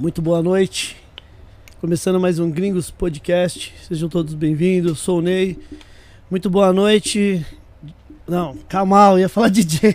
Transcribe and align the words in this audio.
Muito 0.00 0.22
boa 0.22 0.42
noite. 0.42 0.96
Começando 1.78 2.18
mais 2.18 2.38
um 2.38 2.50
Gringos 2.50 2.90
Podcast. 2.90 3.74
Sejam 3.86 4.08
todos 4.08 4.32
bem-vindos. 4.32 4.98
Sou 4.98 5.18
o 5.18 5.20
Ney. 5.20 5.58
Muito 6.30 6.48
boa 6.48 6.72
noite. 6.72 7.44
Não, 8.26 8.56
Kamal, 8.66 9.18
ia 9.18 9.28
falar 9.28 9.50
DJ. 9.52 9.94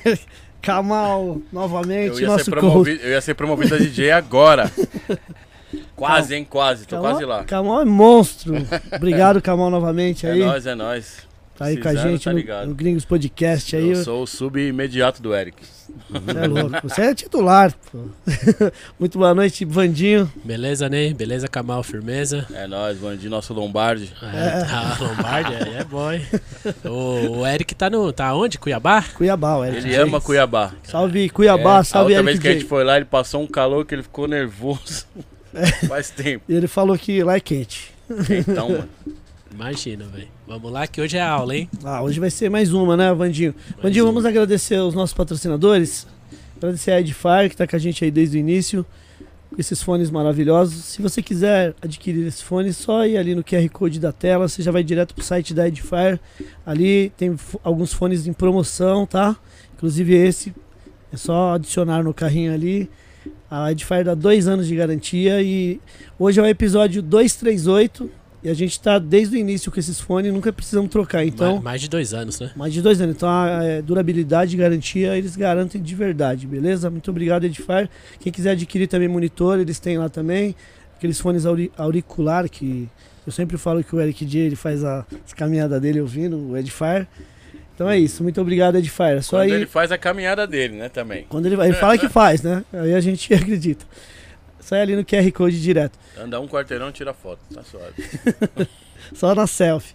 Kamal, 0.62 1.41
novamente, 1.52 2.18
Eu 2.18 2.20
ia, 2.20 2.27
nosso 2.27 2.52
promovido, 2.52 3.02
eu 3.02 3.09
ia 3.09 3.21
ser 3.21 3.34
promovido 3.34 3.73
a 3.73 3.77
DJ 3.80 4.12
agora. 4.12 4.71
quase, 5.95 6.35
hein? 6.35 6.45
Quase. 6.48 6.85
Tô 6.85 6.99
quase 6.99 7.26
lá. 7.26 7.44
Kamal 7.44 7.81
é 7.81 7.85
monstro. 7.85 8.53
Obrigado, 8.95 9.41
Kamal, 9.41 9.72
novamente 9.72 10.27
É 10.27 10.34
aí. 10.34 10.40
nóis, 10.45 10.67
é 10.67 10.76
nóis. 10.76 11.17
Tá 11.58 11.66
aí 11.66 11.77
com 11.77 11.88
a 11.88 11.91
Precisando, 11.91 12.12
gente 12.12 12.48
tá 12.48 12.62
no, 12.63 12.67
no 12.67 12.76
Gringos 12.76 13.05
Podcast 13.05 13.76
aí. 13.76 13.90
Eu 13.90 14.03
sou 14.03 14.22
o 14.22 14.27
sub 14.27 14.59
imediato 14.59 15.20
do 15.20 15.34
Eric. 15.34 15.58
Você 16.09 16.38
é 16.38 16.48
louco. 16.48 16.80
Você 16.89 17.02
é 17.02 17.16
titular, 17.16 17.73
pô. 17.91 17.99
Muito 18.99 19.17
boa 19.17 19.34
noite, 19.34 19.63
Vandinho. 19.66 20.31
Beleza, 20.43 20.89
Ney? 20.89 21.13
Beleza, 21.13 21.48
Kamal? 21.48 21.84
Firmeza? 21.84 22.45
É 22.53 22.66
nóis, 22.67 22.98
Vandir, 22.98 23.30
nosso 23.30 23.53
Lombardi. 23.53 24.12
É, 24.21 24.63
tá, 24.66 24.98
Lombardi, 25.02 25.53
aí 25.55 25.76
é 25.76 25.84
bom, 25.84 26.12
hein? 26.12 26.21
O, 26.84 27.40
o 27.40 27.48
Eric 27.48 27.73
tá 27.76 27.90
no. 27.90 28.12
Tá 28.12 28.34
onde? 28.34 28.57
Cuiabá? 28.57 29.03
Cuiabá, 29.16 29.57
o 29.57 29.66
Eric. 29.66 29.77
Ele 29.85 29.93
J. 29.95 30.02
ama 30.02 30.21
Cuiabá. 30.21 30.71
Salve 30.84 31.29
Cuiabá, 31.29 31.79
É, 31.79 31.84
salve 31.84 32.15
a 32.15 32.17
outra 32.20 32.31
Eric 32.31 32.40
vez 32.40 32.40
que 32.41 32.48
a 32.48 32.52
J. 32.52 32.59
gente 32.59 32.70
foi 32.70 32.84
lá, 32.84 32.95
ele 32.98 33.05
passou 33.05 33.41
um 33.41 33.48
calor 33.48 33.85
que 33.85 33.93
ele 33.95 34.04
ficou 34.04 34.27
nervoso. 34.27 35.05
É. 35.54 35.65
Faz 35.88 36.09
tempo. 36.09 36.43
E 36.49 36.54
ele 36.55 36.67
falou 36.67 36.98
que 36.98 37.23
lá 37.23 37.35
é 37.35 37.40
quente. 37.40 37.91
Então, 38.48 38.70
mano. 38.70 38.90
Imagina, 39.55 40.04
velho. 40.04 40.27
Vamos 40.45 40.70
lá 40.70 40.86
que 40.86 41.00
hoje 41.00 41.16
é 41.16 41.22
aula, 41.22 41.55
hein? 41.55 41.70
Ah, 41.82 42.04
hoje 42.04 42.20
vai 42.20 42.30
ser 42.30 42.50
mais 42.50 42.73
uma, 42.73 42.98
né, 42.98 43.13
Vandinho? 43.13 43.55
Vandinho, 43.82 44.04
uma. 44.04 44.12
vamos 44.12 44.26
agradecer 44.26 44.76
aos 44.76 44.93
nossos 44.93 45.13
patrocinadores. 45.13 46.05
Agradecer 46.57 46.91
a 46.91 46.99
Edifier, 46.99 47.49
que 47.49 47.55
tá 47.55 47.66
com 47.66 47.74
a 47.74 47.79
gente 47.79 48.04
aí 48.04 48.12
desde 48.12 48.38
o 48.38 48.40
início. 48.40 48.85
Com 49.49 49.55
esses 49.57 49.82
fones 49.82 50.12
maravilhosos. 50.12 50.84
Se 50.84 51.02
você 51.02 51.21
quiser 51.21 51.74
adquirir 51.82 52.27
esse 52.27 52.44
fone, 52.44 52.68
é 52.68 52.74
só 52.74 53.07
ir 53.07 53.16
ali 53.18 53.34
no 53.34 53.46
QR 53.46 53.68
Code 53.70 53.98
da 53.98 54.12
tela. 54.12 54.49
Você 54.49 54.62
já 54.62 54.74
vai 54.74 54.84
direto 54.84 55.16
pro 55.16 55.24
site 55.24 55.54
da 55.54 55.70
Edifier. 55.70 56.20
Ali 56.66 57.13
tem 57.16 57.34
alguns 57.63 57.94
fones 57.94 58.27
em 58.27 58.34
promoção, 58.34 59.05
tá? 59.05 59.38
Inclusive 59.77 60.13
esse. 60.16 60.54
É 61.13 61.16
só 61.16 61.54
adicionar 61.54 62.04
no 62.04 62.13
carrinho 62.13 62.54
ali. 62.54 62.90
A 63.49 63.72
Edifier 63.72 64.03
dá 64.03 64.16
dois 64.16 64.50
anos 64.50 64.68
de 64.68 64.75
garantia 64.75 65.41
e 65.41 65.79
hoje 66.19 66.41
é 66.41 66.44
o 66.44 66.46
episódio 66.46 67.01
238 67.01 68.25
e 68.46 68.50
a 68.50 68.53
gente 68.53 68.79
tá 68.79 68.97
desde 69.00 69.35
o 69.35 69.40
início 69.40 69.72
com 69.72 69.79
esses 69.79 70.00
fones, 70.00 70.31
nunca 70.31 70.53
precisamos 70.53 70.90
trocar. 70.90 71.25
Então, 71.25 71.56
Ma- 71.56 71.62
mais 71.63 71.81
de 71.81 71.90
dois 71.90 72.13
anos, 72.13 72.40
né? 72.40 72.51
mais 72.56 72.72
de 72.74 72.81
dois 72.81 73.01
anos. 73.01 73.16
Então, 73.16 73.28
a 73.28 73.63
é, 73.63 73.81
durabilidade 73.81 74.56
e 74.56 74.57
garantia 74.59 75.18
eles 75.18 75.35
garantem 75.35 75.81
de 75.81 75.96
verdade, 75.96 76.46
beleza? 76.46 76.90
Muito 76.90 77.09
obrigado, 77.12 77.44
Edifier. 77.46 77.90
Quem 78.19 78.31
quiser 78.31 78.51
adquirir 78.51 78.88
também 78.88 79.07
monitor, 79.07 79.59
eles 79.59 79.79
têm 79.79 79.97
lá 79.97 80.07
também. 80.09 80.56
Aqueles 80.97 81.19
fones 81.19 81.46
auri 81.46 81.72
auricular 81.78 82.47
que 82.47 82.88
eu 83.25 83.31
sempre 83.34 83.57
falo 83.57 83.84
que 83.84 83.96
o 83.96 84.00
Eric 84.00 84.23
J 84.25 84.40
ele 84.40 84.56
faz 84.56 84.84
a, 84.84 85.06
as 85.25 85.34
caminhadas 85.34 85.81
dele 85.81 86.00
ouvindo, 86.00 86.38
o 86.51 86.56
Edifier. 86.56 87.07
Então 87.73 87.90
é 87.90 87.97
isso. 88.00 88.23
Muito 88.23 88.40
obrigado, 88.40 88.78
Edifier. 88.78 89.18
É 89.18 89.22
Só 89.22 89.38
Quando 89.38 89.41
aí. 89.41 89.51
ele 89.51 89.66
faz 89.66 89.91
a 89.91 89.97
caminhada 89.97 90.46
dele, 90.47 90.75
né, 90.78 90.88
também. 90.88 91.25
Quando 91.28 91.47
ele, 91.47 91.56
vai- 91.57 91.68
ele 91.68 91.75
fala 91.75 91.97
que 91.97 92.07
faz, 92.09 92.41
né? 92.41 92.63
Aí 92.72 92.94
a 92.94 93.01
gente 93.01 93.31
acredita. 93.34 93.84
Sai 94.66 94.81
ali 94.81 94.96
no 94.96 95.06
QR 95.06 95.31
Code 95.31 95.62
direto. 95.62 96.00
Anda 96.18 96.41
um 96.41 96.47
quarteirão 96.47 96.90
e 96.90 96.91
tira 96.91 97.13
foto. 97.13 97.38
Tá 97.53 97.62
suave. 97.62 97.94
Só 99.13 99.35
na 99.35 99.46
selfie. 99.46 99.94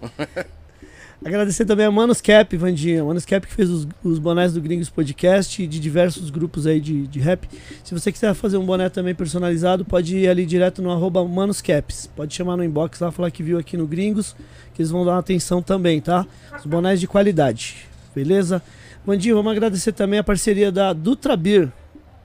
Agradecer 1.24 1.64
também 1.64 1.86
a 1.86 1.90
Manos 1.90 2.20
Cap, 2.20 2.56
Vandinha. 2.56 3.04
Manos 3.04 3.26
Cap 3.26 3.44
que 3.48 3.52
fez 3.52 3.68
os, 3.68 3.88
os 4.04 4.20
bonés 4.20 4.52
do 4.52 4.60
Gringos 4.60 4.88
Podcast 4.88 5.60
e 5.60 5.66
de 5.66 5.80
diversos 5.80 6.30
grupos 6.30 6.68
aí 6.68 6.80
de, 6.80 7.08
de 7.08 7.18
rap. 7.18 7.48
Se 7.82 7.92
você 7.92 8.12
quiser 8.12 8.32
fazer 8.32 8.58
um 8.58 8.64
boné 8.64 8.88
também 8.88 9.12
personalizado, 9.12 9.84
pode 9.84 10.16
ir 10.16 10.28
ali 10.28 10.46
direto 10.46 10.80
no 10.80 10.92
arroba 10.92 11.26
Manos 11.26 11.60
Caps. 11.60 12.08
Pode 12.14 12.32
chamar 12.32 12.56
no 12.56 12.62
inbox 12.62 13.00
lá, 13.00 13.10
falar 13.10 13.32
que 13.32 13.42
viu 13.42 13.58
aqui 13.58 13.76
no 13.76 13.88
Gringos, 13.88 14.36
que 14.72 14.82
eles 14.82 14.92
vão 14.92 15.04
dar 15.04 15.14
uma 15.14 15.18
atenção 15.18 15.60
também, 15.60 16.00
tá? 16.00 16.24
Os 16.56 16.64
bonés 16.64 17.00
de 17.00 17.08
qualidade, 17.08 17.88
beleza? 18.14 18.62
Vandinho, 19.04 19.34
vamos 19.34 19.50
agradecer 19.50 19.90
também 19.90 20.20
a 20.20 20.24
parceria 20.24 20.70
da 20.70 20.92
Dutra 20.92 21.36
Beer. 21.36 21.72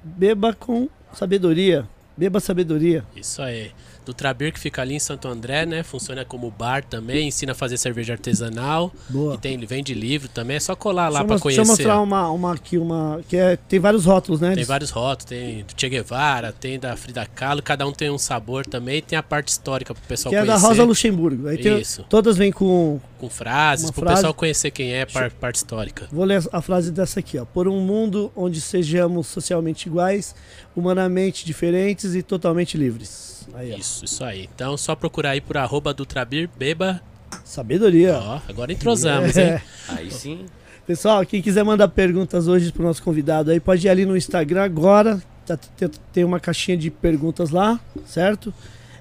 Beba 0.03 0.53
com 0.53 0.87
sabedoria. 1.11 1.89
Beba 2.17 2.39
sabedoria. 2.39 3.03
Isso 3.15 3.41
aí. 3.41 3.71
Do 4.05 4.13
Trabir 4.13 4.53
que 4.53 4.59
fica 4.59 4.81
ali 4.81 4.93
em 4.93 4.99
Santo 4.99 5.27
André, 5.27 5.65
né? 5.65 5.81
Funciona 5.81 6.23
como 6.23 6.51
bar 6.51 6.83
também, 6.85 7.27
ensina 7.27 7.53
a 7.53 7.55
fazer 7.55 7.77
cerveja 7.77 8.13
artesanal. 8.13 8.93
Boa. 9.09 9.33
E 9.33 9.37
tem, 9.37 9.57
vende 9.65 9.93
livro 9.95 10.29
também. 10.29 10.57
É 10.57 10.59
só 10.59 10.75
colar 10.75 11.09
lá 11.09 11.23
pra 11.23 11.33
mos- 11.33 11.41
deixa 11.41 11.61
eu 11.61 11.65
conhecer. 11.65 11.83
mostrar 11.83 12.01
uma, 12.01 12.29
uma 12.29 12.53
aqui, 12.53 12.77
uma. 12.77 13.19
Que 13.27 13.37
é, 13.37 13.55
tem 13.57 13.79
vários 13.79 14.05
rótulos, 14.05 14.39
né? 14.39 14.53
Tem 14.53 14.63
vários 14.63 14.91
rótulos, 14.91 15.25
tem 15.25 15.63
do 15.63 15.73
Che 15.75 15.89
Guevara, 15.89 16.51
tem 16.53 16.79
da 16.79 16.95
Frida 16.95 17.25
Kahlo, 17.25 17.63
cada 17.63 17.87
um 17.87 17.91
tem 17.91 18.11
um 18.11 18.17
sabor 18.17 18.65
também, 18.65 19.01
tem 19.01 19.17
a 19.17 19.23
parte 19.23 19.47
histórica 19.49 19.93
pro 19.93 20.03
pessoal 20.03 20.29
Que 20.29 20.35
é 20.35 20.39
da 20.41 20.53
conhecer. 20.53 20.67
Rosa 20.67 20.83
Luxemburgo. 20.83 21.47
Aí 21.47 21.57
tem- 21.57 21.79
Isso. 21.79 22.05
todas 22.07 22.37
vêm 22.37 22.51
com. 22.51 22.99
Com 23.17 23.29
frases, 23.29 23.89
pro 23.89 24.01
frase. 24.01 24.17
pessoal 24.17 24.33
conhecer 24.33 24.69
quem 24.71 24.93
é, 24.93 25.05
par- 25.05 25.31
parte 25.31 25.55
histórica. 25.55 26.07
Vou 26.11 26.25
ler 26.25 26.43
a 26.51 26.61
frase 26.61 26.91
dessa 26.91 27.21
aqui, 27.21 27.39
ó. 27.39 27.45
Por 27.45 27.67
um 27.67 27.79
mundo 27.79 28.29
onde 28.35 28.59
sejamos 28.61 29.25
socialmente 29.27 29.87
iguais, 29.87 30.35
humanamente 30.75 31.45
diferentes 31.45 32.13
e 32.13 32.21
totalmente 32.21 32.77
livres. 32.77 33.34
Aí, 33.55 33.73
ó. 33.73 33.77
Isso, 33.77 34.05
isso 34.05 34.23
aí. 34.23 34.49
Então 34.53 34.75
só 34.77 34.95
procurar 34.95 35.31
aí 35.31 35.41
por 35.41 35.57
arroba 35.57 35.93
Dutrabir, 35.93 36.49
beba. 36.57 37.01
Sabedoria. 37.43 38.17
Ó, 38.17 38.39
agora 38.47 38.71
entrosamos, 38.71 39.35
É. 39.37 39.55
hein? 39.55 39.61
Aí 39.89 40.11
sim. 40.11 40.45
Pessoal, 40.87 41.25
quem 41.25 41.41
quiser 41.41 41.63
mandar 41.63 41.87
perguntas 41.87 42.47
hoje 42.47 42.71
pro 42.71 42.83
nosso 42.83 43.01
convidado 43.01 43.49
aí, 43.51 43.59
pode 43.59 43.85
ir 43.87 43.89
ali 43.89 44.05
no 44.05 44.15
Instagram 44.15 44.63
agora. 44.63 45.21
Tá- 45.45 45.57
tem- 45.57 45.89
Tem 46.13 46.23
uma 46.23 46.39
caixinha 46.39 46.77
de 46.77 46.89
perguntas 46.91 47.49
lá, 47.49 47.79
certo? 48.05 48.53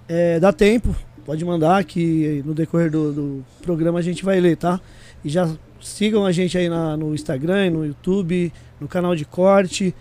É, 0.08 0.40
dá 0.40 0.52
tempo, 0.52 0.94
pode 1.26 1.44
mandar 1.44 1.82
que 1.84 2.42
no 2.44 2.54
decorrer 2.54 2.90
do, 2.90 3.12
do 3.12 3.44
programa 3.62 3.98
a 3.98 4.02
gente 4.02 4.24
vai 4.24 4.40
ler, 4.40 4.56
tá? 4.56 4.80
E 5.24 5.28
já 5.28 5.48
sigam 5.80 6.24
a 6.24 6.32
gente 6.32 6.56
aí 6.56 6.68
na- 6.68 6.96
no 6.96 7.14
Instagram, 7.14 7.70
no 7.70 7.86
YouTube, 7.86 8.52
no 8.80 8.88
canal 8.88 9.14
de 9.14 9.24
corte, 9.26 9.94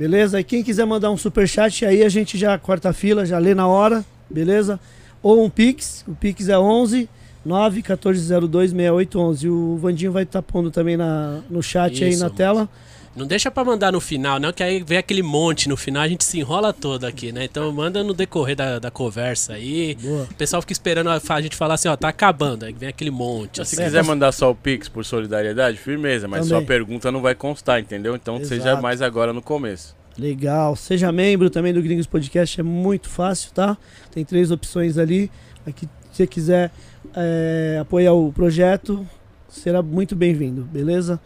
beleza? 0.00 0.40
E 0.40 0.44
quem 0.44 0.62
quiser 0.62 0.86
mandar 0.86 1.10
um 1.10 1.16
superchat 1.16 1.84
aí, 1.84 2.02
a 2.02 2.08
gente 2.08 2.38
já 2.38 2.56
corta 2.56 2.88
a 2.88 2.92
fila, 2.94 3.26
já 3.26 3.36
lê 3.38 3.54
na 3.54 3.66
hora, 3.68 4.02
beleza? 4.30 4.80
Ou 5.22 5.44
um 5.44 5.50
Pix, 5.50 6.02
o 6.08 6.14
Pix 6.14 6.48
é 6.48 6.58
11 6.58 7.06
9 7.44 7.76
1402 7.76 8.70
6811. 8.70 9.48
O 9.48 9.76
Vandinho 9.76 10.10
vai 10.10 10.22
estar 10.22 10.40
pondo 10.40 10.70
também 10.70 10.96
na, 10.96 11.40
no 11.50 11.62
chat 11.62 12.02
aí 12.02 12.10
Isso, 12.10 12.20
na 12.20 12.26
mano. 12.26 12.36
tela. 12.36 12.68
Não 13.14 13.26
deixa 13.26 13.50
pra 13.50 13.64
mandar 13.64 13.90
no 13.90 14.00
final, 14.00 14.38
não, 14.38 14.52
que 14.52 14.62
aí 14.62 14.82
vem 14.86 14.96
aquele 14.96 15.22
monte 15.22 15.68
no 15.68 15.76
final, 15.76 16.02
a 16.02 16.08
gente 16.08 16.22
se 16.22 16.38
enrola 16.38 16.72
todo 16.72 17.04
aqui, 17.04 17.32
né? 17.32 17.44
Então 17.44 17.70
manda 17.72 18.04
no 18.04 18.14
decorrer 18.14 18.54
da, 18.54 18.78
da 18.78 18.90
conversa 18.90 19.54
aí. 19.54 19.96
Boa. 20.00 20.28
O 20.30 20.34
pessoal 20.34 20.62
fica 20.62 20.72
esperando 20.72 21.10
a 21.10 21.20
a 21.28 21.40
gente 21.40 21.56
falar 21.56 21.74
assim, 21.74 21.88
ó, 21.88 21.96
tá 21.96 22.08
acabando. 22.08 22.64
Aí 22.64 22.72
vem 22.72 22.88
aquele 22.88 23.10
monte. 23.10 23.56
Se 23.56 23.62
assim. 23.62 23.76
quiser 23.82 24.04
mandar 24.04 24.30
só 24.32 24.50
o 24.50 24.54
Pix 24.54 24.88
por 24.88 25.04
solidariedade, 25.04 25.76
firmeza, 25.76 26.28
mas 26.28 26.46
Também. 26.46 26.58
sua 26.60 26.66
pergunta 26.66 27.10
não 27.10 27.20
vai 27.20 27.34
constar, 27.34 27.80
entendeu? 27.80 28.14
Então 28.14 28.38
seja 28.44 28.70
Exato. 28.70 28.82
mais 28.82 29.02
agora 29.02 29.32
no 29.32 29.42
começo. 29.42 29.96
Legal. 30.16 30.76
Seja 30.76 31.10
membro 31.10 31.50
também 31.50 31.72
do 31.72 31.82
Gringos 31.82 32.06
Podcast, 32.06 32.60
é 32.60 32.62
muito 32.62 33.08
fácil, 33.08 33.52
tá? 33.52 33.76
Tem 34.12 34.24
três 34.24 34.50
opções 34.50 34.98
ali. 34.98 35.30
Aqui, 35.66 35.86
se 36.12 36.18
você 36.18 36.26
quiser 36.26 36.70
é, 37.14 37.78
apoiar 37.80 38.12
o 38.12 38.32
projeto, 38.32 39.06
será 39.48 39.82
muito 39.82 40.14
bem-vindo, 40.14 40.62
beleza? 40.62 41.20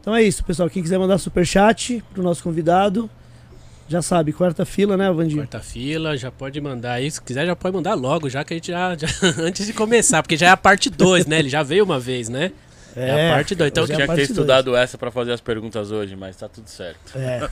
Então 0.00 0.14
é 0.14 0.22
isso, 0.22 0.44
pessoal. 0.44 0.68
Quem 0.68 0.82
quiser 0.82 0.98
mandar 0.98 1.18
superchat 1.18 2.02
pro 2.12 2.22
nosso 2.22 2.42
convidado, 2.42 3.08
já 3.88 4.00
sabe, 4.02 4.32
quarta 4.32 4.64
fila, 4.64 4.96
né, 4.96 5.10
Vandinho? 5.10 5.38
Quarta 5.42 5.60
fila, 5.60 6.16
já 6.16 6.30
pode 6.30 6.60
mandar 6.60 6.92
aí. 6.92 7.10
Se 7.10 7.20
quiser, 7.20 7.46
já 7.46 7.56
pode 7.56 7.74
mandar 7.74 7.94
logo, 7.94 8.28
já 8.28 8.44
que 8.44 8.54
a 8.54 8.56
gente 8.56 8.68
já. 8.70 8.96
já- 8.96 9.08
antes 9.42 9.66
de 9.66 9.72
começar, 9.72 10.22
porque 10.22 10.36
já 10.36 10.46
é 10.46 10.50
a 10.50 10.56
parte 10.56 10.88
2, 10.90 11.26
né? 11.26 11.38
Ele 11.38 11.48
já 11.48 11.62
veio 11.62 11.84
uma 11.84 11.98
vez, 11.98 12.28
né? 12.28 12.52
É, 12.96 13.28
a 13.30 13.34
parte 13.34 13.54
2. 13.54 13.70
Então, 13.70 13.86
já 13.86 13.94
Eu 13.94 13.94
é 13.94 13.96
tinha 13.96 14.06
que 14.06 14.12
ter 14.12 14.16
parte 14.16 14.16
dois. 14.28 14.30
estudado 14.30 14.76
essa 14.76 14.98
pra 14.98 15.10
fazer 15.10 15.32
as 15.32 15.40
perguntas 15.40 15.90
hoje, 15.92 16.16
mas 16.16 16.36
tá 16.36 16.48
tudo 16.48 16.68
certo. 16.68 17.16
É. 17.16 17.48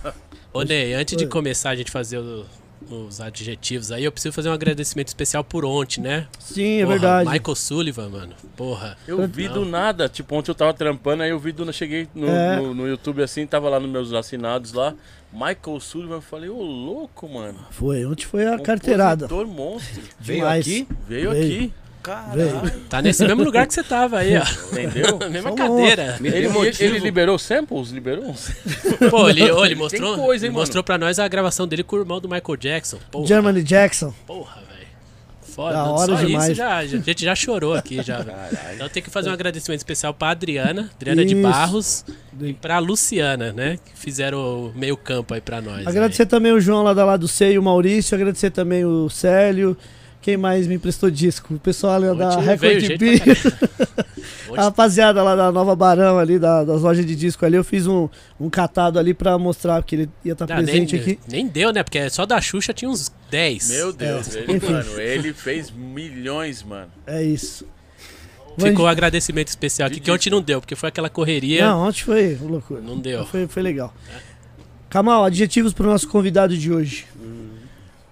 Ô 0.52 0.62
Ney, 0.62 0.94
antes 0.94 1.16
de 1.16 1.26
começar 1.26 1.70
a 1.70 1.76
gente 1.76 1.90
fazer 1.90 2.18
o- 2.18 2.44
os 2.90 3.20
adjetivos 3.20 3.90
aí, 3.92 4.04
eu 4.04 4.12
preciso 4.12 4.32
fazer 4.32 4.48
um 4.48 4.52
agradecimento 4.52 5.08
especial 5.08 5.44
por 5.44 5.64
ontem, 5.64 6.00
né? 6.00 6.26
Sim, 6.38 6.78
é 6.80 6.84
Porra, 6.84 6.94
verdade. 6.98 7.30
Michael 7.30 7.54
Sullivan, 7.54 8.08
mano. 8.08 8.34
Porra. 8.56 8.96
Eu 9.06 9.26
vi 9.28 9.48
do 9.48 9.64
nada, 9.64 10.08
tipo, 10.08 10.34
ontem 10.34 10.50
eu 10.50 10.54
tava 10.54 10.72
trampando, 10.74 11.22
aí 11.22 11.30
eu 11.30 11.38
vi 11.38 11.52
do 11.52 11.70
cheguei 11.72 12.08
no, 12.14 12.26
É. 12.28 12.56
no, 12.56 12.74
no 12.74 12.88
YouTube 12.88 13.22
assim, 13.22 13.46
tava 13.46 13.68
lá 13.68 13.78
nos 13.78 13.90
meus 13.90 14.12
assinados 14.12 14.72
lá, 14.72 14.94
Michael 15.32 15.80
Sullivan, 15.80 16.16
eu 16.16 16.22
falei, 16.22 16.48
ô 16.48 16.62
louco, 16.62 17.28
mano. 17.28 17.58
Foi, 17.70 18.04
ontem 18.06 18.24
foi 18.24 18.46
a 18.46 18.58
carteirada. 18.58 19.28
Monstro. 19.28 20.02
Veio 20.18 20.40
Demais. 20.40 20.66
aqui? 20.66 20.88
Veio, 21.06 21.30
Veio. 21.30 21.44
aqui, 21.44 21.72
Caralho. 22.02 22.70
Tá 22.88 23.02
nesse 23.02 23.24
mesmo 23.26 23.42
lugar 23.44 23.66
que 23.66 23.74
você 23.74 23.82
tava 23.82 24.18
aí, 24.18 24.36
ó. 24.36 24.42
entendeu? 24.72 25.18
Mesma 25.30 25.50
Só 25.50 25.56
cadeira. 25.56 26.16
Me 26.20 26.28
Ele, 26.28 26.48
ele, 26.80 26.98
liberou 26.98 27.38
samples? 27.38 27.90
Liberou? 27.90 28.34
Pô, 29.10 29.28
ele, 29.28 29.50
ô, 29.50 29.64
ele 29.64 29.74
Tem 29.74 29.82
mostrou, 29.82 30.16
coisa, 30.16 30.46
hein, 30.46 30.50
ele 30.50 30.58
mostrou 30.58 30.82
pra 30.82 30.96
nós 30.96 31.18
a 31.18 31.26
gravação 31.28 31.66
dele 31.66 31.82
com 31.82 31.96
o 31.96 31.98
irmão 32.00 32.20
do 32.20 32.28
Michael 32.28 32.56
Jackson. 32.58 32.98
Porra, 33.10 33.26
Germany 33.26 33.62
Jackson. 33.62 34.14
porra 34.26 34.56
velho. 34.62 34.86
foda. 35.42 35.72
Da 35.74 35.84
hora 35.84 36.16
Só 36.16 36.24
demais. 36.24 36.44
isso 36.46 36.54
já, 36.54 36.86
já- 36.86 36.98
a 36.98 37.02
gente 37.02 37.24
já 37.24 37.34
chorou 37.34 37.74
aqui 37.74 38.00
já. 38.02 38.24
Então 38.74 38.88
tem 38.88 39.02
que 39.02 39.10
fazer 39.10 39.28
um 39.28 39.32
agradecimento 39.32 39.80
especial 39.80 40.14
pra 40.14 40.30
Adriana, 40.30 40.88
Adriana 40.94 41.24
de 41.24 41.34
Isso. 41.34 41.42
Barros, 41.42 42.04
De- 42.32 42.48
e 42.48 42.54
pra 42.54 42.78
Luciana, 42.78 43.52
né? 43.52 43.78
Que 43.84 43.98
fizeram 43.98 44.38
o 44.38 44.72
meio 44.74 44.96
campo 44.96 45.34
aí 45.34 45.40
pra 45.40 45.60
nós. 45.60 45.86
Agradecer 45.86 46.26
também 46.26 46.52
o 46.52 46.60
João 46.60 46.82
lá 46.82 46.94
da 46.94 47.04
lá 47.04 47.16
do 47.16 47.26
C 47.28 47.52
e 47.52 47.58
o 47.58 47.62
Maurício, 47.62 48.14
agradecer 48.14 48.50
também 48.50 48.84
o 48.84 49.10
Célio. 49.10 49.76
Quem 50.20 50.36
mais 50.36 50.66
me 50.66 50.74
emprestou 50.74 51.10
disco? 51.10 51.54
O 51.54 51.58
pessoal 51.58 52.00
da 52.14 52.40
Record 52.40 52.80
gente 52.80 52.98
B. 52.98 53.18
pra 53.20 53.34
caralho. 53.34 54.08
A 54.56 54.62
rapaziada 54.64 55.22
lá 55.22 55.36
da 55.36 55.52
Nova 55.52 55.76
Barão 55.76 56.18
ali, 56.18 56.38
da- 56.38 56.64
das 56.64 56.80
lojas 56.82 57.04
de 57.06 57.14
disco 57.14 57.44
ali, 57.44 57.54
eu 57.56 57.62
fiz 57.62 57.86
um, 57.86 58.08
um 58.40 58.48
catado 58.50 58.98
ali 58.98 59.12
pra 59.14 59.38
mostrar, 59.38 59.80
porque 59.82 59.94
ele 59.94 60.10
ia 60.24 60.32
estar 60.32 60.46
Ah, 60.50 60.56
nem, 60.56 60.64
presente 60.64 60.96
aqui. 60.96 61.18
nem 61.30 61.46
deu, 61.46 61.72
né? 61.72 61.82
Porque 61.82 62.08
só 62.10 62.24
da 62.26 62.40
Xuxa 62.40 62.72
tinha 62.72 62.90
uns 62.90 63.12
10. 63.30 63.68
Meu 63.70 63.92
Deus, 63.92 64.34
É, 64.34 64.40
ele, 64.40 64.52
enfim. 64.56 64.72
mano, 64.72 65.00
ele 65.00 65.32
fez 65.34 65.70
milhões, 65.70 66.62
mano. 66.62 66.90
É 67.06 67.22
isso. 67.22 67.66
Ficou 68.58 68.86
um 68.86 68.88
agradecimento 68.88 69.48
especial 69.48 69.86
aqui, 69.86 70.00
que 70.00 70.10
ontem 70.10 70.30
não 70.30 70.42
deu, 70.42 70.60
porque 70.60 70.74
foi 70.74 70.88
aquela 70.88 71.08
correria. 71.10 71.64
Não, 71.66 71.82
ontem 71.86 72.00
foi 72.02 72.36
loucura. 72.40 72.80
Não 72.80 72.98
deu. 72.98 73.24
Foi, 73.26 73.46
foi 73.46 73.62
legal. 73.62 73.94
Kamal, 74.90 75.24
adjetivos 75.24 75.72
pro 75.72 75.86
nosso 75.86 76.08
convidado 76.08 76.56
de 76.56 76.72
hoje. 76.72 77.06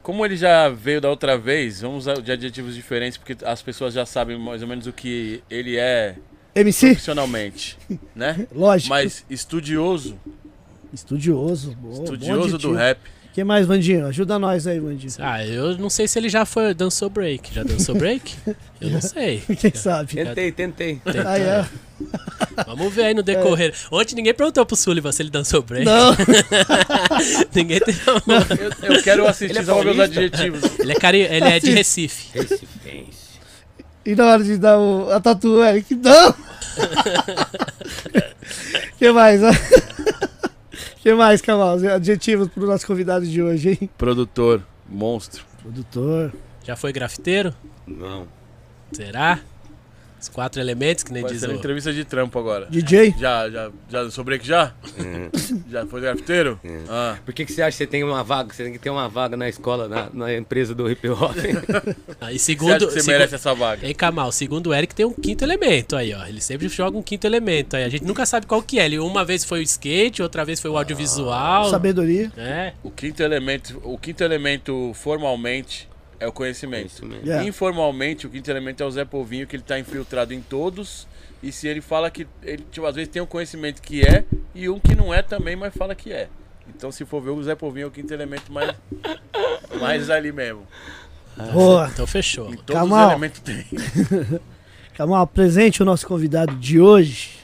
Como 0.06 0.24
ele 0.24 0.36
já 0.36 0.68
veio 0.68 1.00
da 1.00 1.10
outra 1.10 1.36
vez, 1.36 1.80
vamos 1.80 2.06
usar 2.06 2.20
de 2.22 2.30
adjetivos 2.30 2.76
diferentes, 2.76 3.18
porque 3.18 3.44
as 3.44 3.60
pessoas 3.60 3.92
já 3.92 4.06
sabem 4.06 4.38
mais 4.38 4.62
ou 4.62 4.68
menos 4.68 4.86
o 4.86 4.92
que 4.92 5.42
ele 5.50 5.76
é 5.76 6.14
MC? 6.54 6.90
profissionalmente, 6.90 7.76
né? 8.14 8.46
Lógico. 8.54 8.90
Mas 8.90 9.26
estudioso, 9.28 10.16
Estudioso. 10.94 11.74
Boa, 11.74 12.04
estudioso 12.04 12.56
do 12.56 12.72
rap. 12.72 13.00
Que 13.36 13.44
mais, 13.44 13.66
Vandinho? 13.66 14.06
Ajuda 14.06 14.38
nós 14.38 14.66
aí, 14.66 14.80
Vandinho. 14.80 15.12
Ah, 15.18 15.44
eu 15.44 15.76
não 15.76 15.90
sei 15.90 16.08
se 16.08 16.18
ele 16.18 16.30
já 16.30 16.46
foi 16.46 16.72
dançou 16.72 17.10
break. 17.10 17.52
Já 17.52 17.62
dançou 17.62 17.94
break? 17.94 18.34
Eu 18.80 18.90
não 18.90 19.00
sei. 19.00 19.42
Quem 19.58 19.74
sabe? 19.74 20.14
Tentei, 20.14 20.52
tentei. 20.52 21.00
Ah, 21.24 21.38
é. 21.38 21.66
Vamos 22.66 22.94
ver 22.94 23.04
aí 23.04 23.14
no 23.14 23.22
decorrer. 23.22 23.74
Ontem 23.90 24.14
ninguém 24.14 24.34
perguntou 24.34 24.64
pro 24.66 24.76
Sullivan 24.76 25.12
se 25.12 25.22
ele 25.22 25.30
dançou 25.30 25.62
break. 25.62 25.84
Não, 25.84 26.14
ninguém 27.54 27.80
tem. 27.80 27.94
Eu, 28.06 28.94
eu 28.96 29.02
quero 29.02 29.26
assistir 29.26 29.52
Ele 29.52 29.58
é 29.58 29.64
só 29.64 29.82
meus 29.82 29.98
adjetivos. 29.98 30.62
Ele 30.78 30.92
é, 30.92 30.94
cari... 30.94 31.20
ele 31.20 31.48
é 31.48 31.58
de 31.58 31.70
Recife. 31.72 32.38
Recifense. 32.38 33.40
e 34.04 34.14
na 34.14 34.26
hora 34.26 34.44
de 34.44 34.58
dar 34.58 34.78
o, 34.78 35.10
a 35.10 35.20
tatu, 35.20 35.62
Eric, 35.62 35.94
não! 35.94 36.34
que 38.98 39.10
mais? 39.12 39.40
Que 41.06 41.14
mais, 41.14 41.40
Kamal? 41.40 41.78
Adjetivos 41.94 42.48
pro 42.48 42.66
nosso 42.66 42.84
convidado 42.84 43.24
de 43.24 43.40
hoje, 43.40 43.78
hein? 43.80 43.90
Produtor, 43.96 44.60
monstro. 44.88 45.44
Produtor. 45.62 46.32
Já 46.64 46.74
foi 46.74 46.92
grafiteiro? 46.92 47.54
Não. 47.86 48.26
Será? 48.90 49.38
Os 50.20 50.28
quatro 50.30 50.60
elementos, 50.60 51.04
que 51.04 51.12
nem 51.12 51.22
Vai 51.22 51.30
diz 51.32 51.40
ser 51.40 51.50
o. 51.50 51.52
entrevista 51.52 51.92
de 51.92 52.04
trampo 52.04 52.38
agora. 52.38 52.66
DJ? 52.70 53.14
Já, 53.18 53.48
já, 53.50 53.70
já 53.88 54.10
sou 54.10 54.24
break 54.24 54.46
já? 54.46 54.72
Já 55.70 55.86
foi 55.86 56.00
grafiteiro? 56.00 56.58
Ah, 56.88 57.16
Por 57.24 57.34
que, 57.34 57.44
que 57.44 57.52
você 57.52 57.60
acha 57.62 57.72
que 57.72 57.76
você 57.76 57.86
tem 57.86 58.02
uma 58.02 58.24
vaga? 58.24 58.52
Você 58.52 58.64
tem 58.64 58.72
que 58.72 58.78
ter 58.78 58.90
uma 58.90 59.08
vaga 59.08 59.36
na 59.36 59.48
escola, 59.48 59.86
na, 59.88 60.08
na 60.12 60.34
empresa 60.34 60.74
do 60.74 60.90
hip 60.90 61.08
hop. 61.08 61.36
Ah, 62.20 62.32
e 62.32 62.38
você 62.38 62.46
segundo. 62.46 62.70
acha 62.72 62.86
que 62.86 62.92
você 62.92 63.00
segu- 63.00 63.10
merece 63.18 63.34
essa 63.34 63.54
vaga? 63.54 63.86
Ei, 63.86 63.92
Kamal, 63.94 64.32
segundo 64.32 64.68
o 64.68 64.74
Eric 64.74 64.94
tem 64.94 65.04
um 65.04 65.12
quinto 65.12 65.44
elemento 65.44 65.94
aí, 65.94 66.14
ó. 66.14 66.24
Ele 66.26 66.40
sempre 66.40 66.66
joga 66.68 66.96
um 66.96 67.02
quinto 67.02 67.26
elemento 67.26 67.76
aí. 67.76 67.84
A 67.84 67.88
gente 67.88 68.04
nunca 68.04 68.24
sabe 68.24 68.46
qual 68.46 68.62
que 68.62 68.78
é. 68.80 68.86
Ele 68.86 68.98
uma 68.98 69.24
vez 69.24 69.44
foi 69.44 69.60
o 69.60 69.62
skate, 69.62 70.22
outra 70.22 70.44
vez 70.44 70.58
foi 70.60 70.70
o 70.70 70.78
audiovisual. 70.78 71.68
Sabedoria. 71.70 72.32
É. 72.36 72.72
O 72.82 72.90
quinto 72.90 73.22
elemento, 73.22 73.80
o 73.84 73.98
quinto 73.98 74.24
elemento 74.24 74.92
formalmente 74.94 75.88
é 76.18 76.26
o 76.26 76.32
conhecimento. 76.32 77.04
Mesmo. 77.04 77.24
Yeah. 77.24 77.46
Informalmente, 77.46 78.26
o 78.26 78.30
quinto 78.30 78.50
elemento 78.50 78.82
é 78.82 78.86
o 78.86 78.90
Zé 78.90 79.04
Povinho, 79.04 79.46
que 79.46 79.56
ele 79.56 79.62
tá 79.62 79.78
infiltrado 79.78 80.32
em 80.32 80.40
todos. 80.40 81.06
E 81.42 81.52
se 81.52 81.68
ele 81.68 81.80
fala 81.80 82.10
que. 82.10 82.26
Ele, 82.42 82.64
tipo, 82.70 82.86
às 82.86 82.94
vezes 82.94 83.10
tem 83.10 83.22
um 83.22 83.26
conhecimento 83.26 83.82
que 83.82 84.02
é 84.02 84.24
e 84.54 84.68
um 84.68 84.78
que 84.78 84.94
não 84.94 85.12
é 85.12 85.22
também, 85.22 85.56
mas 85.56 85.74
fala 85.74 85.94
que 85.94 86.12
é. 86.12 86.28
Então, 86.68 86.90
se 86.90 87.04
for 87.04 87.20
ver, 87.20 87.30
o 87.30 87.42
Zé 87.42 87.54
Povinho 87.54 87.84
é 87.84 87.86
o 87.88 87.90
quinto 87.90 88.12
elemento 88.12 88.52
mais, 88.52 88.74
mais 89.80 90.10
ali 90.10 90.32
mesmo. 90.32 90.66
Boa. 91.52 91.88
Então 91.92 92.06
fechou. 92.06 92.52
Em 92.52 92.56
todos 92.56 92.82
Kamal. 92.82 93.06
os 93.06 93.10
elementos 93.12 93.40
tem. 93.40 93.66
Kamal, 94.94 95.22
apresente 95.22 95.82
o 95.82 95.84
nosso 95.84 96.06
convidado 96.06 96.54
de 96.56 96.80
hoje. 96.80 97.36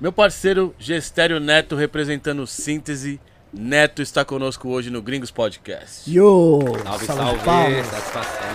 Meu 0.00 0.12
parceiro 0.12 0.74
Gestério 0.78 1.40
Neto, 1.40 1.74
representando 1.74 2.46
Síntese. 2.46 3.20
Neto 3.52 4.00
está 4.00 4.24
conosco 4.24 4.68
hoje 4.68 4.88
no 4.90 5.02
Gringos 5.02 5.30
Podcast. 5.30 6.10
Yo! 6.10 6.60
Salve, 6.84 7.06
Salve 7.06 7.40
salve. 7.44 7.84
Satisfação. 7.84 8.46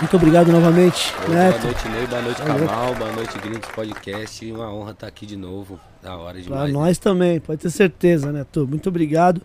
Muito 0.00 0.16
obrigado 0.16 0.52
novamente, 0.52 1.12
Boa 1.26 1.28
Neto. 1.38 1.64
noite, 1.64 1.88
Ney. 1.88 2.06
Boa 2.06 2.22
noite, 2.22 2.42
Valeu. 2.42 2.68
Kamal. 2.68 2.94
Boa 2.94 3.12
noite, 3.12 3.38
Gringos 3.38 3.68
Podcast. 3.70 4.52
Uma 4.52 4.72
honra 4.72 4.90
estar 4.92 5.06
aqui 5.08 5.26
de 5.26 5.36
novo. 5.36 5.80
Da 6.02 6.14
hora 6.16 6.34
Pra 6.34 6.42
demais. 6.42 6.72
nós 6.72 6.98
também, 6.98 7.40
pode 7.40 7.62
ter 7.62 7.70
certeza, 7.70 8.30
Neto. 8.30 8.66
Muito 8.68 8.88
obrigado. 8.90 9.40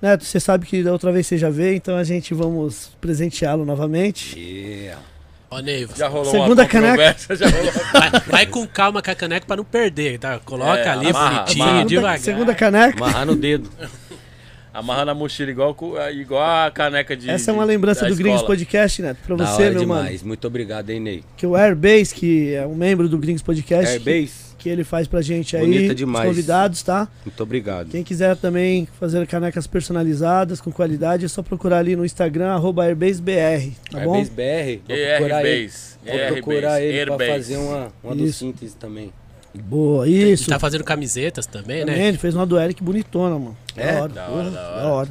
Neto, 0.00 0.24
você 0.24 0.40
sabe 0.40 0.64
que 0.64 0.82
da 0.82 0.92
outra 0.92 1.12
vez 1.12 1.26
você 1.26 1.36
já 1.36 1.50
veio, 1.50 1.74
então 1.76 1.96
a 1.96 2.04
gente 2.04 2.32
vamos 2.32 2.92
presenteá-lo 3.00 3.66
novamente. 3.66 4.38
Yeah. 4.38 5.02
Ó, 5.50 5.58
Neiva. 5.60 5.92
Já 5.96 6.06
rolou 6.06 6.30
Segunda 6.30 6.62
uma 6.62 6.68
caneca. 6.68 6.92
conversa, 6.92 7.34
já 7.36 7.48
rolou. 7.48 7.72
Vai, 7.92 8.10
vai 8.26 8.46
com 8.46 8.66
calma 8.68 9.02
com 9.02 9.10
a 9.10 9.14
caneca 9.16 9.44
pra 9.46 9.56
não 9.56 9.64
perder, 9.64 10.18
tá? 10.18 10.38
Coloca 10.38 10.78
É, 10.78 10.88
ali 10.88 11.08
amarra, 11.10 11.38
bonitinho, 11.40 11.64
amarra. 11.64 11.76
Segunda, 11.78 11.88
devagar. 11.88 12.18
segunda 12.20 12.54
caneca. 12.54 12.96
Amarrar 12.96 13.26
no 13.26 13.34
dedo. 13.34 13.68
Amarra 14.72 15.04
na 15.06 15.14
mochila 15.14 15.50
igual, 15.50 15.74
co- 15.74 15.96
igual 16.10 16.66
a 16.66 16.70
caneca 16.70 17.16
de. 17.16 17.28
Essa 17.28 17.50
é 17.50 17.54
uma 17.54 17.64
lembrança 17.64 18.06
do 18.06 18.14
Gringos. 18.14 18.42
Podcast, 18.42 19.02
Neto, 19.02 19.18
pra 19.26 19.34
da 19.34 19.46
você, 19.46 19.64
hora 19.64 19.72
meu 19.74 19.86
mano. 19.88 20.02
demais. 20.04 20.22
Muito 20.22 20.46
obrigado, 20.46 20.90
hein, 20.90 21.00
Ney. 21.00 21.24
Que 21.36 21.44
o 21.44 21.56
Airbase, 21.56 22.14
que 22.14 22.54
é 22.54 22.64
um 22.64 22.76
membro 22.76 23.08
do 23.08 23.18
Gringos 23.18 23.42
Podcast, 23.42 23.98
que, 23.98 24.08
Airbase. 24.08 24.49
Que 24.60 24.68
ele 24.68 24.84
faz 24.84 25.08
pra 25.08 25.20
gente 25.22 25.56
aí, 25.56 25.64
Bonita 25.66 25.90
os 25.92 25.96
demais. 25.96 26.28
convidados, 26.28 26.82
tá? 26.82 27.08
Muito 27.24 27.42
obrigado. 27.42 27.88
Quem 27.90 28.04
quiser 28.04 28.36
também 28.36 28.86
fazer 29.00 29.26
canecas 29.26 29.66
personalizadas 29.66 30.60
com 30.60 30.70
qualidade, 30.70 31.24
é 31.24 31.28
só 31.28 31.42
procurar 31.42 31.78
ali 31.78 31.96
no 31.96 32.04
Instagram, 32.04 32.50
arroba 32.52 32.84
AirbaseBR, 32.84 33.72
tá 33.90 34.00
bom? 34.00 34.14
Airbase 34.16 34.30
BR. 34.30 34.82
Vou 34.86 34.96
procurar 35.16 35.44
ele. 35.46 35.62
ER-Base. 35.62 35.96
Vou 36.04 36.32
procurar 36.32 36.80
ele 36.82 37.04
pra 37.06 37.12
Airbase. 37.14 37.30
fazer 37.32 37.56
uma, 37.56 37.88
uma 38.04 38.14
do 38.14 38.32
síntese 38.32 38.76
também. 38.76 39.12
Boa, 39.52 40.06
Ele 40.06 40.30
isso. 40.32 40.48
tá 40.48 40.60
fazendo 40.60 40.84
camisetas 40.84 41.44
também, 41.44 41.80
Também, 41.84 41.98
né? 42.02 42.06
ele 42.08 42.18
fez 42.18 42.36
uma 42.36 42.46
do 42.46 42.56
Eric 42.56 42.80
bonitona, 42.84 43.36
mano. 43.36 43.56
É? 43.76 43.94
Da 43.94 44.00
hora, 44.02 44.08
Da 44.12 44.28
hora, 44.28 44.50
da 44.50 44.60
hora. 44.70 44.80
da 44.82 44.88
hora. 44.88 45.08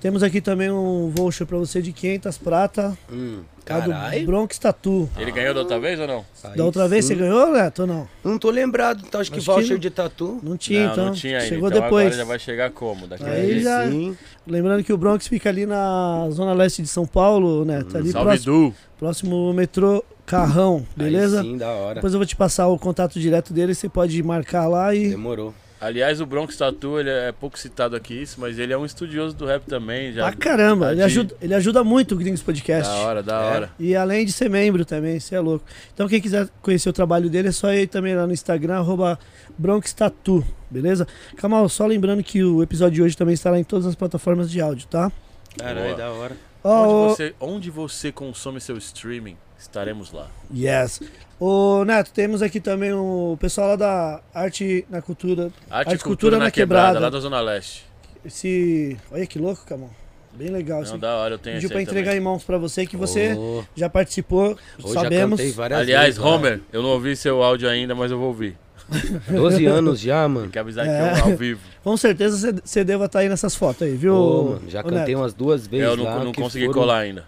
Temos 0.00 0.22
aqui 0.24 0.40
também 0.40 0.70
um 0.72 1.08
voucher 1.14 1.46
pra 1.46 1.56
você 1.56 1.80
de 1.80 1.92
500 1.92 2.36
prata, 2.36 2.98
Hum, 3.12 3.42
lá 3.68 4.10
do. 4.10 4.26
Bronx 4.26 4.58
Tattoo. 4.58 5.08
Ele 5.18 5.32
ganhou 5.32 5.54
da 5.54 5.60
outra 5.60 5.78
vez 5.80 5.98
ou 6.00 6.06
não? 6.06 6.24
Aí 6.44 6.56
Da 6.56 6.64
outra 6.64 6.86
vez 6.88 7.04
você 7.04 7.14
ganhou, 7.14 7.52
Neto, 7.52 7.80
ou 7.82 7.86
não? 7.86 8.08
Não 8.22 8.38
tô 8.38 8.50
lembrado, 8.50 9.02
então 9.06 9.20
acho 9.20 9.30
que 9.30 9.38
Acho 9.38 9.46
que 9.46 9.52
voucher 9.52 9.72
não. 9.72 9.78
de 9.78 9.90
tatu. 9.90 10.40
Não 10.42 10.56
tinha, 10.56 10.84
não, 10.86 10.92
então. 10.92 11.04
não 11.06 11.12
tinha 11.12 11.38
ainda. 11.38 11.48
Chegou 11.48 11.68
então 11.68 11.82
depois. 11.82 12.06
agora 12.06 12.16
já 12.18 12.24
vai 12.24 12.38
chegar 12.38 12.70
como? 12.70 13.06
Daqui 13.06 13.24
Aí 13.24 13.60
já- 13.60 13.88
Sim. 13.88 14.16
Lembrando 14.46 14.84
que 14.84 14.92
o 14.92 14.96
Bronx 14.98 15.26
fica 15.26 15.48
ali 15.48 15.64
na 15.66 16.28
zona 16.30 16.52
leste 16.52 16.82
de 16.82 16.88
São 16.88 17.06
Paulo, 17.06 17.64
Neto. 17.64 17.96
Ali 17.96 18.08
Hum, 18.08 18.12
Salve, 18.12 18.26
próximo, 18.28 18.68
Du. 18.70 18.74
próximo 18.98 19.52
metrô 19.54 20.04
Carrão, 20.26 20.86
beleza? 20.96 21.40
Aí 21.40 21.46
sim, 21.46 21.56
da 21.58 21.68
hora. 21.70 21.94
Depois 21.96 22.12
eu 22.14 22.18
vou 22.18 22.26
te 22.26 22.34
passar 22.34 22.66
o 22.68 22.78
contato 22.78 23.20
direto 23.20 23.52
dele, 23.52 23.74
você 23.74 23.88
pode 23.90 24.22
marcar 24.22 24.66
lá 24.68 24.94
e. 24.94 25.10
Demorou. 25.10 25.52
Aliás, 25.84 26.18
o 26.20 26.24
Bronx 26.26 26.56
Tattoo, 26.56 26.98
ele 26.98 27.10
é 27.10 27.30
pouco 27.30 27.58
citado 27.58 27.94
aqui, 27.94 28.14
isso, 28.22 28.40
mas 28.40 28.58
ele 28.58 28.72
é 28.72 28.78
um 28.78 28.86
estudioso 28.86 29.36
do 29.36 29.44
rap 29.44 29.64
também. 29.66 30.12
Já 30.14 30.22
Pra 30.30 30.32
caramba, 30.36 30.92
ele 30.92 31.02
ajuda, 31.02 31.34
ele 31.42 31.54
ajuda 31.54 31.84
muito 31.84 32.14
o 32.14 32.16
Gringos 32.18 32.40
Podcast. 32.42 32.90
Da 32.90 32.98
hora, 33.00 33.22
da 33.22 33.34
É. 33.42 33.44
hora. 33.54 33.70
E 33.78 33.94
além 33.94 34.24
de 34.24 34.32
ser 34.32 34.48
membro 34.48 34.84
também, 34.84 35.20
você 35.20 35.34
é 35.34 35.40
louco. 35.40 35.64
Então 35.92 36.08
quem 36.08 36.20
quiser 36.22 36.48
conhecer 36.62 36.88
o 36.88 36.92
trabalho 36.92 37.28
dele 37.28 37.48
é 37.48 37.52
só 37.52 37.70
ir 37.74 37.86
também 37.86 38.14
lá 38.16 38.26
no 38.26 38.32
Instagram, 38.32 38.76
arroba 38.78 39.18
Bronx 39.58 39.92
Tattoo, 39.92 40.42
beleza? 40.70 41.06
Kamal, 41.36 41.68
só 41.68 41.86
lembrando 41.86 42.22
que 42.22 42.42
o 42.42 42.62
episódio 42.62 42.94
de 42.94 43.02
hoje 43.02 43.16
também 43.16 43.34
estará 43.34 43.58
em 43.58 43.64
todas 43.64 43.84
as 43.84 43.94
plataformas 43.94 44.50
de 44.50 44.60
áudio, 44.62 44.86
tá? 44.88 45.12
Caralho, 45.58 45.96
da 45.96 46.10
hora. 46.10 46.36
Ó, 46.66 46.86
Onde, 46.88 47.14
você, 47.16 47.34
onde 47.38 47.70
você 47.70 48.10
consome 48.10 48.58
seu 48.58 48.78
streaming, 48.78 49.36
estaremos 49.64 50.12
lá. 50.12 50.28
Yes. 50.54 51.00
Ô, 51.40 51.84
Neto, 51.84 52.10
temos 52.12 52.42
aqui 52.42 52.60
também 52.60 52.92
o 52.92 53.36
pessoal 53.40 53.68
lá 53.70 53.76
da 53.76 54.20
Arte 54.32 54.86
na 54.88 55.02
Cultura. 55.02 55.50
Arte, 55.70 55.90
Arte 55.92 56.04
Cultura, 56.04 56.38
na, 56.38 56.50
quebrada, 56.50 56.98
lá 57.00 57.10
da 57.10 57.18
Zona 57.20 57.40
Leste. 57.40 57.84
Esse. 58.24 58.96
Olha 59.10 59.26
que 59.26 59.38
louco, 59.38 59.64
Kamal. 59.66 59.90
Bem 60.32 60.48
legal 60.48 60.82
isso 60.82 60.92
Não, 60.92 60.98
da 60.98 61.14
hora, 61.16 61.34
eu 61.34 61.38
tenho 61.38 61.56
Pediu 61.56 61.70
pra 61.70 61.80
entregar 61.80 62.06
também. 62.06 62.20
em 62.20 62.24
mãos 62.24 62.42
pra 62.42 62.58
você, 62.58 62.84
que 62.84 62.96
você 62.96 63.34
Ô, 63.34 63.62
já 63.76 63.88
participou, 63.88 64.58
Hoje 64.82 64.94
já 64.94 65.02
sabemos. 65.02 65.38
cantei 65.38 65.52
várias 65.52 65.78
Aliás, 65.80 66.16
vezes. 66.16 66.20
Homer, 66.20 66.60
eu 66.72 66.82
não 66.82 66.88
ouvi 66.90 67.14
seu 67.14 67.40
áudio 67.40 67.68
ainda, 67.68 67.94
mas 67.94 68.10
eu 68.10 68.18
vou 68.18 68.28
ouvir. 68.28 68.56
12 69.30 69.64
anos 69.66 70.00
já, 70.00 70.26
mano. 70.26 70.42
Tem 70.46 70.50
que 70.50 70.58
avisar 70.58 70.86
É. 70.86 71.12
que 71.14 71.18
é 71.20 71.22
ao 71.22 71.36
vivo. 71.36 71.60
Com 71.84 71.96
certeza 71.96 72.52
você- 72.64 72.82
deva 72.84 73.04
estar 73.04 73.20
aí 73.20 73.28
nessas 73.28 73.54
fotos 73.54 73.82
aí, 73.82 73.94
viu? 73.94 74.14
Ô, 74.14 74.44
mano, 74.54 74.62
já 74.68 74.82
cantei 74.82 74.98
Neto? 75.14 75.18
umas 75.18 75.32
duas 75.34 75.66
vezes 75.68 75.86
eu 75.86 75.96
não, 75.96 76.04
lá. 76.04 76.24
não 76.24 76.32
consegui 76.32 76.66
foram- 76.66 76.80
colar 76.80 76.98
ainda. 76.98 77.24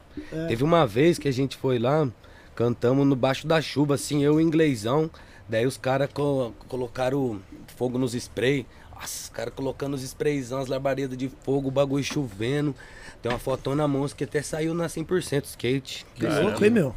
Teve 0.49 0.65
uma 0.65 0.85
vez 0.87 1.17
que 1.19 1.29
a 1.29 1.33
gente 1.33 1.57
foi 1.57 1.79
lá, 1.79 2.09
cantamos 2.57 3.07
no 3.07 3.15
baixo 3.15 3.47
da 3.47 3.61
chuva, 3.61 3.95
assim, 3.95 4.25
eu 4.25 4.41
e 4.41 4.43
inglêsão. 4.45 5.09
Daí 5.49 5.65
os 5.67 5.77
caras 5.77 6.09
co- 6.13 6.53
colocaram 6.67 7.41
fogo 7.77 7.99
nos 7.99 8.15
spray. 8.15 8.67
Nossa, 8.93 9.25
os 9.25 9.29
caras 9.29 9.53
colocando 9.55 9.95
os 9.95 10.03
sprayzão, 10.03 10.59
as 10.61 10.67
labaredas 10.69 11.17
de 11.17 11.29
fogo, 11.45 11.69
o 11.69 11.71
bagulho 11.71 12.03
chovendo. 12.03 12.75
Tem 13.23 13.31
uma 13.31 13.39
fotona 13.39 13.87
monstro 13.87 14.17
que 14.19 14.25
até 14.25 14.41
saiu 14.43 14.73
na 14.75 14.87
100% 14.89 15.45
skate. 15.45 16.05
Que 16.15 16.27
louco, 16.27 16.65
hein, 16.65 16.71
meu? 16.71 16.95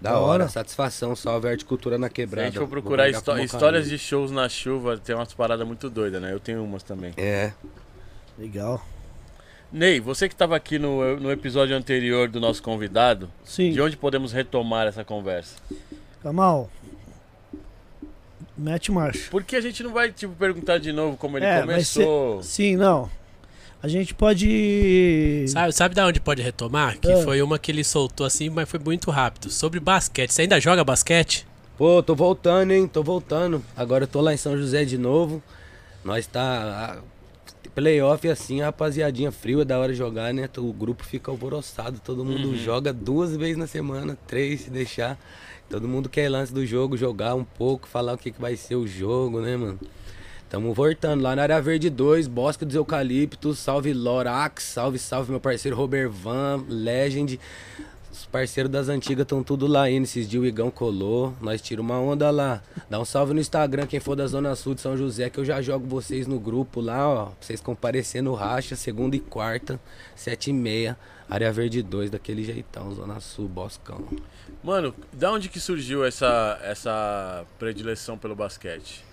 Da 0.00 0.12
Da 0.12 0.18
hora, 0.18 0.44
hora. 0.44 0.48
satisfação, 0.48 1.14
salve 1.14 1.48
a 1.48 1.50
horticultura 1.50 1.98
na 1.98 2.06
Se 2.06 2.10
a 2.12 2.14
quebrada. 2.14 2.46
gente 2.46 2.58
for 2.58 2.68
procurar 2.68 3.10
histó- 3.10 3.36
histórias 3.36 3.86
de 3.88 3.98
shows 3.98 4.30
na 4.30 4.48
chuva, 4.48 4.96
tem 4.96 5.14
umas 5.14 5.34
paradas 5.34 5.66
muito 5.66 5.90
doidas, 5.90 6.22
né? 6.22 6.32
Eu 6.32 6.40
tenho 6.40 6.64
umas 6.64 6.82
também. 6.82 7.12
É. 7.18 7.52
Legal. 8.38 8.82
Ney, 9.72 10.00
você 10.00 10.28
que 10.28 10.34
estava 10.34 10.56
aqui 10.56 10.78
no, 10.78 11.16
no 11.18 11.30
episódio 11.30 11.76
anterior 11.76 12.28
do 12.28 12.40
nosso 12.40 12.62
convidado, 12.62 13.30
Sim. 13.44 13.70
de 13.72 13.80
onde 13.80 13.96
podemos 13.96 14.32
retomar 14.32 14.86
essa 14.88 15.04
conversa? 15.04 15.56
Kamal. 16.22 16.68
Mete 18.58 18.90
marcha. 18.90 19.28
Porque 19.30 19.54
a 19.56 19.60
gente 19.60 19.82
não 19.82 19.92
vai 19.92 20.10
tipo, 20.10 20.34
perguntar 20.34 20.78
de 20.78 20.92
novo 20.92 21.16
como 21.16 21.38
ele 21.38 21.46
É, 21.46 21.56
ser- 21.56 21.66
começou. 21.66 22.42
Sim, 22.42 22.76
não. 22.76 23.08
A 23.82 23.88
gente 23.88 24.12
pode. 24.12 25.46
Sabe, 25.48 25.72
sabe 25.72 25.94
da 25.94 26.06
onde 26.06 26.20
pode 26.20 26.42
retomar? 26.42 26.98
Que 26.98 27.10
Ah. 27.10 27.22
foi 27.22 27.40
uma 27.40 27.58
que 27.58 27.70
ele 27.72 27.82
soltou 27.82 28.26
assim, 28.26 28.50
mas 28.50 28.68
foi 28.68 28.78
muito 28.78 29.10
rápido. 29.10 29.48
Sobre 29.50 29.80
basquete. 29.80 30.30
Você 30.34 30.42
ainda 30.42 30.60
joga 30.60 30.84
basquete? 30.84 31.46
Pô, 31.78 32.02
tô 32.02 32.14
voltando, 32.14 32.72
hein? 32.72 32.86
Tô 32.86 33.02
voltando. 33.02 33.64
Agora 33.74 34.04
eu 34.04 34.08
tô 34.08 34.20
lá 34.20 34.34
em 34.34 34.36
São 34.36 34.54
José 34.58 34.84
de 34.84 34.98
novo. 34.98 35.42
Nós 36.04 36.26
tá. 36.26 36.98
Playoff 37.74 38.28
assim, 38.28 38.60
a 38.60 38.66
rapaziadinha 38.66 39.30
frio, 39.32 39.60
é 39.60 39.64
da 39.64 39.78
hora 39.78 39.94
jogar, 39.94 40.34
né? 40.34 40.48
O 40.58 40.72
grupo 40.72 41.04
fica 41.04 41.30
alvoroçado, 41.30 42.00
todo 42.04 42.24
mundo 42.24 42.56
joga 42.56 42.92
duas 42.92 43.36
vezes 43.36 43.56
na 43.56 43.66
semana, 43.66 44.18
três 44.26 44.62
se 44.62 44.70
deixar. 44.70 45.18
Todo 45.68 45.86
mundo 45.86 46.08
quer 46.08 46.28
lance 46.28 46.52
do 46.52 46.66
jogo, 46.66 46.96
jogar 46.96 47.34
um 47.34 47.44
pouco, 47.44 47.86
falar 47.86 48.14
o 48.14 48.18
que, 48.18 48.32
que 48.32 48.40
vai 48.40 48.56
ser 48.56 48.74
o 48.74 48.86
jogo, 48.86 49.40
né, 49.40 49.56
mano? 49.56 49.78
Tamo 50.48 50.74
voltando 50.74 51.22
lá 51.22 51.36
na 51.36 51.42
área 51.42 51.62
verde 51.62 51.88
2, 51.88 52.26
Bosque 52.26 52.64
dos 52.64 52.74
Eucaliptos, 52.74 53.60
salve 53.60 53.92
Lorax, 53.92 54.64
salve, 54.64 54.98
salve 54.98 55.30
meu 55.30 55.38
parceiro 55.38 55.76
Robert 55.76 56.10
Van, 56.10 56.64
Legend. 56.68 57.38
Os 58.12 58.26
parceiros 58.26 58.70
das 58.70 58.88
antigas 58.88 59.22
estão 59.22 59.42
tudo 59.42 59.66
lá 59.66 59.88
indo. 59.88 60.04
Esses 60.04 60.28
dias 60.28 60.42
o 60.42 60.46
Igão 60.46 60.70
colou. 60.70 61.32
Nós 61.40 61.62
tira 61.62 61.80
uma 61.80 61.98
onda 61.98 62.30
lá. 62.30 62.62
Dá 62.88 62.98
um 62.98 63.04
salve 63.04 63.32
no 63.32 63.40
Instagram, 63.40 63.86
quem 63.86 64.00
for 64.00 64.16
da 64.16 64.26
Zona 64.26 64.54
Sul 64.56 64.74
de 64.74 64.80
São 64.80 64.96
José, 64.96 65.30
que 65.30 65.38
eu 65.38 65.44
já 65.44 65.62
jogo 65.62 65.86
vocês 65.86 66.26
no 66.26 66.40
grupo 66.40 66.80
lá, 66.80 67.08
ó. 67.08 67.24
Pra 67.26 67.34
vocês 67.40 67.60
comparecer 67.60 68.22
no 68.22 68.34
racha, 68.34 68.74
segunda 68.74 69.14
e 69.14 69.20
quarta, 69.20 69.78
sete 70.16 70.50
e 70.50 70.52
meia. 70.52 70.98
Área 71.28 71.52
Verde 71.52 71.80
2, 71.80 72.10
daquele 72.10 72.42
jeitão, 72.42 72.92
Zona 72.92 73.20
Sul, 73.20 73.48
Boscão. 73.48 74.04
Mano, 74.64 74.92
da 75.12 75.30
onde 75.30 75.48
que 75.48 75.60
surgiu 75.60 76.04
essa, 76.04 76.58
essa 76.64 77.44
predileção 77.56 78.18
pelo 78.18 78.34
basquete? 78.34 79.04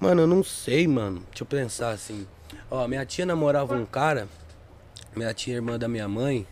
Mano, 0.00 0.22
eu 0.22 0.26
não 0.26 0.42
sei, 0.42 0.88
mano. 0.88 1.22
Deixa 1.28 1.42
eu 1.42 1.46
pensar 1.46 1.90
assim. 1.90 2.26
Ó, 2.70 2.88
minha 2.88 3.04
tia 3.04 3.26
namorava 3.26 3.74
um 3.74 3.84
cara, 3.84 4.26
minha 5.14 5.34
tia 5.34 5.54
irmã 5.54 5.78
da 5.78 5.86
minha 5.86 6.08
mãe, 6.08 6.46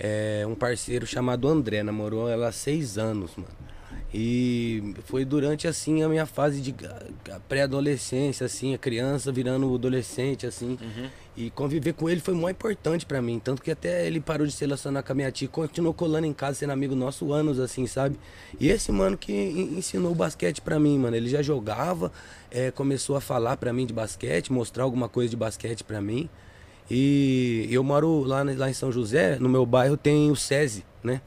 é 0.00 0.44
um 0.48 0.54
parceiro 0.54 1.06
chamado 1.06 1.46
André, 1.46 1.82
namorou 1.82 2.28
ela 2.28 2.48
há 2.48 2.52
seis 2.52 2.96
anos, 2.98 3.32
mano. 3.36 3.48
E 4.12 4.94
foi 5.04 5.24
durante, 5.24 5.68
assim, 5.68 6.02
a 6.02 6.08
minha 6.08 6.26
fase 6.26 6.60
de 6.60 6.74
pré-adolescência, 7.48 8.46
assim, 8.46 8.74
a 8.74 8.78
criança 8.78 9.30
virando 9.30 9.72
adolescente, 9.74 10.46
assim. 10.46 10.76
E 11.36 11.48
conviver 11.50 11.92
com 11.94 12.08
ele 12.10 12.20
foi 12.20 12.34
muito 12.34 12.56
importante 12.56 13.06
pra 13.06 13.22
mim. 13.22 13.38
Tanto 13.38 13.62
que 13.62 13.70
até 13.70 14.06
ele 14.06 14.20
parou 14.20 14.46
de 14.46 14.52
se 14.52 14.60
relacionar 14.62 15.02
com 15.02 15.12
a 15.12 15.14
minha 15.14 15.30
tia, 15.30 15.48
continuou 15.48 15.94
colando 15.94 16.26
em 16.26 16.32
casa, 16.32 16.58
sendo 16.58 16.72
amigo 16.72 16.94
nosso 16.96 17.32
anos, 17.32 17.58
assim, 17.60 17.86
sabe? 17.86 18.18
E 18.58 18.68
esse 18.68 18.90
mano 18.90 19.16
que 19.16 19.32
en- 19.32 19.78
ensinou 19.78 20.10
o 20.12 20.14
basquete 20.14 20.60
pra 20.60 20.78
mim, 20.78 20.98
mano. 20.98 21.16
Ele 21.16 21.28
já 21.28 21.40
jogava, 21.40 22.10
eh, 22.50 22.70
começou 22.72 23.16
a 23.16 23.20
falar 23.20 23.56
pra 23.56 23.72
mim 23.72 23.86
de 23.86 23.92
basquete, 23.92 24.52
mostrar 24.52 24.84
alguma 24.84 25.08
coisa 25.08 25.30
de 25.30 25.36
basquete 25.36 25.84
pra 25.84 26.00
mim. 26.00 26.28
E 26.90 27.68
eu 27.70 27.84
moro 27.84 28.24
lá, 28.24 28.42
lá 28.42 28.68
em 28.68 28.72
São 28.72 28.90
José, 28.90 29.38
no 29.38 29.48
meu 29.48 29.64
bairro 29.64 29.96
tem 29.96 30.30
o 30.30 30.36
SESI, 30.36 30.84
né? 31.04 31.20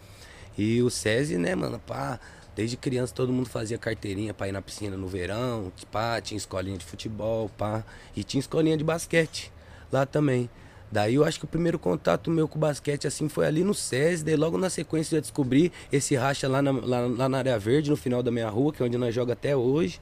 E 0.58 0.82
o 0.82 0.90
SESI, 0.90 1.38
né, 1.38 1.56
mano, 1.56 1.80
pá, 1.80 2.20
desde 2.56 2.76
criança 2.76 3.14
todo 3.14 3.32
mundo 3.32 3.50
fazia 3.50 3.78
carteirinha 3.78 4.34
pra 4.34 4.48
ir 4.48 4.52
na 4.52 4.62
piscina 4.62 4.98
no 4.98 5.08
verão, 5.08 5.72
pá, 5.92 6.20
tinha 6.20 6.38
escolinha 6.38 6.78
de 6.78 6.86
futebol, 6.86 7.50
pá, 7.58 7.84
e 8.16 8.24
tinha 8.24 8.40
escolinha 8.40 8.76
de 8.76 8.84
basquete 8.84 9.52
lá 9.92 10.06
também. 10.06 10.50
Daí 10.92 11.16
eu 11.16 11.24
acho 11.26 11.40
que 11.40 11.46
o 11.46 11.48
primeiro 11.48 11.80
contato 11.80 12.30
meu 12.30 12.48
com 12.48 12.58
o 12.58 12.62
basquete 12.62 13.08
assim 13.08 13.28
foi 13.28 13.48
ali 13.48 13.64
no 13.64 13.74
SESI, 13.74 14.24
daí 14.24 14.36
logo 14.36 14.58
na 14.60 14.70
sequência 14.70 15.16
eu 15.16 15.22
descobri 15.22 15.72
esse 15.92 16.14
racha 16.16 16.48
lá 16.48 16.62
na, 16.62 16.72
lá, 16.72 17.00
lá 17.08 17.30
na 17.30 17.38
área 17.40 17.58
verde, 17.58 17.90
no 17.90 17.98
final 17.98 18.22
da 18.22 18.30
minha 18.30 18.48
rua, 18.50 18.72
que 18.72 18.84
é 18.84 18.86
onde 18.86 18.98
nós 18.98 19.16
joga 19.16 19.34
até 19.34 19.56
hoje, 19.56 20.00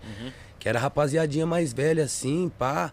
que 0.59 0.67
era 0.67 0.79
rapaziadinha 0.79 1.45
mais 1.45 1.71
velha 1.71 2.03
assim, 2.03 2.51
pá, 2.59 2.91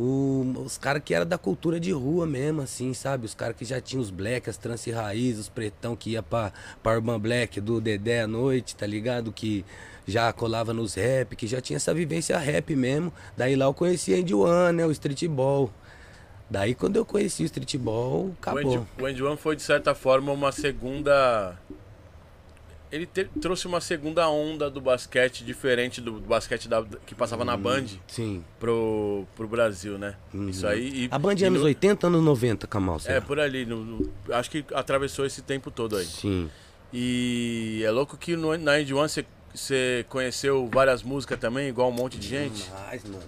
o- 0.00 0.62
os 0.64 0.78
caras 0.78 1.02
que 1.04 1.12
era 1.12 1.24
da 1.24 1.36
cultura 1.36 1.78
de 1.78 1.92
rua 1.92 2.26
mesmo, 2.26 2.62
assim, 2.62 2.94
sabe? 2.94 3.26
Os 3.26 3.34
caras 3.34 3.56
que 3.56 3.64
já 3.64 3.80
tinham 3.80 4.00
os 4.02 4.10
black, 4.10 4.48
as 4.48 4.56
trance 4.56 4.90
raiz, 4.90 5.38
os 5.38 5.48
pretão 5.48 5.94
que 5.94 6.10
ia 6.10 6.22
pra, 6.22 6.52
pra 6.82 6.92
Urban 6.94 7.18
Black 7.20 7.60
do 7.60 7.80
Dedé 7.80 8.22
à 8.22 8.26
noite, 8.26 8.74
tá 8.76 8.86
ligado? 8.86 9.30
Que 9.32 9.64
já 10.06 10.32
colava 10.32 10.72
nos 10.72 10.94
rap, 10.94 11.36
que 11.36 11.46
já 11.46 11.60
tinha 11.60 11.76
essa 11.76 11.92
vivência 11.92 12.38
rap 12.38 12.74
mesmo. 12.74 13.12
Daí 13.36 13.54
lá 13.54 13.66
eu 13.66 13.74
conheci 13.74 14.14
a 14.14 14.18
Andy 14.18 14.34
One, 14.34 14.78
né? 14.78 14.86
O 14.86 14.90
streetball. 14.90 15.70
Daí 16.48 16.74
quando 16.74 16.96
eu 16.96 17.04
conheci 17.04 17.42
o 17.42 17.46
streetball, 17.46 18.26
O 18.26 18.36
acabou. 18.40 18.60
Andy, 18.60 18.86
o 19.02 19.06
Andy 19.06 19.22
One 19.22 19.36
foi, 19.36 19.54
de 19.54 19.62
certa 19.62 19.94
forma, 19.94 20.32
uma 20.32 20.50
segunda. 20.50 21.56
Ele 22.92 23.06
te- 23.06 23.26
trouxe 23.40 23.66
uma 23.68 23.80
segunda 23.80 24.28
onda 24.28 24.68
do 24.68 24.80
basquete 24.80 25.44
diferente 25.44 26.00
do 26.00 26.14
basquete 26.20 26.68
da- 26.68 26.84
que 27.06 27.14
passava 27.14 27.44
na 27.44 27.56
Band 27.56 27.86
Sim. 28.08 28.44
pro, 28.58 29.24
pro 29.36 29.46
Brasil, 29.46 29.96
né? 29.96 30.16
Isso 30.48 30.66
aí. 30.66 31.04
e- 31.04 31.08
A 31.10 31.18
Band 31.18 31.34
e 31.38 31.44
é 31.44 31.46
anos 31.46 31.60
no- 31.60 31.66
80, 31.66 32.06
anos 32.08 32.22
90, 32.22 32.66
Kamal? 32.66 33.00
É, 33.04 33.20
por 33.20 33.38
ali. 33.38 33.64
no- 33.64 33.84
no- 33.84 34.10
acho 34.32 34.50
que 34.50 34.64
atravessou 34.74 35.24
esse 35.24 35.40
tempo 35.42 35.70
todo 35.70 35.96
aí. 35.96 36.04
Sim. 36.04 36.50
E 36.92 37.82
é 37.84 37.90
louco 37.90 38.16
que 38.16 38.34
no, 38.34 38.56
na 38.58 38.72
Andy 38.72 38.92
One 38.92 39.08
você- 39.08 39.24
você 39.54 40.04
conheceu 40.08 40.68
várias 40.72 41.02
músicas 41.02 41.38
também, 41.38 41.68
igual 41.68 41.88
um 41.90 41.92
monte 41.92 42.18
de 42.18 42.26
gente. 42.26 42.64
Demais, 42.64 43.04
mano. 43.04 43.22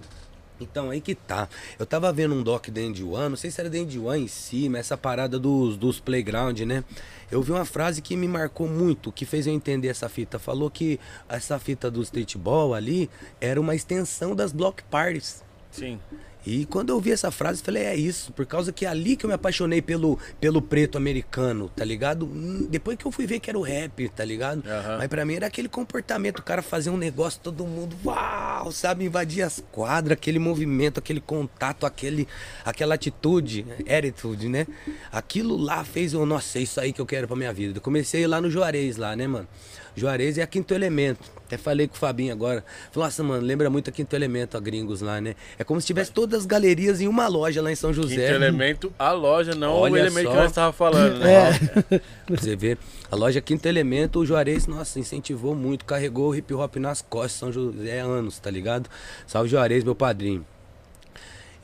Então, 0.62 0.90
aí 0.90 1.00
que 1.00 1.14
tá. 1.14 1.48
Eu 1.78 1.84
tava 1.84 2.12
vendo 2.12 2.34
um 2.34 2.42
doc 2.42 2.68
da 2.68 2.80
Andy 2.80 3.04
One, 3.04 3.30
não 3.30 3.36
sei 3.36 3.50
se 3.50 3.60
era 3.60 3.68
da 3.68 3.78
Andy 3.78 3.98
One 3.98 4.24
em 4.24 4.28
si, 4.28 4.68
mas 4.68 4.80
essa 4.80 4.96
parada 4.96 5.38
dos, 5.38 5.76
dos 5.76 6.00
playground, 6.00 6.60
né? 6.60 6.84
Eu 7.30 7.42
vi 7.42 7.52
uma 7.52 7.64
frase 7.64 8.02
que 8.02 8.16
me 8.16 8.28
marcou 8.28 8.68
muito, 8.68 9.10
que 9.10 9.24
fez 9.24 9.46
eu 9.46 9.52
entender 9.52 9.88
essa 9.88 10.08
fita. 10.08 10.38
Falou 10.38 10.70
que 10.70 11.00
essa 11.28 11.58
fita 11.58 11.90
do 11.90 12.02
streetball 12.02 12.74
ali 12.74 13.10
era 13.40 13.60
uma 13.60 13.74
extensão 13.74 14.36
das 14.36 14.52
block 14.52 14.82
parties. 14.84 15.42
Sim. 15.70 15.98
E 16.44 16.66
quando 16.66 16.90
eu 16.90 17.00
vi 17.00 17.12
essa 17.12 17.30
frase, 17.30 17.60
eu 17.60 17.64
falei, 17.64 17.84
é 17.84 17.94
isso, 17.94 18.32
por 18.32 18.44
causa 18.46 18.72
que 18.72 18.84
é 18.84 18.88
ali 18.88 19.16
que 19.16 19.24
eu 19.24 19.28
me 19.28 19.34
apaixonei 19.34 19.80
pelo, 19.80 20.18
pelo 20.40 20.60
preto 20.60 20.98
americano, 20.98 21.68
tá 21.68 21.84
ligado? 21.84 22.26
Hum, 22.26 22.66
Depois 22.68 22.96
que 22.98 23.06
eu 23.06 23.12
fui 23.12 23.26
ver 23.26 23.38
que 23.38 23.48
era 23.48 23.58
o 23.58 23.62
rap, 23.62 24.08
tá 24.08 24.24
ligado? 24.24 24.62
Aham. 24.66 24.98
Mas 24.98 25.08
pra 25.08 25.24
mim 25.24 25.34
era 25.34 25.46
aquele 25.46 25.68
comportamento, 25.68 26.40
o 26.40 26.42
cara 26.42 26.60
fazer 26.62 26.90
um 26.90 26.96
negócio, 26.96 27.40
todo 27.40 27.64
mundo, 27.64 27.96
uau, 28.04 28.72
sabe, 28.72 29.04
invadir 29.04 29.42
as 29.42 29.62
quadras, 29.70 30.12
aquele 30.18 30.38
movimento, 30.38 30.98
aquele 30.98 31.20
contato, 31.20 31.86
aquele, 31.86 32.26
aquela 32.64 32.94
atitude, 32.94 33.64
attitude, 33.88 34.48
né? 34.48 34.66
Aquilo 35.12 35.56
lá 35.56 35.84
fez 35.84 36.12
eu, 36.12 36.26
nossa, 36.26 36.58
é 36.58 36.62
isso 36.62 36.80
aí 36.80 36.92
que 36.92 37.00
eu 37.00 37.06
quero 37.06 37.26
pra 37.28 37.36
minha 37.36 37.52
vida. 37.52 37.78
Eu 37.78 37.82
comecei 37.82 38.26
lá 38.26 38.40
no 38.40 38.50
Juarez, 38.50 38.96
lá, 38.96 39.14
né, 39.14 39.26
mano? 39.26 39.46
Juarez 39.94 40.38
é 40.38 40.42
a 40.42 40.46
Quinto 40.46 40.74
Elemento. 40.74 41.30
Até 41.46 41.58
falei 41.58 41.86
com 41.86 41.94
o 41.94 41.98
Fabinho 41.98 42.32
agora. 42.32 42.64
Falou, 42.90 43.06
nossa, 43.06 43.22
mano, 43.22 43.44
lembra 43.44 43.68
muito 43.68 43.90
a 43.90 43.92
Quinto 43.92 44.16
Elemento, 44.16 44.56
a 44.56 44.60
Gringos 44.60 45.02
lá, 45.02 45.20
né? 45.20 45.34
É 45.58 45.64
como 45.64 45.80
se 45.80 45.86
tivesse 45.86 46.10
todas 46.10 46.40
as 46.40 46.46
galerias 46.46 47.00
em 47.00 47.08
uma 47.08 47.28
loja 47.28 47.60
lá 47.60 47.70
em 47.70 47.74
São 47.74 47.92
Quinto 47.92 48.08
José. 48.08 48.34
elemento, 48.34 48.92
a 48.98 49.12
loja, 49.12 49.54
não 49.54 49.74
o 49.74 49.80
Olha 49.80 50.00
elemento 50.00 50.28
que 50.28 50.34
só. 50.34 50.40
nós 50.40 50.50
estávamos 50.50 50.76
falando, 50.76 51.18
né? 51.18 51.50
É. 51.90 52.00
Você 52.30 52.56
vê, 52.56 52.78
a 53.10 53.16
loja 53.16 53.40
Quinto 53.42 53.68
Elemento, 53.68 54.20
o 54.20 54.26
Juarez, 54.26 54.66
nossa, 54.66 54.98
incentivou 54.98 55.54
muito, 55.54 55.84
carregou 55.84 56.30
o 56.30 56.34
hip 56.34 56.54
hop 56.54 56.76
nas 56.76 57.02
costas, 57.02 57.32
São 57.32 57.52
José 57.52 58.00
há 58.00 58.04
anos, 58.04 58.38
tá 58.38 58.50
ligado? 58.50 58.88
Salve 59.26 59.50
Juarez, 59.50 59.84
meu 59.84 59.94
padrinho. 59.94 60.46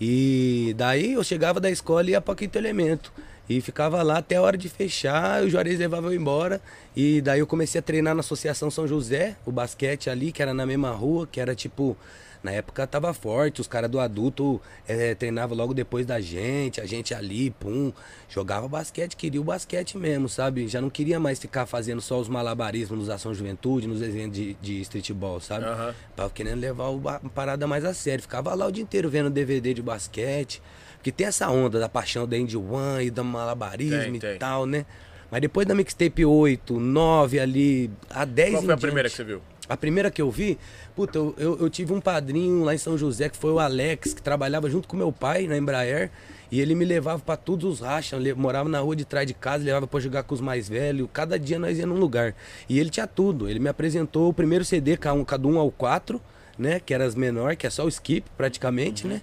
E 0.00 0.74
daí 0.76 1.14
eu 1.14 1.24
chegava 1.24 1.58
da 1.58 1.70
escola 1.70 2.06
e 2.06 2.10
ia 2.10 2.20
pra 2.20 2.34
Quinto 2.34 2.58
Elemento. 2.58 3.12
E 3.48 3.60
ficava 3.60 4.02
lá 4.02 4.18
até 4.18 4.36
a 4.36 4.42
hora 4.42 4.58
de 4.58 4.68
fechar, 4.68 5.42
o 5.42 5.48
Juarez 5.48 5.78
levava 5.78 6.08
eu 6.08 6.14
embora. 6.14 6.60
E 6.94 7.20
daí 7.22 7.40
eu 7.40 7.46
comecei 7.46 7.78
a 7.78 7.82
treinar 7.82 8.14
na 8.14 8.20
Associação 8.20 8.70
São 8.70 8.86
José, 8.86 9.36
o 9.46 9.50
basquete 9.50 10.10
ali, 10.10 10.30
que 10.32 10.42
era 10.42 10.52
na 10.52 10.66
mesma 10.66 10.90
rua, 10.90 11.26
que 11.26 11.40
era 11.40 11.54
tipo. 11.54 11.96
Na 12.40 12.52
época 12.52 12.86
tava 12.86 13.12
forte, 13.12 13.60
os 13.60 13.66
caras 13.66 13.90
do 13.90 13.98
adulto 13.98 14.60
eh, 14.86 15.12
treinavam 15.16 15.56
logo 15.56 15.74
depois 15.74 16.06
da 16.06 16.20
gente, 16.20 16.80
a 16.80 16.86
gente 16.86 17.12
ali, 17.12 17.50
pum, 17.50 17.92
jogava 18.28 18.68
basquete, 18.68 19.16
queria 19.16 19.40
o 19.40 19.44
basquete 19.44 19.98
mesmo, 19.98 20.28
sabe? 20.28 20.68
Já 20.68 20.80
não 20.80 20.88
queria 20.88 21.18
mais 21.18 21.40
ficar 21.40 21.66
fazendo 21.66 22.00
só 22.00 22.16
os 22.20 22.28
malabarismos 22.28 22.96
nos 22.96 23.10
Ação 23.10 23.34
Juventude, 23.34 23.88
nos 23.88 24.00
eventos 24.00 24.38
de, 24.38 24.54
de 24.54 24.80
streetball, 24.82 25.40
sabe? 25.40 25.64
Aham. 25.64 25.92
Tava 26.14 26.30
querendo 26.30 26.60
levar 26.60 26.86
a 27.06 27.28
parada 27.28 27.66
mais 27.66 27.84
a 27.84 27.92
sério. 27.92 28.22
Ficava 28.22 28.54
lá 28.54 28.66
o 28.66 28.70
dia 28.70 28.84
inteiro 28.84 29.10
vendo 29.10 29.30
DVD 29.30 29.74
de 29.74 29.82
basquete. 29.82 30.62
Porque 30.98 31.10
tem 31.12 31.26
essa 31.26 31.48
onda 31.48 31.78
da 31.80 31.88
paixão 31.88 32.26
da 32.26 32.36
Indy 32.36 32.56
One 32.56 33.06
e 33.06 33.10
do 33.10 33.24
malabarismo 33.24 33.98
Tem, 34.00 34.14
e 34.16 34.18
tem. 34.18 34.38
tal, 34.38 34.66
né? 34.66 34.84
Mas 35.30 35.40
depois 35.40 35.66
da 35.66 35.74
mixtape 35.74 36.24
8, 36.24 36.78
9 36.80 37.38
ali, 37.40 37.90
a 38.10 38.24
10 38.24 38.50
Qual 38.50 38.62
foi 38.62 38.64
a 38.64 38.66
diante- 38.74 38.80
primeira 38.80 39.08
que 39.10 39.16
você 39.16 39.24
viu? 39.24 39.40
A 39.68 39.76
primeira 39.76 40.10
que 40.10 40.22
eu 40.22 40.30
vi, 40.30 40.58
puta, 40.96 41.18
eu, 41.18 41.34
eu, 41.36 41.58
eu 41.60 41.68
tive 41.70 41.92
um 41.92 42.00
padrinho 42.00 42.64
lá 42.64 42.74
em 42.74 42.78
São 42.78 42.96
José, 42.96 43.28
que 43.28 43.36
foi 43.36 43.50
o 43.52 43.58
Alex, 43.58 44.14
que 44.14 44.22
trabalhava 44.22 44.70
junto 44.70 44.88
com 44.88 44.96
meu 44.96 45.12
pai 45.12 45.46
na 45.46 45.58
Embraer. 45.58 46.10
E 46.50 46.58
ele 46.58 46.74
me 46.74 46.86
levava 46.86 47.20
pra 47.22 47.36
todos 47.36 47.70
os 47.74 47.80
rachas, 47.80 48.18
morava 48.34 48.66
na 48.70 48.80
rua 48.80 48.96
de 48.96 49.04
trás 49.04 49.26
de 49.26 49.34
casa, 49.34 49.62
levava 49.62 49.86
pra 49.86 50.00
jogar 50.00 50.22
com 50.22 50.34
os 50.34 50.40
mais 50.40 50.66
velhos. 50.66 51.06
Cada 51.12 51.38
dia 51.38 51.58
nós 51.58 51.78
ia 51.78 51.84
num 51.84 51.98
lugar. 51.98 52.34
E 52.66 52.80
ele 52.80 52.88
tinha 52.88 53.06
tudo. 53.06 53.46
Ele 53.50 53.58
me 53.58 53.68
apresentou 53.68 54.30
o 54.30 54.32
primeiro 54.32 54.64
CD, 54.64 54.96
cada 54.96 55.46
um, 55.46 55.58
ao 55.58 55.70
4, 55.70 56.18
né? 56.58 56.80
Que 56.80 56.94
era 56.94 57.04
as 57.04 57.14
menor, 57.14 57.54
que 57.54 57.66
é 57.66 57.70
só 57.70 57.84
o 57.84 57.88
skip, 57.88 58.24
praticamente, 58.38 59.06
né? 59.06 59.20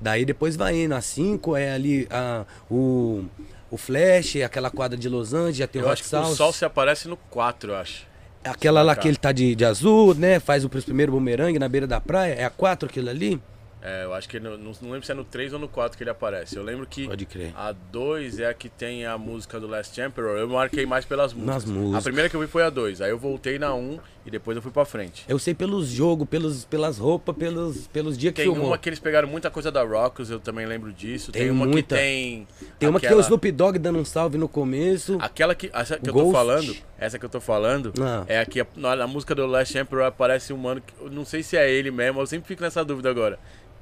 Daí 0.00 0.24
depois 0.24 0.56
vai 0.56 0.76
indo. 0.82 0.94
A 0.94 1.00
5 1.00 1.56
é 1.56 1.72
ali 1.72 2.08
a, 2.10 2.44
o, 2.70 3.24
o 3.70 3.76
Flash, 3.76 4.36
aquela 4.36 4.70
quadra 4.70 4.96
de 4.96 5.08
Los 5.08 5.34
Angeles, 5.34 5.56
já 5.56 5.66
tem 5.66 5.82
o 5.82 5.84
Hot 5.84 5.92
acho 5.92 6.02
que 6.08 6.16
o 6.16 6.34
sol 6.34 6.52
se 6.52 6.64
aparece 6.64 7.06
no 7.08 7.16
4, 7.16 7.72
eu 7.72 7.76
acho. 7.76 8.06
Aquela 8.42 8.82
lá 8.82 8.94
Tá. 8.94 9.02
que 9.02 9.08
ele 9.08 9.16
tá 9.18 9.32
de, 9.32 9.54
de 9.54 9.64
azul, 9.64 10.14
né? 10.14 10.40
Faz 10.40 10.64
o 10.64 10.68
primeiro 10.70 11.12
bumerangue 11.12 11.58
na 11.58 11.68
beira 11.68 11.86
da 11.86 12.00
praia. 12.00 12.32
É 12.34 12.44
a 12.44 12.50
4 12.50 12.88
aquilo 12.88 13.10
ali? 13.10 13.40
É, 13.82 14.04
eu 14.04 14.12
acho 14.12 14.28
que 14.28 14.38
no- 14.38 14.58
não, 14.58 14.72
não 14.82 14.90
lembro 14.90 15.06
se 15.06 15.10
é 15.12 15.14
no 15.14 15.24
3 15.24 15.54
ou 15.54 15.58
no 15.58 15.66
4 15.66 15.96
que 15.96 16.02
ele 16.04 16.10
aparece. 16.10 16.54
Eu 16.54 16.62
lembro 16.62 16.86
que 16.86 17.06
Pode 17.08 17.24
crer. 17.24 17.50
a 17.56 17.72
2 17.72 18.38
é 18.38 18.46
a 18.48 18.52
que 18.54 18.68
tem 18.68 19.06
a 19.06 19.16
música 19.16 19.58
do 19.58 19.66
Last 19.66 19.98
Emperor. 19.98 20.36
Eu 20.38 20.48
marquei 20.50 20.84
mais 20.84 21.06
pelas 21.06 21.32
músicas. 21.32 21.54
Nas 21.54 21.64
músicas. 21.64 21.94
A 21.98 22.02
primeira 22.02 22.28
que 22.28 22.36
eu 22.36 22.40
vi 22.40 22.46
foi 22.46 22.62
a 22.62 22.68
2. 22.68 23.00
Aí 23.00 23.10
eu 23.10 23.18
voltei 23.18 23.58
na 23.58 23.74
1 23.74 23.98
e 24.26 24.30
depois 24.30 24.54
eu 24.54 24.62
fui 24.62 24.70
pra 24.70 24.84
frente. 24.84 25.24
Eu 25.26 25.38
sei 25.38 25.54
pelos 25.54 25.88
jogos, 25.88 26.28
pelos, 26.28 26.64
pelas 26.66 26.98
roupas, 26.98 27.34
pelos, 27.34 27.86
pelos 27.86 28.18
dias 28.18 28.34
que 28.34 28.42
Tem 28.42 28.52
filmou. 28.52 28.68
uma 28.68 28.76
que 28.76 28.86
eles 28.86 28.98
pegaram 28.98 29.26
muita 29.26 29.50
coisa 29.50 29.72
da 29.72 29.82
Rocks, 29.82 30.28
eu 30.28 30.38
também 30.38 30.66
lembro 30.66 30.92
disso. 30.92 31.32
Tem, 31.32 31.42
Tem 31.44 31.50
uma 31.50 31.64
muita. 31.64 31.96
que 31.96 32.02
tem. 32.02 32.46
Tem 32.78 32.86
uma 32.88 33.00
que 33.00 33.06
tem 33.06 33.08
aquela- 33.08 33.16
o 33.22 33.22
Snoop 33.22 33.50
Dogg 33.50 33.78
dando 33.78 33.98
um 33.98 34.04
salve 34.04 34.36
no 34.36 34.46
começo. 34.46 35.16
Aquela 35.22 35.54
que, 35.54 35.70
essa 35.72 35.96
que 35.98 36.06
eu 36.10 36.12
tô 36.12 36.20
Ghost. 36.20 36.32
falando, 36.32 36.76
essa 36.98 37.18
que 37.18 37.24
eu 37.24 37.30
tô 37.30 37.40
falando, 37.40 37.94
Ah. 37.98 38.24
é 38.28 38.40
a 38.40 38.44
que 38.44 38.62
na, 38.76 38.94
na 38.94 39.06
música 39.06 39.34
do 39.34 39.46
Last 39.46 39.76
Emperor 39.78 40.04
aparece 40.04 40.52
um 40.52 40.58
mano 40.58 40.82
que 40.82 40.92
eu 41.02 41.10
não 41.10 41.24
sei 41.24 41.42
se 41.42 41.56
é 41.56 41.70
ele 41.70 41.90
mesmo, 41.90 42.20
eu 42.20 42.26
sempre 42.26 42.46
fico 42.46 42.62
nessa 42.62 42.84
dúvida 42.84 43.08
agora. 43.08 43.38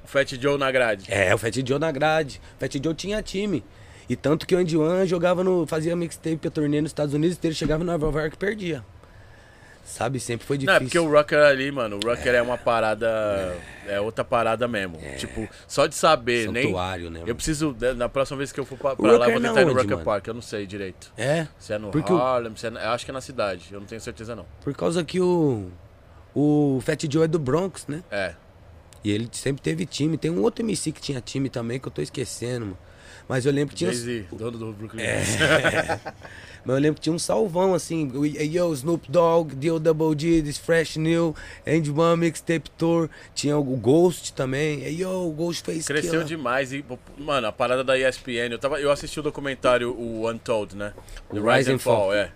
O 0.09 0.11
Fat 0.11 0.33
Joe 0.41 0.57
na 0.57 0.73
grade. 0.73 1.05
É, 1.09 1.35
o 1.35 1.39
Fat 1.39 1.55
Joe 1.67 1.79
na 1.79 1.93
grade. 1.93 2.41
O 2.57 2.61
Fat 2.61 2.73
Joe 2.83 2.95
tinha 2.95 3.23
time. 3.23 3.63
E 4.09 4.17
tanto 4.17 4.47
que 4.47 4.55
o 4.55 4.59
Andy 4.59 4.75
One 4.75 5.07
jogava 5.07 5.45
no. 5.45 5.67
fazia 5.67 5.95
mixtape 5.95 6.49
turnê 6.49 6.81
nos 6.81 6.89
Estados 6.91 7.13
Unidos 7.13 7.37
inteiro, 7.37 7.55
chegava 7.55 7.85
no 7.85 7.93
Nova 7.93 8.21
York 8.21 8.35
e 8.37 8.39
perdia. 8.39 8.83
Sabe, 9.85 10.19
sempre 10.19 10.47
foi 10.47 10.57
Não, 10.57 10.61
difícil. 10.61 10.77
é 10.77 10.81
porque 10.81 10.99
o 10.99 11.11
Rocker 11.11 11.39
ali, 11.39 11.71
mano, 11.71 11.99
o 12.03 12.07
Rocker 12.07 12.35
é, 12.35 12.41
uma 12.43 12.57
parada. 12.57 13.55
É 13.87 14.01
outra 14.01 14.25
parada 14.25 14.67
mesmo. 14.67 14.99
Tipo, 15.19 15.47
só 15.67 15.87
de 15.87 15.95
saber, 15.95 16.51
nem. 16.51 16.65
Santuário, 16.65 17.11
né? 17.11 17.23
Eu 17.27 17.35
preciso, 17.35 17.77
né, 17.79 17.93
na 17.93 18.09
próxima 18.09 18.39
vez 18.39 18.51
que 18.51 18.61
eu 18.61 18.65
for 18.65 18.79
pra, 18.79 18.97
pra 18.97 19.13
lá, 19.13 19.27
eu 19.27 19.33
vou 19.33 19.41
na 19.41 19.49
tentar 19.49 19.63
ir 19.63 19.65
no 19.67 19.73
Rocker 19.73 19.91
mano? 19.91 20.05
Park, 20.05 20.27
eu 20.27 20.35
não 20.35 20.43
sei 20.43 20.67
direito. 20.67 21.11
É, 21.17 21.47
Se 21.59 21.73
é 21.75 21.79
no 21.79 21.91
Porque 21.91 22.13
Harlem, 22.13 22.55
se 22.57 22.67
é 22.67 22.71
eu 22.71 22.91
acho 22.91 23.05
que 23.05 23.11
é 23.11 23.15
na 23.15 23.21
cidade, 23.21 23.69
eu 23.71 23.81
não 23.81 23.87
tenho 23.87 24.01
certeza 24.01 24.35
não. 24.35 24.47
por 24.63 24.75
causa 24.75 25.05
que 25.05 25.21
o. 25.21 25.71
O 26.35 26.81
Fat 26.85 27.03
Joe 27.11 27.25
é 27.25 27.29
do 27.29 27.39
Bronx, 27.39 27.87
né? 27.87 28.03
É. 28.11 28.35
E 29.05 29.11
ele 29.11 29.29
sempre 29.33 29.63
teve 29.63 29.87
time. 29.87 30.17
Tem 30.19 30.31
um 30.31 30.43
outro 30.43 30.65
MC 30.65 30.93
que 30.93 31.01
tinha 31.01 31.21
time 31.21 31.49
também 31.49 31.79
que 31.79 31.87
eu 31.89 31.93
tô 31.93 32.03
esquecendo, 32.03 32.67
mano. 32.67 32.79
Mas 33.29 33.45
eu 33.45 33.53
lembro 33.53 33.75
que 33.75 33.79
tinha. 33.79 33.93
Jay-Z, 33.93 34.27
dono 34.33 34.57
do 34.59 34.73
Brooklyn. 34.73 35.03
É. 35.03 35.23
Mas 36.65 36.75
eu 36.77 36.81
lembro 36.83 36.95
que 36.97 37.03
tinha 37.03 37.15
um 37.15 37.19
salvão 37.19 37.75
assim. 37.75 38.11
o- 38.15 38.25
Yo, 38.25 38.73
Snoop 38.73 39.11
Dogg, 39.11 39.55
Deal 39.55 39.79
Double 39.79 40.19
G, 40.19 40.43
This 40.43 40.57
Fresh 40.59 40.97
New, 40.97 41.35
Andy 41.67 41.91
One 41.91 42.21
Mixtape 42.21 42.71
Tour. 42.71 43.09
Tinha 43.35 43.57
o 43.59 43.63
Ghost 43.63 44.33
também. 44.33 44.83
E, 44.83 45.03
Yo, 45.03 45.11
o 45.29 45.31
Ghost 45.33 45.63
fez 45.63 45.87
Cresceu 45.87 46.13
kill. 46.13 46.25
demais 46.25 46.73
e, 46.73 46.83
mano, 47.19 47.47
a 47.47 47.53
parada 47.53 47.85
da 47.85 47.99
ESPN, 47.99 48.51
eu, 48.53 48.59
tava, 48.59 48.81
eu 48.81 48.91
assisti 48.91 49.21
o 49.21 49.23
documentário, 49.23 49.93
o 49.95 50.29
Untold, 50.29 50.75
né? 50.75 50.93
The 51.33 51.41
Rise 51.41 51.71
and 51.73 51.79
Fall. 51.79 52.13
é. 52.15 52.33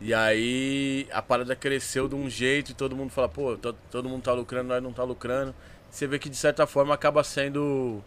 E 0.00 0.12
aí 0.12 1.06
a 1.10 1.22
parada 1.22 1.56
cresceu 1.56 2.06
de 2.08 2.14
um 2.14 2.28
jeito 2.28 2.72
e 2.72 2.74
todo 2.74 2.94
mundo 2.94 3.10
fala, 3.10 3.28
pô, 3.28 3.56
to- 3.56 3.74
todo 3.90 4.08
mundo 4.08 4.22
tá 4.22 4.32
lucrando, 4.32 4.68
nós 4.68 4.82
não 4.82 4.92
tá 4.92 5.02
lucrando. 5.04 5.54
Você 5.96 6.06
vê 6.06 6.18
que 6.18 6.28
de 6.28 6.36
certa 6.36 6.66
forma 6.66 6.92
acaba 6.92 7.24
sendo 7.24 8.02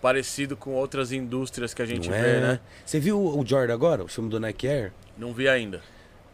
parecido 0.00 0.56
com 0.56 0.70
outras 0.70 1.10
indústrias 1.10 1.74
que 1.74 1.82
a 1.82 1.84
gente 1.84 2.08
Não 2.08 2.16
vê, 2.16 2.36
é? 2.36 2.40
né? 2.40 2.60
Você 2.84 3.00
viu 3.00 3.18
o 3.20 3.44
Jordan 3.44 3.74
agora, 3.74 4.04
o 4.04 4.06
filme 4.06 4.30
do 4.30 4.38
Nike 4.38 4.68
Air? 4.68 4.92
Não 5.18 5.34
vi 5.34 5.48
ainda. 5.48 5.82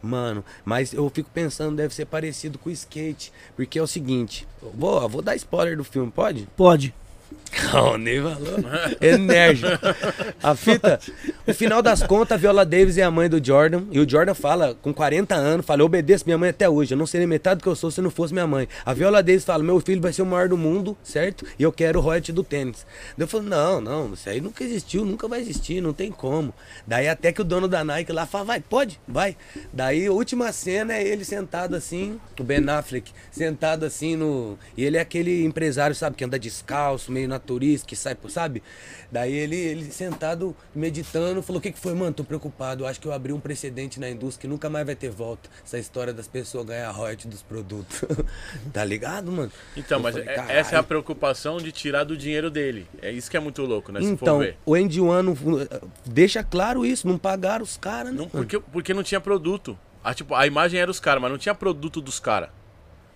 Mano, 0.03 0.45
mas 0.63 0.93
eu 0.93 1.09
fico 1.09 1.31
pensando, 1.31 1.75
deve 1.75 1.95
ser 1.95 2.05
parecido 2.05 2.59
com 2.59 2.69
o 2.69 2.71
skate. 2.71 3.33
Porque 3.55 3.79
é 3.79 3.81
o 3.81 3.87
seguinte, 3.87 4.47
vou, 4.61 5.09
vou 5.09 5.23
dar 5.23 5.35
spoiler 5.35 5.75
do 5.75 5.83
filme, 5.83 6.11
pode? 6.11 6.47
Pode. 6.55 6.93
Não, 7.71 7.97
nem 7.97 8.21
falou. 8.21 8.37
Enérgico. 9.01 9.67
A 10.41 10.55
fita, 10.55 10.99
no 11.45 11.53
final 11.53 11.81
das 11.81 12.01
contas, 12.03 12.35
a 12.35 12.37
Viola 12.37 12.65
Davis 12.65 12.97
é 12.97 13.03
a 13.03 13.11
mãe 13.11 13.29
do 13.29 13.43
Jordan. 13.43 13.83
E 13.91 13.99
o 13.99 14.09
Jordan 14.09 14.33
fala, 14.33 14.75
com 14.81 14.93
40 14.93 15.35
anos, 15.35 15.65
fala, 15.65 15.81
eu 15.81 15.85
obedeço 15.85 16.25
minha 16.25 16.37
mãe 16.37 16.49
até 16.49 16.69
hoje. 16.69 16.93
Eu 16.93 16.97
não 16.97 17.05
seria 17.05 17.27
metade 17.27 17.59
do 17.59 17.63
que 17.63 17.69
eu 17.69 17.75
sou 17.75 17.91
se 17.91 18.01
não 18.01 18.09
fosse 18.09 18.33
minha 18.33 18.47
mãe. 18.47 18.67
A 18.85 18.93
Viola 18.93 19.21
Davis 19.21 19.43
fala, 19.43 19.63
meu 19.63 19.79
filho 19.79 20.01
vai 20.01 20.11
ser 20.11 20.21
o 20.21 20.25
maior 20.25 20.49
do 20.49 20.57
mundo, 20.57 20.97
certo? 21.03 21.45
E 21.57 21.63
eu 21.63 21.71
quero 21.71 21.99
o 21.99 22.01
royalty 22.01 22.31
do 22.31 22.43
tênis. 22.43 22.85
Daí 23.17 23.25
eu 23.25 23.27
falo, 23.27 23.43
não, 23.43 23.81
não, 23.81 24.13
isso 24.13 24.29
aí 24.29 24.41
nunca 24.41 24.63
existiu, 24.63 25.05
nunca 25.05 25.27
vai 25.27 25.41
existir, 25.41 25.81
não 25.81 25.93
tem 25.93 26.11
como. 26.11 26.53
Daí 26.87 27.07
até 27.07 27.31
que 27.31 27.41
o 27.41 27.45
dono 27.45 27.67
da 27.67 27.83
Nike 27.83 28.11
lá 28.11 28.25
fala, 28.25 28.45
vai, 28.45 28.59
pode, 28.59 28.99
vai. 29.07 29.35
Daí 29.71 30.07
a 30.07 30.11
última 30.11 30.51
cena 30.51 30.93
é 30.93 31.07
ele 31.07 31.23
sentado 31.23 31.75
assim, 31.75 32.19
o 32.39 32.43
Ben 32.43 32.67
Affleck, 32.69 33.11
sentado 33.31 33.85
assim 33.85 34.15
no... 34.15 34.57
E 34.75 34.83
ele 34.83 34.97
é 34.97 35.01
aquele 35.01 35.43
empresário, 35.43 35.95
sabe, 35.95 36.15
que 36.15 36.23
anda 36.23 36.39
descalço, 36.39 37.11
meio 37.11 37.27
naturista, 37.43 37.85
que 37.87 37.95
sai, 37.95 38.17
sabe? 38.29 38.63
Daí 39.11 39.33
ele, 39.33 39.55
ele 39.55 39.91
sentado, 39.91 40.55
meditando, 40.73 41.43
falou, 41.43 41.59
o 41.59 41.61
que 41.61 41.71
que 41.71 41.79
foi, 41.79 41.93
mano? 41.93 42.13
Tô 42.13 42.23
preocupado, 42.23 42.85
acho 42.85 42.99
que 42.99 43.07
eu 43.07 43.11
abri 43.11 43.33
um 43.33 43.39
precedente 43.39 43.99
na 43.99 44.09
indústria 44.09 44.41
que 44.41 44.47
nunca 44.47 44.69
mais 44.69 44.85
vai 44.85 44.95
ter 44.95 45.09
volta. 45.09 45.49
Essa 45.63 45.77
história 45.77 46.13
das 46.13 46.27
pessoas 46.27 46.65
ganhar 46.65 46.89
royalty 46.91 47.27
dos 47.27 47.41
produtos. 47.41 48.03
tá 48.71 48.83
ligado, 48.83 49.31
mano? 49.31 49.51
Então, 49.75 49.99
Eu 49.99 50.03
mas 50.03 50.15
falei, 50.15 50.29
é- 50.29 50.57
essa 50.59 50.75
é 50.75 50.79
a 50.79 50.83
preocupação 50.83 51.57
de 51.57 51.71
tirar 51.71 52.05
do 52.05 52.15
dinheiro 52.17 52.49
dele. 52.49 52.87
É 53.01 53.11
isso 53.11 53.29
que 53.29 53.37
é 53.37 53.39
muito 53.39 53.61
louco, 53.63 53.91
né? 53.91 53.99
Se 53.99 54.07
for 54.07 54.13
Então, 54.13 54.39
ver. 54.39 54.57
o 54.65 54.71
One 54.73 54.89
deixa 56.05 56.43
claro 56.43 56.85
isso, 56.85 57.07
não 57.07 57.17
pagaram 57.17 57.63
os 57.63 57.77
caras, 57.77 58.13
né? 58.13 58.19
Não, 58.19 58.29
porque, 58.29 58.59
porque 58.59 58.93
não 58.93 59.03
tinha 59.03 59.19
produto. 59.19 59.77
A, 60.03 60.13
tipo, 60.13 60.33
a 60.35 60.45
imagem 60.47 60.79
era 60.79 60.89
os 60.91 60.99
caras, 60.99 61.21
mas 61.21 61.31
não 61.31 61.37
tinha 61.37 61.55
produto 61.55 62.01
dos 62.01 62.19
caras. 62.19 62.49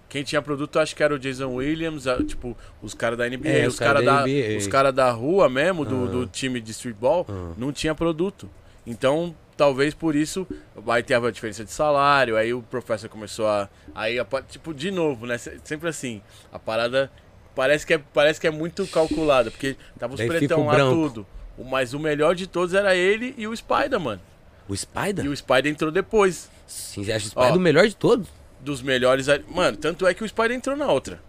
Quem 0.10 0.24
tinha 0.24 0.42
produto, 0.42 0.80
acho 0.80 0.96
que 0.96 1.04
era 1.04 1.14
o 1.14 1.20
Jason 1.20 1.48
Williams, 1.56 2.08
a- 2.08 2.24
tipo, 2.24 2.56
os 2.82 2.94
caras 2.94 3.18
da 3.18 3.28
NBA, 3.28 3.50
É, 3.50 3.68
os 3.68 3.74
os 3.74 3.80
cara 3.80 3.94
caras 4.02 4.06
da 4.06 4.24
da, 4.26 4.58
os 4.58 4.68
cara 4.68 4.92
da 4.92 5.12
rua 5.12 5.50
mesmo, 5.50 5.84
do, 5.84 6.08
do 6.08 6.26
time 6.28 6.62
de 6.62 6.72
streetball, 6.72 7.26
não 7.58 7.72
tinha 7.74 7.94
produto. 7.94 8.50
Então, 8.86 9.36
talvez 9.58 9.94
por 9.94 10.16
isso, 10.16 10.48
aí 10.88 11.04
teve 11.04 11.28
a 11.28 11.32
diferença 11.32 11.66
de 11.66 11.72
salário, 11.72 12.38
aí 12.38 12.54
o 12.54 12.62
professor 12.62 13.10
começou 13.10 13.48
a. 13.48 13.68
Aí, 13.94 14.18
a 14.18 14.26
tipo, 14.48 14.74
de 14.74 14.92
novo, 14.92 15.26
né? 15.26 15.38
Se- 15.38 15.60
Sempre 15.66 15.90
assim, 15.90 16.22
a 16.54 16.58
parada 16.58 17.12
parece 17.54 17.86
que 17.86 17.94
é, 17.96 17.98
parece 17.98 18.40
que 18.40 18.48
é 18.48 18.52
muito 18.52 18.88
calculada, 18.88 19.52
porque 19.52 19.76
tava 20.00 20.14
os 20.14 20.20
Daí 20.20 20.28
pretão 20.30 20.66
lá 20.68 20.74
branco. 20.76 20.96
tudo. 20.96 21.28
O- 21.58 21.66
Mas 21.66 21.94
o 21.94 22.00
melhor 22.00 22.34
de 22.34 22.48
todos 22.48 22.74
era 22.74 22.96
ele 22.96 23.36
e 23.38 23.46
o 23.46 23.54
Spider, 23.56 24.00
mano. 24.00 24.22
O 24.70 24.76
Spider? 24.78 25.26
E 25.26 25.28
o 25.28 25.36
Spider 25.36 25.68
entrou 25.72 25.92
depois. 25.92 26.50
Sim, 26.66 27.04
você 27.04 27.12
acha 27.12 27.26
o 27.26 27.30
Spider 27.30 27.54
Ó. 27.54 27.58
o 27.58 27.60
melhor 27.60 27.86
de 27.88 27.96
todos? 27.96 28.28
Dos 28.60 28.82
melhores. 28.82 29.28
Mano, 29.50 29.78
tanto 29.78 30.06
é 30.08 30.14
que 30.14 30.24
o 30.24 30.28
Spider 30.28 30.52
entrou 30.52 30.76
na 30.76 30.88
outra. 30.92 31.20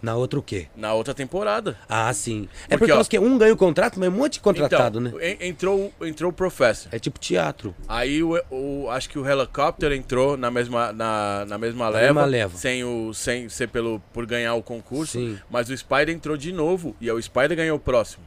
Na 0.00 0.14
outra 0.14 0.38
o 0.38 0.42
quê? 0.42 0.68
Na 0.76 0.94
outra 0.94 1.12
temporada. 1.12 1.76
Ah, 1.88 2.12
sim. 2.12 2.48
É 2.68 2.76
Porque, 2.76 2.92
por 2.92 2.94
causa 2.94 3.08
ó, 3.16 3.20
um 3.20 3.36
ganha 3.36 3.52
o 3.52 3.56
contrato, 3.56 3.98
mas 3.98 4.08
um 4.08 4.12
monte 4.12 4.34
de 4.34 4.40
contratado, 4.40 5.00
então, 5.00 5.18
né? 5.18 5.30
en- 5.40 5.48
entrou, 5.48 5.92
entrou 6.00 6.30
o 6.30 6.32
Professor. 6.32 6.88
É 6.94 7.00
tipo 7.00 7.18
teatro. 7.18 7.74
Aí 7.88 8.22
o, 8.22 8.40
o- 8.48 8.88
acho 8.90 9.08
que 9.10 9.18
o 9.18 9.28
Helicopter 9.28 9.90
entrou 9.90 10.36
na 10.36 10.52
mesma, 10.52 10.92
na, 10.92 11.44
na 11.48 11.58
mesma, 11.58 11.88
leva, 11.88 12.04
mesma 12.06 12.24
leva. 12.26 12.56
Sem, 12.56 12.84
o, 12.84 13.12
sem 13.12 13.48
ser 13.48 13.66
pelo, 13.70 13.98
por 14.12 14.24
ganhar 14.24 14.54
o 14.54 14.62
concurso. 14.62 15.14
Sim. 15.18 15.36
Mas 15.50 15.68
o 15.68 15.76
Spider 15.76 16.10
entrou 16.10 16.36
de 16.36 16.52
novo. 16.52 16.94
E 17.00 17.10
aí 17.10 17.16
o 17.16 17.20
Spider 17.20 17.56
ganhou 17.56 17.76
o 17.76 17.80
próximo. 17.80 18.22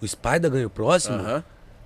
O 0.00 0.06
Spider 0.06 0.48
ganha 0.48 0.66
o 0.68 0.70
próximo? 0.70 1.16
Aham. 1.16 1.44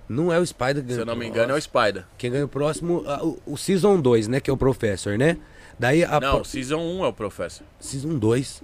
Não 0.09 0.33
é 0.33 0.39
o 0.39 0.45
Spider 0.45 0.83
que 0.83 0.93
Se 0.93 0.99
eu 0.99 1.05
não 1.05 1.15
me 1.15 1.27
engano, 1.27 1.53
é 1.53 1.55
o. 1.55 1.61
Spider. 1.61 2.03
Quem 2.17 2.31
ganha 2.31 2.45
o 2.45 2.47
próximo, 2.47 3.03
ah, 3.05 3.23
o, 3.23 3.37
o 3.45 3.55
Season 3.57 3.99
2, 4.01 4.27
né? 4.27 4.39
Que 4.39 4.49
é 4.49 4.53
o 4.53 4.57
Professor, 4.57 5.17
né? 5.17 5.37
Daí 5.77 6.03
a 6.03 6.19
Não, 6.19 6.37
pro- 6.37 6.45
Season 6.45 6.77
1 6.79 7.05
é 7.05 7.07
o 7.07 7.13
Professor. 7.13 7.65
Season 7.79 8.17
2. 8.17 8.63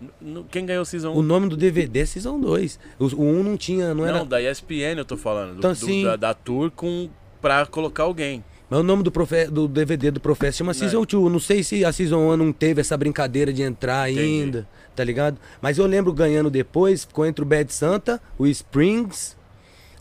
N- 0.00 0.10
n- 0.20 0.44
Quem 0.50 0.66
ganhou 0.66 0.82
o 0.82 0.86
Season 0.86 1.10
1? 1.12 1.16
O 1.16 1.22
nome 1.22 1.48
do 1.48 1.56
DVD 1.56 2.00
é 2.00 2.04
Season 2.06 2.38
2. 2.38 2.78
O, 2.98 3.04
o 3.06 3.24
1 3.24 3.42
não 3.42 3.56
tinha, 3.56 3.94
não 3.94 4.04
era. 4.06 4.18
Não, 4.18 4.26
da 4.26 4.40
ESPN 4.42 4.98
eu 4.98 5.04
tô 5.04 5.16
falando. 5.16 5.52
Do, 5.54 5.58
Então, 5.58 5.72
do- 5.72 5.76
sim. 5.78 6.04
da, 6.04 6.16
da 6.16 6.34
tour 6.34 6.70
com, 6.70 7.08
pra 7.40 7.64
colocar 7.64 8.02
alguém. 8.02 8.44
Mas 8.68 8.80
o 8.80 8.82
nome 8.82 9.02
do, 9.02 9.10
profe... 9.10 9.46
do 9.46 9.66
DVD 9.68 10.10
do 10.10 10.20
Professor 10.20 10.58
chama 10.58 10.74
Season 10.74 11.04
2. 11.04 11.32
Não 11.32 11.38
sei 11.40 11.62
se 11.62 11.84
a 11.84 11.92
Season 11.92 12.18
1 12.32 12.36
não 12.36 12.52
teve 12.52 12.80
essa 12.80 12.96
brincadeira 12.96 13.52
de 13.52 13.62
entrar 13.62 14.10
Entendi. 14.10 14.24
ainda, 14.26 14.68
tá 14.94 15.02
ligado? 15.04 15.38
Mas 15.60 15.78
eu 15.78 15.86
lembro 15.86 16.12
ganhando 16.12 16.50
depois, 16.50 17.04
ficou 17.04 17.24
entre 17.26 17.42
o 17.42 17.46
Bad 17.46 17.72
Santa, 17.72 18.20
o 18.38 18.46
Springs, 18.46 19.36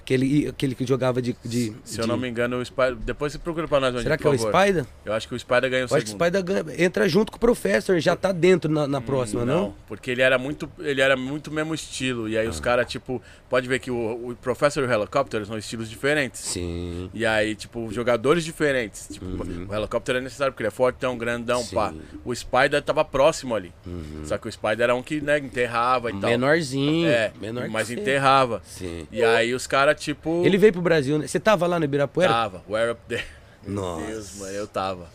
Aquele, 0.03 0.47
aquele 0.47 0.75
que 0.75 0.85
jogava 0.85 1.21
de. 1.21 1.35
de 1.45 1.73
Se 1.83 1.99
eu 1.99 2.03
de- 2.03 2.07
não 2.07 2.17
me 2.17 2.27
engano, 2.27 2.57
o 2.59 2.65
Spider. 2.65 2.95
Depois 2.95 3.31
você 3.31 3.37
procura 3.39 3.67
pra 3.67 3.79
nós 3.79 3.93
onde, 3.93 4.03
Será 4.03 4.17
que 4.17 4.25
é 4.25 4.29
o 4.29 4.37
favor. 4.37 4.51
Spider? 4.61 4.85
Eu 5.05 5.13
acho 5.13 5.27
que 5.27 5.35
o 5.35 5.39
Spider 5.39 5.69
ganhou 5.69 5.87
o 5.87 5.91
Eu 5.91 5.95
acho 5.97 6.05
que 6.05 6.11
o 6.11 6.17
segundo. 6.17 6.25
Spider 6.25 6.43
ganha- 6.43 6.83
entra 6.85 7.07
junto 7.07 7.31
com 7.31 7.37
o 7.37 7.39
Professor, 7.39 7.99
já 7.99 8.15
tá 8.15 8.31
dentro 8.31 8.71
na, 8.71 8.87
na 8.87 8.99
próxima, 8.99 9.45
não? 9.45 9.73
Porque 9.87 10.09
ele 10.11 10.21
era 10.21 10.37
muito, 10.37 10.69
ele 10.79 11.01
era 11.01 11.15
muito 11.15 11.51
mesmo 11.51 11.73
estilo. 11.73 12.27
E 12.27 12.37
aí 12.37 12.47
Ah. 12.47 12.49
os 12.49 12.59
caras, 12.59 12.87
tipo, 12.91 13.21
pode 13.49 13.67
ver 13.67 13.79
que 13.79 13.91
o, 13.91 14.29
o 14.31 14.35
Professor 14.35 14.83
e 14.83 14.87
o 14.87 14.91
Helicopter 14.91 15.45
são 15.45 15.57
estilos 15.57 15.89
diferentes. 15.89 16.41
Sim. 16.41 17.09
E 17.13 17.25
aí, 17.25 17.55
tipo, 17.55 17.91
jogadores 17.93 18.43
diferentes. 18.43 19.07
Tipo, 19.11 19.25
Uhum. 19.25 19.67
o 19.69 19.75
Helicopter 19.75 20.15
é 20.15 20.21
necessário 20.21 20.51
porque 20.51 20.63
ele 20.63 20.67
é 20.69 20.71
fortão, 20.71 21.17
grandão, 21.17 21.65
pá. 21.67 21.93
O 22.25 22.33
Spider 22.35 22.81
tava 22.81 23.05
próximo 23.05 23.55
ali. 23.55 23.71
Uhum. 23.85 24.21
Só 24.25 24.37
que 24.37 24.47
o 24.47 24.51
Spider 24.51 24.81
era 24.81 24.95
um 24.95 25.03
que, 25.03 25.21
né, 25.21 25.37
enterrava 25.37 26.09
e 26.09 26.13
tal. 26.19 26.29
Menorzinho. 26.29 27.07
É, 27.07 27.31
menor 27.39 27.69
mas 27.69 27.87
que 27.87 27.93
você. 27.95 28.01
enterrava. 28.01 28.61
Sim. 28.65 29.07
E 29.11 29.23
aí 29.23 29.53
os 29.53 29.67
caras, 29.67 29.90
tipo. 29.93 30.43
Ele 30.45 30.57
veio 30.57 30.73
pro 30.73 30.81
Brasil, 30.81 31.17
né? 31.19 31.27
Você 31.27 31.39
tava 31.39 31.65
lá 31.67 31.77
no 31.79 31.85
Ibirapuera? 31.85 32.31
Tava, 32.31 32.63
where 32.69 32.91
up 32.91 33.01
there. 33.07 33.23
Nossa. 33.67 34.01
Meu 34.01 34.07
Deus, 34.11 34.39
mano, 34.39 34.51
eu 34.53 34.67
tava. 34.67 35.07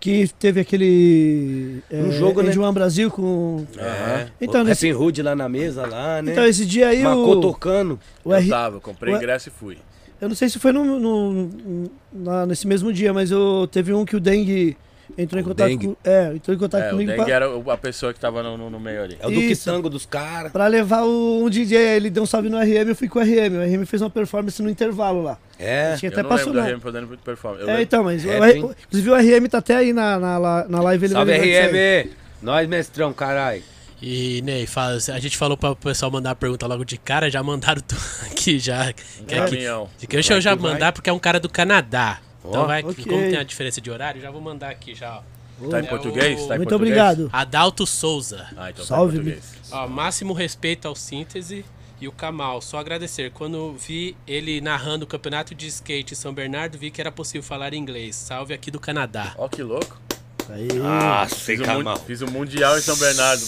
Que 0.00 0.28
teve 0.38 0.60
aquele. 0.60 1.82
Um 1.90 2.12
jogo, 2.12 2.42
né? 2.42 2.52
João 2.52 2.72
Brasil 2.74 3.10
com. 3.10 3.64
É. 3.78 4.26
Então, 4.40 4.60
o 4.60 4.64
nesse- 4.64 4.92
Hood 4.92 5.22
lá 5.22 5.34
na 5.34 5.48
mesa, 5.48 5.86
lá, 5.86 6.20
né? 6.20 6.32
Então, 6.32 6.44
esse 6.44 6.66
dia 6.66 6.88
aí 6.88 7.02
Macô 7.02 7.32
o. 7.38 7.40
tocando. 7.40 7.98
o 8.22 8.32
eu 8.34 8.36
R- 8.38 8.48
tava, 8.50 8.76
eu 8.76 8.80
comprei 8.82 9.14
Ué? 9.14 9.18
ingresso 9.18 9.48
e 9.48 9.52
fui. 9.52 9.78
Eu 10.20 10.28
não 10.28 10.34
sei 10.36 10.48
se 10.48 10.58
foi 10.58 10.72
no, 10.72 10.84
no- 11.00 11.90
na- 12.12 12.44
nesse 12.46 12.66
mesmo 12.66 12.92
dia, 12.92 13.12
mas 13.14 13.30
eu 13.30 13.66
teve 13.70 13.92
um 13.94 14.04
que 14.04 14.14
o 14.16 14.20
Dengue 14.20 14.76
entrou 15.18 15.40
em 15.40 15.44
O 15.44 15.48
contato 15.48 15.68
Dengue? 15.68 15.86
com. 15.88 15.96
É, 16.04 16.32
entrou 16.34 16.56
em 16.56 16.58
contato 16.58 16.82
É, 16.82 16.86
o 16.88 16.90
comigo 16.90 17.10
Dengue 17.10 17.24
pra, 17.24 17.34
era 17.34 17.50
o- 17.56 17.70
a 17.70 17.76
pessoa 17.76 18.12
que 18.12 18.20
tava 18.20 18.42
no, 18.42 18.56
no- 18.56 18.70
no 18.70 18.80
meio 18.80 19.02
ali. 19.02 19.16
É 19.20 19.26
o 19.26 19.30
Duque 19.30 19.52
Isso. 19.52 19.64
Tango 19.64 19.88
dos 19.90 20.04
caras. 20.06 20.50
pra 20.52 20.66
levar 20.66 21.02
o, 21.04 21.44
um 21.44 21.50
DJ. 21.50 21.76
Ele 21.96 22.10
deu 22.10 22.22
um 22.22 22.26
salve 22.26 22.48
no 22.48 22.58
RM, 22.58 22.88
eu 22.88 22.94
fui 22.96 23.08
com 23.08 23.18
o 23.18 23.22
RM. 23.22 23.58
O 23.58 23.62
RM 23.82 23.86
fez 23.86 24.02
uma 24.02 24.10
performance 24.10 24.62
no 24.62 24.68
intervalo 24.70 25.22
lá. 25.22 25.38
É. 25.58 25.96
Tinha 25.96 26.10
Eu 26.10 26.12
até 26.12 26.22
não 26.22 26.28
lembro 26.30 26.38
passou 26.38 26.52
do 26.52 26.58
não. 26.60 26.66
RM 26.66 26.80
fazendo 26.80 27.18
performance. 27.18 27.62
Eu 27.62 27.68
É, 27.68 27.72
lembro- 27.72 27.82
então, 27.82 28.04
mas. 28.04 28.24
o 28.24 28.28
É, 28.30 28.38
R- 28.38 28.52
tem. 28.52 28.70
inclusive 28.86 29.10
o 29.10 29.14
RM 29.14 29.48
tá 29.48 29.58
até 29.58 29.76
aí 29.76 29.92
na, 29.92 30.18
na, 30.18 30.64
na- 30.68 30.80
live. 30.82 31.04
Ele 31.06 31.12
Salve. 31.14 31.32
RM! 31.32 32.10
Nós, 32.42 32.68
mestrão, 32.68 33.12
caralho. 33.12 33.62
E, 34.02 34.42
Ney, 34.42 34.66
fala, 34.66 34.96
a 34.96 35.18
gente 35.18 35.34
falou 35.36 35.56
para 35.56 35.70
o 35.70 35.76
pessoal 35.76 36.10
mandar 36.10 36.32
a 36.32 36.34
pergunta 36.34 36.66
logo 36.66 36.84
de 36.84 36.98
cara, 36.98 37.30
já 37.30 37.42
mandaram 37.42 37.80
tu- 37.80 37.96
aqui 38.30 38.58
já. 38.58 38.92
Que, 38.92 39.02
que, 39.24 39.34
caminhão. 39.34 39.88
que 39.98 40.06
deixa 40.06 40.34
eu 40.34 40.40
já 40.42 40.54
mandar 40.54 40.92
porque 40.92 41.08
é 41.08 41.12
um 41.12 41.18
cara 41.18 41.40
do 41.40 41.48
Canadá. 41.48 42.18
Então 42.44 42.66
vai, 42.66 42.82
ok. 42.82 43.04
como 43.04 43.18
tem 43.18 43.36
a 43.36 43.42
diferença 43.42 43.80
de 43.80 43.90
horário, 43.90 44.20
já 44.20 44.30
vou 44.30 44.40
mandar 44.40 44.70
aqui 44.70 44.94
já. 44.94 45.18
ó. 45.18 45.68
Tá 45.70 45.80
em 45.80 45.84
É 45.84 45.88
português? 45.88 46.42
o- 46.42 46.48
Tá 46.48 46.54
em 46.54 46.58
Muito 46.58 46.68
português? 46.68 46.98
obrigado. 47.00 47.30
Adalto 47.32 47.86
Souza. 47.86 48.46
Ah, 48.56 48.70
então 48.70 48.84
Salve, 48.84 49.16
tá 49.18 49.22
em 49.22 49.32
português. 49.32 49.72
Ó, 49.72 49.86
máximo 49.88 50.32
respeito 50.32 50.88
ao 50.88 50.96
síntese 50.96 51.64
e 52.00 52.08
o 52.08 52.12
Kamal. 52.12 52.60
Só 52.60 52.78
agradecer. 52.78 53.30
Quando 53.30 53.72
vi 53.74 54.16
ele 54.26 54.60
narrando 54.60 55.04
o 55.04 55.06
campeonato 55.08 55.54
de 55.54 55.68
skate 55.68 56.12
em 56.12 56.16
São 56.16 56.34
Bernardo, 56.34 56.76
vi 56.76 56.90
que 56.90 57.00
era 57.00 57.12
possível 57.12 57.42
falar 57.42 57.72
inglês. 57.72 58.16
Salve 58.16 58.52
aqui 58.52 58.68
do 58.70 58.80
Canadá. 58.80 59.32
Ó, 59.38 59.48
que 59.48 59.62
louco. 59.62 60.00
Aí. 60.50 60.68
Nossa, 60.74 61.34
Fiz 61.36 61.60
o, 61.60 61.96
fiz 62.06 62.20
o 62.22 62.30
Mundial 62.30 62.76
em 62.76 62.80
São 62.80 62.96
Bernardo. 62.96 63.42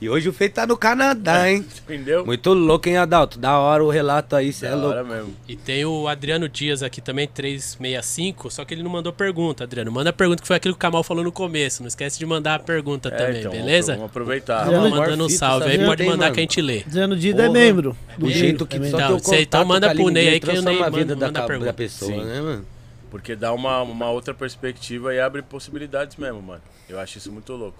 E 0.00 0.08
hoje 0.08 0.28
o 0.30 0.32
feito 0.32 0.54
tá 0.54 0.66
no 0.66 0.76
Canadá, 0.78 1.50
hein? 1.50 1.62
Entendeu? 1.84 2.24
Muito 2.24 2.54
louco, 2.54 2.88
hein, 2.88 2.96
Adalto? 2.96 3.38
Da 3.38 3.58
hora 3.58 3.84
o 3.84 3.90
relato 3.90 4.34
aí, 4.34 4.50
cê 4.50 4.64
é 4.66 4.70
Da 4.70 4.76
louco. 4.76 4.88
hora 4.90 5.04
mesmo. 5.04 5.34
E 5.46 5.54
tem 5.54 5.84
o 5.84 6.08
Adriano 6.08 6.48
Dias 6.48 6.82
aqui 6.82 7.02
também, 7.02 7.28
365, 7.28 8.50
só 8.50 8.64
que 8.64 8.72
ele 8.72 8.82
não 8.82 8.90
mandou 8.90 9.12
pergunta, 9.12 9.64
Adriano. 9.64 9.92
Manda 9.92 10.08
a 10.08 10.12
pergunta 10.12 10.40
que 10.40 10.46
foi 10.46 10.56
aquilo 10.56 10.72
que 10.74 10.78
o 10.78 10.80
Kamal 10.80 11.02
falou 11.04 11.22
no 11.22 11.30
começo. 11.30 11.82
Não 11.82 11.88
esquece 11.88 12.18
de 12.18 12.24
mandar 12.24 12.54
a 12.54 12.58
pergunta 12.58 13.10
É, 13.10 13.12
também, 13.12 13.40
então, 13.40 13.50
beleza? 13.52 13.92
Vamos 13.94 14.06
aproveitar. 14.10 14.62
Adriano 14.62 14.88
mandando 14.90 15.26
um 15.26 15.28
salve 15.28 15.70
aí, 15.70 15.84
pode 15.84 16.02
mandar 16.04 16.16
mano. 16.16 16.34
que 16.34 16.40
a 16.40 16.42
gente 16.42 16.62
lê. 16.62 16.82
Dizendo 16.86 17.16
Dida 17.16 17.44
é 17.44 17.48
membro. 17.50 17.94
Do 18.16 18.30
jeito 18.30 18.64
que 18.66 18.76
também. 18.76 18.90
só 18.90 18.96
Então, 18.96 19.20
teu 19.20 19.34
então 19.40 19.60
contato 19.60 19.66
manda 19.68 19.86
com 19.88 19.92
a 19.92 19.96
pro 19.96 20.08
Ney 20.08 20.28
aí 20.28 20.40
que 20.40 20.46
o 20.46 20.50
transforma 20.52 20.78
Ney 20.78 20.82
a 20.86 20.90
vida 20.90 21.14
manda- 21.14 21.16
da, 21.20 21.26
manda 21.26 21.40
a 21.40 21.46
pergunta. 21.46 21.66
da 21.66 21.72
pessoa, 21.74 22.10
Sim. 22.12 22.24
né, 22.24 22.40
mano? 22.40 22.64
Porque 23.10 23.34
dá 23.34 23.52
uma, 23.52 23.82
uma 23.82 24.10
outra 24.10 24.32
perspectiva 24.32 25.12
e 25.14 25.20
abre 25.20 25.42
possibilidades 25.42 26.16
mesmo, 26.16 26.40
mano. 26.40 26.62
Eu 26.88 26.98
acho 26.98 27.18
isso 27.18 27.32
muito 27.32 27.52
louco. 27.54 27.78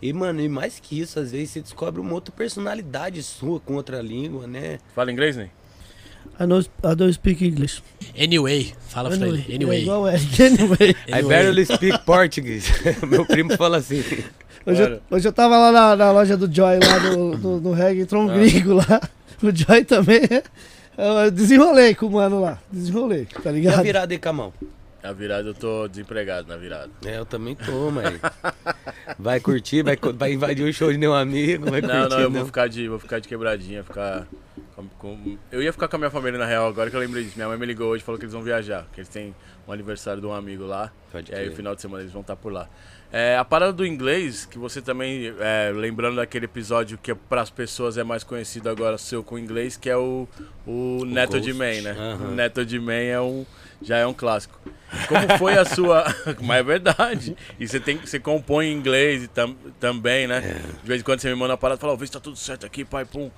E, 0.00 0.12
mano, 0.12 0.40
e 0.40 0.48
mais 0.48 0.78
que 0.80 0.98
isso, 1.00 1.18
às 1.18 1.32
vezes 1.32 1.50
você 1.50 1.60
descobre 1.60 2.00
uma 2.00 2.14
outra 2.14 2.32
personalidade 2.34 3.22
sua 3.22 3.60
com 3.60 3.74
outra 3.74 4.00
língua, 4.00 4.46
né? 4.46 4.78
Fala 4.94 5.10
inglês, 5.12 5.36
né? 5.36 5.50
I 6.38 6.46
don't, 6.46 6.70
I 6.84 6.94
don't 6.94 7.12
speak 7.12 7.44
English. 7.46 7.82
Anyway, 8.18 8.72
fala 8.88 9.10
pra 9.10 9.26
ele. 9.28 9.44
É 9.48 9.54
Anyway. 9.56 9.82
igual 9.82 10.06
é. 10.08 10.14
Anyway. 10.40 10.96
I 11.08 11.12
Anyway. 11.12 11.28
barely 11.28 11.66
speak 11.66 11.98
Portuguese. 12.04 12.70
Meu 13.06 13.26
primo 13.26 13.56
fala 13.56 13.78
assim. 13.78 14.02
Hoje, 14.64 14.82
eu, 14.82 15.00
hoje 15.10 15.26
eu 15.28 15.32
tava 15.32 15.58
lá 15.58 15.72
na, 15.72 15.96
na 15.96 16.12
loja 16.12 16.36
do 16.36 16.50
Joy, 16.54 16.78
lá 16.78 17.00
no, 17.00 17.36
no, 17.36 17.60
no 17.60 17.72
reggae, 17.72 18.02
entrou 18.02 18.22
um 18.22 18.30
Ah. 18.30 18.34
gringo 18.34 18.74
lá. 18.74 19.00
O 19.42 19.50
Joy 19.54 19.84
também. 19.84 20.20
Eu 21.24 21.30
desenrolei 21.30 21.94
com 21.94 22.06
o 22.06 22.10
mano 22.10 22.40
lá. 22.40 22.58
Desenrolei, 22.70 23.26
tá 23.26 23.40
E 23.46 23.48
a 23.48 23.52
ligado? 23.52 23.82
virada 23.82 24.12
aí, 24.12 24.18
Camão? 24.18 24.52
Na 25.02 25.12
virada 25.14 25.48
eu 25.48 25.54
tô 25.54 25.88
desempregado 25.88 26.46
na 26.46 26.56
virada. 26.58 26.90
É, 27.06 27.16
eu 27.18 27.24
também 27.24 27.54
tô, 27.56 27.90
mas. 27.90 28.20
Vai 29.18 29.40
curtir, 29.40 29.82
vai, 29.82 29.98
vai 30.14 30.32
invadir 30.32 30.62
o 30.68 30.72
show 30.72 30.90
de 30.92 30.96
meu 30.98 31.14
amigo, 31.14 31.68
vai 31.70 31.80
Não, 31.80 31.88
curtir. 31.88 32.08
não, 32.10 32.20
eu 32.20 32.30
vou 32.30 32.46
ficar 32.46 32.68
de, 32.68 32.88
vou 32.88 32.98
ficar 32.98 33.18
de 33.18 33.28
quebradinha, 33.28 33.82
ficar 33.82 34.26
com, 34.76 34.86
com- 34.98 35.36
Eu 35.50 35.62
ia 35.62 35.72
ficar 35.72 35.88
com 35.88 35.96
a 35.96 35.98
minha 35.98 36.10
família 36.10 36.38
na 36.38 36.46
real, 36.46 36.68
agora 36.68 36.88
que 36.90 36.96
eu 36.96 37.00
lembrei 37.00 37.24
disso. 37.24 37.36
Minha 37.36 37.48
mãe 37.48 37.58
me 37.58 37.66
ligou 37.66 37.88
hoje 37.88 38.02
e 38.02 38.06
falou 38.06 38.18
que 38.18 38.24
eles 38.24 38.32
vão 38.32 38.42
viajar, 38.42 38.86
que 38.92 39.00
eles 39.00 39.08
têm 39.08 39.34
um 39.66 39.72
aniversário 39.72 40.20
de 40.20 40.26
um 40.26 40.32
amigo 40.32 40.64
lá. 40.64 40.92
Pode 41.10 41.32
E 41.32 41.34
aí, 41.34 41.48
no 41.50 41.56
final 41.56 41.74
de 41.74 41.82
semana, 41.82 42.02
eles 42.02 42.12
vão 42.12 42.22
estar 42.22 42.36
por 42.36 42.52
lá. 42.52 42.68
É, 43.12 43.36
a 43.36 43.44
parada 43.44 43.72
do 43.72 43.84
inglês, 43.84 44.46
que 44.46 44.56
você 44.56 44.80
também, 44.80 45.34
é, 45.40 45.72
lembrando 45.74 46.16
daquele 46.16 46.44
episódio 46.44 46.96
que 46.96 47.12
para 47.12 47.40
as 47.40 47.50
pessoas 47.50 47.98
é 47.98 48.04
mais 48.04 48.22
conhecido 48.22 48.70
agora 48.70 48.96
seu 48.98 49.24
com 49.24 49.36
inglês, 49.36 49.76
que 49.76 49.90
é 49.90 49.96
o, 49.96 50.28
o, 50.64 51.04
Neto 51.04 51.40
de 51.40 51.52
Ghost. 51.52 51.58
Man, 51.58 51.80
né? 51.82 52.18
O 52.20 52.30
Neto 52.30 52.64
de 52.64 52.78
Man 52.78 52.92
é 52.92 53.20
um, 53.20 53.44
já 53.82 53.96
é 53.96 54.06
um 54.06 54.14
clássico. 54.14 54.60
Como 55.08 55.38
foi 55.38 55.58
a 55.58 55.64
sua. 55.64 56.04
Mas 56.40 56.58
é 56.58 56.62
verdade. 56.62 57.36
E 57.58 57.66
você, 57.66 57.80
tem, 57.80 57.96
você 57.96 58.20
compõe 58.20 58.66
em 58.68 58.76
inglês 58.76 59.28
tam, 59.34 59.56
também, 59.80 60.28
né? 60.28 60.62
De 60.80 60.88
vez 60.88 61.00
em 61.00 61.04
quando 61.04 61.18
você 61.20 61.28
me 61.28 61.34
manda 61.34 61.52
uma 61.52 61.58
parada 61.58 61.78
e 61.78 61.80
fala, 61.80 61.94
"Ó, 61.94 61.96
vê 61.96 62.06
se 62.06 62.12
tá 62.12 62.20
tudo 62.20 62.36
certo 62.36 62.64
aqui, 62.64 62.84
pai, 62.84 63.04
pum. 63.04 63.28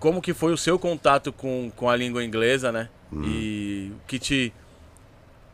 Como 0.00 0.20
que 0.20 0.34
foi 0.34 0.52
o 0.52 0.56
seu 0.56 0.78
contato 0.78 1.32
com, 1.32 1.72
com 1.74 1.88
a 1.88 1.96
língua 1.96 2.22
inglesa, 2.22 2.70
né? 2.70 2.90
E 3.24 3.90
o 3.94 4.06
que 4.06 4.18
te. 4.18 4.52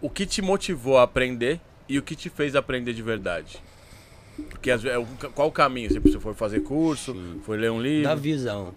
O 0.01 0.11
que 0.11 0.27
te 0.27 0.43
motivou 0.43 0.99
a 0.99 1.03
aprender 1.03 1.61
e 1.91 1.99
o 1.99 2.03
que 2.03 2.15
te 2.15 2.31
fez 2.31 2.55
aprender 2.55 2.95
de 2.95 3.03
verdade? 3.03 3.61
Porque 4.49 4.71
às 4.71 4.81
vezes, 4.81 4.99
é 4.99 5.29
qual 5.35 5.49
o 5.49 5.53
caminho? 5.53 5.91
Você 5.91 6.21
foi 6.21 6.33
fazer 6.35 6.61
curso, 6.61 7.15
foi 7.43 7.59
ler 7.59 7.71
um 7.71 7.83
livro? 7.83 8.05
Da 8.05 8.15
visão, 8.15 8.73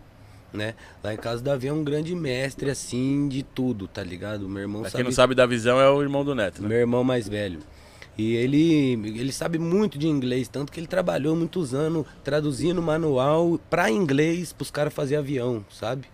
né? 0.52 0.73
Lá 1.04 1.13
em 1.13 1.17
casa, 1.17 1.41
Davi 1.41 1.67
é 1.67 1.73
um 1.73 1.84
grande 1.84 2.15
mestre, 2.15 2.71
assim, 2.71 3.30
de 3.30 3.43
tudo, 3.43 3.88
tá 3.88 4.04
ligado? 4.04 4.49
Meu 4.49 4.63
irmão 4.63 4.82
Pra 4.82 4.89
sabe 4.89 5.04
quem 5.04 5.06
não 5.06 5.12
sabe 5.12 5.36
da 5.36 5.45
visão, 5.45 5.80
é 5.80 5.88
o 5.88 6.02
irmão 6.02 6.26
do 6.26 6.34
Neto, 6.34 6.63
né? 6.63 6.67
Meu 6.67 6.80
irmão 6.80 7.04
mais 7.04 7.30
velho. 7.30 7.60
E 8.17 8.36
ele, 8.36 8.93
ele 9.17 9.32
sabe 9.32 9.58
muito 9.60 9.97
de 9.97 10.08
inglês, 10.08 10.47
tanto 10.47 10.71
que 10.71 10.80
ele 10.80 10.88
trabalhou 10.88 11.36
muitos 11.36 11.73
anos 11.73 12.06
traduzindo 12.23 12.82
manual 12.82 13.60
pra 13.69 13.91
inglês 13.91 14.52
pros 14.52 14.71
caras 14.71 14.93
fazer 14.93 15.15
avião, 15.17 15.63
sabe? 15.71 16.08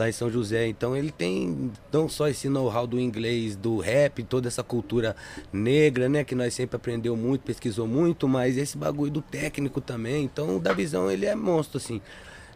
Lá 0.00 0.08
em 0.08 0.12
São 0.12 0.30
José. 0.30 0.66
Então 0.66 0.96
ele 0.96 1.10
tem 1.12 1.70
não 1.92 2.08
só 2.08 2.26
esse 2.26 2.48
know-how 2.48 2.86
do 2.86 2.98
inglês, 2.98 3.54
do 3.54 3.76
rap, 3.78 4.22
toda 4.22 4.48
essa 4.48 4.62
cultura 4.62 5.14
negra, 5.52 6.08
né? 6.08 6.24
Que 6.24 6.34
nós 6.34 6.54
sempre 6.54 6.76
aprendeu 6.76 7.14
muito, 7.16 7.42
pesquisou 7.42 7.86
muito, 7.86 8.26
mas 8.26 8.56
esse 8.56 8.78
bagulho 8.78 9.10
do 9.10 9.20
técnico 9.20 9.78
também. 9.80 10.24
Então 10.24 10.56
o 10.56 10.58
da 10.58 10.72
visão 10.72 11.10
ele 11.10 11.26
é 11.26 11.34
monstro, 11.34 11.76
assim, 11.76 12.00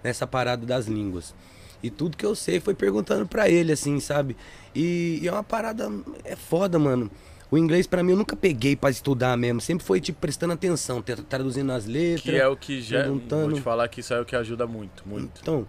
nessa 0.02 0.26
parada 0.26 0.64
das 0.64 0.86
línguas. 0.86 1.34
E 1.82 1.90
tudo 1.90 2.16
que 2.16 2.24
eu 2.24 2.34
sei 2.34 2.60
foi 2.60 2.72
perguntando 2.74 3.26
pra 3.26 3.46
ele, 3.46 3.70
assim, 3.72 4.00
sabe? 4.00 4.34
E, 4.74 5.18
e 5.22 5.28
é 5.28 5.30
uma 5.32 5.44
parada. 5.44 5.92
É 6.24 6.34
foda, 6.34 6.78
mano. 6.78 7.10
O 7.50 7.58
inglês 7.58 7.86
pra 7.86 8.02
mim 8.02 8.12
eu 8.12 8.16
nunca 8.16 8.34
peguei 8.34 8.74
pra 8.74 8.88
estudar 8.88 9.36
mesmo. 9.36 9.60
Sempre 9.60 9.84
foi, 9.84 10.00
tipo, 10.00 10.18
prestando 10.18 10.54
atenção, 10.54 11.02
tra- 11.02 11.16
traduzindo 11.28 11.70
as 11.72 11.84
letras. 11.84 12.22
Que 12.22 12.36
é 12.36 12.48
o 12.48 12.56
que 12.56 12.80
já. 12.80 13.06
Vou 13.06 13.52
te 13.52 13.60
falar 13.60 13.86
que 13.88 14.00
isso 14.00 14.14
é 14.14 14.20
o 14.20 14.24
que 14.24 14.34
ajuda 14.34 14.66
muito, 14.66 15.06
muito. 15.06 15.40
Então, 15.42 15.66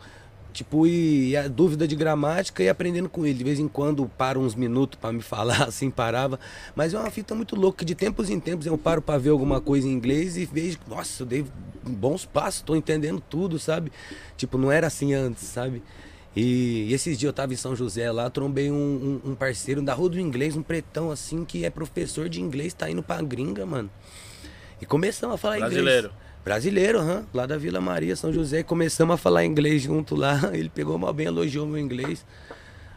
tipo, 0.55 0.87
e, 0.87 1.35
a 1.37 1.47
dúvida 1.47 1.87
de 1.87 1.95
gramática 1.95 2.63
e 2.63 2.69
aprendendo 2.69 3.09
com 3.09 3.25
ele. 3.25 3.37
De 3.37 3.43
vez 3.43 3.59
em 3.59 3.67
quando 3.67 4.07
para 4.17 4.39
uns 4.39 4.55
minutos 4.55 4.97
pra 4.99 5.11
me 5.11 5.21
falar, 5.23 5.63
assim, 5.63 5.91
parava. 5.91 6.39
Mas 6.75 6.93
é 6.93 6.99
uma 6.99 7.11
fita 7.11 7.35
muito 7.35 7.55
louca, 7.55 7.79
que 7.79 7.85
de 7.85 7.93
tempos 7.93 8.29
em 8.29 8.39
tempos 8.39 8.65
eu 8.65 8.77
paro 8.77 9.01
pra 9.01 9.17
ver 9.17 9.29
alguma 9.29 9.59
coisa 9.61 9.87
em 9.87 9.91
inglês 9.91 10.37
e 10.37 10.45
vejo, 10.45 10.79
nossa, 10.87 11.21
eu 11.23 11.27
dei 11.27 11.45
bons 11.83 12.25
passos, 12.25 12.61
tô 12.61 12.75
entendendo 12.75 13.21
tudo, 13.29 13.59
sabe? 13.59 13.91
Tipo, 14.37 14.57
não 14.57 14.71
era 14.71 14.87
assim 14.87 15.13
antes, 15.13 15.43
sabe? 15.43 15.83
E, 16.35 16.87
e 16.89 16.93
esses 16.93 17.17
dias 17.17 17.29
eu 17.29 17.33
tava 17.33 17.53
em 17.53 17.57
São 17.57 17.75
José 17.75 18.11
lá, 18.11 18.29
trombei 18.29 18.69
um, 18.71 19.19
um- 19.25 19.31
um 19.31 19.35
parceiro 19.35 19.81
da 19.81 19.93
rua 19.93 20.09
do 20.09 20.19
inglês, 20.19 20.55
um 20.57 20.61
pretão 20.63 21.11
assim, 21.11 21.45
que 21.45 21.63
é 21.63 21.69
professor 21.69 22.27
de 22.27 22.41
inglês, 22.41 22.73
tá 22.73 22.89
indo 22.89 23.01
pra 23.03 23.21
gringa, 23.21 23.65
mano. 23.65 23.89
E 24.81 24.85
começamos 24.85 25.35
a 25.35 25.37
falar 25.37 25.57
Brasileiro. 25.59 25.81
inglês. 25.87 26.01
Brasileiro, 26.01 26.24
aham. 26.95 27.25
Lá 27.33 27.45
da 27.45 27.57
Vila 27.57 27.81
Maria, 27.81 28.15
São 28.15 28.31
José. 28.31 28.61
Começamos 28.61 29.15
a 29.15 29.17
falar 29.17 29.45
inglês 29.45 29.81
junto 29.81 30.15
lá. 30.15 30.39
Ele 30.53 30.69
pegou 30.69 30.97
mal 30.97 31.13
bem, 31.13 31.25
elogiou 31.25 31.65
meu 31.65 31.79
inglês. 31.79 32.25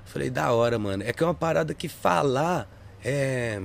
Falei, 0.05 0.29
da 0.31 0.53
hora, 0.53 0.79
mano. 0.79 1.03
É 1.03 1.13
que 1.13 1.23
é 1.23 1.27
uma 1.27 1.35
parada 1.35 1.73
que 1.73 1.89
falar 1.89 2.69
é. 3.05 3.61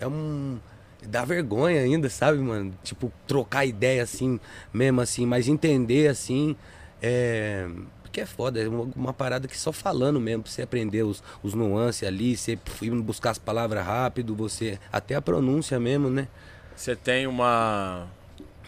É 0.00 0.06
um. 0.06 0.58
Dá 1.06 1.24
vergonha 1.24 1.82
ainda, 1.82 2.08
sabe, 2.08 2.38
mano? 2.38 2.74
Tipo, 2.82 3.12
trocar 3.26 3.64
ideia 3.64 4.02
assim, 4.02 4.40
mesmo 4.72 5.00
assim, 5.00 5.26
mas 5.26 5.46
entender 5.48 6.08
assim. 6.08 6.56
É. 7.02 7.68
que 8.10 8.20
é 8.20 8.26
foda. 8.26 8.60
É 8.60 8.68
uma, 8.68 8.90
uma 8.96 9.12
parada 9.12 9.46
que 9.46 9.58
só 9.58 9.72
falando 9.72 10.18
mesmo, 10.18 10.42
pra 10.44 10.52
você 10.52 10.62
aprender 10.62 11.02
os, 11.02 11.22
os 11.42 11.54
nuances 11.54 12.08
ali, 12.08 12.36
você 12.36 12.58
ir 12.80 12.90
buscar 13.02 13.30
as 13.30 13.38
palavras 13.38 13.84
rápido, 13.84 14.34
você. 14.34 14.78
Até 14.90 15.14
a 15.14 15.22
pronúncia 15.22 15.78
mesmo, 15.78 16.08
né? 16.08 16.26
Você 16.74 16.96
tem 16.96 17.26
uma 17.26 18.06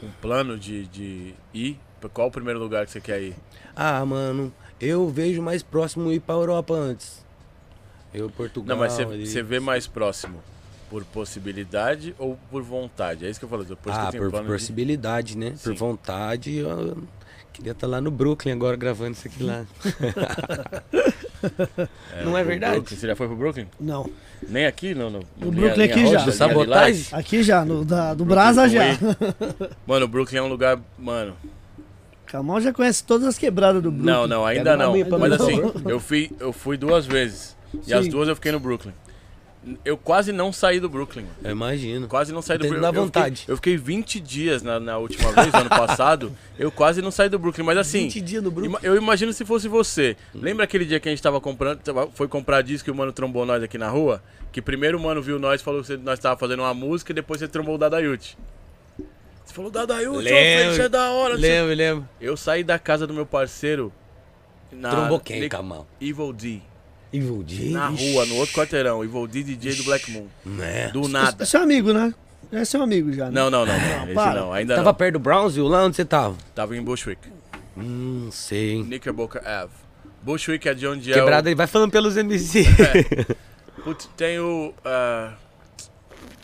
um 0.03 0.11
plano 0.21 0.59
de, 0.59 0.87
de 0.87 1.35
ir? 1.53 1.79
Qual 2.13 2.29
o 2.29 2.31
primeiro 2.31 2.59
lugar 2.61 2.87
que 2.87 2.93
você 2.93 3.01
quer 3.01 3.21
ir? 3.21 3.35
Ah, 3.75 4.05
mano, 4.07 4.53
eu 4.81 5.09
vejo 5.09 5.43
mais 5.43 5.63
próximo 5.63 6.13
ir 6.13 6.21
pra 6.21 6.35
Europa 6.37 6.75
antes. 6.75 7.25
Eu, 8.15 8.31
Portugal. 8.31 8.77
Não, 8.77 8.83
mas 8.85 8.93
você, 8.93 9.05
você 9.05 9.43
vê 9.43 9.59
mais 9.61 9.87
próximo 9.87 10.41
por 10.89 11.05
possibilidade 11.05 12.15
ou 12.19 12.39
por 12.51 12.63
vontade? 12.63 13.27
É 13.27 13.31
isso 13.31 13.39
que 13.39 13.45
eu 13.45 13.49
falo. 13.49 13.65
Depois 13.65 13.95
que 13.95 14.01
Ah, 14.03 14.07
eu 14.07 14.11
tenho 14.13 14.23
por 14.25 14.31
plano 14.31 14.47
de... 14.47 14.53
possibilidade, 14.53 15.37
né? 15.37 15.53
Sim. 15.57 15.65
Por 15.71 15.75
vontade, 15.75 16.57
eu 16.57 16.97
queria 17.53 17.73
estar 17.73 17.87
lá 17.87 18.01
no 18.01 18.11
Brooklyn 18.11 18.53
agora 18.53 18.77
gravando 18.77 19.13
isso 19.13 19.27
aqui 19.29 19.43
lá. 19.43 19.67
Não 22.25 22.37
é 22.37 22.45
verdade? 22.45 22.75
Brooklyn. 22.75 22.97
Você 22.97 23.07
já 23.07 23.17
foi 23.17 23.27
pro 23.27 23.37
Brooklyn? 23.37 23.67
Não. 23.79 24.09
Nem 24.49 24.67
aqui, 24.67 24.95
não? 24.95 25.11
No, 25.11 25.21
No 25.39 25.53
Brooklyn 25.53 25.85
aqui 25.85 26.07
já. 26.07 26.25
Do 26.25 26.33
sabotagem? 26.33 27.07
Aqui 27.13 27.43
já, 27.43 27.65
no, 27.65 27.85
da, 27.85 28.15
do 28.15 28.25
Brasa 28.25 28.69
já. 28.69 28.85
Mano, 29.87 30.07
o 30.07 30.09
Brooklyn 30.09 30.39
é 30.39 30.43
um 30.43 30.49
lugar. 30.49 30.79
Mano. 30.99 31.35
Kamal 32.27 32.61
já 32.61 32.73
conhece 32.73 33.03
todas 33.05 33.27
as 33.27 33.39
quebradas 33.39 33.83
do 33.83 33.91
Brooklyn. 33.91 34.13
Não, 34.13 34.27
não, 34.27 34.45
ainda 34.45 34.77
não. 34.77 34.93
Mas 35.19 35.31
mim, 35.31 35.35
assim, 35.35 35.63
eu 35.89 35.99
fui, 35.99 36.31
eu 36.39 36.53
fui 36.53 36.77
duas 36.77 37.07
vezes. 37.07 37.57
E 37.75 37.87
Sim. 37.87 37.95
as 37.95 38.09
duas 38.09 38.29
eu 38.29 38.35
fiquei 38.35 38.53
no 38.53 38.61
Brooklyn. 38.61 38.93
Eu 39.85 39.99
quase 39.99 40.33
não 40.33 40.53
saí 40.53 40.81
do 40.81 40.89
Brooklyn. 40.89 41.27
Eu 41.43 41.51
imagino. 41.51 42.07
Quase 42.09 42.33
não 42.33 42.41
saí 42.41 42.57
do 42.59 42.63
Brooklyn. 42.69 42.81
Eu 42.81 42.87
fiquei- 42.93 43.03
vontade. 43.03 43.45
Eu 43.49 43.57
fiquei 43.57 43.77
20 43.77 44.21
dias 44.21 44.63
na, 44.63 44.79
na 44.81 44.99
última 44.99 45.31
vez, 45.33 45.53
ano 45.53 45.69
passado. 45.69 46.33
Eu 46.59 46.71
quase 46.73 47.03
não 47.03 47.11
saí 47.11 47.29
do 47.29 47.39
Brooklyn. 47.39 47.65
Mas 47.65 47.77
assim, 47.79 48.05
20 48.05 48.21
dias 48.21 48.43
no 48.43 48.51
Brooklyn. 48.51 48.79
eu 48.83 48.97
imagino 48.97 49.33
se 49.33 49.45
fosse 49.45 49.69
você. 49.69 50.17
Lembra 50.35 50.65
aquele 50.65 50.85
dia 50.85 50.99
que 50.99 51.09
a 51.09 51.13
gente 51.13 51.23
tava 51.23 51.41
comprando, 51.41 51.81
foi 52.15 52.27
comprar 52.27 52.63
disco 52.63 52.89
e 52.89 52.93
o 52.93 52.95
mano 52.95 53.13
trombou 53.13 53.45
nós 53.47 53.63
aqui 53.63 53.77
na 53.79 53.89
rua? 53.89 54.23
Que 54.51 54.63
primeiro 54.63 54.99
o 54.99 55.01
mano 55.01 55.21
viu 55.23 55.39
nós, 55.39 55.61
falou 55.63 55.83
que 55.85 55.97
nós 55.99 56.19
tava 56.19 56.37
fazendo 56.39 56.61
uma 56.61 56.75
música 56.75 57.13
e 57.13 57.15
depois 57.15 57.39
você 57.41 57.47
trombou 57.47 57.75
o 57.75 57.79
Dadayute. 57.79 58.37
Você 59.45 59.55
falou, 59.55 59.71
Lembro. 59.71 60.23
Fred, 60.23 60.81
é 60.83 60.89
da 60.89 61.11
hora. 61.11 61.35
não 61.35 61.41
sei 61.41 61.51
Lembro, 61.51 61.75
lembro. 61.75 62.09
eu 62.21 62.37
saí 62.37 62.63
da 62.65 62.79
casa 62.79 63.07
do 63.07 63.15
meu 63.15 63.25
parceiro. 63.25 63.93
Na 64.71 64.91
Trombou 64.91 65.21
quem, 65.21 65.49
Kamal? 65.49 65.87
Evil 66.01 66.33
D. 66.33 66.61
Evil 67.13 67.43
J? 67.47 67.71
Na 67.71 67.89
rua, 67.89 68.27
no 68.27 68.37
outro 68.37 68.55
quarteirão. 68.55 69.03
Evil 69.03 69.27
D, 69.27 69.43
DJ 69.43 69.75
do 69.75 69.85
Black 69.85 70.11
Moon. 70.11 70.27
Né? 70.45 70.89
Do 70.89 71.09
nada. 71.09 71.45
É 71.45 71.59
um 71.59 71.63
amigo, 71.63 71.93
né? 71.93 72.15
É 72.51 72.79
um 72.79 72.83
amigo 72.83 73.13
já, 73.13 73.27
né? 73.27 73.33
Não, 73.33 73.51
não, 73.51 73.67
não. 73.67 73.75
Não, 73.79 73.97
não 73.99 74.05
esse 74.05 74.15
para. 74.15 74.41
não, 74.41 74.53
ainda 74.53 74.75
Tava 74.75 74.91
não. 74.91 74.95
perto 74.95 75.13
do 75.15 75.19
Brownsville, 75.19 75.69
lá 75.69 75.85
onde 75.85 75.97
você 75.97 76.05
tava? 76.05 76.37
Tava 76.55 76.77
em 76.77 76.83
Bushwick. 76.83 77.29
Hum, 77.77 78.23
não 78.25 78.33
sei. 78.33 78.83
Knickerbocker 78.83 79.47
Ave. 79.47 79.73
Bushwick 80.23 80.69
é 80.69 80.75
de 80.75 80.87
onde 80.87 81.13
é 81.13 81.15
Quebrada, 81.15 81.49
ele 81.49 81.55
vai 81.55 81.67
falando 81.67 81.91
pelos 81.93 82.17
MC. 82.17 82.65
o... 83.79 83.83
Putz, 83.85 84.09
tem 84.17 84.39
o... 84.41 84.75
ah, 84.85 85.33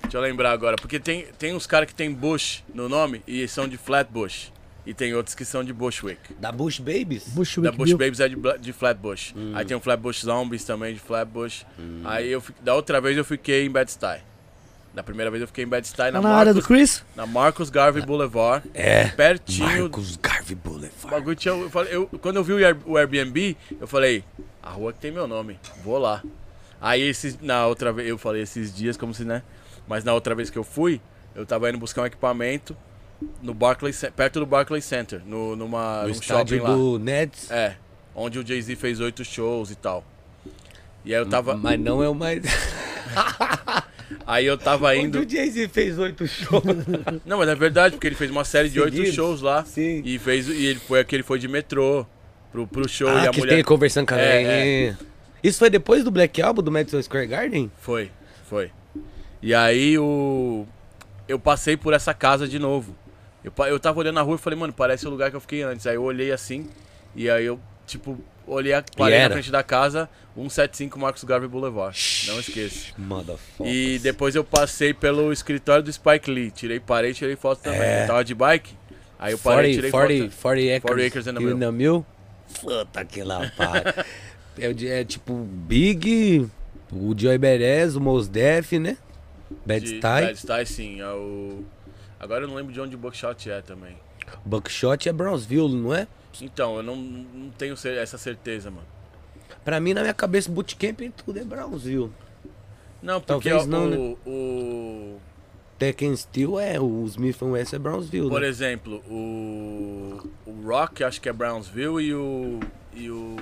Deixa 0.02 0.18
eu 0.18 0.20
lembrar 0.20 0.52
agora. 0.52 0.76
Porque 0.76 1.00
tem, 1.00 1.26
tem 1.38 1.54
uns 1.54 1.66
caras 1.66 1.88
que 1.88 1.94
tem 1.94 2.12
Bush 2.12 2.62
no 2.72 2.88
nome 2.88 3.22
e 3.26 3.48
são 3.48 3.66
de 3.66 3.76
Flatbush. 3.76 4.52
E 4.86 4.92
tem 4.92 5.14
outros 5.14 5.34
que 5.34 5.44
são 5.44 5.64
de 5.64 5.72
Bushwick. 5.72 6.34
da 6.38 6.52
Bush 6.52 6.78
Babies? 6.78 7.28
Bushwick 7.28 7.70
Da 7.70 7.72
Bush 7.76 7.88
Bill. 7.88 7.98
Babies 7.98 8.20
é 8.20 8.28
de, 8.28 8.36
de 8.60 8.72
Flatbush. 8.72 9.32
Hum. 9.36 9.52
Aí 9.54 9.64
tem 9.64 9.74
o 9.76 9.80
Flatbush 9.80 10.20
Zombies 10.24 10.62
também 10.64 10.92
de 10.94 11.00
Flatbush. 11.00 11.64
Aí 12.04 12.30
eu 12.30 12.42
da 12.60 12.74
outra 12.74 13.00
vez 13.00 13.16
eu 13.16 13.24
fiquei 13.24 13.64
em 13.64 13.70
Bed-Stuy. 13.70 14.18
Da 14.92 15.02
primeira 15.02 15.30
vez 15.30 15.40
eu 15.40 15.46
fiquei 15.48 15.64
em 15.64 15.66
Bed-Stuy 15.66 15.96
Tá 16.06 16.12
na, 16.12 16.20
na 16.20 16.34
área 16.36 16.52
do 16.52 16.56
Marcos, 16.58 16.66
Chris? 16.76 17.04
na 17.16 17.26
Marcos 17.26 17.70
Garvey 17.70 18.04
Boulevard. 18.04 18.68
É. 18.74 19.08
Pertinho. 19.08 19.66
Marcos 19.84 20.16
Garvey 20.16 20.52
O 20.54 20.56
Boulevard. 20.56 21.10
bagulho 21.10 21.34
tinha. 21.36 21.54
Eu 21.54 21.70
falei, 21.70 21.96
eu- 21.96 22.06
quando 22.20 22.36
eu 22.36 22.44
vi 22.44 22.52
o 22.52 22.56
Air- 22.64 22.76
o 22.86 22.96
Airbnb, 22.98 23.56
eu 23.80 23.86
falei, 23.88 24.22
a 24.62 24.70
rua 24.70 24.92
que 24.92 24.98
tem 25.00 25.10
meu 25.10 25.26
nome, 25.26 25.58
vou 25.82 25.98
lá. 25.98 26.22
Aí 26.80 27.00
esses, 27.02 27.40
na 27.40 27.66
outra 27.66 27.90
vez, 27.92 28.06
eu 28.08 28.18
falei 28.18 28.42
esses 28.42 28.72
dias 28.72 28.96
como 28.98 29.14
se, 29.14 29.24
né? 29.24 29.42
Mas 29.88 30.04
na 30.04 30.12
outra 30.12 30.34
vez 30.34 30.50
que 30.50 30.58
eu 30.58 30.62
fui, 30.64 31.00
eu 31.34 31.44
tava 31.46 31.68
indo 31.70 31.78
buscar 31.78 32.02
um 32.02 32.06
equipamento 32.06 32.76
no 33.42 33.54
Barclays, 33.54 34.04
perto 34.14 34.40
do 34.40 34.46
Barclays 34.46 34.84
Center, 34.84 35.20
no, 35.26 35.54
numa, 35.56 36.02
No 36.02 36.08
num 36.08 36.22
shopping 36.22 36.58
lá. 36.58 36.76
Nets. 37.00 37.50
É, 37.50 37.76
onde 38.14 38.38
o 38.38 38.46
Jay-Z 38.46 38.76
fez 38.76 39.00
oito 39.00 39.24
shows 39.24 39.70
e 39.70 39.74
tal. 39.74 40.04
E 41.04 41.14
aí 41.14 41.20
eu 41.20 41.26
tava, 41.26 41.56
Mas 41.56 41.78
não 41.78 42.02
é 42.02 42.08
o 42.08 42.14
mais. 42.14 42.42
aí 44.26 44.46
eu 44.46 44.56
tava 44.56 44.88
Onde 44.90 45.00
indo. 45.00 45.20
o 45.20 45.28
Jay-Z 45.28 45.68
fez 45.68 45.98
oito 45.98 46.26
shows. 46.26 46.62
Não, 47.24 47.38
mas 47.38 47.48
é 47.48 47.54
verdade, 47.54 47.94
porque 47.94 48.06
ele 48.06 48.14
fez 48.14 48.30
uma 48.30 48.44
série 48.44 48.68
de 48.68 48.80
oito 48.80 49.04
shows 49.12 49.42
lá. 49.42 49.64
Sim. 49.64 50.02
E 50.04 50.18
fez 50.18 50.48
e 50.48 50.66
ele 50.66 50.78
foi 50.78 51.00
aquele 51.00 51.22
foi 51.22 51.38
de 51.38 51.48
metrô 51.48 52.06
pro, 52.50 52.66
pro 52.66 52.88
show 52.88 53.08
ah, 53.08 53.24
e 53.24 53.28
a 53.28 53.30
que 53.30 53.38
mulher 53.38 53.50
tem 53.50 53.58
ele 53.58 53.64
conversando 53.64 54.06
com 54.06 54.14
a 54.14 54.18
É, 54.18 54.42
velhinha. 54.42 54.98
Isso 55.42 55.58
foi 55.58 55.68
depois 55.68 56.02
do 56.02 56.10
Black 56.10 56.40
Album, 56.40 56.62
do 56.62 56.72
Madison 56.72 57.02
Square 57.02 57.26
Garden? 57.26 57.70
Foi, 57.78 58.10
foi. 58.48 58.70
E 59.42 59.54
aí 59.54 59.98
o. 59.98 60.66
Eu 61.28 61.38
passei 61.38 61.76
por 61.76 61.92
essa 61.92 62.14
casa 62.14 62.48
de 62.48 62.58
novo. 62.58 62.96
Eu, 63.44 63.52
eu 63.66 63.78
tava 63.78 63.98
olhando 64.00 64.14
na 64.14 64.22
rua 64.22 64.36
e 64.36 64.38
falei, 64.38 64.58
mano, 64.58 64.72
parece 64.72 65.06
o 65.06 65.10
lugar 65.10 65.30
que 65.30 65.36
eu 65.36 65.40
fiquei 65.40 65.62
antes. 65.62 65.86
Aí 65.86 65.94
eu 65.96 66.02
olhei 66.02 66.32
assim, 66.32 66.66
e 67.14 67.28
aí 67.28 67.44
eu, 67.44 67.60
tipo, 67.86 68.18
olhei, 68.46 68.72
a- 68.72 68.82
parei 68.96 69.18
na 69.18 69.34
frente 69.34 69.50
da 69.50 69.62
casa, 69.62 70.08
175 70.34 70.98
Marcos 70.98 71.22
Garvey 71.24 71.48
Boulevard. 71.48 71.96
Não 72.26 72.40
esqueça. 72.40 72.92
Motherfucker. 72.96 73.72
E 73.72 73.98
depois 73.98 74.34
eu 74.34 74.42
passei 74.42 74.94
pelo 74.94 75.32
escritório 75.32 75.82
do 75.82 75.92
Spike 75.92 76.30
Lee. 76.30 76.50
Tirei, 76.50 76.80
parei 76.80 77.10
e 77.10 77.14
tirei 77.14 77.36
foto 77.36 77.60
também. 77.62 77.80
É. 77.80 78.02
Eu 78.04 78.06
tava 78.06 78.24
de 78.24 78.34
bike, 78.34 78.74
aí 79.18 79.32
eu 79.32 79.38
parei 79.38 79.72
e 79.72 79.74
40, 79.74 79.76
tirei 79.76 79.90
40, 79.90 80.30
foto. 80.30 80.42
40 80.42 80.76
acres, 80.76 80.82
40 80.82 81.06
acres 81.06 81.28
a 81.28 81.30
in 81.30 81.36
a 81.36 81.72
mill. 81.72 82.06
Puta 82.60 82.86
pá. 83.56 84.04
é, 84.58 85.00
é 85.00 85.04
tipo 85.04 85.34
Big, 85.34 86.48
o 86.92 87.14
Joey 87.16 87.38
Beres, 87.38 87.94
o 87.94 88.00
Mos 88.00 88.28
Def, 88.28 88.72
né? 88.72 88.96
Bad 89.66 89.86
Style. 89.86 90.26
Bad 90.26 90.38
Style, 90.38 90.66
sim. 90.66 91.00
É 91.00 91.08
o... 91.12 91.64
Agora 92.24 92.44
eu 92.44 92.48
não 92.48 92.54
lembro 92.54 92.72
de 92.72 92.80
onde 92.80 92.96
o 92.96 92.98
Buckshot 92.98 93.50
é 93.50 93.60
também. 93.60 93.98
Buckshot 94.46 95.06
é 95.06 95.12
Brownsville, 95.12 95.74
não 95.76 95.92
é? 95.92 96.08
Então, 96.40 96.78
eu 96.78 96.82
não, 96.82 96.96
não 96.96 97.50
tenho 97.50 97.74
essa 97.74 98.16
certeza, 98.16 98.70
mano. 98.70 98.86
Pra 99.62 99.78
mim, 99.78 99.92
na 99.92 100.00
minha 100.00 100.14
cabeça, 100.14 100.50
bootcamp 100.50 101.02
e 101.02 101.10
tudo 101.10 101.38
é 101.38 101.44
Brownsville. 101.44 102.10
Não, 103.02 103.20
porque 103.20 103.50
Talvez 103.50 103.64
o, 103.64 103.68
não, 103.68 103.90
né? 103.90 104.16
o, 104.24 105.18
Tekken 105.78 106.16
Steel 106.16 106.58
é, 106.58 106.80
o 106.80 107.04
Smith 107.04 107.42
West 107.42 107.74
é 107.74 107.78
Brownsville, 107.78 108.30
Por 108.30 108.40
né? 108.40 108.48
exemplo, 108.48 109.02
o, 109.06 110.26
o 110.46 110.62
Rock 110.66 111.04
acho 111.04 111.20
que 111.20 111.28
é 111.28 111.32
Brownsville 111.32 112.02
e 112.02 112.14
o. 112.14 112.60
E 112.94 113.10
o. 113.10 113.36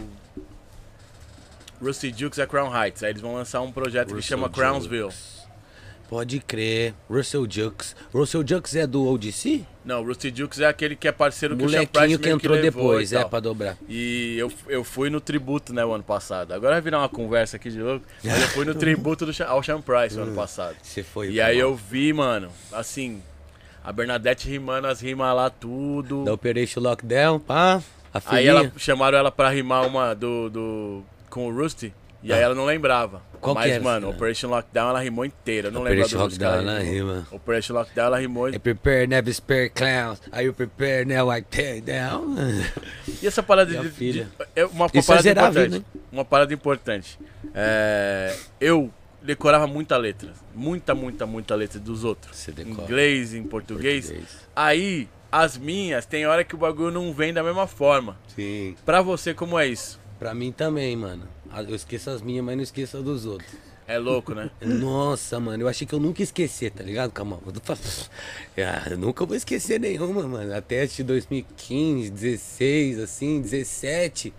Rusty 1.80 2.12
Jukes 2.16 2.40
é 2.40 2.46
Crown 2.46 2.76
Heights. 2.76 3.04
Aí 3.04 3.10
eles 3.10 3.22
vão 3.22 3.34
lançar 3.34 3.60
um 3.60 3.70
projeto 3.70 4.08
que 4.08 4.14
Russell 4.14 4.38
chama 4.38 4.50
Crownsville. 4.50 5.12
Pode 6.12 6.40
crer. 6.40 6.92
Russell 7.09 7.46
Jux. 7.51 7.96
Russell 8.12 8.46
Jux 8.46 8.77
é 8.77 8.87
do 8.87 9.09
ODC? 9.09 9.64
Não, 9.83 10.03
o 10.03 10.07
Rusty 10.07 10.31
Jukes 10.37 10.61
é 10.61 10.66
aquele 10.66 10.94
que 10.94 11.09
é 11.09 11.12
parceiro 11.12 11.57
que 11.57 11.64
o 11.64 11.68
Sean 11.70 11.87
Price 11.87 12.18
que 12.18 12.29
entrou 12.29 12.55
levou 12.55 12.83
depois, 12.83 13.14
é, 13.14 13.25
pra 13.25 13.40
dobrar. 13.40 13.79
E 13.88 14.37
eu, 14.37 14.53
eu 14.68 14.85
fui 14.85 15.09
no 15.09 15.22
tributo, 15.22 15.72
né, 15.72 15.83
o 15.83 15.90
ano 15.94 16.05
passado. 16.05 16.53
Agora 16.53 16.75
vai 16.75 16.83
virar 16.83 16.98
uma 16.98 17.09
conversa 17.09 17.57
aqui 17.57 17.70
de 17.70 17.81
louco. 17.81 18.05
Mas 18.22 18.42
eu 18.42 18.48
fui 18.48 18.66
no 18.66 18.75
tributo 18.77 19.25
do, 19.25 19.33
ao 19.44 19.62
Sean 19.62 19.81
Price 19.81 20.18
o 20.18 20.22
ano 20.25 20.35
passado. 20.35 20.77
Você 20.83 21.03
foi 21.03 21.31
E 21.31 21.40
aí 21.40 21.57
pra- 21.57 21.64
eu 21.64 21.75
vi, 21.75 22.12
mano, 22.12 22.51
assim, 22.70 23.22
a 23.83 23.90
Bernadette 23.90 24.46
rimando 24.46 24.88
as 24.88 25.01
rimas 25.01 25.35
lá, 25.35 25.48
tudo. 25.48 26.25
Da 26.27 26.35
Operation 26.35 26.81
Lockdown, 26.81 27.40
pá. 27.40 27.83
Aí 28.27 28.46
ela 28.46 28.70
chamaram 28.77 29.16
ela 29.16 29.33
pra 29.33 29.48
rimar 29.48 29.87
uma 29.87 30.12
do, 30.12 30.51
do 30.51 31.03
com 31.31 31.48
o 31.48 31.55
Rusty. 31.57 31.94
E 32.22 32.32
aí 32.32 32.40
ela 32.40 32.54
não 32.54 32.64
lembrava. 32.64 33.20
Qual 33.40 33.56
que 33.56 33.62
Mas, 33.62 33.72
era, 33.72 33.82
mano? 33.82 34.11
Operation 34.11 34.48
Lockdown 34.50 34.90
ela 34.90 35.00
rimou 35.00 35.24
inteira. 35.24 35.68
Eu 35.68 35.72
não 35.72 35.82
lembro 35.82 35.98
Operation. 36.04 36.18
Lockdown, 36.22 36.54
ela 36.54 36.78
rima. 36.78 37.26
Operation 37.32 37.74
Lockdown 37.74 38.06
ela 38.06 38.20
rimou. 38.20 38.48
I 38.48 38.58
prepare, 38.61 39.06
never 39.08 39.35
spare 39.35 39.68
clowns. 39.70 40.20
Are 40.30 40.44
you 40.44 40.52
prepared 40.54 41.12
now? 41.12 41.28
I 41.37 41.42
tear 41.42 41.80
down. 41.80 42.37
E 43.20 43.26
essa 43.26 43.42
parada 43.42 43.72
de. 43.76 43.90
de- 43.90 44.26
é 44.54 44.64
uma, 44.64 44.87
uma 44.87 44.90
é 44.94 45.02
parada 45.02 45.28
a 45.28 45.32
importante. 45.32 45.70
vida, 45.72 45.85
Uma 46.12 46.24
parada 46.24 46.54
importante. 46.54 47.18
É, 47.52 48.37
eu 48.61 48.90
decorava 49.20 49.66
muita 49.66 49.96
letra. 49.96 50.32
Muita, 50.54 50.94
muita, 50.94 51.26
muita 51.26 51.54
letra 51.56 51.80
dos 51.80 52.04
outros. 52.04 52.37
Você 52.37 52.52
Em 52.52 52.54
decora. 52.54 52.82
inglês, 52.85 53.35
em 53.35 53.42
português. 53.42 54.06
Português. 54.06 54.37
Aí, 54.54 55.08
as 55.32 55.56
minhas, 55.58 56.06
tem 56.06 56.26
hora 56.26 56.44
que 56.44 56.54
o 56.54 56.58
bagulho 56.58 56.92
não 56.92 57.12
vem 57.12 57.32
da 57.32 57.42
mesma 57.42 57.66
forma. 57.66 58.16
Sim. 58.37 58.76
Pra 58.85 59.02
você, 59.02 59.35
como 59.35 59.58
é 59.58 59.66
isso? 59.66 60.00
Pra 60.18 60.32
mim 60.35 60.52
também, 60.52 60.94
mano. 60.96 61.26
Ah, 61.52 61.62
Eu 61.62 61.74
esqueço 61.74 62.10
as 62.10 62.22
minhas, 62.22 62.44
mas 62.44 62.56
não 62.56 62.62
esqueço 62.62 62.96
as 62.96 63.04
dos 63.04 63.26
outros. 63.26 63.50
É 63.86 63.98
louco, 63.98 64.32
né? 64.32 64.50
Nossa, 64.60 65.38
mano, 65.40 65.64
eu 65.64 65.68
achei 65.68 65.86
que 65.86 65.92
eu 65.94 65.98
nunca 66.00 66.22
ia 66.22 66.24
esquecer, 66.24 66.70
tá 66.70 66.82
ligado, 66.84 67.12
falando- 67.12 67.60
Ah, 68.56 68.88
eu 68.90 68.96
nunca 68.96 69.26
vou 69.26 69.36
esquecer 69.36 69.78
nenhuma, 69.80 70.22
mano. 70.26 70.54
Até 70.54 70.86
de 70.86 71.02
2015, 71.02 72.10
16, 72.10 72.98
assim, 73.00 73.40
17. 73.42 74.32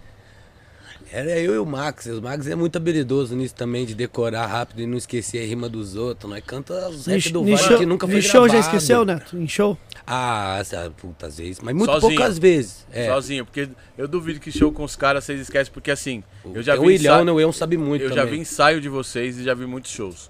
Era 1.11 1.39
eu 1.39 1.53
e 1.55 1.57
o 1.57 1.65
Max. 1.65 2.05
O 2.07 2.21
Max 2.21 2.47
é 2.47 2.55
muito 2.55 2.75
habilidoso 2.75 3.35
nisso 3.35 3.53
também, 3.55 3.85
de 3.85 3.93
decorar 3.93 4.47
rápido 4.47 4.81
e 4.81 4.87
não 4.87 4.97
esquecer 4.97 5.43
a 5.43 5.45
rima 5.47 5.69
dos 5.69 5.95
outros. 5.95 6.29
Nós 6.29 6.43
canta 6.45 6.89
os 6.89 7.05
rap 7.05 7.29
do 7.31 7.43
Vale 7.43 7.57
show, 7.57 7.77
que 7.77 7.85
nunca 7.85 8.07
foi 8.07 8.17
em 8.17 8.21
show 8.21 8.47
já 8.47 8.53
gravado. 8.53 8.75
esqueceu, 8.75 9.05
Neto? 9.05 9.37
Em 9.37 9.47
show? 9.47 9.77
Ah, 10.07 10.57
essa, 10.59 10.91
putas 10.97 11.37
vezes. 11.37 11.59
Mas 11.61 11.75
muito 11.75 11.91
Sozinho. 11.91 12.15
poucas 12.15 12.37
vezes. 12.39 12.85
É. 12.91 13.07
Sozinho, 13.07 13.45
porque 13.45 13.69
eu 13.97 14.07
duvido 14.07 14.39
que 14.39 14.51
show 14.51 14.71
com 14.71 14.83
os 14.83 14.95
caras 14.95 15.23
vocês 15.23 15.39
esquecem, 15.39 15.71
porque 15.73 15.91
assim, 15.91 16.23
eu 16.53 16.61
já 16.63 16.73
Tem 16.73 16.81
vi 16.81 16.87
o 16.87 16.91
Ilhão, 16.91 17.13
ensaio- 17.13 17.25
né? 17.25 17.31
O 17.31 17.39
Ilhão 17.39 17.51
sabe 17.51 17.77
muito 17.77 18.01
eu 18.03 18.09
já 18.09 18.15
também. 18.15 18.33
vi 18.35 18.39
ensaio 18.39 18.81
de 18.81 18.89
vocês 18.89 19.37
e 19.37 19.43
já 19.43 19.53
vi 19.53 19.65
muitos 19.65 19.91
shows. 19.91 20.29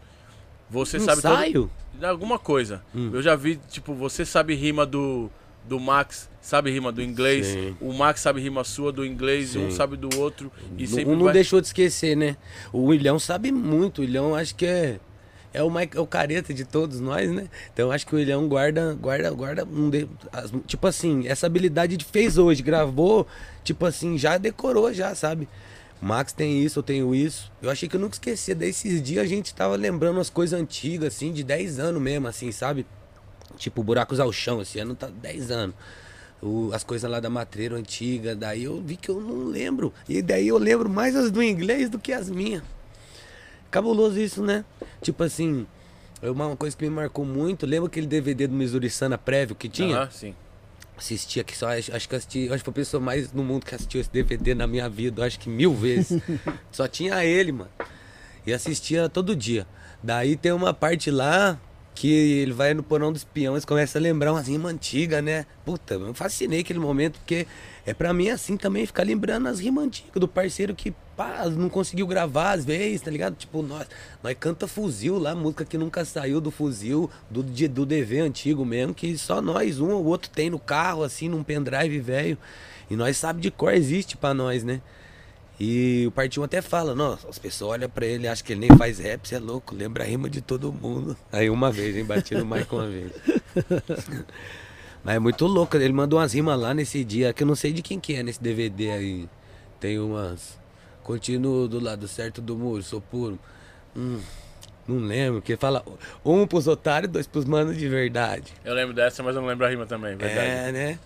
Você 0.69 0.99
sabe 0.99 1.21
todo- 1.21 1.33
Ensaio? 1.33 1.69
alguma 2.03 2.37
coisa. 2.39 2.81
Hum. 2.93 3.11
Eu 3.13 3.21
já 3.21 3.35
vi, 3.35 3.59
tipo, 3.69 3.93
você 3.93 4.25
sabe 4.25 4.53
rima 4.55 4.85
do, 4.85 5.29
do 5.67 5.79
Max, 5.79 6.29
sabe 6.41 6.71
rima 6.71 6.91
do 6.91 7.01
inglês, 7.01 7.47
Sim. 7.47 7.75
o 7.79 7.93
Max 7.93 8.19
sabe 8.21 8.41
rima 8.41 8.63
sua 8.63 8.91
do 8.91 9.05
inglês, 9.05 9.49
Sim. 9.51 9.67
um 9.67 9.71
sabe 9.71 9.95
do 9.97 10.19
outro. 10.19 10.51
E 10.77 10.85
sempre 10.85 11.05
um 11.11 11.15
não 11.15 11.25
vai... 11.25 11.33
deixou 11.33 11.61
de 11.61 11.67
esquecer, 11.67 12.15
né? 12.17 12.35
O 12.71 12.93
Ilhão 12.93 13.17
sabe 13.17 13.51
muito. 13.51 14.01
O 14.01 14.03
Ilhão 14.03 14.35
acho 14.35 14.53
que 14.55 14.65
é. 14.65 14.99
É 15.55 15.61
o, 15.61 15.69
Mike, 15.69 15.95
é 15.95 15.99
o 15.99 16.07
careta 16.07 16.51
de 16.51 16.65
todos 16.65 16.99
nós, 16.99 17.29
né? 17.31 17.47
Então 17.71 17.91
acho 17.91 18.07
que 18.07 18.15
o 18.15 18.19
Ilhão 18.19 18.47
guarda, 18.47 18.93
guarda, 18.95 19.29
guarda. 19.29 19.63
um 19.63 19.87
de- 19.89 20.07
as- 20.31 20.51
tipo 20.65 20.87
assim, 20.87 21.27
essa 21.27 21.45
habilidade 21.45 21.95
de 21.95 22.03
fez 22.03 22.39
hoje, 22.39 22.63
gravou, 22.63 23.27
tipo 23.63 23.85
assim, 23.85 24.17
já 24.17 24.39
decorou, 24.39 24.91
já, 24.91 25.13
sabe? 25.13 25.47
O 26.01 26.05
Max 26.07 26.33
tem 26.33 26.59
isso, 26.63 26.79
eu 26.79 26.83
tenho 26.83 27.13
isso. 27.13 27.51
Eu 27.61 27.69
achei 27.69 27.87
que 27.87 27.95
eu 27.95 27.99
nunca 27.99 28.15
esquecia. 28.15 28.55
Daí 28.55 28.69
esses 28.69 28.99
dias 29.01 29.23
a 29.23 29.27
gente 29.27 29.53
tava 29.53 29.75
lembrando 29.75 30.17
umas 30.17 30.29
coisas 30.29 30.59
antigas, 30.59 31.13
assim, 31.15 31.31
de 31.31 31.43
10 31.43 31.77
anos 31.79 32.01
mesmo, 32.01 32.27
assim, 32.27 32.51
sabe? 32.51 32.83
Tipo, 33.57 33.83
buracos 33.83 34.19
ao 34.19 34.31
chão, 34.31 34.61
esse 34.61 34.79
ano 34.79 34.95
tá 34.95 35.07
10 35.07 35.51
anos. 35.51 35.75
O- 36.41 36.71
as 36.73 36.83
coisas 36.83 37.09
lá 37.09 37.19
da 37.19 37.29
matreira 37.29 37.75
antiga, 37.75 38.35
daí 38.35 38.63
eu 38.65 38.81
vi 38.81 38.97
que 38.97 39.09
eu 39.09 39.21
não 39.21 39.45
lembro. 39.45 39.93
E 40.09 40.21
daí 40.21 40.47
eu 40.49 40.57
lembro 40.57 40.89
mais 40.89 41.15
as 41.15 41.31
do 41.31 41.41
inglês 41.41 41.89
do 41.89 41.97
que 41.99 42.11
as 42.11 42.29
minhas. 42.29 42.63
Cabuloso 43.71 44.19
isso, 44.19 44.43
né? 44.43 44.63
Tipo 45.01 45.23
assim, 45.23 45.65
é 46.21 46.29
uma 46.29 46.55
coisa 46.55 46.75
que 46.75 46.83
me 46.83 46.89
marcou 46.89 47.25
muito. 47.25 47.65
Lembra 47.65 47.87
aquele 47.87 48.05
DVD 48.07 48.47
do 48.47 48.53
Missouri 48.53 48.89
Sana 48.89 49.17
prévio 49.17 49.55
que 49.55 49.67
tinha? 49.69 49.97
Aham, 49.97 50.09
sim. 50.11 50.35
Assistia 50.95 51.43
que 51.43 51.57
só 51.57 51.69
acho, 51.69 51.93
acho 51.95 52.07
que 52.07 52.15
assisti, 52.15 52.45
acho 52.49 52.57
que 52.59 52.63
foi 52.65 52.71
a 52.71 52.75
pessoa 52.75 53.01
mais 53.01 53.31
no 53.33 53.43
mundo 53.43 53.65
que 53.65 53.73
assistiu 53.73 53.99
esse 53.99 54.09
DVD 54.11 54.53
na 54.53 54.67
minha 54.67 54.87
vida, 54.87 55.25
acho 55.25 55.39
que 55.39 55.49
mil 55.49 55.73
vezes. 55.73 56.21
só 56.71 56.87
tinha 56.87 57.25
ele, 57.25 57.51
mano. 57.51 57.69
E 58.45 58.53
assistia 58.53 59.09
todo 59.09 59.35
dia. 59.35 59.65
Daí 60.03 60.35
tem 60.35 60.51
uma 60.51 60.73
parte 60.73 61.09
lá 61.09 61.57
que 61.95 62.11
ele 62.11 62.51
vai 62.51 62.73
no 62.73 62.81
porão 62.81 63.11
do 63.11 63.17
espião 63.17 63.57
e 63.57 63.61
começa 63.61 63.97
a 63.97 64.01
lembrar 64.01 64.31
umas 64.33 64.47
rimas 64.47 64.73
antigas, 64.73 65.23
né? 65.23 65.45
Puta, 65.63 65.93
eu 65.93 66.13
fascinei 66.13 66.61
aquele 66.61 66.79
momento, 66.79 67.19
porque 67.19 67.45
é 67.85 67.93
pra 67.93 68.13
mim 68.13 68.29
assim 68.29 68.57
também 68.57 68.85
ficar 68.85 69.03
lembrando 69.03 69.47
as 69.47 69.59
rimas 69.59 69.85
antigas 69.85 70.19
do 70.19 70.27
parceiro 70.27 70.73
que, 70.73 70.93
pá, 71.15 71.47
não 71.49 71.69
conseguiu 71.69 72.07
gravar 72.07 72.53
às 72.53 72.65
vezes, 72.65 73.01
tá 73.01 73.11
ligado? 73.11 73.35
Tipo, 73.35 73.61
nós, 73.61 73.87
nós 74.23 74.35
canta 74.39 74.67
fuzil 74.67 75.19
lá, 75.19 75.35
música 75.35 75.63
que 75.65 75.77
nunca 75.77 76.03
saiu 76.03 76.41
do 76.41 76.49
fuzil, 76.49 77.09
do, 77.29 77.43
do 77.43 77.85
DV 77.85 78.19
antigo 78.21 78.65
mesmo, 78.65 78.93
que 78.93 79.17
só 79.17 79.41
nós, 79.41 79.79
um 79.79 79.91
ou 79.91 80.05
outro 80.05 80.29
tem 80.31 80.49
no 80.49 80.59
carro, 80.59 81.03
assim, 81.03 81.29
num 81.29 81.43
pendrive 81.43 81.99
velho. 81.99 82.37
E 82.89 82.95
nós 82.95 83.17
sabe 83.17 83.39
de 83.39 83.51
cor, 83.51 83.73
existe 83.73 84.17
pra 84.17 84.33
nós, 84.33 84.63
né? 84.63 84.81
E 85.59 86.05
o 86.07 86.11
Partião 86.11 86.43
até 86.43 86.61
fala, 86.61 86.95
nossa, 86.95 87.27
as 87.29 87.37
pessoas 87.37 87.73
olham 87.73 87.89
pra 87.89 88.05
ele 88.05 88.25
e 88.25 88.27
acham 88.27 88.45
que 88.45 88.53
ele 88.53 88.67
nem 88.67 88.77
faz 88.77 88.99
rap, 88.99 89.27
você 89.27 89.35
é 89.35 89.39
louco, 89.39 89.75
lembra 89.75 90.03
a 90.03 90.07
rima 90.07 90.29
de 90.29 90.41
todo 90.41 90.73
mundo. 90.73 91.15
Aí 91.31 91.49
uma 91.49 91.71
vez, 91.71 91.95
hein, 91.95 92.03
bati 92.03 92.35
no 92.35 92.45
Mike 92.45 92.73
uma 92.73 92.87
vez. 92.87 93.11
Mas 95.03 95.15
é 95.15 95.19
muito 95.19 95.45
louco, 95.45 95.75
ele 95.75 95.93
mandou 95.93 96.19
umas 96.19 96.33
rimas 96.33 96.59
lá 96.59 96.73
nesse 96.73 97.03
dia, 97.03 97.33
que 97.33 97.43
eu 97.43 97.47
não 97.47 97.55
sei 97.55 97.73
de 97.73 97.81
quem 97.81 97.99
que 97.99 98.15
é 98.15 98.23
nesse 98.23 98.41
DVD 98.41 98.91
aí. 98.91 99.29
Tem 99.79 99.99
umas. 99.99 100.57
Continuo 101.03 101.67
do 101.67 101.79
lado 101.79 102.07
certo 102.07 102.41
do 102.41 102.57
muro, 102.57 102.81
sou 102.81 103.01
puro. 103.01 103.37
Hum, 103.95 104.21
não 104.87 104.99
lembro, 104.99 105.41
que 105.41 105.57
fala 105.57 105.83
um 106.23 106.47
pros 106.47 106.67
otários, 106.67 107.11
dois 107.11 107.27
pros 107.27 107.43
manos 107.43 107.77
de 107.77 107.87
verdade. 107.89 108.53
Eu 108.63 108.73
lembro 108.73 108.93
dessa, 108.93 109.21
mas 109.21 109.35
eu 109.35 109.41
não 109.41 109.49
lembro 109.49 109.65
a 109.65 109.69
rima 109.69 109.85
também, 109.85 110.15
verdade. 110.15 110.47
É, 110.47 110.71
né? 110.71 110.99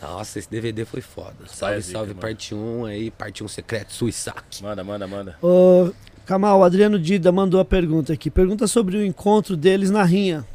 Nossa, 0.00 0.38
esse 0.38 0.48
DVD 0.50 0.84
foi 0.84 1.00
foda. 1.00 1.34
Pai 1.38 1.44
é 1.46 1.48
Salve, 1.54 1.80
zica, 1.82 1.92
salve, 1.98 2.08
mano. 2.10 2.20
parte 2.20 2.54
1 2.54 2.84
aí, 2.86 3.10
parte 3.10 3.44
1 3.44 3.48
secreto, 3.48 3.92
Suisaque. 3.92 4.62
Manda, 4.62 4.82
manda, 4.82 5.06
manda. 5.06 5.36
Ô, 5.42 5.90
Kamal, 6.24 6.60
o 6.60 6.64
Adriano 6.64 6.98
Dida 6.98 7.30
mandou 7.30 7.60
a 7.60 7.64
pergunta 7.64 8.12
aqui. 8.12 8.30
Pergunta 8.30 8.66
sobre 8.66 8.96
o 8.96 9.04
encontro 9.04 9.56
deles 9.56 9.90
na 9.90 10.02
rinha. 10.02 10.46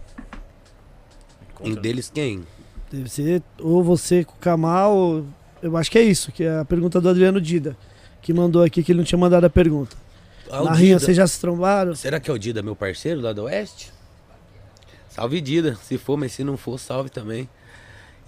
Em 1.62 1.74
deles 1.76 2.12
quem? 2.14 2.44
Deve 2.92 3.10
ser 3.10 3.42
ou 3.60 3.84
você 3.84 4.24
com 4.24 4.34
o 4.34 4.38
Kamal. 4.40 4.96
ou- 4.96 5.26
Eu 5.62 5.76
acho 5.78 5.90
que 5.90 5.98
é 5.98 6.04
isso, 6.04 6.32
que 6.32 6.44
é 6.44 6.60
a 6.60 6.66
pergunta 6.66 7.00
do 7.02 7.10
Adriano 7.10 7.40
Dida. 7.42 7.76
Que 8.22 8.34
mandou 8.34 8.62
aqui 8.64 8.84
que 8.84 8.92
ele 8.92 9.00
não 9.00 9.06
tinha 9.06 9.18
mandado 9.18 9.46
a 9.46 9.50
pergunta. 9.50 9.96
Ah, 10.50 10.64
na 10.64 10.74
rinha, 10.74 11.00
vocês 11.00 11.18
já 11.18 11.26
se 11.26 11.40
trombaram? 11.40 11.96
Será 11.96 12.20
que 12.20 12.30
é 12.30 12.34
o 12.34 12.38
Dida, 12.38 12.62
meu 12.62 12.76
parceiro 12.76 13.20
lá 13.22 13.34
do 13.34 13.44
Oeste? 13.44 13.92
Salve 15.10 15.40
Dida, 15.42 15.76
se 15.82 15.98
for, 15.98 16.18
mas 16.18 16.34
se 16.34 16.44
não 16.44 16.56
for, 16.58 16.80
salve 16.80 17.10
também. 17.10 17.50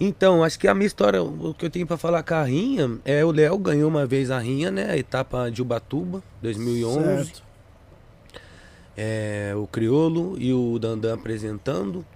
Então, 0.00 0.44
acho 0.44 0.58
que 0.58 0.68
a 0.68 0.74
minha 0.74 0.86
história, 0.86 1.20
o 1.20 1.52
que 1.52 1.66
eu 1.66 1.70
tenho 1.70 1.86
pra 1.86 1.96
falar 1.96 2.22
com 2.22 2.34
a 2.34 2.44
Rinha, 2.44 3.00
é 3.04 3.24
o 3.24 3.32
Léo 3.32 3.58
ganhou 3.58 3.88
uma 3.88 4.06
vez 4.06 4.30
a 4.30 4.38
Rinha, 4.38 4.70
né? 4.70 4.90
A 4.90 4.96
etapa 4.96 5.50
de 5.50 5.60
Ubatuba, 5.60 6.22
2011. 6.40 7.24
Certo. 7.24 7.42
É, 8.96 9.54
o 9.56 9.66
Criolo 9.66 10.36
e 10.38 10.52
o 10.52 10.78
Dandan 10.78 11.14
apresentando. 11.14 12.06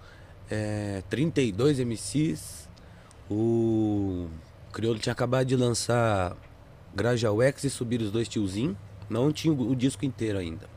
É, 0.48 1.02
32 1.10 1.80
MCs. 1.80 2.68
O 3.28 4.28
Criolo 4.72 4.98
tinha 4.98 5.12
acabado 5.12 5.46
de 5.46 5.56
lançar 5.56 6.36
Grajaú 6.94 7.42
X 7.42 7.64
e 7.64 7.70
subir 7.70 8.00
os 8.00 8.12
dois 8.12 8.28
tiozinhos. 8.28 8.76
Não 9.10 9.32
tinha 9.32 9.52
o 9.52 9.74
disco 9.74 10.04
inteiro 10.04 10.38
ainda. 10.38 10.71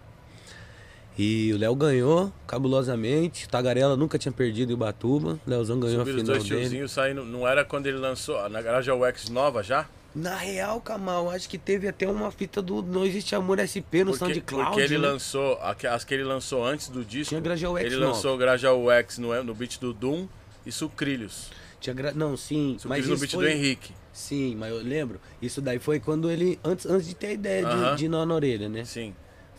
E 1.17 1.51
o 1.53 1.57
Léo 1.57 1.75
ganhou 1.75 2.31
cabulosamente. 2.45 3.47
Tagarela 3.47 3.95
nunca 3.95 4.17
tinha 4.17 4.31
perdido 4.31 4.71
em 4.71 4.75
Ubatuba. 4.75 5.39
Leozão 5.47 5.79
ganhou 5.79 5.99
Subiram 5.99 6.17
a 6.17 6.21
os 6.21 6.23
final 6.23 6.35
dois 6.37 6.49
dele. 6.49 6.61
tiozinhos 6.61 6.91
saindo. 6.91 7.23
Não 7.23 7.47
era 7.47 7.63
quando 7.63 7.87
ele 7.87 7.97
lançou 7.97 8.49
na 8.49 8.61
garagem 8.61 8.93
UX 8.93 9.29
nova 9.29 9.63
já? 9.63 9.87
Na 10.13 10.35
real, 10.35 10.79
Kamal, 10.79 11.29
acho 11.29 11.49
que 11.49 11.57
teve 11.57 11.89
até 11.89 12.07
uma 12.07 12.31
fita 12.31 12.61
do 12.61 12.81
Não 12.81 13.05
Existe 13.05 13.35
Amor 13.35 13.59
SP 13.59 14.03
no 14.03 14.11
Porque, 14.11 14.17
SoundCloud. 14.33 14.65
porque 14.71 14.81
ele 14.81 14.97
né? 14.97 15.07
lançou, 15.09 15.59
as 15.61 16.03
que 16.05 16.13
ele 16.13 16.23
lançou 16.23 16.65
antes 16.65 16.87
do 16.87 17.03
disco. 17.03 17.29
Tinha 17.29 17.41
Grajaú 17.41 17.77
X 17.77 17.85
Ele 17.85 17.95
nova. 17.97 18.13
lançou 18.13 18.37
Grajaú 18.37 18.89
X 18.91 19.17
no, 19.17 19.43
no 19.43 19.53
beat 19.53 19.77
do 19.79 19.93
Doom 19.93 20.25
e 20.65 20.71
Sucrilhos. 20.71 21.49
Tinha 21.81 21.93
gra... 21.93 22.13
Não, 22.13 22.37
sim. 22.37 22.77
mas 22.85 23.03
Sucrilhos 23.03 23.07
no 23.09 23.13
isso 23.15 23.21
beat 23.21 23.31
foi... 23.33 23.43
do 23.43 23.49
Henrique. 23.51 23.93
Sim, 24.13 24.55
mas 24.55 24.71
eu 24.71 24.77
lembro. 24.81 25.19
Isso 25.41 25.61
daí 25.61 25.79
foi 25.79 25.99
quando 25.99 26.31
ele. 26.31 26.57
Antes, 26.63 26.85
antes 26.85 27.07
de 27.07 27.13
ter 27.15 27.27
a 27.27 27.33
ideia 27.33 27.61
de, 27.65 27.71
Aham. 27.71 27.95
de 27.97 28.07
nó 28.07 28.25
na 28.25 28.35
orelha, 28.35 28.69
né? 28.69 28.85
Sim. 28.85 29.13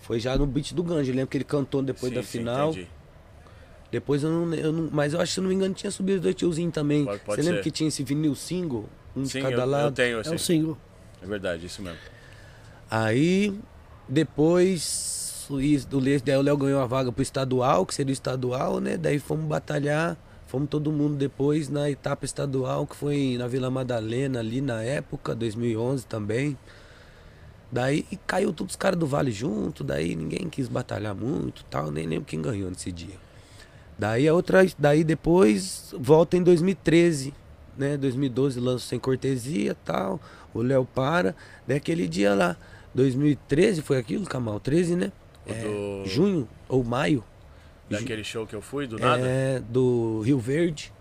Foi 0.06 0.20
já 0.20 0.36
no 0.36 0.46
beat 0.46 0.72
do 0.72 0.82
Ganjo. 0.82 1.10
Eu 1.10 1.14
lembro 1.16 1.28
que 1.28 1.36
ele 1.36 1.44
cantou 1.44 1.82
depois 1.82 2.10
sim, 2.10 2.14
da 2.14 2.22
sim, 2.22 2.38
final. 2.38 2.70
entendi. 2.70 2.88
depois 3.90 4.22
eu 4.22 4.30
não, 4.30 4.54
eu 4.54 4.72
não. 4.72 4.88
Mas 4.92 5.12
eu 5.14 5.20
acho 5.20 5.30
que 5.30 5.34
se 5.34 5.40
não 5.40 5.48
me 5.48 5.54
engano 5.54 5.74
tinha 5.74 5.90
subido 5.90 6.16
os 6.16 6.22
dois 6.22 6.34
tiozinhos 6.34 6.72
também. 6.72 7.04
Pode- 7.04 7.18
pode 7.20 7.36
Você 7.42 7.42
lembra 7.48 7.62
ser. 7.62 7.64
que 7.64 7.70
tinha 7.72 7.88
esse 7.88 8.02
vinil 8.04 8.34
single? 8.34 8.88
Um 9.16 9.22
de 9.22 9.30
Sim, 9.30 9.40
cada 9.42 9.54
eu, 9.54 9.60
eu 9.60 9.66
lado. 9.66 9.94
tenho, 9.94 10.18
É 10.18 10.20
assim. 10.20 10.34
o 10.34 10.38
single. 10.38 10.78
É 11.22 11.26
verdade, 11.26 11.66
isso 11.66 11.82
mesmo. 11.82 11.98
Aí, 12.90 13.58
depois, 14.08 15.46
do 15.88 16.00
daí 16.00 16.36
o 16.36 16.42
Léo 16.42 16.56
ganhou 16.56 16.80
a 16.80 16.86
vaga 16.86 17.10
pro 17.10 17.22
estadual, 17.22 17.84
que 17.86 17.94
seria 17.94 18.10
o 18.10 18.12
estadual, 18.12 18.78
né? 18.80 18.96
Daí 18.96 19.18
fomos 19.18 19.46
batalhar, 19.46 20.16
fomos 20.46 20.68
todo 20.68 20.92
mundo 20.92 21.16
depois 21.16 21.68
na 21.68 21.90
etapa 21.90 22.24
estadual, 22.24 22.86
que 22.86 22.94
foi 22.94 23.36
na 23.38 23.48
Vila 23.48 23.70
Madalena 23.70 24.38
ali 24.40 24.60
na 24.60 24.82
época, 24.82 25.34
2011 25.34 26.06
também. 26.06 26.56
Daí 27.70 28.06
caiu 28.26 28.52
todos 28.52 28.72
os 28.72 28.76
caras 28.76 28.98
do 28.98 29.06
Vale 29.06 29.30
junto, 29.32 29.82
daí 29.82 30.14
ninguém 30.14 30.48
quis 30.48 30.68
batalhar 30.68 31.14
muito 31.14 31.64
tal, 31.64 31.90
nem 31.90 32.06
lembro 32.06 32.24
quem 32.24 32.40
ganhou 32.40 32.70
nesse 32.70 32.92
dia. 32.92 33.16
Daí 33.98 34.28
a 34.28 34.34
outra, 34.34 34.64
daí 34.78 35.02
depois 35.02 35.92
volta 35.98 36.36
em 36.36 36.42
2013, 36.42 37.34
né? 37.76 37.96
2012 37.96 38.60
lanço 38.60 38.86
sem 38.86 38.98
cortesia 38.98 39.74
tal. 39.84 40.20
O 40.54 40.62
Léo 40.62 40.84
para. 40.86 41.34
Daí 41.66 41.76
aquele 41.78 42.06
dia 42.06 42.34
lá, 42.34 42.56
2013 42.94 43.82
foi 43.82 43.98
aquilo, 43.98 44.24
Camal? 44.26 44.60
13, 44.60 44.96
né? 44.96 45.12
É, 45.46 45.62
do- 45.62 46.02
Junho 46.08 46.48
ou 46.68 46.82
maio. 46.84 47.22
Daquele 47.90 48.24
show 48.24 48.46
que 48.46 48.54
eu 48.54 48.60
fui, 48.62 48.86
do 48.86 48.98
nada? 48.98 49.22
É, 49.26 49.60
do 49.60 50.20
Rio 50.24 50.38
Verde. 50.38 50.92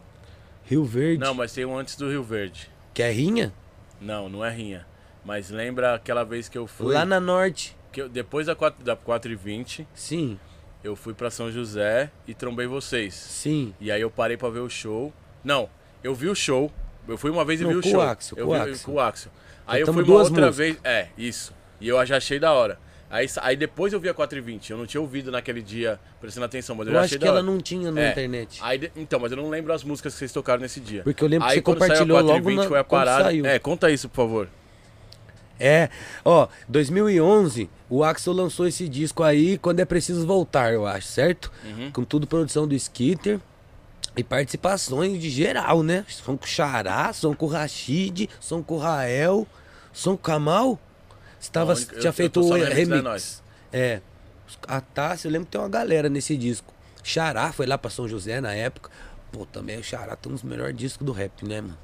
Rio 0.65 0.83
Verde. 0.83 1.19
Não, 1.19 1.33
mas 1.33 1.51
tem 1.53 1.65
um 1.65 1.77
antes 1.77 1.95
do 1.95 2.09
Rio 2.09 2.23
Verde. 2.23 2.69
Que 2.93 3.01
é 3.03 3.11
Rinha? 3.11 3.53
Não, 3.99 4.29
não 4.29 4.43
é 4.45 4.49
rinha. 4.53 4.85
Mas 5.25 5.49
lembra 5.49 5.95
aquela 5.95 6.23
vez 6.23 6.47
que 6.47 6.57
eu 6.57 6.67
fui. 6.67 6.93
Lá 6.93 7.03
na 7.05 7.19
Norte. 7.19 7.75
que 7.91 8.01
eu- 8.01 8.09
depois 8.09 8.45
da 8.47 8.53
4, 8.55 8.83
da 8.83 8.93
4 8.95 9.31
e 9.31 9.35
20, 9.35 9.87
Sim, 9.93 10.37
eu 10.83 10.95
fui 10.97 11.13
pra 11.13 11.31
São 11.31 11.49
José 11.51 12.11
e 12.27 12.33
trombei 12.33 12.67
vocês. 12.67 13.13
sim. 13.13 13.73
E 13.79 13.89
aí 13.91 14.01
eu 14.01 14.11
parei 14.11 14.35
pra 14.37 14.49
ver 14.49 14.59
o 14.59 14.69
show. 14.69 15.13
Não, 15.43 15.69
eu 16.03 16.13
vi 16.13 16.27
o 16.27 16.35
show. 16.35 16.71
Eu 17.07 17.17
fui 17.17 17.31
uma 17.31 17.45
vez 17.45 17.61
e 17.61 17.63
Não, 17.63 17.69
vi 17.71 17.77
o 17.77 17.81
show. 17.83 18.01
Axel, 18.01 18.37
eu 18.37 18.47
com 18.47 18.51
o 18.51 18.55
vi 18.63 18.69
Axel. 18.71 18.85
com 18.85 18.91
o 18.93 18.99
Axel. 18.99 19.31
Aí 19.65 19.79
eu 19.81 19.93
fui 19.93 20.03
uma 20.03 20.13
outra 20.15 20.29
músicas. 20.47 20.57
vez. 20.57 20.77
É, 20.83 21.07
isso. 21.17 21.53
E 21.79 21.87
eu 21.87 22.05
já 22.05 22.17
achei 22.17 22.37
da 22.39 22.51
hora. 22.53 22.77
Aí, 23.09 23.27
aí 23.41 23.55
depois 23.55 23.93
eu 23.93 23.99
vi 23.99 24.09
a 24.09 24.13
4 24.13 24.37
e 24.37 24.41
20. 24.41 24.71
Eu 24.71 24.77
não 24.77 24.85
tinha 24.85 24.99
ouvido 24.99 25.31
naquele 25.31 25.61
dia 25.61 25.97
prestando 26.19 26.45
atenção, 26.47 26.75
mas 26.75 26.87
eu, 26.87 26.91
Eu 26.91 26.95
já 26.95 26.99
acho 27.01 27.05
achei 27.05 27.17
que 27.19 27.23
da 27.23 27.29
ela 27.29 27.37
hora. 27.39 27.45
não 27.49 27.59
tinha 27.61 27.91
na 27.91 28.01
É. 28.01 28.11
internet. 28.11 28.59
Aí 28.61 28.91
então, 28.95 29.19
mas 29.19 29.31
eu 29.31 29.37
não 29.37 29.49
lembro 29.49 29.71
as 29.71 29.83
músicas 29.83 30.13
que 30.13 30.19
vocês 30.19 30.33
tocaram 30.33 30.61
nesse 30.61 30.79
dia. 30.81 31.03
Porque 31.03 31.23
eu 31.23 31.27
lembro 31.29 31.47
que 31.47 31.53
aí 31.53 31.61
você 31.61 31.63
saiu 31.63 31.71
a 31.73 31.79
compartilhou 31.79 32.17
4 32.17 32.27
logo 32.33 32.49
20 32.49 32.57
na, 32.63 32.67
foi 32.67 32.79
a 32.79 32.83
parada. 32.83 33.23
saiu. 33.25 33.45
É, 33.45 33.57
conta 33.59 33.89
isso, 33.89 34.09
por 34.09 34.15
favor. 34.17 34.49
É, 35.59 35.89
ó, 36.23 36.47
2011, 36.67 37.69
o 37.89 38.03
Axel 38.03 38.33
lançou 38.33 38.67
esse 38.67 38.89
disco 38.89 39.23
aí, 39.23 39.57
Quando 39.57 39.79
é 39.79 39.85
Preciso 39.85 40.25
Voltar, 40.27 40.73
eu 40.73 40.85
acho, 40.85 41.07
certo? 41.07 41.51
Uhum. 41.63 41.91
Com 41.91 42.03
tudo 42.03 42.27
produção 42.27 42.67
do 42.67 42.75
Skitter 42.75 43.39
e 44.17 44.23
participações 44.23 45.19
de 45.21 45.29
geral, 45.29 45.81
né? 45.83 46.05
Som 46.07 46.35
com 46.37 46.45
Xará, 46.45 47.11
som 47.13 47.33
com 47.33 47.47
Rashid, 47.47 48.29
som 48.39 48.61
com 48.61 48.77
Rael, 48.77 49.47
som 49.93 50.11
com 50.17 50.23
Kamal. 50.23 50.79
Você 51.39 51.51
tava, 51.51 51.73
eu- 51.73 51.77
tinha 51.99 52.09
eu 52.09 52.13
feito 52.13 52.41
o 52.41 52.43
no 52.43 52.49
remix? 52.75 53.43
É. 53.71 54.01
A 54.67 54.79
Tassi, 54.81 55.25
eu 55.25 55.31
lembro 55.31 55.45
que 55.45 55.51
tem 55.51 55.61
uma 55.61 55.69
galera 55.69 56.07
nesse 56.09 56.35
disco. 56.37 56.73
Xará 57.03 57.51
foi 57.51 57.65
lá 57.65 57.77
pra 57.77 57.89
São 57.91 58.07
José 58.07 58.39
na 58.41 58.53
época. 58.53 58.89
Pô, 59.31 59.45
também 59.45 59.77
o 59.77 59.83
Xará 59.83 60.15
tem 60.15 60.31
um 60.31 60.35
dos 60.35 60.43
melhores 60.43 60.75
discos 60.75 61.05
do 61.05 61.11
rap, 61.11 61.45
né, 61.45 61.61
mano? 61.61 61.77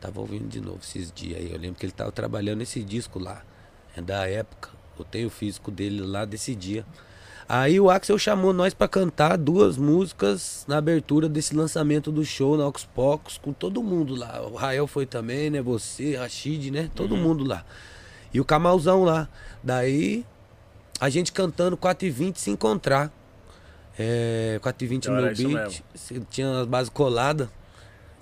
Tava 0.00 0.20
ouvindo 0.20 0.48
de 0.48 0.60
novo 0.60 0.78
esses 0.82 1.12
dias 1.12 1.38
aí. 1.38 1.52
Eu 1.52 1.58
lembro 1.58 1.78
que 1.78 1.84
ele 1.84 1.92
tava 1.92 2.10
trabalhando 2.10 2.58
nesse 2.58 2.82
disco 2.82 3.18
lá. 3.18 3.42
É 3.96 4.00
da 4.00 4.26
época. 4.26 4.70
Eu 4.98 5.04
tenho 5.04 5.28
o 5.28 5.30
físico 5.30 5.70
dele 5.70 6.00
lá 6.02 6.24
desse 6.24 6.54
dia. 6.54 6.84
Aí 7.48 7.80
o 7.80 7.90
Axel 7.90 8.16
chamou 8.16 8.52
nós 8.52 8.72
pra 8.72 8.86
cantar 8.86 9.36
duas 9.36 9.76
músicas 9.76 10.64
na 10.68 10.78
abertura 10.78 11.28
desse 11.28 11.54
lançamento 11.54 12.12
do 12.12 12.24
show 12.24 12.56
na 12.56 12.64
Ox 12.66 12.84
Pocos, 12.84 13.38
com 13.38 13.52
todo 13.52 13.82
mundo 13.82 14.14
lá. 14.14 14.40
O 14.42 14.54
Rael 14.54 14.86
foi 14.86 15.04
também, 15.04 15.50
né? 15.50 15.60
Você, 15.60 16.14
Rashid, 16.14 16.70
né? 16.70 16.88
Todo 16.94 17.16
mundo 17.16 17.42
lá. 17.42 17.64
E 18.32 18.40
o 18.40 18.44
Camalzão 18.44 19.02
lá. 19.02 19.28
Daí 19.64 20.24
a 21.00 21.08
gente 21.08 21.32
cantando 21.32 21.76
4 21.76 22.06
e 22.06 22.10
20 22.10 22.36
se 22.36 22.50
encontrar. 22.50 23.12
É, 23.98 24.60
4 24.62 24.84
e 24.84 24.88
20 24.88 25.08
no 25.08 25.22
beat. 25.34 25.82
Tinha 26.30 26.60
as 26.60 26.66
bases 26.68 26.88
coladas. 26.88 27.48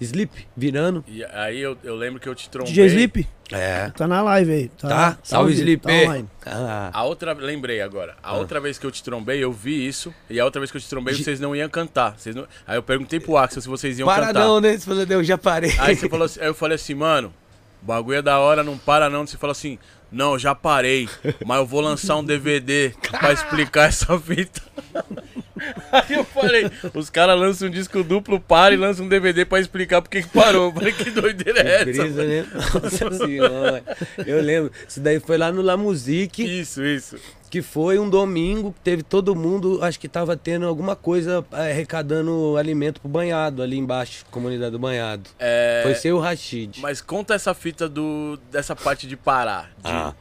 Sleep, 0.01 0.47
virando. 0.57 1.05
E 1.09 1.25
aí 1.25 1.59
eu, 1.61 1.77
eu 1.83 1.97
lembro 1.97 2.21
que 2.21 2.29
eu 2.29 2.35
te 2.35 2.49
trombei. 2.49 2.73
DJ 2.73 2.87
Sleep, 2.87 3.27
É. 3.51 3.91
tá 3.91 4.07
na 4.07 4.23
live 4.23 4.53
aí. 4.53 4.69
Tá, 4.69 4.89
Tá? 4.89 5.19
Salve, 5.23 5.53
Sleep. 5.55 5.83
Tá 5.83 5.93
online. 5.93 6.29
Ah, 6.47 6.91
A 6.93 7.05
outra, 7.05 7.33
lembrei 7.33 7.81
agora. 7.81 8.15
A 8.23 8.31
Ah. 8.31 8.35
outra 8.37 8.61
vez 8.61 8.79
que 8.79 8.87
eu 8.87 8.91
te 8.93 9.03
trombei, 9.03 9.43
eu 9.43 9.53
vi 9.53 9.87
isso. 9.87 10.15
E 10.31 10.39
a 10.39 10.45
outra 10.45 10.61
vez 10.61 10.71
que 10.71 10.77
eu 10.77 10.81
te 10.81 10.89
trombei, 10.89 11.15
vocês 11.15 11.41
não 11.41 11.55
iam 11.57 11.69
cantar. 11.69 12.15
Vocês 12.17 12.35
não... 12.37 12.47
Aí 12.67 12.77
eu 12.77 12.83
perguntei 12.83 13.19
pro 13.19 13.37
Axel 13.37 13.61
se 13.61 13.69
vocês 13.69 13.99
iam 13.99 14.07
paradão, 14.07 14.57
cantar. 14.57 14.69
né? 14.69 14.79
Você 14.79 14.85
falou, 14.87 15.05
eu 15.09 15.25
já 15.25 15.37
parei. 15.37 15.75
Aí 15.79 15.97
você 15.97 16.09
falou 16.09 16.27
assim, 16.27 16.41
aí 16.41 16.47
eu 16.47 16.55
falei 16.55 16.77
assim, 16.77 16.95
mano, 16.95 17.35
o 17.83 17.87
bagulho 17.87 18.19
é 18.19 18.23
da 18.23 18.39
hora, 18.39 18.63
não 18.63 18.79
para 18.79 19.11
não. 19.11 19.27
Você 19.27 19.37
falou 19.37 19.53
assim, 19.53 19.79
não, 20.13 20.33
eu 20.35 20.39
já 20.39 20.55
parei, 20.55 21.09
mas 21.45 21.59
eu 21.59 21.67
vou 21.67 21.81
lançar 21.81 22.17
um 22.17 22.25
DVD 22.25 22.95
pra 23.11 23.33
explicar 23.33 23.89
essa 23.89 24.19
fita. 24.19 24.63
Aí 25.93 26.15
eu 26.17 26.25
falei, 26.25 26.71
os 26.95 27.11
caras 27.11 27.39
lançam 27.39 27.69
um 27.69 27.71
disco 27.71 28.03
duplo, 28.03 28.39
para 28.41 28.75
e 28.75 28.77
lançam 28.77 29.07
um 29.07 29.09
DVD 29.09 29.45
pra 29.45 29.61
explicar 29.61 30.03
por 30.03 30.09
que 30.11 30.23
parou. 30.29 30.67
Eu 30.69 30.73
falei, 30.73 30.93
que 30.93 31.11
doideira 31.11 31.61
é 31.61 31.75
essa? 31.77 31.85
Brisa, 31.85 32.25
né? 32.25 32.47
Nossa 32.83 33.13
senhora. 33.27 33.85
Eu 34.27 34.41
lembro. 34.43 34.73
Isso 34.87 35.01
daí 35.01 35.21
foi 35.21 35.37
lá 35.39 35.51
no 35.53 35.63
La 35.63 35.77
Musique, 35.77 36.43
Isso, 36.61 36.85
isso. 36.85 37.17
que 37.51 37.63
foi 37.63 37.99
um 37.99 38.09
domingo 38.09 38.73
que 38.73 38.81
teve 38.81 39.03
todo 39.03 39.35
mundo, 39.35 39.79
acho 39.83 39.99
que 39.99 40.09
tava 40.09 40.37
tendo 40.37 40.67
alguma 40.67 40.95
coisa 40.95 41.45
eh, 41.53 41.71
arrecadando 41.71 42.57
alimento 42.57 43.01
pro 43.01 43.09
banhado 43.09 43.63
ali 43.63 43.77
embaixo, 43.79 44.25
comunidade 44.31 44.73
do 44.73 44.79
banhado. 44.79 45.29
É, 45.39 45.81
Foi 45.83 45.95
seu 45.95 46.19
Rashid. 46.19 46.79
Mas 46.81 47.01
conta 47.01 47.35
essa 47.35 47.55
fita 47.55 47.89
do, 47.89 48.39
dessa 48.51 48.77
parte 48.77 49.07
de 49.07 49.17
parar. 49.17 49.71
de- 49.83 49.91
Ah. 49.91 50.15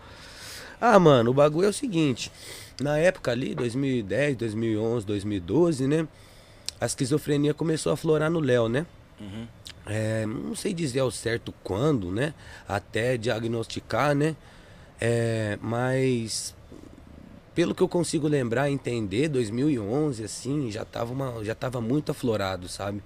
Ah, 0.80 1.00
mano, 1.00 1.32
o 1.32 1.34
bagulho 1.34 1.66
é 1.66 1.70
o 1.70 1.74
seguinte. 1.74 2.32
Na 2.80 2.98
época 2.98 3.32
ali, 3.32 3.56
2010, 3.56 4.38
2011, 4.38 5.06
2012, 5.06 5.88
né? 5.88 6.08
A 6.80 6.86
esquizofrenia 6.86 7.54
começou 7.54 7.92
a 7.92 7.98
florar 7.98 8.30
no 8.30 8.40
Léo, 8.40 8.70
né? 8.70 8.86
Uhum. 9.20 9.48
É, 9.86 10.26
não 10.26 10.54
sei 10.56 10.74
dizer 10.74 11.00
ao 11.00 11.10
certo 11.10 11.54
quando, 11.64 12.12
né? 12.12 12.34
Até 12.68 13.18
diagnosticar, 13.18 14.14
né? 14.14 14.36
É, 15.00 15.58
mas 15.62 16.56
pelo 17.56 17.74
que 17.74 17.82
eu 17.82 17.88
consigo 17.88 18.28
lembrar, 18.28 18.70
entender, 18.70 19.30
2011 19.30 20.24
assim, 20.24 20.70
já 20.70 20.86
tava 20.86 21.12
uma, 21.12 21.44
já 21.44 21.56
tava 21.56 21.82
muito 21.82 22.12
aflorado, 22.12 22.70
sabe? 22.70 23.02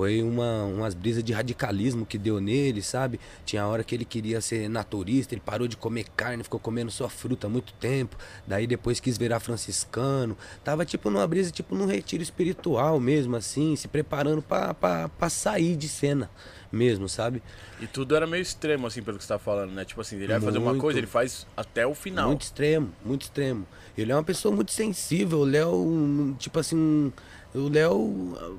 Foi 0.00 0.22
uma, 0.22 0.64
umas 0.64 0.94
brisas 0.94 1.22
de 1.22 1.30
radicalismo 1.30 2.06
que 2.06 2.16
deu 2.16 2.40
nele, 2.40 2.80
sabe? 2.80 3.20
Tinha 3.44 3.66
hora 3.66 3.84
que 3.84 3.94
ele 3.94 4.06
queria 4.06 4.40
ser 4.40 4.66
naturista, 4.66 5.34
ele 5.34 5.42
parou 5.44 5.68
de 5.68 5.76
comer 5.76 6.06
carne, 6.16 6.42
ficou 6.42 6.58
comendo 6.58 6.90
só 6.90 7.06
fruta 7.06 7.46
há 7.46 7.50
muito 7.50 7.74
tempo. 7.74 8.16
Daí 8.46 8.66
depois 8.66 8.98
quis 8.98 9.18
virar 9.18 9.40
franciscano. 9.40 10.38
Tava 10.64 10.86
tipo 10.86 11.10
numa 11.10 11.26
brisa, 11.26 11.50
tipo 11.50 11.74
num 11.74 11.84
retiro 11.84 12.22
espiritual 12.22 12.98
mesmo, 12.98 13.36
assim, 13.36 13.76
se 13.76 13.88
preparando 13.88 14.40
pra 14.40 15.28
sair 15.28 15.76
de 15.76 15.86
cena 15.86 16.30
mesmo, 16.72 17.06
sabe? 17.06 17.42
E 17.78 17.86
tudo 17.86 18.16
era 18.16 18.26
meio 18.26 18.40
extremo, 18.40 18.86
assim, 18.86 19.02
pelo 19.02 19.18
que 19.18 19.24
você 19.24 19.28
tá 19.28 19.38
falando, 19.38 19.72
né? 19.72 19.84
Tipo 19.84 20.00
assim, 20.00 20.16
ele 20.16 20.28
vai 20.28 20.40
fazer 20.40 20.56
uma 20.56 20.76
coisa, 20.76 20.98
ele 20.98 21.06
faz 21.06 21.46
até 21.54 21.86
o 21.86 21.94
final. 21.94 22.28
Muito 22.28 22.40
extremo, 22.40 22.90
muito 23.04 23.22
extremo. 23.24 23.66
Ele 23.98 24.10
é 24.10 24.16
uma 24.16 24.24
pessoa 24.24 24.54
muito 24.56 24.72
sensível. 24.72 25.40
O 25.40 25.44
Léo, 25.44 26.34
tipo 26.38 26.58
assim, 26.58 27.12
o 27.54 27.68
Léo 27.68 28.58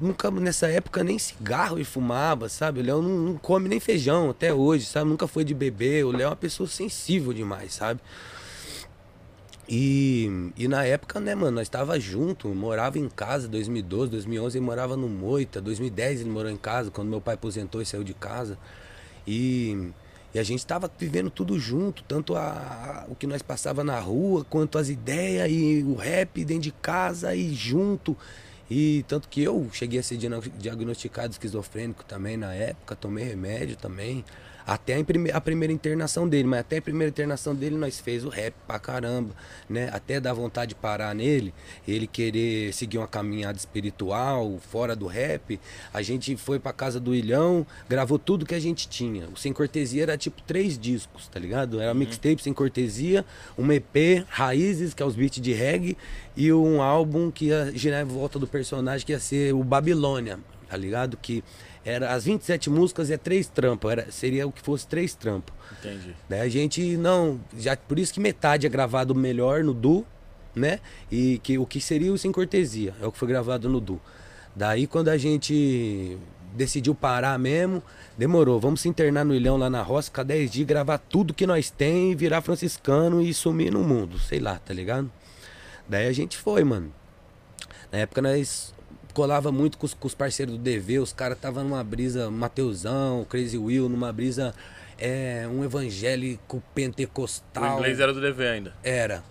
nunca 0.00 0.30
nessa 0.30 0.68
época 0.68 1.02
nem 1.04 1.18
cigarro 1.18 1.76
ele 1.78 1.84
fumava, 1.84 2.48
sabe? 2.48 2.80
O 2.80 2.82
Léo 2.84 3.02
não, 3.02 3.10
não 3.18 3.38
come 3.38 3.68
nem 3.68 3.80
feijão 3.80 4.30
até 4.30 4.52
hoje, 4.52 4.86
sabe? 4.86 5.08
Nunca 5.10 5.26
foi 5.26 5.44
de 5.44 5.54
beber. 5.54 6.04
O 6.04 6.10
Léo 6.12 6.26
é 6.26 6.28
uma 6.28 6.36
pessoa 6.36 6.68
sensível 6.68 7.32
demais, 7.32 7.74
sabe? 7.74 8.00
E, 9.68 10.52
e 10.56 10.68
na 10.68 10.84
época, 10.84 11.18
né, 11.18 11.34
mano, 11.34 11.50
nós 11.56 11.62
estava 11.66 11.98
junto, 11.98 12.48
morava 12.48 12.98
em 12.98 13.08
casa, 13.08 13.48
2012, 13.48 14.10
2011 14.12 14.58
ele 14.58 14.64
morava 14.64 14.96
no 14.96 15.08
Moita, 15.08 15.60
2010 15.60 16.20
ele 16.20 16.30
morou 16.30 16.50
em 16.50 16.56
casa, 16.56 16.90
quando 16.90 17.08
meu 17.08 17.20
pai 17.20 17.34
aposentou 17.34 17.82
e 17.82 17.86
saiu 17.86 18.04
de 18.04 18.14
casa. 18.14 18.56
E, 19.26 19.90
e 20.32 20.38
a 20.38 20.42
gente 20.44 20.60
estava 20.60 20.88
vivendo 20.98 21.30
tudo 21.30 21.58
junto, 21.58 22.04
tanto 22.04 22.36
a, 22.36 22.42
a- 22.42 23.04
o 23.08 23.16
que 23.16 23.26
nós 23.26 23.42
passava 23.42 23.82
na 23.82 23.98
rua, 23.98 24.44
quanto 24.48 24.78
as 24.78 24.88
ideias 24.88 25.50
e 25.50 25.82
o 25.84 25.94
rap 25.96 26.44
dentro 26.44 26.62
de 26.64 26.72
casa 26.72 27.34
e 27.34 27.52
junto. 27.52 28.16
E 28.68 29.04
tanto 29.06 29.28
que 29.28 29.42
eu 29.42 29.68
cheguei 29.72 30.00
a 30.00 30.02
ser 30.02 30.16
diagno- 30.16 30.40
diagnosticado 30.58 31.32
esquizofrênico 31.32 32.04
também 32.04 32.36
na 32.36 32.52
época, 32.54 32.96
tomei 32.96 33.24
remédio 33.24 33.76
também. 33.76 34.24
Até 34.66 34.98
a, 34.98 35.04
prime- 35.04 35.30
a 35.30 35.40
primeira 35.40 35.72
internação 35.72 36.28
dele, 36.28 36.48
mas 36.48 36.60
até 36.60 36.78
a 36.78 36.82
primeira 36.82 37.08
internação 37.08 37.54
dele 37.54 37.76
nós 37.76 38.00
fez 38.00 38.24
o 38.24 38.28
rap 38.28 38.52
pra 38.66 38.80
caramba, 38.80 39.32
né? 39.70 39.88
Até 39.92 40.18
dar 40.18 40.32
vontade 40.32 40.70
de 40.70 40.74
parar 40.74 41.14
nele, 41.14 41.54
ele 41.86 42.06
querer 42.08 42.72
seguir 42.74 42.98
uma 42.98 43.06
caminhada 43.06 43.56
espiritual, 43.56 44.58
fora 44.70 44.96
do 44.96 45.06
rap. 45.06 45.60
A 45.94 46.02
gente 46.02 46.36
foi 46.36 46.58
pra 46.58 46.72
casa 46.72 46.98
do 46.98 47.14
Ilhão, 47.14 47.64
gravou 47.88 48.18
tudo 48.18 48.44
que 48.44 48.54
a 48.56 48.60
gente 48.60 48.88
tinha. 48.88 49.28
O 49.28 49.36
Sem 49.36 49.52
Cortesia 49.52 50.02
era 50.02 50.18
tipo 50.18 50.42
três 50.42 50.76
discos, 50.76 51.28
tá 51.28 51.38
ligado? 51.38 51.80
Era 51.80 51.94
mixtape 51.94 52.42
Sem 52.42 52.52
Cortesia, 52.52 53.24
um 53.56 53.70
EP, 53.70 54.24
Raízes, 54.28 54.92
que 54.94 55.02
é 55.02 55.06
os 55.06 55.14
beats 55.14 55.40
de 55.40 55.52
reggae, 55.52 55.96
e 56.36 56.52
um 56.52 56.82
álbum 56.82 57.30
que 57.30 57.46
ia 57.46 57.70
girar 57.72 58.02
em 58.02 58.04
volta 58.08 58.36
do 58.38 58.46
personagem, 58.48 59.06
que 59.06 59.12
ia 59.12 59.20
ser 59.20 59.54
o 59.54 59.62
Babilônia, 59.62 60.40
tá 60.68 60.76
ligado? 60.76 61.16
Que 61.16 61.44
era 61.86 62.12
as 62.12 62.24
27 62.24 62.68
músicas 62.68 63.12
é 63.12 63.16
três 63.16 63.46
trampos, 63.46 63.92
era, 63.92 64.10
seria 64.10 64.44
o 64.44 64.50
que 64.50 64.60
fosse 64.60 64.84
três 64.88 65.14
trampos. 65.14 65.54
Entendi. 65.78 66.16
Daí 66.28 66.40
a 66.40 66.48
gente 66.48 66.96
não, 66.96 67.40
já 67.56 67.76
por 67.76 67.96
isso 67.96 68.12
que 68.12 68.18
metade 68.18 68.66
é 68.66 68.68
gravado 68.68 69.14
melhor 69.14 69.62
no 69.62 69.72
Du, 69.72 70.04
né? 70.52 70.80
E 71.12 71.38
que 71.44 71.56
o 71.58 71.64
que 71.64 71.80
seria 71.80 72.12
o 72.12 72.18
sem 72.18 72.32
cortesia, 72.32 72.92
é 73.00 73.06
o 73.06 73.12
que 73.12 73.18
foi 73.18 73.28
gravado 73.28 73.68
no 73.68 73.80
Du. 73.80 74.00
Daí 74.54 74.88
quando 74.88 75.10
a 75.10 75.16
gente 75.16 76.18
decidiu 76.54 76.92
parar 76.92 77.38
mesmo, 77.38 77.80
demorou, 78.18 78.58
vamos 78.58 78.80
se 78.80 78.88
internar 78.88 79.24
no 79.24 79.32
Ilhão 79.32 79.56
lá 79.56 79.70
na 79.70 79.82
roça, 79.82 80.10
ficar 80.10 80.24
10 80.24 80.50
dias, 80.50 80.66
gravar 80.66 80.98
tudo 80.98 81.32
que 81.32 81.46
nós 81.46 81.70
tem, 81.70 82.16
virar 82.16 82.40
franciscano 82.40 83.22
e 83.22 83.32
sumir 83.32 83.72
no 83.72 83.84
mundo, 83.84 84.18
sei 84.18 84.40
lá, 84.40 84.58
tá 84.58 84.74
ligado? 84.74 85.08
Daí 85.88 86.08
a 86.08 86.12
gente 86.12 86.36
foi, 86.36 86.64
mano. 86.64 86.92
Na 87.92 87.98
época 87.98 88.20
nós 88.20 88.74
colava 89.16 89.50
muito 89.50 89.78
com 89.78 89.86
os, 89.86 89.94
com 89.94 90.06
os 90.06 90.14
parceiros 90.14 90.58
do 90.58 90.60
DV, 90.60 90.98
os 90.98 91.10
caras 91.10 91.38
tava 91.38 91.62
numa 91.62 91.82
brisa, 91.82 92.30
Mateusão, 92.30 93.24
Crazy 93.24 93.56
Will, 93.56 93.88
numa 93.88 94.12
brisa, 94.12 94.54
é, 94.98 95.48
um 95.50 95.64
evangélico 95.64 96.58
O 96.58 96.62
pentecostal. 96.74 97.78
inglês 97.78 97.98
era 97.98 98.12
do 98.12 98.20
DV 98.20 98.46
ainda. 98.46 98.74
Era. 98.84 99.24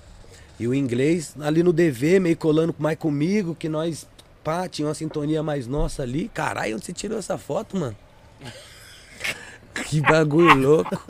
E 0.60 0.68
o 0.68 0.74
inglês 0.74 1.36
ali 1.40 1.62
no 1.62 1.72
DV, 1.72 2.20
meio 2.20 2.36
colando 2.36 2.74
mais 2.80 2.98
comigo, 2.98 3.54
que 3.54 3.70
nós, 3.70 4.08
pá, 4.44 4.68
tinha 4.68 4.88
uma 4.88 4.96
sintonia 4.96 5.44
mais 5.44 5.68
nossa 5.68 6.02
ali. 6.02 6.32
Caralho, 6.34 6.78
onde 6.78 6.86
você 6.86 6.92
tirou 6.92 7.20
essa 7.20 7.38
foto, 7.38 7.78
mano? 7.78 7.96
que 9.84 10.02
bagulho 10.02 10.54
louco. 10.56 11.02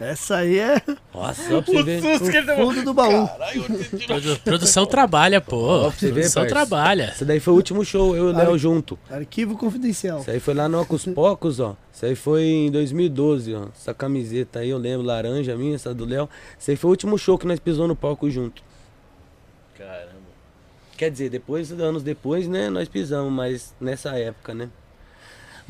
Essa 0.00 0.36
aí 0.38 0.58
é 0.58 0.82
Nossa, 1.14 1.42
só 1.48 1.62
pra 1.62 1.72
você 1.72 1.82
ver. 1.82 2.02
o 2.04 2.56
fundo 2.56 2.82
do 2.84 2.92
baú. 2.94 3.28
Produ- 4.06 4.38
produção 4.40 4.84
trabalha, 4.86 5.40
pô. 5.40 5.56
Ó, 5.56 5.80
pra 5.90 5.98
você 5.98 6.06
ver, 6.06 6.12
produção 6.14 6.42
parça. 6.42 6.54
trabalha. 6.54 7.10
Esse 7.14 7.24
daí 7.24 7.40
foi 7.40 7.52
o 7.54 7.56
último 7.56 7.84
show, 7.84 8.16
eu 8.16 8.28
e 8.28 8.32
o 8.32 8.36
Léo 8.36 8.58
junto. 8.58 8.98
Arquivo 9.10 9.56
confidencial. 9.56 10.20
Isso 10.20 10.30
aí 10.30 10.40
foi 10.40 10.54
lá 10.54 10.68
no 10.68 10.80
Ocus 10.80 11.04
Pocos, 11.06 11.60
ó. 11.60 11.76
Isso 11.92 12.06
aí 12.06 12.14
foi 12.14 12.42
em 12.44 12.70
2012, 12.70 13.54
ó. 13.54 13.66
Essa 13.76 13.92
camiseta 13.94 14.60
aí, 14.60 14.70
eu 14.70 14.78
lembro, 14.78 15.06
laranja 15.06 15.56
minha, 15.56 15.74
essa 15.74 15.94
do 15.94 16.04
Léo. 16.04 16.28
Isso 16.58 16.70
aí 16.70 16.76
foi 16.76 16.88
o 16.88 16.92
último 16.92 17.16
show 17.18 17.36
que 17.38 17.46
nós 17.46 17.58
pisou 17.58 17.88
no 17.88 17.96
palco 17.96 18.30
junto. 18.30 18.62
Caramba. 19.76 20.18
Quer 20.96 21.10
dizer, 21.10 21.30
depois, 21.30 21.70
anos 21.72 22.02
depois, 22.02 22.48
né, 22.48 22.68
nós 22.68 22.88
pisamos, 22.88 23.32
mas 23.32 23.72
nessa 23.80 24.10
época, 24.18 24.52
né? 24.54 24.68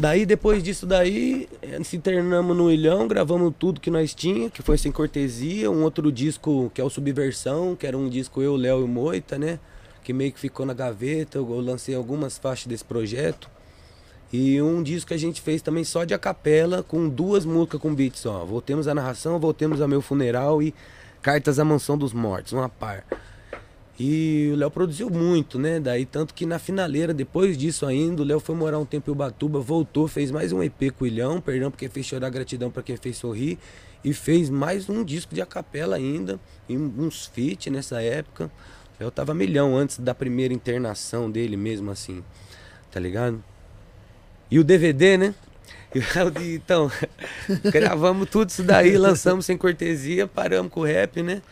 Daí, 0.00 0.24
depois 0.24 0.62
disso 0.62 0.86
daí, 0.86 1.48
eh, 1.60 1.82
se 1.82 1.96
internamos 1.96 2.56
no 2.56 2.70
Ilhão, 2.70 3.08
gravamos 3.08 3.52
tudo 3.58 3.80
que 3.80 3.90
nós 3.90 4.14
tinha, 4.14 4.48
que 4.48 4.62
foi 4.62 4.78
sem 4.78 4.92
cortesia. 4.92 5.68
Um 5.72 5.82
outro 5.82 6.12
disco 6.12 6.70
que 6.72 6.80
é 6.80 6.84
o 6.84 6.88
Subversão, 6.88 7.74
que 7.74 7.84
era 7.84 7.98
um 7.98 8.08
disco 8.08 8.40
eu, 8.40 8.54
Léo 8.54 8.84
e 8.84 8.86
Moita, 8.86 9.36
né? 9.36 9.58
Que 10.04 10.12
meio 10.12 10.30
que 10.30 10.38
ficou 10.38 10.64
na 10.64 10.72
gaveta. 10.72 11.38
Eu 11.38 11.60
lancei 11.60 11.96
algumas 11.96 12.38
faixas 12.38 12.68
desse 12.68 12.84
projeto. 12.84 13.50
E 14.32 14.62
um 14.62 14.84
disco 14.84 15.08
que 15.08 15.14
a 15.14 15.18
gente 15.18 15.40
fez 15.40 15.62
também 15.62 15.82
só 15.82 16.04
de 16.04 16.14
acapela, 16.14 16.84
com 16.84 17.08
duas 17.08 17.44
músicas 17.44 17.80
com 17.80 17.92
beats 17.92 18.20
só. 18.20 18.44
Voltemos 18.44 18.86
à 18.86 18.94
narração, 18.94 19.40
voltemos 19.40 19.80
ao 19.80 19.88
meu 19.88 20.00
funeral 20.00 20.62
e 20.62 20.72
Cartas 21.20 21.58
à 21.58 21.64
Mansão 21.64 21.98
dos 21.98 22.12
Mortos, 22.12 22.52
uma 22.52 22.68
par. 22.68 23.04
E 23.98 24.50
o 24.52 24.56
Léo 24.56 24.70
produziu 24.70 25.10
muito, 25.10 25.58
né? 25.58 25.80
Daí 25.80 26.06
tanto 26.06 26.32
que 26.32 26.46
na 26.46 26.58
finaleira, 26.60 27.12
depois 27.12 27.58
disso 27.58 27.84
ainda, 27.84 28.22
o 28.22 28.24
Léo 28.24 28.38
foi 28.38 28.54
morar 28.54 28.78
um 28.78 28.84
tempo 28.84 29.10
em 29.10 29.12
Ubatuba, 29.12 29.58
voltou, 29.58 30.06
fez 30.06 30.30
mais 30.30 30.52
um 30.52 30.62
EP 30.62 30.92
com 30.96 31.04
o 31.04 31.06
Ilhão, 31.06 31.40
perdão 31.40 31.68
porque 31.68 31.88
fez 31.88 32.06
chorar, 32.06 32.30
gratidão 32.30 32.70
para 32.70 32.82
quem 32.82 32.96
fez 32.96 33.16
sorrir. 33.16 33.58
E 34.04 34.12
fez 34.12 34.48
mais 34.48 34.88
um 34.88 35.02
disco 35.02 35.34
de 35.34 35.42
acapela 35.42 35.96
ainda, 35.96 36.38
e 36.68 36.76
uns 36.76 37.26
feat 37.26 37.68
nessa 37.68 38.00
época. 38.00 38.48
O 38.98 39.02
Léo 39.02 39.10
tava 39.10 39.34
milhão 39.34 39.76
antes 39.76 39.98
da 39.98 40.14
primeira 40.14 40.54
internação 40.54 41.28
dele 41.28 41.56
mesmo, 41.56 41.90
assim, 41.90 42.22
tá 42.92 43.00
ligado? 43.00 43.42
E 44.48 44.60
o 44.60 44.64
DVD, 44.64 45.16
né? 45.16 45.34
Então, 46.54 46.90
gravamos 47.72 48.28
tudo 48.30 48.50
isso 48.50 48.62
daí, 48.62 48.96
lançamos 48.96 49.46
sem 49.46 49.56
cortesia, 49.56 50.26
paramos 50.26 50.70
com 50.70 50.80
o 50.80 50.84
rap, 50.84 51.22
né? 51.22 51.42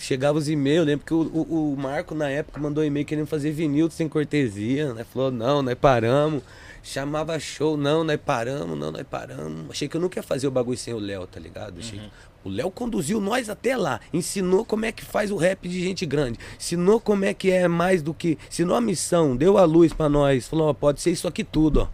Chegava 0.00 0.38
os 0.38 0.48
e-mails, 0.48 0.86
lembro 0.86 1.04
que 1.04 1.12
o, 1.12 1.20
o, 1.20 1.72
o, 1.74 1.76
Marco 1.76 2.14
na 2.14 2.26
época 2.30 2.58
mandou 2.58 2.82
e-mail 2.82 3.04
querendo 3.04 3.26
fazer 3.26 3.52
vinil 3.52 3.90
sem 3.90 4.08
cortesia, 4.08 4.94
né? 4.94 5.04
Falou, 5.04 5.30
não, 5.30 5.60
nós 5.60 5.74
paramos. 5.74 6.42
Chamava 6.82 7.38
show, 7.38 7.76
não, 7.76 8.02
nós 8.02 8.18
paramos, 8.18 8.78
não, 8.78 8.90
nós 8.90 9.06
paramos. 9.06 9.70
Achei 9.70 9.86
que 9.86 9.98
eu 9.98 10.00
nunca 10.00 10.18
ia 10.18 10.22
fazer 10.22 10.46
o 10.46 10.50
bagulho 10.50 10.78
sem 10.78 10.94
o 10.94 10.98
Léo, 10.98 11.26
tá 11.26 11.38
ligado? 11.38 11.80
Achei... 11.80 11.98
Uhum. 11.98 12.08
O 12.42 12.48
Léo 12.48 12.70
conduziu 12.70 13.20
nós 13.20 13.50
até 13.50 13.76
lá, 13.76 14.00
ensinou 14.10 14.64
como 14.64 14.86
é 14.86 14.92
que 14.92 15.04
faz 15.04 15.30
o 15.30 15.36
rap 15.36 15.68
de 15.68 15.84
gente 15.84 16.06
grande, 16.06 16.38
ensinou 16.56 16.98
como 16.98 17.26
é 17.26 17.34
que 17.34 17.50
é 17.50 17.68
mais 17.68 18.00
do 18.00 18.14
que. 18.14 18.38
Ensinou 18.48 18.74
a 18.74 18.80
missão, 18.80 19.36
deu 19.36 19.58
a 19.58 19.66
luz 19.66 19.92
para 19.92 20.08
nós, 20.08 20.48
falou: 20.48 20.70
ó, 20.70 20.72
pode 20.72 21.02
ser 21.02 21.10
isso 21.10 21.28
aqui 21.28 21.44
tudo, 21.44 21.82
ó. 21.82 21.88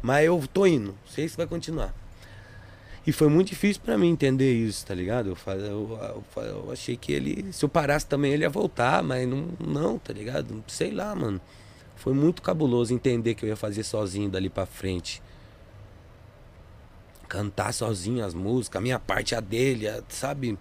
Mas 0.00 0.24
eu 0.24 0.40
tô 0.52 0.64
indo, 0.64 0.94
sei 1.04 1.28
se 1.28 1.36
vai 1.36 1.48
continuar. 1.48 1.92
E 3.10 3.12
foi 3.12 3.26
muito 3.26 3.48
difícil 3.48 3.82
para 3.82 3.98
mim 3.98 4.08
entender 4.08 4.54
isso, 4.54 4.86
tá 4.86 4.94
ligado? 4.94 5.30
Eu, 5.30 5.52
eu, 5.52 6.24
eu, 6.36 6.42
eu, 6.44 6.70
achei 6.70 6.96
que 6.96 7.10
ele, 7.10 7.52
se 7.52 7.64
eu 7.64 7.68
parasse 7.68 8.06
também, 8.06 8.32
ele 8.32 8.44
ia 8.44 8.48
voltar, 8.48 9.02
mas 9.02 9.28
não, 9.28 9.48
não, 9.58 9.98
tá 9.98 10.12
ligado? 10.12 10.62
Sei 10.68 10.92
lá, 10.92 11.12
mano. 11.12 11.40
Foi 11.96 12.14
muito 12.14 12.40
cabuloso 12.40 12.94
entender 12.94 13.34
que 13.34 13.44
eu 13.44 13.48
ia 13.48 13.56
fazer 13.56 13.82
sozinho 13.82 14.30
dali 14.30 14.48
pra 14.48 14.64
frente. 14.64 15.20
Cantar 17.28 17.74
sozinho 17.74 18.24
as 18.24 18.32
músicas, 18.32 18.78
a 18.78 18.80
minha 18.80 19.00
parte, 19.00 19.34
a 19.34 19.40
dele, 19.40 19.88
a, 19.88 20.04
sabe? 20.08 20.56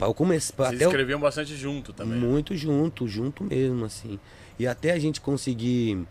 Eu 0.00 0.12
começar. 0.12 0.56
Vocês 0.56 0.82
até 0.82 0.84
escreviam 0.86 1.20
bastante 1.20 1.54
junto 1.54 1.92
também. 1.92 2.18
Muito 2.18 2.56
junto, 2.56 3.06
junto 3.06 3.44
mesmo, 3.44 3.84
assim. 3.84 4.18
E 4.58 4.66
até 4.66 4.90
a 4.90 4.98
gente 4.98 5.20
conseguir 5.20 6.08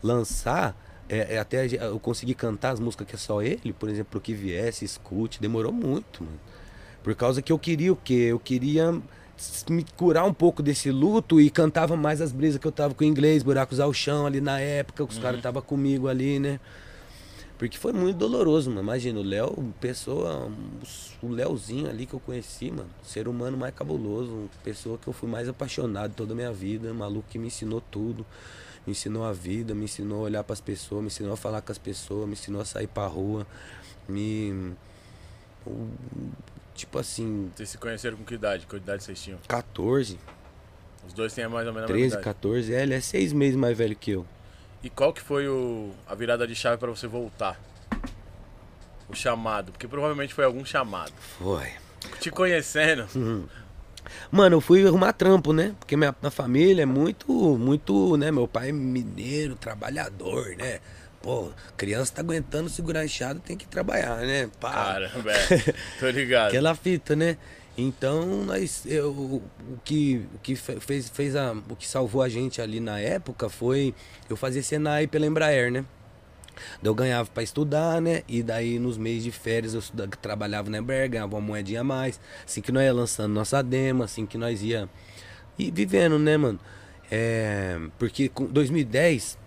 lançar 0.00 0.76
é, 1.12 1.34
é, 1.34 1.38
até 1.38 1.66
eu 1.66 2.00
conseguir 2.00 2.32
cantar 2.32 2.70
as 2.70 2.80
músicas 2.80 3.06
que 3.06 3.14
é 3.14 3.18
só 3.18 3.42
ele, 3.42 3.74
por 3.74 3.90
exemplo, 3.90 4.18
que 4.18 4.32
viesse, 4.32 4.82
escute, 4.82 5.42
demorou 5.42 5.70
muito, 5.70 6.24
mano. 6.24 6.40
Por 7.02 7.14
causa 7.14 7.42
que 7.42 7.52
eu 7.52 7.58
queria 7.58 7.92
o 7.92 7.96
quê? 7.96 8.28
Eu 8.30 8.38
queria 8.38 8.98
me 9.68 9.84
curar 9.94 10.24
um 10.24 10.32
pouco 10.32 10.62
desse 10.62 10.90
luto 10.90 11.38
e 11.38 11.50
cantava 11.50 11.98
mais 11.98 12.22
as 12.22 12.32
brisas 12.32 12.58
que 12.58 12.66
eu 12.66 12.72
tava 12.72 12.94
com 12.94 13.04
o 13.04 13.06
inglês, 13.06 13.42
buracos 13.42 13.78
ao 13.78 13.92
chão 13.92 14.24
ali 14.24 14.40
na 14.40 14.58
época, 14.58 15.04
que 15.04 15.10
os 15.10 15.16
uhum. 15.16 15.22
caras 15.22 15.36
estavam 15.36 15.60
comigo 15.60 16.08
ali, 16.08 16.38
né? 16.38 16.58
Porque 17.58 17.76
foi 17.76 17.92
muito 17.92 18.16
doloroso, 18.16 18.70
mano. 18.70 18.82
Imagina, 18.82 19.20
o 19.20 19.22
Léo, 19.22 19.74
pessoa, 19.78 20.50
o 21.22 21.28
Léozinho 21.28 21.90
ali 21.90 22.06
que 22.06 22.14
eu 22.14 22.20
conheci, 22.20 22.70
mano, 22.70 22.88
ser 23.02 23.28
humano 23.28 23.58
mais 23.58 23.74
cabuloso, 23.74 24.48
pessoa 24.64 24.96
que 24.96 25.08
eu 25.08 25.12
fui 25.12 25.28
mais 25.28 25.46
apaixonado 25.46 26.14
toda 26.14 26.32
a 26.32 26.36
minha 26.36 26.52
vida, 26.52 26.94
maluco 26.94 27.28
que 27.28 27.38
me 27.38 27.48
ensinou 27.48 27.82
tudo 27.82 28.24
me 28.86 28.92
ensinou 28.92 29.24
a 29.24 29.32
vida, 29.32 29.74
me 29.74 29.84
ensinou 29.84 30.20
a 30.20 30.22
olhar 30.22 30.44
para 30.44 30.54
as 30.54 30.60
pessoas, 30.60 31.00
me 31.00 31.06
ensinou 31.06 31.32
a 31.32 31.36
falar 31.36 31.62
com 31.62 31.72
as 31.72 31.78
pessoas, 31.78 32.26
me 32.26 32.32
ensinou 32.32 32.60
a 32.60 32.64
sair 32.64 32.86
para 32.86 33.06
rua, 33.06 33.46
me 34.08 34.74
tipo 36.74 36.98
assim, 36.98 37.50
vocês 37.54 37.70
se 37.70 37.78
conheceram 37.78 38.16
com 38.16 38.24
que 38.24 38.34
idade? 38.34 38.66
Que 38.66 38.76
idade 38.76 39.04
vocês 39.04 39.20
tinham? 39.22 39.38
14. 39.46 40.18
Os 41.06 41.12
dois 41.12 41.32
têm 41.32 41.46
mais 41.48 41.66
ou 41.66 41.72
menos 41.72 41.88
13, 41.88 42.16
a 42.16 42.20
14, 42.20 42.74
é, 42.74 42.82
ele 42.82 42.94
é 42.94 43.00
seis 43.00 43.32
meses 43.32 43.56
mais 43.56 43.76
velho 43.76 43.94
que 43.96 44.12
eu. 44.12 44.26
E 44.82 44.90
qual 44.90 45.12
que 45.12 45.20
foi 45.20 45.48
o, 45.48 45.92
a 46.06 46.14
virada 46.14 46.46
de 46.46 46.54
chave 46.54 46.76
para 46.78 46.90
você 46.90 47.06
voltar? 47.06 47.60
O 49.08 49.14
chamado, 49.14 49.72
porque 49.72 49.86
provavelmente 49.86 50.32
foi 50.32 50.44
algum 50.44 50.64
chamado. 50.64 51.12
Foi. 51.38 51.70
Te 52.18 52.30
conhecendo, 52.30 53.06
uhum. 53.14 53.46
Mano, 54.30 54.56
eu 54.56 54.60
fui 54.60 54.86
arrumar 54.86 55.12
trampo, 55.12 55.52
né? 55.52 55.74
Porque 55.78 55.96
minha, 55.96 56.14
minha 56.20 56.30
família 56.30 56.82
é 56.82 56.86
muito, 56.86 57.32
muito, 57.58 58.16
né? 58.16 58.30
Meu 58.30 58.48
pai 58.48 58.70
é 58.70 58.72
mineiro, 58.72 59.54
trabalhador, 59.54 60.54
né? 60.56 60.80
Pô, 61.20 61.50
criança 61.76 62.14
tá 62.14 62.20
aguentando 62.22 62.68
segurar 62.68 63.00
a 63.00 63.04
enxada, 63.04 63.40
tem 63.40 63.56
que 63.56 63.66
trabalhar, 63.66 64.18
né? 64.18 64.50
Pá. 64.60 64.72
Caramba, 64.72 65.32
é. 65.32 65.74
tô 66.00 66.08
ligado. 66.08 66.48
Aquela 66.48 66.74
fita, 66.74 67.14
né? 67.14 67.36
Então, 67.76 68.44
nós, 68.44 68.84
eu, 68.84 69.10
o 69.10 69.42
que, 69.84 70.26
o 70.34 70.38
que 70.40 70.54
fez, 70.54 71.08
fez 71.08 71.36
a, 71.36 71.52
o 71.52 71.76
que 71.76 71.88
salvou 71.88 72.22
a 72.22 72.28
gente 72.28 72.60
ali 72.60 72.80
na 72.80 73.00
época 73.00 73.48
foi 73.48 73.94
eu 74.28 74.36
fazer 74.36 74.62
Senai 74.62 75.06
pela 75.06 75.26
Embraer, 75.26 75.72
né? 75.72 75.84
Daí 76.82 76.90
eu 76.90 76.94
ganhava 76.94 77.28
para 77.28 77.42
estudar, 77.42 78.00
né? 78.00 78.22
E 78.28 78.42
daí 78.42 78.78
nos 78.78 78.98
meses 78.98 79.24
de 79.24 79.30
férias 79.30 79.74
eu 79.74 79.80
estudava, 79.80 80.10
trabalhava 80.10 80.70
na 80.70 80.78
Embraer, 80.78 81.10
ganhava 81.10 81.34
uma 81.34 81.40
moedinha 81.40 81.80
a 81.80 81.84
mais. 81.84 82.20
Assim 82.46 82.60
que 82.60 82.72
nós 82.72 82.84
ia 82.84 82.92
lançando 82.92 83.32
nossa 83.32 83.62
demo, 83.62 84.02
assim 84.02 84.26
que 84.26 84.38
nós 84.38 84.62
ia 84.62 84.88
e 85.58 85.70
vivendo, 85.70 86.18
né, 86.18 86.36
mano? 86.36 86.58
É, 87.10 87.78
porque 87.98 88.28
com 88.28 88.46
2010 88.46 89.38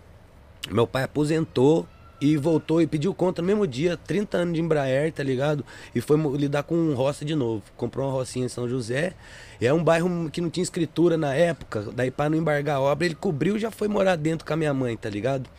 meu 0.70 0.86
pai 0.86 1.04
aposentou 1.04 1.88
e 2.20 2.38
voltou 2.38 2.82
e 2.82 2.88
pediu 2.88 3.14
conta 3.14 3.42
no 3.42 3.48
mesmo 3.48 3.68
dia, 3.68 3.98
30 3.98 4.38
anos 4.38 4.54
de 4.54 4.62
Embraer, 4.62 5.12
tá 5.12 5.22
ligado? 5.22 5.66
E 5.94 6.02
foi 6.02 6.18
lidar 6.38 6.64
com 6.64 6.94
roça 6.94 7.26
de 7.26 7.36
novo. 7.36 7.62
Comprou 7.76 8.08
uma 8.08 8.14
rocinha 8.14 8.46
em 8.46 8.50
São 8.50 8.68
José. 8.68 9.14
É 9.60 9.72
um 9.74 9.84
bairro 9.84 10.30
que 10.32 10.42
não 10.42 10.50
tinha 10.50 10.64
escritura 10.64 11.18
na 11.18 11.34
época. 11.34 11.90
Daí 11.94 12.10
para 12.10 12.30
não 12.30 12.38
embargar 12.38 12.78
a 12.78 12.82
obra, 12.82 13.06
ele 13.06 13.16
cobriu 13.16 13.58
e 13.58 13.60
já 13.60 13.70
foi 13.70 13.88
morar 13.88 14.16
dentro 14.16 14.46
com 14.46 14.54
a 14.54 14.58
minha 14.58 14.74
mãe, 14.74 14.96
tá 14.96 15.10
ligado? 15.10 15.50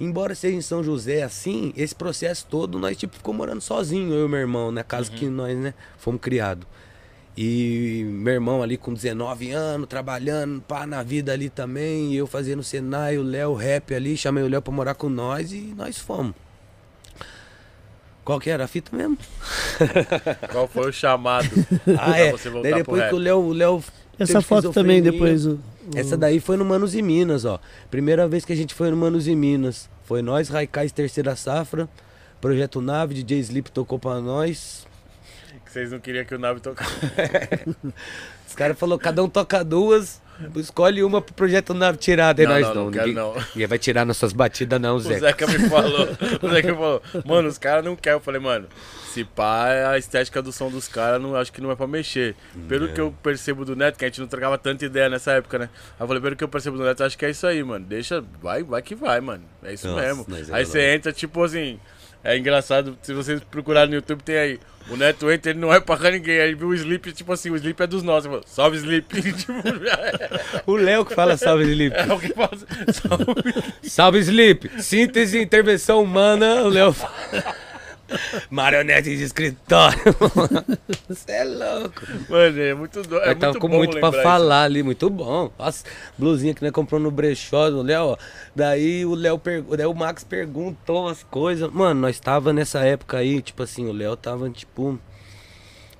Embora 0.00 0.34
seja 0.34 0.56
em 0.56 0.62
São 0.62 0.82
José 0.82 1.22
assim, 1.22 1.74
esse 1.76 1.94
processo 1.94 2.46
todo 2.48 2.78
nós 2.78 2.96
tipo 2.96 3.14
ficou 3.14 3.34
morando 3.34 3.60
sozinho, 3.60 4.14
eu 4.14 4.24
e 4.24 4.28
meu 4.28 4.40
irmão, 4.40 4.72
na 4.72 4.82
casa 4.82 5.10
uhum. 5.10 5.18
que 5.18 5.26
nós, 5.26 5.54
né, 5.58 5.74
fomos 5.98 6.22
criados. 6.22 6.66
E 7.36 8.02
meu 8.08 8.34
irmão 8.34 8.62
ali 8.62 8.76
com 8.76 8.92
19 8.92 9.50
anos, 9.50 9.86
trabalhando, 9.86 10.60
pá, 10.62 10.86
na 10.86 11.02
vida 11.02 11.32
ali 11.32 11.50
também, 11.50 12.12
e 12.12 12.16
eu 12.16 12.26
fazendo 12.26 12.62
Senai, 12.62 13.18
o 13.18 13.22
Léo 13.22 13.54
rap 13.54 13.94
ali, 13.94 14.16
chamei 14.16 14.42
o 14.42 14.48
Léo 14.48 14.62
pra 14.62 14.72
morar 14.72 14.94
com 14.94 15.10
nós 15.10 15.52
e 15.52 15.72
nós 15.76 15.98
fomos. 15.98 16.34
Qual 18.24 18.38
que 18.40 18.50
era 18.50 18.64
a 18.64 18.68
fita 18.68 18.94
mesmo? 18.96 19.18
Qual 20.50 20.68
foi 20.68 20.90
o 20.90 20.92
chamado 20.92 21.48
ah, 21.98 22.18
é. 22.18 22.30
você 22.30 22.48
voltar 22.48 22.70
Daí 22.70 22.78
depois 22.78 23.08
que 23.08 23.14
o 23.14 23.18
Léo, 23.18 23.38
o 23.38 23.52
Léo 23.52 23.84
Essa 24.18 24.40
foto 24.40 24.72
também 24.72 25.02
depois 25.02 25.46
o... 25.46 25.58
Essa 25.94 26.16
daí 26.16 26.40
foi 26.40 26.56
no 26.56 26.64
Manos 26.64 26.94
e 26.94 27.02
Minas, 27.02 27.44
ó. 27.44 27.60
Primeira 27.90 28.28
vez 28.28 28.44
que 28.44 28.52
a 28.52 28.56
gente 28.56 28.74
foi 28.74 28.90
no 28.90 28.96
Manos 28.96 29.26
e 29.26 29.34
Minas. 29.34 29.88
Foi 30.04 30.22
nós, 30.22 30.48
Raikais 30.48 30.92
Terceira 30.92 31.34
Safra, 31.36 31.88
Projeto 32.40 32.80
Nave, 32.80 33.14
DJ 33.14 33.38
Sleep 33.40 33.70
tocou 33.70 33.98
pra 33.98 34.20
nós. 34.20 34.86
Que 35.64 35.72
vocês 35.72 35.92
não 35.92 36.00
queriam 36.00 36.24
que 36.24 36.34
o 36.34 36.38
Nave 36.38 36.60
tocasse. 36.60 36.90
Os 38.46 38.54
caras 38.54 38.76
falaram, 38.78 38.98
cada 38.98 39.22
um 39.22 39.28
toca 39.28 39.64
duas. 39.64 40.20
Escolhe 40.56 41.04
uma 41.04 41.20
pro 41.20 41.34
projeto 41.34 41.72
Nave 41.74 41.98
tirar, 41.98 42.32
daí 42.32 42.46
não, 42.46 42.54
nós 42.54 42.66
não. 42.68 42.74
não, 42.74 42.84
ninguém, 42.90 43.14
não. 43.14 43.34
ninguém 43.54 43.66
vai 43.66 43.78
tirar 43.78 44.04
nas 44.04 44.16
suas 44.16 44.32
batidas, 44.32 44.80
não, 44.80 44.98
Zé. 44.98 45.16
O 45.16 45.20
Zeca 45.20 45.46
me 45.46 45.68
falou. 45.68 46.08
O 46.42 46.48
Zeca 46.48 46.68
me 46.68 46.74
falou, 46.74 47.02
mano, 47.24 47.48
os 47.48 47.58
caras 47.58 47.84
não 47.84 47.94
querem. 47.94 48.16
Eu 48.16 48.22
falei, 48.22 48.40
mano, 48.40 48.66
se 49.10 49.24
pá, 49.24 49.90
a 49.90 49.98
estética 49.98 50.40
do 50.40 50.52
som 50.52 50.70
dos 50.70 50.86
caras, 50.86 51.20
não, 51.20 51.34
acho 51.34 51.52
que 51.52 51.60
não 51.60 51.70
é 51.70 51.74
pra 51.74 51.86
mexer. 51.86 52.36
Pelo 52.68 52.86
é. 52.86 52.92
que 52.92 53.00
eu 53.00 53.12
percebo 53.22 53.64
do 53.64 53.74
Neto, 53.74 53.98
que 53.98 54.04
a 54.04 54.08
gente 54.08 54.20
não 54.20 54.28
trocava 54.28 54.56
tanta 54.56 54.84
ideia 54.84 55.08
nessa 55.08 55.32
época, 55.32 55.58
né? 55.58 55.70
Aí 55.98 56.04
eu 56.04 56.06
falei, 56.06 56.22
pelo 56.22 56.36
que 56.36 56.44
eu 56.44 56.48
percebo 56.48 56.76
do 56.76 56.84
Neto, 56.84 57.02
acho 57.02 57.18
que 57.18 57.24
é 57.24 57.30
isso 57.30 57.46
aí, 57.46 57.62
mano. 57.62 57.84
Deixa, 57.84 58.24
vai, 58.40 58.62
vai 58.62 58.80
que 58.80 58.94
vai, 58.94 59.20
mano. 59.20 59.42
É 59.64 59.74
isso 59.74 59.88
Nossa, 59.88 60.00
mesmo. 60.00 60.26
É 60.52 60.56
aí 60.56 60.64
você 60.64 60.94
entra, 60.94 61.12
tipo 61.12 61.42
assim. 61.42 61.80
É 62.22 62.36
engraçado, 62.36 62.98
se 63.02 63.14
vocês 63.14 63.40
procurarem 63.50 63.88
no 63.88 63.96
YouTube, 63.96 64.22
tem 64.22 64.36
aí. 64.36 64.60
O 64.90 64.96
Neto 64.96 65.30
entra, 65.30 65.50
ele 65.50 65.58
não 65.58 65.72
é 65.72 65.80
pra 65.80 66.10
ninguém. 66.10 66.38
Aí 66.38 66.54
viu 66.54 66.68
o 66.68 66.74
Sleep, 66.74 67.12
tipo 67.12 67.32
assim, 67.32 67.50
o 67.50 67.56
Sleep 67.56 67.82
é 67.82 67.86
dos 67.86 68.02
nossos. 68.02 68.26
Falou, 68.26 68.42
salve 68.46 68.76
Sleep. 68.76 69.22
tipo, 69.32 69.52
o 70.66 70.76
Léo 70.76 71.04
que 71.04 71.14
fala 71.14 71.36
salve 71.36 71.64
Sleep. 71.64 71.96
É 71.96 72.12
o 72.12 72.18
que 72.20 72.32
fala. 72.34 72.50
Salve, 72.92 73.34
salve 73.82 74.18
Sleep. 74.18 74.82
Síntese 74.82 75.38
e 75.38 75.42
intervenção 75.42 76.02
humana, 76.02 76.62
o 76.62 76.68
Léo 76.68 76.92
fala. 76.92 77.14
Marionete 78.50 79.16
de 79.16 79.22
escritório. 79.22 79.98
Você 81.08 81.32
é 81.32 81.44
louco. 81.44 82.00
Mano, 82.28 82.60
é 82.60 82.74
muito 82.74 83.02
doido. 83.02 83.24
É 83.24 83.30
Eu 83.30 83.36
tava 83.38 83.52
muito 83.52 83.60
com 83.60 83.68
muito 83.68 83.98
pra 84.00 84.12
falar 84.12 84.64
ali, 84.64 84.82
muito 84.82 85.08
bom. 85.10 85.50
Nossa, 85.58 85.84
blusinha 86.18 86.54
que 86.54 86.62
nós 86.62 86.72
comprou 86.72 87.00
no 87.00 87.10
brechó 87.10 87.70
do 87.70 87.82
Léo. 87.82 88.16
Daí 88.54 89.04
o 89.06 89.14
Léo 89.14 89.38
pergu- 89.38 89.76
daí 89.76 89.86
o 89.86 89.94
Max 89.94 90.24
perguntou 90.24 91.08
as 91.08 91.22
coisas. 91.22 91.70
Mano, 91.72 92.00
nós 92.00 92.18
tava 92.20 92.52
nessa 92.52 92.80
época 92.80 93.18
aí, 93.18 93.40
tipo 93.42 93.62
assim, 93.62 93.86
o 93.86 93.92
Léo 93.92 94.16
tava, 94.16 94.48
tipo, 94.50 94.98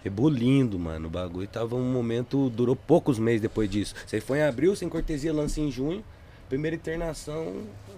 rebulindo, 0.02 0.78
mano. 0.78 1.06
O 1.08 1.10
bagulho 1.10 1.46
tava 1.48 1.76
um 1.76 1.92
momento, 1.92 2.48
durou 2.50 2.74
poucos 2.76 3.18
meses 3.18 3.40
depois 3.40 3.68
disso. 3.70 3.94
Você 4.06 4.20
foi 4.20 4.38
em 4.38 4.42
abril, 4.42 4.74
sem 4.74 4.88
cortesia, 4.88 5.32
lança 5.32 5.60
em 5.60 5.70
junho. 5.70 6.04
Primeira 6.48 6.74
internação 6.74 7.52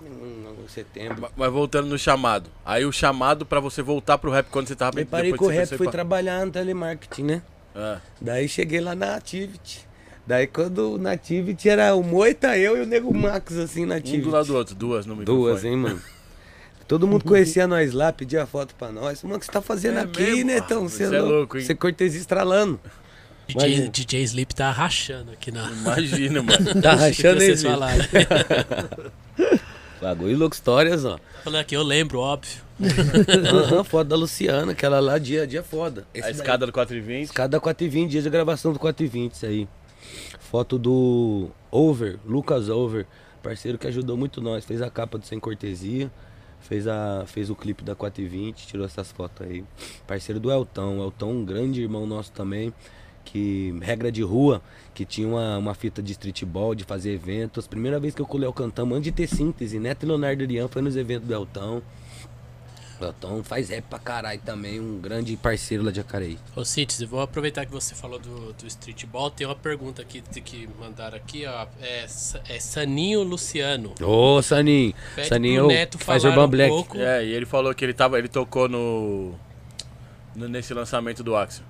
em 0.07 0.69
setembro. 0.69 1.29
Mas 1.37 1.53
voltando 1.53 1.89
no 1.89 1.99
chamado. 1.99 2.51
Aí 2.65 2.85
o 2.85 2.93
chamado 2.93 3.45
pra 3.47 3.61
você 3.61 3.83
voltar 3.83 4.19
pro 4.19 4.31
rap 4.31 4.47
quando 4.51 4.69
você 4.69 4.77
tava 4.77 4.97
Me 4.99 5.05
parei 5.05 5.33
com 5.33 5.47
o 5.47 5.49
rap, 5.49 5.69
foi 5.69 5.79
fui 5.79 5.87
pra- 5.87 5.93
trabalhar 5.93 6.45
no 6.47 6.53
telemarketing, 6.53 7.23
né? 7.25 7.43
É. 7.75 7.97
Daí 8.21 8.49
cheguei 8.49 8.81
lá 8.81 8.95
na 8.95 9.17
Activity. 9.17 9.87
Daí 10.27 10.47
quando 10.47 10.99
na 10.99 11.13
Activity 11.13 11.69
era 11.69 11.95
o 11.95 12.03
Moita, 12.03 12.57
eu 12.57 12.77
e 12.77 12.81
o 12.83 12.87
Nego 12.87 13.13
Max, 13.13 13.57
assim, 13.57 13.85
na 13.87 13.95
Um 13.95 13.99
Activity. 13.99 14.23
do 14.25 14.31
lado 14.31 14.47
do 14.47 14.57
outro, 14.57 14.75
duas 14.75 15.07
no 15.07 15.17
microfone. 15.17 15.45
Duas, 15.47 15.65
hein, 15.65 15.77
mano? 15.77 16.01
Todo 16.87 17.07
mundo 17.09 17.25
conhecia 17.25 17.67
nós 17.67 17.93
lá, 17.93 18.13
pedia 18.13 18.47
foto 18.47 18.75
pra 18.75 18.93
nós. 18.93 19.23
Mano, 19.23 19.37
o 19.37 19.41
que 19.41 19.47
você 19.47 19.53
tá 19.53 19.63
fazendo 19.63 19.99
É 19.99 20.03
aqui, 20.03 20.23
mesmo? 20.23 20.45
Netão? 20.45 20.85
Ah, 20.85 20.89
Você 20.89 21.07
você 21.09 21.17
é 21.17 21.21
louco, 21.21 21.57
hein? 21.57 21.65
Você 21.65 21.75
cortesia 21.75 22.21
estralando. 22.21 22.79
DJ, 23.49 23.67
Imagina. 23.69 23.89
DJ 23.91 24.23
Sleep 24.23 24.55
tá 24.55 24.71
rachando 24.71 25.33
aqui 25.33 25.51
na. 25.51 25.69
Imagina, 25.71 26.43
mano. 26.43 26.81
Tá 26.83 26.95
rachando 26.95 27.41
aí. 27.41 27.55
Bagulho 30.03 30.37
louco 30.37 30.53
histórias, 30.53 31.05
ó. 31.05 31.17
Falando 31.45 31.61
aqui, 31.61 31.77
eu 31.77 31.83
lembro, 31.85 32.19
óbvio. 32.19 32.61
Aham, 32.83 33.85
foto 33.85 34.09
da 34.09 34.17
Luciana, 34.17 34.73
aquela 34.73 34.99
lá, 34.99 35.17
dia, 35.17 35.47
dia 35.47 35.63
foda. 35.63 36.05
Esse 36.13 36.27
A 36.27 36.31
escada 36.33 36.67
do 36.67 36.73
420. 36.73 37.27
Escada 37.27 37.61
420, 37.61 38.11
dia 38.11 38.21
de 38.21 38.29
gravação 38.29 38.73
do 38.73 38.81
420, 38.81 39.33
isso 39.33 39.47
aí. 39.47 39.69
Foto 40.41 40.77
do 40.77 41.51
Over, 41.71 42.19
Lucas 42.27 42.69
Over, 42.69 43.07
parceiro 43.45 43.79
que 43.79 43.87
ajudou 43.87 44.17
muito 44.17 44.41
nós. 44.41 44.65
Fez 44.65 44.83
a 44.83 44.91
capa 44.91 45.19
do 45.19 45.25
Sem 45.25 45.39
Cortesia, 45.39 46.11
fez, 46.61 46.89
a, 46.89 47.23
fez 47.25 47.49
o 47.49 47.55
clipe 47.55 47.85
da 47.85 47.95
420, 47.95 48.67
tirou 48.67 48.85
essas 48.85 49.13
fotos 49.13 49.47
aí. 49.47 49.65
Parceiro 50.05 50.41
do 50.41 50.51
Eltão, 50.51 51.01
Eltão, 51.01 51.31
um 51.31 51.45
grande 51.45 51.81
irmão 51.81 52.07
nosso 52.09 52.33
também, 52.33 52.75
que 53.25 53.75
regra 53.83 54.11
de 54.13 54.23
rua, 54.23 54.61
que 54.95 55.05
tinha 55.05 55.27
uma, 55.29 55.57
uma 55.59 55.75
fita 55.75 56.03
de 56.03 56.13
streetball, 56.13 56.75
de 56.75 56.85
fazer 56.85 57.13
eventos. 57.13 57.67
Primeira 57.67 57.99
vez 57.99 58.15
que 58.15 58.21
eu 58.21 58.27
com 58.27 58.37
o 58.37 58.41
Léo 58.41 58.53
cantamos, 58.53 58.97
antes 58.99 59.05
de 59.05 59.13
ter 59.13 59.27
síntese, 59.27 59.79
Neto 59.79 60.05
e 60.05 60.07
Leonardo 60.09 60.43
Irian 60.43 60.69
foi 60.69 60.83
nos 60.83 60.97
eventos 60.97 61.27
do 61.29 61.33
Eltão. 61.35 61.83
O 63.01 63.05
Eltão 63.05 63.43
faz 63.43 63.69
rap 63.69 63.85
pra 63.91 63.99
caralho 63.99 64.41
também, 64.45 64.79
um 64.79 65.01
grande 65.01 65.37
parceiro 65.37 65.83
lá 65.83 65.91
de 65.91 65.97
Jacareí. 65.97 66.39
Ô, 66.55 66.65
Síntese, 66.65 67.05
vou 67.05 67.21
aproveitar 67.21 67.67
que 67.67 67.73
você 67.73 67.97
falou 67.97 68.17
do, 68.17 68.53
do 68.53 68.65
streetball. 68.69 69.29
Tem 69.29 69.45
uma 69.45 69.57
pergunta 69.57 70.03
aqui 70.03 70.23
que- 70.23 70.41
que 70.41 70.69
mandaram 70.79 71.17
aqui, 71.17 71.45
ó. 71.45 71.67
É, 71.81 72.05
é 72.49 72.61
Saninho 72.61 73.25
Luciano. 73.25 73.93
Ô, 74.01 74.41
Saninho. 74.41 74.95
Pede 75.17 75.27
Saninho 75.29 75.65
pro 75.65 75.69
Neto 75.75 75.99
faz 75.99 76.23
Urban 76.25 76.45
um 76.45 76.49
Black. 76.49 76.71
pouco. 76.71 76.97
É, 76.99 77.25
e 77.25 77.33
ele 77.33 77.45
falou 77.45 77.75
que 77.75 77.85
ele 77.85 77.93
tava. 77.95 78.21
Ele 78.21 78.29
tocou 78.29 78.69
no. 78.69 79.35
no- 80.37 80.49
nesse 80.49 80.73
lançamento 80.73 81.25
do 81.25 81.35
Axel. 81.35 81.65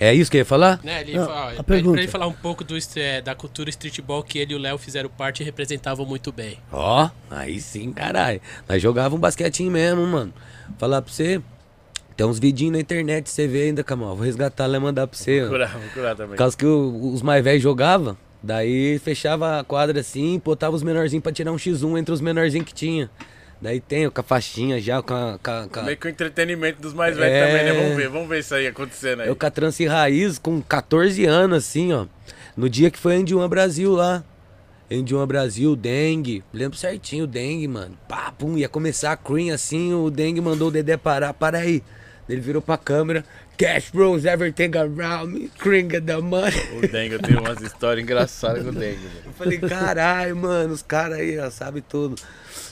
É 0.00 0.12
isso 0.12 0.30
que 0.30 0.36
eu 0.36 0.40
ia 0.40 0.44
falar? 0.44 0.80
Né, 0.82 1.00
ele 1.02 1.16
Ah, 1.16 1.26
fala, 1.26 1.62
pergunta. 1.64 1.92
pra 1.94 2.02
ele 2.02 2.10
falar 2.10 2.26
um 2.26 2.32
pouco 2.32 2.64
do, 2.64 2.74
é, 2.96 3.20
da 3.20 3.34
cultura 3.34 3.70
streetball 3.70 4.22
que 4.22 4.38
ele 4.38 4.52
e 4.52 4.56
o 4.56 4.58
Léo 4.58 4.76
fizeram 4.78 5.08
parte 5.08 5.40
e 5.42 5.44
representavam 5.44 6.04
muito 6.04 6.32
bem. 6.32 6.58
Ó, 6.72 7.08
aí 7.30 7.60
sim, 7.60 7.92
caralho. 7.92 8.40
Nós 8.68 8.82
jogávamos 8.82 9.18
um 9.18 9.20
basquetinho 9.20 9.70
mesmo, 9.70 10.06
mano. 10.06 10.32
Falar 10.78 11.00
pra 11.02 11.12
você. 11.12 11.40
Tem 12.16 12.26
uns 12.26 12.40
vidinhos 12.40 12.72
na 12.72 12.80
internet, 12.80 13.30
você 13.30 13.46
vê 13.46 13.62
ainda, 13.64 13.84
Camal. 13.84 14.16
Vou 14.16 14.24
resgatar 14.24 14.66
lá 14.66 14.76
e 14.76 14.80
mandar 14.80 15.06
pra 15.06 15.16
você. 15.16 15.40
Vou 15.42 15.50
curar, 15.50 15.78
vou 15.78 15.88
curar 15.90 16.16
também. 16.16 16.30
Por 16.32 16.38
causa 16.38 16.56
que 16.56 16.66
o- 16.66 17.12
os 17.14 17.22
mais 17.22 17.44
velhos 17.44 17.62
jogavam. 17.62 18.16
Daí 18.42 18.98
fechava 18.98 19.60
a 19.60 19.64
quadra 19.64 20.00
assim, 20.00 20.40
botava 20.44 20.74
os 20.74 20.82
menorzinhos 20.82 21.22
pra 21.22 21.30
tirar 21.32 21.52
um 21.52 21.56
X1 21.56 21.96
entre 21.98 22.12
os 22.12 22.20
menorzinhos 22.20 22.66
que 22.66 22.74
tinha. 22.74 23.08
Daí 23.60 23.80
tem 23.80 24.08
com 24.08 24.20
a 24.20 24.24
faixinha 24.24 24.80
já, 24.80 25.02
com 25.02 25.12
a. 25.14 25.38
Com 25.42 25.80
a, 25.80 25.82
Meio 25.82 25.96
que 25.96 26.06
o 26.06 26.10
entretenimento 26.10 26.80
dos 26.80 26.94
mais 26.94 27.16
velhos 27.16 27.32
É. 27.34 27.46
também, 27.46 27.64
né? 27.64 27.72
Vamos 27.82 27.96
ver, 27.96 28.08
vamos 28.08 28.28
ver 28.28 28.38
isso 28.38 28.54
aí 28.54 28.66
acontecendo 28.68 29.22
aí. 29.22 29.28
Eu 29.28 29.34
com 29.34 29.46
a 29.46 29.50
trance 29.50 29.84
raiz 29.86 30.38
com 30.38 30.60
14 30.62 31.24
anos, 31.24 31.58
assim, 31.58 31.92
ó. 31.92 32.06
No 32.56 32.68
dia 32.68 32.90
que 32.90 32.98
foi 32.98 33.14
a 33.14 33.18
Indiuma 33.18 33.48
Brasil 33.48 33.92
lá. 33.92 34.22
Indiuma 34.90 35.26
Brasil, 35.26 35.74
Dengue. 35.76 36.42
Lembro 36.52 36.78
certinho, 36.78 37.26
Dengue, 37.26 37.66
mano. 37.68 37.98
Pá, 38.08 38.32
pum, 38.36 38.56
ia 38.56 38.68
começar 38.68 39.12
a 39.12 39.16
Cream 39.16 39.52
assim, 39.52 39.92
o 39.92 40.08
Dengue 40.08 40.40
mandou 40.40 40.68
o 40.68 40.70
Dedé 40.70 40.96
parar. 40.96 41.34
Para 41.34 41.58
aí. 41.58 41.82
Ele 42.28 42.40
virou 42.40 42.62
pra 42.62 42.76
câmera. 42.76 43.24
Cash 43.56 43.90
bros, 43.90 44.24
everything 44.24 44.70
around 44.76 45.32
me. 45.32 45.50
Got 45.82 46.06
the 46.06 46.18
money. 46.18 46.54
O 46.76 46.86
Dengue, 46.86 47.14
eu 47.14 47.18
tenho 47.18 47.40
umas 47.40 47.60
histórias 47.60 48.04
engraçadas 48.04 48.62
com 48.62 48.70
o 48.70 48.72
Dengue. 48.72 49.00
Eu 49.26 49.32
falei, 49.32 49.58
caralho, 49.58 50.36
mano, 50.36 50.72
os 50.74 50.82
caras 50.82 51.18
aí, 51.18 51.38
ó, 51.38 51.50
sabe 51.50 51.80
tudo. 51.80 52.14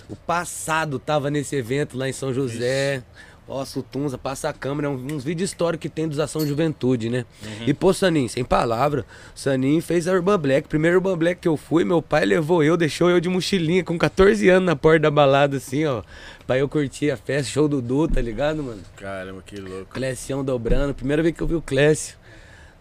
O 0.08 0.14
passado 0.16 0.98
tava 0.98 1.30
nesse 1.30 1.56
evento 1.56 1.96
lá 1.98 2.08
em 2.08 2.12
São 2.12 2.32
José. 2.32 3.02
Ó, 3.48 3.64
Sutunza, 3.64 4.18
passa 4.18 4.48
a 4.48 4.52
câmera, 4.52 4.90
um- 4.90 4.94
uns 5.14 5.22
vídeos 5.22 5.50
históricos 5.50 5.82
que 5.82 5.88
tem 5.88 6.08
dos 6.08 6.18
Ação 6.18 6.44
Juventude, 6.44 7.08
né? 7.08 7.24
E, 7.64 7.72
pô, 7.72 7.92
Sanin, 7.94 8.26
sem 8.26 8.44
palavra, 8.44 9.06
Sanin 9.36 9.80
fez 9.80 10.08
a 10.08 10.12
Urban 10.12 10.36
Black. 10.36 10.66
Primeiro 10.68 10.96
Urban 10.96 11.16
Black 11.16 11.40
que 11.42 11.46
eu 11.46 11.56
fui, 11.56 11.84
meu 11.84 12.02
pai 12.02 12.24
levou 12.24 12.64
eu, 12.64 12.76
deixou 12.76 13.08
eu 13.08 13.20
de 13.20 13.28
mochilinha 13.28 13.84
com 13.84 13.96
14 13.96 14.48
anos 14.48 14.66
na 14.66 14.74
porta 14.74 14.98
da 14.98 15.12
balada, 15.12 15.58
assim, 15.58 15.84
ó. 15.86 16.02
Pra 16.44 16.58
eu 16.58 16.68
curtir 16.68 17.12
a 17.12 17.16
festa, 17.16 17.52
show 17.52 17.68
do 17.68 17.80
Du, 17.80 18.08
tá 18.08 18.20
ligado, 18.20 18.64
mano? 18.64 18.80
Caramba, 18.96 19.40
que 19.46 19.60
louco. 19.60 19.86
Clécião 19.94 20.44
dobrando, 20.44 20.92
primeira 20.92 21.22
vez 21.22 21.32
que 21.32 21.40
eu 21.40 21.46
vi 21.46 21.54
o 21.54 21.62
Clécio. 21.62 22.16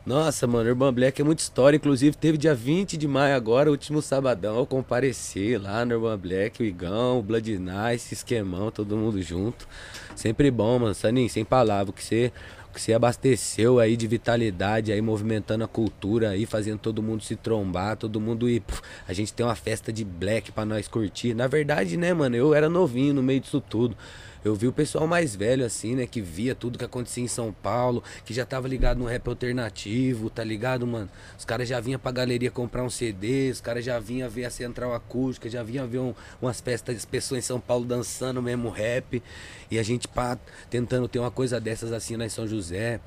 Nossa, 0.06 0.46
mano, 0.46 0.70
Urban 0.70 0.94
Black 0.94 1.20
é 1.20 1.26
muita 1.26 1.42
história. 1.42 1.78
Inclusive, 1.78 2.16
teve 2.16 2.38
dia 2.38 2.54
20 2.54 2.96
de 2.96 3.08
maio 3.08 3.36
agora, 3.36 3.72
último 3.72 4.04
sabadão. 4.04 4.58
Eu 4.58 4.66
compareci 4.68 5.58
lá 5.58 5.84
no 5.84 5.96
Urban 5.96 6.20
Black, 6.20 6.62
o 6.62 6.66
Igão, 6.66 7.18
o 7.18 7.24
Blood 7.24 7.58
Nice, 7.58 8.14
Esquemão, 8.14 8.70
todo 8.70 8.96
mundo 8.96 9.20
junto. 9.20 9.68
Sempre 10.16 10.52
bom, 10.52 10.78
mano. 10.78 10.94
Saninho, 10.94 11.28
sem 11.28 11.44
palavra, 11.44 11.92
que 11.92 12.04
você, 12.04 12.32
que 12.72 12.80
você 12.80 12.94
abasteceu 12.94 13.80
aí 13.80 13.98
de 13.98 14.06
vitalidade, 14.06 14.92
aí 14.92 15.02
movimentando 15.02 15.64
a 15.64 15.68
cultura 15.68 16.30
aí, 16.30 16.46
fazendo 16.46 16.78
todo 16.78 17.02
mundo 17.02 17.24
se 17.24 17.36
trombar, 17.36 17.98
todo 17.98 18.22
mundo 18.22 18.48
ir. 18.48 18.62
a 19.08 19.14
gente 19.14 19.34
tem 19.34 19.44
uma 19.44 19.56
festa 19.56 19.92
de 19.92 20.06
black 20.06 20.52
pra 20.52 20.66
nós 20.66 20.88
curtir. 20.88 21.34
Na 21.34 21.48
verdade, 21.48 21.98
né, 21.98 22.14
mano, 22.14 22.36
eu 22.36 22.54
era 22.54 22.70
novinho 22.70 23.12
no 23.12 23.24
meio 23.24 23.40
disso 23.40 23.60
tudo. 23.60 23.98
Eu 24.46 24.54
vi 24.54 24.68
o 24.68 24.72
pessoal 24.72 25.08
mais 25.08 25.36
velho, 25.36 25.66
assim, 25.66 25.96
né? 25.96 26.06
Que 26.06 26.22
via 26.22 26.54
tudo 26.54 26.78
que 26.78 26.86
acontecia 26.86 27.24
em 27.24 27.28
São 27.28 27.52
Paulo, 27.52 28.04
que 28.24 28.32
já 28.32 28.46
tava 28.46 28.68
ligado 28.68 29.00
no 29.00 29.06
rap 29.06 29.28
alternativo, 29.28 30.30
tá 30.30 30.44
ligado, 30.44 30.86
mano? 30.86 31.10
Os 31.36 31.44
caras 31.44 31.68
já 31.68 31.80
vinham 31.80 32.00
pra 32.00 32.12
galeria 32.12 32.52
comprar 32.52 32.84
um 32.84 32.90
CD, 32.90 33.50
os 33.50 33.60
caras 33.60 33.84
já 33.84 33.98
vinham 33.98 34.30
ver 34.30 34.46
a 34.46 34.52
central 34.52 34.94
acústica, 34.94 35.50
já 35.50 35.64
vinham 35.64 35.88
ver 35.88 35.98
um- 35.98 36.14
umas 36.40 36.62
festas, 36.62 36.96
as 36.96 37.06
pessoas 37.06 37.40
em 37.40 37.42
São 37.42 37.60
Paulo 37.60 37.86
dançando 37.86 38.40
mesmo 38.40 38.70
rap. 38.70 39.24
E 39.72 39.80
a 39.80 39.84
gente, 39.84 40.08
pá, 40.08 40.38
tentando 40.70 41.08
ter 41.08 41.18
uma 41.18 41.32
coisa 41.32 41.60
dessas 41.60 41.92
assim 41.92 42.16
lá 42.16 42.24
em 42.24 42.30
São 42.30 42.48
José. 42.48 43.00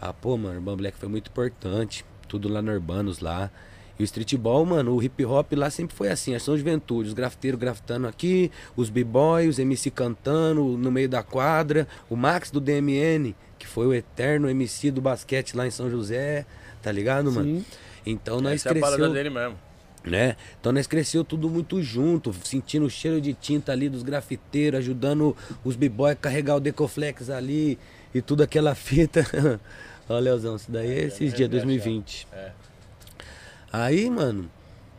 Ah, 0.00 0.12
pô, 0.12 0.36
mano, 0.36 0.56
Urban 0.58 0.76
Black 0.76 0.98
foi 0.98 1.08
muito 1.08 1.30
importante. 1.30 2.04
Tudo 2.26 2.48
lá 2.48 2.60
no 2.60 2.72
Urbanos 2.72 3.20
lá. 3.20 3.48
E 4.00 4.02
o 4.02 4.04
streetball, 4.04 4.64
mano, 4.64 4.94
o 4.96 5.02
hip 5.02 5.22
hop 5.26 5.52
lá 5.52 5.68
sempre 5.68 5.94
foi 5.94 6.08
assim, 6.08 6.34
ação 6.34 6.56
juventude, 6.56 7.08
os 7.08 7.12
grafiteiros 7.12 7.60
grafitando 7.60 8.06
aqui, 8.08 8.50
os 8.74 8.88
b-boys, 8.88 9.50
os 9.50 9.58
MC 9.58 9.90
cantando 9.90 10.64
no 10.78 10.90
meio 10.90 11.06
da 11.06 11.22
quadra, 11.22 11.86
o 12.08 12.16
Max 12.16 12.50
do 12.50 12.62
DMN, 12.62 13.34
que 13.58 13.66
foi 13.66 13.86
o 13.86 13.92
eterno 13.92 14.48
MC 14.48 14.90
do 14.90 15.02
basquete 15.02 15.54
lá 15.54 15.66
em 15.66 15.70
São 15.70 15.90
José, 15.90 16.46
tá 16.80 16.90
ligado, 16.90 17.30
mano? 17.30 17.58
Sim. 17.58 17.64
Então 18.06 18.40
nós 18.40 18.54
Essa 18.54 18.70
é 18.70 18.78
a 18.78 18.80
parada 18.80 18.96
cresceu, 18.96 19.12
dele 19.12 19.28
mesmo. 19.28 19.58
né? 20.02 20.34
Então 20.58 20.72
nós 20.72 20.86
cresceu 20.86 21.22
tudo 21.22 21.50
muito 21.50 21.82
junto, 21.82 22.34
sentindo 22.42 22.86
o 22.86 22.90
cheiro 22.90 23.20
de 23.20 23.34
tinta 23.34 23.70
ali 23.70 23.90
dos 23.90 24.02
grafiteiros, 24.02 24.78
ajudando 24.80 25.36
os 25.62 25.76
b-boys 25.76 26.12
a 26.12 26.16
carregar 26.16 26.56
o 26.56 26.60
Decoflex 26.60 27.28
ali 27.28 27.78
e 28.14 28.22
tudo 28.22 28.42
aquela 28.42 28.74
fita. 28.74 29.26
Ó, 30.08 30.18
Leozão, 30.18 30.56
isso 30.56 30.72
daí 30.72 30.90
é 30.90 31.04
esses 31.04 31.34
dias, 31.34 31.50
2020. 31.50 32.26
É. 32.32 32.52
Aí, 33.72 34.08
mano, 34.10 34.50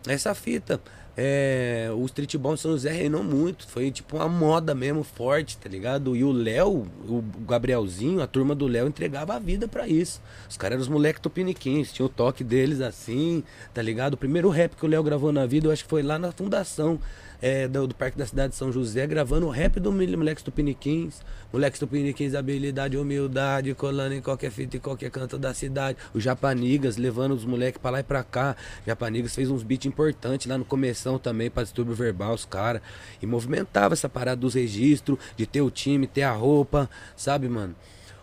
essa 0.08 0.34
fita. 0.34 0.80
É, 1.18 1.90
o 1.94 2.06
streetball 2.06 2.54
em 2.54 2.58
São 2.58 2.72
José 2.72 2.92
reinou 2.92 3.24
muito. 3.24 3.68
Foi 3.68 3.92
tipo 3.92 4.16
uma 4.16 4.30
moda 4.30 4.74
mesmo 4.74 5.04
forte, 5.04 5.58
tá 5.58 5.68
ligado? 5.68 6.16
E 6.16 6.24
o 6.24 6.32
Léo, 6.32 6.88
o 7.08 7.24
Gabrielzinho, 7.46 8.22
a 8.22 8.28
turma 8.28 8.56
do 8.56 8.66
Léo 8.66 8.88
entregava 8.88 9.36
a 9.36 9.40
vida 9.40 9.68
pra 9.68 9.88
isso. 9.88 10.22
Os 10.50 10.56
caras 10.56 10.76
eram 10.76 10.82
os 10.84 10.88
moleques 10.88 11.22
tupiniquins, 11.22 11.92
tinha 11.92 12.06
o 12.06 12.10
toque 12.10 12.44
deles 12.44 12.80
assim, 12.82 13.44
tá 13.74 13.82
ligado? 13.82 14.14
O 14.14 14.18
primeiro 14.18 14.50
rap 14.50 14.76
que 14.76 14.86
o 14.86 14.90
Léo 14.90 15.04
gravou 15.04 15.32
na 15.32 15.46
vida, 15.46 15.68
eu 15.68 15.72
acho 15.72 15.84
que 15.84 15.90
foi 15.90 16.02
lá 16.02 16.18
na 16.18 16.32
fundação. 16.32 17.00
É, 17.42 17.68
do, 17.68 17.88
do 17.88 17.96
Parque 17.96 18.18
da 18.18 18.26
Cidade 18.26 18.52
de 18.52 18.56
São 18.56 18.72
José, 18.72 19.08
gravando 19.08 19.48
o 19.48 19.50
rap 19.50 19.80
do 19.80 19.92
Moleques 19.92 20.44
Tupiniquins. 20.44 21.22
Moleques 21.52 21.80
Tupiniquins, 21.80 22.36
habilidade, 22.36 22.98
humildade, 22.98 23.74
colando 23.74 24.14
em 24.14 24.22
qualquer 24.22 24.52
fita 24.52 24.78
e 24.78 24.80
qualquer 24.80 25.10
canto 25.10 25.38
da 25.38 25.54
cidade. 25.54 25.98
O 26.14 26.20
Japanigas, 26.20 26.98
levando 26.98 27.34
os 27.34 27.44
moleques 27.44 27.82
pra 27.82 27.92
lá 27.92 28.00
e 28.00 28.04
pra 28.04 28.24
cá. 28.24 28.56
Japanigas 28.86 29.34
fez 29.34 29.50
uns 29.50 29.64
beats 29.64 29.88
importantes 29.88 30.48
lá 30.48 30.58
no 30.58 30.66
começão 30.66 31.18
também, 31.18 31.50
pra 31.50 31.64
distúrbio 31.64 31.96
verbal, 31.96 32.34
os 32.34 32.46
caras. 32.46 32.82
E 33.22 33.26
movimentava 33.26 33.94
essa 33.94 34.08
parada 34.08 34.40
dos 34.40 34.54
registros, 34.54 35.18
de 35.36 35.46
ter 35.46 35.62
o 35.62 35.72
time, 35.72 36.08
ter 36.08 36.24
a 36.24 36.32
roupa, 36.32 36.90
sabe, 37.16 37.50
mano? 37.50 37.76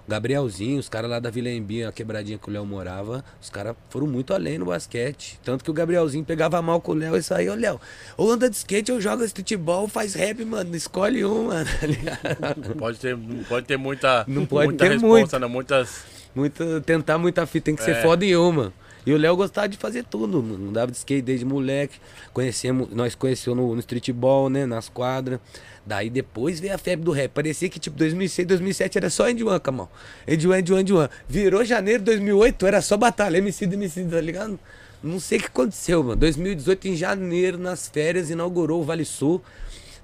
Gabrielzinho, 0.08 0.78
os 0.80 0.88
caras 0.88 1.10
lá 1.10 1.20
da 1.20 1.28
Vila 1.30 1.50
Embinha, 1.50 1.90
a 1.90 1.92
quebradinha 1.92 2.38
que 2.38 2.48
o 2.48 2.52
Léo 2.52 2.64
morava, 2.64 3.22
os 3.40 3.50
caras 3.50 3.76
foram 3.90 4.06
muito 4.06 4.32
além 4.32 4.56
no 4.58 4.64
basquete. 4.64 5.38
Tanto 5.44 5.62
que 5.62 5.70
o 5.70 5.74
Gabrielzinho 5.74 6.24
pegava 6.24 6.60
mal 6.62 6.80
com 6.80 6.92
o 6.92 6.94
Léo 6.94 7.14
e 7.16 7.22
saía, 7.22 7.52
ô 7.52 7.54
Léo, 7.54 7.78
ou 8.16 8.30
anda 8.32 8.48
de 8.48 8.56
skate 8.56 8.90
ou 8.90 9.00
joga 9.00 9.24
streetball, 9.26 9.86
faz 9.86 10.14
rap, 10.14 10.42
mano, 10.46 10.74
escolhe 10.74 11.24
um, 11.24 11.48
mano, 11.48 11.68
tá 11.80 11.86
ligado? 11.86 12.74
Pode 12.76 12.98
ter, 12.98 13.16
pode 13.48 13.66
ter 13.66 13.76
muita, 13.76 14.24
Não 14.26 14.46
pode 14.46 14.68
muita 14.68 14.84
ter 14.84 14.92
resposta, 14.92 15.18
muito. 15.18 15.38
não, 15.38 15.48
muitas. 15.48 16.04
Muito, 16.34 16.80
tentar 16.82 17.18
muita 17.18 17.44
fita, 17.46 17.66
tem 17.66 17.76
que 17.76 17.82
ser 17.82 17.96
É. 17.96 18.02
foda 18.02 18.24
em 18.24 18.34
uma. 18.36 18.72
E 19.08 19.12
o 19.14 19.16
Léo 19.16 19.34
gostava 19.36 19.66
de 19.66 19.78
fazer 19.78 20.04
tudo, 20.04 20.42
mano. 20.42 20.68
Andava 20.68 20.90
de 20.90 20.98
skate 20.98 21.22
desde 21.22 21.42
moleque. 21.42 21.98
Conhecemos, 22.30 22.90
nós 22.90 23.14
conhecemos 23.14 23.58
no, 23.58 23.72
no 23.74 23.80
streetball, 23.80 24.50
né? 24.50 24.66
Nas 24.66 24.90
quadras. 24.90 25.40
Daí 25.86 26.10
depois 26.10 26.60
veio 26.60 26.74
a 26.74 26.78
febre 26.78 27.06
do 27.06 27.10
rap. 27.10 27.30
Parecia 27.30 27.70
que 27.70 27.80
tipo 27.80 27.96
2006, 27.96 28.46
2007 28.46 28.98
era 28.98 29.08
só 29.08 29.26
Andy-One, 29.26 29.60
camão. 29.60 29.88
Andy-One, 30.28 30.58
Andy-One, 30.58 30.80
Andy-One. 30.82 31.08
Virou 31.26 31.64
janeiro 31.64 32.00
de 32.00 32.04
2008, 32.04 32.66
era 32.66 32.82
só 32.82 32.98
batalha. 32.98 33.38
MC 33.38 33.64
MC, 33.64 34.04
tá 34.04 34.20
ligado? 34.20 34.60
Não 35.02 35.18
sei 35.18 35.38
o 35.38 35.40
que 35.40 35.46
aconteceu, 35.46 36.02
mano. 36.04 36.16
2018, 36.16 36.88
em 36.88 36.94
janeiro, 36.94 37.56
nas 37.56 37.88
férias, 37.88 38.28
inaugurou 38.28 38.82
o 38.82 38.84
Vale 38.84 39.06
Sul, 39.06 39.40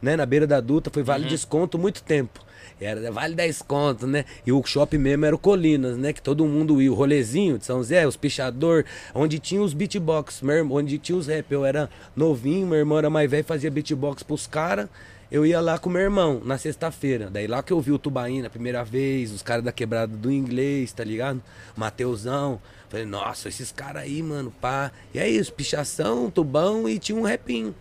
né? 0.01 0.17
Na 0.17 0.25
beira 0.25 0.47
da 0.47 0.63
Duta. 0.63 0.89
Foi 0.91 1.03
Vale 1.03 1.29
Desconto 1.29 1.79
muito 1.79 2.03
tempo. 2.03 2.44
Era 2.81 3.11
Vale 3.11 3.35
10 3.35 3.63
conto, 3.63 4.07
né? 4.07 4.25
E 4.47 4.53
o 4.53 4.63
shopping 4.65 4.99
mesmo 4.99 5.25
era 5.25 5.35
o 5.35 5.39
Colinas, 5.39 5.97
né? 5.97 6.13
Que 6.13 6.21
todo 6.21 6.45
mundo 6.45 6.81
ia. 6.83 6.91
O 6.91 6.95
rolezinho 6.95 7.59
de 7.59 7.65
São 7.65 7.83
Zé, 7.83 8.07
os 8.07 8.17
pichador, 8.17 8.85
onde 9.15 9.39
tinha 9.39 9.63
os 9.63 9.73
beatbox, 9.73 10.43
irmão, 10.43 10.77
onde 10.77 10.99
tinha 10.99 11.17
os 11.17 11.27
rap. 11.27 11.51
Eu 11.51 11.65
era 11.65 11.89
novinho, 12.15 12.67
meu 12.67 12.79
irmão 12.79 12.99
era 12.99 13.11
mais 13.11 13.31
velho, 13.31 13.45
fazia 13.45 13.71
beatbox 13.71 14.23
pros 14.23 14.47
caras. 14.47 14.89
Eu 15.31 15.45
ia 15.45 15.61
lá 15.61 15.79
com 15.79 15.89
meu 15.89 16.03
irmão 16.03 16.41
na 16.45 16.59
sexta-feira. 16.59 17.29
Daí 17.31 17.47
lá 17.47 17.63
que 17.63 17.73
eu 17.73 17.81
vi 17.81 17.91
o 17.91 17.99
Tubaína 17.99 18.47
a 18.47 18.51
primeira 18.51 18.85
vez, 18.85 19.33
os 19.33 19.43
caras 19.43 19.65
da 19.65 19.73
quebrada 19.73 20.17
do 20.17 20.31
inglês, 20.31 20.93
tá 20.93 21.03
ligado? 21.03 21.43
Mateusão. 21.77 22.61
Falei, 22.89 23.07
nossa, 23.07 23.49
esses 23.49 23.73
caras 23.73 24.03
aí, 24.03 24.23
mano, 24.23 24.53
pá. 24.61 24.93
E 25.13 25.19
é 25.19 25.29
isso, 25.29 25.53
pichação, 25.53 26.31
tubão 26.31 26.89
e 26.89 26.99
tinha 26.99 27.19
um 27.19 27.23
rapinho 27.23 27.75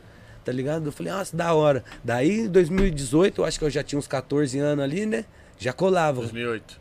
tá 0.43 0.51
ligado? 0.51 0.87
Eu 0.87 0.91
falei, 0.91 1.11
nossa, 1.13 1.35
da 1.35 1.53
hora. 1.53 1.83
Daí, 2.03 2.41
em 2.41 2.47
2018, 2.47 3.41
eu 3.41 3.45
acho 3.45 3.59
que 3.59 3.65
eu 3.65 3.69
já 3.69 3.83
tinha 3.83 3.97
uns 3.97 4.07
14 4.07 4.59
anos 4.59 4.83
ali, 4.83 5.05
né? 5.05 5.25
Já 5.57 5.73
colava. 5.73 6.21
2008. 6.21 6.79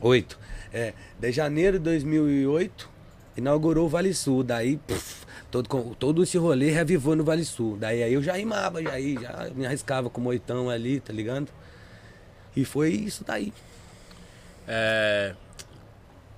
8. 0.00 0.38
É, 0.72 0.92
de 1.18 1.32
janeiro 1.32 1.78
de 1.78 1.84
2008, 1.84 2.88
inaugurou 3.36 3.86
o 3.86 3.88
Vale 3.88 4.14
Sul. 4.14 4.42
Daí, 4.42 4.76
puf, 4.76 5.26
todo, 5.50 5.96
todo 5.98 6.22
esse 6.22 6.38
rolê 6.38 6.70
reavivou 6.70 7.16
no 7.16 7.24
Vale 7.24 7.44
Sul. 7.44 7.76
Daí 7.78 8.02
aí 8.02 8.12
eu 8.12 8.22
já 8.22 8.34
rimava, 8.34 8.82
já, 8.82 8.92
aí, 8.92 9.14
já 9.20 9.48
me 9.54 9.66
arriscava 9.66 10.10
com 10.10 10.20
o 10.20 10.24
moitão 10.24 10.68
ali, 10.68 11.00
tá 11.00 11.12
ligado? 11.12 11.48
E 12.54 12.64
foi 12.64 12.90
isso 12.90 13.24
daí. 13.24 13.52
É, 14.68 15.34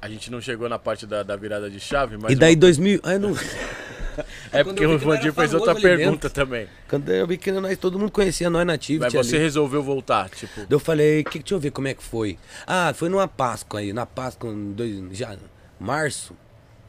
a 0.01 0.09
gente 0.09 0.31
não 0.31 0.41
chegou 0.41 0.69
na 0.69 0.79
parte 0.79 1.07
da, 1.07 1.23
da 1.23 1.37
virada 1.37 1.71
de 1.71 1.81
chave, 1.81 2.17
mas. 2.17 2.33
e 2.33 2.37
daí, 2.37 2.55
2000. 2.55 3.01
Ah, 3.03 3.13
eu 3.15 3.21
não... 3.21 3.35
é 4.53 4.65
porque 4.65 4.85
eu 4.85 4.91
o 4.93 4.99
Vandir 4.99 5.33
fez 5.33 5.55
outra 5.55 5.73
ali 5.73 5.83
pergunta 5.83 6.29
também. 6.31 6.67
Quando 6.89 7.09
eu 7.11 7.27
vi 7.27 7.37
que 7.37 7.51
nós, 7.53 7.77
todo 7.79 7.99
mundo 7.99 8.11
conhecia 8.13 8.49
nós 8.51 8.67
nativos. 8.67 9.13
Mas 9.13 9.27
você 9.27 9.39
resolveu 9.39 9.83
voltar, 9.83 10.29
tipo. 10.31 10.67
Eu 10.69 10.79
falei, 10.81 11.23
que, 11.25 11.39
deixa 11.39 11.55
eu 11.55 11.61
ver 11.61 11.71
como 11.71 11.89
é 11.89 11.95
que 11.95 12.03
foi. 12.03 12.39
Ah, 12.67 12.93
foi 12.95 13.09
numa 13.09 13.29
Páscoa 13.29 13.81
aí, 13.81 13.93
na 13.93 14.07
Páscoa, 14.07 14.53
dois, 14.53 15.01
já, 15.13 15.37
março, 15.79 16.35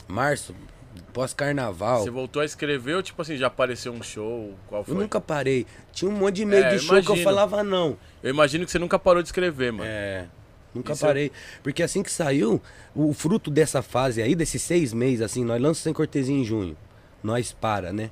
março, 0.07 0.55
pós-carnaval. 1.13 2.03
Você 2.03 2.09
voltou 2.09 2.41
a 2.41 2.45
escrever 2.45 2.95
ou, 2.95 3.03
tipo 3.03 3.21
assim, 3.21 3.37
já 3.37 3.47
apareceu 3.47 3.91
um 3.91 4.01
show? 4.01 4.55
Qual 4.67 4.81
Eu 4.81 4.85
foi? 4.85 4.95
nunca 4.95 5.19
parei. 5.19 5.65
Tinha 5.91 6.09
um 6.09 6.13
monte 6.13 6.35
de 6.37 6.41
e-mail 6.43 6.65
É, 6.65 6.69
de 6.75 6.79
show 6.79 6.89
que 7.01 7.09
eu 7.09 7.15
imagino. 7.15 7.23
falava 7.23 7.63
não. 7.63 7.97
Eu 8.23 8.29
imagino 8.29 8.65
que 8.65 8.71
você 8.71 8.79
nunca 8.79 8.97
parou 8.99 9.21
de 9.21 9.27
escrever, 9.27 9.71
mano. 9.71 9.89
É, 9.89 10.25
nunca 10.73 10.93
Isso 10.93 11.03
é- 11.05 11.07
parei. 11.07 11.31
Porque 11.63 11.83
assim 11.83 12.03
que 12.03 12.11
saiu, 12.11 12.61
o 12.95 13.13
fruto 13.13 13.49
dessa 13.49 13.81
fase 13.81 14.21
aí, 14.21 14.35
desses 14.35 14.61
seis 14.61 14.93
meses, 14.93 15.21
assim, 15.21 15.43
nós 15.43 15.57
lançamos 15.61 15.79
sem 15.79 15.93
cortesia 15.93 16.35
em 16.35 16.43
junho. 16.43 16.75
Nós 17.23 17.51
para, 17.51 17.91
né? 17.93 18.09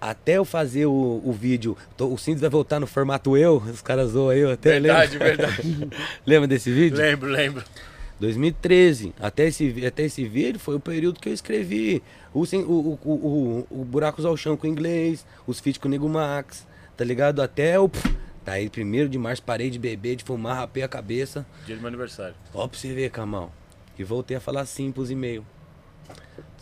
Até 0.00 0.34
eu 0.38 0.44
fazer 0.44 0.86
o, 0.86 1.20
o 1.24 1.32
vídeo, 1.32 1.76
tô- 1.96 2.12
o 2.12 2.16
Cindy 2.18 2.40
vai 2.40 2.48
voltar 2.50 2.78
no 2.78 2.86
formato 2.86 3.36
eu, 3.36 3.56
os 3.56 3.82
caras 3.82 4.10
zoam 4.12 4.32
eu 4.32 4.50
até, 4.52 4.78
Verdade, 4.78 5.12
lembra? 5.18 5.36
verdade. 5.36 5.88
lembra 6.24 6.46
desse 6.48 6.70
vídeo? 6.72 6.96
lembro, 6.96 7.28
lembro. 7.28 7.64
2013. 8.20 9.14
Até 9.20 9.46
esse, 9.46 9.86
até 9.86 10.04
esse 10.04 10.24
vídeo 10.24 10.58
foi 10.58 10.74
o 10.76 10.80
período 10.80 11.20
que 11.20 11.28
eu 11.28 11.32
escrevi 11.32 12.02
o, 12.34 12.42
o, 12.42 12.98
o, 13.04 13.12
o, 13.12 13.66
o 13.80 13.84
Buracos 13.84 14.24
ao 14.24 14.36
Chão 14.36 14.56
com 14.56 14.66
o 14.66 14.70
inglês, 14.70 15.24
os 15.46 15.60
feats 15.60 15.78
com 15.80 15.88
o 15.88 15.90
Nego 15.90 16.08
Max, 16.08 16.66
tá 16.96 17.04
ligado? 17.04 17.40
Até 17.42 17.78
o. 17.78 17.90
Daí, 18.44 18.68
primeiro 18.70 19.08
de 19.08 19.18
março, 19.18 19.42
parei 19.42 19.68
de 19.68 19.78
beber, 19.78 20.16
de 20.16 20.24
fumar, 20.24 20.56
rapei 20.56 20.82
a 20.82 20.88
cabeça. 20.88 21.44
Dia 21.66 21.74
do 21.76 21.80
meu 21.80 21.88
aniversário. 21.88 22.34
Ó, 22.54 22.66
pra 22.66 22.78
você 22.78 22.92
ver, 22.94 23.10
Camão. 23.10 23.50
E 23.98 24.02
voltei 24.04 24.36
a 24.36 24.40
falar 24.40 24.64
sim 24.64 24.90
pros 24.90 25.10
e-mails. 25.10 25.44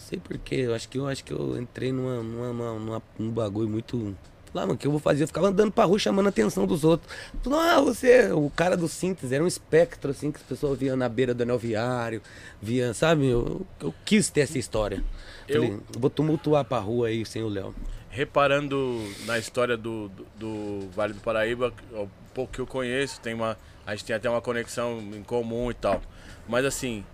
Sei 0.09 0.21
porquê, 0.21 0.55
eu 0.55 0.73
acho 0.75 0.89
que 0.89 0.99
eu 0.99 1.09
acho 1.09 1.25
que 1.25 1.33
eu 1.33 1.61
entrei 1.61 1.91
numa, 1.91 2.23
numa, 2.23 2.73
numa, 2.79 3.03
num 3.19 3.31
bagulho 3.31 3.69
muito. 3.69 4.17
Lá, 4.55 4.63
mano, 4.63 4.75
o 4.75 4.79
que 4.79 4.87
eu 4.87 4.91
vou 4.93 5.01
fazer? 5.01 5.25
Eu 5.25 5.27
ficava 5.27 5.49
andando 5.49 5.73
pra 5.73 5.83
rua 5.85 5.99
chamando 5.99 6.27
a 6.27 6.29
atenção 6.29 6.65
dos 6.65 6.85
outros. 6.85 7.13
Falando, 7.43 7.61
ah, 7.61 7.81
você, 7.81 8.31
o 8.33 8.49
cara 8.49 8.77
do 8.77 8.87
síntese, 8.87 9.35
era 9.35 9.43
um 9.43 9.49
espectro, 9.49 10.13
assim, 10.13 10.31
que 10.31 10.37
as 10.39 10.45
pessoas 10.45 10.79
viam 10.79 10.97
na 10.97 11.09
beira 11.09 11.35
do 11.35 11.43
anel 11.43 11.59
viário, 11.59 12.23
via, 12.63 12.95
sabe? 12.95 13.27
Eu, 13.29 13.67
eu 13.83 13.93
quis 14.05 14.31
ter 14.31 14.43
essa 14.43 14.57
história. 14.59 15.03
Eu- 15.49 15.61
Falei, 15.63 15.79
vou 15.99 16.09
tumultuar 16.09 16.65
pra 16.65 16.79
rua 16.79 17.09
aí 17.09 17.27
sem 17.27 17.43
o 17.43 17.49
Léo. 17.49 17.75
Reparando 18.09 19.03
na 19.27 19.39
história 19.39 19.77
do, 19.77 20.09
do, 20.09 20.27
do 20.39 20.89
Vale 20.95 21.13
do 21.15 21.21
Paraíba, 21.21 21.75
o 21.93 22.09
pouco 22.33 22.53
que 22.53 22.61
eu 22.61 22.67
conheço, 22.67 23.21
tem 23.21 23.35
uma, 23.35 23.59
a 23.85 23.91
gente 23.95 24.05
tem 24.07 24.17
até 24.17 24.31
uma 24.31 24.41
conexão 24.41 25.01
em 25.01 25.23
comum 25.23 25.71
e 25.71 25.75
tal. 25.75 26.01
Mas 26.49 26.65
assim, 26.65 27.05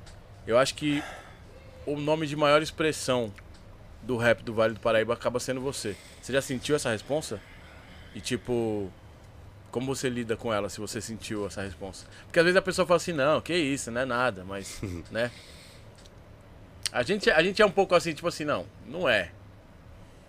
eu 0.46 0.58
acho 0.58 0.74
que 0.76 1.02
o 1.86 1.96
nome 1.96 2.26
de 2.26 2.36
maior 2.36 2.62
expressão 2.62 3.32
do 4.02 4.16
rap 4.16 4.42
do 4.42 4.52
Vale 4.52 4.74
do 4.74 4.80
Paraíba 4.80 5.14
acaba 5.14 5.38
sendo 5.38 5.60
você. 5.60 5.96
Você 6.20 6.32
já 6.32 6.42
sentiu 6.42 6.76
essa 6.76 6.90
responsa? 6.90 7.40
E 8.14 8.20
tipo, 8.20 8.90
como 9.70 9.94
você 9.94 10.08
lida 10.08 10.36
com 10.36 10.52
ela 10.52 10.68
se 10.68 10.80
você 10.80 11.00
sentiu 11.00 11.46
essa 11.46 11.62
responsa? 11.62 12.06
Porque 12.24 12.38
às 12.38 12.44
vezes 12.44 12.56
a 12.56 12.62
pessoa 12.62 12.86
fala 12.86 12.96
assim, 12.96 13.12
não, 13.12 13.40
que 13.40 13.54
isso, 13.54 13.90
não 13.90 14.00
é 14.00 14.04
nada, 14.04 14.44
mas, 14.44 14.80
né? 15.10 15.30
A 16.92 17.02
gente, 17.02 17.30
a 17.30 17.42
gente 17.42 17.62
é 17.62 17.66
um 17.66 17.70
pouco 17.70 17.94
assim, 17.94 18.12
tipo 18.12 18.28
assim, 18.28 18.44
não, 18.44 18.66
não 18.86 19.08
é. 19.08 19.32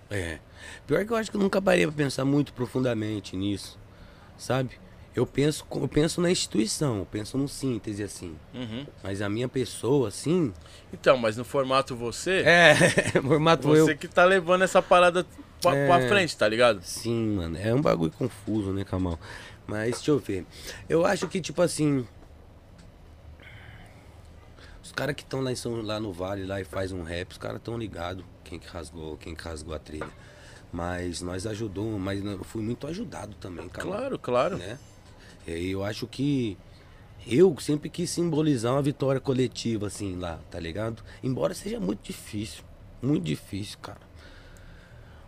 É. 0.10 0.40
Pior 0.88 1.06
que 1.06 1.12
eu 1.12 1.18
acho 1.18 1.30
que 1.30 1.36
eu 1.36 1.42
nunca 1.42 1.62
parei 1.62 1.86
pra 1.86 1.96
pensar 1.96 2.24
muito 2.24 2.54
profundamente 2.54 3.36
nisso, 3.36 3.78
sabe? 4.38 4.80
Eu 5.16 5.28
penso, 5.28 5.64
eu 5.76 5.88
penso 5.88 6.20
na 6.22 6.32
instituição, 6.32 6.98
eu 7.00 7.06
penso 7.06 7.38
no 7.38 7.48
síntese, 7.48 8.02
assim. 8.02 8.36
Uhum. 8.54 8.86
Mas 9.04 9.22
a 9.22 9.30
minha 9.30 9.48
pessoa, 9.48 10.08
assim. 10.08 10.52
Então, 10.92 11.16
mas 11.18 11.38
no 11.38 11.46
formato 11.46 11.96
você, 11.96 12.42
É, 12.46 12.74
formato 13.22 13.68
você 13.68 13.92
eu. 13.94 13.98
que 13.98 14.08
tá 14.08 14.26
levando 14.26 14.64
essa 14.64 14.82
parada 14.82 15.24
pra, 15.62 15.76
É. 15.76 15.88
pra 15.88 16.08
frente, 16.08 16.36
tá 16.36 16.48
ligado? 16.48 16.82
Sim, 16.82 17.36
mano. 17.36 17.58
É 17.60 17.72
um 17.74 17.82
bagulho 17.82 18.12
confuso, 18.12 18.72
né, 18.72 18.84
Kamal? 18.84 19.20
Mas 19.68 19.96
deixa 19.98 20.10
eu 20.12 20.18
ver. 20.20 20.46
Eu 20.90 21.06
acho 21.06 21.28
que, 21.28 21.40
tipo 21.40 21.62
assim. 21.62 22.08
Os 24.84 24.92
caras 24.92 25.16
que 25.16 25.22
estão 25.24 25.42
lá, 25.42 25.52
em 25.52 25.56
São- 25.56 25.82
lá 25.82 26.00
no 26.00 26.12
Vale 26.12 26.46
lá 26.46 26.60
e 26.60 26.66
faz 26.66 26.92
um 26.92 27.04
rap, 27.04 27.32
os 27.32 27.38
caras 27.38 27.58
estão 27.58 27.78
ligados 27.78 28.26
quem 28.44 28.60
que 28.60 28.68
rasgou, 28.68 29.16
quem 29.18 29.34
que 29.34 29.44
rasgou 29.44 29.74
a 29.74 29.80
trilha. 29.80 30.10
Mas 30.72 31.22
nós 31.22 31.46
ajudou, 31.46 31.98
mas 32.00 32.24
eu 32.26 32.44
fui 32.44 32.62
muito 32.64 32.88
ajudado 32.88 33.36
também, 33.36 33.70
Kamal. 33.70 33.92
Claro, 33.96 34.20
claro. 34.20 34.58
né? 34.58 34.78
Aí 35.48 35.72
eu 35.72 35.84
acho 35.84 36.08
que 36.08 36.58
eu 37.26 37.56
sempre 37.60 37.90
quis 37.90 38.10
simbolizar 38.10 38.74
uma 38.74 38.82
vitória 38.82 39.22
coletiva, 39.22 39.88
assim, 39.88 40.18
lá, 40.18 40.40
tá 40.52 40.60
ligado? 40.60 41.04
Embora 41.24 41.54
seja 41.54 41.80
muito 41.80 42.04
difícil, 42.04 42.64
muito 43.02 43.24
difícil, 43.24 43.78
cara. 43.82 44.14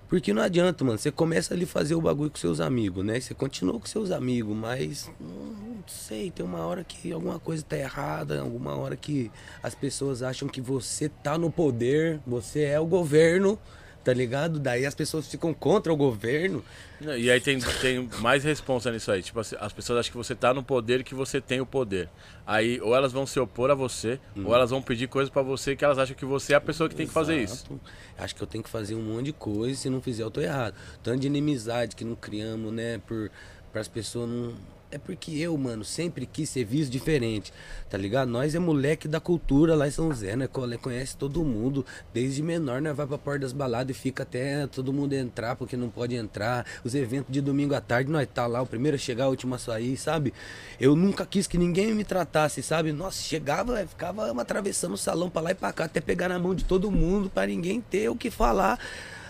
Porque 0.07 0.34
não 0.34 0.41
adianta, 0.41 0.84
mano. 0.84 0.97
Você 0.97 1.11
começa 1.11 1.53
ali 1.53 1.66
fazer 1.66 1.95
o 1.95 2.01
bagulho 2.01 2.30
com 2.30 2.38
seus 2.38 2.59
amigos, 2.59 3.03
né? 3.03 3.20
Você 3.20 3.34
continua 3.34 3.80
com 3.80 3.86
seus 3.86 4.11
amigos, 4.11 4.55
mas 4.55 5.11
não 5.20 5.84
sei, 5.88 6.30
tem 6.30 6.45
uma 6.45 6.59
hora 6.59 6.84
que 6.84 7.11
alguma 7.11 7.39
coisa 7.39 7.63
tá 7.63 7.78
errada, 7.78 8.39
alguma 8.39 8.76
hora 8.76 8.95
que 8.95 9.32
as 9.63 9.74
pessoas 9.74 10.22
acham 10.22 10.47
que 10.47 10.61
você 10.61 11.09
tá 11.09 11.38
no 11.38 11.51
poder, 11.51 12.20
você 12.26 12.63
é 12.63 12.80
o 12.80 12.86
governo, 12.86 13.59
tá 14.06 14.14
ligado? 14.14 14.60
Daí 14.60 14.86
as 14.86 14.93
pessoas 14.93 15.28
ficam 15.28 15.51
contra 15.51 15.91
o 15.91 15.97
governo. 15.97 16.64
E 17.01 17.30
aí 17.32 17.41
tem, 17.41 17.60
tem 17.82 18.08
mais 18.20 18.43
responsa 18.43 18.91
nisso 18.91 19.12
aí. 19.12 19.24
Tipo, 19.24 19.39
as 19.39 19.74
pessoas 19.74 19.99
acham 19.99 20.12
que 20.12 20.18
você 20.18 20.36
tá 20.36 20.53
no 20.53 20.64
poder 20.64 21.03
que 21.03 21.16
você 21.16 21.41
tem 21.41 21.60
o 21.60 21.66
poder. 21.66 22.08
Aí, 22.45 22.80
ou 22.82 22.95
elas 22.95 23.12
vão 23.12 23.26
se 23.26 23.39
opor 23.39 23.72
a 23.72 23.74
você, 23.74 24.20
ou 24.38 24.53
elas 24.53 24.70
vão 24.70 24.80
pedir 24.80 25.08
coisas 25.08 25.32
pra 25.32 25.41
você 25.41 25.76
que 25.76 25.84
elas 25.84 25.97
acham 25.97 26.16
que 26.16 26.24
você 26.24 26.53
é 26.53 26.56
a 26.56 26.62
pessoa 26.62 26.88
que 26.88 26.95
tem 26.95 27.08
que 27.08 27.12
fazer 27.12 27.41
isso. 27.41 27.66
Exato. 27.66 27.82
Acho 28.16 28.36
que 28.36 28.43
eu 28.43 28.47
tenho 28.47 28.64
que 28.64 28.70
fazer 28.70 28.93
um 28.93 29.01
monte 29.01 29.26
de 29.26 29.34
coisa, 29.34 29.74
e 29.74 29.76
se 29.76 29.89
não 29.89 29.99
fizer 29.99 30.22
eu 30.22 30.30
tô 30.30 30.39
errado. 30.39 30.76
Tanto 31.01 31.22
de 31.22 31.28
inimizade 31.28 31.95
que 31.95 32.06
não 32.06 32.16
criamos, 32.16 32.72
né, 32.72 33.01
por 33.08 33.32
para 33.72 33.82
as 33.82 33.88
pessoas 33.89 34.30
não 34.30 34.53
é 34.96 34.98
porque 34.98 35.32
eu, 35.32 35.58
mano, 35.58 35.84
sempre 35.84 36.26
quis 36.26 36.50
ser 36.50 36.64
visto 36.64 36.89
diferente, 36.89 37.52
tá 37.89 37.98
ligado? 37.98 38.30
Nós 38.30 38.56
é 38.56 38.60
moleque 38.60 39.08
da 39.08 39.20
cultura 39.20 39.76
lá 39.76 39.88
em 39.88 39.91
São 39.91 40.12
Zé, 40.14 40.36
né? 40.38 40.48
Cole- 40.48 40.78
Conhece 40.78 41.18
todo 41.18 41.43
mundo. 41.43 41.86
Desde 42.14 42.41
menor, 42.41 42.82
nós 42.82 42.96
vai 42.96 43.06
pra 43.06 43.18
porta 43.18 43.39
das 43.41 43.52
baladas 43.52 43.96
e 43.96 44.00
fica 44.00 44.24
até 44.24 44.66
todo 44.68 44.93
mundo 44.93 45.12
entrar, 45.14 45.56
porque 45.58 45.76
não 45.76 45.89
pode 45.89 46.16
entrar. 46.16 46.66
Os 46.84 46.96
eventos 46.96 47.32
de 47.34 47.41
domingo 47.41 47.76
à 47.76 47.82
tarde, 47.82 48.10
nós 48.10 48.26
tá 48.34 48.48
lá, 48.48 48.62
o 48.62 48.66
primeiro 48.66 48.96
a 48.96 48.98
chegar, 48.98 49.28
o 49.28 49.32
último 49.32 49.56
a 49.56 49.58
sair, 49.60 49.98
sabe? 49.98 50.34
Eu 50.80 50.96
nunca 50.96 51.26
quis 51.26 51.46
que 51.46 51.58
ninguém 51.58 51.93
me 51.93 52.06
tratasse, 52.06 52.64
sabe? 52.64 52.93
Nossa, 52.93 53.22
chegava, 53.22 53.86
ficava 53.86 54.32
atravessando 54.41 54.93
o 54.93 54.98
salão 54.98 55.30
pra 55.30 55.41
lá 55.41 55.52
e 55.52 55.56
pra 55.56 55.74
cá, 55.74 55.86
até 55.86 56.00
pegar 56.00 56.30
na 56.30 56.39
mão 56.39 56.56
de 56.56 56.64
todo 56.64 56.89
mundo, 56.89 57.30
pra 57.30 57.46
ninguém 57.46 57.82
ter 57.82 58.08
o 58.10 58.16
que 58.16 58.32
falar. 58.32 58.80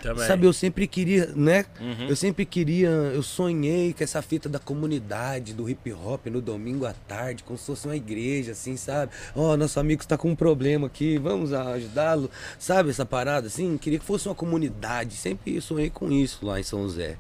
Também. 0.05 0.27
Sabe, 0.27 0.45
eu 0.45 0.53
sempre 0.53 0.85
queria, 0.85 1.31
né? 1.35 1.65
Uhum. 1.81 2.09
Eu 2.09 2.15
sempre 2.15 2.45
queria, 2.45 2.89
eu 2.89 3.23
sonhei 3.23 3.91
com 3.91 4.03
essa 4.03 4.21
fita 4.21 4.47
da 4.47 4.59
comunidade, 4.59 5.51
do 5.51 5.67
hip 5.67 5.91
hop 5.93 6.27
no 6.27 6.41
domingo 6.41 6.85
à 6.85 6.93
tarde, 6.93 7.43
como 7.43 7.57
se 7.57 7.65
fosse 7.65 7.87
uma 7.87 7.95
igreja, 7.95 8.51
assim, 8.51 8.77
sabe? 8.77 9.11
Ó, 9.35 9.57
nosso 9.57 9.79
amigo 9.79 10.03
está 10.03 10.15
com 10.15 10.29
um 10.29 10.35
problema 10.35 10.85
aqui, 10.85 11.17
vamos 11.17 11.51
ajudá-lo, 11.53 12.29
sabe? 12.59 12.91
Essa 12.91 13.03
parada, 13.03 13.47
assim, 13.47 13.79
queria 13.79 13.97
que 13.97 14.05
fosse 14.05 14.27
uma 14.27 14.35
comunidade, 14.35 15.15
sempre 15.15 15.59
sonhei 15.59 15.89
com 15.89 16.11
isso 16.11 16.45
lá 16.45 16.59
em 16.59 16.63
São 16.63 16.83
José. 16.83 17.17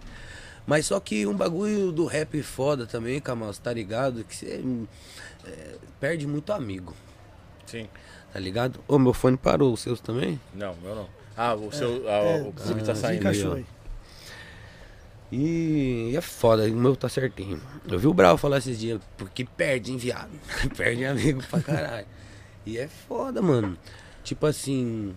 Mas 0.67 0.85
só 0.85 0.99
que 0.99 1.25
um 1.25 1.35
bagulho 1.35 1.91
do 1.91 2.05
rap 2.05 2.39
foda 2.43 2.85
também, 2.85 3.19
você 3.19 3.61
tá 3.63 3.73
ligado? 3.73 4.23
Que 4.23 4.35
você 4.35 4.63
é, 5.43 5.75
perde 5.99 6.27
muito 6.27 6.53
amigo, 6.53 6.93
Sim. 7.65 7.89
tá 8.31 8.39
ligado? 8.39 8.79
Ô, 8.87 8.99
meu 8.99 9.11
fone 9.11 9.37
parou, 9.37 9.73
os 9.73 9.79
seus 9.79 9.99
também? 9.99 10.39
Não, 10.53 10.75
meu 10.83 10.93
não. 10.93 11.24
Ah, 11.37 11.53
o 11.53 11.71
seu. 11.71 12.07
ah, 12.07 12.11
é, 12.11 12.41
o 12.41 12.53
Zip 12.65 12.83
tá 12.83 12.93
ah, 12.93 12.95
saindo 12.95 13.27
aí. 13.27 13.65
E 15.31 16.13
é 16.15 16.21
foda, 16.21 16.63
o 16.63 16.71
meu 16.71 16.95
tá 16.95 17.09
certinho. 17.09 17.61
Eu 17.87 17.99
vi 17.99 18.07
o 18.07 18.13
Brau 18.13 18.37
falar 18.37 18.59
esses 18.59 18.79
dias, 18.79 19.01
porque 19.17 19.43
perde, 19.43 19.91
hein, 19.91 19.97
viado? 19.97 20.31
perde 20.77 21.03
amigo 21.05 21.43
pra 21.49 21.59
caralho. 21.61 22.07
E 22.65 22.77
é 22.77 22.87
foda, 22.87 23.41
mano. 23.41 23.77
Tipo 24.23 24.45
assim, 24.45 25.15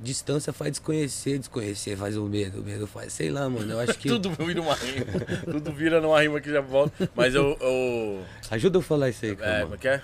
distância 0.00 0.52
faz 0.52 0.72
desconhecer, 0.72 1.38
desconhecer 1.38 1.96
faz 1.96 2.16
o 2.16 2.24
medo, 2.24 2.60
o 2.60 2.64
medo 2.64 2.86
faz, 2.86 3.12
sei 3.12 3.30
lá, 3.30 3.48
mano. 3.48 3.72
Eu 3.72 3.80
acho 3.80 3.98
que. 3.98 4.08
Tudo 4.08 4.30
vira 4.30 4.60
uma 4.60 4.74
rima. 4.74 5.06
Tudo 5.44 5.72
vira 5.72 6.00
numa 6.00 6.20
rima 6.20 6.40
que 6.40 6.50
já 6.50 6.60
volta. 6.60 7.10
Mas 7.14 7.34
eu. 7.34 7.56
eu 7.60 8.24
Ajuda 8.50 8.78
eu 8.78 8.80
a 8.80 8.84
falar 8.84 9.08
isso 9.08 9.24
aí, 9.24 9.32
é, 9.32 9.36
cara. 9.36 9.62
como 9.62 9.74
é 9.74 9.78
que 9.78 9.88
é? 9.88 10.00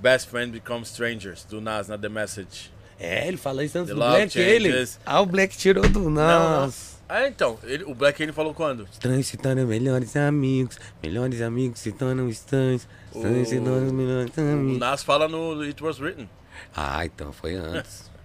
Best 0.00 0.28
Friend 0.28 0.52
Becomes 0.52 0.88
Strangers, 0.88 1.44
do 1.44 1.60
Nas 1.60 1.88
na 1.88 1.96
The 1.96 2.08
Message. 2.08 2.75
É, 2.98 3.28
ele 3.28 3.36
fala 3.36 3.62
isso 3.64 3.78
antes 3.78 3.88
The 3.88 3.94
do 3.94 4.00
Black, 4.00 4.38
ele. 4.38 4.70
changes. 4.70 4.98
Ah, 5.04 5.20
o 5.20 5.26
Black 5.26 5.56
tirou 5.56 5.86
do 5.88 6.08
Nossa. 6.08 6.96
Ah, 7.08 7.28
então. 7.28 7.58
Ele, 7.62 7.84
o 7.84 7.94
Black 7.94 8.20
ele 8.22 8.32
falou 8.32 8.52
quando? 8.54 8.88
Estranhos 8.90 9.26
se 9.26 9.36
tornam 9.36 9.66
melhores 9.66 10.16
amigos, 10.16 10.78
melhores 11.02 11.40
amigos 11.40 11.78
se 11.80 11.92
tornam 11.92 12.28
estranhos, 12.28 12.86
estranhos 13.14 13.48
se 13.48 13.58
O- 13.58 13.64
tornam 13.64 13.92
melhores 13.92 14.36
O 14.36 14.40
amigos. 14.40 14.78
Nas 14.78 15.02
fala 15.04 15.28
no 15.28 15.60
It 15.60 15.82
Was 15.84 16.00
Written. 16.00 16.28
Ah, 16.74 17.04
então 17.04 17.32
foi 17.32 17.54
antes. 17.54 18.10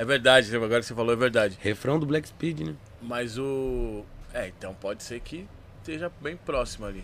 É 0.00 0.04
verdade, 0.04 0.54
agora 0.54 0.78
que 0.80 0.86
você 0.86 0.94
falou 0.94 1.12
é 1.12 1.16
verdade. 1.16 1.58
Refrão 1.60 1.98
do 1.98 2.06
Black 2.06 2.28
Speed, 2.28 2.60
né? 2.60 2.74
Mas 3.02 3.36
o. 3.36 4.04
É, 4.32 4.46
então 4.46 4.72
pode 4.72 5.02
ser 5.02 5.18
que 5.18 5.44
esteja 5.80 6.08
bem 6.20 6.36
próximo 6.36 6.86
ali. 6.86 7.02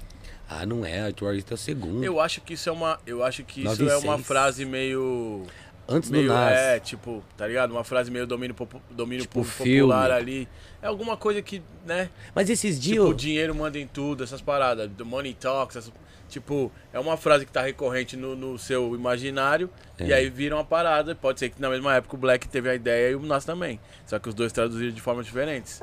Ah, 0.49 0.65
não 0.65 0.87
é, 0.87 1.01
o 1.11 1.25
Warriors 1.25 1.45
é 1.51 1.55
o 1.55 1.57
segundo. 1.57 2.05
Eu 2.05 2.21
acho 2.21 2.41
que 2.41 2.55
isso 2.55 2.69
é 2.69 2.73
uma. 2.73 3.01
Eu 3.05 3.25
acho 3.25 3.43
que 3.43 3.65
isso 3.67 3.91
é 3.91 3.97
uma 3.97 4.17
frase 4.21 4.65
meio. 4.65 5.45
Antes 5.89 6.11
meio 6.11 6.29
do 6.29 6.35
Nas. 6.35 6.53
é, 6.59 6.81
tipo, 6.81 7.23
tá 7.37 7.47
ligado? 7.47 7.71
Uma 7.73 7.85
frase 7.85 8.11
meio 8.11 8.27
domínio, 8.27 8.55
popu- 8.55 8.81
domínio 8.91 9.23
Tipo 9.23 9.35
público 9.41 9.57
filme. 9.65 9.81
popular 9.81 10.11
ali. 10.11 10.49
É 10.81 10.87
alguma 10.87 11.17
coisa 11.17 11.43
que, 11.43 11.63
né? 11.87 12.09
Mas 12.35 12.49
esses 12.49 12.81
dias. 12.81 12.97
Tipo, 12.99 13.09
o 13.11 13.15
dinheiro 13.15 13.55
manda 13.55 13.79
em 13.79 13.87
tudo, 13.87 14.25
essas 14.25 14.41
paradas. 14.41 14.91
The 14.97 15.05
money 15.05 15.35
talks. 15.35 15.77
essas- 15.77 15.93
tipo, 16.29 16.73
é 16.93 16.99
uma 16.99 17.17
frase 17.17 17.45
que 17.47 17.53
tá 17.53 17.61
recorrente 17.63 18.17
no, 18.17 18.35
no 18.35 18.59
seu 18.59 18.95
imaginário. 18.95 19.69
E 20.01 20.11
É. 20.11 20.17
aí 20.17 20.29
vira 20.31 20.57
uma 20.57 20.65
parada. 20.65 21.15
Pode 21.15 21.39
ser 21.39 21.51
que 21.51 21.61
na 21.61 21.69
mesma 21.71 21.95
época 21.95 22.17
o 22.17 22.19
Black 22.19 22.49
teve 22.49 22.69
a 22.69 22.75
ideia 22.75 23.11
e 23.11 23.15
o 23.15 23.21
Nas 23.21 23.45
também. 23.45 23.79
Só 24.07 24.19
que 24.19 24.29
os 24.29 24.35
dois 24.35 24.53
traduziram 24.53 24.93
de 24.93 25.01
formas 25.01 25.27
diferentes. 25.27 25.81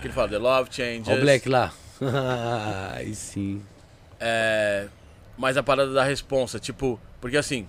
Que 0.00 0.06
ele 0.08 0.14
fala, 0.14 0.28
The 0.28 0.38
love 0.38 0.70
changes. 0.72 1.08
Ó 1.08 1.14
o 1.14 1.20
Black 1.20 1.48
lá. 1.48 1.72
Aí 2.94 3.14
sim. 3.14 3.62
É, 4.18 4.86
mas 5.36 5.56
a 5.56 5.62
parada 5.62 5.92
da 5.92 6.02
responsa, 6.02 6.58
tipo, 6.58 6.98
porque 7.20 7.36
assim, 7.36 7.66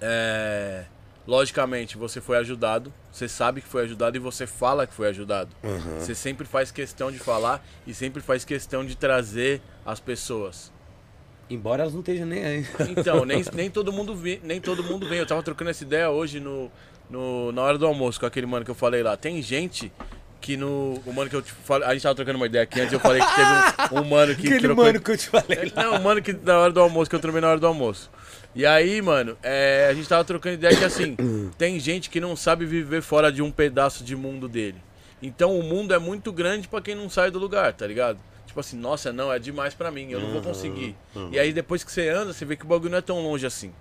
é, 0.00 0.84
logicamente 1.26 1.96
você 1.96 2.20
foi 2.20 2.36
ajudado, 2.38 2.92
você 3.10 3.28
sabe 3.28 3.60
que 3.60 3.68
foi 3.68 3.84
ajudado 3.84 4.16
e 4.16 4.20
você 4.20 4.46
fala 4.46 4.86
que 4.86 4.94
foi 4.94 5.08
ajudado. 5.08 5.50
Você 5.98 6.14
sempre 6.14 6.46
faz 6.46 6.70
questão 6.70 7.10
de 7.10 7.18
falar 7.18 7.64
e 7.86 7.94
sempre 7.94 8.20
faz 8.22 8.44
questão 8.44 8.84
de 8.84 8.96
trazer 8.96 9.60
as 9.84 10.00
pessoas. 10.00 10.72
Embora 11.48 11.82
elas 11.82 11.92
não 11.92 12.00
estejam 12.00 12.26
nem 12.26 12.44
aí. 12.44 12.66
Então, 12.88 13.24
nem, 13.24 13.44
nem 13.52 13.70
todo 13.70 13.92
mundo 13.92 14.14
vi, 14.14 14.40
nem 14.42 14.60
todo 14.60 14.82
mundo 14.82 15.08
vem. 15.08 15.18
Eu 15.18 15.26
tava 15.26 15.42
trocando 15.42 15.70
essa 15.70 15.84
ideia 15.84 16.10
hoje 16.10 16.40
no, 16.40 16.70
no, 17.10 17.52
na 17.52 17.62
hora 17.62 17.76
do 17.78 17.86
almoço 17.86 18.18
com 18.18 18.26
aquele 18.26 18.46
mano 18.46 18.64
que 18.64 18.70
eu 18.70 18.74
falei 18.74 19.02
lá. 19.02 19.16
Tem 19.16 19.40
gente 19.42 19.92
que 20.40 20.56
no. 20.56 21.00
O 21.06 21.12
mano 21.12 21.28
que 21.30 21.36
eu 21.36 21.42
te 21.42 21.52
falei. 21.52 21.86
A 21.88 21.92
gente 21.92 22.02
tava 22.02 22.14
trocando 22.14 22.36
uma 22.38 22.46
ideia 22.46 22.64
aqui 22.64 22.80
antes, 22.80 22.92
eu 22.92 23.00
falei 23.00 23.20
que 23.20 23.34
teve 23.34 23.94
um, 23.94 24.00
um 24.00 24.04
mano 24.08 24.34
que. 24.34 24.46
Aquele 24.46 24.60
trocou- 24.60 24.84
mano 24.84 25.00
que 25.00 25.10
eu 25.10 25.16
te 25.18 25.28
falei 25.28 25.72
lá. 25.74 25.82
não, 25.84 25.96
o 25.96 26.02
mano 26.02 26.22
que 26.22 26.32
na 26.32 26.58
hora 26.58 26.72
do 26.72 26.80
almoço, 26.80 27.08
que 27.10 27.16
eu 27.16 27.20
tromei 27.20 27.40
na 27.40 27.48
hora 27.48 27.60
do 27.60 27.66
almoço. 27.66 28.10
E 28.54 28.64
aí, 28.64 29.02
mano, 29.02 29.36
é, 29.42 29.88
a 29.90 29.94
gente 29.94 30.08
tava 30.08 30.24
trocando 30.24 30.54
ideia 30.54 30.76
que 30.76 30.84
assim, 30.84 31.16
tem 31.58 31.78
gente 31.80 32.08
que 32.08 32.20
não 32.20 32.36
sabe 32.36 32.64
viver 32.64 33.02
fora 33.02 33.32
de 33.32 33.42
um 33.42 33.50
pedaço 33.50 34.04
de 34.04 34.14
mundo 34.14 34.48
dele. 34.48 34.80
Então 35.20 35.58
o 35.58 35.62
mundo 35.62 35.92
é 35.92 35.98
muito 35.98 36.32
grande 36.32 36.68
pra 36.68 36.80
quem 36.80 36.94
não 36.94 37.08
sai 37.08 37.30
do 37.30 37.38
lugar, 37.38 37.72
tá 37.72 37.86
ligado? 37.86 38.18
Tipo 38.46 38.60
assim, 38.60 38.76
nossa, 38.76 39.12
não, 39.12 39.32
é 39.32 39.38
demais 39.38 39.74
pra 39.74 39.90
mim, 39.90 40.10
eu 40.10 40.20
não 40.20 40.30
vou 40.30 40.42
conseguir. 40.42 40.94
E 41.32 41.38
aí 41.38 41.52
depois 41.52 41.82
que 41.82 41.90
você 41.90 42.08
anda, 42.08 42.32
você 42.32 42.44
vê 42.44 42.56
que 42.56 42.64
o 42.64 42.68
bagulho 42.68 42.90
não 42.90 42.98
é 42.98 43.02
tão 43.02 43.20
longe 43.22 43.44
assim. 43.46 43.72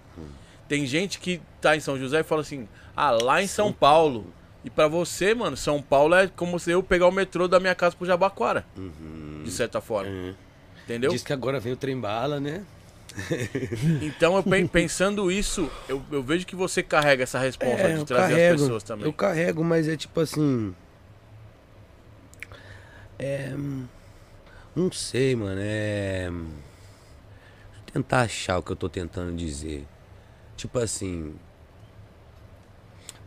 Tem 0.67 0.85
gente 0.85 1.19
que 1.19 1.41
tá 1.61 1.75
em 1.75 1.79
São 1.79 1.99
José 1.99 2.21
e 2.21 2.23
fala 2.23 2.41
assim, 2.41 2.67
ah, 2.95 3.11
lá 3.11 3.43
em 3.43 3.47
São 3.47 3.71
Paulo. 3.71 4.33
E 4.65 4.69
pra 4.69 4.87
você, 4.87 5.35
mano, 5.35 5.57
São 5.57 5.81
Paulo 5.81 6.15
é 6.15 6.27
como 6.27 6.57
se 6.57 6.71
eu 6.71 6.81
pegar 6.81 7.07
o 7.07 7.11
metrô 7.11 7.47
da 7.47 7.59
minha 7.59 7.75
casa 7.75 7.95
pro 7.95 8.07
Jabaquara. 8.07 8.65
De 9.43 9.51
certa 9.51 9.81
forma. 9.81 10.09
Entendeu? 10.85 11.11
Diz 11.11 11.23
que 11.23 11.33
agora 11.33 11.59
vem 11.59 11.73
o 11.73 11.77
trem 11.77 11.99
bala, 11.99 12.39
né? 12.39 12.63
Então, 14.01 14.35
eu 14.35 14.43
pen- 14.43 14.65
pensando 14.67 15.31
isso, 15.31 15.69
eu, 15.87 16.01
eu 16.11 16.23
vejo 16.23 16.45
que 16.45 16.55
você 16.55 16.81
carrega 16.81 17.23
essa 17.23 17.39
responsa 17.39 17.81
É, 17.81 17.95
de 17.97 18.05
trazer 18.05 18.33
carrego, 18.33 18.55
as 18.55 18.61
pessoas 18.61 18.83
também. 18.83 19.05
Eu 19.05 19.13
carrego, 19.13 19.63
mas 19.63 19.87
é 19.87 19.95
tipo 19.95 20.19
assim. 20.19 20.73
É. 23.19 23.53
Não 24.75 24.91
sei, 24.91 25.35
mano. 25.35 25.59
É. 25.63 26.29
Deixa 26.31 27.79
eu 27.87 27.93
tentar 27.93 28.21
achar 28.21 28.57
o 28.57 28.63
que 28.63 28.71
eu 28.71 28.75
tô 28.75 28.89
tentando 28.89 29.35
dizer. 29.35 29.85
Tipo 30.57 30.79
assim. 30.79 31.35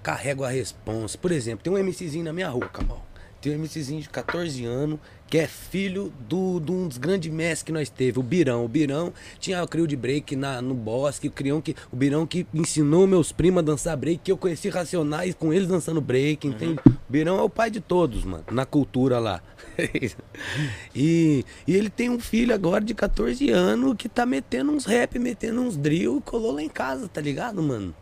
Carrego 0.03 0.45
a 0.45 0.49
responsa. 0.51 1.17
Por 1.19 1.31
exemplo, 1.33 1.63
tem 1.65 1.73
um 1.73 1.79
MCzinho 1.79 2.25
na 2.25 2.33
minha 2.33 2.49
rua, 2.49 2.69
Camal. 2.69 3.05
Tem 3.41 3.53
um 3.57 3.59
MCzinho 3.63 4.01
de 4.01 4.09
14 4.09 4.65
anos, 4.65 4.99
que 5.29 5.39
é 5.39 5.47
filho 5.47 6.13
do, 6.29 6.61
de 6.61 6.71
um 6.71 6.87
dos 6.89 6.99
grandes 6.99 7.33
mestres 7.33 7.63
que 7.63 7.73
nós 7.73 7.91
teve, 7.91 8.19
o 8.19 8.23
Birão. 8.23 8.65
O 8.65 8.69
Birão 8.69 9.13
tinha 9.39 9.63
o 9.63 9.69
crio 9.69 9.87
de 9.87 9.97
break 9.97 10.37
na, 10.37 10.63
no 10.63 10.75
bosque, 10.75 11.29
o, 11.29 11.31
crião 11.31 11.61
que, 11.61 11.75
o 11.93 11.97
Birão 11.97 12.27
que 12.27 12.47
ensinou 12.55 13.07
meus 13.07 13.33
primos 13.33 13.61
a 13.61 13.63
dançar 13.63 13.97
break, 13.97 14.21
que 14.23 14.33
eu 14.33 14.37
conheci 14.37 14.69
Racionais 14.69 15.35
com 15.35 15.53
eles 15.53 15.69
dançando 15.69 16.01
break, 16.01 16.47
entende? 16.47 16.79
O 16.87 17.13
Birão 17.13 17.39
é 17.39 17.43
o 17.43 17.51
pai 17.51 17.71
de 17.71 17.81
todos, 17.81 18.25
mano, 18.25 18.45
na 18.51 18.65
cultura 18.65 19.19
lá. 19.19 19.43
e, 20.95 21.45
e 21.67 21.75
ele 21.75 21.91
tem 21.91 22.09
um 22.09 22.21
filho 22.21 22.55
agora 22.55 22.85
de 22.85 22.95
14 22.95 23.51
anos 23.51 23.95
que 23.97 24.09
tá 24.09 24.25
metendo 24.25 24.73
uns 24.73 24.85
rap, 24.85 25.19
metendo 25.19 25.61
uns 25.61 25.77
drill, 25.77 26.23
colou 26.25 26.53
lá 26.53 26.63
em 26.63 26.69
casa, 26.69 27.09
tá 27.09 27.21
ligado, 27.21 27.63
mano? 27.63 27.95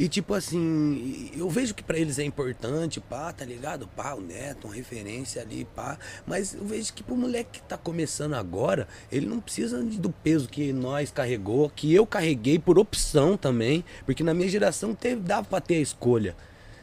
E 0.00 0.08
tipo 0.08 0.32
assim, 0.32 1.30
eu 1.36 1.50
vejo 1.50 1.74
que 1.74 1.82
pra 1.82 1.98
eles 1.98 2.18
é 2.18 2.24
importante, 2.24 2.98
pá, 3.02 3.30
tá 3.34 3.44
ligado? 3.44 3.86
Pá, 3.86 4.14
o 4.14 4.20
Neto, 4.22 4.66
uma 4.66 4.74
referência 4.74 5.42
ali, 5.42 5.66
pá. 5.76 5.98
Mas 6.26 6.54
eu 6.54 6.64
vejo 6.64 6.94
que 6.94 7.02
pro 7.02 7.14
moleque 7.14 7.60
que 7.60 7.62
tá 7.68 7.76
começando 7.76 8.32
agora, 8.32 8.88
ele 9.12 9.26
não 9.26 9.40
precisa 9.40 9.82
do 9.82 10.08
peso 10.08 10.48
que 10.48 10.72
nós 10.72 11.10
carregou, 11.10 11.68
que 11.68 11.94
eu 11.94 12.06
carreguei 12.06 12.58
por 12.58 12.78
opção 12.78 13.36
também. 13.36 13.84
Porque 14.06 14.24
na 14.24 14.32
minha 14.32 14.48
geração 14.48 14.94
teve, 14.94 15.20
dava 15.20 15.46
pra 15.46 15.60
ter 15.60 15.74
a 15.74 15.80
escolha. 15.80 16.34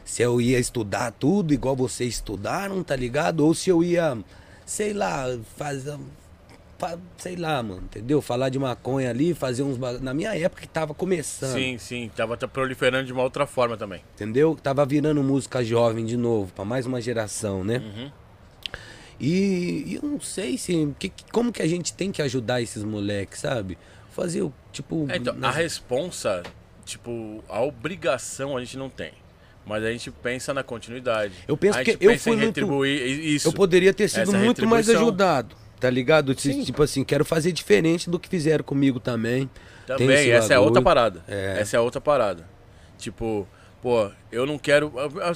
Se 0.04 0.22
eu 0.22 0.40
ia 0.40 0.60
estudar 0.60 1.10
tudo 1.10 1.52
igual 1.52 1.74
vocês 1.74 2.14
estudaram, 2.14 2.84
tá 2.84 2.94
ligado? 2.94 3.40
Ou 3.40 3.52
se 3.52 3.68
eu 3.68 3.82
ia, 3.82 4.16
sei 4.64 4.92
lá, 4.92 5.24
fazer 5.56 5.98
fa- 5.98 5.98
sei 7.16 7.36
lá, 7.36 7.62
mano, 7.62 7.82
entendeu? 7.84 8.20
Falar 8.22 8.48
de 8.48 8.58
maconha 8.58 9.10
ali, 9.10 9.34
fazer 9.34 9.62
uns. 9.62 9.78
Na 10.00 10.14
minha 10.14 10.36
época 10.36 10.62
que 10.62 10.68
tava 10.68 10.94
começando. 10.94 11.54
Sim, 11.54 11.76
sim. 11.78 12.10
Tava 12.14 12.36
proliferando 12.36 13.06
de 13.06 13.12
uma 13.12 13.22
outra 13.22 13.46
forma 13.46 13.76
também. 13.76 14.00
Entendeu? 14.14 14.56
Tava 14.62 14.84
virando 14.86 15.22
música 15.22 15.64
jovem 15.64 16.04
de 16.04 16.16
novo, 16.16 16.52
pra 16.52 16.64
mais 16.64 16.86
uma 16.86 17.00
geração, 17.00 17.64
né? 17.64 17.78
Uhum. 17.78 18.10
E, 19.20 19.84
e 19.86 19.94
eu 19.96 20.02
não 20.08 20.20
sei 20.20 20.56
se. 20.56 20.94
Que, 20.98 21.12
como 21.32 21.52
que 21.52 21.60
a 21.62 21.66
gente 21.66 21.92
tem 21.92 22.12
que 22.12 22.22
ajudar 22.22 22.62
esses 22.62 22.84
moleques, 22.84 23.40
sabe? 23.40 23.76
Fazer 24.10 24.42
o. 24.42 24.52
Tipo. 24.72 25.06
É, 25.10 25.16
então, 25.16 25.36
a 25.42 25.50
responsa, 25.50 26.42
tipo, 26.84 27.42
a 27.48 27.60
obrigação 27.62 28.56
a 28.56 28.60
gente 28.60 28.76
não 28.76 28.88
tem. 28.88 29.12
Mas 29.66 29.84
a 29.84 29.90
gente 29.90 30.10
pensa 30.10 30.54
na 30.54 30.62
continuidade. 30.62 31.34
Eu 31.46 31.54
penso 31.56 31.78
que 31.80 31.98
eu 32.00 32.18
fui 32.18 32.36
muito- 32.36 32.84
isso. 32.86 33.48
Eu 33.48 33.52
poderia 33.52 33.92
ter 33.92 34.08
sido 34.08 34.32
muito 34.32 34.66
mais 34.66 34.88
ajudado, 34.88 35.54
tá 35.80 35.88
ligado? 35.90 36.34
Ti- 36.34 36.64
Tipo 36.64 36.82
assim, 36.82 37.04
quero 37.04 37.24
fazer 37.24 37.52
diferente 37.52 38.08
do 38.10 38.18
que 38.18 38.28
fizeram 38.28 38.64
comigo 38.64 38.98
também. 39.00 39.48
Também, 39.86 40.30
essa 40.30 40.52
é 40.54 40.58
outra 40.58 40.82
parada. 40.82 41.24
É. 41.28 41.56
Essa 41.60 41.76
é 41.76 41.80
outra 41.80 42.00
parada. 42.00 42.44
Tipo, 42.98 43.46
pô, 43.82 44.10
eu 44.32 44.44
não 44.46 44.58
quero. 44.58 44.92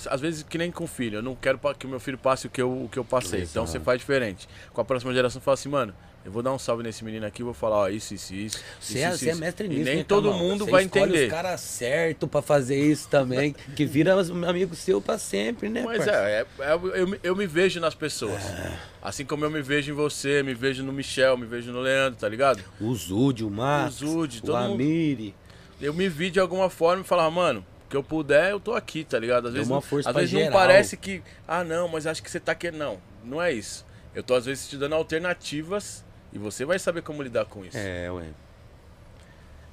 às- 0.06 0.20
vezes, 0.20 0.42
que 0.42 0.58
nem 0.58 0.70
com 0.70 0.86
filho, 0.86 1.18
eu 1.18 1.22
não 1.22 1.34
quero 1.34 1.58
que 1.78 1.86
o 1.86 1.88
meu 1.88 2.00
filho 2.00 2.18
passe 2.18 2.46
o 2.46 2.50
que 2.50 2.60
eu, 2.62 2.70
o 2.84 2.88
que 2.88 2.98
eu 2.98 3.04
passei. 3.04 3.42
Então 3.42 3.66
você 3.66 3.78
faz 3.80 3.98
diferente. 4.00 4.48
Com 4.72 4.80
a 4.80 4.84
próxima 4.84 5.12
geração, 5.14 5.40
fala 5.40 5.54
assim, 5.54 5.68
mano. 5.68 5.94
Eu 6.24 6.30
vou 6.30 6.40
dar 6.40 6.52
um 6.52 6.58
salve 6.58 6.84
nesse 6.84 7.04
menino 7.04 7.26
aqui, 7.26 7.42
vou 7.42 7.52
falar, 7.52 7.78
ó, 7.78 7.88
isso, 7.88 8.14
isso, 8.14 8.32
isso. 8.32 8.60
Você 8.80 9.00
é, 9.00 9.12
isso, 9.12 9.28
é 9.28 9.34
mestre 9.34 9.66
E 9.66 9.70
nisso, 9.70 9.84
nem 9.86 9.96
né, 9.96 10.04
todo 10.06 10.30
Camão? 10.30 10.38
mundo 10.50 10.64
Você 10.66 10.70
vai 10.70 10.84
escolhe 10.84 11.04
entender. 11.06 11.24
os 11.24 11.30
caras 11.32 11.60
certos 11.60 12.28
pra 12.30 12.40
fazer 12.40 12.78
isso 12.78 13.08
também, 13.08 13.56
que 13.74 13.84
vira 13.84 14.14
um 14.16 14.48
amigo 14.48 14.72
seu 14.76 15.00
pra 15.00 15.18
sempre, 15.18 15.68
né, 15.68 15.82
Mas 15.84 16.06
é, 16.06 16.12
é- 16.42 16.46
é- 16.60 16.74
eu, 16.94 17.08
me- 17.08 17.18
eu 17.24 17.34
me 17.34 17.44
vejo 17.44 17.80
nas 17.80 17.96
pessoas. 17.96 18.40
É. 18.40 18.72
Assim 19.02 19.24
como 19.24 19.44
eu 19.44 19.50
me 19.50 19.60
vejo 19.62 19.90
em 19.90 19.94
você, 19.96 20.44
me 20.44 20.54
vejo 20.54 20.84
no 20.84 20.92
Michel, 20.92 21.36
me 21.36 21.44
vejo 21.44 21.72
no 21.72 21.80
Leandro, 21.80 22.20
tá 22.20 22.28
ligado? 22.28 22.62
O 22.80 22.94
Zude, 22.94 23.42
o 23.44 23.50
Max, 23.50 24.00
O 24.00 24.06
Zude, 24.06 24.40
o 24.44 24.46
mundo- 24.46 24.56
Amiri. 24.74 25.34
Eu 25.80 25.92
me 25.92 26.08
vi 26.08 26.30
de 26.30 26.38
alguma 26.38 26.70
forma 26.70 27.02
e 27.02 27.04
falava, 27.04 27.32
mano, 27.32 27.66
que 27.92 27.96
eu 27.96 28.02
puder, 28.02 28.50
eu 28.52 28.58
tô 28.58 28.72
aqui, 28.74 29.04
tá 29.04 29.18
ligado? 29.18 29.48
Às 29.48 29.52
Deu 29.52 29.60
vezes, 29.60 29.68
uma 29.70 29.76
não- 29.76 29.82
força 29.82 30.08
às 30.08 30.16
vezes 30.16 30.32
não 30.32 30.40
geral. 30.40 30.58
parece 30.58 30.96
que, 30.96 31.22
ah, 31.46 31.62
não, 31.62 31.86
mas 31.88 32.06
acho 32.06 32.22
que 32.22 32.30
você 32.30 32.40
tá 32.40 32.54
querendo. 32.54 32.78
Não, 32.78 32.98
não 33.22 33.42
é 33.42 33.52
isso. 33.52 33.84
Eu 34.14 34.22
tô 34.22 34.34
às 34.34 34.46
vezes 34.46 34.66
te 34.68 34.76
dando 34.78 34.94
alternativas 34.94 36.02
e 36.32 36.38
você 36.38 36.64
vai 36.64 36.78
saber 36.78 37.02
como 37.02 37.22
lidar 37.22 37.44
com 37.44 37.64
isso. 37.64 37.76
É, 37.76 38.10
ué. 38.10 38.24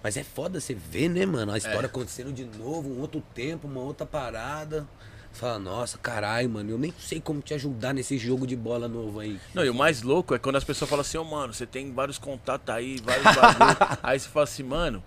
Mas 0.03 0.15
é 0.17 0.23
foda 0.23 0.59
você 0.59 0.73
ver, 0.73 1.09
né, 1.09 1.25
mano? 1.25 1.51
A 1.51 1.57
história 1.57 1.87
acontecendo 1.87 2.31
de 2.31 2.45
novo, 2.45 2.89
um 2.89 2.99
outro 3.01 3.21
tempo, 3.33 3.67
uma 3.67 3.81
outra 3.81 4.05
parada. 4.05 4.87
Você 5.31 5.41
fala, 5.41 5.59
nossa, 5.59 5.97
caralho, 5.97 6.49
mano, 6.49 6.71
eu 6.71 6.77
nem 6.77 6.93
sei 6.97 7.19
como 7.21 7.41
te 7.41 7.53
ajudar 7.53 7.93
nesse 7.93 8.17
jogo 8.17 8.47
de 8.47 8.55
bola 8.55 8.87
novo 8.87 9.19
aí. 9.19 9.39
Não, 9.53 9.63
e 9.63 9.69
o 9.69 9.73
mais 9.73 10.01
louco 10.01 10.33
é 10.33 10.39
quando 10.39 10.55
as 10.55 10.63
pessoas 10.63 10.89
falam 10.89 11.01
assim, 11.01 11.17
ô 11.17 11.23
mano, 11.23 11.53
você 11.53 11.65
tem 11.65 11.93
vários 11.93 12.17
contatos 12.17 12.73
aí, 12.73 12.97
vários 13.01 13.23
bagulho. 13.35 13.77
aí 14.03 14.19
você 14.19 14.27
fala 14.29 14.43
assim, 14.45 14.63
mano, 14.63 15.03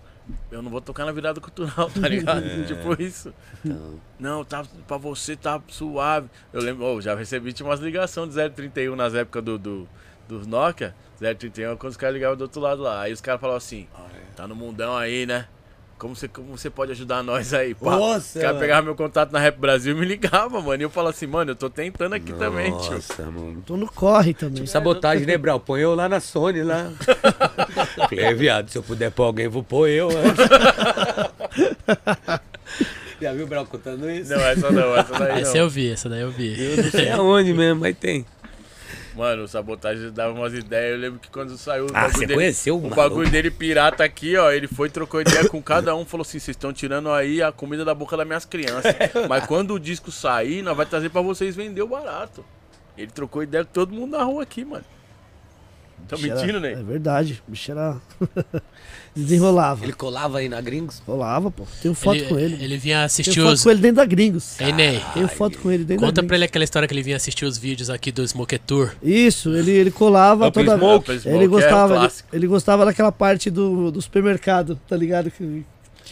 eu 0.51 0.61
não 0.61 0.71
vou 0.71 0.81
tocar 0.81 1.05
na 1.05 1.11
virada 1.11 1.41
cultural, 1.41 1.89
tá 1.89 2.07
ligado? 2.07 2.43
tipo 2.65 3.01
isso. 3.01 3.33
Então, 3.65 3.99
Não, 4.19 4.45
tá, 4.45 4.63
pra 4.87 4.97
você 4.97 5.35
tá 5.35 5.61
suave. 5.67 6.29
Eu 6.51 6.61
lembro, 6.61 6.85
ô, 6.85 7.01
já 7.01 7.15
recebi 7.15 7.53
tinha 7.53 7.67
umas 7.67 7.79
ligações 7.79 8.33
do 8.33 8.49
031 8.49 8.95
nas 8.95 9.13
épocas 9.13 9.43
do, 9.43 9.57
do, 9.57 9.89
dos 10.27 10.47
Nokia. 10.47 10.95
031 11.19 11.71
é 11.71 11.75
quando 11.75 11.91
os 11.91 11.97
caras 11.97 12.15
ligavam 12.15 12.35
do 12.37 12.41
outro 12.41 12.59
lado 12.59 12.81
lá. 12.81 13.01
Aí 13.01 13.13
os 13.13 13.21
caras 13.21 13.39
falavam 13.39 13.57
assim, 13.57 13.87
tá 14.35 14.47
no 14.47 14.55
mundão 14.55 14.95
aí, 14.95 15.25
né? 15.25 15.47
Como 16.03 16.17
você, 16.17 16.27
como 16.27 16.57
você 16.57 16.69
pode 16.69 16.91
ajudar 16.91 17.23
nós 17.23 17.53
aí? 17.53 17.73
Pá. 17.73 17.91
Nossa, 17.91 18.17
Os 18.27 18.33
caras 18.33 18.47
mano. 18.47 18.59
pegavam 18.59 18.83
meu 18.83 18.95
contato 18.95 19.31
na 19.31 19.39
Rap 19.39 19.57
Brasil 19.57 19.95
e 19.95 19.99
me 20.01 20.05
ligavam, 20.05 20.61
mano. 20.61 20.81
E 20.81 20.83
eu 20.83 20.89
falava 20.89 21.15
assim, 21.15 21.25
mano, 21.25 21.51
eu 21.51 21.55
tô 21.55 21.69
tentando 21.69 22.13
aqui 22.13 22.33
também, 22.33 22.77
tio. 22.79 22.95
Nossa, 22.95 23.23
mano. 23.23 23.63
Tô 23.65 23.77
no 23.77 23.87
corre 23.89 24.33
também. 24.33 24.65
Sabotagem, 24.65 25.25
né, 25.25 25.37
Brau? 25.37 25.61
Põe 25.61 25.79
eu 25.79 25.95
lá 25.95 26.09
na 26.09 26.19
Sony, 26.19 26.61
lá. 26.61 26.91
Falei, 28.09 28.19
é, 28.25 28.33
viado, 28.33 28.69
se 28.69 28.77
eu 28.77 28.83
puder 28.83 29.11
pôr 29.11 29.23
alguém, 29.23 29.47
vou 29.47 29.63
pôr 29.63 29.87
eu. 29.87 30.09
né? 30.09 30.23
Já 33.21 33.31
viu 33.31 33.45
o 33.45 33.47
Brau 33.47 33.65
contando 33.65 34.09
isso? 34.11 34.33
Não, 34.33 34.41
essa 34.41 34.71
não, 34.71 34.97
essa 34.97 35.13
daí 35.17 35.41
Essa 35.41 35.53
não. 35.53 35.59
eu 35.61 35.69
vi, 35.69 35.89
essa 35.89 36.09
daí 36.09 36.19
eu 36.21 36.31
vi. 36.31 36.61
Eu 36.61 36.83
não 36.83 36.91
sei 36.91 37.09
aonde 37.11 37.53
mesmo, 37.53 37.79
mas 37.79 37.95
tem. 37.97 38.25
Mano, 39.15 39.43
o 39.43 39.47
sabotagem 39.47 40.11
dava 40.11 40.33
umas 40.33 40.53
ideias. 40.53 40.93
Eu 40.95 40.97
lembro 40.99 41.19
que 41.19 41.29
quando 41.29 41.55
saiu 41.57 41.85
o 41.85 41.89
Ah, 41.93 42.09
você 42.09 42.21
dele, 42.21 42.33
conheceu 42.35 42.75
o 42.77 42.81
maluco? 42.81 42.95
bagulho 42.95 43.29
dele 43.29 43.51
pirata 43.51 44.03
aqui, 44.03 44.35
ó. 44.35 44.51
Ele 44.51 44.67
foi, 44.67 44.89
trocou 44.89 45.21
ideia 45.21 45.47
com 45.47 45.61
cada 45.61 45.95
um, 45.95 46.03
falou 46.03 46.23
assim: 46.23 46.39
vocês 46.39 46.55
estão 46.55 46.73
tirando 46.73 47.11
aí 47.11 47.41
a 47.41 47.51
comida 47.51 47.85
da 47.85 47.93
boca 47.93 48.17
das 48.17 48.25
minhas 48.25 48.45
crianças. 48.45 48.95
Mas 49.29 49.45
quando 49.45 49.73
o 49.75 49.79
disco 49.79 50.11
sair, 50.11 50.61
nós 50.63 50.75
vai 50.75 50.85
trazer 50.85 51.09
pra 51.09 51.21
vocês 51.21 51.55
vender 51.55 51.81
o 51.83 51.87
barato. 51.87 52.43
Ele 52.97 53.11
trocou 53.11 53.43
ideia 53.43 53.63
com 53.63 53.71
todo 53.71 53.93
mundo 53.93 54.17
na 54.17 54.23
rua 54.23 54.43
aqui, 54.43 54.65
mano. 54.65 54.83
Bicho 56.09 56.27
mentindo, 56.35 56.59
né? 56.59 56.73
É 56.73 56.83
verdade. 56.83 57.41
O 57.47 57.51
bicho 57.51 57.71
era. 57.71 57.97
Desenrolava. 59.15 59.85
Ele 59.85 59.93
colava 59.93 60.39
aí 60.39 60.49
na 60.49 60.59
Gringos? 60.59 61.01
Rolava, 61.05 61.51
pô. 61.51 61.65
Tenho 61.81 61.93
foto 61.93 62.17
ele, 62.17 62.25
com 62.25 62.39
ele. 62.39 62.63
ele 62.63 62.77
vinha 62.77 63.03
assistir 63.03 63.31
Tenho 63.33 63.45
foto 63.45 63.55
os. 63.55 63.63
com 63.63 63.69
ele 63.69 63.79
dentro 63.79 63.97
da 63.97 64.05
Gringos. 64.05 64.59
Ei, 64.59 64.71
Ney, 64.73 65.01
Tenho 65.13 65.27
foto 65.27 65.59
com 65.59 65.71
ele 65.71 65.83
dentro 65.83 66.03
conta 66.05 66.21
da 66.21 66.27
pra 66.27 66.35
ele 66.35 66.41
Gringos. 66.41 66.49
aquela 66.49 66.63
história 66.63 66.87
que 66.87 66.93
ele 66.93 67.03
vinha 67.03 67.15
assistir 67.17 67.45
os 67.45 67.57
vídeos 67.57 67.89
aqui 67.91 68.11
do 68.11 68.27
Smoke 68.27 68.57
Tour. 68.59 68.95
Isso, 69.03 69.53
ele, 69.55 69.71
ele 69.71 69.91
colava 69.91 70.47
Up 70.47 70.53
toda 70.53 70.75
Smoke. 70.77 71.11
Up 71.11 71.19
Smoke 71.19 71.35
Ele 71.35 71.45
é 71.45 71.47
gostava, 71.47 71.99
um 71.99 72.03
ele, 72.03 72.13
ele 72.33 72.47
gostava 72.47 72.85
daquela 72.85 73.11
parte 73.11 73.49
do, 73.51 73.91
do 73.91 74.01
supermercado, 74.01 74.79
tá 74.87 74.95
ligado? 74.97 75.29
Que, 75.29 75.63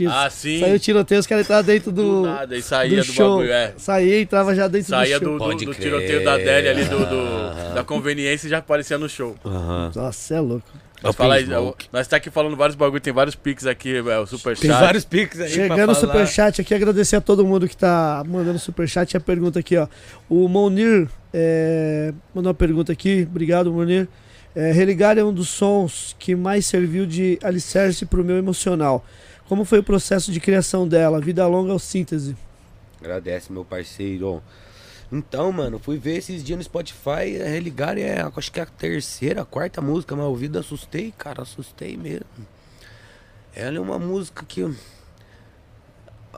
que 0.05 0.07
Ah, 0.07 0.29
sim. 0.29 0.59
Saiu 0.59 0.75
o 0.75 0.79
tiroteio, 0.79 1.19
os 1.19 1.27
caras 1.27 1.45
entravam 1.45 1.63
dentro 1.65 1.91
do. 1.91 2.01
Do 2.03 2.21
nada, 2.23 2.57
e 2.57 2.61
saía 2.61 2.97
do, 2.97 3.03
show. 3.03 3.37
bagulho, 3.37 3.51
é. 3.53 3.73
Saía 3.77 4.17
e 4.17 4.21
entrava 4.23 4.55
já 4.55 4.67
dentro 4.67 4.89
Saía 4.89 5.19
do 5.19 5.25
show. 5.25 5.39
do, 5.39 5.55
do, 5.55 5.65
do 5.65 5.75
tiroteio 5.75 6.23
da 6.23 6.37
Deli 6.37 6.67
ali, 6.67 6.85
do, 6.85 6.99
do- 6.99 7.73
da 7.75 7.83
conveniência 7.83 8.47
e 8.47 8.49
já 8.49 8.57
aparecia 8.57 8.97
no 8.97 9.07
show. 9.09 9.35
Aham. 9.45 9.91
Nossa, 9.95 10.35
é 10.35 10.39
louco. 10.39 10.65
Mas 11.03 11.09
Up 11.15 11.17
fala 11.17 11.75
nós 11.91 12.07
tá 12.07 12.17
aqui 12.17 12.29
falando 12.29 12.55
vários 12.55 12.75
bagulho, 12.75 13.01
tem 13.01 13.11
vários 13.11 13.33
pics 13.33 13.65
aqui, 13.65 13.95
é, 13.97 14.19
o 14.19 14.27
superchat. 14.27 14.61
Tem 14.67 14.69
vários 14.69 15.03
piques 15.03 15.39
aí 15.41 15.49
Chegando 15.49 15.77
falar. 15.79 15.95
superchat 15.95 16.61
aqui, 16.61 16.75
agradecer 16.75 17.15
a 17.15 17.21
todo 17.21 17.43
mundo 17.43 17.67
que 17.67 17.75
tá 17.75 18.23
mandando 18.27 18.59
superchat. 18.59 19.17
A 19.17 19.19
pergunta 19.19 19.57
aqui, 19.57 19.75
ó. 19.77 19.87
O 20.29 20.47
Monir 20.47 21.07
é, 21.33 22.13
mandou 22.35 22.49
uma 22.51 22.53
pergunta 22.55 22.91
aqui. 22.91 23.27
Obrigado, 23.27 23.71
Monir. 23.73 24.07
É, 24.55 24.71
Religar 24.73 25.17
é 25.17 25.23
um 25.23 25.33
dos 25.33 25.49
sons 25.49 26.15
que 26.19 26.35
mais 26.35 26.67
serviu 26.67 27.07
de 27.07 27.39
alicerce 27.41 28.05
pro 28.05 28.23
meu 28.23 28.37
emocional. 28.37 29.03
Como 29.51 29.65
foi 29.65 29.79
o 29.79 29.83
processo 29.83 30.31
de 30.31 30.39
criação 30.39 30.87
dela? 30.87 31.19
Vida 31.19 31.45
longa 31.45 31.73
ou 31.73 31.77
síntese? 31.77 32.37
Agradece, 33.01 33.51
meu 33.51 33.65
parceiro. 33.65 34.41
Então, 35.11 35.51
mano, 35.51 35.77
fui 35.77 35.97
ver 35.97 36.19
esses 36.19 36.41
dias 36.41 36.57
no 36.57 36.63
Spotify, 36.63 37.35
é, 37.37 37.49
religar 37.49 37.97
é, 37.97 38.21
acho 38.21 38.49
que 38.49 38.61
é 38.61 38.63
a 38.63 38.65
terceira, 38.65 39.41
a 39.41 39.45
quarta 39.45 39.81
música, 39.81 40.15
mas 40.15 40.23
ouvido 40.23 40.57
assustei, 40.57 41.13
cara, 41.17 41.41
assustei 41.41 41.97
mesmo. 41.97 42.47
Ela 43.53 43.75
é 43.75 43.81
uma 43.81 43.99
música 43.99 44.45
que. 44.47 44.73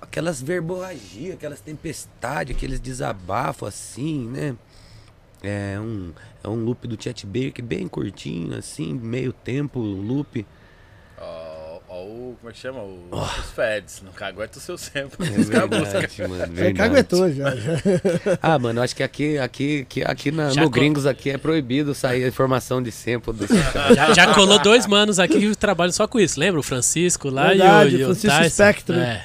Aquelas 0.01 0.41
verborragias, 0.41 1.35
aquelas 1.35 1.61
tempestades, 1.61 2.55
aqueles 2.55 2.79
desabafos 2.79 3.67
assim, 3.67 4.27
né? 4.27 4.55
É 5.43 5.79
um, 5.79 6.11
é 6.43 6.47
um 6.47 6.65
loop 6.65 6.87
do 6.87 6.99
Chet 6.99 7.27
Baker 7.27 7.63
bem 7.63 7.87
curtinho, 7.87 8.57
assim, 8.57 8.91
meio 8.91 9.31
tempo, 9.31 9.79
loop. 9.79 10.43
O. 11.95 12.35
Como 12.39 12.49
é 12.49 12.53
que 12.53 12.59
chama? 12.59 12.79
O, 12.79 12.99
Os 13.11 13.51
Feds. 13.55 14.01
Não 14.03 14.11
cagueta 14.11 14.57
o 14.57 14.61
seu 14.61 14.77
sempre. 14.77 15.25
É 15.27 15.29
verdade, 15.31 16.21
mano. 16.27 16.35
Você 16.45 16.51
verdade. 16.51 16.73
caguetou 16.73 17.31
já. 17.31 17.55
já. 17.55 17.73
Ah, 18.41 18.57
mano, 18.59 18.79
eu 18.79 18.83
acho 18.83 18.95
que 18.95 19.03
aqui, 19.03 19.37
aqui, 19.37 19.81
aqui, 19.81 20.03
aqui 20.03 20.31
na- 20.31 20.53
no 20.53 20.69
Gringos 20.69 21.05
aqui 21.05 21.29
é 21.29 21.37
proibido 21.37 21.93
sair 21.93 22.23
a 22.25 22.27
informação 22.27 22.81
de 22.81 22.91
sample 22.91 23.33
do 23.33 23.45
Já, 23.95 24.13
já 24.13 24.33
colou 24.33 24.59
dois 24.59 24.85
manos 24.87 25.19
aqui 25.19 25.39
que 25.39 25.55
trabalham 25.55 25.91
só 25.93 26.07
com 26.07 26.19
isso. 26.19 26.39
Lembra? 26.39 26.59
O 26.59 26.63
Francisco 26.63 27.29
lá 27.29 27.47
Verdade, 27.49 27.91
e 27.91 27.95
o, 27.95 27.99
e 27.99 28.03
o 28.03 28.05
Francisco 28.07 28.37
Tyson. 28.37 28.49
Spectre. 28.49 28.95
É. 28.97 29.23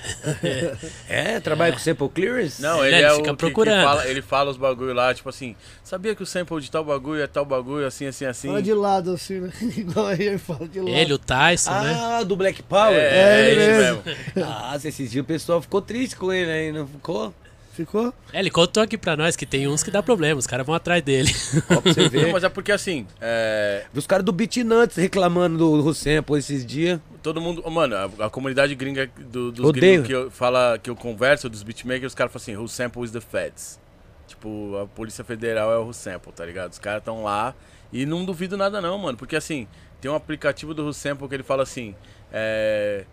É, 1.08 1.40
trabalha 1.40 1.72
com 1.72 1.78
sample 1.78 2.08
clearance? 2.08 2.60
Não, 2.60 2.82
É, 2.84 2.88
ele 2.88 2.96
ele 2.96 3.04
é 3.04 3.08
fica 3.10 3.20
o 3.20 3.22
que- 3.24 3.30
que, 3.30 3.36
procurando. 3.36 3.82
fala, 3.84 4.06
ele 4.06 4.22
fala 4.22 4.50
os 4.50 4.56
bagulho 4.56 4.92
lá, 4.92 5.12
tipo 5.14 5.28
assim, 5.28 5.56
sabia 5.82 6.14
que 6.14 6.22
o 6.22 6.26
sample 6.26 6.60
de 6.60 6.70
tal 6.70 6.84
bagulho 6.84 7.22
é 7.22 7.26
tal 7.26 7.44
bagulho, 7.44 7.86
assim, 7.86 8.06
assim, 8.06 8.24
assim. 8.26 8.48
Fala 8.48 8.62
de 8.62 8.74
lado, 8.74 9.12
assim, 9.14 9.40
né? 9.40 9.50
Igual 9.76 10.06
aí, 10.06 10.36
fala 10.38 10.68
de 10.68 10.78
lado. 10.80 10.88
Ele, 10.90 11.12
o 11.14 11.18
Tyson, 11.18 11.70
né? 11.70 11.96
Ah, 11.98 12.22
do 12.22 12.36
Black 12.36 12.57
Power? 12.62 12.94
É, 12.96 13.00
É, 13.00 13.40
é, 13.40 13.50
ele 13.50 13.60
isso 13.62 13.80
mesmo. 13.80 14.02
Nossa, 14.36 14.88
esses 14.88 15.10
dias 15.10 15.22
o 15.24 15.26
pessoal 15.26 15.60
ficou 15.62 15.80
triste 15.82 16.16
com 16.16 16.32
ele 16.32 16.50
aí, 16.50 16.72
não 16.72 16.86
ficou? 16.86 17.34
Ficou? 17.72 18.12
É, 18.32 18.40
ele 18.40 18.50
contou 18.50 18.82
aqui 18.82 18.98
pra 18.98 19.16
nós 19.16 19.36
que 19.36 19.46
tem 19.46 19.68
uns 19.68 19.84
que 19.84 19.90
dá 19.92 20.02
problema, 20.02 20.36
os 20.36 20.48
caras 20.48 20.66
vão 20.66 20.74
atrás 20.74 21.00
dele. 21.00 21.30
Ó, 21.70 21.80
pra 21.80 21.92
você 21.92 22.02
Não, 22.10 22.10
ver. 22.10 22.32
mas 22.32 22.42
é 22.42 22.48
porque 22.48 22.72
assim, 22.72 23.06
é, 23.20 23.84
os 23.94 24.04
caras 24.04 24.24
do 24.24 24.32
Nuts 24.32 24.96
reclamando 24.96 25.56
do, 25.56 25.82
do 25.82 25.94
sample 25.94 26.36
esses 26.38 26.66
dias. 26.66 26.98
todo 27.22 27.40
mundo. 27.40 27.62
Mano, 27.70 27.94
a, 27.94 28.26
a 28.26 28.30
comunidade 28.30 28.74
gringa 28.74 29.08
do, 29.16 29.52
dos 29.52 29.64
Odeio. 29.64 30.02
gringos 30.02 30.06
que 30.08 30.12
eu, 30.12 30.28
fala, 30.28 30.76
que 30.82 30.90
eu 30.90 30.96
converso, 30.96 31.48
dos 31.48 31.62
beatmakers, 31.62 32.10
os 32.10 32.14
caras 32.16 32.32
falam 32.32 32.42
assim, 32.42 32.56
who 32.56 32.66
sample 32.68 33.04
is 33.04 33.12
the 33.12 33.20
feds. 33.20 33.78
Tipo, 34.26 34.76
a 34.82 34.86
Polícia 34.88 35.22
Federal 35.22 35.72
é 35.72 35.78
o 35.78 35.84
who 35.84 35.94
sample, 35.94 36.32
tá 36.32 36.44
ligado? 36.44 36.72
Os 36.72 36.80
caras 36.80 36.98
estão 37.00 37.22
lá 37.22 37.54
e 37.92 38.04
não 38.04 38.24
duvido 38.24 38.56
nada 38.56 38.80
não, 38.80 38.98
mano. 38.98 39.16
Porque 39.16 39.36
assim, 39.36 39.68
tem 40.00 40.10
um 40.10 40.14
aplicativo 40.14 40.72
do 40.74 40.92
sample 40.92 41.28
que 41.28 41.34
ele 41.34 41.42
fala 41.42 41.62
assim, 41.62 41.94
é, 42.32 43.04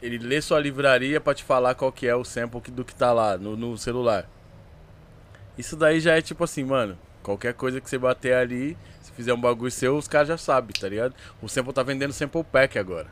ele 0.00 0.18
lê 0.18 0.40
sua 0.40 0.60
livraria 0.60 1.20
pra 1.20 1.34
te 1.34 1.42
falar 1.44 1.74
qual 1.74 1.90
que 1.92 2.06
é 2.06 2.14
o 2.14 2.24
sample 2.24 2.60
do 2.70 2.84
que 2.84 2.94
tá 2.94 3.12
lá 3.12 3.36
no, 3.36 3.56
no 3.56 3.76
celular. 3.76 4.28
Isso 5.56 5.76
daí 5.76 6.00
já 6.00 6.16
é 6.16 6.22
tipo 6.22 6.44
assim, 6.44 6.64
mano, 6.64 6.96
qualquer 7.22 7.54
coisa 7.54 7.80
que 7.80 7.90
você 7.90 7.98
bater 7.98 8.34
ali, 8.34 8.76
você 9.00 9.12
fizer 9.12 9.32
um 9.34 9.40
bagulho 9.40 9.70
seu, 9.70 9.96
os 9.96 10.06
caras 10.06 10.28
já 10.28 10.38
sabem, 10.38 10.72
tá 10.78 10.88
ligado? 10.88 11.14
O 11.42 11.48
sample 11.48 11.72
tá 11.72 11.82
vendendo 11.82 12.12
sample 12.12 12.44
pack 12.44 12.78
agora. 12.78 13.06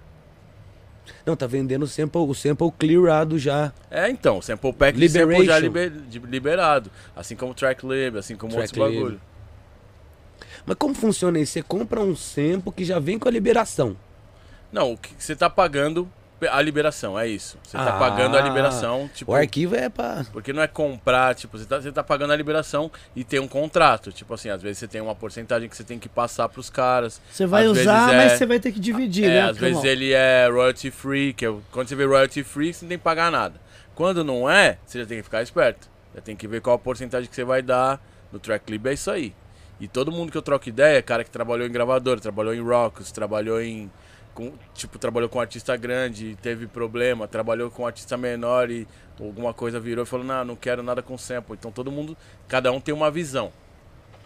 Não, 1.24 1.36
tá 1.36 1.46
vendendo 1.46 1.84
o 1.84 1.86
sample, 1.86 2.20
o 2.20 2.34
sample 2.34 2.70
clearado 2.78 3.38
já. 3.38 3.72
É, 3.90 4.08
então, 4.08 4.40
sample 4.42 4.72
pack 4.72 4.96
de 4.98 5.08
sample 5.08 5.44
já 5.46 5.58
liber- 5.58 5.92
liberado. 6.28 6.90
Assim 7.14 7.36
como 7.36 7.54
track 7.54 7.86
lib, 7.86 8.16
assim 8.16 8.36
como 8.36 8.52
Track 8.54 8.78
outros 8.78 8.96
lib. 9.12 9.20
Mas 10.66 10.76
como 10.76 10.94
funciona 10.94 11.38
isso? 11.38 11.52
Você 11.52 11.62
compra 11.62 12.00
um 12.00 12.16
sample 12.16 12.72
que 12.72 12.84
já 12.84 12.98
vem 12.98 13.18
com 13.18 13.28
a 13.28 13.30
liberação. 13.30 13.96
Não, 14.72 14.92
o 14.92 14.98
que 14.98 15.14
você 15.16 15.36
tá 15.36 15.48
pagando 15.48 16.10
a 16.50 16.60
liberação, 16.60 17.18
é 17.18 17.26
isso. 17.26 17.56
Você 17.62 17.78
tá 17.78 17.96
Ah, 17.96 17.98
pagando 17.98 18.36
a 18.36 18.40
liberação, 18.42 19.08
tipo. 19.14 19.32
o 19.32 19.34
arquivo 19.34 19.74
é 19.74 19.88
pra. 19.88 20.26
Porque 20.32 20.52
não 20.52 20.60
é 20.60 20.66
comprar, 20.66 21.34
tipo, 21.34 21.56
você 21.56 21.64
tá, 21.64 21.80
você 21.80 21.90
tá 21.90 22.02
pagando 22.02 22.32
a 22.32 22.36
liberação 22.36 22.90
e 23.14 23.24
tem 23.24 23.40
um 23.40 23.48
contrato. 23.48 24.12
Tipo 24.12 24.34
assim, 24.34 24.50
às 24.50 24.60
vezes 24.60 24.78
você 24.78 24.88
tem 24.88 25.00
uma 25.00 25.14
porcentagem 25.14 25.66
que 25.68 25.74
você 25.76 25.84
tem 25.84 25.98
que 25.98 26.08
passar 26.10 26.48
pros 26.48 26.68
caras. 26.68 27.22
Você 27.30 27.46
vai 27.46 27.64
Às 27.64 27.70
usar, 27.78 28.06
vezes 28.08 28.12
é- 28.12 28.16
mas 28.28 28.32
você 28.38 28.44
vai 28.46 28.60
ter 28.60 28.72
que 28.72 28.80
dividir, 28.80 29.24
É, 29.24 29.28
né? 29.28 29.42
às 29.50 29.56
vezes 29.56 29.82
ele 29.84 30.12
é 30.12 30.46
royalty 30.50 30.90
free, 30.90 31.32
que 31.32 31.46
é, 31.46 31.54
quando 31.70 31.88
você 31.88 31.94
vê 31.94 32.04
royalty 32.04 32.42
free, 32.42 32.74
você 32.74 32.84
não 32.84 32.88
tem 32.90 32.98
que 32.98 33.04
pagar 33.04 33.30
nada. 33.30 33.54
Quando 33.94 34.22
não 34.22 34.50
é, 34.50 34.76
você 34.84 34.98
já 34.98 35.06
tem 35.06 35.16
que 35.18 35.22
ficar 35.22 35.42
esperto. 35.42 35.88
Já 36.14 36.20
tem 36.20 36.36
que 36.36 36.46
ver 36.46 36.60
qual 36.60 36.76
a 36.76 36.78
porcentagem 36.78 37.30
que 37.30 37.34
você 37.34 37.44
vai 37.44 37.62
dar 37.62 37.98
no 38.30 38.38
track 38.38 38.70
lib, 38.70 38.86
é 38.88 38.92
isso 38.92 39.10
aí. 39.10 39.32
E 39.78 39.86
todo 39.86 40.10
mundo 40.10 40.32
que 40.32 40.38
eu 40.38 40.42
troco 40.42 40.68
ideia, 40.68 41.02
cara 41.02 41.22
que 41.22 41.30
trabalhou 41.30 41.66
em 41.66 41.70
gravador, 41.70 42.18
trabalhou 42.18 42.54
em 42.54 42.62
rocks, 42.62 43.12
trabalhou 43.12 43.60
em 43.60 43.90
com- 44.34 44.52
tipo, 44.74 44.98
trabalhou 44.98 45.30
com 45.30 45.40
artista 45.40 45.74
grande, 45.76 46.32
e 46.32 46.36
teve 46.36 46.66
problema, 46.66 47.26
trabalhou 47.26 47.70
com 47.70 47.86
artista 47.86 48.16
menor 48.18 48.70
e 48.70 48.86
alguma 49.18 49.54
coisa 49.54 49.80
virou 49.80 50.04
e 50.04 50.06
falou, 50.06 50.26
não, 50.26 50.44
não 50.44 50.56
quero 50.56 50.82
nada 50.82 51.02
com 51.02 51.16
sample. 51.16 51.54
Então 51.54 51.72
todo 51.72 51.90
mundo, 51.90 52.16
cada 52.46 52.70
um 52.70 52.78
tem 52.80 52.94
uma 52.94 53.10
visão, 53.10 53.50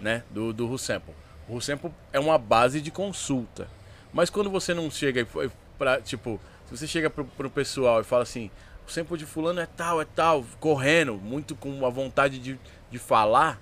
né, 0.01 0.25
do, 0.31 0.53
do 0.53 0.77
Sample. 0.77 1.15
O 1.49 1.61
Sample 1.61 1.93
é 2.13 2.19
uma 2.19 2.39
base 2.39 2.81
de 2.81 2.91
consulta. 2.91 3.69
Mas 4.13 4.31
quando 4.31 4.51
você 4.51 4.75
não 4.75 4.91
chega 4.91 5.21
e 5.21 5.51
pra, 5.79 6.01
tipo, 6.01 6.41
se 6.67 6.77
você 6.77 6.87
chega 6.87 7.09
pro, 7.09 7.25
pro 7.25 7.49
pessoal 7.49 8.01
e 8.01 8.05
fala 8.05 8.25
assim, 8.25 8.51
o 8.87 8.91
sample 8.91 9.17
de 9.17 9.25
fulano 9.25 9.61
é 9.61 9.67
tal, 9.67 10.01
é 10.01 10.05
tal, 10.05 10.45
correndo, 10.59 11.15
muito 11.15 11.55
com 11.55 11.87
a 11.87 11.91
vontade 11.91 12.39
de, 12.39 12.59
de 12.91 12.99
falar, 12.99 13.61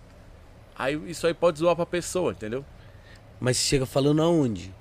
aí 0.79 1.01
isso 1.11 1.27
aí 1.27 1.35
pode 1.35 1.59
zoar 1.59 1.75
pra 1.75 1.85
pessoa, 1.85 2.33
entendeu? 2.33 2.65
Mas 3.41 3.57
chega 3.57 3.85
falando 3.85 4.23
aonde? 4.23 4.73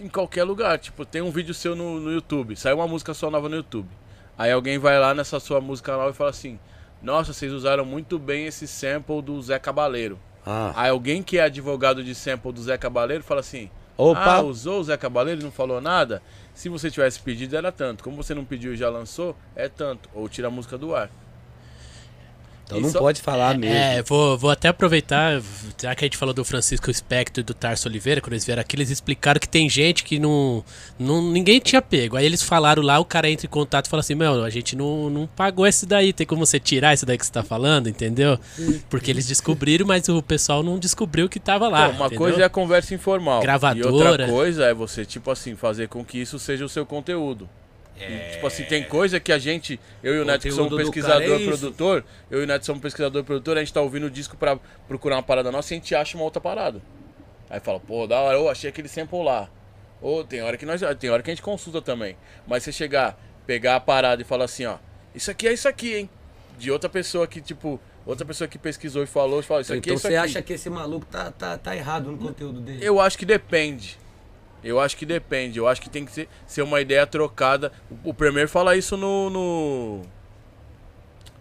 em 0.00 0.08
qualquer 0.08 0.44
lugar. 0.44 0.78
Tipo, 0.78 1.04
tem 1.04 1.22
um 1.22 1.30
vídeo 1.30 1.54
seu 1.54 1.74
no, 1.74 2.00
no 2.00 2.10
YouTube, 2.10 2.56
saiu 2.56 2.76
uma 2.76 2.88
música 2.88 3.14
sua 3.14 3.30
nova 3.30 3.48
no 3.48 3.56
YouTube. 3.56 3.88
Aí 4.36 4.50
alguém 4.50 4.78
vai 4.78 4.98
lá 4.98 5.14
nessa 5.14 5.38
sua 5.38 5.60
música 5.60 5.92
nova 5.96 6.10
e 6.10 6.14
fala 6.14 6.30
assim: 6.30 6.58
Nossa, 7.02 7.32
vocês 7.32 7.52
usaram 7.52 7.84
muito 7.84 8.18
bem 8.18 8.46
esse 8.46 8.66
sample 8.66 9.22
do 9.22 9.40
Zé 9.40 9.58
Cabaleiro. 9.58 10.18
Ah. 10.44 10.72
Aí 10.74 10.90
alguém 10.90 11.22
que 11.22 11.38
é 11.38 11.42
advogado 11.42 12.02
de 12.02 12.14
sample 12.14 12.52
do 12.52 12.62
Zé 12.62 12.76
Cabaleiro 12.76 13.22
fala 13.22 13.40
assim: 13.40 13.70
Opa! 13.96 14.36
Ah, 14.36 14.42
usou 14.42 14.80
o 14.80 14.84
Zé 14.84 14.96
Cabaleiro 14.96 15.40
e 15.40 15.44
não 15.44 15.52
falou 15.52 15.80
nada? 15.80 16.22
Se 16.52 16.68
você 16.68 16.90
tivesse 16.90 17.20
pedido, 17.20 17.56
era 17.56 17.70
tanto. 17.70 18.02
Como 18.02 18.16
você 18.16 18.34
não 18.34 18.44
pediu 18.44 18.74
e 18.74 18.76
já 18.76 18.90
lançou, 18.90 19.36
é 19.54 19.68
tanto. 19.68 20.08
Ou 20.12 20.28
tira 20.28 20.48
a 20.48 20.50
música 20.50 20.76
do 20.76 20.94
ar. 20.94 21.10
Então 22.64 22.80
não 22.80 22.88
Isso- 22.88 22.98
pode 22.98 23.20
falar 23.20 23.58
mesmo. 23.58 23.76
É, 23.76 24.02
vou, 24.02 24.38
vou 24.38 24.50
até 24.50 24.68
aproveitar, 24.68 25.40
já 25.80 25.94
que 25.94 26.04
a 26.04 26.06
gente 26.06 26.16
falou 26.16 26.34
do 26.34 26.44
Francisco 26.44 26.92
Spector 26.92 27.42
e 27.42 27.44
do 27.44 27.52
Tarso 27.52 27.88
Oliveira, 27.88 28.20
quando 28.20 28.32
eles 28.32 28.44
vieram 28.44 28.60
aqui, 28.62 28.74
eles 28.74 28.90
explicaram 28.90 29.38
que 29.38 29.48
tem 29.48 29.68
gente 29.68 30.02
que 30.02 30.18
não, 30.18 30.64
não. 30.98 31.20
Ninguém 31.22 31.60
tinha 31.60 31.82
pego. 31.82 32.16
Aí 32.16 32.24
eles 32.24 32.42
falaram 32.42 32.82
lá, 32.82 32.98
o 32.98 33.04
cara 33.04 33.28
entra 33.28 33.46
em 33.46 33.50
contato 33.50 33.86
e 33.86 33.88
fala 33.90 34.00
assim: 34.00 34.14
Meu, 34.14 34.42
a 34.42 34.50
gente 34.50 34.74
não, 34.74 35.10
não 35.10 35.26
pagou 35.26 35.66
esse 35.66 35.84
daí, 35.84 36.12
tem 36.12 36.26
como 36.26 36.44
você 36.44 36.58
tirar 36.58 36.94
esse 36.94 37.04
daí 37.04 37.18
que 37.18 37.26
você 37.26 37.32
tá 37.32 37.42
falando, 37.42 37.88
entendeu? 37.88 38.38
Porque 38.88 39.10
eles 39.10 39.26
descobriram, 39.26 39.86
mas 39.86 40.08
o 40.08 40.22
pessoal 40.22 40.62
não 40.62 40.78
descobriu 40.78 41.28
que 41.28 41.38
tava 41.38 41.68
lá. 41.68 41.86
Então, 41.86 41.96
uma 41.96 42.06
entendeu? 42.06 42.18
coisa 42.18 42.42
é 42.42 42.44
a 42.44 42.50
conversa 42.50 42.94
informal. 42.94 43.42
Gravadora. 43.42 43.86
E 43.86 43.92
outra 43.92 44.26
coisa 44.26 44.64
é 44.64 44.74
você, 44.74 45.04
tipo 45.04 45.30
assim, 45.30 45.54
fazer 45.54 45.88
com 45.88 46.04
que 46.04 46.18
isso 46.18 46.38
seja 46.38 46.64
o 46.64 46.68
seu 46.68 46.86
conteúdo. 46.86 47.48
E, 47.96 48.32
tipo 48.32 48.46
assim, 48.46 48.64
tem 48.64 48.82
coisa 48.82 49.20
que 49.20 49.32
a 49.32 49.38
gente, 49.38 49.78
eu 50.02 50.16
e 50.16 50.18
o 50.18 50.24
Neto, 50.24 50.42
que 50.42 50.50
somos 50.50 50.74
pesquisador 50.76 51.22
é 51.22 51.38
e 51.38 51.40
isso. 51.40 51.46
produtor, 51.46 52.04
eu 52.30 52.40
e 52.40 52.44
o 52.44 52.46
Neto 52.46 52.66
somos 52.66 52.82
pesquisador 52.82 53.22
e 53.22 53.24
produtor, 53.24 53.56
a 53.56 53.60
gente 53.60 53.72
tá 53.72 53.80
ouvindo 53.80 54.06
o 54.06 54.10
disco 54.10 54.36
pra 54.36 54.58
procurar 54.88 55.16
uma 55.16 55.22
parada 55.22 55.52
nossa 55.52 55.72
e 55.72 55.76
a 55.76 55.78
gente 55.78 55.94
acha 55.94 56.16
uma 56.16 56.24
outra 56.24 56.40
parada. 56.40 56.82
Aí 57.48 57.60
fala, 57.60 57.78
pô, 57.78 58.06
da 58.06 58.18
hora, 58.20 58.36
eu 58.36 58.48
achei 58.48 58.68
aquele 58.68 58.88
sample 58.88 59.22
lá. 59.22 59.48
Ou 60.02 60.24
tem 60.24 60.42
hora 60.42 60.56
que 60.56 60.66
nós, 60.66 60.80
tem 60.98 61.08
hora 61.08 61.22
que 61.22 61.30
a 61.30 61.34
gente 61.34 61.42
consulta 61.42 61.80
também. 61.80 62.16
Mas 62.46 62.64
você 62.64 62.72
chegar, 62.72 63.18
pegar 63.46 63.76
a 63.76 63.80
parada 63.80 64.20
e 64.20 64.24
falar 64.24 64.46
assim, 64.46 64.66
ó, 64.66 64.76
isso 65.14 65.30
aqui 65.30 65.46
é 65.46 65.52
isso 65.52 65.68
aqui, 65.68 65.94
hein? 65.94 66.10
De 66.58 66.70
outra 66.70 66.90
pessoa 66.90 67.26
que, 67.26 67.40
tipo, 67.40 67.80
outra 68.04 68.26
pessoa 68.26 68.48
que 68.48 68.58
pesquisou 68.58 69.04
e 69.04 69.06
falou, 69.06 69.42
fala, 69.42 69.60
isso 69.60 69.72
aqui 69.72 69.78
então 69.78 69.92
é 69.92 69.96
isso 69.96 70.02
você 70.02 70.16
aqui. 70.16 70.16
acha 70.16 70.42
que 70.42 70.52
esse 70.54 70.68
maluco 70.68 71.06
tá, 71.06 71.30
tá, 71.30 71.56
tá 71.56 71.76
errado 71.76 72.10
no 72.10 72.18
conteúdo 72.18 72.60
dele? 72.60 72.84
Eu 72.84 73.00
acho 73.00 73.16
que 73.16 73.24
depende. 73.24 73.98
Eu 74.64 74.80
acho 74.80 74.96
que 74.96 75.04
depende. 75.04 75.58
Eu 75.58 75.68
acho 75.68 75.80
que 75.80 75.90
tem 75.90 76.04
que 76.04 76.12
ser, 76.12 76.28
ser 76.46 76.62
uma 76.62 76.80
ideia 76.80 77.06
trocada. 77.06 77.70
O, 78.04 78.10
o 78.10 78.14
Premier 78.14 78.48
fala 78.48 78.74
isso 78.76 78.96
no, 78.96 79.28
no. 79.30 80.02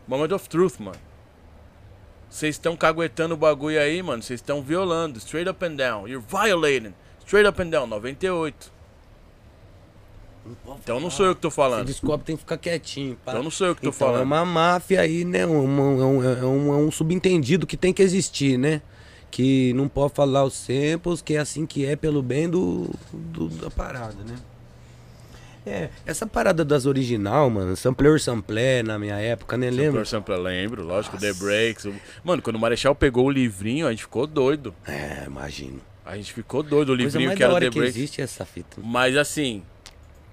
Moment 0.08 0.34
of 0.34 0.50
Truth, 0.50 0.80
mano. 0.80 0.98
Vocês 2.30 2.56
estão 2.56 2.76
caguetando 2.76 3.34
o 3.36 3.38
bagulho 3.38 3.80
aí, 3.80 4.02
mano. 4.04 4.22
Vocês 4.22 4.40
estão 4.40 4.62
violando. 4.62 5.18
Straight 5.20 5.50
up 5.50 5.64
and 5.66 5.76
down. 5.76 6.08
You're 6.08 6.26
violating. 6.28 6.94
Straight 7.26 7.48
up 7.48 7.62
and 7.62 7.70
down. 7.70 7.88
98. 7.88 8.74
Então 10.84 11.00
não 11.00 11.10
sou 11.10 11.26
eu 11.28 11.36
que 11.36 11.42
tô 11.42 11.50
falando. 11.50 11.86
descobre, 11.86 12.26
tem 12.26 12.36
que 12.36 12.42
ficar 12.42 12.58
quietinho. 12.58 13.18
pá. 13.24 13.32
Então 13.32 13.44
não 13.44 13.52
sou 13.52 13.68
eu 13.68 13.76
que 13.76 13.82
tô 13.82 13.88
Então, 13.90 13.98
falando. 14.08 14.22
É 14.22 14.24
uma 14.24 14.44
máfia 14.44 15.00
aí, 15.00 15.24
né? 15.24 15.46
Um, 15.48 15.64
um, 15.66 16.02
é 16.02 16.06
um, 16.06 16.24
é 16.24 16.46
um- 16.46 16.74
é 16.74 16.76
um 16.88 16.92
subentendido 16.92 17.66
que 17.66 17.78
tem 17.78 17.94
que 17.94 18.02
existir, 18.02 18.58
né? 18.58 18.82
Que 19.36 19.74
não 19.74 19.88
pode 19.88 20.14
falar 20.14 20.44
os 20.44 20.54
samples, 20.54 21.20
que 21.20 21.34
é 21.34 21.40
assim 21.40 21.66
que 21.66 21.84
é 21.88 21.96
pelo 21.96 22.22
bem 22.22 22.48
do, 22.48 22.88
do- 23.12 23.48
da 23.50 23.72
parada, 23.72 24.24
né? 24.24 24.36
É, 25.66 25.90
essa 26.06 26.28
parada 26.28 26.64
das 26.64 26.86
original, 26.86 27.50
mano, 27.50 27.76
sampler 27.76 28.20
sampler 28.20 28.84
na 28.84 29.00
minha 29.00 29.16
época, 29.16 29.58
né? 29.58 29.72
Lembra? 29.72 30.06
Sampler, 30.06 30.38
sampler, 30.38 30.40
lembro, 30.40 30.84
lógico, 30.84 31.18
The 31.18 31.34
Breaks. 31.34 31.86
o- 31.86 31.96
Mano, 32.24 32.44
quando 32.44 32.58
o 32.58 32.60
Marechal 32.60 32.94
pegou 32.94 33.26
o 33.26 33.32
livrinho, 33.32 33.88
a 33.88 33.92
gente 33.92 34.04
ficou 34.04 34.28
doido. 34.28 34.72
É, 34.86 35.24
imagino. 35.26 35.80
A 36.06 36.16
gente 36.16 36.32
ficou 36.32 36.62
doido. 36.62 36.90
O 36.94 36.98
Coisa 36.98 37.04
livrinho 37.18 37.30
mais 37.30 37.38
que 37.38 37.40
da 37.40 37.46
era 37.46 37.54
hora 37.56 37.66
The 37.72 37.72
Breaks. 37.80 37.96
existe 37.96 38.22
essa 38.22 38.46
fita. 38.46 38.78
Mas 38.84 39.18
assim, 39.18 39.64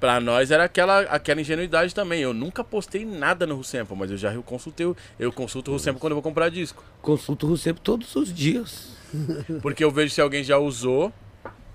pra 0.01 0.19
nós 0.19 0.51
era 0.51 0.65
aquela, 0.65 1.01
aquela 1.03 1.41
ingenuidade 1.41 1.95
também. 1.95 2.23
Eu 2.23 2.33
nunca 2.35 2.65
postei 2.65 3.05
nada 3.05 3.47
no 3.47 3.57
Rusample, 3.57 3.97
mas 3.97 4.11
eu 4.11 4.17
já 4.17 4.35
consultei, 4.43 4.87
o- 4.87 4.97
eu 5.19 5.31
consulto 5.31 5.71
o 5.71 5.75
Rusample 5.75 6.01
quando 6.01 6.13
eu 6.13 6.17
vou 6.17 6.23
comprar 6.23 6.49
disco. 6.49 6.83
Consulto 7.03 7.47
o 7.47 7.57
sempre 7.57 7.83
todos 7.83 8.17
os 8.17 8.33
dias. 8.33 8.89
Porque 9.63 9.85
eu 9.85 9.91
vejo 9.91 10.13
se 10.15 10.21
alguém 10.21 10.43
já 10.43 10.57
usou 10.59 11.13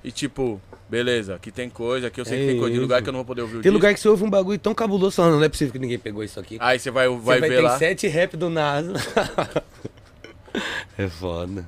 e 0.03 0.11
tipo, 0.11 0.59
beleza, 0.89 1.36
aqui 1.36 1.51
tem 1.51 1.69
coisa, 1.69 2.07
aqui 2.07 2.19
eu 2.21 2.26
sei 2.26 2.38
que 2.38 2.43
É 2.43 2.47
tem 2.47 2.57
coisa, 2.57 2.71
tem 2.73 2.82
lugar 2.82 2.95
isso. 2.97 3.03
que 3.03 3.09
eu 3.09 3.13
não 3.13 3.19
vou 3.19 3.26
poder 3.26 3.41
ouvir 3.41 3.53
o 3.57 3.61
Tem 3.61 3.63
disco. 3.63 3.73
lugar 3.73 3.93
que 3.93 3.99
você 3.99 4.07
ouve 4.07 4.23
um 4.23 4.30
bagulho 4.30 4.59
tão 4.59 4.73
cabuloso 4.73 5.15
falando, 5.15 5.36
não 5.38 5.43
é 5.43 5.49
possível 5.49 5.73
que 5.73 5.80
ninguém 5.80 5.99
pegou 5.99 6.23
isso 6.23 6.39
aqui. 6.39 6.57
Aí 6.59 6.80
você 6.80 6.91
vai, 6.91 7.07
Você 7.07 7.39
vai, 7.39 7.41
ver 7.41 7.55
ter 7.57 7.61
lá. 7.61 7.78
sete 7.78 8.07
rap 8.07 8.38
do 8.38 8.49
NASA. 8.49 8.93
é 10.97 11.07
foda. 11.07 11.67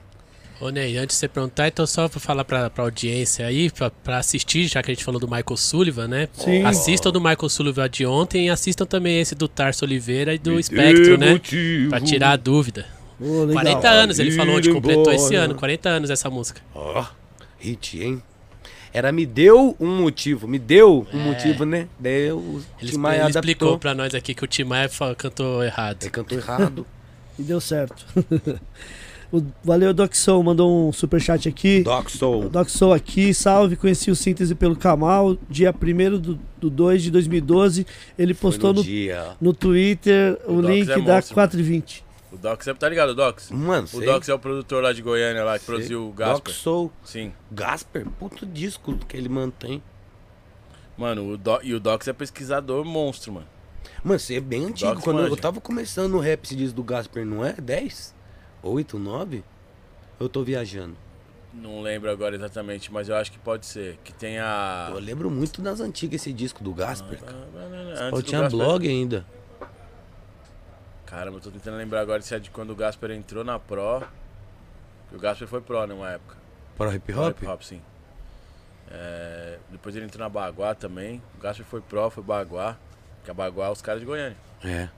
Ô 0.59 0.69
Ney, 0.69 0.97
antes 0.97 1.15
de 1.15 1.19
você 1.19 1.27
perguntar, 1.27 1.67
então 1.67 1.85
só 1.85 2.09
pra 2.09 2.19
falar 2.19 2.43
pra, 2.43 2.67
pra 2.69 2.83
audiência 2.83 3.45
aí, 3.45 3.69
pra, 3.69 3.91
pra 3.91 4.17
assistir, 4.17 4.67
já 4.67 4.81
que 4.81 4.89
a 4.89 4.93
gente 4.93 5.03
falou 5.03 5.19
do 5.19 5.27
Michael 5.27 5.55
Sullivan, 5.55 6.07
né? 6.07 6.27
Sim. 6.33 6.63
Assistam 6.63 7.11
do 7.11 7.21
Michael 7.21 7.49
Sullivan 7.49 7.87
de 7.87 8.05
ontem 8.07 8.47
e 8.47 8.49
assistam 8.49 8.85
também 8.85 9.19
esse 9.19 9.35
do 9.35 9.47
Tarso 9.47 9.85
Oliveira 9.85 10.33
e 10.33 10.39
do 10.39 10.61
Spectro, 10.61 11.15
né? 11.17 11.39
Pra 11.89 12.01
tirar 12.01 12.31
a 12.31 12.35
dúvida. 12.35 12.87
Legal. 13.19 13.53
40 13.53 13.87
anos, 13.87 14.19
ele 14.19 14.31
falou 14.31 14.55
onde 14.57 14.71
completou 14.71 15.11
esse 15.13 15.35
ano, 15.35 15.53
40 15.53 15.89
anos 15.89 16.09
essa 16.09 16.29
música. 16.29 16.61
Ó, 16.73 17.05
hit, 17.59 18.01
hein? 18.01 18.21
Era 18.93 19.11
me 19.11 19.27
deu 19.27 19.75
um 19.79 19.95
motivo, 20.01 20.47
me 20.47 20.57
deu 20.57 21.05
um 21.13 21.19
motivo, 21.19 21.65
né? 21.65 21.87
Daí 21.99 22.31
o 22.31 22.63
Ele, 22.81 22.91
Tim 22.91 22.97
Maia 22.97 23.21
ele 23.21 23.29
explicou 23.29 23.67
adaptou. 23.69 23.79
pra 23.79 23.93
nós 23.93 24.15
aqui 24.15 24.33
que 24.33 24.43
o 24.43 24.47
Tim 24.47 24.63
Maia 24.63 24.89
cantou 25.15 25.63
errado. 25.63 26.01
Ele 26.01 26.09
cantou 26.09 26.37
errado. 26.37 26.85
E 27.39 27.43
deu 27.43 27.61
certo. 27.61 28.03
o, 29.31 29.43
valeu, 29.63 29.93
Doxon, 29.93 30.41
mandou 30.41 30.87
um 30.89 30.93
superchat 30.93 31.49
aqui. 31.49 31.83
Doc 31.83 32.09
Soul. 32.09 32.49
Doxon 32.49 32.93
aqui, 32.93 33.33
salve, 33.33 33.75
conheci 33.75 34.09
o 34.09 34.15
Síntese 34.15 34.55
pelo 34.55 34.75
Kamal, 34.75 35.37
dia 35.49 35.73
1 35.73 36.19
do, 36.19 36.39
do 36.57 36.69
2 36.69 37.03
de 37.03 37.11
2012. 37.11 37.85
Ele 38.17 38.33
postou 38.33 38.73
no, 38.73 38.81
no 38.81 39.37
no 39.41 39.53
Twitter 39.53 40.39
o, 40.45 40.53
O 40.53 40.61
link 40.61 40.89
é 40.89 40.99
da 40.99 41.15
monstro, 41.15 41.33
420. 41.33 42.05
O 42.31 42.37
Dox, 42.37 42.65
você 42.65 42.73
tá 42.73 42.89
ligado, 42.89 43.15
Dox? 43.15 43.51
Mano, 43.51 43.87
O. 43.93 44.01
Dox 44.01 44.27
é 44.29 44.33
o 44.33 44.39
produtor 44.39 44.83
lá 44.83 44.93
de 44.93 45.01
Goiânia, 45.01 45.43
lá, 45.43 45.57
que 45.57 45.65
sei. 45.65 45.75
produziu 45.75 46.03
o 46.03 46.07
Doc 46.07 46.17
Gasper. 46.17 46.53
Soul. 46.53 46.91
Sim. 47.03 47.33
Gasper, 47.51 48.05
puto 48.19 48.45
disco 48.45 48.97
que 49.07 49.17
ele 49.17 49.29
mantém. 49.29 49.81
Mano, 50.97 51.33
o 51.33 51.37
Do... 51.37 51.59
e 51.63 51.73
o 51.73 51.79
Dox 51.79 52.07
é 52.07 52.13
pesquisador 52.13 52.83
monstro, 52.83 53.33
mano. 53.33 53.47
Mano, 54.03 54.19
você 54.19 54.35
é 54.35 54.41
bem 54.41 54.65
antigo. 54.65 54.93
Doc 54.93 55.03
Quando 55.03 55.21
eu 55.21 55.35
tava 55.37 55.61
começando 55.61 56.15
o 56.15 56.19
rap, 56.19 56.47
se 56.47 56.55
diz 56.55 56.73
do 56.73 56.83
Gasper, 56.83 57.25
não 57.25 57.45
é? 57.45 57.53
10? 57.53 58.15
8, 58.67 58.97
9? 58.99 59.43
Eu 60.19 60.27
tô 60.29 60.43
viajando. 60.43 60.95
Não 61.53 61.81
lembro 61.81 62.11
agora 62.11 62.35
exatamente, 62.35 62.91
mas 62.91 63.09
eu 63.09 63.15
acho 63.15 63.31
que 63.31 63.39
pode 63.39 63.65
ser. 63.65 63.97
Que 64.03 64.13
tem 64.13 64.37
a. 64.39 64.89
Eu 64.91 64.99
lembro 64.99 65.29
muito 65.31 65.61
das 65.61 65.79
antigas 65.79 66.21
esse 66.21 66.31
disco 66.33 66.63
do 66.63 66.73
Gasper. 66.73 67.19
Eu 67.23 68.11
do 68.11 68.21
tinha 68.21 68.41
Gasper- 68.41 68.59
blog 68.59 68.87
ainda. 68.87 69.25
Caramba, 71.05 71.37
eu 71.37 71.41
tô 71.41 71.49
tentando 71.51 71.77
lembrar 71.77 72.01
agora 72.01 72.21
se 72.21 72.35
é 72.35 72.39
de 72.39 72.49
quando 72.51 72.71
o 72.71 72.75
Gasper 72.75 73.11
entrou 73.11 73.43
na 73.43 73.57
Pro. 73.57 74.03
O 75.11 75.17
Gasper 75.17 75.47
foi 75.47 75.61
Pro 75.61 75.87
numa 75.87 76.11
época. 76.11 76.35
Para 76.77 76.89
o 76.89 76.93
hip 76.93 77.11
Pro 77.13 77.21
hop? 77.23 77.37
Hip 77.37 77.47
hop, 77.47 77.61
sim. 77.61 77.81
É, 78.89 79.57
depois 79.71 79.95
ele 79.95 80.05
entrou 80.05 80.23
na 80.23 80.29
Baguá 80.29 80.75
também. 80.75 81.21
O 81.37 81.41
Gasper 81.41 81.65
foi 81.65 81.81
pro, 81.81 82.09
foi 82.09 82.23
Baguá. 82.23 82.77
Que 83.23 83.31
a 83.31 83.33
Baguá 83.33 83.67
é 83.67 83.69
os 83.71 83.81
caras 83.81 83.99
de 83.99 84.05
Goiânia. 84.05 84.37
É. 84.63 84.89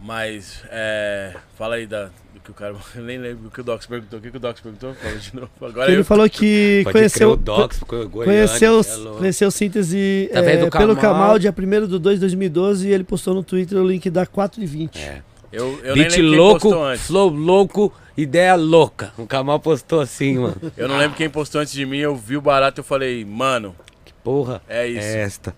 Mas, 0.00 0.62
é, 0.70 1.34
fala 1.56 1.76
aí 1.76 1.86
da, 1.86 2.04
do 2.34 2.40
que 2.44 2.50
o 2.50 2.54
cara. 2.54 2.74
Eu 2.94 3.02
nem 3.02 3.18
lembro 3.18 3.48
o 3.48 3.50
que 3.50 3.60
o 3.60 3.64
Docs 3.64 3.86
perguntou. 3.86 4.18
O 4.18 4.22
que, 4.22 4.30
que 4.30 4.36
o 4.36 4.40
Docs 4.40 4.60
perguntou? 4.60 4.94
Fala 4.94 5.16
de 5.16 5.34
novo. 5.34 5.50
Agora 5.60 5.90
Ele 5.90 6.00
eu. 6.00 6.04
falou 6.04 6.28
que 6.28 6.82
Pode 6.84 6.92
crer, 6.92 6.92
conheceu, 6.92 7.30
o 7.32 7.36
Docs, 7.36 7.80
Goiânia, 7.80 8.08
conheceu, 8.24 8.80
é 8.80 9.18
conheceu 9.18 9.50
síntese 9.50 10.28
Através 10.30 10.58
é, 10.60 10.64
do 10.64 10.70
pelo 10.70 10.96
Kamal. 10.96 11.14
Kamal, 11.14 11.38
dia 11.38 11.54
1 11.56 11.86
de 11.86 11.98
2 11.98 12.16
de 12.16 12.20
2012, 12.20 12.88
e 12.88 12.92
ele 12.92 13.04
postou 13.04 13.34
no 13.34 13.42
Twitter 13.42 13.78
o 13.78 13.86
link 13.86 14.08
da 14.10 14.26
4 14.26 14.62
e 14.62 14.66
20. 14.66 14.98
É. 14.98 15.22
Eu, 15.52 15.80
eu 15.82 15.94
Beat 15.94 15.96
lembro 15.96 16.14
quem 16.14 16.22
louco, 16.36 16.60
postou 16.60 16.84
antes. 16.84 17.06
flow 17.06 17.28
louco, 17.30 17.94
ideia 18.16 18.54
louca. 18.56 19.12
O 19.16 19.26
Kamal 19.26 19.58
postou 19.58 20.00
assim, 20.00 20.38
mano. 20.38 20.56
Eu 20.76 20.86
não 20.88 20.98
lembro 20.98 21.16
quem 21.16 21.30
postou 21.30 21.60
antes 21.62 21.72
de 21.72 21.86
mim. 21.86 21.98
Eu 21.98 22.14
vi 22.14 22.36
o 22.36 22.40
barato 22.42 22.78
e 22.78 22.82
eu 22.82 22.84
falei, 22.84 23.24
mano, 23.24 23.74
Que 24.04 24.12
porra. 24.22 24.60
é 24.68 24.86
isso. 24.86 25.00
É 25.00 25.20
esta. 25.22 25.56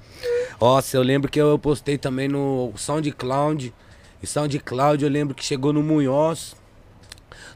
Nossa, 0.60 0.97
eu 0.97 1.02
lembro 1.02 1.28
que 1.31 1.40
eu 1.40 1.59
postei 1.59 1.98
também 1.98 2.28
no 2.28 2.73
SoundCloud. 2.77 3.73
E 4.23 4.27
SoundCloud 4.27 5.05
eu 5.05 5.11
lembro 5.11 5.35
que 5.35 5.45
chegou 5.45 5.73
no 5.73 5.82
Munhoz. 5.82 6.57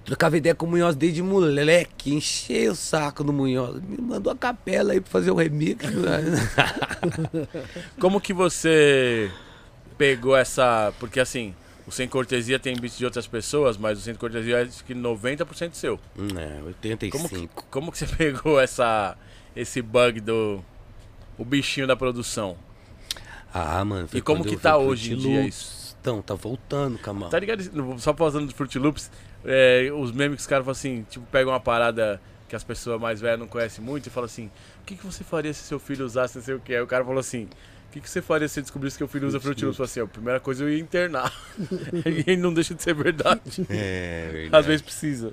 Trocava 0.05 0.37
ideia 0.37 0.55
com 0.55 0.67
o 0.67 0.71
Munhoz 0.71 0.97
desde 0.97 1.23
moleque. 1.23 2.13
Enchei 2.15 2.69
o 2.69 2.75
saco 2.75 3.23
do 3.23 3.33
Munhoz. 3.33 3.81
Me 3.83 3.99
mandou 3.99 4.33
a 4.33 4.37
capela 4.37 4.93
aí 4.93 5.01
pra 5.01 5.11
fazer 5.11 5.31
o 5.31 5.35
remix. 5.35 5.85
Como 7.99 8.21
que 8.21 8.33
você 8.33 9.31
pegou 9.97 10.37
essa. 10.37 10.93
Porque 10.99 11.21
assim, 11.21 11.55
o 11.87 11.91
Sem 11.91 12.09
Cortesia 12.09 12.59
tem 12.59 12.77
beat 12.77 12.97
de 12.97 13.05
outras 13.05 13.27
pessoas, 13.27 13.77
mas 13.77 13.99
o 13.99 14.01
Sem 14.01 14.15
Cortesia 14.15 14.63
é 14.63 14.69
que 14.87 14.95
90% 14.95 15.75
seu. 15.75 15.99
É, 16.37 16.63
85. 16.63 17.17
Como 17.17 17.29
que, 17.29 17.49
como 17.71 17.93
que 17.93 17.99
você 17.99 18.07
pegou 18.17 18.61
essa, 18.61 19.17
esse 19.55 19.81
bug 19.83 20.21
do. 20.21 20.65
O 21.39 21.45
bichinho 21.45 21.87
da 21.87 21.97
produção? 21.97 22.57
Ah, 23.53 23.85
mano. 23.85 24.09
E 24.13 24.21
como 24.21 24.45
que 24.45 24.57
tá 24.57 24.77
hoje 24.77 25.15
em 25.15 25.17
dia 25.17 25.47
isso? 25.47 25.82
Então, 26.03 26.21
tá 26.21 26.35
voltando, 26.35 26.99
Kamal. 26.99 27.31
Tá 27.31 27.39
ligado? 27.39 27.63
Só 27.99 28.13
pausando 28.13 28.47
do 28.47 28.53
Fruit 28.53 28.77
Loops, 28.77 29.09
é, 29.45 29.89
os 29.95 30.11
memes 30.11 30.35
que 30.35 30.41
os 30.41 30.47
caras 30.49 30.65
falam 30.65 30.73
assim, 30.73 31.07
tipo, 31.09 31.25
pegam 31.31 31.53
uma 31.53 31.61
parada 31.61 32.21
que 32.49 32.57
as 32.57 32.65
pessoas 32.65 33.01
mais 33.01 33.21
velhas 33.21 33.39
não 33.39 33.47
conhecem 33.47 33.85
muito 33.85 34.09
e 34.09 34.11
falam 34.11 34.27
assim, 34.27 34.51
o 34.83 34.85
que, 34.85 34.97
que 34.97 35.07
você 35.07 35.23
faria 35.23 35.55
se 35.55 35.61
seu 35.61 35.79
filho 35.79 36.05
usasse 36.05 36.37
não 36.37 36.45
sei 36.45 36.55
o 36.55 36.61
que? 36.61 36.75
Aí 36.75 36.83
o 36.83 36.89
cara 36.89 37.05
falou 37.05 37.21
assim, 37.21 37.45
o 37.45 37.93
que, 37.93 38.01
que 38.01 38.11
você 38.11 38.21
faria 38.21 38.49
se 38.49 38.55
você 38.55 38.63
descobrisse 38.63 38.99
que 38.99 39.05
o 39.05 39.07
filho 39.07 39.29
usa 39.29 39.39
Fruit 39.39 39.65
Loops? 39.65 39.81
Assim, 39.81 40.01
a 40.01 40.07
primeira 40.09 40.41
coisa 40.41 40.65
eu 40.65 40.71
ia 40.71 40.81
internar. 40.81 41.33
e 42.27 42.37
não 42.37 42.53
deixa 42.53 42.75
de 42.75 42.83
ser 42.83 42.95
verdade. 42.95 43.65
É, 43.71 44.25
Às 44.27 44.33
verdade. 44.33 44.67
vezes 44.67 44.83
precisa. 44.83 45.33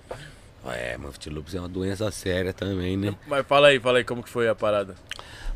É, 0.68 0.98
mas 0.98 1.12
Fruit 1.16 1.30
Loops 1.32 1.56
é 1.56 1.60
uma 1.60 1.68
doença 1.68 2.12
séria 2.12 2.54
também, 2.54 2.96
né? 2.96 3.16
Mas 3.28 3.44
fala 3.48 3.70
aí, 3.70 3.80
fala 3.80 3.98
aí 3.98 4.04
como 4.04 4.22
que 4.22 4.30
foi 4.30 4.48
a 4.48 4.54
parada. 4.54 4.94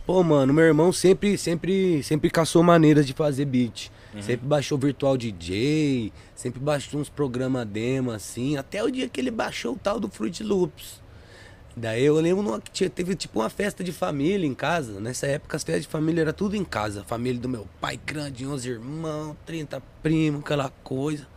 Pô, 0.07 0.23
mano, 0.23 0.51
meu 0.51 0.65
irmão 0.65 0.91
sempre, 0.91 1.37
sempre, 1.37 2.01
sempre 2.01 2.31
caçou 2.31 2.63
maneiras 2.63 3.05
de 3.05 3.13
fazer 3.13 3.45
beat. 3.45 3.91
Sempre 4.21 4.47
baixou 4.47 4.77
Virtual 4.77 5.17
DJ, 5.17 6.13
sempre 6.35 6.59
baixou 6.59 6.99
uns 6.99 7.09
programas 7.09 7.65
demo, 7.65 8.11
assim, 8.11 8.57
até 8.57 8.83
o 8.83 8.91
dia 8.91 9.09
que 9.09 9.19
ele 9.19 9.31
baixou 9.31 9.73
o 9.73 9.77
tal 9.77 9.99
do 9.99 10.07
Fruit 10.09 10.43
Loops. 10.43 11.01
Daí 11.75 12.03
eu 12.03 12.19
lembro 12.19 12.61
que 12.61 12.69
tinha, 12.69 12.89
teve 12.89 13.15
tipo 13.15 13.39
uma 13.39 13.49
festa 13.49 13.83
de 13.83 13.91
família 13.91 14.45
em 14.45 14.53
casa. 14.53 14.99
Nessa 14.99 15.25
época 15.25 15.57
as 15.57 15.63
festas 15.63 15.83
de 15.83 15.89
família 15.89 16.21
era 16.21 16.33
tudo 16.33 16.55
em 16.55 16.63
casa. 16.63 17.03
Família 17.03 17.41
do 17.41 17.49
meu 17.49 17.67
pai 17.81 17.99
grande, 18.05 18.45
11 18.45 18.69
irmãos, 18.69 19.35
30 19.45 19.81
primos, 20.03 20.41
aquela 20.41 20.69
coisa. 20.83 21.27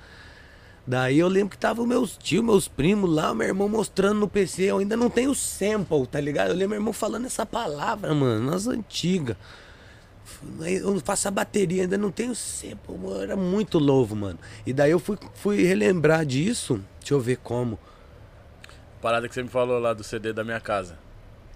Daí 0.87 1.19
eu 1.19 1.27
lembro 1.27 1.51
que 1.51 1.59
tava 1.59 1.81
os 1.81 1.89
meus 1.89 2.17
tios, 2.17 2.45
meus 2.45 2.69
primos 2.69 3.11
lá, 3.11 3.35
meu 3.35 3.49
irmão 3.49 3.69
mostrando 3.69 4.21
no 4.21 4.29
PC. 4.29 4.65
Eu 4.65 4.79
ainda 4.79 4.97
não 4.97 5.09
tenho 5.09 5.35
sample, 5.35 6.07
tá 6.07 6.21
ligado? 6.21 6.51
Eu 6.51 6.55
lembro 6.55 6.71
meu 6.71 6.79
irmão 6.79 6.93
falando 6.93 7.25
essa 7.25 7.47
palavra, 7.47 8.15
mano, 8.15 8.51
nas 8.51 8.67
antigas. 8.67 9.37
Eu 10.61 11.01
faço 11.01 11.29
a 11.29 11.31
bateria, 11.31 11.83
ainda 11.83 11.97
não 11.97 12.11
tenho 12.11 12.33
mano. 12.89 13.23
Era 13.23 13.37
muito 13.37 13.79
louco, 13.79 14.15
mano. 14.15 14.39
E 14.67 14.73
daí 14.73 14.91
eu 14.91 14.99
fui, 14.99 15.17
fui 15.35 15.63
relembrar 15.63 16.25
disso. 16.25 16.81
Deixa 17.01 17.15
eu 17.15 17.21
ver 17.21 17.39
como. 17.39 17.79
Parada 19.01 19.29
que 19.29 19.35
você 19.35 19.43
me 19.43 19.49
falou 19.49 19.79
lá 19.79 19.93
do 19.93 20.03
CD 20.03 20.33
da 20.33 20.43
minha 20.43 20.61
casa. 20.61 20.99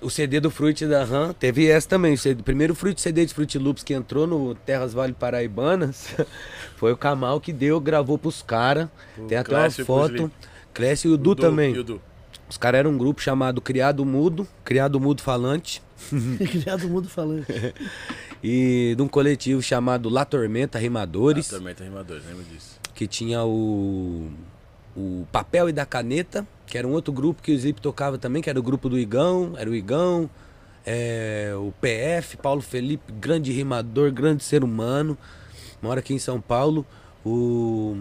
O 0.01 0.09
CD 0.09 0.41
do 0.41 0.51
Fruit 0.51 0.87
da 0.87 1.05
RAM, 1.05 1.35
teve 1.35 1.69
essa 1.69 1.89
também. 1.89 2.15
O, 2.15 2.19
CD, 2.19 2.43
primeiro 2.43 2.75
Fruit 2.75 2.99
CD 3.01 3.27
de 3.27 3.35
Fruit 3.35 3.59
Loops 3.59 3.83
que 3.83 3.93
entrou 3.93 4.27
no 4.27 4.55
Terras 4.55 4.95
Vale 4.95 5.13
Paraibanas 5.13 6.15
foi 6.77 6.93
o 6.93 6.97
Kamal 6.97 7.39
que 7.41 7.53
deu, 7.53 7.79
gravou 7.81 8.17
pros 8.17 8.41
caras. 8.41 8.89
Tem 9.29 9.37
até 9.37 9.53
uma 9.53 9.61
Clécio 9.61 9.83
e 9.83 9.85
pro 9.85 9.95
foto. 9.95 10.33
Clécio 10.73 11.11
e 11.11 11.15
o 11.15 11.17
Du, 11.19 11.35
também. 11.35 11.75
E 11.75 11.79
o 11.79 11.85
Du. 11.85 12.01
Os 12.49 12.57
caras 12.57 12.79
eram 12.81 12.91
um 12.93 12.99
grupo 12.99 13.21
chamado 13.21 13.61
Criado 13.61 14.05
Mudo, 14.05 14.49
Criado 14.65 14.99
Mudo 14.99 15.23
Falante. 15.23 15.83
Criado 16.51 16.89
mundo 16.89 17.09
falando. 17.09 17.47
E 18.43 18.95
de 18.97 19.03
um 19.03 19.09
coletivo 19.09 19.61
chamado 19.63 20.09
La 20.09 20.25
Tormenta 20.25 20.79
Rimadores. 20.79 21.49
Também 21.49 21.75
tem 21.75 21.89
rimadores, 21.89 22.25
lembro 22.27 22.45
disso. 22.45 22.79
que 22.95 23.07
tinha 23.07 23.45
o, 23.45 24.31
o 24.97 25.27
Papel 25.31 25.69
e 25.69 25.73
da 25.73 25.85
Caneta, 25.85 26.47
que 26.67 26.79
era 26.79 26.87
um 26.87 26.93
outro 26.93 27.13
grupo 27.13 27.43
que 27.43 27.53
o 27.53 27.59
Zip 27.59 27.81
tocava 27.81 28.17
também, 28.17 28.41
que 28.41 28.49
era 28.49 28.59
o 28.59 28.63
grupo 28.63 28.89
do 28.89 28.99
Igão, 28.99 29.55
era 29.59 29.69
o 29.69 29.75
Igão, 29.75 30.31
é, 30.87 31.53
o 31.55 31.73
PF, 31.81 32.37
Paulo 32.39 32.63
Felipe, 32.63 33.13
grande 33.13 33.53
rimador, 33.53 34.11
grande 34.11 34.43
ser 34.43 34.65
humano, 34.65 35.17
mora 35.83 36.01
aqui 36.01 36.15
em 36.15 36.19
São 36.19 36.41
Paulo, 36.41 36.87
o 37.25 37.97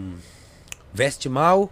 Veste 0.92 1.28
Mal, 1.28 1.70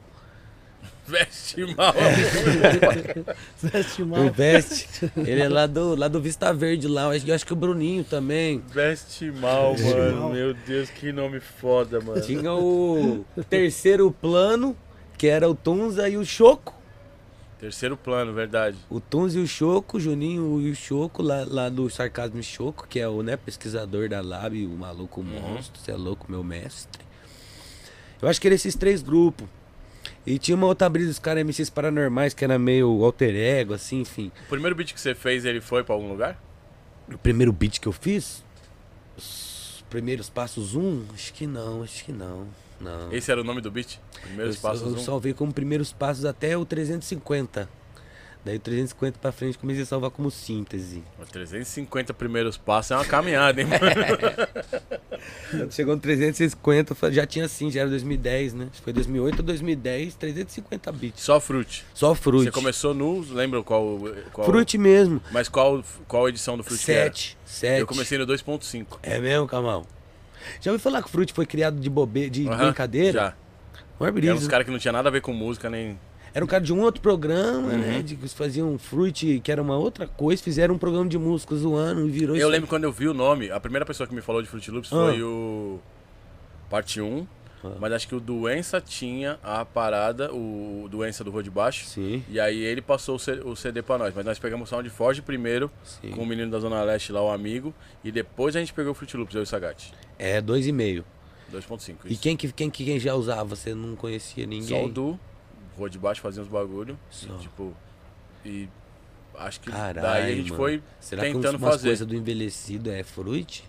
Veste 1.09 1.65
mal. 1.75 1.95
Veste 3.63 4.03
o 4.03 4.07
mal. 4.07 4.31
Veste, 4.31 5.11
ele 5.17 5.41
é 5.41 5.49
lá 5.49 5.67
do, 5.67 5.97
lá 5.97 6.07
do 6.07 6.21
Vista 6.21 6.53
Verde 6.53 6.87
lá, 6.87 7.05
eu 7.05 7.11
acho, 7.11 7.27
eu 7.27 7.35
acho 7.35 7.47
que 7.47 7.53
o 7.53 7.57
Bruninho 7.57 8.05
também. 8.05 8.63
Veste 8.69 9.31
mal, 9.31 9.75
Veste 9.75 9.95
mano. 9.95 10.21
mal. 10.21 10.33
Meu 10.33 10.53
Deus, 10.53 10.91
que 10.91 11.11
nome 11.11 11.41
foda, 11.41 11.99
mano. 12.01 12.21
Tinha 12.21 12.53
o 12.53 13.25
terceiro 13.49 14.11
plano, 14.11 14.77
que 15.17 15.27
era 15.27 15.49
o 15.49 15.55
Tunza 15.55 16.07
e 16.09 16.19
o 16.19 16.25
Choco. 16.27 16.75
Terceiro 17.59 17.97
plano, 17.97 18.33
verdade. 18.35 18.77
O 18.91 19.01
Tunz 19.01 19.35
e 19.35 19.39
o 19.39 19.47
Choco, 19.47 19.97
o 19.97 20.01
Juninho 20.01 20.61
e 20.61 20.71
o 20.71 20.75
Choco, 20.77 21.23
lá, 21.23 21.45
lá 21.49 21.69
do 21.69 21.89
Sarcasmo 21.89 22.39
e 22.39 22.43
Choco, 22.43 22.87
que 22.87 23.01
é 23.01 23.09
o 23.09 23.23
né, 23.23 23.37
pesquisador 23.37 24.09
da 24.11 24.21
Lab, 24.21 24.65
o 24.65 24.71
maluco 24.77 25.23
monstro, 25.23 25.81
você 25.81 25.91
é 25.91 25.97
louco, 25.97 26.31
meu 26.31 26.45
mestre. 26.45 27.03
Eu 28.21 28.29
acho 28.29 28.41
que 28.41 28.47
eram 28.47 28.55
esses 28.55 28.77
três 28.77 29.03
grupos. 29.03 29.49
E 30.29 30.39
tinha 30.39 30.55
uma 30.55 30.67
outra 30.67 30.87
brisa 30.91 31.09
dos 31.09 31.19
caras 31.19 31.43
MCs 31.43 31.71
paranormais, 31.71 32.35
que 32.35 32.45
era 32.45 32.59
meio 32.59 33.03
alter 33.03 33.35
ego, 33.35 33.73
assim, 33.73 34.03
enfim. 34.03 34.31
O 34.45 34.51
primeiro 34.51 34.77
beat 34.77 34.93
que 34.93 35.01
você 35.01 35.15
fez, 35.15 35.47
ele 35.47 35.59
foi 35.59 35.83
pra 35.83 35.95
algum 35.95 36.07
lugar? 36.07 36.39
O 37.11 37.17
primeiro 37.17 37.51
beat 37.51 37.81
que 37.81 37.89
eu 37.89 37.93
fiz, 37.93 38.45
os 39.17 39.83
primeiros 39.89 40.29
passos, 40.29 40.75
um, 40.75 41.03
acho 41.15 41.33
que 41.33 41.47
não, 41.47 41.83
acho 41.83 42.05
que 42.05 42.13
não. 42.13 42.47
Não. 42.79 43.11
Esse 43.11 43.33
era 43.33 43.41
o 43.41 43.45
nome 43.45 43.63
do 43.63 43.71
beat? 43.71 43.99
Primeiros 44.21 44.57
eu, 44.57 44.61
passos 44.61 44.93
eu 44.93 44.99
um. 44.99 45.03
salvei 45.03 45.33
como 45.33 45.51
primeiros 45.51 45.95
passos 45.95 46.27
até 46.27 46.59
o 46.59 46.65
350. 46.67 47.67
Daí 48.45 48.57
o 48.57 48.61
350 48.61 49.19
pra 49.19 49.33
frente 49.33 49.59
comecei 49.59 49.83
a 49.83 49.87
salvar 49.87 50.11
como 50.11 50.31
síntese. 50.31 51.03
Os 51.21 51.29
350 51.29 52.15
primeiros 52.15 52.57
passos 52.57 52.93
é 52.93 52.97
uma 52.97 53.05
caminhada, 53.05 53.61
hein, 53.61 53.67
mano? 53.67 53.83
Chegou 55.71 55.95
no 55.95 56.01
350, 56.01 56.95
fa- 56.95 57.11
já 57.11 57.27
tinha 57.27 57.45
assim, 57.45 57.71
já 57.71 57.81
era 57.81 57.91
2010, 57.91 58.55
né? 58.55 58.65
Acho 58.71 58.79
que 58.79 58.85
foi 58.85 58.93
2008 58.93 59.39
ou 59.41 59.45
2010, 59.45 60.15
350 60.15 60.93
bits. 60.93 61.23
Só 61.23 61.41
Fruit. 61.41 61.85
Só 61.93 62.15
Fruit. 62.15 62.45
Você 62.45 62.51
começou 62.53 62.95
no. 62.95 63.21
Lembra 63.33 63.63
qual. 63.63 63.99
qual 64.33 64.47
Fruit 64.47 64.79
mesmo. 64.79 65.21
Mas 65.33 65.49
qual, 65.49 65.83
qual 66.07 66.29
edição 66.29 66.57
do 66.57 66.63
Fruit 66.63 66.85
que 66.85 66.93
era? 66.93 67.05
7. 67.07 67.37
7. 67.45 67.81
Eu 67.81 67.87
comecei 67.87 68.17
no 68.19 68.27
2.5. 68.27 68.99
É 69.03 69.19
mesmo, 69.19 69.47
Kamal? 69.49 69.85
Já 70.61 70.71
ouviu 70.71 70.83
falar 70.83 71.03
que 71.03 71.09
o 71.09 71.11
Fruit 71.11 71.33
foi 71.33 71.45
criado 71.45 71.79
de 71.81 71.91
bobe... 71.91 72.31
de 72.31 72.49
Aham, 72.49 72.67
brincadeira? 72.67 73.13
Já. 73.13 73.35
Eram 74.01 74.37
uns 74.37 74.47
caras 74.47 74.65
que 74.65 74.71
não 74.71 74.79
tinha 74.79 74.93
nada 74.93 75.09
a 75.09 75.13
ver 75.13 75.21
com 75.21 75.33
música, 75.33 75.69
nem. 75.69 75.99
Era 76.35 76.45
um 76.45 76.49
cara 76.49 76.63
de 76.63 76.73
um 76.73 76.81
outro 76.81 77.01
programa, 77.01 77.69
Uhum. 77.73 77.79
né? 77.79 78.03
De 78.03 78.17
que 78.17 78.29
faziam 78.29 78.77
Fruit, 78.79 79.41
que 79.43 79.51
era 79.53 79.61
uma 79.63 79.77
outra 79.77 80.07
coisa, 80.07 80.43
fizeram 80.43 80.75
um 80.75 80.79
programa 80.79 81.09
de 81.09 81.19
música 81.19 81.55
zoando 81.57 82.07
e 82.07 82.11
virou 82.11 82.37
Eu 82.37 82.41
isso. 82.43 82.49
lembro 82.49 82.69
quando 82.69 82.85
eu 82.85 82.93
vi 82.93 83.09
o 83.09 83.15
nome, 83.15 83.51
a 83.51 83.59
primeira 83.61 83.85
pessoa 83.87 84.07
que 84.07 84.15
me 84.15 84.21
falou 84.21 84.43
de 84.43 84.49
Fruit 84.49 84.71
Loops 84.71 84.93
Ah. 84.93 84.97
foi 84.97 85.23
o. 85.23 85.79
Parte 86.71 87.01
1. 87.01 87.27
Ah. 87.65 87.73
Mas 87.81 87.93
acho 87.93 88.07
que 88.09 88.15
o 88.15 88.21
Doença 88.21 88.81
tinha 88.81 89.39
a 89.43 89.65
parada, 89.65 90.33
o 90.33 90.87
Doença 90.91 91.25
do 91.25 91.31
Rua 91.31 91.43
de 91.43 91.51
Baixo. 91.51 91.87
Sim, 91.87 92.23
E 92.29 92.39
aí 92.39 92.57
ele 92.63 92.81
passou 92.81 93.17
o 93.17 93.19
C- 93.19 93.41
o 93.45 93.57
CD 93.57 93.83
pra 93.83 93.99
nós. 93.99 94.15
Mas 94.15 94.25
nós 94.25 94.39
pegamos 94.39 94.69
o 94.69 94.71
Sound 94.71 94.89
Forge 94.91 95.23
primeiro, 95.23 95.69
sim. 95.83 96.11
com 96.11 96.23
o 96.23 96.27
menino 96.27 96.51
da 96.53 96.61
Zona 96.61 96.83
Leste 96.83 97.11
lá, 97.11 97.21
o 97.21 97.31
amigo. 97.31 97.75
E 98.05 98.13
depois 98.13 98.55
a 98.55 98.61
gente 98.61 98.73
pegou 98.73 98.93
o 98.93 98.95
Fruit 98.95 99.17
Loops, 99.17 99.35
eu 99.35 99.41
e 99.41 99.45
o 99.45 99.47
Sagat. 99.47 99.93
É, 100.19 100.41
dois 100.41 100.67
e 100.69 100.73
meio. 100.73 101.05
2.5. 101.53 101.97
E 102.05 102.17
quem 102.17 102.37
que, 102.37 102.53
quem 102.53 102.69
que 102.71 102.85
quem 102.85 103.01
já 103.01 103.15
usava? 103.15 103.57
Você 103.57 103.75
não 103.75 103.97
conhecia 103.97 104.47
ninguém? 104.47 104.69
Só 104.69 104.85
o 104.85 104.89
Du, 104.89 105.19
Rua 105.79 105.89
de 105.91 105.99
Baixo 105.99 106.21
fazia 106.21 106.43
uns 106.43 106.49
bagulho. 106.49 106.99
Só. 107.11 107.33
E, 107.35 107.39
tipo. 107.39 107.75
E 108.45 108.69
acho 109.37 109.61
que 109.61 109.71
Caralho, 109.71 110.01
daí 110.03 110.33
a 110.33 110.37
gente 110.37 110.51
mano. 110.51 110.57
foi 110.57 110.83
Será 111.01 111.23
que 111.23 111.33
tentando 111.33 111.57
uns- 111.57 111.63
umas 111.63 111.71
fazer. 111.75 111.89
coisas 111.89 112.07
do 112.07 112.15
envelhecido 112.17 112.91
é 112.91 113.03
fruit? 113.03 113.65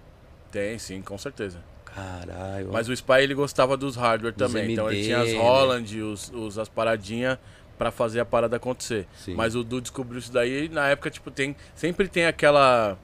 Tem, 0.52 0.78
sim, 0.80 1.02
com 1.02 1.18
certeza. 1.18 1.60
Caralho. 1.86 2.70
Mas 2.72 2.88
o 2.88 2.94
Spy 2.94 3.22
ele 3.22 3.34
gostava 3.34 3.76
dos 3.78 3.96
hardware 3.96 4.34
Dos 4.34 4.48
também. 4.52 4.72
Então 4.74 4.88
ele 4.90 4.98
MD, 5.00 5.08
tinha 5.08 5.22
as 5.22 5.32
né? 5.34 5.38
Holland, 5.40 6.02
os, 6.02 6.32
os- 6.34 6.58
as 6.58 6.70
paradinhas 6.70 7.38
pra 7.78 7.92
fazer 7.92 8.20
a 8.20 8.26
parada 8.26 8.58
acontecer. 8.58 9.08
Sim. 9.16 9.34
Mas 9.36 9.56
o 9.56 9.64
Du 9.64 9.80
descobriu 9.82 10.20
isso 10.20 10.32
daí 10.32 10.66
e 10.66 10.70
na 10.70 10.88
época, 10.88 11.10
tipo, 11.10 11.30
tem. 11.32 11.56
Sempre 11.76 12.08
tem 12.08 12.26
aquela. 12.26 12.98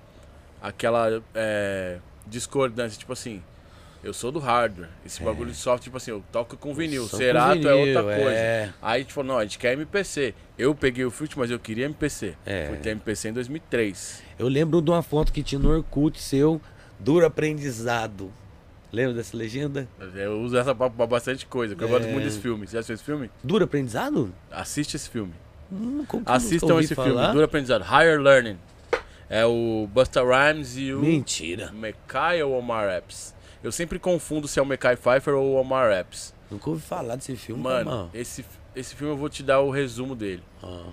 Aquela 0.61 1.21
é, 1.33 1.99
discordância, 2.25 2.97
tipo 2.97 3.13
assim. 3.13 3.43
Eu 4.05 4.13
sou 4.13 4.31
do 4.31 4.37
hardware. 4.37 4.87
Esse 5.03 5.23
bagulho 5.23 5.49
de 5.49 5.57
software, 5.57 5.83
tipo 5.85 5.97
assim, 5.97 6.11
eu 6.11 6.23
toco 6.31 6.55
com 6.55 6.73
vinil. 6.75 7.05
Só 7.05 7.11
com 7.11 7.17
Cerato 7.17 7.67
é 7.67 7.73
outra 7.73 8.03
vinil, 8.03 8.15
coisa. 8.23 8.29
é. 8.37 8.69
Aí 8.79 8.95
a 8.95 9.03
gente 9.03 9.11
falou, 9.11 9.33
não, 9.33 9.39
a 9.39 9.43
gente 9.43 9.57
quer 9.57 9.73
MPC. 9.73 10.35
Eu 10.59 10.75
peguei 10.75 11.03
o 11.03 11.09
Fruit, 11.09 11.37
mas 11.39 11.49
eu 11.49 11.57
queria 11.57 11.85
MPC. 11.85 12.35
É. 12.45 12.67
Fui 12.67 12.77
ter 12.77 12.91
MPC 12.91 13.29
em 13.29 13.33
2003. 13.33 14.23
Eu 14.37 14.47
lembro 14.47 14.79
de 14.79 14.91
uma 14.91 15.01
foto 15.01 15.33
que 15.33 15.41
tinha 15.41 15.57
no 15.57 15.71
Orkut 15.75 16.21
seu, 16.21 16.61
duro 16.99 17.25
aprendizado. 17.25 18.31
Lembra 18.93 19.15
dessa 19.15 19.35
legenda? 19.35 19.87
Eu 20.13 20.39
uso 20.39 20.55
essa 20.55 20.73
pra, 20.75 20.89
pra 20.89 21.07
bastante 21.07 21.45
coisa, 21.47 21.73
porque 21.75 21.85
eu 21.85 21.89
gosto 21.89 22.07
É. 22.07 22.11
muito 22.11 22.25
desse 22.25 22.39
filme. 22.39 22.67
Você 22.67 22.73
já 22.73 22.79
assistiu 22.81 22.93
esse 22.95 23.03
filme? 23.03 23.31
Duro 23.43 23.65
aprendizado? 23.65 24.31
Assiste 24.51 24.95
esse 24.95 25.09
filme. 25.09 25.33
Hum, 25.71 26.05
Assistam 26.27 26.79
esse 26.79 26.93
falar? 26.93 27.09
filme, 27.09 27.31
Duro 27.33 27.43
Aprendizado. 27.45 27.81
Higher 27.81 28.21
Learning. 28.21 28.57
É 29.27 29.43
o 29.45 29.89
Busta 29.91 30.21
Rhymes 30.23 30.77
e 30.77 30.93
o 30.93 30.99
Mentira. 31.01 31.71
Mekai 31.73 32.41
ou 32.43 32.57
Omar 32.57 32.87
Epps. 32.87 33.33
Eu 33.65 33.71
sempre 33.71 33.97
confundo 33.97 34.47
se 34.47 34.59
é 34.59 34.61
o 34.61 34.65
Mekai 34.65 34.95
Pfeiffer 34.95 35.33
ou 35.33 35.53
o 35.55 35.59
Omar 35.59 35.91
Epps. 35.91 36.35
Nunca 36.51 36.69
ouvi 36.69 36.83
falar 36.83 37.15
desse 37.15 37.35
filme, 37.35 37.63
Mano, 37.63 37.89
Kamal. 37.89 38.09
esse, 38.13 38.45
esse 38.75 38.93
filme 38.93 39.11
eu 39.11 39.17
vou 39.17 39.27
te 39.27 39.41
dar 39.41 39.59
o 39.61 39.71
resumo 39.71 40.15
dele. 40.15 40.43
Ah, 40.61 40.89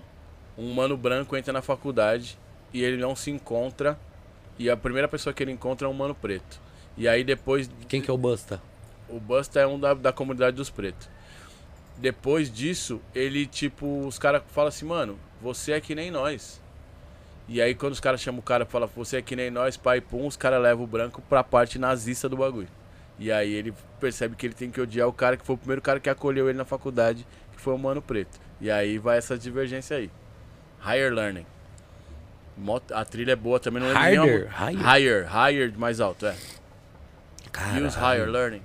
Um 0.56 0.72
mano 0.72 0.96
branco 0.96 1.36
entra 1.36 1.52
na 1.52 1.60
faculdade 1.60 2.38
e 2.72 2.82
ele 2.82 2.96
não 2.96 3.14
se 3.14 3.30
encontra. 3.30 3.98
E 4.58 4.70
a 4.70 4.76
primeira 4.76 5.06
pessoa 5.06 5.34
que 5.34 5.42
ele 5.42 5.52
encontra 5.52 5.86
é 5.86 5.90
um 5.90 5.92
mano 5.92 6.14
preto. 6.14 6.58
E 6.96 7.06
aí 7.06 7.22
depois. 7.22 7.68
Quem 7.88 8.00
que 8.00 8.10
é 8.10 8.14
o 8.14 8.16
Busta? 8.16 8.62
O 9.06 9.20
Busta 9.20 9.60
é 9.60 9.66
um 9.66 9.78
da, 9.78 9.92
da 9.92 10.10
comunidade 10.10 10.56
dos 10.56 10.70
pretos. 10.70 11.10
Depois 11.98 12.50
disso, 12.50 13.02
ele, 13.14 13.44
tipo, 13.44 14.06
os 14.06 14.18
caras 14.18 14.42
falam 14.48 14.68
assim, 14.68 14.86
mano, 14.86 15.18
você 15.42 15.72
é 15.72 15.80
que 15.82 15.94
nem 15.94 16.10
nós. 16.10 16.61
E 17.48 17.60
aí, 17.60 17.74
quando 17.74 17.92
os 17.92 18.00
caras 18.00 18.20
chamam 18.20 18.38
o 18.38 18.42
cara 18.42 18.64
e 18.64 18.66
falam, 18.66 18.88
você 18.94 19.16
é 19.18 19.22
que 19.22 19.34
nem 19.36 19.50
nós, 19.50 19.76
pai, 19.76 20.00
pum, 20.00 20.26
os 20.26 20.36
caras 20.36 20.62
levam 20.62 20.84
o 20.84 20.86
branco 20.86 21.20
pra 21.28 21.42
parte 21.44 21.78
nazista 21.78 22.28
do 22.28 22.36
bagulho. 22.36 22.68
E 23.18 23.30
aí 23.30 23.52
ele 23.52 23.74
percebe 24.00 24.34
que 24.36 24.46
ele 24.46 24.54
tem 24.54 24.70
que 24.70 24.80
odiar 24.80 25.06
o 25.08 25.12
cara 25.12 25.36
que 25.36 25.44
foi 25.44 25.54
o 25.54 25.58
primeiro 25.58 25.82
cara 25.82 26.00
que 26.00 26.08
acolheu 26.08 26.48
ele 26.48 26.56
na 26.58 26.64
faculdade, 26.64 27.26
que 27.52 27.60
foi 27.60 27.74
o 27.74 27.78
Mano 27.78 28.00
Preto. 28.00 28.40
E 28.60 28.70
aí 28.70 28.96
vai 28.98 29.18
essa 29.18 29.36
divergência 29.36 29.96
aí. 29.96 30.10
Higher 30.84 31.12
Learning. 31.12 31.46
A 32.92 33.04
trilha 33.04 33.32
é 33.32 33.36
boa 33.36 33.58
também, 33.60 33.82
não 33.82 33.88
lembro 33.88 34.02
a- 34.02 34.06
Higher? 34.08 34.48
Higher, 34.80 35.26
higher, 35.28 35.78
mais 35.78 36.00
alto, 36.00 36.26
é. 36.26 36.34
Caralho. 37.50 37.86
Use 37.86 37.96
Higher 37.98 38.28
Learning. 38.28 38.62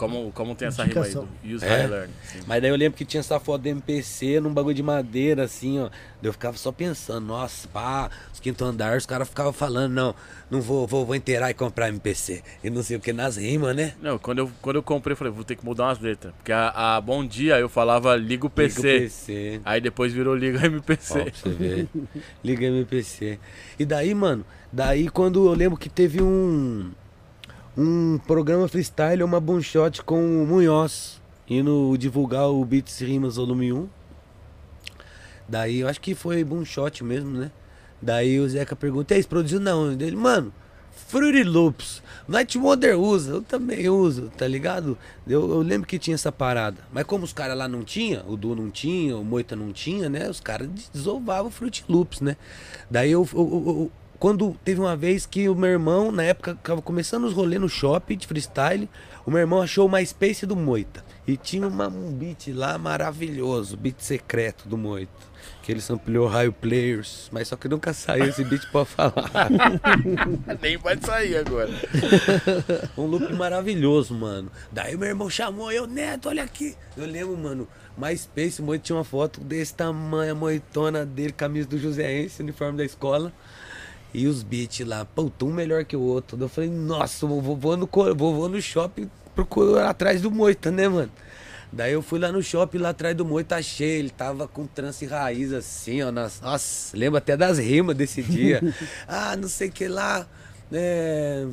Como, 0.00 0.32
como 0.32 0.54
tem 0.54 0.68
essa 0.68 0.82
rima 0.82 1.04
aí? 1.04 1.12
Do 1.12 1.28
Use 1.44 1.62
É? 1.62 1.86
Learning. 1.86 2.12
sim. 2.24 2.38
Mas 2.46 2.62
daí 2.62 2.70
eu 2.70 2.76
lembro 2.76 2.96
que 2.96 3.04
tinha 3.04 3.20
essa 3.20 3.38
foto 3.38 3.60
do 3.60 3.66
MPC 3.68 4.40
num 4.40 4.50
bagulho 4.54 4.74
de 4.74 4.82
madeira, 4.82 5.44
assim, 5.44 5.78
ó. 5.78 5.90
Eu 6.22 6.32
ficava 6.32 6.56
só 6.56 6.72
pensando, 6.72 7.26
nossa, 7.26 7.68
pá, 7.68 8.10
os 8.32 8.40
quinto 8.40 8.64
andar, 8.64 8.96
os 8.96 9.04
caras 9.04 9.28
ficavam 9.28 9.52
falando, 9.52 9.92
não, 9.92 10.14
não 10.50 10.62
vou, 10.62 10.86
vou, 10.86 11.04
vou 11.04 11.14
inteirar 11.14 11.50
e 11.50 11.54
comprar 11.54 11.88
MPC. 11.90 12.42
E 12.64 12.70
não 12.70 12.82
sei 12.82 12.96
o 12.96 13.00
que, 13.00 13.12
nas 13.12 13.36
rimas, 13.36 13.76
né? 13.76 13.92
Não, 14.00 14.18
quando 14.18 14.38
eu, 14.38 14.50
quando 14.62 14.76
eu 14.76 14.82
comprei, 14.82 15.12
eu 15.12 15.16
falei, 15.18 15.32
vou 15.34 15.44
ter 15.44 15.54
que 15.56 15.64
mudar 15.66 15.84
umas 15.88 15.98
letras. 15.98 16.32
Porque 16.34 16.50
a, 16.52 16.96
a 16.96 17.00
Bom 17.02 17.22
Dia 17.26 17.58
eu 17.60 17.68
falava 17.68 18.16
Liga 18.16 18.46
o 18.46 18.50
PC. 18.50 18.80
Liga 18.80 18.96
o 18.96 19.00
PC. 19.02 19.60
Aí 19.66 19.80
depois 19.82 20.14
virou 20.14 20.34
Liga 20.34 20.60
Ó, 20.62 20.64
MPC. 20.66 21.24
pra 21.24 21.32
você 21.34 21.48
ver. 21.50 21.88
Liga 22.42 22.64
MPC. 22.66 23.38
E 23.78 23.84
daí, 23.84 24.14
mano, 24.14 24.46
daí 24.72 25.10
quando 25.10 25.46
eu 25.46 25.52
lembro 25.52 25.78
que 25.78 25.90
teve 25.90 26.22
um 26.22 26.90
um 27.76 28.18
programa 28.26 28.66
freestyle, 28.68 29.22
uma 29.22 29.40
boom 29.40 29.60
shot 29.62 30.02
com 30.02 30.42
o 30.42 30.46
Munhoz, 30.46 31.20
indo 31.48 31.96
divulgar 31.98 32.48
o 32.48 32.64
Beats 32.64 33.00
Rimas 33.00 33.36
Volume 33.36 33.72
1. 33.72 33.88
Daí 35.48 35.80
eu 35.80 35.88
acho 35.88 36.00
que 36.00 36.14
foi 36.14 36.44
boom 36.44 36.64
shot 36.64 37.02
mesmo, 37.02 37.30
né? 37.30 37.50
Daí 38.00 38.40
o 38.40 38.48
Zeca 38.48 38.74
pergunta, 38.76 39.16
e 39.16 39.24
produziu 39.24 39.60
não? 39.60 39.92
Ele, 39.92 40.16
mano, 40.16 40.52
Fruity 41.08 41.42
Loops, 41.42 42.02
Night 42.28 42.56
Wonder 42.56 42.98
usa, 42.98 43.32
eu 43.32 43.42
também 43.42 43.88
uso, 43.88 44.30
tá 44.36 44.46
ligado? 44.46 44.96
Eu, 45.26 45.50
eu 45.50 45.60
lembro 45.60 45.86
que 45.86 45.98
tinha 45.98 46.14
essa 46.14 46.30
parada. 46.30 46.78
Mas 46.92 47.04
como 47.04 47.24
os 47.24 47.32
caras 47.32 47.58
lá 47.58 47.66
não 47.68 47.82
tinha, 47.82 48.24
o 48.26 48.36
Du 48.36 48.54
não 48.54 48.70
tinha, 48.70 49.16
o 49.16 49.24
Moita 49.24 49.54
não 49.56 49.72
tinha, 49.72 50.08
né? 50.08 50.28
Os 50.30 50.40
caras 50.40 50.68
desovavam 50.92 51.48
o 51.48 51.50
Fruity 51.50 51.84
Loops, 51.88 52.20
né? 52.20 52.36
Daí 52.90 53.10
eu- 53.10 53.28
eu- 53.34 53.38
eu- 53.66 53.92
quando 54.20 54.54
teve 54.62 54.78
uma 54.78 54.94
vez 54.94 55.24
que 55.24 55.48
o 55.48 55.54
meu 55.54 55.70
irmão, 55.70 56.12
na 56.12 56.22
época, 56.22 56.54
tava 56.62 56.82
começando 56.82 57.24
os 57.24 57.32
rolês 57.32 57.58
no 57.58 57.70
shopping 57.70 58.18
de 58.18 58.26
freestyle, 58.26 58.86
o 59.24 59.30
meu 59.30 59.40
irmão 59.40 59.62
achou 59.62 59.88
o 59.88 59.90
MySpace 59.90 60.44
do 60.44 60.54
Moita. 60.54 61.02
E 61.26 61.38
tinha 61.38 61.66
uma, 61.66 61.88
um 61.88 62.12
beat 62.12 62.48
lá 62.48 62.76
maravilhoso, 62.76 63.78
beat 63.78 63.98
secreto 63.98 64.68
do 64.68 64.76
Moita. 64.76 65.30
Que 65.62 65.72
ele 65.72 65.80
ampliou 65.88 66.26
Raio 66.26 66.52
Players, 66.52 67.30
mas 67.32 67.48
só 67.48 67.56
que 67.56 67.66
nunca 67.66 67.94
saiu 67.94 68.26
esse 68.26 68.44
beat 68.44 68.70
pra 68.70 68.84
falar. 68.84 69.48
Nem 70.60 70.76
vai 70.76 70.98
sair 71.00 71.38
agora. 71.38 71.70
Um 72.98 73.06
loop 73.06 73.32
maravilhoso, 73.32 74.12
mano. 74.12 74.50
Daí 74.70 74.98
meu 74.98 75.08
irmão 75.08 75.30
chamou 75.30 75.72
eu, 75.72 75.86
Neto, 75.86 76.28
olha 76.28 76.42
aqui. 76.42 76.76
Eu 76.94 77.06
lembro, 77.06 77.38
mano, 77.38 77.66
MySpace, 77.96 78.60
o 78.60 78.64
Moito 78.64 78.82
tinha 78.82 78.96
uma 78.96 79.04
foto 79.04 79.40
desse 79.40 79.74
tamanho, 79.74 80.32
a 80.32 80.34
moitona 80.34 81.06
dele, 81.06 81.32
camisa 81.32 81.68
do 81.68 81.78
Joséense, 81.78 82.42
uniforme 82.42 82.76
da 82.76 82.84
escola. 82.84 83.32
E 84.12 84.26
os 84.26 84.42
beats 84.42 84.86
lá, 84.86 85.04
puta, 85.04 85.44
um 85.44 85.52
melhor 85.52 85.84
que 85.84 85.96
o 85.96 86.00
outro. 86.00 86.36
Eu 86.40 86.48
falei, 86.48 86.68
nossa, 86.68 87.26
vou 87.26 87.76
no, 87.76 87.88
vou 88.16 88.48
no 88.48 88.60
shopping 88.60 89.08
procurar 89.34 89.90
atrás 89.90 90.20
do 90.20 90.30
Moita, 90.30 90.70
né, 90.70 90.88
mano? 90.88 91.10
Daí 91.72 91.92
eu 91.92 92.02
fui 92.02 92.18
lá 92.18 92.32
no 92.32 92.42
shopping, 92.42 92.78
lá 92.78 92.88
atrás 92.88 93.16
do 93.16 93.24
Moita, 93.24 93.56
achei. 93.56 94.00
Ele 94.00 94.10
tava 94.10 94.48
com 94.48 94.66
trance 94.66 95.06
raiz 95.06 95.52
assim, 95.52 96.02
ó. 96.02 96.10
Nas, 96.10 96.40
nossa, 96.40 96.96
lembro 96.96 97.18
até 97.18 97.36
das 97.36 97.58
rimas 97.58 97.96
desse 97.96 98.22
dia. 98.22 98.60
ah, 99.06 99.36
não 99.36 99.48
sei 99.48 99.68
o 99.68 99.72
que 99.72 99.86
lá. 99.86 100.26
É, 100.72 101.46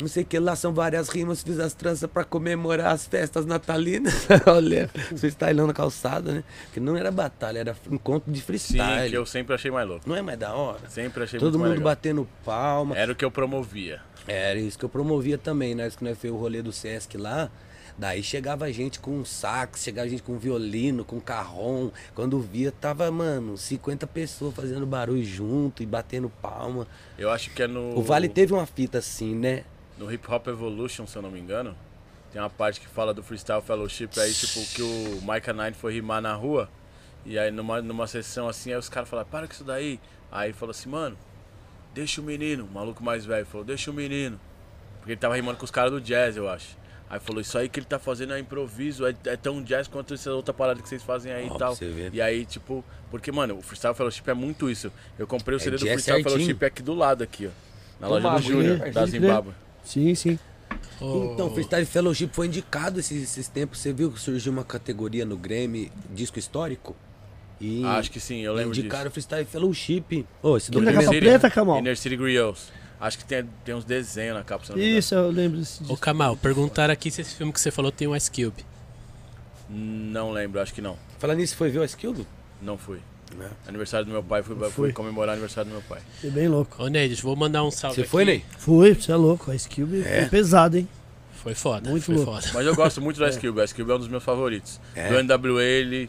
não 0.00 0.08
sei 0.08 0.22
o 0.22 0.26
que 0.26 0.38
lá, 0.38 0.56
são 0.56 0.72
várias 0.72 1.08
rimas, 1.08 1.42
fiz 1.42 1.58
as 1.60 1.72
tranças 1.72 2.10
pra 2.10 2.24
comemorar 2.24 2.92
as 2.92 3.06
festas 3.06 3.46
natalinas. 3.46 4.26
Olha, 4.46 4.88
freestyle 5.16 5.62
na 5.66 5.72
calçada, 5.72 6.32
né? 6.32 6.44
Que 6.72 6.80
não 6.80 6.96
era 6.96 7.10
batalha, 7.10 7.60
era 7.60 7.76
encontro 7.90 8.32
de 8.32 8.40
Sim, 8.40 8.44
freestyle. 8.44 9.10
que 9.10 9.16
eu 9.16 9.24
sempre 9.26 9.54
achei 9.54 9.70
mais 9.70 9.88
louco. 9.88 10.08
Não 10.08 10.16
é 10.16 10.22
mais 10.22 10.38
da 10.38 10.52
hora? 10.54 10.88
Sempre 10.88 11.24
achei 11.24 11.38
Todo 11.38 11.58
mundo 11.58 11.68
legal. 11.70 11.84
batendo 11.84 12.28
palma. 12.44 12.96
Era 12.96 13.12
o 13.12 13.14
que 13.14 13.24
eu 13.24 13.30
promovia. 13.30 14.00
Era 14.26 14.58
isso 14.58 14.78
que 14.78 14.84
eu 14.84 14.88
promovia 14.88 15.38
também, 15.38 15.74
né? 15.74 15.86
Isso 15.86 15.98
que 15.98 16.04
nós 16.04 16.18
fez 16.18 16.32
o 16.32 16.36
rolê 16.36 16.62
do 16.62 16.72
Sesc 16.72 17.16
lá. 17.16 17.50
Daí 17.96 18.24
chegava 18.24 18.72
gente 18.72 18.98
com 18.98 19.24
sax, 19.24 19.84
chegava 19.84 20.08
gente 20.08 20.22
com 20.22 20.36
violino, 20.36 21.04
com 21.04 21.20
carrom. 21.20 21.90
Quando 22.12 22.40
via, 22.40 22.72
tava, 22.72 23.08
mano, 23.10 23.56
50 23.56 24.04
pessoas 24.08 24.52
fazendo 24.52 24.84
barulho 24.84 25.24
junto 25.24 25.80
e 25.82 25.86
batendo 25.86 26.28
palma. 26.42 26.88
Eu 27.16 27.30
acho 27.30 27.50
que 27.50 27.62
é 27.62 27.68
no. 27.68 27.96
O 27.96 28.02
Vale 28.02 28.28
teve 28.28 28.52
uma 28.52 28.66
fita 28.66 28.98
assim, 28.98 29.34
né? 29.36 29.62
No 29.98 30.12
Hip 30.12 30.30
Hop 30.30 30.46
Evolution, 30.48 31.06
se 31.06 31.16
eu 31.16 31.22
não 31.22 31.30
me 31.30 31.40
engano. 31.40 31.76
Tem 32.32 32.40
uma 32.42 32.50
parte 32.50 32.80
que 32.80 32.88
fala 32.88 33.14
do 33.14 33.22
Freestyle 33.22 33.62
Fellowship 33.62 34.10
aí, 34.18 34.32
tipo, 34.32 34.60
que 34.74 34.82
o 34.82 35.20
Micah 35.22 35.52
Nine 35.52 35.72
foi 35.72 35.92
rimar 35.92 36.20
na 36.20 36.34
rua. 36.34 36.68
E 37.24 37.38
aí 37.38 37.50
numa, 37.50 37.80
numa 37.80 38.06
sessão 38.06 38.48
assim, 38.48 38.72
aí 38.72 38.78
os 38.78 38.88
caras 38.88 39.08
falaram, 39.08 39.28
para 39.28 39.46
com 39.46 39.52
isso 39.52 39.64
daí. 39.64 40.00
Aí 40.32 40.52
falou 40.52 40.72
assim, 40.72 40.88
mano, 40.88 41.16
deixa 41.94 42.20
o 42.20 42.24
menino. 42.24 42.64
O 42.64 42.70
maluco 42.74 43.04
mais 43.04 43.24
velho 43.24 43.46
falou, 43.46 43.64
deixa 43.64 43.90
o 43.90 43.94
menino. 43.94 44.38
Porque 44.98 45.12
ele 45.12 45.20
tava 45.20 45.36
rimando 45.36 45.58
com 45.58 45.64
os 45.64 45.70
caras 45.70 45.92
do 45.92 46.00
jazz, 46.00 46.36
eu 46.36 46.48
acho. 46.48 46.76
Aí 47.08 47.20
falou, 47.20 47.40
isso 47.40 47.56
aí 47.56 47.68
que 47.68 47.78
ele 47.78 47.86
tá 47.86 47.98
fazendo 47.98 48.32
é 48.32 48.38
improviso, 48.40 49.06
é, 49.06 49.14
é 49.26 49.36
tão 49.36 49.62
jazz 49.62 49.86
quanto 49.86 50.14
essa 50.14 50.32
outra 50.32 50.52
parada 50.52 50.82
que 50.82 50.88
vocês 50.88 51.02
fazem 51.02 51.32
aí 51.32 51.46
e 51.46 51.58
tal. 51.58 51.76
E 52.12 52.20
aí, 52.20 52.44
tipo, 52.44 52.84
porque, 53.10 53.30
mano, 53.30 53.58
o 53.58 53.62
Freestyle 53.62 53.94
Fellowship 53.94 54.28
é 54.28 54.34
muito 54.34 54.68
isso. 54.68 54.90
Eu 55.16 55.26
comprei 55.26 55.56
o 55.56 55.60
É 55.60 55.60
CD 55.60 55.76
do 55.76 55.84
jazz 55.84 55.92
Freestyle 55.92 56.22
certinho. 56.22 56.38
Fellowship 56.38 56.64
aqui 56.64 56.82
do 56.82 56.94
lado, 56.94 57.22
aqui, 57.22 57.46
ó. 57.46 57.50
Na 58.00 58.08
loja 58.08 58.28
do 58.30 58.42
Júnior, 58.42 58.86
hein, 58.86 58.92
da 58.92 59.02
crer. 59.02 59.06
Zimbábue. 59.06 59.52
Sim, 59.84 60.14
sim. 60.14 60.38
Então, 61.00 61.50
Freestyle 61.50 61.84
Fellowship 61.84 62.30
foi 62.32 62.46
indicado 62.46 63.00
esses, 63.00 63.22
esses 63.22 63.48
tempos. 63.48 63.80
Você 63.80 63.92
viu 63.92 64.10
que 64.10 64.18
surgiu 64.18 64.52
uma 64.52 64.64
categoria 64.64 65.24
no 65.24 65.36
Grammy, 65.36 65.92
disco 66.10 66.38
histórico? 66.38 66.96
E 67.60 67.84
Acho 67.84 68.10
que 68.10 68.18
sim, 68.20 68.40
eu 68.40 68.52
lembro 68.52 68.70
indicaram 68.70 69.04
disso. 69.04 69.08
o 69.08 69.12
Freestyle 69.12 69.44
Fellowship. 69.44 70.26
Ô, 70.42 70.56
esse 70.56 70.70
documento... 70.70 71.04
capa 71.04 71.10
preta, 71.10 71.50
Kamal? 71.50 71.78
Inner 71.78 71.96
City 71.96 72.16
Griots. 72.16 72.72
Acho 73.00 73.18
que 73.18 73.24
tem, 73.24 73.44
tem 73.64 73.74
uns 73.74 73.84
desenhos 73.84 74.36
na 74.36 74.42
capa. 74.42 74.64
Isso, 74.78 75.14
eu 75.14 75.30
lembro 75.30 75.58
desse 75.58 75.82
Ô 75.82 75.86
disco. 75.86 75.96
Kamal, 75.98 76.36
perguntaram 76.36 76.92
aqui 76.92 77.10
se 77.10 77.20
esse 77.20 77.34
filme 77.34 77.52
que 77.52 77.60
você 77.60 77.70
falou 77.70 77.92
tem 77.92 78.08
um 78.08 78.16
Ice 78.16 78.30
Cube. 78.30 78.64
Não 79.68 80.30
lembro, 80.30 80.60
acho 80.60 80.72
que 80.72 80.80
não. 80.80 80.96
Falando 81.18 81.38
nisso, 81.38 81.56
foi 81.56 81.70
ver 81.70 81.80
o 81.80 81.84
Skildo? 81.84 82.26
Não 82.62 82.78
fui. 82.78 83.00
É. 83.40 83.48
Aniversário 83.68 84.06
do 84.06 84.12
meu 84.12 84.22
pai, 84.22 84.42
fui, 84.42 84.54
Fui. 84.56 84.70
fui 84.70 84.92
comemorar 84.92 85.30
o 85.30 85.32
aniversário 85.32 85.70
do 85.70 85.74
meu 85.74 85.82
pai. 85.82 86.00
Foi 86.20 86.30
bem 86.30 86.48
louco. 86.48 86.82
Ô, 86.82 86.86
Neide, 86.88 87.20
vou 87.22 87.34
mandar 87.34 87.64
um 87.64 87.70
salve 87.70 87.96
Você 87.96 88.00
aqui. 88.02 88.10
foi, 88.10 88.24
Ney? 88.24 88.44
Foi, 88.58 88.94
você 88.94 89.12
é 89.12 89.16
louco. 89.16 89.50
A 89.50 89.54
Cube 89.74 90.02
foi 90.02 90.26
pesado, 90.30 90.76
hein? 90.78 90.88
Foi 91.42 91.54
foda, 91.54 91.90
Muito 91.90 92.04
foi 92.04 92.14
louco. 92.14 92.32
foda. 92.32 92.46
Mas 92.54 92.66
eu 92.66 92.74
gosto 92.74 93.00
muito 93.02 93.18
do 93.18 93.26
Ice 93.28 93.38
Cube. 93.38 93.60
O 93.60 93.64
Ice 93.64 93.74
Cube 93.74 93.90
é 93.90 93.94
um 93.94 93.98
dos 93.98 94.08
meus 94.08 94.22
favoritos. 94.24 94.80
É? 94.94 95.08
Do 95.08 95.22
NWA, 95.38 95.62
ele, 95.62 96.08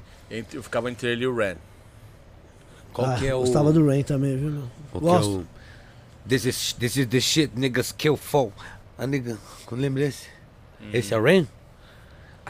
eu 0.54 0.64
ficava 0.64 0.90
entre 0.90 1.10
ele 1.12 1.24
e 1.24 1.28
o 1.28 1.36
Ren. 1.36 1.56
Qual 2.94 3.08
Ah, 3.10 3.16
que 3.16 3.28
é 3.28 3.36
o... 3.36 3.40
Gostava 3.40 3.74
do 3.74 3.86
Rain 3.86 4.04
também, 4.04 4.38
viu, 4.38 4.50
meu? 4.50 4.64
Qual 4.92 5.02
que 5.02 5.08
é 5.10 5.12
Gosto. 5.12 5.40
o... 5.40 5.48
This 6.30 6.46
is, 6.46 6.74
this 6.74 6.96
is 6.96 7.08
the 7.08 7.20
shit 7.20 7.52
niggas 7.60 7.92
kill 7.92 8.16
for. 8.16 8.52
A 8.98 9.06
nigga... 9.06 9.38
Quando 9.66 9.82
lembra 9.82 10.04
esse? 10.06 10.28
Esse 10.94 11.14
é 11.14 11.18
o 11.18 11.22
Rain? 11.24 11.46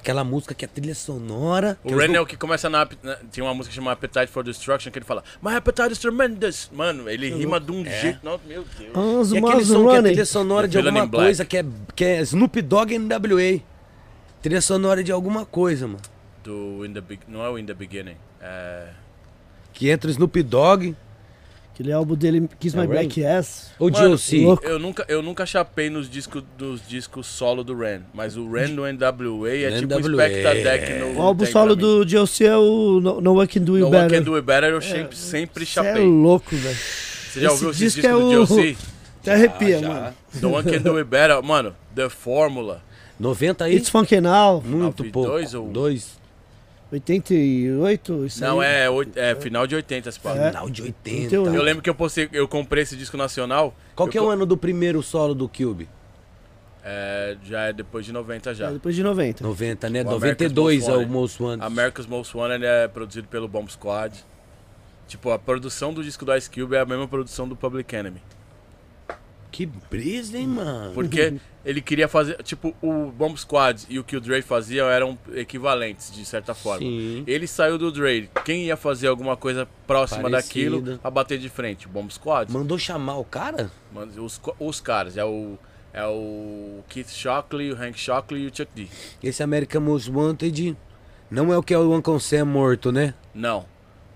Aquela 0.06 0.24
música 0.24 0.54
que 0.54 0.64
é 0.64 0.68
trilha 0.68 0.94
sonora. 0.94 1.78
O 1.84 1.96
Ren 1.98 2.14
é 2.14 2.22
o 2.22 2.26
que 2.26 2.38
começa 2.38 2.70
na, 2.70 2.88
na- 3.02 3.16
Tem 3.32 3.44
uma 3.44 3.54
música 3.56 3.74
chamada 3.74 3.94
Appetite 3.94 4.28
for 4.28 4.44
Destruction 4.44 4.92
que 4.92 5.00
ele 5.00 5.06
fala 5.06 5.24
My 5.42 5.56
appetite 5.56 5.92
is 5.94 5.98
tremendous. 6.00 6.70
Mano, 6.72 7.10
ele 7.10 7.30
rima 7.34 7.60
de 7.60 7.72
um 7.72 7.84
jeito. 7.84 8.20
Não, 8.24 8.40
meu 8.48 8.64
Deus. 8.78 8.92
Os 8.96 9.32
E 9.32 9.38
aquele 9.40 9.66
som 9.66 9.84
que 9.84 9.90
é 9.90 9.96
Running. 9.98 10.04
trilha 10.10 10.26
sonora 10.26 10.68
de 10.68 10.78
alguma 10.78 11.08
Black. 11.08 11.26
coisa, 11.26 11.44
que 11.46 11.58
é, 11.58 11.66
que 11.96 12.04
é 12.06 12.22
Snoop 12.22 12.62
Dogg 12.62 12.94
e 12.94 13.00
NWA. 13.00 13.62
Trilha 14.42 14.62
sonora 14.62 15.04
de 15.04 15.12
alguma 15.12 15.44
coisa, 15.46 15.88
mano. 15.88 16.00
Do 16.44 16.86
In 16.86 16.94
the 16.94 17.02
Be- 17.02 17.20
Não 17.28 17.44
é 17.44 17.50
o 17.50 17.58
In 17.58 17.66
the 17.66 17.74
Beginning. 17.74 18.18
É. 18.40 18.90
Que 19.74 19.90
entra 19.90 20.08
o 20.08 20.12
Snoop 20.12 20.42
Dogg, 20.44 20.96
Aquele 21.76 21.92
álbum 21.92 22.16
dele, 22.16 22.50
Kiss 22.58 22.74
É 22.74 22.80
My 22.80 22.86
o 22.86 22.90
Black 22.90 23.26
Ass. 23.26 23.72
o 23.78 23.90
louco. 24.46 24.66
Eu 24.66 24.80
nunca, 24.80 25.06
eu 25.10 25.22
nunca 25.22 25.46
chapei 25.46 25.90
nos 25.90 26.10
discos, 26.10 26.42
dos 26.58 26.82
discos 26.88 27.28
solo 27.28 27.66
do 27.66 27.78
Ren, 27.78 28.00
mas 28.14 28.38
o 28.38 28.50
Ren 28.50 28.70
no 28.70 28.84
NWA 28.84 29.50
é 29.50 29.72
tipo 29.82 29.94
o 29.94 30.00
NWA. 30.00 30.14
Spectre 30.30 30.64
Deck 30.64 30.94
no 31.00 31.20
O 31.20 31.22
álbum 31.22 31.46
solo 31.46 31.76
do 31.76 32.06
DLC 32.06 32.46
é 32.46 32.56
o 32.58 33.02
No, 33.02 33.20
no 33.20 33.34
One 33.34 33.46
Can 33.48 33.60
Do 33.60 33.74
It 33.76 33.82
No 33.82 33.88
One 33.88 33.98
Better. 34.04 34.20
Can 34.20 34.24
Do 34.24 34.36
It 34.36 34.46
Better 34.46 34.70
eu 34.70 34.82
sempre, 34.82 35.18
sempre 35.18 35.66
Cê 35.66 35.82
é 35.82 35.84
chapei. 35.84 36.06
louco, 36.06 36.56
velho. 36.56 36.76
Você 36.76 37.42
já 37.42 37.48
Esse 37.48 37.54
ouviu 37.56 37.70
esses 37.72 37.80
disco 37.94 38.02
discos 38.02 38.06
é 38.06 38.14
do 38.14 38.26
o- 38.26 38.46
DLC? 38.48 38.78
Até 39.22 39.34
arrepia, 39.34 39.78
Ah, 39.80 39.82
mano. 39.90 40.14
The 40.40 40.46
One 40.48 40.72
Can 40.72 40.82
Do 40.82 40.98
It 40.98 41.10
Better, 41.10 41.44
mano, 41.44 41.76
The 41.94 42.08
Formula. 42.08 42.82
90 43.20 43.66
aí, 43.66 43.76
It's 43.76 43.90
Funk 43.90 44.16
Now, 44.22 44.62
muito 44.66 45.04
pouco. 45.12 45.30
dois 45.30 45.54
ou- 45.54 45.68
Dois. 45.68 46.18
88, 46.96 48.26
isso 48.26 48.42
Não, 48.42 48.60
aí. 48.60 48.68
é, 48.84 48.90
oit- 48.90 49.18
é 49.18 49.36
final 49.36 49.66
de 49.68 49.76
80 49.76 50.10
esse 50.10 50.20
papo. 50.20 50.38
É. 50.40 50.50
Final 50.50 50.70
de 50.70 50.82
80. 50.84 51.18
88. 51.24 51.56
Eu 51.56 51.62
lembro 51.64 51.82
que 51.84 51.90
eu 51.90 51.96
postei, 51.96 52.30
eu 52.32 52.48
comprei 52.48 52.84
esse 52.84 52.96
disco 52.96 53.16
nacional. 53.18 53.76
Qual 53.96 54.08
que 54.10 54.18
é 54.18 54.22
co- 54.22 54.28
o 54.28 54.30
ano 54.30 54.46
do 54.46 54.58
primeiro 54.58 55.02
solo 55.04 55.34
do 55.36 55.48
Cube? 55.48 55.88
É, 56.84 57.36
já 57.44 57.62
é 57.64 57.74
depois 57.74 58.06
de 58.06 58.12
90 58.12 58.54
já. 58.54 58.70
É, 58.70 58.74
depois 58.74 58.96
de 58.96 59.02
90. 59.04 59.44
90, 59.44 59.90
né? 59.90 60.02
O 60.02 60.06
92 60.06 60.84
é 60.88 60.92
America's 60.92 61.08
o 61.10 61.12
Most 61.12 61.42
Most 61.42 61.44
Wanted. 61.44 61.66
America's 61.66 62.06
Most 62.06 62.38
Wanted 62.38 62.66
é 62.66 62.88
produzido 62.88 63.28
pelo 63.28 63.48
Bomb 63.48 63.68
Squad. 63.72 64.14
Tipo, 65.08 65.32
a 65.32 65.40
produção 65.40 65.94
do 65.94 66.04
disco 66.04 66.26
do 66.26 66.36
Ice 66.36 66.50
Cube 66.50 66.76
é 66.76 66.80
a 66.80 66.86
mesma 66.86 67.08
produção 67.08 67.48
do 67.48 67.56
Public 67.56 67.96
Enemy. 67.96 68.22
Que 69.52 69.66
brisa, 69.66 70.38
hein, 70.38 70.48
mano? 70.48 70.94
Porque 70.94 71.36
ele 71.66 71.82
queria 71.82 72.08
fazer. 72.08 72.42
Tipo, 72.44 72.76
o 72.82 73.12
Bomb 73.12 73.36
Squad 73.38 73.86
e 73.90 73.98
o 73.98 74.04
que 74.04 74.16
o 74.16 74.22
Dre 74.22 74.42
fazia 74.42 74.84
eram 74.84 75.18
equivalentes, 75.34 76.14
de 76.14 76.24
certa 76.24 76.54
forma. 76.54 76.86
Sim. 76.86 77.24
Ele 77.26 77.48
saiu 77.48 77.78
do 77.78 77.92
Dre. 77.92 78.30
Quem 78.46 78.66
ia 78.66 78.78
fazer 78.78 79.08
alguma 79.08 79.36
coisa 79.36 79.68
próxima 79.88 80.30
Parecida. 80.30 80.72
daquilo 80.72 81.00
a 81.04 81.10
bater 81.10 81.40
de 81.40 81.50
frente? 81.50 81.88
Bomb 81.88 82.12
Squad. 82.12 82.52
Mandou 82.54 82.78
chamar 82.78 83.18
o 83.18 83.26
cara? 83.26 83.72
Os, 84.18 84.40
os 84.60 84.80
caras, 84.80 85.18
é 85.18 85.26
o. 85.26 85.58
É 85.92 86.06
o 86.06 86.84
Keith 86.90 87.10
Shockley, 87.10 87.72
o 87.72 87.82
Hank 87.82 87.98
Shockley 87.98 88.44
e 88.44 88.48
o 88.48 88.50
Chuck 88.54 88.70
D. 88.76 88.88
Esse 89.24 89.42
American 89.42 89.80
Most 89.80 90.12
Wanted 90.12 90.76
não 91.32 91.54
é 91.54 91.58
o 91.58 91.64
que 91.64 91.74
é 91.74 91.78
o 91.78 91.94
Uncle 91.94 92.20
Sam 92.20 92.44
morto, 92.46 92.92
né? 92.92 93.14
Não. 93.34 93.66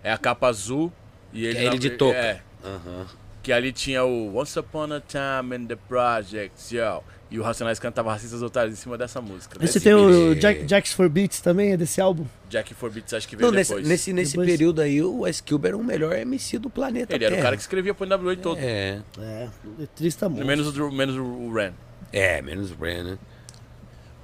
É 0.03 0.11
a 0.11 0.17
capa 0.17 0.47
azul 0.47 0.91
e 1.31 1.45
ele. 1.45 1.57
é 1.57 1.65
ele 1.65 1.79
de 1.79 1.91
touca. 1.91 2.17
É. 2.17 2.41
Aham. 2.63 3.07
Que 3.41 3.53
ali 3.53 3.71
tinha 3.71 4.03
o 4.03 4.35
Once 4.37 4.59
Upon 4.59 4.91
a 4.93 4.99
Time 4.99 5.55
in 5.55 5.65
the 5.67 5.77
Projects, 5.77 6.69
yo. 6.71 7.01
E 7.31 7.37
o 7.39 7.43
Racionais 7.43 7.77
cantava 7.77 8.11
Racistas 8.11 8.41
Otários 8.41 8.73
em 8.73 8.81
cima 8.81 8.97
dessa 8.97 9.21
música. 9.21 9.59
Desse 9.59 9.79
tem 9.79 9.93
o. 9.93 10.33
Jack, 10.33 10.65
Jacks 10.67 10.93
for 10.93 11.07
Beats 11.07 11.39
também, 11.41 11.73
é 11.73 11.77
desse 11.77 12.01
álbum? 12.01 12.25
Jack 12.49 12.73
for 12.73 12.89
Beats, 12.89 13.13
acho 13.13 13.27
que 13.27 13.35
veio 13.35 13.51
Não, 13.51 13.55
nesse, 13.55 13.69
depois. 13.69 13.87
nesse, 13.87 14.11
nesse 14.13 14.31
Depois- 14.31 14.49
período 14.49 14.81
aí, 14.81 14.99
o 15.03 15.27
Ice 15.27 15.43
Cube 15.43 15.67
era 15.67 15.77
o 15.77 15.83
melhor 15.83 16.15
MC 16.15 16.57
do 16.57 16.71
planeta 16.71 17.13
Ele 17.13 17.25
era 17.25 17.33
o 17.33 17.35
Terra. 17.35 17.43
cara 17.45 17.55
que 17.55 17.61
escrevia 17.61 17.93
pro 17.93 18.07
NWA 18.07 18.35
todo. 18.35 18.57
É. 18.59 18.99
É, 19.19 19.47
letrista 19.77 20.27
muito. 20.27 20.43
Menos 20.43 20.67
o, 20.67 20.71
Drew- 20.71 20.91
menos 20.91 21.15
o 21.15 21.53
Ren. 21.53 21.71
É, 22.11 22.41
menos 22.41 22.71
o 22.71 22.75
Brand, 22.75 23.05
né? 23.05 23.17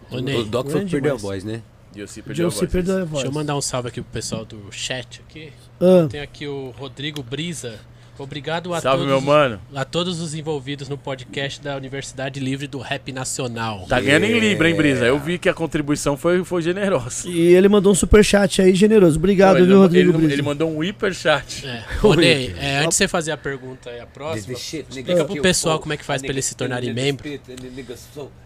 Ô, 0.09 0.17
O 0.17 0.43
Doc 0.45 0.67
que 0.71 0.85
perdeu 0.89 1.13
a 1.13 1.17
voz, 1.17 1.43
né? 1.43 1.61
E 1.95 1.99
eu 1.99 2.07
se 2.07 2.21
perdeu 2.23 2.47
a 2.47 2.49
John 2.49 2.55
voz. 2.55 2.67
se 2.67 2.71
perdeu 2.71 2.95
a 2.95 2.99
voz. 2.99 3.11
Deixa 3.11 3.27
eu 3.27 3.31
mandar 3.31 3.55
um 3.55 3.61
salve 3.61 3.87
aqui 3.89 4.01
pro 4.01 4.11
pessoal 4.11 4.43
do 4.45 4.71
chat 4.71 5.21
aqui. 5.27 5.53
Ah, 5.79 6.07
Tem 6.09 6.21
aqui 6.21 6.47
o 6.47 6.71
Rodrigo 6.71 7.21
Brisa. 7.23 7.79
Obrigado 8.17 8.73
a 8.73 8.81
Salve, 8.81 8.99
todos, 9.05 9.11
meu 9.11 9.21
mano. 9.21 9.59
a 9.73 9.83
todos 9.83 10.21
os 10.21 10.33
envolvidos 10.33 10.87
no 10.87 10.97
podcast 10.97 11.61
da 11.61 11.75
Universidade 11.75 12.39
Livre 12.39 12.67
do 12.67 12.79
Rap 12.79 13.11
Nacional. 13.11 13.85
Tá 13.87 13.99
ganhando 13.99 14.25
em 14.25 14.39
Libra, 14.39 14.69
hein, 14.69 14.75
Brisa? 14.75 15.05
Eu 15.05 15.19
vi 15.19 15.37
que 15.37 15.49
a 15.49 15.53
contribuição 15.53 16.15
foi, 16.15 16.43
foi 16.43 16.61
generosa. 16.61 17.27
e 17.27 17.53
ele 17.53 17.67
mandou 17.67 17.91
um 17.91 17.95
superchat 17.95 18.61
aí 18.61 18.73
generoso. 18.73 19.17
Obrigado, 19.17 19.59
Não, 19.59 19.65
viu, 19.65 19.79
Rodrigo 19.79 20.17
ele, 20.17 20.33
ele 20.33 20.41
mandou 20.41 20.69
um 20.69 20.83
hiper 20.83 21.13
chat. 21.13 21.65
É. 21.67 21.83
Ô, 22.05 22.13
Ney, 22.13 22.55
é, 22.57 22.77
antes 22.77 22.89
de 22.89 22.95
você 22.95 23.07
fazer 23.07 23.31
a 23.31 23.37
pergunta 23.37 23.89
aí, 23.89 23.99
a 23.99 24.05
próxima, 24.07 24.53
explica 24.53 25.25
pro 25.25 25.41
pessoal 25.41 25.79
como 25.79 25.93
é 25.93 25.97
que 25.97 26.05
faz 26.05 26.21
pra 26.21 26.31
eles 26.31 26.45
se 26.45 26.55
tornarem 26.55 26.93
membro. 26.93 27.27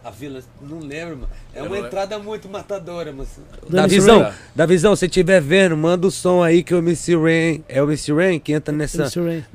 A 0.04 0.10
vila, 0.10 0.41
não 0.62 0.80
lembro, 0.80 1.18
mano. 1.18 1.30
É 1.54 1.64
uma 1.64 1.78
entrada 1.78 2.18
muito 2.20 2.48
matadora, 2.48 3.12
mas. 3.12 3.28
Dani 3.64 3.76
Davizão, 3.76 4.22
Ray. 4.22 4.34
Davizão, 4.56 4.96
se 4.96 5.06
estiver 5.06 5.41
vendo, 5.41 5.76
manda 5.76 6.08
o 6.08 6.12
som 6.12 6.41
aí 6.44 6.64
que 6.64 6.74
o 6.74 6.78
MC 6.78 7.16
Rain. 7.16 7.64
É 7.68 7.82
o 7.82 7.86
MC 7.86 8.14
Rain 8.14 8.40
que 8.40 8.54
entra 8.54 8.74
nessa. 8.74 9.10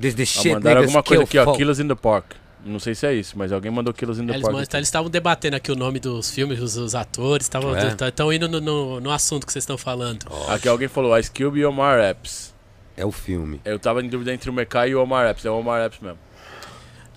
This, 0.04 0.14
this 0.14 0.36
Ah, 0.38 0.42
shit, 0.42 0.54
mandaram 0.54 0.80
alguma 0.82 1.02
coisa 1.02 1.22
aqui, 1.24 1.38
ó. 1.38 1.52
Killers 1.56 1.78
in 1.80 1.88
the 1.88 1.94
Park. 1.94 2.32
Não 2.66 2.78
sei 2.78 2.94
se 2.94 3.06
é 3.06 3.12
isso, 3.14 3.36
mas 3.36 3.52
alguém 3.52 3.70
mandou 3.70 3.92
Killers 3.92 4.18
in 4.18 4.26
the 4.26 4.32
Eles 4.32 4.42
Park. 4.42 4.54
man- 4.54 4.62
aqui. 4.62 4.76
eles 4.76 4.88
estavam 4.88 5.10
debatendo 5.10 5.54
aqui 5.56 5.70
o 5.70 5.76
nome 5.76 6.00
dos 6.00 6.30
filmes, 6.30 6.58
os, 6.60 6.76
os 6.78 6.94
atores, 6.94 7.44
estavam 7.44 7.76
É. 7.76 7.94
estão 8.08 8.32
indo 8.32 8.48
no, 8.48 8.60
no- 8.60 9.00
no 9.00 9.10
assunto 9.10 9.46
que 9.46 9.52
vocês 9.52 9.62
estão 9.64 9.76
falando. 9.76 10.26
Aqui 10.48 10.66
alguém 10.68 10.88
falou 10.88 11.16
Ice 11.18 11.30
Cube 11.30 11.60
e 11.60 11.64
Omar 11.66 12.00
Epps. 12.00 12.54
É 12.96 13.04
o 13.04 13.12
filme. 13.12 13.60
Eu 13.64 13.78
tava 13.78 14.02
em 14.02 14.08
dúvida 14.08 14.32
entre 14.32 14.48
o 14.48 14.52
Mekai 14.52 14.90
e 14.90 14.94
o 14.94 15.02
Omar 15.02 15.28
Epps. 15.28 15.44
É 15.44 15.50
o 15.50 15.58
Omar 15.58 15.84
Epps 15.84 15.98
mesmo. 16.00 16.18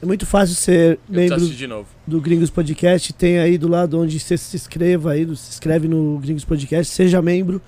É 0.01 0.05
muito 0.05 0.25
fácil 0.25 0.55
ser 0.55 0.99
Eu 1.09 1.15
membro 1.15 1.35
assistir 1.37 1.55
de 1.55 1.67
novo. 1.67 1.87
do 2.05 2.19
Gringos 2.19 2.49
Podcast. 2.49 3.13
Tem 3.13 3.39
aí 3.39 3.57
do 3.57 3.67
lado 3.69 3.99
onde 3.99 4.19
você 4.19 4.37
se 4.37 4.55
inscreva 4.55 5.11
aí, 5.13 5.23
se 5.35 5.49
inscreve 5.51 5.87
no 5.87 6.17
Gringos 6.19 6.43
Podcast, 6.45 6.93
seja 6.93 7.21
membro. 7.21 7.61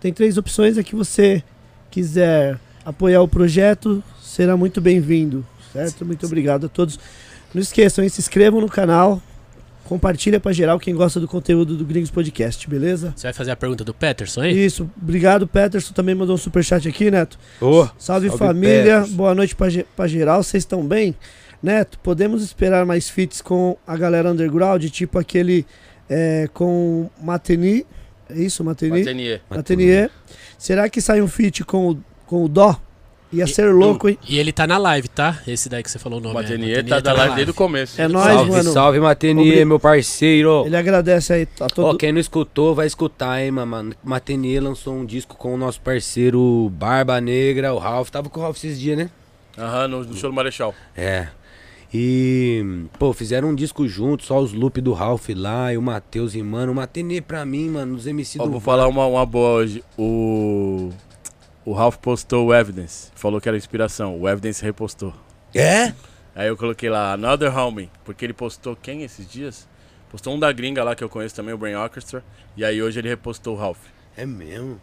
Tem 0.00 0.12
três 0.12 0.38
opções 0.38 0.78
aqui. 0.78 0.94
você 0.94 1.42
quiser 1.90 2.58
apoiar 2.84 3.20
o 3.22 3.28
projeto, 3.28 4.02
será 4.34 4.56
muito 4.56 4.80
bem-vindo, 4.80 5.46
certo? 5.72 6.04
Muito 6.04 6.26
obrigado 6.26 6.66
a 6.66 6.68
todos. 6.68 6.98
Não 7.54 7.62
esqueçam, 7.62 8.02
hein, 8.02 8.10
se 8.10 8.20
inscrevam 8.20 8.60
no 8.60 8.68
canal, 8.68 9.22
compartilha 9.84 10.40
pra 10.40 10.52
geral 10.52 10.76
quem 10.80 10.92
gosta 10.92 11.20
do 11.20 11.28
conteúdo 11.28 11.76
do 11.76 11.84
Gringos 11.84 12.10
Podcast, 12.10 12.68
beleza? 12.68 13.12
Você 13.14 13.28
vai 13.28 13.32
fazer 13.32 13.52
a 13.52 13.56
pergunta 13.56 13.84
do 13.84 13.94
Peterson 13.94 14.40
aí? 14.40 14.64
Isso, 14.64 14.90
obrigado, 15.00 15.46
Peterson 15.46 15.94
também 15.94 16.16
mandou 16.16 16.34
um 16.34 16.38
superchat 16.38 16.88
aqui, 16.88 17.12
Neto. 17.12 17.38
Ô, 17.60 17.86
Salve, 17.96 18.26
Salve, 18.26 18.30
família, 18.30 18.96
Peterson. 19.02 19.14
boa 19.14 19.36
noite 19.36 19.54
pra 19.54 20.08
geral, 20.08 20.42
vocês 20.42 20.62
estão 20.62 20.84
bem? 20.84 21.14
Neto, 21.62 21.96
podemos 22.00 22.42
esperar 22.42 22.84
mais 22.84 23.08
feats 23.08 23.40
com 23.40 23.76
a 23.86 23.96
galera 23.96 24.32
underground, 24.32 24.84
tipo 24.86 25.16
aquele 25.16 25.64
é, 26.10 26.48
com 26.52 27.08
Mateni, 27.22 27.86
é 28.28 28.40
isso, 28.40 28.64
Mateni? 28.64 28.98
Matenier. 28.98 29.40
Matenier. 29.48 30.10
Será 30.58 30.88
que 30.88 31.00
sai 31.00 31.22
um 31.22 31.28
feat 31.28 31.62
com 31.62 31.90
o, 31.90 32.04
com 32.26 32.44
o 32.44 32.48
Dó? 32.48 32.80
Ia 33.34 33.46
ser 33.46 33.72
louco, 33.72 34.08
hein? 34.08 34.18
E 34.28 34.38
ele 34.38 34.52
tá 34.52 34.66
na 34.66 34.78
live, 34.78 35.08
tá? 35.08 35.40
Esse 35.46 35.68
daí 35.68 35.82
que 35.82 35.90
você 35.90 35.98
falou 35.98 36.18
o 36.18 36.22
nome. 36.22 36.36
é, 36.36 36.42
Matenier 36.42 36.86
tá 36.86 37.00
da 37.00 37.12
live 37.12 37.34
desde 37.34 37.50
o 37.50 37.54
começo. 37.54 38.00
É 38.00 38.06
nóis, 38.06 38.26
salve, 38.26 38.50
mano. 38.50 38.72
salve, 38.72 39.00
Matenier, 39.00 39.66
meu 39.66 39.80
parceiro. 39.80 40.64
Ele 40.66 40.76
agradece 40.76 41.32
aí 41.32 41.48
a 41.60 41.64
Ó, 41.64 41.68
todo... 41.68 41.98
quem 41.98 42.12
não 42.12 42.20
escutou, 42.20 42.74
vai 42.74 42.86
escutar, 42.86 43.42
hein, 43.42 43.50
mano. 43.50 43.94
Matenier 44.02 44.62
lançou 44.62 44.94
um 44.94 45.04
disco 45.04 45.36
com 45.36 45.54
o 45.54 45.56
nosso 45.56 45.80
parceiro 45.80 46.70
Barba 46.72 47.20
Negra, 47.20 47.74
o 47.74 47.78
Ralph. 47.78 48.10
Tava 48.10 48.28
com 48.28 48.40
o 48.40 48.42
Ralph 48.42 48.56
esses 48.56 48.78
dias, 48.78 48.96
né? 48.96 49.10
Aham, 49.58 49.88
no, 49.88 50.04
no 50.04 50.14
show 50.14 50.30
do 50.30 50.34
Marechal. 50.34 50.74
É. 50.96 51.28
E, 51.96 52.86
pô, 52.98 53.12
fizeram 53.12 53.50
um 53.50 53.54
disco 53.54 53.86
junto, 53.86 54.24
só 54.24 54.40
os 54.40 54.52
loop 54.52 54.80
do 54.80 54.92
Ralph 54.92 55.28
lá 55.28 55.72
e 55.72 55.76
o 55.76 55.82
Matheus 55.82 56.34
rimando. 56.34 56.72
O 56.72 56.74
Matenier 56.74 57.22
pra 57.22 57.46
mim, 57.46 57.68
mano, 57.68 57.94
os 57.94 58.04
MC 58.04 58.40
Ó, 58.40 58.44
do 58.44 58.50
vou 58.50 58.60
falar 58.60 58.88
uma, 58.88 59.06
uma 59.06 59.24
boa 59.24 59.50
hoje. 59.60 59.84
O. 59.96 60.90
O 61.64 61.72
Ralph 61.72 61.96
postou 61.96 62.46
o 62.46 62.54
Evidence. 62.54 63.10
Falou 63.14 63.40
que 63.40 63.48
era 63.48 63.56
inspiração. 63.56 64.20
O 64.20 64.28
Evidence 64.28 64.62
repostou. 64.64 65.14
É? 65.54 65.94
Aí 66.34 66.48
eu 66.48 66.56
coloquei 66.56 66.90
lá, 66.90 67.12
Another 67.12 67.56
Homie. 67.56 67.90
Porque 68.04 68.24
ele 68.24 68.32
postou 68.34 68.76
quem 68.76 69.02
esses 69.02 69.26
dias? 69.28 69.66
Postou 70.10 70.34
um 70.34 70.38
da 70.38 70.52
gringa 70.52 70.84
lá 70.84 70.94
que 70.94 71.02
eu 71.02 71.08
conheço 71.08 71.34
também, 71.34 71.54
o 71.54 71.58
Brain 71.58 71.74
Orchestra. 71.74 72.22
E 72.56 72.64
aí 72.64 72.82
hoje 72.82 72.98
ele 73.00 73.08
repostou 73.08 73.54
o 73.54 73.58
Ralph. 73.58 73.78
É 74.16 74.26
mesmo? 74.26 74.80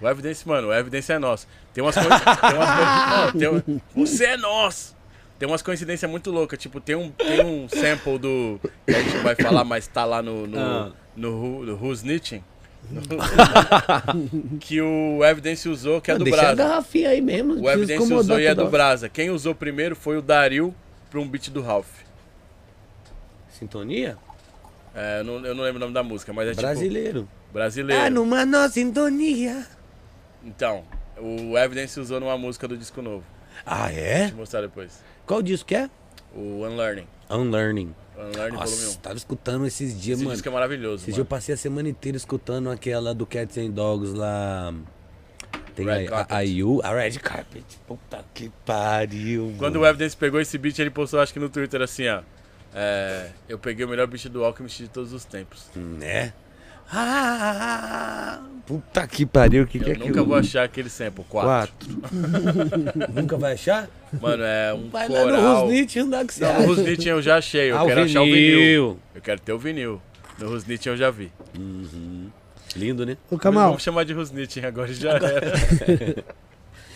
O 0.00 0.08
Evidence, 0.08 0.46
mano, 0.46 0.68
o 0.68 0.74
Evidence 0.74 1.12
é 1.12 1.18
nosso. 1.18 1.46
Tem 1.72 1.82
umas 1.82 1.94
coisas. 1.94 2.12
tem 3.38 3.48
umas 3.48 3.62
coisas. 3.62 3.82
Um- 3.96 4.04
você 4.04 4.24
é 4.26 4.36
nosso! 4.36 4.96
Tem 5.38 5.48
umas 5.48 5.62
coincidências 5.62 6.08
muito 6.08 6.30
loucas. 6.30 6.58
Tipo, 6.58 6.80
tem 6.80 6.94
um, 6.94 7.10
tem 7.10 7.44
um 7.44 7.68
sample 7.68 8.18
do. 8.18 8.60
Que 8.86 8.94
a 8.94 9.00
gente 9.02 9.16
não 9.16 9.22
vai 9.24 9.34
falar, 9.34 9.64
mas 9.64 9.86
tá 9.88 10.04
lá 10.04 10.22
no. 10.22 10.46
no, 10.46 10.58
Ah. 10.58 10.92
no, 11.16 11.30
Who- 11.30 11.64
no 11.64 11.74
Who's 11.76 11.98
Snitching. 12.00 12.44
Que 14.60 14.80
o 14.80 15.24
Evidence 15.24 15.68
usou, 15.68 16.00
que 16.00 16.10
é 16.10 16.18
do 16.18 16.24
Deixa 16.24 16.38
a 16.40 16.42
Brasa. 16.54 16.56
garrafinha 16.68 17.10
aí 17.10 17.20
mesmo. 17.20 17.60
O 17.60 17.70
Evidence 17.70 18.12
usou 18.12 18.38
e 18.40 18.46
é 18.46 18.54
do. 18.54 18.68
Brasa. 18.68 19.08
Quem 19.08 19.30
usou 19.30 19.54
primeiro 19.54 19.94
foi 19.96 20.16
o 20.16 20.22
Daryl 20.22 20.74
pra 21.10 21.20
um 21.20 21.28
beat 21.28 21.48
do 21.50 21.62
Ralph. 21.62 21.88
Sintonia? 23.50 24.16
É, 24.94 25.20
eu, 25.20 25.24
não, 25.24 25.46
eu 25.46 25.54
não 25.54 25.64
lembro 25.64 25.76
o 25.78 25.80
nome 25.80 25.94
da 25.94 26.02
música, 26.02 26.32
mas 26.32 26.48
é 26.48 26.54
Brasileiro. 26.54 27.20
tipo. 27.22 27.52
Brasileiro. 27.52 28.02
Ah, 28.04 28.10
numa 28.10 28.44
nossa 28.44 28.74
sintonia. 28.74 29.66
Então, 30.44 30.82
o 31.18 31.56
Evidence 31.56 31.98
usou 32.00 32.18
numa 32.20 32.36
música 32.36 32.66
do 32.66 32.76
disco 32.76 33.00
novo. 33.00 33.24
Ah, 33.64 33.88
Vou 33.88 33.98
é? 33.98 34.28
te 34.28 34.34
mostrar 34.34 34.60
depois. 34.62 35.02
Qual 35.26 35.42
disco 35.42 35.68
que 35.68 35.74
é? 35.76 35.88
O 36.34 36.64
Unlearning. 36.66 37.06
Unlearning. 37.30 37.94
Unlearning 38.16 38.56
volume 38.56 38.76
1. 38.76 38.84
Nossa, 38.84 38.98
tava 38.98 39.16
escutando 39.16 39.66
esses 39.66 39.98
dias, 40.00 40.18
Esse 40.18 40.24
mano. 40.24 40.34
disco 40.36 40.48
é 40.48 40.52
maravilhoso, 40.52 40.96
Esses 40.96 41.06
dias 41.06 41.16
mano. 41.16 41.22
eu 41.22 41.26
passei 41.26 41.54
a 41.54 41.58
semana 41.58 41.88
inteira 41.88 42.16
escutando 42.16 42.70
aquela 42.70 43.14
do 43.14 43.24
Cats 43.26 43.56
and 43.58 43.70
Dogs 43.70 44.12
lá. 44.14 44.74
Tem 45.74 45.86
Red 45.86 46.08
a, 46.08 46.26
a, 46.28 46.38
a 46.38 46.90
a 46.90 46.94
Red 47.02 47.18
Carpet. 47.18 47.64
Puta 47.86 48.22
que 48.34 48.50
pariu. 48.66 49.54
Quando 49.58 49.76
o 49.76 49.80
mano. 49.80 49.90
Evidence 49.90 50.16
pegou 50.16 50.40
esse 50.40 50.58
beat, 50.58 50.78
ele 50.78 50.90
postou, 50.90 51.20
acho 51.20 51.32
que 51.32 51.40
no 51.40 51.48
Twitter, 51.48 51.80
assim, 51.80 52.06
ó. 52.08 52.22
É, 52.74 53.30
eu 53.48 53.58
peguei 53.58 53.84
o 53.84 53.88
melhor 53.88 54.06
beat 54.06 54.28
do 54.28 54.44
Alchemist 54.44 54.82
de 54.82 54.88
todos 54.88 55.12
os 55.12 55.24
tempos. 55.24 55.68
Né? 55.74 56.32
Ah, 56.94 58.40
puta 58.66 59.06
que 59.06 59.24
pariu, 59.24 59.64
o 59.64 59.66
que, 59.66 59.78
que 59.78 59.90
é 59.90 59.94
Eu 59.94 59.98
nunca 60.00 60.22
vou 60.22 60.36
achar 60.36 60.64
aquele 60.64 60.90
sample, 60.90 61.24
4. 61.28 61.48
Quatro. 61.48 62.02
nunca 63.14 63.36
vai 63.38 63.54
achar? 63.54 63.88
Mano, 64.20 64.42
é 64.42 64.74
um 64.74 64.90
Vai 64.90 65.08
lá 65.08 65.20
no 65.20 65.24
coral. 65.30 65.62
Rusnit, 65.64 66.00
onde 66.00 66.14
é 66.14 66.24
que 66.24 66.34
você 66.34 66.44
Não, 66.44 66.50
acha? 66.50 66.60
no 66.60 66.66
Rusnit 66.66 67.08
eu 67.08 67.22
já 67.22 67.36
achei, 67.38 67.70
eu 67.70 67.78
Ah, 67.78 67.82
o 67.82 67.86
quero 67.86 68.02
achar 68.02 68.20
o 68.22 68.24
vinil. 68.26 68.98
Eu 69.14 69.22
quero 69.22 69.40
ter 69.40 69.52
o 69.52 69.58
vinil. 69.58 70.02
No 70.38 70.48
Rusnit 70.50 70.86
eu 70.88 70.96
já 70.96 71.10
vi. 71.10 71.32
Lindo, 72.76 73.04
né? 73.06 73.16
Ô, 73.30 73.38
Kamal, 73.38 73.68
Vamos 73.68 73.82
chamar 73.82 74.04
de 74.04 74.12
Rusnit, 74.12 74.58
hein? 74.58 74.66
agora 74.66 74.92
já 74.92 75.12
era. 75.12 75.30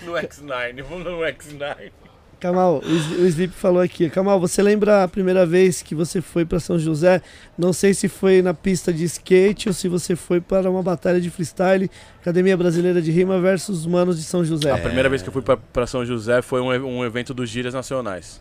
no 0.05 0.13
X9, 0.13 0.83
vamos 0.83 1.05
no 1.05 1.19
X9. 1.21 1.91
Kamal, 2.39 2.81
o 2.85 2.89
Sli- 2.97 3.17
o 3.23 3.27
Sleep 3.27 3.53
falou 3.55 3.81
aqui. 3.81 4.11
Kamal, 4.11 4.39
você 4.39 4.63
lembra 4.63 5.03
a 5.03 5.09
primeira 5.09 5.47
vez 5.47 5.81
que 5.83 5.95
você 5.95 6.21
foi 6.21 6.45
pra 6.45 6.61
São 6.61 6.79
José? 6.79 7.23
Não 7.57 7.73
sei 7.73 7.95
se 7.95 8.09
foi 8.09 8.43
na 8.43 8.53
pista 8.53 8.93
de 8.93 9.05
skate 9.05 9.69
ou 9.69 9.73
se 9.75 9.89
você 9.89 10.15
foi 10.15 10.41
para 10.41 10.71
uma 10.71 10.83
batalha 10.83 11.19
de 11.21 11.31
freestyle, 11.31 11.91
Academia 12.21 12.55
Brasileira 12.57 13.01
de 13.01 13.11
Rima 13.11 13.41
versus 13.41 13.87
Manos 13.87 14.19
de 14.19 14.25
São 14.25 14.45
José. 14.45 14.71
A 14.71 14.77
primeira 14.79 15.09
vez 15.09 15.23
que 15.23 15.29
eu 15.29 15.33
fui 15.33 15.41
pra, 15.43 15.57
pra 15.57 15.87
São 15.87 16.05
José 16.05 16.43
foi 16.43 16.61
um, 16.61 16.69
um 16.69 17.05
evento 17.05 17.33
dos 17.33 17.49
Gírias 17.49 17.73
Nacionais. 17.73 18.41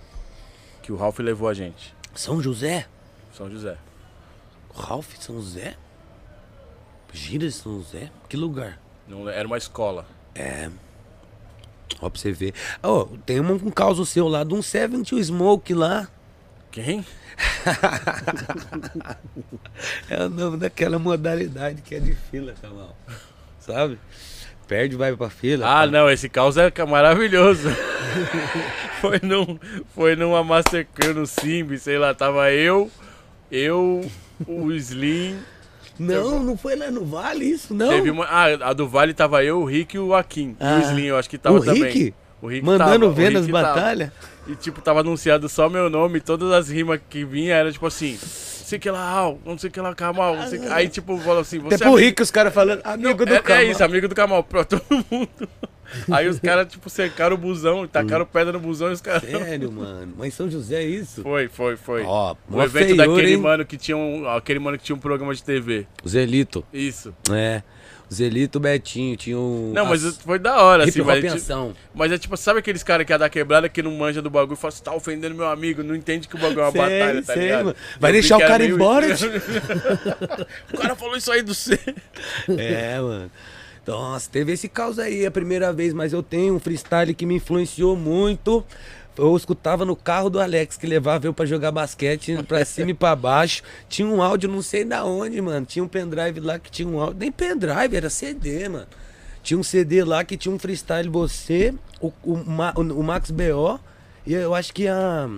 Que 0.82 0.92
o 0.92 0.96
Ralph 0.98 1.20
levou 1.20 1.48
a 1.48 1.54
gente. 1.54 1.96
São 2.14 2.42
José? 2.42 2.86
São 3.34 3.50
José. 3.50 3.78
Ralph 4.76 5.14
São 5.20 5.36
José? 5.38 5.76
De 7.14 7.50
São 7.52 7.78
José? 7.82 8.12
Que 8.28 8.36
lugar? 8.36 8.78
Não- 9.08 9.30
era 9.30 9.48
uma 9.48 9.58
escola. 9.58 10.06
É. 10.36 10.70
Ó, 12.02 12.10
pra 12.10 12.20
você 12.20 12.32
ver. 12.32 12.54
Ó, 12.84 13.06
tem 13.26 13.40
um, 13.40 13.54
um 13.54 13.72
caos 13.72 14.08
seu 14.10 14.28
lá 14.28 14.44
de 14.44 14.54
um 14.54 14.62
70 14.62 15.22
Smoke 15.24 15.74
lá. 15.74 16.08
Quem? 16.72 17.06
É 20.10 20.24
o 20.24 20.30
nome 20.30 20.58
daquela 20.58 20.98
modalidade 20.98 21.82
que 21.82 21.96
é 21.96 22.00
de 22.00 22.16
fila, 22.16 22.54
Kamal. 22.62 22.96
Sabe? 23.60 24.00
Perde, 24.68 24.96
vai 24.96 25.16
pra 25.16 25.30
fila. 25.30 25.68
Ah, 25.68 25.86
não, 25.86 26.10
esse 26.10 26.30
caos 26.30 26.58
é 26.58 26.72
maravilhoso. 26.88 27.70
foi, 29.02 29.20
num, 29.22 29.60
foi 29.94 30.16
numa 30.16 30.44
Mastercard 30.44 31.20
no 31.20 31.28
Simbi, 31.28 31.78
sei 31.78 31.98
lá, 31.98 32.14
tava 32.14 32.52
eu, 32.52 32.90
eu, 33.52 34.10
o 34.48 34.72
Slim. 34.72 35.38
Não, 35.98 36.44
não 36.44 36.58
foi 36.58 36.76
lá 36.76 36.92
no 36.92 37.06
Vale 37.06 37.46
isso, 37.46 37.74
não. 37.74 37.90
Teve 37.90 38.12
uma, 38.12 38.26
ah, 38.26 38.70
a 38.70 38.74
do 38.74 38.88
Vale 38.88 39.14
tava 39.14 39.44
eu, 39.44 39.62
o 39.62 39.66
Rick 39.66 39.96
e 39.96 40.00
o 40.00 40.14
Akin. 40.14 40.56
Ah. 40.60 40.80
E 40.80 40.84
o 40.84 40.88
Slim, 40.90 41.06
eu 41.06 41.18
acho 41.18 41.30
que 41.30 41.38
tava 41.38 41.58
o 41.58 41.64
também. 41.64 41.84
Rick? 41.84 42.14
O 42.42 42.48
Rick 42.48 42.66
Mandando 42.66 43.08
tava, 43.08 43.14
ver 43.14 43.32
nas 43.32 43.48
batalhas? 43.48 44.12
E 44.48 44.56
tipo, 44.56 44.82
tava 44.82 45.00
anunciado 45.00 45.50
só 45.50 45.70
meu 45.70 45.90
nome, 45.90 46.20
todas 46.20 46.52
as 46.52 46.70
rimas 46.70 47.00
que 47.10 47.26
vinha 47.26 47.56
era 47.56 47.72
tipo 47.72 47.88
assim, 47.88 48.12
não 48.12 48.68
sei 48.68 48.78
que 48.78 48.92
lá, 48.92 49.34
não 49.44 49.58
sei 49.58 49.70
que 49.72 49.80
lá, 49.80 49.96
Kamal, 49.96 50.36
não 50.36 50.48
sei 50.48 50.60
que... 50.60 50.68
Aí 50.68 50.88
tipo, 50.88 51.18
falou 51.18 51.40
assim, 51.40 51.58
você 51.60 51.76
Até 51.76 51.86
pro 51.86 51.96
Rick 51.96 52.22
os 52.22 52.30
caras 52.30 52.54
falando, 52.54 52.82
amigo 52.84 53.26
do 53.26 53.34
é, 53.34 53.40
Kamal. 53.42 53.62
é 53.64 53.66
isso, 53.66 53.84
amigo 53.84 54.08
do 54.08 54.14
Kamal, 54.14 54.44
pra 54.44 54.64
todo 54.66 54.84
mundo. 55.10 55.50
Aí 56.12 56.28
os 56.28 56.40
caras, 56.40 56.68
tipo, 56.68 56.90
cercaram 56.90 57.36
o 57.36 57.38
busão, 57.38 57.88
tacaram 57.88 58.26
pedra 58.26 58.54
no 58.54 58.60
busão 58.60 58.90
e 58.90 58.94
os 58.94 59.02
caras. 59.02 59.24
Sério, 59.30 59.72
mano. 59.74 60.14
Mas 60.18 60.34
São 60.34 60.50
José 60.50 60.84
é 60.84 60.86
isso? 60.86 61.22
Foi, 61.22 61.48
foi, 61.48 61.78
foi. 61.78 62.04
Ó, 62.04 62.36
o 62.50 62.62
evento 62.62 62.88
feiura, 62.88 63.08
daquele 63.08 63.32
hein? 63.34 63.38
mano 63.38 63.66
que 63.66 63.78
tinha 63.78 63.96
um. 63.98 64.28
Aquele 64.30 64.60
mano 64.60 64.78
que 64.78 64.84
tinha 64.84 64.96
um 64.96 65.00
programa 65.00 65.34
de 65.34 65.44
TV. 65.44 65.86
O 66.04 66.10
Zelito. 66.10 66.66
Isso. 66.74 67.14
É. 67.32 67.62
O 68.08 68.14
Zelito, 68.14 68.60
Betinho, 68.60 69.18
tinha 69.18 69.36
um... 69.36 69.72
Não, 69.74 69.84
mas 69.84 70.06
as- 70.06 70.18
foi 70.20 70.38
da 70.38 70.62
hora, 70.62 70.84
Hip 70.84 70.90
assim, 70.92 71.02
mas, 71.02 71.24
em 71.24 71.28
é 71.28 71.32
ti- 71.32 71.38
ação. 71.38 71.74
mas 71.92 72.12
é 72.12 72.20
tipo, 72.20 72.38
sabe 72.38 72.60
aqueles 72.60 72.84
caras 72.84 73.04
que 73.04 73.12
é 73.12 73.18
da 73.18 73.28
quebrada 73.28 73.68
que 73.68 73.82
não 73.82 73.90
manja 73.96 74.22
do 74.22 74.30
bagulho 74.30 74.54
e 74.54 74.56
fala 74.56 74.72
assim, 74.72 74.84
tá 74.84 74.94
ofendendo 74.94 75.34
meu 75.34 75.48
amigo, 75.48 75.82
não 75.82 75.96
entende 75.96 76.28
que 76.28 76.36
o 76.36 76.38
bagulho 76.38 76.60
é 76.60 76.64
uma 76.66 76.72
Sei, 76.72 76.82
batalha, 77.00 77.24
tá 77.24 77.34
sei, 77.34 77.42
ligado? 77.42 77.64
mano. 77.66 77.76
Vai 78.00 78.12
Eu 78.12 78.14
deixar 78.14 78.38
o 78.38 78.42
cara 78.42 78.60
meio- 78.60 78.76
embora, 78.76 79.16
tio? 79.16 79.32
o 80.72 80.78
cara 80.78 80.96
falou 80.96 81.18
isso 81.18 81.32
aí 81.32 81.42
do 81.42 81.56
C. 81.56 81.80
É, 82.58 83.00
mano. 83.02 83.32
Nossa, 83.86 84.30
teve 84.30 84.52
esse 84.54 84.68
caos 84.68 84.98
aí 84.98 85.26
a 85.26 85.32
primeira 85.32 85.72
vez, 85.72 85.94
mas 85.94 86.12
eu 86.14 86.24
tenho 86.24 86.56
um 86.56 86.60
freestyle 86.60 87.14
que 87.14 87.26
me 87.26 87.36
influenciou 87.36 87.96
muito. 87.96 88.66
Eu 89.18 89.36
escutava 89.38 89.86
no 89.86 89.96
carro 89.96 90.30
do 90.30 90.42
Alex 90.42 90.76
que 90.76 90.86
levava 90.88 91.26
eu 91.28 91.34
pra 91.34 91.46
jogar 91.46 91.72
basquete 91.72 92.36
pra 92.44 92.64
cima 92.66 92.92
e 92.92 92.94
pra 92.94 93.16
baixo. 93.16 93.62
Tinha 93.88 94.08
um 94.08 94.22
áudio, 94.22 94.50
não 94.50 94.62
sei 94.62 94.84
da 94.84 95.06
onde, 95.06 95.40
mano. 95.42 95.66
Tinha 95.66 95.84
um 95.84 95.88
pendrive 95.88 96.40
lá 96.40 96.58
que 96.60 96.70
tinha 96.70 96.88
um 96.88 97.00
áudio. 97.00 97.20
Nem 97.20 97.32
pendrive, 97.32 97.96
era 97.96 98.10
CD, 98.10 98.68
mano. 98.68 98.88
Tinha 99.44 99.58
um 99.58 99.64
CD 99.64 100.04
lá 100.04 100.24
que 100.24 100.36
tinha 100.36 100.54
um 100.54 100.58
freestyle 100.60 101.08
você, 101.08 101.74
o, 102.02 102.12
o, 102.24 102.36
Ma- 102.44 102.74
o 102.76 103.04
Max 103.04 103.30
BO 103.30 103.80
e 104.26 104.34
eu 104.34 104.56
acho 104.56 104.74
que 104.74 104.88
a 104.88 105.30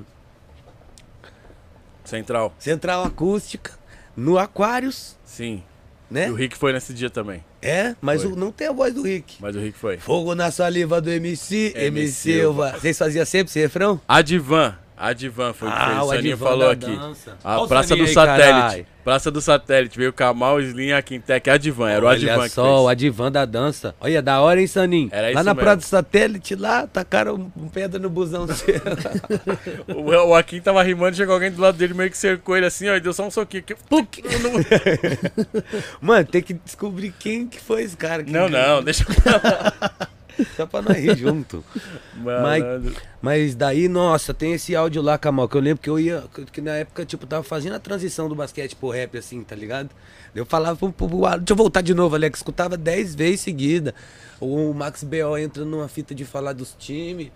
Central. 2.05 2.53
Central 2.57 3.03
Acústica 3.03 3.73
no 4.15 4.37
Aquários, 4.37 5.17
Sim. 5.25 5.61
né? 6.09 6.27
E 6.29 6.31
o 6.31 6.35
Rick 6.35 6.57
foi 6.57 6.71
nesse 6.73 6.93
dia 6.93 7.09
também. 7.09 7.43
É, 7.67 7.95
mas 8.01 8.23
o- 8.23 8.35
não 8.35 8.51
tem 8.51 8.67
a 8.67 8.71
voz 8.71 8.93
do 8.93 9.01
Rick. 9.01 9.35
Mas 9.39 9.55
o 9.55 9.59
Rick 9.59 9.77
foi. 9.77 9.97
Fogo 9.97 10.33
na 10.35 10.49
saliva 10.51 11.01
do 11.01 11.09
MC, 11.09 11.73
MC 11.75 11.85
MC 11.87 12.11
Silva. 12.11 12.71
Vocês 12.79 12.97
faziam 12.97 13.25
sempre 13.25 13.49
esse 13.51 13.59
refrão? 13.59 13.99
Adivan. 14.07 14.75
Adivan 14.97 15.53
foi 15.53 15.67
o 15.67 15.71
que 15.71 15.77
Ah, 15.77 15.85
fez. 15.87 15.97
o 15.99 16.01
O 16.01 16.07
Saninho 16.09 16.37
falou 16.37 16.69
aqui. 16.71 16.95
dança. 16.95 17.37
A 17.43 17.55
Olha 17.57 17.63
o 17.63 17.67
Praça 17.67 17.95
do 17.95 18.01
aí, 18.03 18.07
Satélite. 18.13 18.49
carai. 18.51 18.85
Praça 19.03 19.31
do 19.31 19.39
Satélite. 19.39 19.97
Veio 19.97 20.11
Kamal, 20.11 20.59
Slim, 20.59 20.91
a 20.91 21.01
Quintec, 21.01 21.49
Adivan. 21.49 21.89
Era 21.89 22.03
o 22.03 22.07
Olha 22.09 22.17
Adivan 22.17 22.43
que 22.43 22.49
só, 22.49 22.73
o 22.73 22.77
fez. 22.79 22.89
Adivan 22.89 23.31
da 23.31 23.45
dança. 23.45 23.95
Olha, 24.01 24.21
da 24.21 24.41
hora, 24.41 24.59
hein, 24.59 24.67
Saninho? 24.67 25.07
Era 25.13 25.21
lá 25.27 25.29
isso 25.29 25.43
na 25.43 25.53
mesmo. 25.53 25.59
Praça 25.61 25.77
do 25.77 25.83
Satélite, 25.83 26.55
lá, 26.55 26.87
tacaram 26.87 27.49
um 27.55 27.69
pedra 27.69 27.99
no 27.99 28.09
busão. 28.09 28.45
O, 29.87 30.01
o 30.29 30.35
Akin 30.35 30.59
tava 30.59 30.81
rimando, 30.83 31.15
chegou 31.15 31.33
alguém 31.35 31.51
do 31.51 31.61
lado 31.61 31.77
dele, 31.77 31.93
meio 31.93 32.09
que 32.11 32.17
cercou 32.17 32.57
ele 32.57 32.65
assim, 32.65 32.89
ó, 32.89 32.95
e 32.95 32.99
deu 32.99 33.13
só 33.13 33.25
um 33.25 33.31
soquinho. 33.31 33.63
Que... 33.63 33.75
Puc! 33.75 34.17
Mano, 36.01 36.25
tem 36.25 36.41
que 36.41 36.53
descobrir 36.53 37.13
quem 37.17 37.47
que 37.47 37.59
foi 37.59 37.83
esse 37.83 37.95
cara. 37.95 38.23
que- 38.23 38.31
Não, 38.31 38.49
não, 38.49 38.83
deixa 38.83 39.03
eu 39.03 39.07
Só 40.55 40.65
pra 40.65 40.81
nós 40.81 40.97
rir 40.97 41.17
junto. 41.17 41.63
Malandro. 42.15 42.95
Mas 43.21 43.55
daí, 43.55 43.87
nossa, 43.87 44.33
tem 44.33 44.53
esse 44.53 44.75
áudio 44.75 45.01
lá, 45.01 45.17
Kamal, 45.17 45.47
que 45.49 45.55
eu 45.57 45.61
lembro 45.61 45.81
que 45.81 45.89
eu 45.89 45.99
ia. 45.99 46.23
que- 46.51 46.61
na 46.61 46.73
época, 46.75 47.05
tipo, 47.05 47.25
tava 47.25 47.43
fazendo 47.43 47.73
a 47.75 47.79
transição 47.79 48.29
do 48.29 48.35
basquete 48.35 48.75
pro 48.75 48.89
rap, 48.89 49.17
assim, 49.17 49.43
tá 49.43 49.55
ligado? 49.55 49.89
Eu 50.35 50.45
falava 50.45 50.77
pro, 50.77 50.91
pro, 50.91 51.07
pro 51.09 51.19
Deixa 51.37 51.53
eu 51.53 51.55
voltar 51.55 51.81
de 51.81 51.93
novo, 51.93 52.15
Alex. 52.15 52.39
Escutava 52.39 52.77
10 52.77 53.15
vezes 53.15 53.41
seguida. 53.41 53.95
O 54.39 54.71
Max 54.73 55.03
B.O. 55.03 55.35
entra 55.37 55.65
numa 55.65 55.87
fita 55.87 56.13
de 56.13 56.23
falar 56.23 56.53
dos 56.53 56.75
times. 56.77 57.31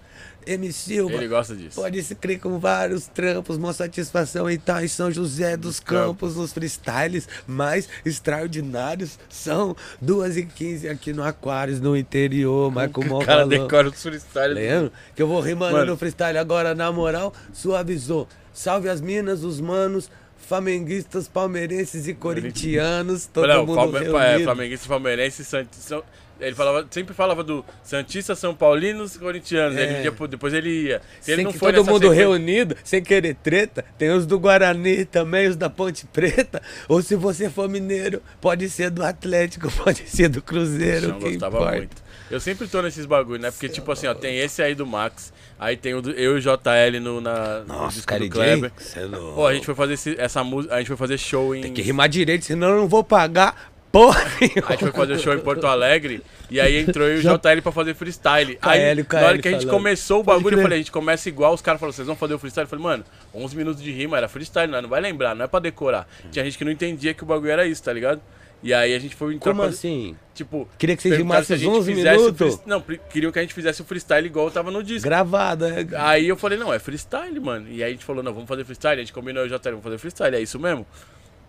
M. 0.45 0.71
Silva. 0.73 1.13
Ele 1.15 1.27
gosta 1.27 1.55
disso. 1.55 1.79
Pode 1.81 2.01
se 2.03 2.15
crer 2.15 2.39
com 2.39 2.57
vários 2.59 3.07
trampos, 3.07 3.57
uma 3.57 3.73
satisfação 3.73 4.49
em 4.49 4.55
estar 4.55 4.83
em 4.83 4.87
São 4.87 5.11
José 5.11 5.55
dos 5.57 5.79
Campos, 5.79 6.35
nos 6.35 6.51
freestyles 6.53 7.27
mais 7.47 7.87
extraordinários. 8.05 9.19
São 9.29 9.75
2 10.01 10.37
e 10.37 10.45
15 10.45 10.89
aqui 10.89 11.13
no 11.13 11.23
Aquários, 11.23 11.79
no 11.79 11.95
interior, 11.95 12.71
mas 12.71 12.89
com 12.93 13.01
O 13.01 13.25
cara 13.25 13.45
decora 13.45 13.89
os 13.89 14.01
freestyle. 14.01 14.53
Lembro 14.53 14.91
que 15.15 15.21
eu 15.21 15.27
vou 15.27 15.39
rimando 15.41 15.73
Mano. 15.73 15.91
no 15.91 15.97
freestyle 15.97 16.37
agora, 16.37 16.73
na 16.73 16.91
moral, 16.91 17.33
suavizou. 17.53 18.27
Salve 18.53 18.89
as 18.89 18.99
minas, 18.99 19.43
os 19.43 19.61
manos, 19.61 20.09
flamenguistas, 20.37 21.27
palmeirenses 21.27 22.07
e 22.07 22.13
corintianos, 22.13 23.25
todo 23.25 23.47
Não, 23.47 23.65
mundo 23.65 23.75
Palme- 23.75 23.99
reunido. 23.99 24.17
é, 24.17 24.39
Flamenguista, 24.43 24.87
Palmeirense, 24.87 25.45
Santista. 25.45 26.03
Ele 26.41 26.55
falava, 26.55 26.87
sempre 26.89 27.13
falava 27.13 27.43
do 27.43 27.63
Santista, 27.83 28.35
São 28.35 28.53
Paulinos, 28.55 29.15
Corintianos. 29.17 29.77
É. 29.77 29.83
Ele 29.83 30.03
ia, 30.03 30.27
depois 30.27 30.53
ele 30.53 30.69
ia. 30.87 31.01
Se 31.19 31.31
ele 31.31 31.37
Sem 31.37 31.45
não 31.45 31.51
que 31.53 31.59
foi 31.59 31.71
todo 31.73 31.85
mundo 31.85 32.01
sequência- 32.03 32.19
reunido, 32.23 32.75
sem 32.83 33.01
querer 33.03 33.35
treta. 33.35 33.85
Tem 33.97 34.09
os 34.11 34.25
do 34.25 34.39
Guarani 34.39 35.05
também, 35.05 35.47
os 35.47 35.55
da 35.55 35.69
Ponte 35.69 36.05
Preta. 36.07 36.61
Ou 36.89 37.01
se 37.01 37.15
você 37.15 37.49
for 37.49 37.69
mineiro, 37.69 38.21
pode 38.39 38.69
ser 38.69 38.89
do 38.89 39.03
Atlético, 39.03 39.71
pode 39.83 40.07
ser 40.09 40.29
do 40.29 40.41
Cruzeiro. 40.41 41.09
Não 41.09 41.19
gostava 41.19 41.57
importa. 41.57 41.77
muito. 41.77 42.11
Eu 42.29 42.39
sempre 42.39 42.65
tô 42.65 42.81
nesses 42.81 43.05
bagulho, 43.05 43.41
né? 43.41 43.51
Porque, 43.51 43.67
tipo 43.67 43.91
assim, 43.91 44.07
ó, 44.07 44.13
tem 44.13 44.37
esse 44.39 44.61
aí 44.63 44.73
do 44.73 44.85
Max, 44.87 45.33
aí 45.59 45.75
tem 45.75 45.93
o 45.93 46.01
do, 46.01 46.11
eu 46.11 46.37
e 46.37 46.39
o 46.39 46.41
JL 46.41 46.97
no, 47.01 47.19
na, 47.19 47.59
no 47.59 47.65
Nossa, 47.67 47.95
disco 47.95 48.07
cara, 48.07 48.23
do 48.23 48.29
Kleber. 48.29 48.71
É. 48.95 49.05
Pô, 49.35 49.45
a 49.47 49.53
gente 49.53 49.65
foi 49.65 49.75
fazer 49.75 49.93
esse- 49.95 50.15
essa 50.17 50.41
música, 50.41 50.73
a 50.73 50.77
gente 50.77 50.87
foi 50.87 50.95
fazer 50.95 51.17
show 51.17 51.53
em. 51.53 51.61
Tem 51.61 51.73
que 51.73 51.81
rimar 51.81 52.07
direito, 52.07 52.45
senão 52.45 52.69
eu 52.69 52.77
não 52.77 52.87
vou 52.87 53.03
pagar 53.03 53.70
porra 53.91 54.23
nenhuma. 54.39 54.67
A 54.67 54.71
gente 54.71 54.79
foi 54.79 54.91
fazer 54.91 55.19
show 55.19 55.33
em 55.33 55.39
Porto 55.39 55.67
Alegre 55.67 56.21
e 56.49 56.59
aí 56.59 56.77
entrou 56.77 57.07
eu 57.07 57.17
e 57.17 57.19
o 57.19 57.21
JL 57.21 57.61
pra 57.61 57.71
fazer 57.71 57.93
freestyle. 57.93 58.57
Aí, 58.61 58.95
KL, 58.95 59.05
na 59.13 59.27
hora 59.27 59.37
que 59.37 59.47
a 59.47 59.51
gente 59.51 59.61
falando. 59.65 59.77
começou 59.77 60.19
o 60.21 60.23
bagulho, 60.23 60.57
eu 60.57 60.61
falei, 60.61 60.77
a 60.77 60.81
gente 60.81 60.91
começa 60.91 61.27
igual, 61.29 61.53
os 61.53 61.61
caras 61.61 61.79
falaram, 61.79 61.93
vocês 61.93 62.07
vão 62.07 62.15
fazer 62.15 62.33
o 62.33 62.39
freestyle? 62.39 62.65
Eu 62.65 62.69
falei, 62.69 62.83
mano, 62.83 63.03
11 63.33 63.55
minutos 63.55 63.81
de 63.83 63.91
rima, 63.91 64.17
era 64.17 64.27
freestyle, 64.27 64.71
não, 64.71 64.81
não 64.81 64.89
vai 64.89 65.01
lembrar, 65.01 65.35
não 65.35 65.45
é 65.45 65.47
pra 65.47 65.59
decorar. 65.59 66.07
Tinha 66.31 66.45
gente 66.45 66.57
que 66.57 66.63
não 66.65 66.71
entendia 66.71 67.13
que 67.13 67.23
o 67.23 67.25
bagulho 67.25 67.51
era 67.51 67.65
isso, 67.65 67.83
tá 67.83 67.91
ligado? 67.93 68.21
E 68.63 68.75
aí 68.75 68.93
a 68.93 68.99
gente 68.99 69.15
foi 69.15 69.33
entrar 69.33 69.49
Como 69.51 69.63
pra- 69.63 69.71
assim? 69.71 70.15
Tipo, 70.35 70.69
Queria 70.77 70.95
que 70.95 71.01
vocês 71.01 71.17
rimassem 71.17 71.57
gente 71.57 71.67
11 71.69 71.95
fizesse 71.95 72.15
o 72.17 72.19
minutos. 72.19 72.37
freest- 72.37 72.61
Não, 72.67 72.79
queriam 73.09 73.31
que 73.31 73.39
a 73.39 73.41
gente 73.41 73.55
fizesse 73.55 73.81
o 73.81 73.85
freestyle 73.85 74.27
igual 74.27 74.51
tava 74.51 74.69
no 74.69 74.83
disco. 74.83 75.07
Gravado, 75.09 75.65
é. 75.65 75.85
Aí 75.95 76.27
eu 76.27 76.37
falei, 76.37 76.59
não, 76.59 76.71
é 76.71 76.77
freestyle, 76.77 77.39
mano. 77.39 77.67
E 77.69 77.83
aí 77.83 77.89
a 77.89 77.93
gente 77.93 78.05
falou, 78.05 78.21
não, 78.21 78.31
vamos 78.31 78.47
fazer 78.47 78.63
freestyle. 78.63 78.97
A 78.97 79.03
gente 79.03 79.13
combinou, 79.13 79.43
eu 79.43 79.49
já 79.49 79.57
vamos 79.57 79.83
fazer 79.83 79.97
freestyle, 79.97 80.35
é 80.35 80.39
isso 80.41 80.59
mesmo. 80.59 80.85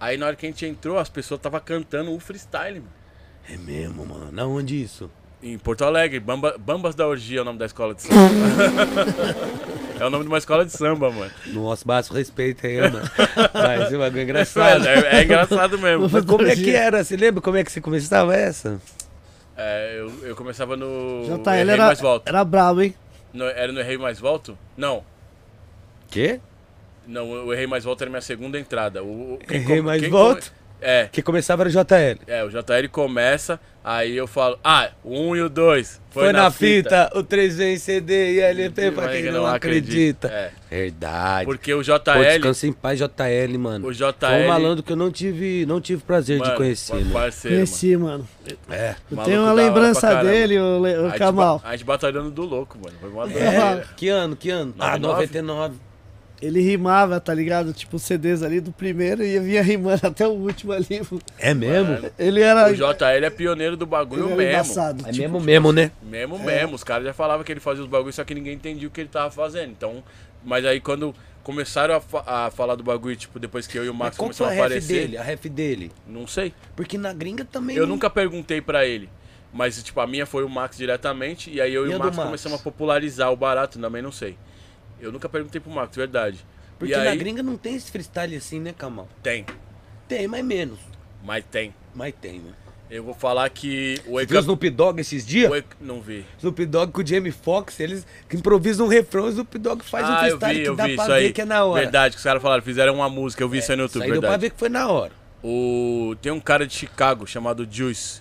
Aí 0.03 0.17
na 0.17 0.27
hora 0.27 0.35
que 0.35 0.45
a 0.45 0.49
gente 0.49 0.67
entrou, 0.67 0.99
as 0.99 1.09
pessoas 1.09 1.39
estavam 1.39 1.61
cantando 1.61 2.13
o 2.13 2.19
freestyle, 2.19 2.81
mano. 2.81 2.93
É 3.49 3.57
mesmo, 3.57 4.05
mano. 4.05 4.43
Aonde 4.43 4.83
isso? 4.83 5.09
Em 5.41 5.57
Porto 5.57 5.85
Alegre, 5.85 6.19
Bamba- 6.19 6.57
Bambas 6.59 6.97
da 6.97 7.07
Orgia 7.07 7.39
é 7.39 7.43
o 7.43 7.45
nome 7.45 7.61
da 7.61 7.67
escola 7.67 7.95
de 7.95 8.03
samba. 8.03 8.15
é 10.01 10.05
o 10.05 10.11
nome 10.11 10.25
de 10.25 10.29
uma 10.29 10.39
escola 10.39 10.65
de 10.65 10.73
samba, 10.73 11.09
mano. 11.09 11.31
Nossa, 11.47 11.85
baixo 11.87 12.13
respeito 12.13 12.67
aí, 12.67 12.81
mano. 12.81 13.09
Mas 13.55 13.83
esse 13.87 13.97
bagulho 13.97 14.21
é 14.21 14.23
engraçado. 14.25 14.87
É, 14.89 15.21
é 15.21 15.23
engraçado 15.23 15.79
mesmo. 15.79 16.09
Mas 16.11 16.25
como 16.25 16.49
é 16.49 16.57
que 16.57 16.71
era? 16.75 17.05
Você 17.05 17.17
lembra 17.17 17.41
como 17.41 17.57
é 17.57 17.63
que 17.63 17.71
você 17.71 17.81
começava 17.81 18.35
essa? 18.35 18.81
É, 19.57 19.99
eu, 20.01 20.27
eu 20.27 20.35
começava 20.35 20.77
no. 20.77 21.23
JL 21.25 21.51
Errei 21.55 21.71
era, 21.75 21.87
Mais 21.87 22.01
Volto. 22.01 22.27
era 22.29 22.45
brabo, 22.45 22.83
hein? 22.83 22.95
No- 23.33 23.45
era 23.45 23.71
no 23.71 23.79
Errei 23.79 23.99
Mais 23.99 24.19
Volto? 24.19 24.59
Não. 24.77 25.05
Quê? 26.11 26.41
Não, 27.07 27.47
o 27.47 27.53
Errei 27.53 27.67
Mais 27.67 27.85
Volto 27.85 28.01
era 28.03 28.11
minha 28.11 28.21
segunda 28.23 28.59
entrada. 28.59 29.03
O, 29.03 29.35
o- 29.35 29.39
quem 29.39 29.57
Errei 29.59 29.67
come- 29.77 29.83
Mais 29.83 30.01
quem 30.01 30.11
Volto? 30.11 30.45
come- 30.51 30.63
É. 30.85 31.09
Que 31.13 31.23
começava 31.23 31.63
era 31.63 31.71
JL. 31.71 32.19
É, 32.27 32.43
o 32.43 32.49
JL 32.51 32.89
começa, 32.91 33.61
aí 33.85 34.17
eu 34.17 34.27
falo, 34.27 34.59
ah, 34.65 34.91
o 35.05 35.17
1 35.31 35.37
e 35.37 35.43
o 35.43 35.49
2. 35.49 36.01
Foi, 36.11 36.33
na, 36.33 36.51
fita. 36.51 37.09
o 37.15 37.23
3 37.23 37.61
em 37.61 37.77
CD 37.79 38.33
e 38.35 38.41
LP 38.41 38.91
pra 38.91 39.09
quem 39.09 39.21
eu 39.27 39.33
não, 39.33 39.47
acredita. 39.47 40.27
É, 40.27 40.51
Verdade. 40.69 41.45
porque 41.45 41.73
o 41.73 41.77
Pô, 41.77 41.83
JL, 41.85 42.25
descansa 42.25 42.67
em 42.67 42.73
paz, 42.73 42.99
JL, 42.99 43.59
mano. 43.61 43.87
o 43.87 43.93
JL... 43.95 44.13
Foi 44.19 44.43
um 44.43 44.49
malandro 44.49 44.83
que 44.83 44.91
eu 44.93 44.97
não 44.97 45.09
tive, 45.13 45.65
não 45.67 45.81
tive 45.81 46.03
prazer 46.03 46.39
de 46.39 46.45
mano, 46.47 46.57
conhecer, 46.57 46.93
um 46.95 46.99
mano. 46.99 47.13
parceiro, 47.13 47.57
Conheci, 47.59 47.97
mano. 47.97 48.29
É. 48.69 48.97
Eu 49.09 49.17
Maluco 49.17 49.25
tenho 49.31 49.43
uma 49.45 49.53
lembrança 49.53 50.15
dele, 50.25 50.59
o, 50.59 50.81
Le- 50.81 50.97
o. 50.99 51.07
A 51.07 51.09
gente 51.11 51.19
Kamal. 51.19 51.59
ba- 51.61 51.69
A 51.69 51.73
gente 51.77 51.85
batalhando 51.87 52.31
do 52.33 52.43
louco, 52.43 52.77
mano. 52.83 52.97
Foi 53.01 53.09
uma 53.09 53.31
É. 53.33 53.85
Que 53.97 54.09
ano, 54.09 54.35
que 54.35 54.51
ano? 54.51 54.75
Ah, 54.81 54.99
99? 54.99 55.77
99. 56.43 56.47
Ele 56.47 56.61
rimava, 56.61 57.21
tá 57.21 57.33
ligado? 57.33 57.73
Tipo, 57.73 57.97
os 57.97 58.03
CDs 58.03 58.43
ali 58.43 58.61
do 58.61 58.73
primeiro 58.73 59.23
e 59.23 59.39
vinha 59.39 59.63
rimando 59.63 60.01
até 60.07 60.27
o 60.27 60.33
último 60.33 60.73
ali. 60.73 61.01
É 61.39 61.55
mesmo? 61.55 61.93
Mano, 61.95 62.11
Ele 62.19 62.41
era. 62.41 62.71
O 62.71 62.75
JL 62.75 63.25
é 63.25 63.31
pioneiro 63.31 63.77
do 63.77 63.87
bagulho 63.87 64.27
mesmo. 64.37 64.43
embaçado. 64.43 65.07
É 65.07 65.13
tipo, 65.13 65.23
mesmo 65.23 65.41
mesmo, 65.41 65.73
né? 65.73 65.91
Mesmo, 66.03 66.39
mesmo. 66.39 66.75
Os 66.75 66.85
caras 66.85 67.05
já 67.07 67.13
falavam 67.13 67.45
que 67.45 67.53
ele 67.53 67.61
fazia 67.61 67.83
os 67.83 67.89
bagulhos, 67.89 68.15
só 68.17 68.25
que 68.25 68.35
ninguém 68.35 68.55
entendia 68.55 68.89
o 68.89 68.91
que 68.91 69.01
ele 69.01 69.09
tava 69.09 69.31
fazendo. 69.31 69.71
Então, 69.71 70.03
mas 70.45 70.65
aí 70.65 70.81
quando 70.81 71.15
começaram 71.43 71.95
a, 71.97 72.01
fa- 72.01 72.25
a 72.27 72.51
falar 72.51 72.77
do 72.77 72.85
bagulho, 72.85 73.17
tipo, 73.17 73.39
depois 73.39 73.67
que 73.67 73.77
eu 73.79 73.85
e 73.85 73.89
o 73.89 73.95
Max 73.95 74.17
qual 74.17 74.33
foi 74.33 74.47
começamos 74.47 74.53
a 74.53 74.53
a 74.53 74.55
ref 74.55 74.61
aparecer, 74.67 75.01
dele? 75.07 75.17
A 75.19 75.23
ref 75.23 75.45
dele? 75.49 75.93
não 76.07 76.27
sei. 76.27 76.53
Porque 76.77 76.97
na 76.99 77.13
gringa 77.13 77.45
também. 77.45 77.77
Eu 77.77 77.83
não- 77.87 77.95
nunca 77.95 78.09
perguntei 78.11 78.61
pra 78.61 78.87
ele. 78.87 79.09
Mas, 79.55 79.83
tipo, 79.83 80.01
a 80.01 80.07
minha 80.07 80.25
foi 80.25 80.45
o 80.45 80.49
Max 80.49 80.79
diretamente, 80.79 81.51
e 81.51 81.61
aí 81.61 81.75
eu 81.75 81.87
E 81.87 81.91
e, 81.91 81.93
a 81.93 81.97
o 81.97 81.99
Max, 81.99 82.17
Max? 82.17 82.27
começamos 82.27 82.59
a 82.61 82.63
popularizar 82.63 83.31
o 83.31 83.37
barato, 83.37 83.79
também 83.79 84.01
não 84.01 84.11
sei. 84.13 84.35
Eu 85.03 85.13
nunca 85.13 85.29
perguntei 85.29 85.61
pro 85.61 85.71
Max, 85.71 85.95
verdade. 85.97 86.39
Porque 86.79 86.95
e 86.95 86.97
na 86.97 87.11
aí, 87.11 87.19
gringa 87.19 87.43
não 87.43 87.57
tem 87.57 87.75
esse 87.75 87.91
freestyle 87.91 88.35
assim, 88.37 88.59
né, 88.61 88.73
Kamal? 88.77 89.09
tem, 89.23 89.45
Tem, 90.09 90.27
mas 90.29 90.45
menos. 90.45 90.79
mas 91.25 91.45
tem. 91.51 91.75
Mas 91.95 92.15
tem, 92.21 92.39
né? 92.39 92.53
Eu 92.91 93.03
vou 93.03 93.15
falar 93.15 93.49
que 93.49 94.01
o 94.07 94.13
Você 94.19 94.27
viu 94.27 94.37
o. 94.37 94.41
Snoop 94.41 94.69
Dogg 94.71 95.01
esses 95.01 95.25
dias? 95.27 95.51
Não 95.81 96.01
vi. 96.03 96.27
Snoop 96.39 96.67
Dogg 96.67 96.93
com 96.93 97.01
o 97.01 97.07
Jamie 97.07 97.33
Foxx, 97.33 97.81
eles 97.81 98.07
improvisam 98.33 98.85
um 98.87 98.89
refrão 98.89 99.25
e 99.25 99.29
o 99.29 99.31
Snoop 99.31 99.59
Dogg 99.59 99.83
faz 99.83 100.07
um 100.07 100.13
ah, 100.13 100.29
eu 100.29 100.39
freestyle 100.39 100.59
vi, 100.65 100.71
que 100.71 100.77
dá 100.77 100.87
vi 100.87 100.95
pra 100.97 101.05
isso 101.05 101.13
ver 101.15 101.19
aí. 101.27 101.33
que 101.33 101.41
é 101.41 101.45
na 101.47 101.65
hora. 101.65 101.81
Verdade, 101.83 102.15
que 102.15 102.19
os 102.19 102.25
caras 102.25 102.43
falaram, 102.43 102.63
fizeram 102.63 102.95
uma 102.95 103.09
música, 103.09 103.43
eu 103.43 103.49
vi 103.49 103.59
isso 103.59 103.71
aí 103.73 103.79
no 103.79 103.87
Isso 103.87 103.97
YouTube, 103.97 104.05
aí 104.05 104.13
deu 104.13 104.21
pra 104.21 104.31
verdade. 104.31 104.43
ver 104.43 104.51
que 104.51 104.59
foi 104.59 104.69
na 104.69 104.89
hora. 104.89 105.13
O... 105.43 106.15
Tem 106.21 106.31
um 106.31 106.41
cara 106.41 106.67
de 106.67 106.75
Chicago 106.75 107.27
chamado 107.27 107.67
Juice. 107.71 108.21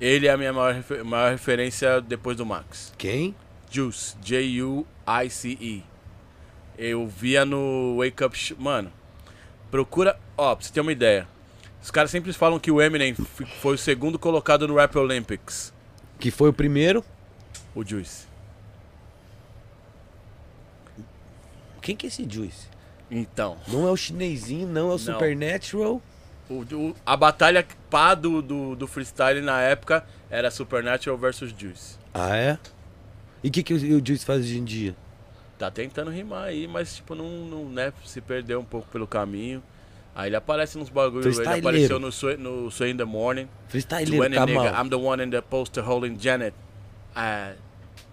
Ele 0.00 0.28
é 0.28 0.30
a 0.30 0.36
minha 0.36 0.52
maior, 0.52 0.72
refer- 0.74 1.04
maior 1.04 1.30
referência 1.32 2.00
depois 2.00 2.36
do 2.36 2.46
Max. 2.46 2.92
Quem? 2.96 3.34
Juice, 3.70 4.14
J-U-I-C-E. 4.22 5.82
Eu 6.78 7.06
via 7.06 7.44
no 7.44 7.96
Wake 7.98 8.22
Up 8.24 8.36
Show. 8.36 8.56
Mano, 8.58 8.92
procura. 9.70 10.18
Ó, 10.36 10.54
pra 10.54 10.64
você 10.64 10.72
ter 10.72 10.80
uma 10.80 10.92
ideia. 10.92 11.26
Os 11.82 11.90
caras 11.90 12.10
sempre 12.10 12.32
falam 12.32 12.58
que 12.58 12.70
o 12.70 12.82
Eminem 12.82 13.14
foi 13.60 13.74
o 13.76 13.78
segundo 13.78 14.18
colocado 14.18 14.66
no 14.66 14.74
Rap 14.76 14.96
Olympics. 14.96 15.72
Que 16.18 16.30
foi 16.30 16.48
o 16.48 16.52
primeiro. 16.52 17.04
O 17.74 17.84
Juice. 17.84 18.26
Quem 21.80 21.94
que 21.94 22.06
é 22.06 22.08
esse 22.08 22.26
Juice? 22.28 22.66
Então, 23.10 23.56
Não 23.68 23.86
é 23.86 23.90
o 23.90 23.96
chinesinho, 23.96 24.66
não 24.66 24.90
é 24.90 24.94
o 24.94 24.98
Supernatural. 24.98 26.02
o, 26.50 26.54
o- 26.74 26.96
a 27.06 27.16
batalha 27.16 27.64
pá 27.88 28.14
do, 28.16 28.42
do, 28.42 28.74
do 28.74 28.86
freestyle 28.88 29.40
na 29.40 29.60
época 29.60 30.04
era 30.28 30.50
Supernatural 30.50 31.16
versus 31.16 31.54
Juice. 31.56 31.96
Ah, 32.12 32.36
é? 32.36 32.58
E 33.44 33.48
o 33.48 33.50
que, 33.52 33.62
que 33.62 33.72
o, 33.72 33.76
o 33.76 34.04
Juice 34.04 34.24
faz 34.24 34.40
hoje 34.40 34.58
em 34.58 34.64
dia? 34.64 34.96
Tá 35.58 35.70
tentando 35.70 36.10
rimar 36.10 36.44
aí, 36.44 36.66
mas 36.66 36.96
tipo, 36.96 37.14
não, 37.14 37.28
não 37.28 37.64
né, 37.64 37.92
se 38.04 38.20
perdeu 38.20 38.60
um 38.60 38.64
pouco 38.64 38.88
pelo 38.88 39.06
caminho. 39.06 39.62
Aí 40.14 40.28
ele 40.28 40.36
aparece 40.36 40.78
nos 40.78 40.88
bagulhos, 40.88 41.38
ele 41.38 41.48
apareceu 41.48 41.98
no 41.98 42.10
Sway, 42.10 42.36
no 42.36 42.70
Sway 42.70 42.90
in 42.90 42.96
the 42.96 43.04
Morning. 43.04 43.48
Freestyleiro, 43.68 44.22
20 44.28 44.46
nigga. 44.46 44.82
I'm 44.82 44.88
the 44.88 44.96
one 44.96 45.22
in 45.22 45.30
the 45.30 45.42
poster 45.42 45.82
holding 45.82 46.18
Janet. 46.18 46.54
I, 47.14 47.54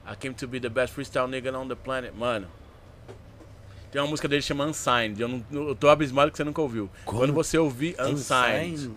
I 0.05 0.15
came 0.15 0.33
to 0.35 0.47
be 0.47 0.59
the 0.59 0.69
best 0.69 0.93
freestyle 0.93 1.29
nigga 1.29 1.53
on 1.53 1.67
the 1.67 1.75
planet. 1.75 2.13
Mano. 2.13 2.47
Tem 3.91 4.01
uma 4.01 4.07
música 4.07 4.27
dele 4.27 4.41
que 4.41 4.47
chama 4.47 4.65
Unsigned. 4.65 5.21
Eu, 5.21 5.27
não, 5.27 5.67
eu 5.67 5.75
tô 5.75 5.87
abismado 5.87 6.31
que 6.31 6.37
você 6.37 6.43
nunca 6.43 6.61
ouviu. 6.61 6.89
Como? 7.05 7.19
Quando 7.19 7.33
você 7.33 7.57
ouvir 7.57 7.95
Unsigned. 7.99 8.73
Unsigned. 8.73 8.91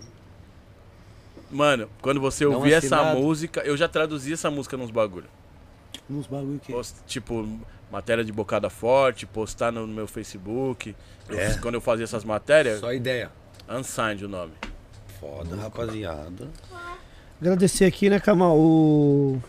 Mano, 1.51 1.89
quando 2.01 2.20
você 2.20 2.47
ouvir 2.47 2.73
essa 2.73 3.14
música. 3.14 3.60
Eu 3.60 3.77
já 3.77 3.86
traduzi 3.86 4.32
essa 4.32 4.51
música 4.51 4.77
nos 4.77 4.90
bagulho. 4.90 5.28
Uns 6.09 6.27
bagulho 6.27 6.61
que... 6.61 6.73
Post- 6.73 6.97
tipo, 7.07 7.49
matéria 7.91 8.24
de 8.24 8.33
bocada 8.33 8.70
forte, 8.70 9.27
postar 9.27 9.73
no 9.73 9.87
meu 9.87 10.07
Facebook. 10.07 10.95
Eu- 11.28 11.39
É. 11.39 11.55
Quando 11.59 11.74
eu 11.74 11.81
fazia 11.81 12.05
essas 12.05 12.24
matérias, 12.24 12.81
Só 12.81 12.93
ideia. 12.93 13.31
Unsigned 13.69 14.24
o 14.24 14.28
nome. 14.28 14.53
Foda, 15.20 15.57
rapaziada. 15.57 16.49
Agradecer 17.41 17.85
aqui, 17.85 18.09
né, 18.09 18.20
Kamal? 18.20 18.57
O. 18.57 19.41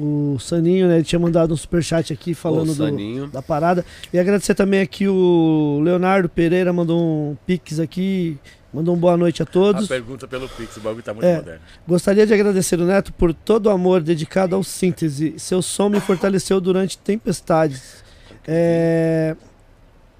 O 0.00 0.38
Saninho, 0.38 0.86
né? 0.86 0.94
Ele 0.96 1.04
tinha 1.04 1.18
mandado 1.18 1.52
um 1.52 1.56
superchat 1.56 2.12
aqui 2.12 2.32
falando 2.32 2.70
Ô, 2.70 2.74
do, 2.74 3.26
da 3.26 3.42
parada. 3.42 3.84
E 4.12 4.18
agradecer 4.18 4.54
também 4.54 4.80
aqui 4.80 5.08
o 5.08 5.80
Leonardo 5.82 6.28
Pereira, 6.28 6.72
mandou 6.72 7.00
um 7.32 7.36
pix 7.44 7.80
aqui. 7.80 8.38
Mandou 8.72 8.94
um 8.94 8.98
boa 8.98 9.16
noite 9.16 9.40
a 9.42 9.44
A 9.44 9.46
todos. 9.46 9.88
pergunta 9.88 10.28
pelo 10.28 10.46
Pix, 10.48 10.76
o 10.76 10.80
bagulho 10.80 11.02
tá 11.02 11.14
muito 11.14 11.24
É. 11.26 11.36
moderno. 11.36 11.60
Gostaria 11.86 12.26
de 12.26 12.34
agradecer 12.34 12.78
o 12.78 12.84
Neto 12.84 13.12
por 13.14 13.32
todo 13.32 13.66
o 13.66 13.70
amor 13.70 14.02
dedicado 14.02 14.54
ao 14.54 14.62
síntese. 14.62 15.34
Seu 15.38 15.62
som 15.62 15.88
me 15.88 16.00
fortaleceu 16.00 16.60
durante 16.60 16.98
tempestades. 16.98 18.04
É, 18.46 19.34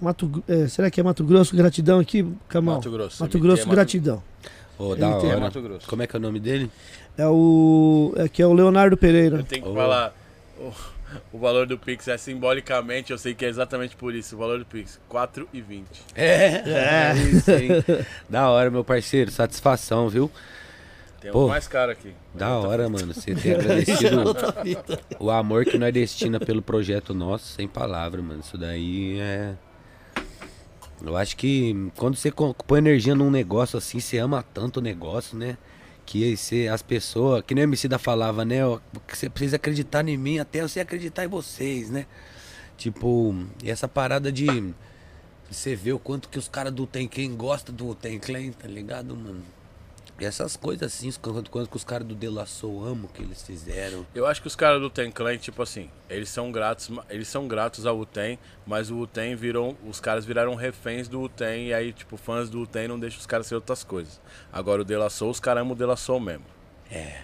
Mato, 0.00 0.42
é, 0.48 0.66
será 0.68 0.90
que 0.90 0.98
é 0.98 1.02
Mato 1.02 1.22
Grosso? 1.24 1.54
Gratidão 1.54 1.98
aqui, 1.98 2.26
Kamal? 2.48 2.76
Mato 2.76 2.90
Grosso. 2.90 3.22
Mato 3.22 3.36
MT, 3.36 3.42
Grosso, 3.46 3.62
Mato- 3.66 3.74
gratidão. 3.74 4.22
Ô, 4.78 4.94
da 4.94 5.18
tem- 5.18 5.28
hora. 5.30 5.40
Mato 5.40 5.60
Grosso. 5.60 5.86
Como 5.88 6.02
é 6.02 6.06
que 6.06 6.16
é 6.16 6.18
o 6.18 6.22
nome 6.22 6.38
dele? 6.40 6.70
É 7.18 7.26
o. 7.26 8.14
É 8.16 8.28
que 8.28 8.40
é 8.40 8.46
o 8.46 8.52
Leonardo 8.54 8.96
Pereira. 8.96 9.38
Eu 9.38 9.42
tenho 9.44 9.62
que 9.64 9.68
Oh. 9.68 9.74
falar. 9.74 10.14
O, 10.58 10.70
o 11.32 11.38
valor 11.38 11.66
do 11.66 11.78
Pix 11.78 12.08
é 12.08 12.16
simbolicamente, 12.16 13.12
eu 13.12 13.18
sei 13.18 13.34
que 13.34 13.44
é 13.44 13.48
exatamente 13.48 13.96
por 13.96 14.14
isso. 14.14 14.34
O 14.36 14.38
valor 14.38 14.58
do 14.58 14.64
Pix, 14.66 15.00
4,20. 15.10 15.84
É, 16.14 16.62
é 16.66 17.14
isso, 17.16 17.50
hein? 17.50 17.70
da 18.28 18.48
hora, 18.48 18.70
meu 18.70 18.84
parceiro. 18.84 19.30
Satisfação, 19.30 20.08
viu? 20.08 20.30
Tem 21.20 21.32
Pô, 21.32 21.46
um 21.46 21.48
mais 21.48 21.66
caro 21.66 21.90
aqui. 21.90 22.14
Da 22.34 22.58
hora, 22.58 22.88
mano. 22.88 23.12
Você 23.12 23.34
ter 23.34 23.58
agradecido 23.58 24.36
o 25.18 25.30
amor 25.30 25.64
que 25.64 25.78
nós 25.78 25.92
destina 25.92 26.38
pelo 26.38 26.62
projeto 26.62 27.12
nosso, 27.12 27.46
sem 27.46 27.66
palavra, 27.66 28.22
mano. 28.22 28.40
Isso 28.40 28.56
daí 28.56 29.18
é. 29.18 29.54
Eu 31.00 31.16
acho 31.16 31.36
que 31.36 31.90
quando 31.96 32.16
você 32.16 32.32
põe 32.66 32.78
energia 32.78 33.14
num 33.14 33.30
negócio 33.30 33.78
assim, 33.78 34.00
você 34.00 34.18
ama 34.18 34.42
tanto 34.42 34.78
o 34.78 34.82
negócio, 34.82 35.36
né? 35.38 35.56
Que 36.08 36.34
você, 36.34 36.68
as 36.68 36.80
pessoas, 36.80 37.42
que 37.46 37.54
nem 37.54 37.64
o 37.64 37.66
MC 37.66 37.86
da 37.86 37.98
falava, 37.98 38.42
né? 38.42 38.60
Você 39.06 39.28
precisa 39.28 39.56
acreditar 39.56 40.08
em 40.08 40.16
mim 40.16 40.38
até 40.38 40.62
você 40.62 40.80
acreditar 40.80 41.26
em 41.26 41.28
vocês, 41.28 41.90
né? 41.90 42.06
Tipo, 42.78 43.34
essa 43.62 43.86
parada 43.86 44.32
de, 44.32 44.46
de 44.46 44.74
você 45.50 45.76
ver 45.76 45.92
o 45.92 45.98
quanto 45.98 46.30
que 46.30 46.38
os 46.38 46.48
caras 46.48 46.72
do 46.72 46.86
Tem 46.86 47.06
Quem 47.06 47.36
gosta 47.36 47.70
do 47.70 47.94
Tem 47.94 48.18
Clan, 48.18 48.52
tá 48.52 48.66
ligado, 48.66 49.14
mano? 49.14 49.42
E 50.20 50.24
essas 50.24 50.56
coisas 50.56 50.92
assim, 50.92 51.12
quanto, 51.12 51.48
quanto 51.48 51.70
que 51.70 51.76
os 51.76 51.84
caras 51.84 52.06
do 52.06 52.14
De 52.14 52.28
La 52.28 52.44
Soul 52.44 52.84
amam 52.84 53.04
o 53.04 53.08
que 53.08 53.22
eles 53.22 53.40
fizeram. 53.40 54.04
Eu 54.12 54.26
acho 54.26 54.40
que 54.40 54.48
os 54.48 54.56
caras 54.56 54.80
do 54.80 54.90
Ten 54.90 55.12
Clan, 55.12 55.36
tipo 55.36 55.62
assim, 55.62 55.88
eles 56.10 56.28
são 56.28 56.50
gratos, 56.50 56.90
eles 57.08 57.28
são 57.28 57.46
gratos 57.46 57.86
ao 57.86 58.00
Uten, 58.00 58.36
mas 58.66 58.90
o 58.90 58.98
Uten 58.98 59.36
virou, 59.36 59.76
os 59.86 60.00
caras 60.00 60.24
viraram 60.24 60.56
reféns 60.56 61.06
do 61.06 61.20
Uten 61.20 61.68
e 61.68 61.74
aí, 61.74 61.92
tipo, 61.92 62.16
fãs 62.16 62.50
do 62.50 62.62
Uten 62.62 62.88
não 62.88 62.98
deixam 62.98 63.20
os 63.20 63.26
caras 63.26 63.46
ser 63.46 63.54
outras 63.54 63.84
coisas. 63.84 64.20
Agora 64.52 64.82
o 64.82 64.84
De 64.84 64.96
La 64.96 65.08
Soul, 65.08 65.30
os 65.30 65.38
caras 65.38 65.60
amam 65.60 65.74
o 65.74 65.76
De 65.76 65.84
La 65.84 65.96
Soul 65.96 66.18
mesmo. 66.18 66.44
É. 66.90 67.22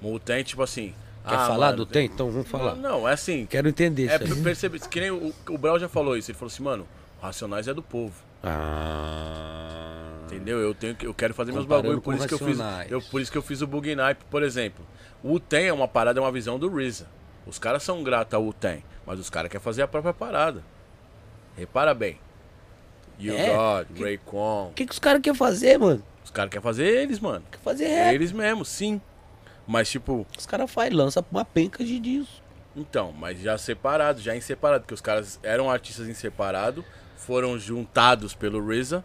O 0.00 0.12
Uten, 0.12 0.42
tipo 0.42 0.64
assim, 0.64 0.92
Quer 1.24 1.36
ah, 1.36 1.46
falar 1.46 1.66
mano, 1.66 1.76
do 1.76 1.86
Tem? 1.86 2.06
Então 2.06 2.28
vamos 2.28 2.48
falar. 2.48 2.74
Não, 2.74 3.08
é 3.08 3.12
assim, 3.12 3.46
Quero 3.46 3.68
entender 3.68 4.08
é 4.08 4.16
isso 4.16 4.34
aí. 4.34 4.42
perceber, 4.42 4.80
que 4.80 5.00
nem 5.00 5.12
o, 5.12 5.32
o 5.48 5.58
Brau 5.58 5.78
já 5.78 5.88
falou 5.88 6.16
isso, 6.16 6.32
ele 6.32 6.38
falou 6.38 6.52
assim, 6.52 6.64
mano, 6.64 6.88
o 7.20 7.22
Racionais 7.22 7.68
é 7.68 7.74
do 7.74 7.82
povo. 7.82 8.14
Ah. 8.42 10.11
Entendeu? 10.34 10.58
Eu 10.60 10.74
tenho 10.74 10.94
que- 10.94 11.06
eu 11.06 11.14
quero 11.14 11.34
fazer 11.34 11.52
meus 11.52 11.66
bagulho, 11.66 12.00
por 12.00 12.14
isso 12.14 12.26
que 12.28 12.34
eu 12.34 12.38
fiz, 12.38 12.58
eu, 12.90 13.02
por 13.02 13.20
isso 13.20 13.30
que 13.32 13.38
eu 13.38 13.42
fiz 13.42 13.60
o 13.60 13.66
Bug 13.66 13.94
Night, 13.94 14.20
por 14.30 14.42
exemplo. 14.42 14.84
O 15.22 15.28
Wu-Tang 15.32 15.64
é 15.66 15.72
uma 15.72 15.86
parada, 15.86 16.18
é 16.18 16.22
uma 16.22 16.32
visão 16.32 16.58
do 16.58 16.68
RZA. 16.68 17.06
Os 17.46 17.58
caras 17.58 17.82
são 17.82 18.02
gratos 18.02 18.34
ao 18.34 18.42
Wu-Tang, 18.42 18.82
mas 19.06 19.18
os 19.18 19.28
caras 19.30 19.50
querem 19.50 19.62
fazer 19.62 19.82
a 19.82 19.88
própria 19.88 20.12
parada. 20.14 20.62
Repara 21.56 21.92
bem. 21.94 22.18
You 23.18 23.34
É, 23.36 23.54
God, 23.54 24.00
Raekwon. 24.00 24.68
O 24.68 24.72
que, 24.72 24.86
que 24.86 24.92
os 24.92 24.98
caras 24.98 25.20
querem 25.20 25.36
fazer, 25.38 25.78
mano? 25.78 26.02
Os 26.24 26.30
caras 26.30 26.50
querem 26.50 26.62
fazer 26.62 26.84
eles, 26.86 27.20
mano. 27.20 27.44
Quer 27.50 27.58
fazer 27.58 27.86
rap. 27.86 28.14
Eles 28.14 28.32
mesmo, 28.32 28.64
sim. 28.64 29.00
Mas 29.66 29.88
tipo, 29.90 30.26
Os 30.36 30.46
caras 30.46 30.70
fazem, 30.70 30.92
lança 30.94 31.24
uma 31.30 31.44
penca 31.44 31.84
de 31.84 32.00
disso. 32.00 32.42
Então, 32.74 33.12
mas 33.12 33.38
já 33.38 33.56
separado, 33.58 34.20
já 34.20 34.34
em 34.34 34.40
separado, 34.40 34.82
porque 34.82 34.94
os 34.94 35.00
caras 35.00 35.38
eram 35.42 35.70
artistas 35.70 36.08
em 36.08 36.14
separado, 36.14 36.84
foram 37.16 37.58
juntados 37.58 38.34
pelo 38.34 38.58
RZA 38.60 39.04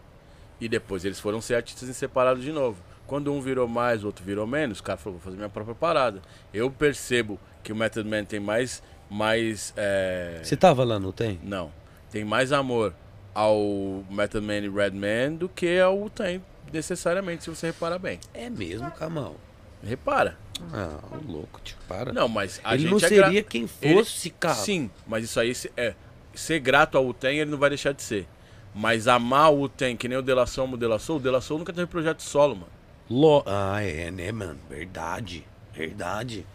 e 0.60 0.68
depois 0.68 1.04
eles 1.04 1.18
foram 1.20 1.40
ser 1.40 1.54
artistas 1.54 1.88
em 1.88 1.92
separado 1.92 2.40
de 2.40 2.52
novo. 2.52 2.78
Quando 3.06 3.32
um 3.32 3.40
virou 3.40 3.66
mais, 3.66 4.02
o 4.04 4.06
outro 4.06 4.24
virou 4.24 4.46
menos, 4.46 4.80
o 4.80 4.82
cara 4.82 4.98
falou, 4.98 5.18
vou 5.18 5.24
fazer 5.24 5.36
minha 5.36 5.48
própria 5.48 5.74
parada. 5.74 6.20
Eu 6.52 6.70
percebo 6.70 7.38
que 7.62 7.72
o 7.72 7.76
Method 7.76 8.08
Man 8.08 8.24
tem 8.24 8.38
mais, 8.40 8.82
mais, 9.10 9.72
é, 9.76 10.40
Você 10.42 10.56
tava 10.56 10.84
lá, 10.84 10.98
não 10.98 11.10
tem? 11.12 11.40
não, 11.42 11.72
tem 12.10 12.24
mais 12.24 12.52
amor 12.52 12.92
ao 13.34 14.04
Method 14.10 14.44
Man 14.46 14.58
e 14.58 14.68
Redman 14.68 15.36
do 15.36 15.48
que 15.48 15.78
ao 15.80 15.96
Wu-Tang, 15.98 16.42
necessariamente, 16.72 17.44
se 17.44 17.50
você 17.50 17.68
reparar 17.68 17.98
bem. 17.98 18.18
É 18.34 18.50
mesmo, 18.50 18.90
Camal. 18.90 19.36
Repara. 19.82 20.36
Ah, 20.72 20.98
louco, 21.26 21.60
tio, 21.62 21.76
para. 21.86 22.12
Não, 22.12 22.28
mas 22.28 22.60
a 22.64 22.74
Ele 22.74 22.82
gente 22.82 22.90
não 22.90 22.96
é 22.98 23.00
gra- 23.00 23.08
seria 23.26 23.42
quem 23.44 23.68
Ele- 23.80 23.94
fosse, 23.94 24.28
cara. 24.30 24.56
Sim, 24.56 24.90
mas 25.06 25.24
isso 25.24 25.38
aí 25.38 25.52
é. 25.76 25.94
Ser 26.34 26.58
grato 26.60 26.98
ao 26.98 27.06
Uten 27.06 27.38
ele 27.38 27.50
não 27.50 27.58
vai 27.58 27.70
deixar 27.70 27.92
de 27.92 28.02
ser. 28.02 28.26
Mas 28.74 29.08
amar 29.08 29.52
o 29.52 29.62
Uten, 29.62 29.96
que 29.96 30.08
nem 30.08 30.18
o 30.18 30.22
Delação 30.22 30.64
amo 30.64 30.76
o 30.76 31.18
Delação, 31.18 31.58
nunca 31.58 31.72
teve 31.72 31.86
projeto 31.86 32.22
solo, 32.22 32.54
mano. 32.54 32.72
Lo... 33.10 33.42
Ah, 33.46 33.82
é, 33.82 34.10
né, 34.10 34.30
mano? 34.30 34.58
Verdade. 34.68 35.44
Verdade. 35.74 36.46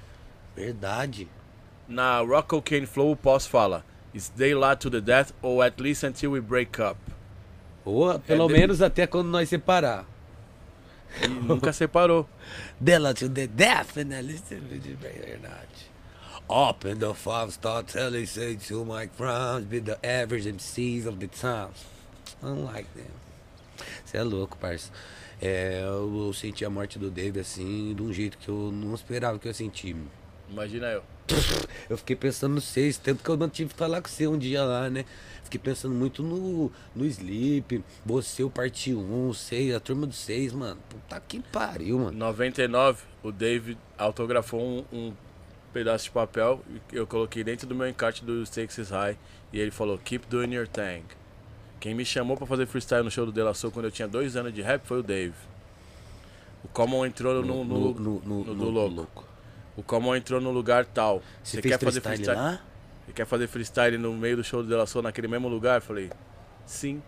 Verdade. 0.56 1.27
Na 1.88 2.19
Rock 2.19 2.49
Cocaine 2.49 2.85
Flow, 2.85 3.11
o 3.11 3.15
Posse 3.15 3.49
fala: 3.49 3.84
they 4.38 4.53
lie 4.53 4.76
to 4.76 4.90
the 4.90 5.02
death 5.02 5.34
or 5.41 5.64
at 5.64 5.80
least 5.81 6.03
until 6.03 6.31
we 6.31 6.40
break 6.40 6.80
up? 6.80 6.98
Ou 7.85 8.18
pelo 8.19 8.48
de- 8.48 8.53
menos 8.53 8.81
até 8.81 9.06
quando 9.07 9.27
nós 9.27 9.49
separar. 9.49 10.06
E 11.22 11.27
nunca 11.27 11.73
separou. 11.73 12.27
Dela 12.80 13.14
to 13.14 13.27
the 13.27 13.48
death, 13.48 13.94
the 13.94 14.03
verdade. 14.06 15.91
Up 16.49 16.85
in 16.88 16.99
the 16.99 17.14
five 17.14 17.52
star 17.52 17.84
telly 17.84 18.26
say 18.26 18.56
to 18.56 18.85
my 18.85 19.07
crimes 19.07 19.65
be 19.65 19.80
the 19.80 19.98
average 20.03 20.45
MCs 20.45 21.06
of 21.07 21.18
the 21.19 21.27
times. 21.27 21.93
Unlike 22.44 22.90
them. 22.95 23.06
Você 24.06 24.18
é 24.18 24.24
louco, 24.24 24.57
parça. 24.57 24.91
É, 25.41 25.82
eu, 25.84 26.28
eu 26.28 26.34
senti 26.34 26.64
a 26.64 26.70
morte 26.70 26.99
do 26.99 27.10
Dave 27.10 27.40
assim, 27.40 27.94
de 27.95 28.02
um 28.02 28.14
jeito 28.14 28.38
que 28.38 28.49
eu 28.49 28.72
não 28.72 28.94
esperava 28.94 29.40
que 29.40 29.48
eu 29.48 29.53
senti. 29.53 29.95
Imagina 30.49 30.88
eu. 30.88 31.03
Eu 31.90 31.98
fiquei 31.98 32.15
pensando 32.15 32.56
no 32.56 32.61
seis, 32.61 32.98
tanto 32.98 33.24
que 33.24 33.30
eu 33.30 33.38
não 33.38 33.49
tive 33.49 33.72
que 33.72 33.78
falar 33.78 34.02
com 34.02 34.07
você 34.07 34.28
um 34.28 34.38
dia 34.38 34.64
lá, 34.64 34.90
né? 34.90 35.06
Fiquei 35.44 35.60
pensando 35.60 35.94
muito 35.94 36.24
no, 36.24 36.72
no 36.95 37.06
Sleep, 37.06 37.84
você, 38.06 38.44
o 38.44 38.49
parte 38.49 38.94
1, 38.94 39.30
o 39.30 39.34
6, 39.34 39.76
a 39.76 39.80
turma 39.80 40.07
do 40.07 40.14
6, 40.14 40.53
mano. 40.53 40.80
Puta 40.90 41.20
que 41.22 41.40
pariu, 41.40 41.99
mano. 41.99 42.18
99, 42.18 43.03
o 43.22 43.32
David 43.32 43.78
autografou 43.98 44.61
um, 44.61 44.86
um 44.98 45.14
pedaço 45.74 46.06
de 46.06 46.11
papel 46.11 46.61
e 46.91 46.95
eu 46.95 47.06
coloquei 47.06 47.44
dentro 47.44 47.68
do 47.68 47.76
meu 47.76 47.88
encarte 47.88 48.24
do 48.24 48.45
Stakes 48.45 48.90
High 48.90 49.18
e 49.52 49.60
ele 49.60 49.72
falou: 49.72 49.98
Keep 49.98 50.28
doing 50.28 50.53
your 50.53 50.68
thing. 50.68 51.03
Quem 51.84 51.94
me 51.94 52.06
chamou 52.06 52.38
pra 52.38 52.48
fazer 52.48 52.66
freestyle 52.66 53.04
no 53.04 53.12
show 53.12 53.26
do 53.26 53.32
De 53.34 53.42
La 53.44 53.54
Soul 53.54 53.70
quando 53.70 53.84
eu 53.88 53.92
tinha 53.92 54.08
dois 54.08 54.38
anos 54.38 54.54
de 54.54 54.62
rap 54.62 54.86
foi 54.86 55.00
o 55.00 55.04
Dave. 55.04 55.34
O 56.64 56.68
Common 56.70 57.06
entrou 57.06 57.44
no, 57.44 57.66
no, 57.66 57.94
no, 57.94 58.20
no, 58.22 58.56
do 58.56 58.70
louco. 58.70 59.28
O 59.76 59.84
Common 59.84 60.16
entrou 60.16 60.40
no 60.40 60.50
lugar 60.50 60.86
tal. 60.86 61.22
Você 61.44 61.62
quer 61.62 61.78
fazer 61.78 62.00
freestyle 62.00 62.38
lá? 62.38 62.62
Você 63.06 63.12
quer 63.12 63.26
fazer 63.26 63.48
freestyle 63.48 63.98
no 63.98 64.14
meio 64.14 64.38
do 64.38 64.46
show 64.46 64.64
do 64.64 64.70
De 64.70 64.74
La 64.74 64.86
Soul 64.86 65.04
naquele 65.04 65.28
mesmo 65.28 65.50
lugar? 65.50 65.80
Eu 65.80 65.82
falei: 65.82 66.10
Sim. 66.66 67.04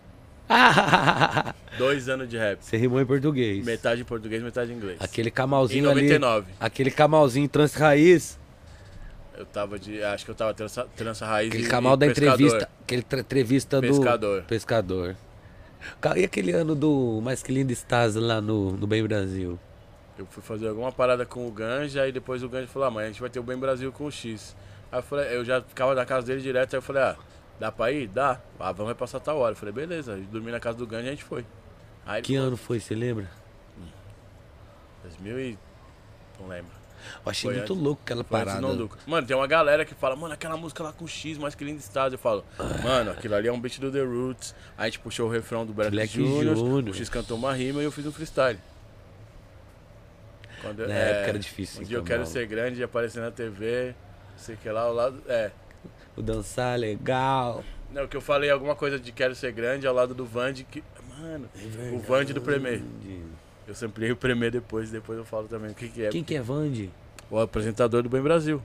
Dois 1.78 2.10
anos 2.10 2.28
de 2.28 2.36
rap. 2.36 2.58
Você 2.60 2.76
rimou 2.76 3.00
em 3.00 3.06
português. 3.06 3.64
Metade 3.64 4.02
em 4.02 4.04
português, 4.04 4.42
metade 4.42 4.70
em 4.72 4.76
inglês. 4.76 4.98
Aquele 5.00 5.30
Em 5.30 5.32
camalzinho 5.32 5.84
99. 5.84 6.48
ali. 6.48 6.56
Aquele 6.60 6.90
camalzinho 6.90 7.48
trans 7.48 7.72
raiz. 7.72 8.38
Eu 9.36 9.44
tava 9.46 9.78
de. 9.78 10.02
Acho 10.02 10.24
que 10.24 10.30
eu 10.30 10.34
tava 10.34 10.54
trança, 10.54 10.86
trança 10.96 11.26
raiz 11.26 11.48
Aquele 11.50 11.66
e- 11.66 11.68
camal 11.70 11.94
e 11.94 11.96
da 11.98 12.06
pescador. 12.06 12.32
entrevista. 12.34 12.70
Aquele 12.82 13.02
entrevista 13.02 13.80
do. 13.80 13.86
Pescador. 13.88 14.42
Pescador. 14.44 15.16
Ca- 16.00 16.18
E 16.18 16.24
aquele 16.24 16.52
ano 16.52 16.74
do 16.74 17.20
Mais 17.22 17.42
Que 17.42 17.52
Lindo 17.52 17.72
Estás 17.72 18.14
lá 18.14 18.40
no, 18.40 18.72
no 18.72 18.86
Bem 18.86 19.02
Brasil? 19.06 19.58
Eu 20.18 20.26
fui 20.26 20.42
fazer 20.42 20.68
alguma 20.68 20.90
parada 20.90 21.26
com 21.26 21.46
o 21.46 21.50
Ganja, 21.50 22.02
aí 22.02 22.10
depois 22.10 22.42
o 22.42 22.48
Ganja 22.48 22.66
falou, 22.66 22.88
ah, 22.88 23.00
a 23.02 23.06
gente 23.06 23.20
vai 23.20 23.28
ter 23.28 23.38
o 23.38 23.42
Bem 23.42 23.56
Brasil 23.58 23.92
com 23.92 24.06
o 24.06 24.10
X. 24.10 24.56
Aí 24.90 24.98
eu 24.98 25.02
falei, 25.02 25.36
eu 25.36 25.44
já 25.44 25.60
ficava 25.60 25.94
na 25.94 26.06
casa 26.06 26.26
dele 26.26 26.40
direto, 26.40 26.72
aí 26.74 26.78
eu 26.78 26.82
falei, 26.82 27.02
ah, 27.02 27.16
dá 27.60 27.70
pra 27.70 27.92
ir? 27.92 28.08
Dá. 28.08 28.40
Ah, 28.58 28.72
vamos 28.72 28.88
repassar 28.92 29.20
tal 29.20 29.36
hora. 29.38 29.52
Eu 29.52 29.56
falei, 29.56 29.74
beleza, 29.74 30.16
dormi 30.32 30.50
na 30.50 30.58
casa 30.58 30.78
do 30.78 30.86
Ganja 30.86 31.04
e 31.04 31.08
a 31.08 31.10
gente 31.10 31.24
foi. 31.24 31.44
Aí 32.06 32.22
Que 32.22 32.32
falou, 32.34 32.48
ano 32.48 32.56
foi, 32.56 32.80
você 32.80 32.94
lembra? 32.94 33.28
2000 35.04 35.38
e... 35.38 35.58
não 36.40 36.48
lembro. 36.48 36.70
Eu 37.24 37.30
achei 37.30 37.50
Foi 37.50 37.56
muito 37.56 37.74
louco 37.74 38.02
aquela 38.04 38.24
Foi 38.24 38.38
parada. 38.38 38.60
Nonduca. 38.60 38.98
Mano, 39.06 39.26
tem 39.26 39.36
uma 39.36 39.46
galera 39.46 39.84
que 39.84 39.94
fala, 39.94 40.14
mano, 40.16 40.34
aquela 40.34 40.56
música 40.56 40.82
lá 40.82 40.92
com 40.92 41.04
o 41.04 41.08
X, 41.08 41.38
mais 41.38 41.54
que 41.54 41.64
lindo 41.64 41.78
estado. 41.80 42.14
Eu 42.14 42.18
falo, 42.18 42.44
mano, 42.82 43.10
aquilo 43.10 43.34
ali 43.34 43.48
é 43.48 43.52
um 43.52 43.60
beat 43.60 43.78
do 43.80 43.90
The 43.90 44.02
Roots. 44.02 44.54
Aí 44.76 44.84
a 44.84 44.90
gente 44.90 45.00
puxou 45.00 45.28
o 45.28 45.30
refrão 45.32 45.64
do 45.66 45.72
Black, 45.72 45.90
Black 45.90 46.12
Junior, 46.12 46.56
Junior. 46.56 46.94
o 46.94 46.94
X 46.94 47.08
cantou 47.08 47.36
uma 47.36 47.52
rima 47.52 47.80
e 47.80 47.84
eu 47.84 47.92
fiz 47.92 48.06
um 48.06 48.12
freestyle. 48.12 48.58
Quando 50.62 50.80
eu- 50.80 50.88
Na 50.88 50.94
é, 50.94 51.10
época 51.10 51.28
era 51.30 51.38
difícil. 51.38 51.80
Um 51.80 51.82
então, 51.82 51.88
dia 51.88 51.98
eu 51.98 52.04
quero 52.04 52.20
mano. 52.20 52.32
ser 52.32 52.46
grande 52.46 52.80
e 52.80 52.82
aparecer 52.82 53.20
na 53.20 53.30
TV, 53.30 53.94
não 54.32 54.38
sei 54.38 54.54
o 54.54 54.58
que 54.58 54.68
lá, 54.70 54.82
ao 54.82 54.92
lado. 54.94 55.22
É. 55.28 55.50
O 56.16 56.22
dançar 56.22 56.78
legal. 56.78 57.62
Não, 57.92 58.06
que 58.06 58.16
eu 58.16 58.20
falei 58.20 58.50
alguma 58.50 58.74
coisa 58.74 58.98
de 58.98 59.12
quero 59.12 59.34
ser 59.34 59.52
grande 59.52 59.86
ao 59.86 59.94
lado 59.94 60.14
do 60.14 60.24
Vand, 60.24 60.54
que. 60.70 60.82
Mano, 61.18 61.48
o 61.94 61.98
Vand 62.00 62.24
do 62.26 62.40
Premier. 62.42 62.82
Eu 63.66 63.74
samplei 63.74 64.12
o 64.12 64.16
Premier 64.16 64.50
depois, 64.50 64.90
depois 64.90 65.18
eu 65.18 65.24
falo 65.24 65.48
também 65.48 65.70
o 65.70 65.74
que, 65.74 65.88
que 65.88 66.04
é. 66.04 66.08
Quem 66.10 66.22
que 66.22 66.34
é 66.36 66.40
Vande? 66.40 66.90
O 67.30 67.38
apresentador 67.38 68.02
do 68.02 68.08
Bem 68.08 68.22
Brasil, 68.22 68.62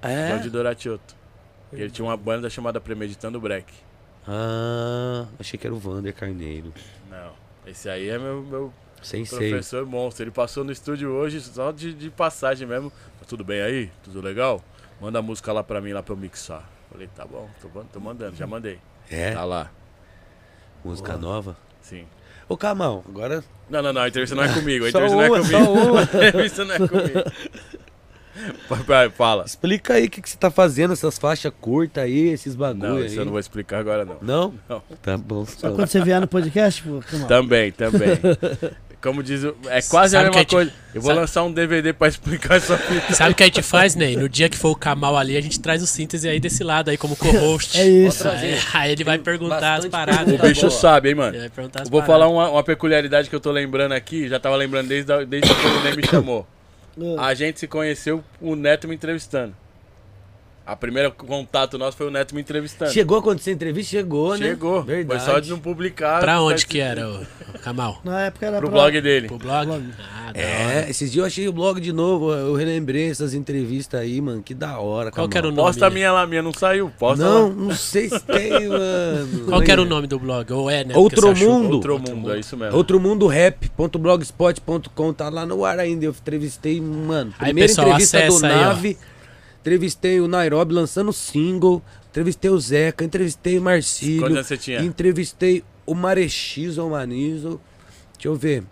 É? 0.00 0.34
Vand 0.36 0.48
Doratiotto. 0.48 1.14
Ele 1.72 1.90
tinha 1.90 2.06
uma 2.06 2.16
banda 2.16 2.48
chamada 2.48 2.80
Premeditando 2.80 3.38
Break. 3.40 3.72
Ah, 4.26 5.26
achei 5.38 5.58
que 5.58 5.66
era 5.66 5.74
o 5.74 5.78
Vander 5.78 6.14
Carneiro. 6.14 6.72
Não, 7.10 7.32
esse 7.66 7.88
aí 7.88 8.08
é 8.08 8.18
meu, 8.18 8.42
meu 8.42 8.74
Sensei. 9.02 9.50
professor 9.50 9.84
monstro. 9.84 10.24
Ele 10.24 10.30
passou 10.30 10.64
no 10.64 10.72
estúdio 10.72 11.10
hoje 11.10 11.40
só 11.40 11.70
de, 11.70 11.92
de 11.92 12.08
passagem 12.10 12.66
mesmo. 12.66 12.90
Tá 12.90 13.26
tudo 13.26 13.44
bem 13.44 13.60
aí? 13.60 13.90
Tudo 14.02 14.20
legal? 14.22 14.62
Manda 15.00 15.18
a 15.18 15.22
música 15.22 15.52
lá 15.52 15.62
pra 15.62 15.80
mim, 15.80 15.92
lá 15.92 16.02
pra 16.02 16.14
eu 16.14 16.16
mixar. 16.16 16.68
Falei, 16.90 17.08
tá 17.14 17.26
bom, 17.26 17.48
tô, 17.60 17.68
tô 17.92 18.00
mandando, 18.00 18.34
já 18.36 18.46
mandei. 18.46 18.78
É? 19.10 19.32
Tá 19.32 19.44
lá, 19.44 19.70
Música 20.84 21.16
nova? 21.16 21.56
sim. 21.82 22.06
Ô, 22.48 22.56
Camal, 22.56 23.04
agora. 23.08 23.42
Não, 23.68 23.82
não, 23.82 23.92
não, 23.92 24.02
a 24.02 24.08
entrevista 24.08 24.36
não 24.36 24.44
é 24.44 24.52
comigo. 24.52 24.86
A 24.86 24.90
Só 24.90 24.98
entrevista 25.04 25.28
não 25.28 25.28
uma, 25.28 25.38
é 25.38 25.42
só 25.42 25.66
comigo. 25.66 25.90
uma. 25.90 26.00
A 26.24 26.28
entrevista 26.28 26.64
não 26.64 26.74
é 26.74 26.78
comigo. 26.78 27.22
Fala. 29.16 29.44
Explica 29.44 29.94
aí 29.94 30.06
o 30.06 30.10
que, 30.10 30.20
que 30.22 30.28
você 30.30 30.36
tá 30.36 30.50
fazendo, 30.50 30.92
essas 30.92 31.18
faixas 31.18 31.52
curtas 31.60 32.04
aí, 32.04 32.28
esses 32.28 32.54
bagulho 32.54 32.88
Não, 32.88 32.96
aí. 32.98 33.06
isso 33.06 33.18
eu 33.18 33.24
não 33.24 33.32
vou 33.32 33.40
explicar 33.40 33.78
agora, 33.78 34.04
não. 34.04 34.18
Não? 34.20 34.54
Não. 34.68 34.82
Tá 35.02 35.16
bom. 35.16 35.44
Só 35.46 35.72
quando 35.72 35.86
você 35.88 36.00
vier 36.02 36.20
no 36.20 36.28
podcast, 36.28 36.82
pô, 36.82 37.00
Camal. 37.10 37.28
Também, 37.28 37.72
também. 37.72 38.10
Como 39.02 39.22
diz, 39.22 39.44
o- 39.44 39.54
é 39.68 39.80
quase 39.82 40.12
Sabe 40.12 40.28
a 40.28 40.30
que 40.30 40.36
mesma 40.36 40.36
a 40.36 40.38
gente- 40.40 40.50
coisa. 40.50 40.72
Eu 40.94 41.00
vou 41.02 41.10
sabe- 41.10 41.20
lançar 41.20 41.42
um 41.44 41.52
DVD 41.52 41.92
pra 41.92 42.08
explicar 42.08 42.56
essa 42.56 42.76
fita. 42.78 43.14
Sabe 43.14 43.32
o 43.32 43.34
que 43.34 43.42
a 43.42 43.46
gente 43.46 43.62
faz, 43.62 43.94
Ney? 43.94 44.16
No 44.16 44.28
dia 44.28 44.48
que 44.48 44.56
for 44.56 44.70
o 44.70 44.74
Kamal 44.74 45.16
ali, 45.16 45.36
a 45.36 45.40
gente 45.40 45.60
traz 45.60 45.82
o 45.82 45.86
síntese 45.86 46.28
aí 46.28 46.40
desse 46.40 46.64
lado 46.64 46.88
aí 46.90 46.96
como 46.96 47.14
co-host. 47.14 47.78
É 47.78 47.86
isso. 47.86 48.26
Aí, 48.28 48.58
aí 48.74 48.92
ele 48.92 49.04
vai 49.04 49.18
perguntar 49.18 49.76
as 49.76 49.86
paradas. 49.86 50.34
O 50.34 50.38
bicho 50.42 50.62
boa. 50.62 50.70
sabe, 50.70 51.10
hein, 51.10 51.14
mano. 51.14 51.32
Ele 51.34 51.40
vai 51.40 51.50
perguntar 51.50 51.82
as 51.82 51.88
Eu 51.88 51.92
vou 51.92 52.00
paradas. 52.00 52.20
falar 52.26 52.32
uma, 52.32 52.50
uma 52.50 52.64
peculiaridade 52.64 53.28
que 53.30 53.36
eu 53.36 53.40
tô 53.40 53.52
lembrando 53.52 53.92
aqui, 53.92 54.28
já 54.28 54.40
tava 54.40 54.56
lembrando 54.56 54.88
desde, 54.88 55.24
desde 55.26 55.54
quando 55.54 55.76
o 55.76 55.82
Ney 55.84 55.94
me 55.96 56.06
chamou. 56.06 56.46
A 57.18 57.34
gente 57.34 57.60
se 57.60 57.66
conheceu, 57.68 58.24
o 58.40 58.56
Neto 58.56 58.88
me 58.88 58.94
entrevistando. 58.94 59.54
A 60.66 60.74
primeira 60.74 61.10
contato 61.12 61.78
nosso 61.78 61.96
foi 61.96 62.08
o 62.08 62.10
Neto 62.10 62.34
me 62.34 62.40
entrevistando. 62.40 62.90
Chegou 62.90 63.18
a 63.18 63.20
acontecer 63.20 63.52
entrevista? 63.52 63.92
Chegou, 63.92 64.32
né? 64.36 64.46
Chegou. 64.48 64.82
Verdade. 64.82 65.22
Foi 65.24 65.32
só 65.32 65.38
de 65.38 65.48
não 65.48 65.60
publicar. 65.60 66.18
Pra 66.18 66.42
onde 66.42 66.66
que 66.66 66.80
era, 66.80 67.08
o, 67.08 67.20
o 67.54 67.58
Kamal? 67.62 68.00
Na 68.04 68.22
época 68.22 68.46
era 68.46 68.58
Pro 68.58 68.68
pra- 68.68 68.80
blog 68.80 69.00
dele. 69.00 69.28
Pro 69.28 69.38
blog? 69.38 69.66
Blog. 69.66 69.84
Ah, 70.00 70.32
da 70.32 70.40
hora. 70.40 70.48
É, 70.82 70.86
esses 70.90 71.12
dias 71.12 71.22
eu 71.22 71.24
achei 71.26 71.46
o 71.48 71.52
blog 71.52 71.80
de 71.80 71.92
novo, 71.92 72.32
eu 72.32 72.52
relembrei 72.54 73.08
essas 73.08 73.32
entrevistas 73.32 74.00
aí, 74.00 74.20
mano, 74.20 74.42
que 74.42 74.54
da 74.54 74.78
hora, 74.80 75.12
Qual 75.12 75.12
Camal. 75.12 75.28
que 75.28 75.38
era 75.38 75.46
o 75.46 75.50
nome? 75.52 75.68
Posta 75.68 75.86
a 75.86 75.90
minha 75.90 76.10
lá, 76.10 76.22
a 76.22 76.26
minha 76.26 76.42
não 76.42 76.52
saiu. 76.52 76.90
Posta 76.98 77.24
Não, 77.24 77.48
lá. 77.48 77.54
não 77.54 77.74
sei 77.76 78.08
se 78.08 78.18
tem, 78.20 78.50
mano. 78.68 79.44
Qual 79.46 79.62
que 79.62 79.70
era 79.70 79.80
o 79.80 79.84
nome 79.84 80.08
do 80.08 80.18
blog? 80.18 80.52
Ou 80.52 80.68
é, 80.68 80.82
né? 80.84 80.96
Outro 80.96 81.32
Mundo. 81.36 81.74
Outro 81.76 81.96
mundo, 82.00 82.32
é 82.32 82.40
isso 82.40 82.56
mesmo. 82.56 82.76
Outro 82.76 82.98
Mundo 82.98 83.28
Rap.blogspot.com 83.28 85.12
tá 85.12 85.28
lá 85.28 85.46
no 85.46 85.64
ar 85.64 85.78
ainda. 85.78 86.04
Eu 86.06 86.10
entrevistei, 86.10 86.80
mano, 86.80 87.32
Aí, 87.38 87.46
primeira 87.46 87.68
pessoal, 87.68 87.86
entrevista 87.88 88.18
do 88.26 88.46
aí, 88.46 88.96
ó. 88.96 89.15
Entrevistei 89.66 90.20
o 90.20 90.28
Nairobi 90.28 90.72
lançando 90.72 91.12
single. 91.12 91.82
Entrevistei 92.08 92.48
o 92.48 92.60
Zeca, 92.60 93.04
entrevistei 93.04 93.58
o 93.58 93.62
Marcílio. 93.62 94.20
Quantos 94.20 94.36
anos 94.36 94.46
você 94.46 94.56
tinha? 94.56 94.80
Entrevistei 94.80 95.64
o 95.84 95.92
Marechis 95.92 96.78
ou 96.78 96.88
Manizo. 96.88 97.60
Deixa 98.12 98.28
eu 98.28 98.36
ver. 98.36 98.62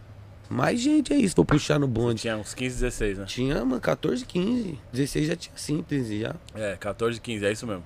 Mais 0.48 0.80
gente 0.80 1.12
aí, 1.12 1.28
se 1.28 1.34
for 1.34 1.44
puxar 1.44 1.80
no 1.80 1.88
bonde. 1.88 2.20
Tinha 2.20 2.36
uns 2.36 2.54
15, 2.54 2.76
16, 2.76 3.18
né? 3.18 3.24
Tinha, 3.24 3.64
mano, 3.64 3.80
14, 3.80 4.24
15. 4.24 4.78
16 4.92 5.26
já 5.26 5.34
tinha 5.34 5.56
síntese 5.56 6.20
já. 6.20 6.36
É, 6.54 6.76
14, 6.76 7.20
15, 7.20 7.44
é 7.44 7.50
isso 7.50 7.66
mesmo. 7.66 7.82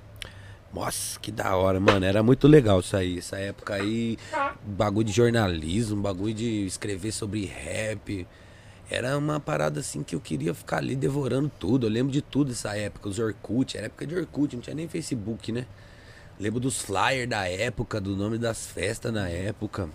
Nossa, 0.74 1.18
que 1.18 1.32
da 1.32 1.56
hora, 1.56 1.80
mano. 1.80 2.05
Era 2.05 2.22
muito 2.22 2.47
legal 2.47 2.80
isso 2.80 2.94
aí. 2.94 3.16
Essa 3.16 3.39
época 3.39 3.72
aí, 3.72 4.18
bagulho 4.66 5.06
de 5.06 5.12
jornalismo, 5.12 6.02
bagulho 6.02 6.35
de 6.35 6.66
escrever 6.66 7.12
sobre 7.12 7.47
rap. 7.47 8.26
Era 8.90 9.19
uma 9.19 9.39
parada 9.39 9.81
assim 9.81 10.02
que 10.02 10.15
eu 10.15 10.20
queria 10.20 10.55
ficar 10.55 10.78
ali 10.78 10.97
devorando 10.97 11.51
tudo. 11.59 11.86
Eu 11.86 11.90
lembro 11.90 12.12
de 12.12 12.23
tudo 12.23 12.52
essa 12.52 12.77
época. 12.77 13.09
Os 13.09 13.19
Orkut, 13.19 13.77
era 13.77 13.86
época 13.86 14.06
de 14.06 14.15
Orkut, 14.15 14.56
não 14.56 14.62
tinha 14.62 14.74
nem 14.74 14.89
Facebook, 14.89 15.52
né? 15.52 15.66
Lembro 16.40 16.60
dos 16.60 16.81
flyers 16.81 17.28
da 17.28 17.48
época, 17.48 18.01
do 18.01 18.16
nome 18.16 18.39
das 18.39 18.66
festas 18.66 19.12
na 19.12 19.28
época. 19.28 19.90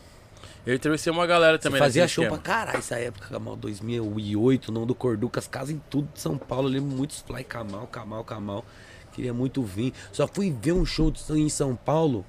Eu 0.65 0.75
entrevistei 0.75 1.11
uma 1.11 1.25
galera 1.25 1.57
Você 1.57 1.63
também 1.63 1.79
fazia 1.79 2.03
nesse 2.03 2.13
show 2.13 2.27
pra 2.27 2.37
caralho 2.37 2.77
essa 2.77 2.97
época, 2.97 3.27
Camal, 3.29 3.55
2008, 3.55 4.71
não 4.71 4.85
do 4.85 4.95
Corduca, 4.95 5.39
as 5.39 5.47
casas 5.47 5.71
em 5.71 5.81
tudo 5.89 6.07
de 6.13 6.19
São 6.19 6.37
Paulo. 6.37 6.67
Eu 6.67 6.73
lembro 6.73 6.95
muitos 6.95 7.19
fly, 7.19 7.43
Camal, 7.43 7.87
Camal, 7.87 8.23
Camal. 8.23 8.65
Queria 9.13 9.33
muito 9.33 9.61
vir. 9.63 9.93
Só 10.11 10.27
fui 10.27 10.51
ver 10.51 10.71
um 10.71 10.85
show 10.85 11.11
em 11.31 11.49
São 11.49 11.75
Paulo. 11.75 12.25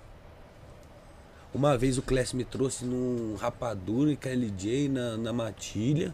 Uma 1.53 1.79
vez 1.79 1.99
o 1.99 2.03
Class 2.03 2.33
me 2.33 2.45
trouxe 2.45 2.85
num 2.85 3.37
Rapadura 3.37 4.11
e 4.11 4.17
KLJ 4.17 4.89
na, 4.89 5.17
na 5.17 5.33
Matilha. 5.33 6.13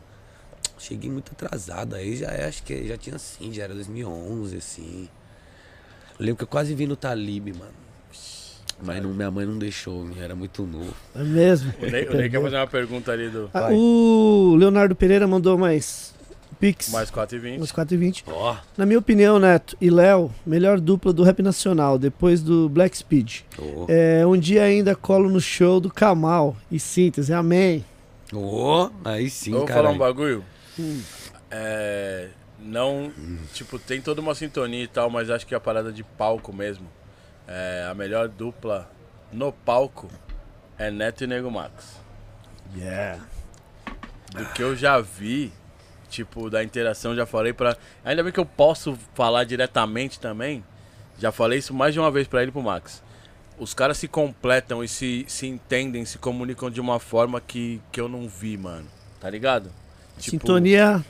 Cheguei 0.80 1.10
muito 1.10 1.32
atrasado. 1.32 1.94
Aí 1.94 2.16
já 2.16 2.28
é, 2.28 2.46
acho 2.46 2.62
que 2.62 2.86
já 2.88 2.96
tinha 2.96 3.16
assim, 3.16 3.52
já 3.52 3.64
era 3.64 3.74
2011, 3.74 4.56
assim. 4.56 5.08
Eu 6.18 6.24
lembro 6.24 6.38
que 6.38 6.44
eu 6.44 6.48
quase 6.48 6.74
vi 6.74 6.86
no 6.86 6.96
Talib, 6.96 7.48
mano. 7.56 7.70
Mas 8.82 9.02
não- 9.02 9.12
minha 9.12 9.30
mãe 9.30 9.44
não 9.44 9.58
deixou, 9.58 10.06
eu 10.16 10.22
era 10.22 10.34
muito 10.34 10.62
novo. 10.62 10.94
É 11.14 11.22
mesmo? 11.22 11.72
O 11.82 11.86
Ney, 11.86 12.08
o 12.08 12.14
Ney 12.14 12.30
quer 12.30 12.40
fazer 12.40 12.56
uma 12.56 12.66
pergunta 12.66 13.12
ali 13.12 13.28
do 13.28 13.50
Ah, 13.52 13.68
o 13.70 14.54
Leonardo 14.58 14.96
Pereira 14.96 15.26
mandou 15.26 15.58
mais 15.58 16.14
Pix. 16.58 16.88
mais 16.90 17.10
4 17.10 17.36
e 17.36 17.40
20. 17.40 17.58
Mais 17.58 17.70
4,20. 17.72 18.24
Ó, 18.26 18.56
Na 18.78 18.86
minha 18.86 18.98
opinião, 18.98 19.38
Neto 19.38 19.76
e 19.82 19.90
Léo, 19.90 20.30
melhor 20.46 20.80
dupla 20.80 21.12
do 21.12 21.22
rap 21.22 21.42
nacional, 21.42 21.98
depois 21.98 22.40
do 22.42 22.70
Black 22.70 22.96
Speed. 22.96 23.40
ó, 23.58 23.84
É, 23.86 24.26
um 24.26 24.36
dia 24.38 24.62
ainda 24.62 24.94
colo 24.96 25.28
no 25.28 25.40
show 25.42 25.78
do 25.78 25.90
Kamal 25.90 26.56
e 26.70 26.80
síntese, 26.80 27.34
amém. 27.34 27.84
ó. 28.32 28.88
Aí 29.04 29.28
sim, 29.28 29.52
Eu 29.52 29.58
vou 29.58 29.66
cara. 29.66 29.82
falar 29.82 29.94
um 29.94 29.98
bagulho. 29.98 30.42
É. 31.50 32.28
Não. 32.58 33.12
Tipo, 33.52 33.78
tem 33.78 34.00
toda 34.00 34.20
uma 34.20 34.34
sintonia 34.34 34.84
e 34.84 34.88
tal, 34.88 35.08
mas 35.10 35.30
acho 35.30 35.46
que 35.46 35.54
a 35.54 35.60
parada 35.60 35.92
de 35.92 36.04
palco 36.04 36.52
mesmo. 36.52 36.86
É, 37.48 37.88
a 37.90 37.94
melhor 37.94 38.28
dupla 38.28 38.90
no 39.32 39.52
palco 39.52 40.08
é 40.78 40.90
Neto 40.90 41.24
e 41.24 41.26
Nego 41.26 41.50
Max. 41.50 42.00
Yeah. 42.76 43.24
Do 44.32 44.46
que 44.52 44.62
eu 44.62 44.76
já 44.76 45.00
vi, 45.00 45.52
tipo, 46.08 46.48
da 46.48 46.62
interação, 46.62 47.16
já 47.16 47.26
falei 47.26 47.52
pra. 47.52 47.76
Ainda 48.04 48.22
bem 48.22 48.32
que 48.32 48.38
eu 48.38 48.46
posso 48.46 48.96
falar 49.14 49.44
diretamente 49.44 50.20
também. 50.20 50.64
Já 51.18 51.32
falei 51.32 51.58
isso 51.58 51.74
mais 51.74 51.92
de 51.92 52.00
uma 52.00 52.10
vez 52.10 52.26
pra 52.28 52.40
ele 52.40 52.50
e 52.50 52.52
pro 52.52 52.62
Max. 52.62 53.02
Os 53.58 53.74
caras 53.74 53.98
se 53.98 54.08
completam 54.08 54.82
e 54.82 54.88
se, 54.88 55.26
se 55.28 55.46
entendem, 55.46 56.04
se 56.06 56.16
comunicam 56.16 56.70
de 56.70 56.80
uma 56.80 56.98
forma 56.98 57.40
que, 57.40 57.80
que 57.92 58.00
eu 58.00 58.08
não 58.08 58.26
vi, 58.26 58.56
mano. 58.56 58.88
Tá 59.20 59.28
ligado? 59.28 59.70
Tipo, 60.18 60.30
Sintonia. 60.30 61.04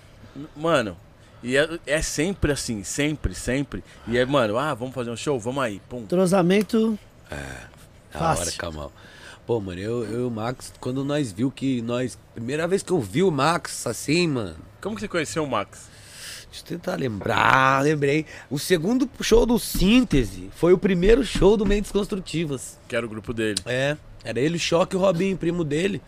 Mano, 0.56 0.96
e 1.42 1.56
é, 1.56 1.78
é 1.86 2.02
sempre 2.02 2.52
assim, 2.52 2.84
sempre, 2.84 3.34
sempre. 3.34 3.82
E 4.06 4.18
é, 4.18 4.24
mano, 4.24 4.58
ah, 4.58 4.74
vamos 4.74 4.94
fazer 4.94 5.10
um 5.10 5.16
show? 5.16 5.38
Vamos 5.38 5.62
aí, 5.62 5.80
pum. 5.88 6.00
Entrosamento. 6.00 6.98
Da 7.30 7.36
hora, 8.20 8.36
Fácil. 8.36 8.58
Kamal. 8.58 8.92
Pô, 9.46 9.60
mano, 9.60 9.80
eu, 9.80 10.04
eu 10.04 10.20
e 10.20 10.24
o 10.24 10.30
Max, 10.30 10.72
quando 10.80 11.04
nós 11.04 11.32
viu 11.32 11.50
que 11.50 11.80
nós. 11.82 12.18
Primeira 12.34 12.68
vez 12.68 12.82
que 12.82 12.92
eu 12.92 13.00
vi 13.00 13.22
o 13.22 13.30
Max 13.30 13.86
assim, 13.86 14.28
mano. 14.28 14.56
Como 14.80 14.94
que 14.94 15.00
você 15.00 15.08
conheceu 15.08 15.44
o 15.44 15.48
Max? 15.48 15.88
Deixa 16.50 16.64
eu 16.64 16.68
tentar 16.68 16.96
lembrar, 16.96 17.82
lembrei. 17.82 18.26
O 18.50 18.58
segundo 18.58 19.08
show 19.20 19.46
do 19.46 19.58
Síntese 19.58 20.50
foi 20.56 20.72
o 20.72 20.78
primeiro 20.78 21.24
show 21.24 21.56
do 21.56 21.64
Mentes 21.64 21.92
Construtivas. 21.92 22.78
Que 22.88 22.96
era 22.96 23.06
o 23.06 23.08
grupo 23.08 23.32
dele. 23.32 23.60
É, 23.64 23.96
era 24.24 24.40
ele, 24.40 24.56
o 24.56 24.60
Choque 24.60 24.96
e 24.96 24.98
o 24.98 25.00
Robinho, 25.00 25.36
primo 25.36 25.64
dele. 25.64 26.02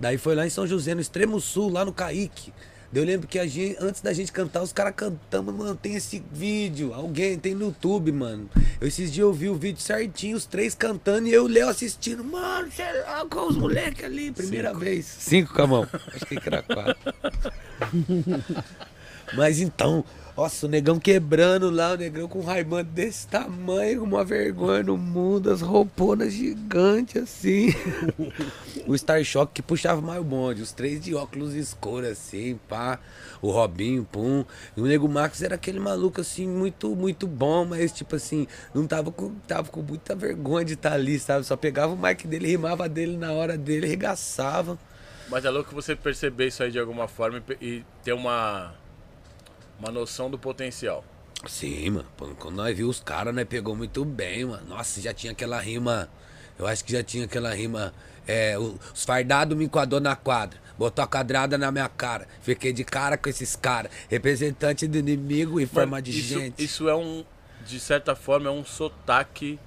Daí 0.00 0.16
foi 0.16 0.34
lá 0.34 0.46
em 0.46 0.50
São 0.50 0.66
José, 0.66 0.94
no 0.94 1.00
extremo 1.00 1.38
sul, 1.40 1.70
lá 1.70 1.84
no 1.84 1.92
Caique. 1.92 2.52
Eu 2.92 3.04
lembro 3.04 3.28
que 3.28 3.46
gente, 3.46 3.76
antes 3.78 4.00
da 4.00 4.12
gente 4.12 4.32
cantar, 4.32 4.62
os 4.62 4.72
caras 4.72 4.94
cantando, 4.96 5.52
mano, 5.52 5.76
tem 5.76 5.94
esse 5.94 6.20
vídeo, 6.32 6.92
alguém 6.92 7.38
tem 7.38 7.54
no 7.54 7.66
YouTube, 7.66 8.10
mano. 8.10 8.50
Eu, 8.80 8.88
esses 8.88 9.12
dias 9.12 9.24
eu 9.24 9.32
vi 9.32 9.48
o 9.48 9.54
vídeo 9.54 9.80
certinho, 9.80 10.36
os 10.36 10.44
três 10.44 10.74
cantando 10.74 11.28
e 11.28 11.32
eu 11.32 11.46
e 11.46 11.50
o 11.50 11.52
Léo 11.52 11.68
assistindo. 11.68 12.24
Mano, 12.24 12.68
sei 12.72 12.92
lá, 13.02 13.24
com 13.30 13.46
os 13.46 13.56
moleques 13.56 14.04
ali, 14.04 14.32
primeira 14.32 14.74
vez. 14.74 15.06
Cinco, 15.06 15.54
Camão. 15.54 15.86
Acho 16.12 16.26
que 16.26 16.40
era 16.44 16.62
quatro. 16.62 17.14
Mas 19.34 19.60
então, 19.60 20.04
nossa, 20.40 20.64
o 20.64 20.70
negão 20.70 20.98
quebrando 20.98 21.68
lá, 21.68 21.92
o 21.92 21.96
negão 21.98 22.26
com 22.26 22.38
um 22.38 22.42
raimando 22.42 22.90
desse 22.92 23.28
tamanho, 23.28 24.02
uma 24.02 24.24
vergonha 24.24 24.82
no 24.82 24.96
mundo, 24.96 25.50
as 25.50 25.60
rouponas 25.60 26.32
gigantes 26.32 27.22
assim. 27.22 27.74
o 28.88 28.96
Star 28.96 29.22
Shock 29.22 29.52
que 29.52 29.60
puxava 29.60 30.00
mais 30.00 30.18
o 30.18 30.24
bonde, 30.24 30.62
os 30.62 30.72
três 30.72 30.98
de 30.98 31.14
óculos 31.14 31.52
escuros 31.52 32.08
assim, 32.08 32.58
pá. 32.70 32.98
O 33.42 33.50
Robinho, 33.50 34.02
pum. 34.10 34.42
E 34.74 34.80
o 34.80 34.86
Nego 34.86 35.06
Max 35.06 35.42
era 35.42 35.56
aquele 35.56 35.78
maluco 35.78 36.22
assim, 36.22 36.48
muito, 36.48 36.96
muito 36.96 37.26
bom, 37.26 37.66
mas 37.66 37.92
tipo 37.92 38.16
assim, 38.16 38.46
não 38.72 38.86
tava 38.86 39.12
com, 39.12 39.34
tava 39.46 39.68
com 39.68 39.82
muita 39.82 40.14
vergonha 40.14 40.64
de 40.64 40.72
estar 40.72 40.94
ali, 40.94 41.18
sabe? 41.18 41.44
Só 41.44 41.54
pegava 41.54 41.92
o 41.92 41.98
mic 41.98 42.26
dele, 42.26 42.46
rimava 42.46 42.88
dele 42.88 43.18
na 43.18 43.30
hora 43.32 43.58
dele, 43.58 43.86
regaçava. 43.86 44.78
Mas 45.28 45.44
é 45.44 45.50
louco 45.50 45.74
você 45.74 45.94
perceber 45.94 46.46
isso 46.46 46.62
aí 46.62 46.70
de 46.70 46.78
alguma 46.78 47.06
forma 47.06 47.42
e, 47.60 47.66
e 47.66 47.84
ter 48.02 48.14
uma, 48.14 48.74
uma 49.80 49.90
noção 49.90 50.30
do 50.30 50.38
potencial. 50.38 51.04
Sim, 51.48 51.90
mano. 51.90 52.08
Quando 52.38 52.56
nós 52.56 52.76
viu 52.76 52.88
os 52.88 53.00
caras, 53.00 53.34
nós 53.34 53.46
pegou 53.48 53.74
muito 53.74 54.04
bem, 54.04 54.44
mano. 54.44 54.62
Nossa, 54.68 55.00
já 55.00 55.12
tinha 55.12 55.32
aquela 55.32 55.58
rima. 55.58 56.08
Eu 56.58 56.66
acho 56.66 56.84
que 56.84 56.92
já 56.92 57.02
tinha 57.02 57.24
aquela 57.24 57.52
rima. 57.54 57.94
É, 58.28 58.56
os 58.58 59.04
fardados 59.04 59.56
me 59.56 59.64
enquadrou 59.64 60.00
na 60.00 60.14
quadra. 60.14 60.60
Botou 60.78 61.02
a 61.02 61.08
quadrada 61.08 61.56
na 61.56 61.72
minha 61.72 61.88
cara. 61.88 62.28
Fiquei 62.42 62.72
de 62.72 62.84
cara 62.84 63.16
com 63.16 63.28
esses 63.28 63.56
caras. 63.56 63.90
Representante 64.08 64.86
do 64.86 64.98
inimigo 64.98 65.58
e 65.58 65.66
forma 65.66 65.92
Mano, 65.92 66.02
de 66.02 66.10
isso, 66.10 66.38
gente. 66.38 66.62
Isso 66.62 66.88
é 66.88 66.94
um, 66.94 67.24
de 67.66 67.80
certa 67.80 68.14
forma, 68.14 68.48
é 68.48 68.52
um 68.52 68.64
sotaque 68.64 69.58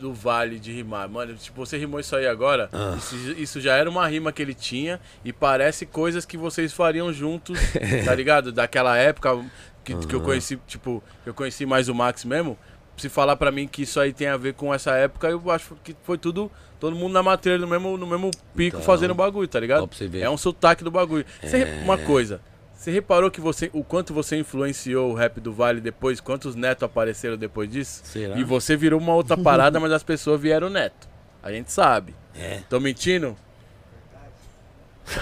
do 0.00 0.12
Vale 0.12 0.58
de 0.58 0.72
rimar. 0.72 1.08
Mano, 1.08 1.34
tipo, 1.34 1.64
você 1.64 1.76
rimou 1.78 2.00
isso 2.00 2.16
aí 2.16 2.26
agora, 2.26 2.68
Ah. 2.72 2.94
isso, 2.98 3.14
isso 3.32 3.60
já 3.60 3.76
era 3.76 3.88
uma 3.88 4.06
rima 4.08 4.32
que 4.32 4.40
ele 4.42 4.54
tinha 4.54 4.98
e 5.24 5.32
parece 5.32 5.86
coisas 5.86 6.24
que 6.24 6.36
vocês 6.36 6.72
fariam 6.72 7.12
juntos, 7.12 7.58
tá 8.04 8.14
ligado? 8.14 8.50
Daquela 8.50 8.96
época 8.96 9.38
que, 9.84 9.94
que 10.06 10.14
eu 10.14 10.20
conheci, 10.20 10.58
tipo, 10.66 11.02
eu 11.24 11.32
conheci 11.34 11.64
mais 11.66 11.88
o 11.88 11.94
Max 11.94 12.24
mesmo. 12.24 12.58
Se 12.96 13.08
falar 13.08 13.34
pra 13.36 13.50
mim 13.50 13.66
que 13.66 13.82
isso 13.82 13.98
aí 13.98 14.12
tem 14.12 14.26
a 14.28 14.36
ver 14.36 14.52
com 14.54 14.74
essa 14.74 14.90
época, 14.92 15.28
eu 15.28 15.50
acho 15.50 15.74
que 15.82 15.96
foi 16.02 16.18
tudo, 16.18 16.50
todo 16.78 16.94
mundo 16.94 17.12
na 17.14 17.22
matéria, 17.22 17.56
no 17.58 17.66
mesmo, 17.66 17.96
no 17.96 18.06
mesmo 18.06 18.30
pico 18.54 18.76
Então, 18.76 18.82
fazendo 18.82 19.14
bagulho, 19.14 19.48
tá 19.48 19.58
ligado? 19.58 19.88
É 20.20 20.28
um 20.28 20.36
sotaque 20.36 20.84
do 20.84 20.90
bagulho. 20.90 21.24
É. 21.42 21.82
Uma 21.82 21.96
coisa, 21.96 22.42
você 22.80 22.90
reparou 22.90 23.30
que 23.30 23.42
você, 23.42 23.68
o 23.74 23.84
quanto 23.84 24.14
você 24.14 24.38
influenciou 24.38 25.10
o 25.10 25.14
rap 25.14 25.38
do 25.38 25.52
Vale 25.52 25.82
depois, 25.82 26.18
quantos 26.18 26.54
netos 26.54 26.82
apareceram 26.82 27.36
depois 27.36 27.70
disso? 27.70 28.00
Será? 28.04 28.38
E 28.38 28.42
você 28.42 28.74
virou 28.74 28.98
uma 28.98 29.12
outra 29.12 29.36
parada, 29.36 29.78
mas 29.78 29.92
as 29.92 30.02
pessoas 30.02 30.40
vieram 30.40 30.70
neto. 30.70 31.06
A 31.42 31.52
gente 31.52 31.70
sabe. 31.70 32.14
É. 32.34 32.60
Tô 32.70 32.80
mentindo? 32.80 33.36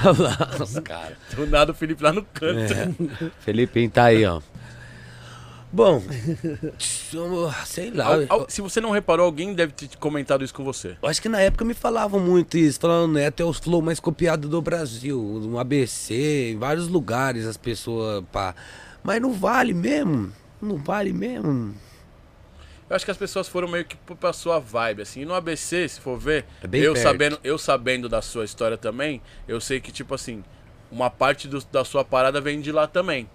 Olha 0.05 0.22
lá, 0.22 0.51
os 0.62 0.78
caras. 0.78 1.18
Do 1.35 1.48
nada 1.48 1.72
o 1.72 1.74
Felipe 1.74 2.01
lá 2.01 2.12
no 2.12 2.22
canto. 2.22 2.72
É. 2.72 3.30
Felipinho 3.40 3.90
tá 3.90 4.05
aí, 4.05 4.24
ó. 4.24 4.40
Bom, 5.70 6.03
sei 7.66 7.90
lá. 7.90 8.07
Al- 8.07 8.27
al- 8.28 8.47
se 8.49 8.61
você 8.62 8.81
não 8.81 8.90
reparou, 8.90 9.27
alguém 9.27 9.53
deve 9.55 9.73
ter 9.73 9.89
comentado 9.99 10.43
isso 10.45 10.55
com 10.55 10.65
você. 10.65 10.97
Eu 11.03 11.09
acho 11.09 11.20
que 11.20 11.28
na 11.28 11.40
época 11.40 11.65
me 11.65 11.74
falavam 11.74 12.19
muito 12.20 12.57
isso, 12.57 12.81
falando 12.81 13.12
Neto 13.12 13.40
é 13.43 13.45
o 13.45 13.53
flow 13.53 13.82
mais 13.82 14.01
copiado 14.01 14.49
do 14.49 14.62
Brasil, 14.62 15.20
no 15.20 15.59
ABC, 15.59 16.53
em 16.53 16.59
vários 16.59 16.89
lugares 16.89 17.47
as 17.47 17.57
pessoas, 17.57 18.24
pá. 18.32 18.55
Mas 19.03 19.20
não 19.20 19.32
vale 19.32 19.74
mesmo, 19.74 20.32
não 20.61 20.77
vale 20.77 21.12
mesmo. 21.12 21.74
Eu 22.89 22.97
acho 22.97 23.05
que 23.05 23.11
as 23.11 23.19
pessoas 23.19 23.47
foram 23.47 23.69
meio 23.69 23.85
que 23.85 23.97
pra 24.19 24.32
sua 24.32 24.59
vibe, 24.59 25.03
assim. 25.03 25.20
E 25.20 25.24
no 25.27 25.35
ABC, 25.35 25.86
se 25.86 26.01
for 26.01 26.19
ver, 26.19 26.47
É 26.62 26.66
bem 26.66 26.81
eu 26.81 26.95
perto. 26.95 27.05
sabendo, 27.05 27.39
eu 27.45 27.59
sabendo 27.59 28.09
da 28.09 28.23
sua 28.23 28.47
história 28.47 28.78
também, 28.78 29.20
eu 29.47 29.61
sei 29.61 29.78
que, 29.78 29.93
tipo 29.93 30.15
assim, 30.15 30.43
uma 30.90 31.11
parte 31.11 31.47
do- 31.47 31.62
da 31.70 31.85
sua 31.85 32.03
parada 32.03 32.40
vem 32.40 32.62
de 32.62 32.73
lá 32.73 32.86
também. 32.86 33.28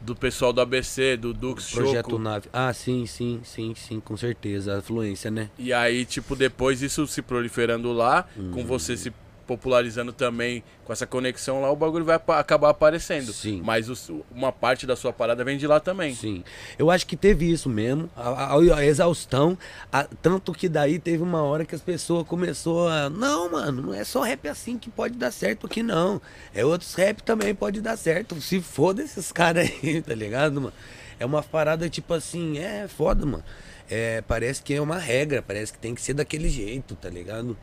Do 0.00 0.16
pessoal 0.16 0.50
do 0.52 0.60
ABC, 0.62 1.16
do 1.16 1.34
Dux 1.34 1.70
Projeto 1.72 2.10
Choco. 2.12 2.18
Nave. 2.18 2.48
Ah, 2.52 2.72
sim, 2.72 3.04
sim, 3.04 3.40
sim, 3.44 3.74
sim, 3.76 4.00
com 4.00 4.16
certeza, 4.16 4.74
a 4.74 4.78
influência, 4.78 5.30
né? 5.30 5.50
E 5.58 5.72
aí, 5.74 6.06
tipo, 6.06 6.34
depois 6.34 6.80
isso 6.80 7.06
se 7.06 7.20
proliferando 7.20 7.92
lá, 7.92 8.26
Hum. 8.38 8.50
com 8.50 8.64
você 8.64 8.96
se 8.96 9.12
popularizando 9.50 10.12
também 10.12 10.62
com 10.84 10.92
essa 10.92 11.04
conexão 11.06 11.60
lá, 11.60 11.68
o 11.72 11.74
bagulho 11.74 12.04
vai 12.04 12.20
acabar 12.38 12.70
aparecendo. 12.70 13.32
Sim. 13.32 13.60
Mas 13.64 13.88
o- 13.90 14.24
uma 14.30 14.52
parte 14.52 14.86
da 14.86 14.94
sua 14.94 15.12
parada 15.12 15.42
vem 15.42 15.58
de 15.58 15.66
lá 15.66 15.80
também. 15.80 16.14
Sim. 16.14 16.44
Eu 16.78 16.88
acho 16.88 17.04
que 17.04 17.16
teve 17.16 17.50
isso 17.50 17.68
mesmo, 17.68 18.08
a, 18.16 18.54
a- 18.54 18.76
a 18.76 18.86
exaustão. 18.86 19.58
a- 19.92 20.04
tanto 20.22 20.52
que 20.52 20.68
daí 20.68 21.00
teve 21.00 21.20
uma 21.22 21.42
hora 21.42 21.64
que 21.64 21.74
as 21.74 21.80
pessoas 21.80 22.24
começou 22.28 22.88
a. 22.88 23.10
Não, 23.10 23.50
mano, 23.50 23.82
não 23.82 23.94
é 23.94 24.04
só 24.04 24.22
rap 24.22 24.46
assim 24.48 24.78
que 24.78 24.88
pode 24.88 25.16
dar 25.16 25.32
certo 25.32 25.66
aqui, 25.66 25.82
não. 25.82 26.22
É 26.54 26.64
outros 26.64 26.94
rap 26.94 27.20
também 27.24 27.52
pode 27.52 27.80
dar 27.80 27.96
certo. 27.96 28.40
Se 28.40 28.60
foda 28.60 29.02
esses 29.02 29.32
caras 29.32 29.68
aí, 29.82 30.00
tá 30.00 30.14
ligado, 30.14 30.60
mano? 30.60 30.72
É 31.18 31.26
uma 31.26 31.42
parada 31.42 31.88
tipo 31.90 32.14
assim, 32.14 32.58
é 32.58 32.86
foda, 32.86 33.26
mano. 33.26 33.42
É, 33.90 34.22
parece 34.22 34.62
que 34.62 34.72
é 34.74 34.80
uma 34.80 34.98
regra, 34.98 35.42
parece 35.42 35.72
que 35.72 35.78
tem 35.80 35.92
que 35.94 36.00
ser 36.00 36.14
daquele 36.14 36.48
jeito, 36.48 36.94
tá 36.94 37.10
ligado? 37.10 37.56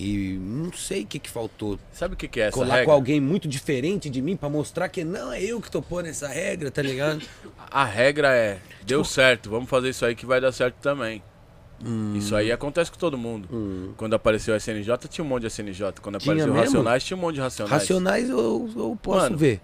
E 0.00 0.38
não 0.40 0.72
sei 0.72 1.02
o 1.02 1.06
que, 1.06 1.18
que 1.18 1.28
faltou. 1.28 1.78
Sabe 1.92 2.14
o 2.14 2.16
que, 2.16 2.26
que 2.26 2.40
é 2.40 2.44
essa 2.44 2.56
Colar 2.56 2.76
regra? 2.76 2.86
com 2.86 2.92
alguém 2.92 3.20
muito 3.20 3.46
diferente 3.46 4.08
de 4.08 4.22
mim 4.22 4.34
pra 4.34 4.48
mostrar 4.48 4.88
que 4.88 5.04
não 5.04 5.30
é 5.30 5.42
eu 5.42 5.60
que 5.60 5.70
tô 5.70 5.82
pondo 5.82 6.06
essa 6.06 6.26
regra, 6.26 6.70
tá 6.70 6.80
ligado? 6.80 7.20
A 7.70 7.84
regra 7.84 8.34
é, 8.34 8.58
deu 8.82 9.04
certo, 9.04 9.50
vamos 9.50 9.68
fazer 9.68 9.90
isso 9.90 10.04
aí 10.06 10.14
que 10.14 10.24
vai 10.24 10.40
dar 10.40 10.52
certo 10.52 10.76
também. 10.76 11.22
Hum. 11.84 12.14
Isso 12.16 12.34
aí 12.34 12.50
acontece 12.50 12.90
com 12.90 12.96
todo 12.98 13.16
mundo. 13.18 13.94
Quando 13.96 14.14
apareceu 14.14 14.54
o 14.54 14.56
SNJ, 14.56 14.96
tinha 15.08 15.24
um 15.24 15.28
monte 15.28 15.42
de 15.42 15.46
SNJ. 15.48 15.92
Quando 16.00 16.18
Tinha 16.18 16.34
apareceu 16.34 16.52
o 16.52 16.54
mesmo? 16.54 16.76
Racionais, 16.76 17.04
tinha 17.04 17.16
um 17.16 17.20
monte 17.20 17.34
de 17.34 17.40
Racionais. 17.40 17.72
Racionais 17.72 18.30
eu, 18.30 18.70
eu 18.76 18.98
posso 19.02 19.20
Mano, 19.20 19.36
ver. 19.36 19.60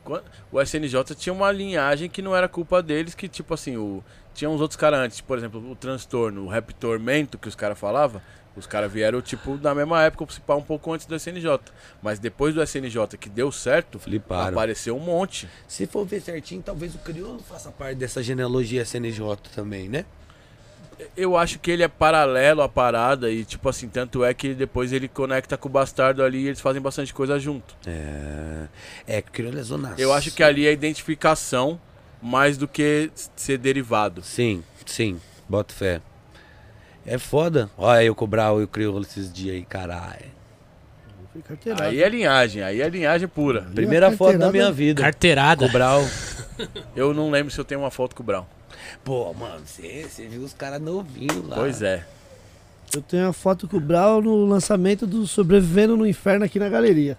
O 0.52 0.60
SNJ 0.60 1.14
tinha 1.14 1.32
uma 1.32 1.50
linhagem 1.50 2.08
que 2.08 2.22
não 2.22 2.36
era 2.36 2.46
culpa 2.48 2.82
deles, 2.82 3.14
que 3.14 3.26
tipo 3.28 3.52
assim, 3.54 3.76
o... 3.76 4.02
tinha 4.36 4.50
uns 4.50 4.60
outros 4.60 4.76
caras 4.76 5.00
antes, 5.00 5.20
por 5.20 5.38
exemplo, 5.38 5.70
o 5.70 5.74
transtorno, 5.74 6.44
o 6.44 6.48
rap 6.48 6.72
tormento 6.74 7.38
que 7.38 7.48
os 7.48 7.54
caras 7.54 7.78
falavam, 7.78 8.20
os 8.54 8.66
caras 8.66 8.92
vieram 8.92 9.20
tipo 9.20 9.58
na 9.62 9.74
mesma 9.74 10.02
época, 10.02 10.26
pá, 10.46 10.54
um 10.54 10.62
pouco 10.62 10.92
antes 10.92 11.06
do 11.06 11.16
SNJ. 11.16 11.58
Mas 12.02 12.18
depois 12.18 12.54
do 12.54 12.62
SNJ 12.62 13.16
que 13.18 13.28
deu 13.28 13.50
certo, 13.50 13.98
Fliparam. 13.98 14.48
apareceu 14.48 14.96
um 14.96 15.00
monte. 15.00 15.48
Se 15.66 15.86
for 15.86 16.04
ver 16.04 16.20
certinho, 16.20 16.62
talvez 16.62 16.94
o 16.94 16.98
crioulo 16.98 17.40
faça 17.40 17.70
parte 17.70 17.96
dessa 17.96 18.22
genealogia 18.22 18.82
SNJ 18.82 19.36
também, 19.54 19.88
né? 19.88 20.04
Eu 21.14 21.36
acho 21.36 21.58
que 21.58 21.70
ele 21.70 21.82
é 21.82 21.88
paralelo 21.88 22.62
à 22.62 22.68
parada 22.68 23.30
e 23.30 23.44
tipo 23.44 23.68
assim, 23.68 23.86
tanto 23.86 24.24
é 24.24 24.32
que 24.32 24.54
depois 24.54 24.92
ele 24.92 25.08
conecta 25.08 25.54
com 25.56 25.68
o 25.68 25.70
bastardo 25.70 26.22
ali 26.22 26.44
e 26.44 26.46
eles 26.46 26.60
fazem 26.60 26.80
bastante 26.80 27.12
coisa 27.12 27.38
junto. 27.38 27.76
É. 27.86 28.66
É, 29.06 29.22
que 29.22 29.28
o 29.28 29.32
crioulo 29.32 29.58
é 29.58 29.62
zona 29.62 29.94
Eu 29.98 30.12
acho 30.12 30.30
que 30.30 30.42
ali 30.42 30.66
é 30.66 30.72
identificação 30.72 31.78
mais 32.20 32.56
do 32.56 32.66
que 32.66 33.10
ser 33.34 33.58
derivado. 33.58 34.22
Sim, 34.22 34.62
sim. 34.84 35.20
Bota 35.48 35.72
fé. 35.72 36.00
É 37.04 37.18
foda. 37.18 37.70
Olha 37.78 38.02
eu 38.04 38.14
cobrar 38.14 38.52
o 38.52 38.66
crioulo 38.66 39.02
esses 39.02 39.32
dias 39.32 39.56
aí, 39.56 39.64
caralho. 39.64 40.36
Aí 41.80 42.02
é 42.02 42.08
linhagem, 42.08 42.62
aí 42.62 42.80
é 42.80 42.88
linhagem 42.88 43.28
pura. 43.28 43.62
Primeira 43.74 44.10
foto 44.10 44.38
da 44.38 44.50
minha 44.50 44.72
vida. 44.72 45.02
Carteirada. 45.02 45.66
Cobrar 45.66 45.98
o... 45.98 46.08
Eu 46.96 47.12
não 47.12 47.30
lembro 47.30 47.52
se 47.52 47.60
eu 47.60 47.64
tenho 47.64 47.80
uma 47.80 47.90
foto 47.90 48.16
com 48.16 48.22
o 48.22 48.26
Brown. 48.26 48.46
Pô, 49.04 49.32
mano, 49.34 49.60
você 49.66 50.06
você 50.08 50.26
viu 50.26 50.42
os 50.42 50.54
caras 50.54 50.80
novinhos 50.80 51.46
lá. 51.46 51.56
Pois 51.56 51.82
é. 51.82 52.06
Eu 52.94 53.02
tenho 53.02 53.28
a 53.28 53.32
foto 53.32 53.68
com 53.68 53.76
o 53.76 53.80
Brau 53.80 54.22
no 54.22 54.46
lançamento 54.46 55.06
do 55.06 55.26
Sobrevivendo 55.26 55.96
no 55.96 56.06
Inferno 56.06 56.44
aqui 56.44 56.58
na 56.58 56.68
galeria. 56.68 57.18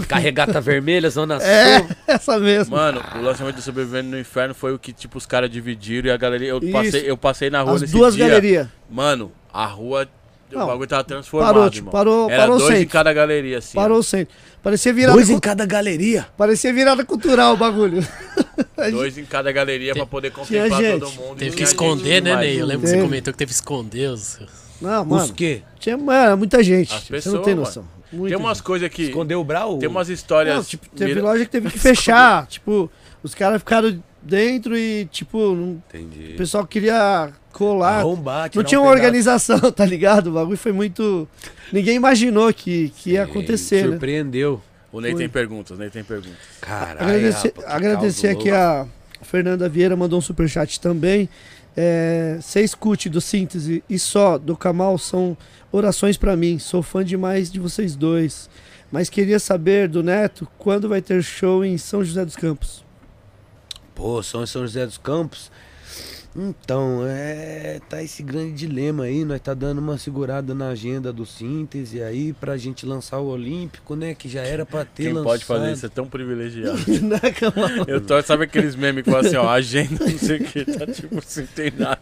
Carregata 0.08 0.60
vermelha, 0.60 1.08
zona 1.10 1.36
É, 1.42 1.78
sul. 1.78 1.88
essa 2.06 2.38
mesmo. 2.38 2.76
Mano, 2.76 3.02
o 3.16 3.20
lançamento 3.22 3.56
do 3.56 3.62
Sobrevivendo 3.62 4.10
no 4.10 4.18
Inferno 4.18 4.54
foi 4.54 4.72
o 4.74 4.78
que, 4.78 4.92
tipo, 4.92 5.18
os 5.18 5.26
caras 5.26 5.50
dividiram 5.50 6.08
e 6.08 6.10
a 6.12 6.16
galeria. 6.16 6.48
Eu 6.48 6.58
Isso. 6.58 6.72
passei, 6.72 7.10
eu 7.10 7.16
passei 7.16 7.50
na 7.50 7.62
rua 7.62 7.74
As 7.74 7.80
nesse 7.82 7.92
duas 7.92 8.14
dia. 8.14 8.26
galerias. 8.28 8.68
Mano, 8.90 9.30
a 9.52 9.66
rua. 9.66 10.08
Não, 10.52 10.62
o 10.62 10.66
bagulho 10.68 10.86
tava 10.88 11.02
transformado. 11.02 11.52
parou, 11.54 11.68
tipo, 11.70 11.78
irmão. 11.88 11.92
parou- 11.92 12.30
Era 12.30 12.42
parou 12.42 12.58
dois 12.58 12.80
em 12.80 12.86
cada 12.86 13.12
galeria, 13.12 13.58
assim. 13.58 13.74
Parou 13.74 13.98
o 13.98 14.02
centro. 14.04 14.32
Parecia 14.62 14.92
virada, 14.92 15.14
Dois 15.16 15.28
em 15.28 15.40
cada 15.40 15.66
galeria. 15.66 16.26
parecia 16.36 16.72
virada 16.72 17.04
cultural 17.04 17.54
o 17.54 17.56
bagulho. 17.56 18.06
Dois 18.92 19.18
em 19.18 19.24
cada 19.24 19.50
galeria 19.50 19.94
pra 19.94 20.06
poder 20.06 20.30
contemplar 20.30 20.80
todo 20.98 21.10
mundo. 21.12 21.38
Teve 21.38 21.56
que 21.56 21.62
esconder, 21.64 22.14
gente 22.14 22.22
né. 22.24 22.36
Ney? 22.36 22.60
Eu 22.60 22.66
lembro 22.66 22.82
que 22.84 22.88
você 22.90 23.00
comentou 23.00 23.32
que 23.32 23.38
teve 23.38 23.48
que 23.50 23.54
esconder 23.54 24.10
os. 24.10 24.38
Não, 24.80 25.02
Os 25.02 25.06
mano. 25.08 25.34
quê? 25.34 25.62
Tinha 25.80 25.96
mano, 25.96 26.36
muita 26.36 26.62
gente. 26.62 26.92
As 26.94 27.02
Você 27.02 27.12
pessoas, 27.12 27.34
não 27.36 27.42
tem 27.42 27.54
mano. 27.54 27.88
Muita 28.14 28.36
Tem 28.36 28.44
umas 28.44 28.60
coisas 28.60 28.88
que. 28.88 29.02
Escondeu 29.04 29.40
o 29.40 29.44
brau? 29.44 29.78
Tem 29.78 29.88
umas 29.88 30.08
histórias. 30.08 30.54
Não, 30.56 30.64
tipo, 30.64 30.88
teve 30.90 31.14
mira- 31.14 31.22
loja 31.26 31.44
que 31.44 31.50
teve 31.50 31.70
que 31.70 31.78
fechar. 31.80 32.46
tipo, 32.46 32.90
os 33.22 33.34
caras 33.34 33.58
ficaram 33.58 34.02
dentro 34.22 34.76
e, 34.76 35.06
tipo, 35.06 35.54
não- 35.54 35.82
Entendi. 35.88 36.32
o 36.34 36.36
pessoal 36.36 36.66
queria 36.66 37.30
colar. 37.52 37.98
Arrombar, 38.00 38.50
Não 38.54 38.62
tinha 38.64 38.80
um 38.80 38.84
uma 38.84 38.90
organização, 38.92 39.58
tá 39.72 39.84
ligado? 39.84 40.28
O 40.28 40.32
bagulho 40.32 40.56
foi 40.56 40.72
muito. 40.72 41.28
Ninguém 41.72 41.96
imaginou 41.96 42.52
que, 42.52 42.90
que 42.96 43.10
ia 43.12 43.24
acontecer, 43.24 43.84
né? 43.84 43.90
Surpreendeu. 43.92 44.60
O 44.92 45.00
Ney 45.00 45.10
Foi. 45.10 45.20
tem 45.20 45.28
perguntas, 45.28 45.76
o 45.76 45.80
Ney 45.80 45.90
tem 45.90 46.04
perguntas. 46.04 46.38
Caralho. 46.60 47.00
Agradecer, 47.00 47.48
rapaz, 47.48 47.66
que 47.66 47.72
agradecer 47.72 48.28
aqui 48.28 48.50
louco. 48.50 48.56
a 49.20 49.24
Fernanda 49.24 49.68
Vieira, 49.68 49.96
mandou 49.96 50.18
um 50.18 50.22
superchat 50.22 50.78
também. 50.80 51.28
É, 51.76 52.38
escute 52.62 53.08
do 53.08 53.20
Síntese 53.20 53.82
e 53.90 53.98
só 53.98 54.38
do 54.38 54.56
Kamal 54.56 54.96
são 54.96 55.36
orações 55.72 56.16
pra 56.16 56.36
mim. 56.36 56.58
Sou 56.58 56.82
fã 56.82 57.04
demais 57.04 57.50
de 57.50 57.58
vocês 57.58 57.96
dois. 57.96 58.48
Mas 58.92 59.10
queria 59.10 59.40
saber 59.40 59.88
do 59.88 60.02
Neto 60.02 60.46
quando 60.56 60.88
vai 60.88 61.02
ter 61.02 61.22
show 61.22 61.64
em 61.64 61.76
São 61.76 62.04
José 62.04 62.24
dos 62.24 62.36
Campos. 62.36 62.84
Pô, 63.94 64.22
São 64.22 64.46
José 64.46 64.86
dos 64.86 64.98
Campos. 64.98 65.50
Então, 66.36 67.00
é. 67.06 67.80
Tá 67.88 68.02
esse 68.02 68.22
grande 68.22 68.52
dilema 68.52 69.04
aí. 69.04 69.24
Nós 69.24 69.40
tá 69.40 69.54
dando 69.54 69.78
uma 69.78 69.96
segurada 69.96 70.54
na 70.54 70.68
agenda 70.68 71.12
do 71.12 71.24
síntese 71.24 72.02
aí 72.02 72.32
pra 72.32 72.56
gente 72.56 72.84
lançar 72.84 73.18
o 73.18 73.26
Olímpico, 73.26 73.94
né? 73.94 74.14
Que 74.14 74.28
já 74.28 74.42
era 74.42 74.66
pra 74.66 74.84
ter 74.84 75.04
Quem 75.04 75.12
lançado. 75.12 75.24
pode 75.24 75.44
fazer 75.44 75.72
isso 75.72 75.86
é 75.86 75.88
tão 75.88 76.06
privilegiado. 76.06 76.78
né, 77.02 77.20
Kamal? 77.32 77.84
Eu 77.86 78.00
tô, 78.00 78.20
sabe 78.22 78.44
aqueles 78.44 78.74
memes 78.74 79.04
que 79.04 79.10
falam 79.10 79.26
assim, 79.26 79.36
ó, 79.36 79.48
agenda, 79.48 80.04
não 80.04 80.18
sei 80.18 80.38
o 80.38 80.44
que, 80.44 80.64
tá 80.64 80.86
tipo 80.86 81.18
assim, 81.18 81.46
tem 81.46 81.70
nada. 81.70 82.00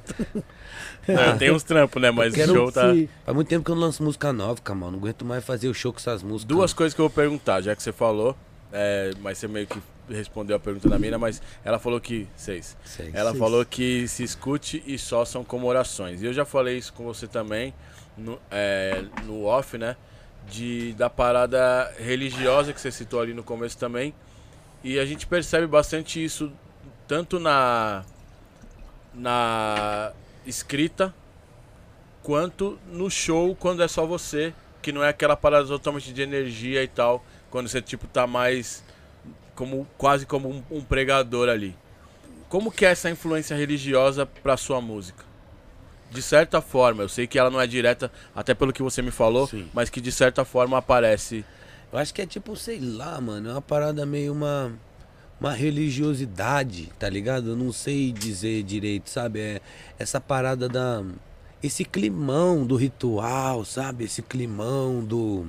Não, 1.06 1.22
eu 1.22 1.38
tenho 1.38 1.54
uns 1.54 1.62
trampos, 1.62 2.00
né? 2.00 2.10
Mas 2.10 2.32
o 2.32 2.46
show 2.46 2.72
tá. 2.72 2.94
Faz 3.24 3.34
muito 3.34 3.48
tempo 3.48 3.64
que 3.64 3.70
eu 3.70 3.74
não 3.74 3.82
lanço 3.82 4.02
música 4.02 4.32
nova, 4.32 4.60
Camal. 4.62 4.90
Não 4.90 4.98
aguento 4.98 5.24
mais 5.24 5.44
fazer 5.44 5.68
o 5.68 5.74
show 5.74 5.92
com 5.92 5.98
essas 5.98 6.22
músicas. 6.22 6.56
Duas 6.56 6.72
coisas 6.72 6.94
que 6.94 7.00
eu 7.00 7.08
vou 7.08 7.10
perguntar, 7.10 7.60
já 7.60 7.74
que 7.74 7.82
você 7.82 7.92
falou, 7.92 8.36
é, 8.72 9.12
mas 9.20 9.38
você 9.38 9.46
meio 9.46 9.66
que 9.66 9.80
respondeu 10.08 10.56
a 10.56 10.60
pergunta 10.60 10.88
da 10.88 10.98
mina, 10.98 11.18
mas 11.18 11.42
ela 11.64 11.78
falou 11.78 12.00
que. 12.00 12.26
Seis. 12.36 12.76
Sei. 12.84 13.10
Ela 13.12 13.30
Seis. 13.30 13.38
falou 13.38 13.64
que 13.64 14.08
se 14.08 14.22
escute 14.24 14.82
e 14.86 14.98
só 14.98 15.24
são 15.24 15.44
como 15.44 15.66
orações. 15.66 16.22
E 16.22 16.26
eu 16.26 16.32
já 16.32 16.44
falei 16.44 16.78
isso 16.78 16.92
com 16.92 17.04
você 17.04 17.26
também, 17.26 17.74
no, 18.16 18.38
é, 18.50 19.04
no 19.24 19.44
off, 19.44 19.76
né? 19.76 19.96
De, 20.48 20.92
da 20.94 21.08
parada 21.08 21.92
religiosa 21.98 22.72
que 22.72 22.80
você 22.80 22.90
citou 22.90 23.20
ali 23.20 23.32
no 23.32 23.44
começo 23.44 23.78
também. 23.78 24.14
E 24.82 24.98
a 24.98 25.04
gente 25.04 25.26
percebe 25.26 25.66
bastante 25.66 26.22
isso 26.22 26.52
tanto 27.06 27.38
na, 27.38 28.04
na 29.14 30.12
escrita 30.44 31.14
quanto 32.22 32.78
no 32.86 33.10
show 33.10 33.54
quando 33.54 33.82
é 33.82 33.88
só 33.88 34.06
você, 34.06 34.52
que 34.80 34.92
não 34.92 35.02
é 35.02 35.08
aquela 35.08 35.36
parada 35.36 35.66
totalmente 35.66 36.12
de 36.12 36.22
energia 36.22 36.82
e 36.82 36.88
tal, 36.88 37.24
quando 37.52 37.68
você 37.68 37.82
tipo 37.82 38.08
tá 38.08 38.26
mais 38.26 38.82
como 39.54 39.86
quase 39.98 40.24
como 40.24 40.48
um, 40.48 40.62
um 40.70 40.80
pregador 40.80 41.50
ali. 41.50 41.76
Como 42.48 42.72
que 42.72 42.84
é 42.84 42.90
essa 42.90 43.10
influência 43.10 43.54
religiosa 43.56 44.26
pra 44.26 44.56
sua 44.56 44.80
música? 44.80 45.22
De 46.10 46.20
certa 46.20 46.60
forma, 46.60 47.02
eu 47.02 47.08
sei 47.08 47.26
que 47.26 47.38
ela 47.38 47.50
não 47.50 47.60
é 47.60 47.66
direta, 47.66 48.10
até 48.34 48.52
pelo 48.54 48.72
que 48.72 48.82
você 48.82 49.00
me 49.00 49.10
falou, 49.10 49.46
Sim. 49.46 49.68
mas 49.72 49.88
que 49.88 50.00
de 50.00 50.10
certa 50.10 50.44
forma 50.44 50.76
aparece. 50.76 51.44
Eu 51.92 51.98
acho 51.98 52.12
que 52.12 52.22
é 52.22 52.26
tipo, 52.26 52.56
sei 52.56 52.80
lá, 52.80 53.20
mano. 53.20 53.50
É 53.50 53.52
uma 53.52 53.62
parada 53.62 54.04
meio 54.04 54.32
uma. 54.32 54.72
Uma 55.40 55.52
religiosidade, 55.52 56.92
tá 57.00 57.08
ligado? 57.08 57.48
Eu 57.50 57.56
não 57.56 57.72
sei 57.72 58.12
dizer 58.12 58.62
direito, 58.62 59.10
sabe? 59.10 59.40
É 59.40 59.60
essa 59.98 60.20
parada 60.20 60.68
da. 60.68 61.02
Esse 61.62 61.84
climão 61.84 62.64
do 62.64 62.76
ritual, 62.76 63.64
sabe? 63.64 64.04
Esse 64.04 64.22
climão 64.22 65.04
do. 65.04 65.46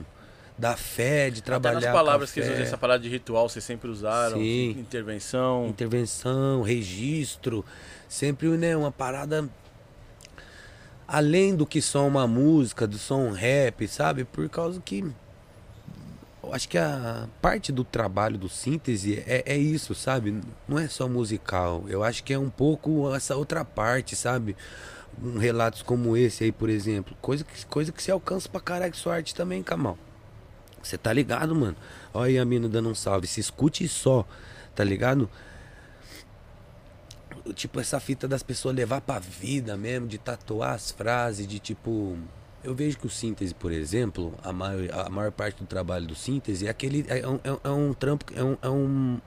Da 0.58 0.78
fé, 0.78 1.30
de 1.30 1.42
trabalhar. 1.42 1.78
Até 1.78 1.88
nas 1.88 1.94
com 1.94 1.98
a 2.00 2.04
palavras 2.04 2.32
que 2.32 2.42
vocês 2.42 2.54
usam, 2.54 2.64
essa 2.64 2.78
parada 2.78 3.02
de 3.02 3.10
ritual, 3.10 3.50
vocês 3.50 3.66
sempre 3.66 3.90
usaram, 3.90 4.38
Sim. 4.38 4.72
intervenção. 4.72 5.68
intervenção, 5.68 6.62
registro, 6.62 7.66
sempre 8.08 8.48
né, 8.50 8.78
uma 8.78 8.92
parada 8.92 9.50
além 11.08 11.56
do 11.56 11.66
que 11.66 11.82
só 11.82 12.08
uma 12.08 12.26
música, 12.28 12.88
do 12.88 12.98
som 12.98 13.32
rap, 13.32 13.88
sabe? 13.88 14.24
Por 14.24 14.48
causa 14.50 14.80
que 14.80 15.04
eu 16.44 16.54
acho 16.54 16.68
que 16.68 16.78
a 16.78 17.28
parte 17.42 17.72
do 17.72 17.84
trabalho 17.84 18.38
do 18.38 18.50
síntese 18.50 19.24
é, 19.26 19.44
é 19.46 19.58
isso, 19.58 19.96
sabe? 19.96 20.42
Não 20.68 20.78
é 20.78 20.88
só 20.88 21.08
musical. 21.08 21.86
Eu 21.88 22.04
acho 22.04 22.24
que 22.24 22.34
é 22.34 22.40
um 22.40 22.50
pouco 22.50 23.14
essa 23.16 23.36
outra 23.36 23.64
parte, 23.64 24.16
sabe? 24.16 24.56
Um 25.24 25.38
relatos 25.38 25.82
como 25.82 26.18
esse 26.18 26.44
aí, 26.44 26.52
por 26.52 26.70
exemplo. 26.70 27.16
Coisa 27.22 27.44
que, 27.44 27.66
coisa 27.68 27.92
que 27.92 28.04
você 28.04 28.12
alcança 28.12 28.50
pra 28.50 28.60
caralho 28.60 28.96
sua 28.96 29.16
arte 29.16 29.34
também, 29.34 29.64
Kamal. 29.64 29.98
Você 30.84 30.98
tá 30.98 31.14
ligado, 31.14 31.56
mano? 31.56 31.76
Olha 32.14 32.28
aí 32.28 32.38
a 32.38 32.46
mina 32.46 32.68
dando 32.68 32.90
um 32.90 32.96
salve. 32.96 33.26
Se 33.26 33.40
escute 33.40 33.88
só, 33.88 34.26
tá 34.76 34.84
ligado? 34.84 35.30
Tipo, 37.56 37.80
essa 37.80 38.00
fita 38.00 38.28
das 38.28 38.44
pessoas 38.44 38.76
levar 38.76 39.02
pra 39.02 39.20
vida 39.20 39.76
mesmo, 39.76 40.08
de 40.08 40.18
tatuar 40.18 40.74
as 40.74 40.92
frases, 40.92 41.48
de 41.48 41.60
tipo. 41.60 42.18
Eu 42.64 42.74
vejo 42.74 42.98
que 42.98 43.08
o 43.08 43.10
síntese, 43.10 43.54
por 43.54 43.72
exemplo, 43.72 44.34
a 44.42 44.54
maior, 44.54 44.90
a 44.94 45.10
maior 45.10 45.32
parte 45.32 45.62
do 45.62 45.66
trabalho 45.66 46.08
do 46.08 46.16
síntese 46.16 46.68
é 46.68 46.70
aquele. 46.70 47.06
É 47.08 47.28
um, 47.28 47.40
é 47.64 47.70
um 47.70 47.94
trampo, 47.94 48.26
é 48.36 48.44
um, 48.44 48.58
é 48.62 48.70
um 48.70 49.20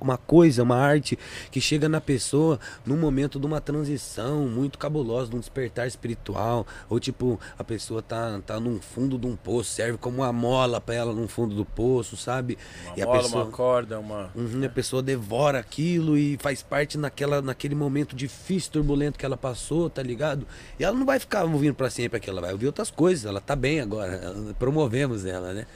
uma 0.00 0.16
coisa, 0.16 0.62
uma 0.62 0.76
arte 0.76 1.18
que 1.50 1.60
chega 1.60 1.88
na 1.88 2.00
pessoa 2.00 2.58
num 2.84 2.96
momento 2.96 3.38
de 3.38 3.46
uma 3.46 3.60
transição 3.60 4.48
muito 4.48 4.78
cabulosa, 4.78 5.30
de 5.30 5.36
um 5.36 5.40
despertar 5.40 5.86
espiritual, 5.86 6.66
ou 6.88 6.98
tipo, 6.98 7.38
a 7.58 7.62
pessoa 7.62 8.02
tá, 8.02 8.40
tá 8.44 8.58
num 8.58 8.80
fundo 8.80 9.18
de 9.18 9.26
um 9.26 9.36
poço, 9.36 9.70
serve 9.70 9.98
como 9.98 10.18
uma 10.18 10.32
mola 10.32 10.80
para 10.80 10.94
ela 10.94 11.12
no 11.12 11.28
fundo 11.28 11.54
do 11.54 11.64
poço, 11.64 12.16
sabe? 12.16 12.58
Uma 12.86 12.94
e 12.96 13.02
a 13.02 13.06
mola, 13.06 13.22
pessoa, 13.22 13.44
uma 13.44 13.52
corda, 13.52 13.98
uma. 13.98 14.30
Uhum, 14.34 14.64
a 14.64 14.68
pessoa 14.68 15.02
devora 15.02 15.58
aquilo 15.58 16.16
e 16.16 16.36
faz 16.38 16.62
parte 16.62 16.98
naquela, 16.98 17.40
naquele 17.40 17.74
momento 17.74 18.16
difícil, 18.16 18.72
turbulento 18.72 19.18
que 19.18 19.24
ela 19.24 19.36
passou, 19.36 19.88
tá 19.88 20.02
ligado? 20.02 20.46
E 20.78 20.84
ela 20.84 20.96
não 20.96 21.06
vai 21.06 21.18
ficar 21.18 21.44
ouvindo 21.44 21.74
para 21.74 21.90
sempre 21.90 22.18
aquilo, 22.18 22.38
ela 22.38 22.46
vai 22.46 22.52
ouvir 22.52 22.66
outras 22.66 22.90
coisas, 22.90 23.24
ela 23.24 23.40
tá 23.40 23.54
bem 23.54 23.80
agora, 23.80 24.34
promovemos 24.58 25.24
ela, 25.24 25.52
né? 25.52 25.66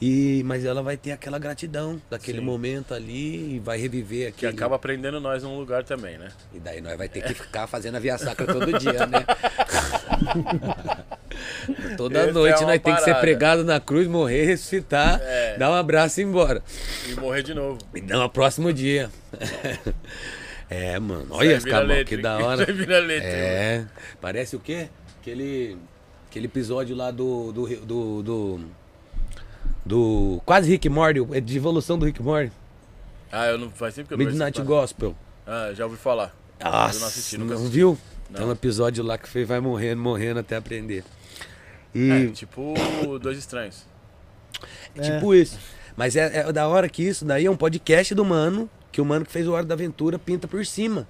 E, 0.00 0.42
mas 0.44 0.64
ela 0.64 0.80
vai 0.80 0.96
ter 0.96 1.10
aquela 1.10 1.40
gratidão 1.40 2.00
daquele 2.08 2.38
Sim. 2.38 2.44
momento 2.44 2.94
ali 2.94 3.56
e 3.56 3.58
vai 3.58 3.76
reviver 3.78 4.26
Que 4.32 4.46
aquilo. 4.46 4.52
acaba 4.52 4.78
prendendo 4.78 5.18
nós 5.20 5.42
num 5.42 5.58
lugar 5.58 5.82
também, 5.82 6.16
né? 6.16 6.28
E 6.54 6.60
daí 6.60 6.80
nós 6.80 6.96
vai 6.96 7.08
ter 7.08 7.20
que 7.22 7.34
ficar 7.34 7.66
fazendo 7.66 7.96
a 7.96 7.98
via 7.98 8.16
sacra 8.16 8.46
todo 8.46 8.78
dia, 8.78 9.06
né? 9.06 9.24
Toda 11.96 12.20
Essa 12.20 12.32
noite 12.32 12.62
é 12.62 12.66
nós 12.66 12.80
tem 12.80 12.94
que 12.94 13.02
ser 13.02 13.14
pregado 13.16 13.64
na 13.64 13.80
cruz, 13.80 14.06
morrer, 14.06 14.44
ressuscitar, 14.44 15.20
É. 15.22 15.56
dar 15.58 15.70
um 15.70 15.74
abraço 15.74 16.20
e 16.20 16.22
ir 16.22 16.26
embora. 16.26 16.62
E 17.08 17.14
morrer 17.14 17.42
de 17.42 17.54
novo. 17.54 17.78
E 17.94 18.00
dar 18.00 18.18
no 18.18 18.30
próximo 18.30 18.72
dia. 18.72 19.10
é, 20.70 20.98
mano. 20.98 21.26
Olha 21.30 21.54
esse 21.54 21.64
vira 21.64 21.80
cabal, 21.80 22.04
que 22.04 22.16
da 22.16 22.36
isso 22.38 22.46
hora. 22.46 22.64
aí 22.66 22.72
vira 22.72 22.98
letra, 23.00 23.28
É. 23.28 23.84
Parece 24.20 24.56
o 24.56 24.60
quê? 24.60 24.88
Aquele, 25.20 25.76
aquele 26.30 26.46
episódio 26.46 26.96
lá 26.96 27.10
do. 27.10 27.52
do, 27.52 27.66
do, 27.84 28.22
do, 28.22 28.60
do 29.88 30.40
quase 30.44 30.68
Rick 30.68 30.86
Morty, 30.88 31.26
é 31.32 31.40
de 31.40 31.56
evolução 31.56 31.98
do 31.98 32.04
Rick 32.04 32.22
Morty. 32.22 32.52
Ah, 33.32 33.46
eu 33.46 33.58
não 33.58 33.70
faz 33.70 33.94
tempo 33.94 34.08
que 34.08 34.14
eu 34.14 34.18
não 34.18 34.24
vejo 34.26 34.36
Midnight 34.36 34.60
Gospel. 34.62 35.16
Ah, 35.46 35.72
já 35.74 35.86
ouvi 35.86 35.96
falar. 35.96 36.34
Nossa, 36.62 36.96
eu 36.96 37.00
não 37.00 37.06
assisti, 37.08 37.38
nunca 37.38 37.54
não 37.54 37.60
assisti. 37.60 37.74
viu? 37.76 37.98
Não. 38.30 38.36
Tem 38.36 38.46
um 38.46 38.52
episódio 38.52 39.02
lá 39.02 39.16
que 39.16 39.26
foi, 39.26 39.44
vai 39.46 39.60
morrendo, 39.60 40.02
morrendo 40.02 40.40
até 40.40 40.56
aprender. 40.56 41.04
E 41.94 42.10
É, 42.10 42.26
tipo 42.28 42.74
Dois 43.20 43.38
Estranhos. 43.38 43.86
é 44.94 45.00
tipo 45.00 45.34
isso. 45.34 45.58
Mas 45.96 46.16
é, 46.16 46.40
é 46.48 46.52
da 46.52 46.68
hora 46.68 46.88
que 46.88 47.02
isso 47.02 47.24
daí 47.24 47.46
é 47.46 47.50
um 47.50 47.56
podcast 47.56 48.14
do 48.14 48.24
mano, 48.24 48.68
que 48.92 49.00
o 49.00 49.04
mano 49.04 49.24
que 49.24 49.32
fez 49.32 49.48
o 49.48 49.52
Hora 49.52 49.64
da 49.64 49.74
Aventura 49.74 50.18
pinta 50.18 50.46
por 50.46 50.64
cima. 50.66 51.08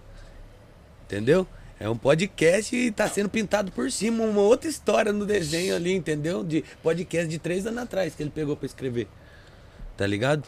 Entendeu? 1.05 1.46
É 1.80 1.88
um 1.88 1.96
podcast 1.96 2.74
e 2.74 2.90
tá 2.90 3.09
sendo 3.09 3.28
pintado 3.28 3.70
por 3.70 3.90
cima, 3.90 4.24
uma 4.24 4.40
outra 4.40 4.68
história 4.68 5.12
no 5.12 5.24
desenho 5.24 5.76
ali, 5.76 5.92
entendeu? 5.94 6.42
De 6.42 6.64
podcast 6.82 7.28
de 7.28 7.38
três 7.38 7.66
anos 7.66 7.82
atrás 7.84 8.14
que 8.14 8.22
ele 8.22 8.30
pegou 8.30 8.56
pra 8.56 8.66
escrever. 8.66 9.06
Tá 9.96 10.06
ligado? 10.06 10.42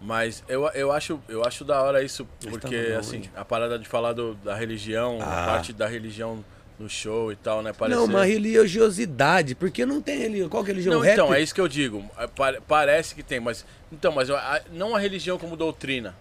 Mas 0.00 0.42
eu, 0.48 0.66
eu, 0.74 0.90
acho, 0.90 1.20
eu 1.28 1.44
acho 1.44 1.64
da 1.64 1.80
hora 1.80 2.02
isso, 2.02 2.26
Mas 2.44 2.50
porque, 2.52 2.82
tava 2.82 2.98
assim, 2.98 3.22
a 3.36 3.44
parada 3.44 3.78
de 3.78 3.86
falar 3.86 4.12
do- 4.12 4.34
da 4.34 4.56
religião, 4.56 5.20
a 5.22 5.44
Ah. 5.44 5.46
parte 5.46 5.72
da 5.72 5.86
religião 5.86 6.44
no 6.78 6.88
show 6.90 7.30
e 7.30 7.36
tal, 7.36 7.62
né? 7.62 7.72
Parecer... 7.72 7.96
Não, 8.00 8.06
uma 8.06 8.24
religiosidade, 8.24 9.54
porque 9.54 9.86
não 9.86 10.02
tem 10.02 10.18
religião. 10.18 10.48
Qual 10.48 10.64
que 10.64 10.70
é 10.70 10.72
a 10.72 10.74
religião? 10.74 10.94
Não, 10.96 11.00
Rap? 11.00 11.12
então, 11.12 11.32
é 11.32 11.40
isso 11.40 11.54
que 11.54 11.60
eu 11.60 11.68
digo. 11.68 12.04
É, 12.18 12.26
pa- 12.26 12.60
Parece 12.66 13.14
que 13.14 13.22
tem, 13.22 13.38
mas. 13.38 13.64
Então, 13.92 14.10
mas 14.10 14.28
a- 14.30 14.62
não 14.72 14.96
a 14.96 14.98
religião 14.98 15.38
como 15.38 15.56
doutrina, 15.56 16.16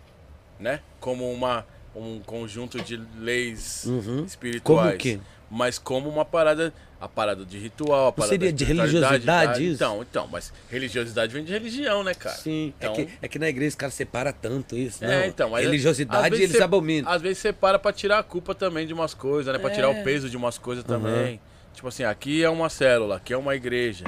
né? 0.60 0.82
Como 1.00 1.32
uma, 1.32 1.66
um 1.96 2.20
conjunto 2.20 2.80
de 2.82 3.02
leis 3.20 3.84
Uhum. 3.86 4.24
espirituais. 4.26 4.88
Como 4.90 4.98
que? 4.98 5.20
Mas 5.50 5.78
como 5.78 6.10
uma 6.10 6.24
parada. 6.26 6.74
A 7.00 7.08
parada 7.10 7.44
de 7.44 7.58
ritual, 7.58 8.10
a 8.10 8.12
parada 8.12 8.30
seria 8.32 8.54
de 8.54 8.64
religiosidade 8.64 9.26
tá? 9.56 9.60
isso? 9.60 9.74
Então, 9.74 10.02
então, 10.04 10.28
mas 10.32 10.54
religiosidade 10.70 11.34
vem 11.34 11.44
de 11.44 11.52
religião, 11.52 12.04
né, 12.04 12.14
cara? 12.14 12.36
Sim, 12.36 12.72
Então, 12.78 12.94
é, 12.94 12.96
que, 12.96 13.10
é 13.24 13.28
que 13.28 13.40
na 13.40 13.50
igreja 13.50 13.70
os 13.70 13.76
caras 13.76 13.96
separam 13.96 14.32
tanto 14.40 14.78
isso. 14.78 15.04
É, 15.04 15.22
não. 15.22 15.26
então, 15.26 15.52
religiosidade 15.54 16.36
eles 16.36 16.52
você- 16.52 16.62
abominam. 16.62 17.10
Às 17.12 17.20
vezes 17.24 17.40
você 17.40 17.52
para 17.52 17.80
pra 17.80 17.92
tirar 17.92 18.20
a 18.20 18.24
culpa 18.24 18.54
também 18.54 18.86
de 18.86 18.94
umas 18.94 19.16
coisas, 19.16 19.52
né? 19.52 19.58
Pra 19.58 19.72
tirar 19.72 19.92
É. 19.92 20.00
o 20.00 20.04
peso 20.04 20.30
de 20.30 20.38
umas 20.38 20.60
coisas 20.60 20.84
também. 20.84 21.42
Tipo 21.74 21.88
assim, 21.88 22.04
aqui 22.04 22.44
é 22.44 22.50
uma 22.52 22.70
célula, 22.70 23.16
aqui 23.16 23.34
é 23.34 23.38
uma 23.38 23.56
igreja. 23.56 24.06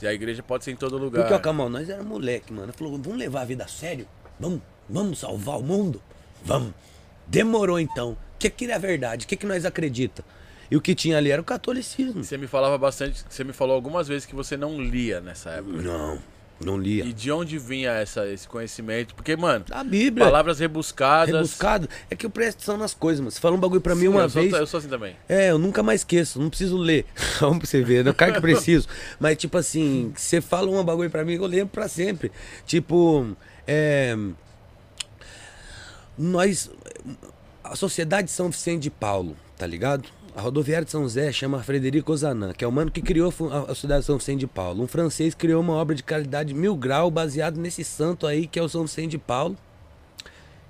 E 0.00 0.06
a 0.06 0.12
igreja 0.14 0.40
pode 0.40 0.62
ser 0.62 0.70
em 0.70 0.76
todo 0.76 0.96
lugar. 0.96 1.22
Porque, 1.22 1.34
ó, 1.34 1.40
Camal, 1.40 1.68
nós 1.68 1.90
era 1.90 2.04
moleque, 2.04 2.52
mano. 2.52 2.72
Falou, 2.72 2.96
vamos 2.96 3.18
levar 3.18 3.40
a 3.40 3.44
vida 3.44 3.64
a 3.64 3.68
sério? 3.68 4.06
Vamos, 4.38 4.60
vamos 4.88 5.18
salvar 5.18 5.58
o 5.58 5.62
mundo? 5.64 6.00
Vamos. 6.44 6.72
Demorou 7.26 7.78
então. 7.80 8.10
O 8.12 8.16
que, 8.38 8.50
que 8.50 8.66
é 8.66 8.74
a 8.74 8.78
verdade? 8.78 9.24
O 9.24 9.28
que, 9.28 9.36
que 9.36 9.46
nós 9.46 9.64
acredita? 9.64 10.24
E 10.70 10.76
o 10.76 10.80
que 10.80 10.94
tinha 10.94 11.16
ali 11.16 11.30
era 11.30 11.40
o 11.40 11.44
catolicismo. 11.44 12.22
Você 12.24 12.36
me 12.36 12.46
falava 12.46 12.76
bastante, 12.76 13.24
você 13.28 13.44
me 13.44 13.52
falou 13.52 13.74
algumas 13.74 14.08
vezes 14.08 14.26
que 14.26 14.34
você 14.34 14.56
não 14.56 14.80
lia 14.82 15.20
nessa 15.20 15.50
época. 15.50 15.80
Não, 15.80 16.18
não 16.60 16.76
lia. 16.76 17.04
E 17.04 17.12
de 17.12 17.30
onde 17.30 17.56
vinha 17.56 17.92
essa, 17.92 18.26
esse 18.26 18.48
conhecimento? 18.48 19.14
Porque, 19.14 19.36
mano, 19.36 19.64
A 19.70 19.84
Bíblia. 19.84 20.24
palavras 20.26 20.58
rebuscadas. 20.58 21.34
Rebuscado. 21.34 21.88
É 22.10 22.16
que 22.16 22.26
eu 22.26 22.30
presto 22.30 22.56
atenção 22.58 22.76
nas 22.76 22.92
coisas, 22.92 23.20
mano. 23.20 23.30
Você 23.30 23.40
fala 23.40 23.54
um 23.54 23.60
bagulho 23.60 23.80
pra 23.80 23.94
mim 23.94 24.02
Sim, 24.02 24.08
uma 24.08 24.22
eu 24.22 24.28
sou- 24.28 24.42
vez. 24.42 24.54
eu 24.54 24.66
sou 24.66 24.78
assim 24.78 24.88
também. 24.88 25.14
É, 25.28 25.50
eu 25.50 25.58
nunca 25.58 25.82
mais 25.84 26.00
esqueço, 26.00 26.40
não 26.40 26.48
preciso 26.48 26.76
ler. 26.76 27.06
Vamos 27.40 27.58
pra 27.58 27.66
você 27.68 27.82
ver, 27.82 28.04
né? 28.04 28.12
Cara 28.12 28.32
que 28.32 28.40
preciso. 28.40 28.88
Mas, 29.20 29.36
tipo 29.38 29.56
assim, 29.56 30.12
você 30.16 30.40
fala 30.40 30.68
uma 30.68 30.82
bagulho 30.82 31.10
pra 31.10 31.24
mim, 31.24 31.34
eu 31.34 31.46
lembro 31.46 31.68
pra 31.68 31.86
sempre. 31.88 32.32
Tipo, 32.66 33.36
é. 33.68 34.16
Nós. 36.18 36.70
A 37.68 37.74
Sociedade 37.74 38.30
São 38.30 38.48
Vicente 38.48 38.82
de 38.82 38.90
Paulo, 38.90 39.36
tá 39.58 39.66
ligado? 39.66 40.08
A 40.36 40.40
rodoviária 40.40 40.84
de 40.84 40.90
São 40.90 41.02
José 41.02 41.32
chama 41.32 41.64
Frederico 41.64 42.12
Ozanam, 42.12 42.52
que 42.52 42.64
é 42.64 42.68
o 42.68 42.70
mano 42.70 42.92
que 42.92 43.02
criou 43.02 43.28
a 43.28 43.74
Sociedade 43.74 44.04
São 44.04 44.18
Vicente 44.18 44.40
de 44.40 44.46
Paulo. 44.46 44.84
Um 44.84 44.86
francês 44.86 45.34
criou 45.34 45.60
uma 45.60 45.72
obra 45.72 45.96
de 45.96 46.04
caridade 46.04 46.54
mil 46.54 46.76
grau 46.76 47.10
baseado 47.10 47.56
nesse 47.56 47.82
santo 47.82 48.24
aí, 48.24 48.46
que 48.46 48.56
é 48.56 48.62
o 48.62 48.68
São 48.68 48.82
Vicente 48.82 49.12
de 49.12 49.18
Paulo 49.18 49.56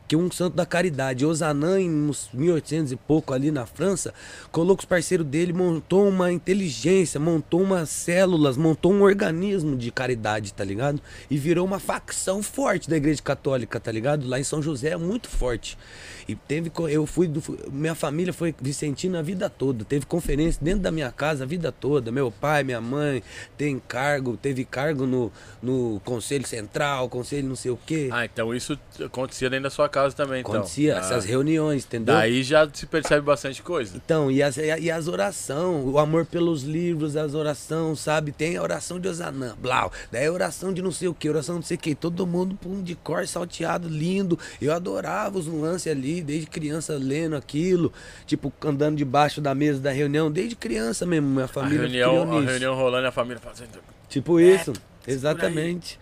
que 0.06 0.14
um 0.14 0.31
santo 0.31 0.55
da 0.55 0.64
caridade, 0.64 1.27
Ozanam, 1.27 1.78
em 1.78 1.90
uns 1.90 2.28
1800 2.32 2.93
e 2.93 2.97
pouco 2.97 3.35
ali 3.35 3.51
na 3.51 3.66
França, 3.66 4.14
colocou 4.52 4.81
os 4.81 4.85
parceiros 4.85 5.27
dele, 5.27 5.52
montou 5.52 6.09
uma 6.09 6.31
inteligência, 6.32 7.18
montou 7.18 7.62
umas 7.62 7.89
células, 7.89 8.56
montou 8.56 8.93
um 8.93 9.02
organismo 9.02 9.77
de 9.77 9.90
caridade, 9.90 10.52
tá 10.52 10.64
ligado? 10.64 11.01
E 11.31 11.36
virou 11.36 11.66
uma 11.66 11.81
facção 11.81 12.43
forte 12.43 12.89
da 12.89 12.97
igreja 12.97 13.23
católica, 13.23 13.81
tá 13.81 13.90
ligado? 13.90 14.28
Lá 14.28 14.39
em 14.39 14.44
São 14.44 14.62
José 14.62 14.90
é 14.90 14.97
muito 14.97 15.28
forte. 15.28 15.77
E 16.28 16.35
teve, 16.35 16.73
eu 16.89 17.07
fui, 17.07 17.28
do, 17.28 17.43
minha 17.70 17.94
família 17.94 18.32
foi 18.32 18.55
vicentina 18.61 19.20
a 19.20 19.23
vida 19.23 19.48
toda, 19.48 19.85
teve 19.85 20.07
conferência 20.07 20.61
dentro 20.62 20.81
da 20.81 20.90
minha 20.90 21.11
casa 21.12 21.44
a 21.44 21.47
vida 21.47 21.70
toda, 21.70 22.11
meu 22.11 22.31
pai, 22.31 22.65
minha 22.65 22.81
mãe, 22.81 23.23
tem 23.57 23.78
cargo, 23.78 24.36
teve 24.36 24.65
cargo 24.65 25.07
no, 25.07 25.31
no 25.62 26.01
conselho 26.05 26.47
central, 26.47 27.09
conselho 27.09 27.48
não 27.48 27.57
sei 27.57 27.70
o 27.70 27.78
quê. 27.86 28.09
Ah, 28.11 28.24
então 28.24 28.55
isso 28.55 28.78
acontecia 29.05 29.48
dentro 29.48 29.65
da 29.65 29.70
sua 29.70 29.89
casa 29.89 30.15
também, 30.15 30.40
então. 30.40 30.55
Acontecia 30.55 30.97
Ah, 30.97 31.01
essas 31.01 31.24
reuniões, 31.24 31.85
entendeu? 31.85 32.15
Daí 32.15 32.43
já 32.43 32.69
se 32.73 32.86
percebe 32.86 33.20
bastante 33.20 33.62
coisa. 33.62 33.97
Então, 33.97 34.31
e 34.31 34.43
as, 34.43 34.57
e 34.57 34.90
as 34.90 35.09
oração, 35.09 35.85
o 35.86 35.98
amor 35.98 36.27
pelos 36.27 36.62
livros, 36.62 37.16
as 37.16 37.35
orações, 37.35 38.01
sabe? 38.01 38.32
Tem 38.32 38.57
a 38.57 38.62
oração 38.62 38.98
de 38.98 39.09
Osanã, 39.09 39.57
blau. 39.61 39.93
Daí 40.11 40.27
a 40.27 40.32
oração 40.32 40.73
de 40.73 40.82
não 40.82 40.93
sei 40.93 41.09
o 41.09 41.15
que, 41.15 41.28
oração 41.28 41.57
de 41.57 41.61
não 41.61 41.66
sei 41.66 41.77
o 41.77 41.81
que. 41.81 41.94
Todo 41.94 42.27
mundo 42.27 42.57
pum, 42.57 42.82
de 42.82 42.94
cor, 42.94 43.27
salteado, 43.27 43.89
lindo. 43.89 44.39
Eu 44.61 44.73
adorava 44.73 45.39
os 45.39 45.47
nuances 45.47 45.90
ali, 45.90 46.16
desde 46.23 46.47
criança 46.47 46.95
lendo 46.95 47.37
aquilo, 47.37 47.93
tipo, 48.27 48.53
andando 48.65 48.97
debaixo 48.97 49.41
da 49.41 49.55
mesa 49.55 49.81
da 49.81 49.91
reunião, 49.91 50.31
desde 50.31 50.57
criança 50.57 51.05
mesmo, 51.07 51.29
minha 51.29 51.45
A 51.45 51.49
família 51.49 51.81
reunião, 51.81 52.27
criou 52.27 52.39
a 52.39 52.43
reunião 52.43 52.75
rolando 52.75 53.05
e 53.05 53.09
a 53.09 53.13
família 53.13 53.41
fazendo. 53.41 53.79
Tipo 54.09 54.41
isso, 54.41 54.73
exatamente. 55.07 55.99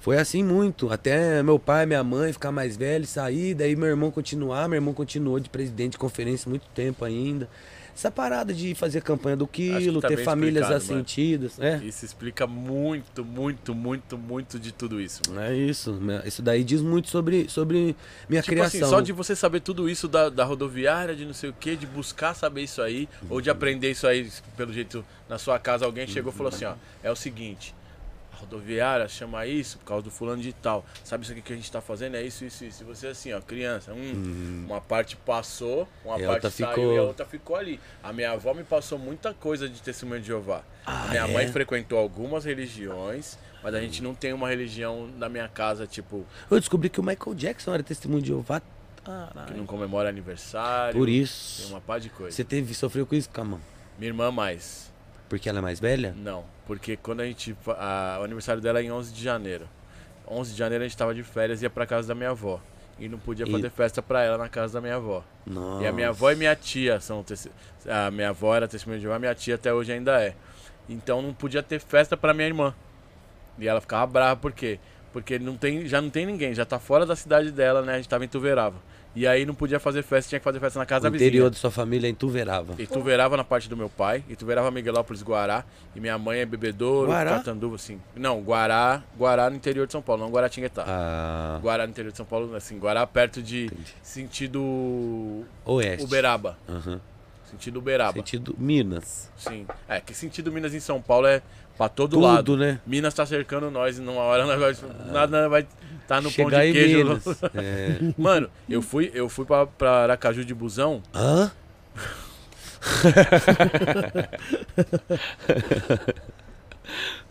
Foi 0.00 0.18
assim 0.18 0.42
muito, 0.42 0.92
até 0.92 1.44
meu 1.44 1.60
pai, 1.60 1.86
minha 1.86 2.02
mãe 2.02 2.32
ficar 2.32 2.50
mais 2.50 2.76
velho, 2.76 3.06
sair, 3.06 3.54
daí 3.54 3.76
meu 3.76 3.88
irmão 3.88 4.10
continuar, 4.10 4.68
meu 4.68 4.76
irmão 4.76 4.92
continuou 4.92 5.38
de 5.38 5.48
presidente 5.48 5.92
de 5.92 5.98
conferência 5.98 6.48
muito 6.48 6.66
tempo 6.74 7.04
ainda. 7.04 7.48
Essa 7.94 8.10
parada 8.10 8.54
de 8.54 8.74
fazer 8.74 9.02
campanha 9.02 9.36
do 9.36 9.46
quilo, 9.46 10.00
tá 10.00 10.08
ter 10.08 10.24
famílias 10.24 10.64
mano. 10.64 10.76
assentidas, 10.76 11.58
é. 11.60 11.76
Isso 11.84 12.04
explica 12.04 12.46
muito, 12.46 13.24
muito, 13.24 13.74
muito, 13.74 14.16
muito 14.16 14.58
de 14.58 14.72
tudo 14.72 15.00
isso. 15.00 15.20
mano. 15.28 15.40
É 15.40 15.54
isso, 15.54 15.92
né? 15.92 16.22
isso 16.24 16.40
daí 16.42 16.64
diz 16.64 16.80
muito 16.80 17.08
sobre, 17.10 17.48
sobre 17.48 17.94
minha 18.28 18.40
Tipo 18.42 18.54
criação. 18.54 18.80
assim, 18.80 18.90
só 18.90 19.00
de 19.00 19.12
você 19.12 19.36
saber 19.36 19.60
tudo 19.60 19.88
isso 19.90 20.08
da, 20.08 20.28
da 20.30 20.44
rodoviária, 20.44 21.14
de 21.14 21.24
não 21.24 21.34
sei 21.34 21.50
o 21.50 21.52
que, 21.52 21.76
de 21.76 21.86
buscar 21.86 22.34
saber 22.34 22.62
isso 22.62 22.80
aí, 22.80 23.08
ou 23.28 23.40
de 23.40 23.50
aprender 23.50 23.90
isso 23.90 24.06
aí, 24.06 24.28
pelo 24.56 24.72
jeito, 24.72 25.04
na 25.28 25.38
sua 25.38 25.58
casa, 25.58 25.84
alguém 25.84 26.06
chegou 26.06 26.32
e 26.32 26.36
falou 26.36 26.52
assim, 26.52 26.64
ó, 26.64 26.74
é 27.02 27.10
o 27.10 27.16
seguinte, 27.16 27.74
rodoviária 28.42 29.08
chama 29.08 29.46
isso 29.46 29.78
por 29.78 29.84
causa 29.86 30.02
do 30.04 30.10
fulano 30.10 30.42
de 30.42 30.52
tal. 30.52 30.84
Sabe 31.04 31.24
isso 31.24 31.32
aqui 31.32 31.40
que 31.42 31.52
a 31.52 31.56
gente 31.56 31.70
tá 31.70 31.80
fazendo? 31.80 32.16
É 32.16 32.22
isso, 32.22 32.44
isso, 32.44 32.64
isso. 32.64 32.82
E 32.82 32.86
você 32.86 33.06
assim, 33.08 33.32
ó, 33.32 33.40
criança, 33.40 33.92
hum, 33.92 34.64
uma 34.68 34.80
parte 34.80 35.16
passou, 35.16 35.88
uma 36.04 36.20
E 36.20 36.26
parte 36.26 36.50
saiu 36.50 36.68
ficou. 36.68 36.94
e 36.94 36.98
a 36.98 37.02
outra 37.02 37.24
ficou 37.26 37.56
ali. 37.56 37.80
A 38.02 38.12
minha 38.12 38.32
avó 38.32 38.52
me 38.54 38.64
passou 38.64 38.98
muita 38.98 39.32
coisa 39.32 39.68
de 39.68 39.80
testemunho 39.80 40.20
de 40.20 40.26
Jeová. 40.28 40.62
Ah, 40.84 41.04
a 41.04 41.08
minha 41.08 41.28
é? 41.28 41.32
mãe 41.32 41.48
frequentou 41.48 41.98
algumas 41.98 42.44
religiões, 42.44 43.38
mas 43.62 43.74
a 43.74 43.80
gente 43.80 44.02
não 44.02 44.14
tem 44.14 44.32
uma 44.32 44.48
religião 44.48 45.08
na 45.16 45.28
minha 45.28 45.48
casa, 45.48 45.86
tipo, 45.86 46.26
Eu 46.50 46.58
descobri 46.58 46.88
que 46.90 47.00
o 47.00 47.02
Michael 47.02 47.34
Jackson 47.34 47.72
era 47.74 47.82
testemunho 47.82 48.20
de 48.22 48.28
Jeová. 48.28 48.60
que 49.46 49.54
não 49.54 49.66
comemora 49.66 50.08
aniversário. 50.08 50.98
Por 50.98 51.06
Tem 51.06 51.20
isso. 51.20 51.68
uma 51.68 51.80
pá 51.80 51.98
de 51.98 52.08
coisa. 52.10 52.34
Você 52.36 52.44
teve, 52.44 52.74
sofreu 52.74 53.06
com 53.06 53.14
isso, 53.14 53.28
Camão? 53.30 53.60
Minha 53.98 54.10
irmã 54.10 54.30
mais. 54.30 54.91
Porque 55.32 55.48
ela 55.48 55.60
é 55.60 55.62
mais 55.62 55.80
velha? 55.80 56.14
Não, 56.14 56.44
porque 56.66 56.94
quando 56.94 57.22
a 57.22 57.24
gente. 57.24 57.56
a- 57.66 58.18
o 58.20 58.24
aniversário 58.24 58.60
dela 58.60 58.80
é 58.80 58.82
em 58.82 58.92
11 58.92 59.14
de 59.14 59.24
janeiro. 59.24 59.66
11 60.28 60.52
de 60.52 60.58
janeiro 60.58 60.84
a 60.84 60.86
gente 60.86 60.94
tava 60.94 61.14
de 61.14 61.22
férias 61.22 61.62
e 61.62 61.64
ia 61.64 61.70
pra 61.70 61.86
casa 61.86 62.06
da 62.08 62.14
minha 62.14 62.28
avó. 62.28 62.60
E 62.98 63.08
não 63.08 63.18
podia 63.18 63.46
E- 63.48 63.50
fazer 63.50 63.70
festa 63.70 64.02
pra 64.02 64.22
ela 64.22 64.36
na 64.36 64.50
casa 64.50 64.74
da 64.74 64.80
minha 64.82 64.96
avó. 64.96 65.24
Nossa. 65.46 65.82
E 65.84 65.86
a 65.86 65.92
minha 65.92 66.10
avó 66.10 66.30
e 66.30 66.34
minha 66.36 66.54
tia 66.54 67.00
são. 67.00 67.24
A 67.88 68.10
minha 68.10 68.28
avó 68.28 68.54
era 68.54 68.68
testemunha 68.68 68.98
de 68.98 69.04
Jeová, 69.04 69.18
minha 69.18 69.34
tia 69.34 69.54
até 69.54 69.72
hoje 69.72 69.90
ainda 69.90 70.22
é. 70.22 70.34
Então 70.86 71.22
não 71.22 71.32
podia 71.32 71.62
ter 71.62 71.80
festa 71.80 72.14
pra 72.14 72.34
minha 72.34 72.46
irmã. 72.48 72.74
E 73.58 73.66
ela 73.66 73.80
ficava 73.80 74.06
brava, 74.06 74.36
por 74.38 74.52
quê? 74.52 74.78
Porque 75.14 75.38
não 75.38 75.56
tem, 75.56 75.86
já 75.86 76.02
não 76.02 76.10
tem 76.10 76.26
ninguém, 76.26 76.52
já 76.54 76.66
tá 76.66 76.78
fora 76.78 77.06
da 77.06 77.16
cidade 77.16 77.50
dela, 77.50 77.80
né? 77.80 77.94
A 77.94 77.96
gente 77.96 78.08
tava 78.10 78.22
em 78.22 78.28
Tuverava. 78.28 78.76
E 79.14 79.26
aí 79.26 79.44
não 79.44 79.54
podia 79.54 79.78
fazer 79.78 80.02
festa, 80.02 80.30
tinha 80.30 80.38
que 80.40 80.44
fazer 80.44 80.58
festa 80.58 80.78
na 80.78 80.86
casa 80.86 81.00
O 81.00 81.04
da 81.04 81.10
vizinha. 81.10 81.28
interior 81.28 81.50
de 81.50 81.56
sua 81.58 81.70
família 81.70 82.08
em 82.08 82.14
Tuverava. 82.14 82.74
Ituverava 82.80 83.36
na 83.36 83.44
parte 83.44 83.68
do 83.68 83.76
meu 83.76 83.90
pai, 83.90 84.24
Ituverava 84.28 84.70
Miguelópolis, 84.70 85.22
Guará. 85.22 85.64
E 85.94 86.00
minha 86.00 86.16
mãe 86.16 86.40
é 86.40 86.46
Bebedouro, 86.46 87.08
Guará? 87.10 87.32
Catanduva, 87.32 87.76
assim. 87.76 88.00
Não, 88.16 88.40
Guará, 88.40 89.02
Guará 89.18 89.50
no 89.50 89.56
interior 89.56 89.86
de 89.86 89.92
São 89.92 90.00
Paulo, 90.00 90.22
não 90.22 90.30
Guaratinguetá. 90.30 90.84
Ah, 90.86 91.58
Guará 91.62 91.84
no 91.86 91.90
interior 91.90 92.10
de 92.10 92.16
São 92.16 92.24
Paulo, 92.24 92.54
assim, 92.56 92.78
Guará 92.78 93.06
perto 93.06 93.42
de 93.42 93.66
Entendi. 93.66 93.94
sentido 94.02 95.44
oeste. 95.64 96.04
Uberaba. 96.04 96.56
Aham. 96.68 97.00
Sentido 97.52 97.78
Uberaba. 97.78 98.14
Sentido 98.14 98.54
Minas. 98.58 99.30
Sim. 99.36 99.66
É, 99.88 100.00
que 100.00 100.14
sentido 100.14 100.50
Minas 100.50 100.74
em 100.74 100.80
São 100.80 101.00
Paulo 101.00 101.26
é 101.26 101.42
pra 101.76 101.88
todo 101.88 102.12
Tudo, 102.12 102.22
lado. 102.22 102.56
né? 102.56 102.80
Minas 102.86 103.14
tá 103.14 103.24
cercando 103.26 103.70
nós 103.70 103.98
e 103.98 104.00
numa 104.00 104.22
hora 104.22 104.44
nós 104.46 104.58
vai, 104.80 104.90
nada 105.12 105.48
vai 105.48 105.66
tá 106.08 106.20
no 106.20 106.32
pão 106.32 106.50
de 106.50 106.56
em 106.56 106.72
queijo. 106.72 106.98
Minas. 106.98 107.24
É. 107.54 107.98
Mano, 108.18 108.50
eu 108.68 108.82
fui, 108.82 109.10
eu 109.14 109.28
fui 109.28 109.44
pra, 109.44 109.66
pra 109.66 109.90
Aracaju 110.02 110.44
de 110.44 110.54
busão. 110.54 111.02
Hã? 111.14 111.52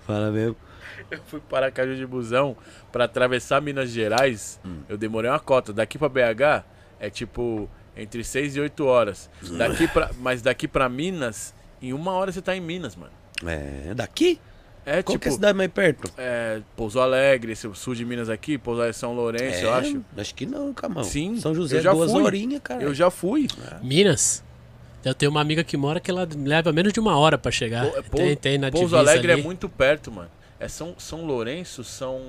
Fala 0.06 0.32
mesmo. 0.32 0.56
Eu 1.10 1.20
fui 1.26 1.40
para 1.42 1.66
Aracaju 1.68 1.96
de 1.96 2.06
busão 2.06 2.56
pra 2.92 3.06
atravessar 3.06 3.62
Minas 3.62 3.90
Gerais. 3.90 4.60
Hum. 4.66 4.80
Eu 4.88 4.98
demorei 4.98 5.30
uma 5.30 5.40
cota. 5.40 5.74
Daqui 5.74 5.98
pra 5.98 6.08
BH 6.10 6.64
é 7.00 7.10
tipo 7.10 7.70
entre 7.96 8.24
6 8.24 8.56
e 8.56 8.60
8 8.62 8.86
horas. 8.86 9.30
Daqui 9.58 9.88
pra, 9.88 10.12
mas 10.20 10.42
daqui 10.42 10.68
pra 10.68 10.88
Minas, 10.90 11.54
em 11.82 11.94
uma 11.94 12.12
hora 12.14 12.32
você 12.32 12.42
tá 12.42 12.56
em 12.56 12.62
Minas, 12.62 12.96
mano. 12.96 13.12
É, 13.46 13.94
daqui? 13.94 14.40
É 14.84 15.04
Qual 15.04 15.14
tipo. 15.16 15.20
que 15.20 15.28
é 15.28 15.32
a 15.32 15.34
cidade 15.36 15.58
mais 15.58 15.72
perto? 15.72 16.12
é, 16.18 16.60
Pouso 16.76 17.00
Alegre, 17.00 17.52
esse 17.52 17.70
sul 17.76 17.94
de 17.94 18.04
Minas 18.04 18.30
aqui, 18.30 18.58
Pouso 18.58 18.82
Alegre 18.82 18.98
São 18.98 19.14
Lourenço, 19.14 19.58
é, 19.60 19.64
eu 19.64 19.74
acho. 19.74 20.02
Acho 20.18 20.34
que 20.36 20.46
não, 20.48 20.74
Camão. 20.74 21.04
Sim, 21.04 21.40
São 21.40 21.54
José, 21.54 21.78
eu 21.78 21.82
já 21.82 21.92
duas 21.94 22.12
fui. 22.12 22.24
horinhas, 22.24 22.62
cara. 22.64 22.82
Eu 22.82 22.94
já 22.94 23.12
fui. 23.12 23.48
Minas? 23.84 24.44
Eu 25.06 25.14
tenho 25.16 25.32
uma 25.32 25.42
amiga 25.42 25.64
que 25.64 25.76
mora 25.78 26.00
que 26.00 26.10
ela 26.12 26.28
leva 26.36 26.72
menos 26.72 26.94
de 26.94 27.00
uma 27.00 27.18
hora 27.18 27.38
pra 27.38 27.52
chegar. 27.52 27.86
Pou- 27.92 28.04
Pou- 28.04 28.20
tem, 28.20 28.36
tem 28.36 28.58
na 28.58 28.72
Pouso 28.72 28.96
Alegre 28.96 29.32
ali. 29.32 29.42
é 29.42 29.44
muito 29.44 29.68
perto, 29.70 30.12
mano. 30.12 30.30
É 30.60 30.68
São, 30.68 30.94
São 30.98 31.26
Lourenço, 31.26 31.84
São. 31.84 32.20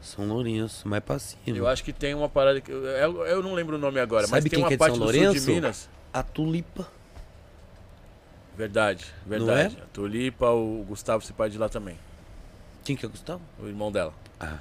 São 0.00 0.26
Lourenço, 0.26 0.86
mais 0.88 1.02
pra 1.02 1.18
cima. 1.18 1.38
Eu 1.46 1.66
acho 1.66 1.82
que 1.84 1.92
tem 1.92 2.14
uma 2.14 2.28
parada 2.28 2.60
que. 2.60 2.70
Eu, 2.70 3.26
eu- 3.26 3.42
não 3.42 3.52
lembro 3.54 3.76
o 3.76 3.78
nome 3.78 3.98
agora, 4.00 4.22
mas 4.22 4.30
Sabe 4.30 4.42
tem 4.50 4.50
quem 4.58 4.62
uma 4.62 4.68
que 4.68 4.74
é 4.74 4.76
de 4.76 4.78
parte 4.78 4.96
São 4.96 5.06
do 5.06 5.12
sul 5.12 5.32
de 5.34 5.40
Minas. 5.52 5.88
A 6.12 6.22
Tulipa. 6.22 6.88
Verdade, 8.56 9.04
Não 9.24 9.30
verdade. 9.46 9.76
é? 9.78 9.82
A 9.82 9.86
Tulipa, 9.86 10.50
o 10.50 10.84
Gustavo 10.88 11.24
se 11.24 11.32
pai 11.32 11.48
de 11.48 11.58
lá 11.58 11.68
também. 11.68 11.96
Quem 12.84 12.96
que 12.96 13.06
é 13.06 13.08
Gustavo? 13.08 13.40
O 13.60 13.66
irmão 13.68 13.92
dela. 13.92 14.12
Ah. 14.40 14.58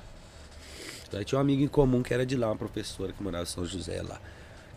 Daí 1.11 1.23
tinha 1.25 1.37
uma 1.37 1.41
amiga 1.43 1.63
em 1.63 1.67
comum 1.67 2.03
que 2.03 2.13
era 2.13 2.25
de 2.25 2.35
lá, 2.35 2.47
uma 2.47 2.55
professora 2.57 3.11
que 3.11 3.23
morava 3.23 3.43
em 3.43 3.47
São 3.47 3.65
José 3.65 4.01
lá. 4.03 4.19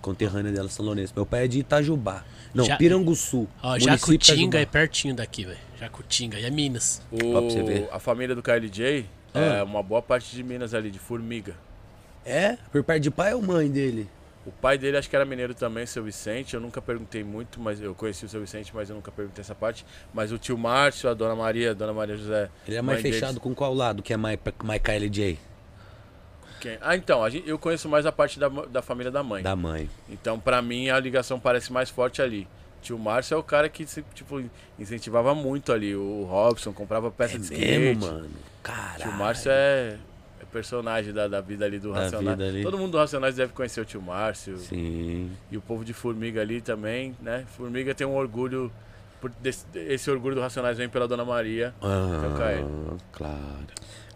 Conterrânea 0.01 0.51
dela, 0.53 0.69
São 0.71 0.85
Lourenço. 0.87 1.13
Meu 1.15 1.27
pai 1.27 1.45
é 1.45 1.49
de 1.49 1.59
Itajubá. 1.59 2.25
Não, 2.55 2.65
Já- 2.65 2.77
Piranguçu. 2.79 3.47
Ó, 3.63 3.79
Jacutinga 3.79 4.59
é 4.59 4.65
pertinho 4.65 5.15
daqui, 5.15 5.45
velho. 5.45 5.59
Jacutinga, 5.79 6.39
e 6.39 6.45
é 6.47 6.51
Minas. 6.51 7.03
O, 7.13 7.17
Ó, 7.35 7.41
pra 7.43 7.51
você 7.51 7.63
ver. 7.63 7.89
A 7.93 7.99
família 7.99 8.35
do 8.35 8.43
KLJ 8.43 9.05
é 9.35 9.63
uma 9.63 9.83
boa 9.83 10.03
parte 10.03 10.35
de 10.35 10.43
Minas 10.43 10.75
ali, 10.75 10.91
de 10.91 10.99
Formiga. 10.99 11.55
É? 12.25 12.57
Por 12.73 12.83
parte 12.85 13.03
de 13.03 13.11
pai 13.11 13.33
ou 13.35 13.41
mãe 13.43 13.71
dele? 13.71 14.09
O 14.47 14.51
pai 14.51 14.79
dele 14.79 14.97
acho 14.97 15.09
que 15.09 15.15
era 15.15 15.25
mineiro 15.25 15.55
também, 15.55 15.85
seu 15.87 16.03
Vicente. 16.03 16.55
Eu 16.55 16.61
nunca 16.61 16.81
perguntei 16.81 17.23
muito, 17.23 17.61
mas 17.61 17.81
eu 17.81 17.95
conheci 17.95 18.25
o 18.25 18.29
seu 18.29 18.41
Vicente, 18.41 18.73
mas 18.75 18.89
eu 18.89 18.97
nunca 18.97 19.11
perguntei 19.13 19.43
essa 19.43 19.55
parte. 19.55 19.85
Mas 20.15 20.33
o 20.33 20.39
tio 20.39 20.57
Márcio, 20.57 21.09
a 21.11 21.15
dona 21.15 21.35
Maria, 21.37 21.71
a 21.73 21.75
dona 21.75 21.93
Maria 21.93 22.17
José. 22.17 22.49
Ele 22.67 22.77
é 22.77 22.83
mais 22.83 22.97
mãe 22.97 23.03
deles. 23.03 23.21
fechado 23.21 23.39
com 23.39 23.55
qual 23.55 23.75
lado? 23.75 24.03
Que 24.03 24.13
é 24.15 24.17
mais, 24.17 24.39
mais 24.65 24.81
KLJ? 24.83 25.39
Quem? 26.61 26.79
Ah, 26.81 26.97
então, 26.97 27.23
a 27.25 27.31
gente- 27.31 27.49
eu 27.49 27.59
conheço 27.59 27.89
mais 27.89 28.05
a 28.07 28.13
parte 28.13 28.39
da, 28.39 28.49
da 28.49 28.83
família 28.83 29.11
da 29.11 29.23
mãe. 29.23 29.43
Da 29.43 29.57
mãe. 29.57 29.89
Então, 30.09 30.39
pra 30.39 30.61
mim, 30.61 30.89
a 30.91 30.99
ligação 30.99 31.39
parece 31.41 31.73
mais 31.73 31.89
forte 31.91 32.21
ali. 32.21 32.47
Tio 32.83 32.99
Márcio 32.99 33.35
é 33.35 33.37
o 33.39 33.43
cara 33.43 33.69
que 33.69 33.85
tipo, 34.15 34.43
incentivava 34.79 35.35
muito 35.35 35.73
ali. 35.73 35.95
O 35.95 36.25
Robson 36.25 36.73
comprava 36.73 37.11
peça 37.11 37.37
É 37.37 37.39
de 37.39 37.45
skate. 37.45 37.79
mesmo, 37.79 38.07
mano. 38.07 38.31
Caralho. 38.63 39.03
Tio 39.03 39.13
Márcio 39.13 39.51
é, 39.51 39.97
é 40.41 40.45
personagem 40.53 41.13
da, 41.13 41.27
da 41.29 41.41
vida 41.41 41.65
ali 41.65 41.79
do 41.79 41.93
Da 41.93 42.01
Racionais. 42.03 42.41
ali. 42.41 42.63
Todo 42.63 42.77
mundo 42.79 42.93
do 42.93 42.99
Racionais 42.99 43.35
deve 43.37 43.53
conhecer 43.53 43.81
o 43.81 43.85
tio 43.85 44.03
Márcio. 44.03 44.57
Sim. 44.59 45.31
E 45.51 45.57
o 45.57 45.61
povo 45.61 45.85
de 45.85 45.93
Formiga 45.93 46.41
ali 46.41 46.61
também, 46.61 47.17
né? 47.23 47.45
Formiga 47.57 47.95
tem 47.95 48.07
um 48.07 48.15
orgulho. 48.17 48.71
Por 49.21 49.31
desse- 49.43 49.67
esse 49.75 50.11
orgulho 50.11 50.35
do 50.35 50.41
Racionais 50.41 50.79
vem 50.79 50.89
pela 50.89 51.07
Dona 51.07 51.25
Maria. 51.27 51.75
Ah, 51.83 52.35
Caio. 52.39 52.97
claro. 53.13 53.37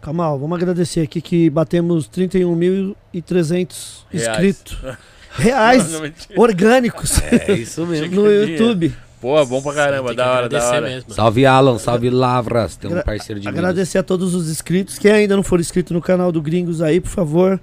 Kamal, 0.01 0.37
vamos 0.39 0.55
agradecer 0.57 1.01
aqui 1.01 1.21
que 1.21 1.49
batemos 1.49 2.07
31.300 2.07 4.05
Reais. 4.09 4.27
inscritos. 4.29 4.77
Reais 5.37 5.91
Não, 5.91 6.01
mentira. 6.01 6.39
orgânicos 6.41 7.19
É 7.21 7.51
isso 7.53 7.85
mesmo. 7.85 8.15
no 8.15 8.31
YouTube. 8.31 8.95
Pô, 9.25 9.43
bom 9.43 9.59
pra 9.59 9.73
caramba, 9.73 10.13
da 10.13 10.31
hora, 10.31 10.47
da 10.47 10.63
hora. 10.69 10.81
mesmo. 10.87 11.11
Salve 11.11 11.47
Alan, 11.47 11.79
salve 11.79 12.11
Lavras. 12.11 12.75
Tem 12.75 12.93
um 12.95 13.01
parceiro 13.01 13.41
de 13.41 13.47
Minas. 13.47 13.57
Agradecer 13.57 13.97
a 13.97 14.03
todos 14.03 14.35
os 14.35 14.51
inscritos. 14.51 14.99
Quem 14.99 15.09
ainda 15.11 15.35
não 15.35 15.41
for 15.41 15.59
inscrito 15.59 15.95
no 15.95 15.99
canal 16.01 16.31
do 16.31 16.39
Gringos 16.39 16.79
aí, 16.79 17.01
por 17.01 17.09
favor, 17.09 17.59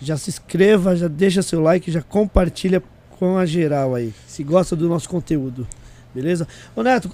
já 0.00 0.16
se 0.16 0.30
inscreva, 0.30 0.94
já 0.94 1.08
deixa 1.08 1.42
seu 1.42 1.60
like, 1.60 1.90
já 1.90 2.00
compartilha 2.00 2.80
com 3.18 3.36
a 3.36 3.44
geral 3.44 3.96
aí. 3.96 4.14
Se 4.28 4.44
gosta 4.44 4.76
do 4.76 4.88
nosso 4.88 5.08
conteúdo. 5.08 5.66
Beleza? 6.14 6.46
Ô 6.76 6.82
Neto, 6.84 7.10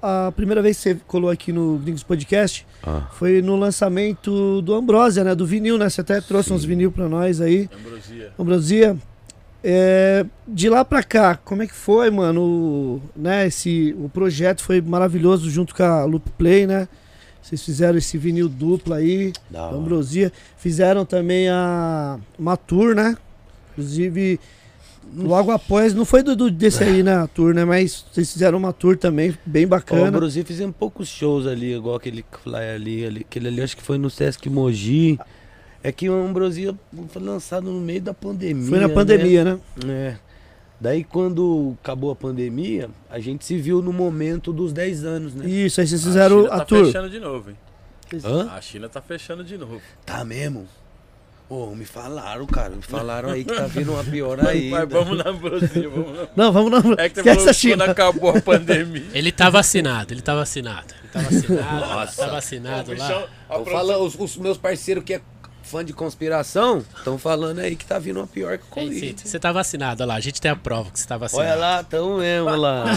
a, 0.00 0.26
a 0.28 0.32
primeira 0.32 0.62
vez 0.62 0.76
que 0.76 0.82
você 0.84 0.96
colou 1.08 1.28
aqui 1.28 1.52
no 1.52 1.78
Gringos 1.78 2.04
Podcast 2.04 2.64
Ah, 2.84 3.08
foi 3.12 3.42
no 3.42 3.56
lançamento 3.56 4.62
do 4.62 4.72
Ambrosia, 4.72 5.24
né? 5.24 5.34
Do 5.34 5.44
vinil, 5.44 5.76
né? 5.76 5.88
Você 5.90 6.00
até 6.00 6.20
trouxe 6.20 6.50
Sim. 6.50 6.54
uns 6.54 6.64
vinil 6.64 6.92
pra 6.92 7.08
nós 7.08 7.40
aí. 7.40 7.68
Ambrosia. 7.76 8.32
Ambrosia, 8.38 8.96
é, 9.64 10.24
de 10.46 10.68
lá 10.68 10.84
pra 10.84 11.02
cá, 11.02 11.36
como 11.36 11.62
é 11.62 11.66
que 11.66 11.74
foi, 11.74 12.10
mano? 12.10 12.40
O, 12.42 13.02
né, 13.16 13.46
esse, 13.46 13.94
o 13.98 14.08
projeto 14.08 14.62
foi 14.62 14.80
maravilhoso 14.80 15.48
junto 15.50 15.74
com 15.74 15.82
a 15.82 16.04
Loop 16.04 16.28
Play, 16.36 16.66
né? 16.66 16.88
Vocês 17.40 17.62
fizeram 17.62 17.98
esse 17.98 18.16
vinil 18.18 18.48
duplo 18.48 18.94
aí, 18.94 19.32
da. 19.50 19.68
Ambrosia. 19.70 20.32
Fizeram 20.56 21.04
também 21.04 21.48
a, 21.48 22.18
uma 22.38 22.56
tour, 22.56 22.94
né? 22.94 23.16
Inclusive, 23.72 24.38
logo 25.16 25.50
após, 25.50 25.92
não 25.92 26.04
foi 26.04 26.22
do, 26.22 26.36
do- 26.36 26.50
desse 26.50 26.84
aí, 26.84 27.02
né? 27.02 27.16
A 27.16 27.26
tour, 27.26 27.52
né? 27.52 27.64
Mas 27.64 28.04
vocês 28.12 28.32
fizeram 28.32 28.58
uma 28.58 28.72
tour 28.72 28.96
também, 28.96 29.36
bem 29.44 29.66
bacana. 29.66 30.02
Ambrosia 30.08 30.44
fizemos 30.44 30.74
poucos 30.78 31.08
shows 31.08 31.46
ali, 31.46 31.74
igual 31.74 31.96
aquele 31.96 32.24
fly 32.44 32.54
ali, 32.76 33.04
ali. 33.04 33.20
Aquele 33.28 33.48
ali 33.48 33.60
acho 33.62 33.76
que 33.76 33.82
foi 33.82 33.98
no 33.98 34.08
Sesc 34.08 34.48
Mogi. 34.48 35.18
É 35.82 35.90
que 35.90 36.08
o 36.08 36.14
Ambrosia 36.14 36.74
foi 37.08 37.22
lançado 37.22 37.70
no 37.70 37.80
meio 37.80 38.00
da 38.00 38.14
pandemia. 38.14 38.68
foi 38.68 38.78
na 38.78 38.88
né? 38.88 38.94
pandemia, 38.94 39.44
né? 39.44 39.58
É. 39.88 40.16
Daí 40.80 41.04
quando 41.04 41.76
acabou 41.82 42.10
a 42.10 42.16
pandemia, 42.16 42.90
a 43.08 43.18
gente 43.20 43.44
se 43.44 43.56
viu 43.56 43.80
no 43.82 43.92
momento 43.92 44.52
dos 44.52 44.72
10 44.72 45.04
anos, 45.04 45.34
né? 45.34 45.48
Isso, 45.48 45.80
aí 45.80 45.86
vocês 45.86 46.02
fizeram 46.02 46.40
a, 46.40 46.42
China 46.42 46.54
a, 46.54 46.58
tá 46.58 46.64
tour. 46.64 46.86
fechando 46.86 47.10
de 47.10 47.20
novo, 47.20 47.50
hein? 47.50 47.56
Hã? 48.24 48.50
A 48.50 48.60
China 48.60 48.88
tá 48.88 49.00
fechando 49.00 49.42
de 49.42 49.56
novo. 49.56 49.80
Tá 50.04 50.24
mesmo? 50.24 50.66
Ô, 51.48 51.74
me 51.74 51.84
falaram, 51.84 52.46
cara. 52.46 52.74
Me 52.74 52.82
falaram 52.82 53.28
aí 53.28 53.44
que 53.44 53.54
tá 53.54 53.66
vindo 53.66 53.92
uma 53.92 54.02
pior 54.02 54.44
aí. 54.46 54.70
Mas 54.70 54.88
vamos 54.88 55.18
na 55.18 55.30
Ambrosia, 55.30 55.88
vamos 55.88 56.16
na... 56.16 56.28
Não, 56.34 56.52
vamos 56.52 56.70
não. 56.70 56.92
É 56.94 57.08
que 57.08 57.16
você 57.16 57.20
Esquece 57.20 57.36
falou 57.36 57.50
a 57.50 57.52
que 57.52 57.54
China. 57.60 57.76
quando 57.76 57.90
acabou 57.90 58.30
a 58.30 58.40
pandemia. 58.40 59.04
Ele 59.12 59.30
tá 59.30 59.50
vacinado, 59.50 60.14
ele 60.14 60.22
tá 60.22 60.34
vacinado. 60.34 60.94
Ele 61.02 61.08
tá 61.12 61.20
vacinado, 61.20 61.80
Nossa. 61.86 62.22
tá 62.24 62.30
vacinado 62.30 62.92
o 62.92 62.98
lá. 62.98 63.06
bichão- 63.06 63.28
a 63.50 63.98
os, 63.98 64.14
os 64.18 64.36
meus 64.38 64.56
parceiros 64.56 65.04
que 65.04 65.14
é 65.14 65.20
fã 65.62 65.84
de 65.84 65.92
conspiração 65.92 66.84
estão 66.96 67.16
falando 67.18 67.58
aí 67.60 67.74
que 67.76 67.84
tá 67.86 67.98
vindo 67.98 68.18
uma 68.18 68.26
pior 68.26 68.58
que 68.58 68.64
o 68.64 68.68
Covid. 68.68 69.22
Você 69.24 69.38
tá 69.38 69.50
vacinado, 69.52 70.02
olha 70.02 70.08
lá. 70.08 70.14
A 70.16 70.20
gente 70.20 70.40
tem 70.40 70.50
a 70.50 70.56
prova 70.56 70.90
que 70.90 70.98
você 71.00 71.06
tá 71.06 71.16
vacinado. 71.16 71.48
Olha 71.48 71.58
lá, 71.58 71.82
tão 71.84 72.18
mesmo 72.18 72.50
lá. 72.56 72.84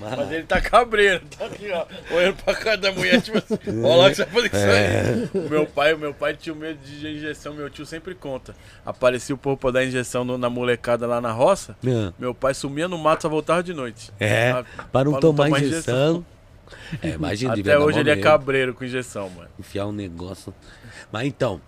Mas 0.00 0.30
ele 0.30 0.44
tá 0.44 0.60
cabreiro, 0.60 1.24
tá 1.36 1.46
aqui, 1.46 1.72
ó, 1.72 1.84
olhando 2.14 2.36
pra 2.36 2.54
cara 2.54 2.76
da 2.76 2.92
mulher, 2.92 3.20
tipo 3.20 3.36
assim, 3.38 3.58
olha 3.82 3.96
lá 3.96 4.08
que 4.10 4.14
você 4.14 4.24
vai 4.26 4.32
fazer 4.32 4.48
com 4.50 4.56
isso 4.56 4.66
aí. 4.66 5.44
O 5.46 5.50
meu 5.50 5.66
pai, 5.66 5.92
o 5.92 5.98
meu 5.98 6.14
pai 6.14 6.34
tinha 6.36 6.54
medo 6.54 6.78
de 6.84 7.08
injeção, 7.16 7.52
meu 7.52 7.68
tio 7.68 7.84
sempre 7.84 8.14
conta. 8.14 8.54
Aparecia 8.86 9.34
o 9.34 9.38
povo 9.38 9.56
pra 9.56 9.72
dar 9.72 9.84
injeção 9.84 10.24
no- 10.24 10.38
na 10.38 10.48
molecada 10.48 11.04
lá 11.04 11.20
na 11.20 11.32
roça, 11.32 11.76
É. 11.84 12.12
meu 12.16 12.32
pai 12.32 12.54
sumia 12.54 12.86
no 12.86 12.96
mato, 12.96 13.22
só 13.22 13.28
voltava 13.28 13.60
de 13.60 13.74
noite. 13.74 14.12
É, 14.20 14.50
Ah, 14.52 14.64
para 14.92 15.04
não 15.06 15.12
pra 15.12 15.20
tomar 15.20 15.50
injeção. 15.60 16.24
É, 17.02 17.08
imagina, 17.08 17.56
devia 17.56 17.72
Até 17.72 17.80
dar 17.80 17.84
hoje 17.84 17.96
mó 17.96 18.00
ele 18.02 18.10
é 18.10 18.14
medo. 18.14 18.24
cabreiro 18.24 18.74
com 18.74 18.84
injeção, 18.84 19.28
mano. 19.30 19.48
Enfiar 19.58 19.86
um 19.86 19.92
negócio. 19.92 20.54
Mas 21.12 21.26
então, 21.26 21.60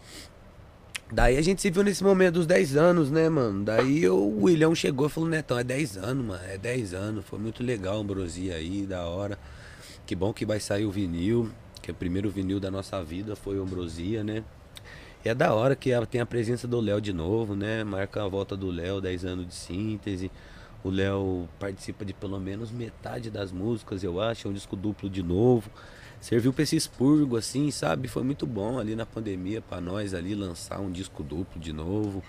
Daí 1.13 1.37
a 1.37 1.43
gente 1.43 1.61
se 1.61 1.71
viu 1.71 1.83
nesse 1.83 2.05
momento 2.05 2.35
dos 2.35 2.47
10 2.47 2.77
anos, 2.77 3.11
né, 3.11 3.29
mano? 3.29 3.65
Daí 3.65 4.09
o 4.09 4.45
William 4.45 4.73
chegou 4.77 5.09
e 5.09 5.11
falou, 5.11 5.29
Netão, 5.29 5.59
é 5.59 5.65
10 5.65 5.97
anos, 5.97 6.25
mano, 6.25 6.45
é 6.45 6.57
10 6.57 6.95
anos. 6.95 7.25
Foi 7.25 7.37
muito 7.37 7.65
legal 7.65 7.99
ambrosia 7.99 8.55
aí, 8.55 8.87
da 8.87 9.05
hora. 9.07 9.37
Que 10.07 10.15
bom 10.15 10.33
que 10.33 10.47
vai 10.47 10.61
sair 10.61 10.85
o 10.85 10.91
vinil, 10.91 11.51
que 11.83 11.91
é 11.91 11.93
o 11.93 11.97
primeiro 11.97 12.31
vinil 12.31 12.61
da 12.61 12.71
nossa 12.71 13.03
vida 13.03 13.35
foi 13.35 13.59
o 13.59 13.63
ambrosia, 13.63 14.23
né? 14.23 14.45
E 15.25 15.29
é 15.29 15.35
da 15.35 15.53
hora 15.53 15.75
que 15.75 15.91
tem 16.07 16.21
a 16.21 16.27
presença 16.27 16.69
do 16.69 16.79
Léo 16.79 17.01
de 17.01 17.13
novo, 17.13 17.57
né? 17.57 17.83
Marca 17.83 18.23
a 18.23 18.29
volta 18.29 18.57
do 18.57 18.71
Léo, 18.71 19.01
10 19.01 19.25
anos 19.25 19.49
de 19.49 19.55
síntese. 19.55 20.31
O 20.85 20.91
Léo 20.91 21.49
participa 21.59 22.05
de 22.05 22.15
pelo 22.15 22.39
menos 22.39 22.71
metade 22.71 23.31
das 23.31 23.51
músicas, 23.51 24.05
eu 24.05 24.21
acho. 24.21 24.47
É 24.47 24.51
um 24.51 24.55
disco 24.55 24.77
duplo 24.77 25.11
de 25.11 25.25
novo 25.25 25.69
serviu 26.21 26.53
pra 26.53 26.63
esse 26.63 26.77
expurgo, 26.77 27.37
assim, 27.37 27.71
sabe? 27.71 28.09
Foi 28.09 28.23
muito 28.23 28.47
bom 28.47 28.79
ali 28.79 28.95
na 28.95 29.07
pandemia 29.07 29.61
para 29.63 29.81
nós 29.81 30.15
ali 30.15 30.35
lançar 30.35 30.81
um 30.81 30.91
disco 30.91 31.23
duplo 31.23 31.61
de 31.61 31.73
novo. 31.73 32.23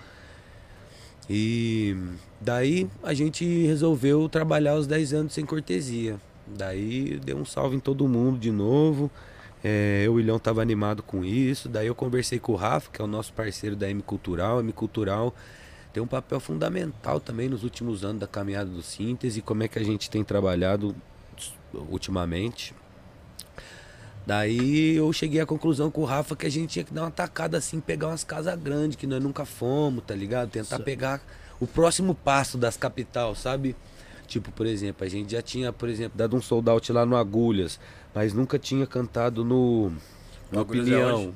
E 1.28 1.96
daí 2.40 2.88
a 3.02 3.14
gente 3.14 3.44
resolveu 3.66 4.28
trabalhar 4.28 4.74
os 4.74 4.86
10 4.86 5.12
anos 5.12 5.32
sem 5.32 5.44
cortesia. 5.44 6.18
Daí 6.46 7.20
deu 7.24 7.36
um 7.36 7.44
salve 7.44 7.76
em 7.76 7.80
todo 7.80 8.08
mundo 8.08 8.38
de 8.38 8.50
novo. 8.50 9.10
É, 9.64 10.02
eu 10.04 10.14
e 10.14 10.16
o 10.16 10.20
Ilhão 10.20 10.38
tava 10.38 10.60
animado 10.60 11.02
com 11.02 11.24
isso. 11.24 11.68
Daí 11.68 11.86
eu 11.86 11.94
conversei 11.94 12.38
com 12.38 12.52
o 12.52 12.56
Rafa, 12.56 12.90
que 12.90 13.00
é 13.00 13.04
o 13.04 13.08
nosso 13.08 13.32
parceiro 13.32 13.76
da 13.76 13.88
M 13.88 14.02
Cultural. 14.02 14.58
A 14.58 14.60
M 14.60 14.72
Cultural 14.72 15.34
tem 15.92 16.02
um 16.02 16.06
papel 16.06 16.40
fundamental 16.40 17.20
também 17.20 17.48
nos 17.48 17.62
últimos 17.62 18.04
anos 18.04 18.20
da 18.20 18.26
caminhada 18.26 18.70
do 18.70 18.82
síntese, 18.82 19.40
como 19.40 19.62
é 19.62 19.68
que 19.68 19.78
a 19.78 19.84
gente 19.84 20.10
tem 20.10 20.24
trabalhado 20.24 20.96
ultimamente. 21.88 22.74
Daí 24.26 24.96
eu 24.96 25.12
cheguei 25.12 25.40
à 25.40 25.46
conclusão 25.46 25.90
com 25.90 26.02
o 26.02 26.04
Rafa 26.04 26.36
que 26.36 26.46
a 26.46 26.50
gente 26.50 26.70
tinha 26.70 26.84
que 26.84 26.94
dar 26.94 27.02
uma 27.02 27.10
tacada 27.10 27.58
assim, 27.58 27.80
pegar 27.80 28.08
umas 28.08 28.22
casas 28.22 28.58
grandes 28.58 28.96
que 28.96 29.06
nós 29.06 29.22
nunca 29.22 29.44
fomos, 29.44 30.04
tá 30.06 30.14
ligado? 30.14 30.50
Tentar 30.50 30.78
pegar 30.78 31.20
o 31.58 31.66
próximo 31.66 32.14
passo 32.14 32.56
das 32.56 32.76
capital, 32.76 33.34
sabe? 33.34 33.74
Tipo, 34.26 34.50
por 34.52 34.66
exemplo, 34.66 35.04
a 35.04 35.08
gente 35.08 35.32
já 35.32 35.42
tinha, 35.42 35.72
por 35.72 35.88
exemplo, 35.88 36.16
dado 36.16 36.36
um 36.36 36.40
sold 36.40 36.70
out 36.70 36.92
lá 36.92 37.04
no 37.04 37.16
Agulhas, 37.16 37.78
mas 38.14 38.32
nunca 38.32 38.58
tinha 38.58 38.86
cantado 38.86 39.44
no, 39.44 39.90
no 40.50 40.58
é 40.58 40.60
Opinião, 40.60 41.34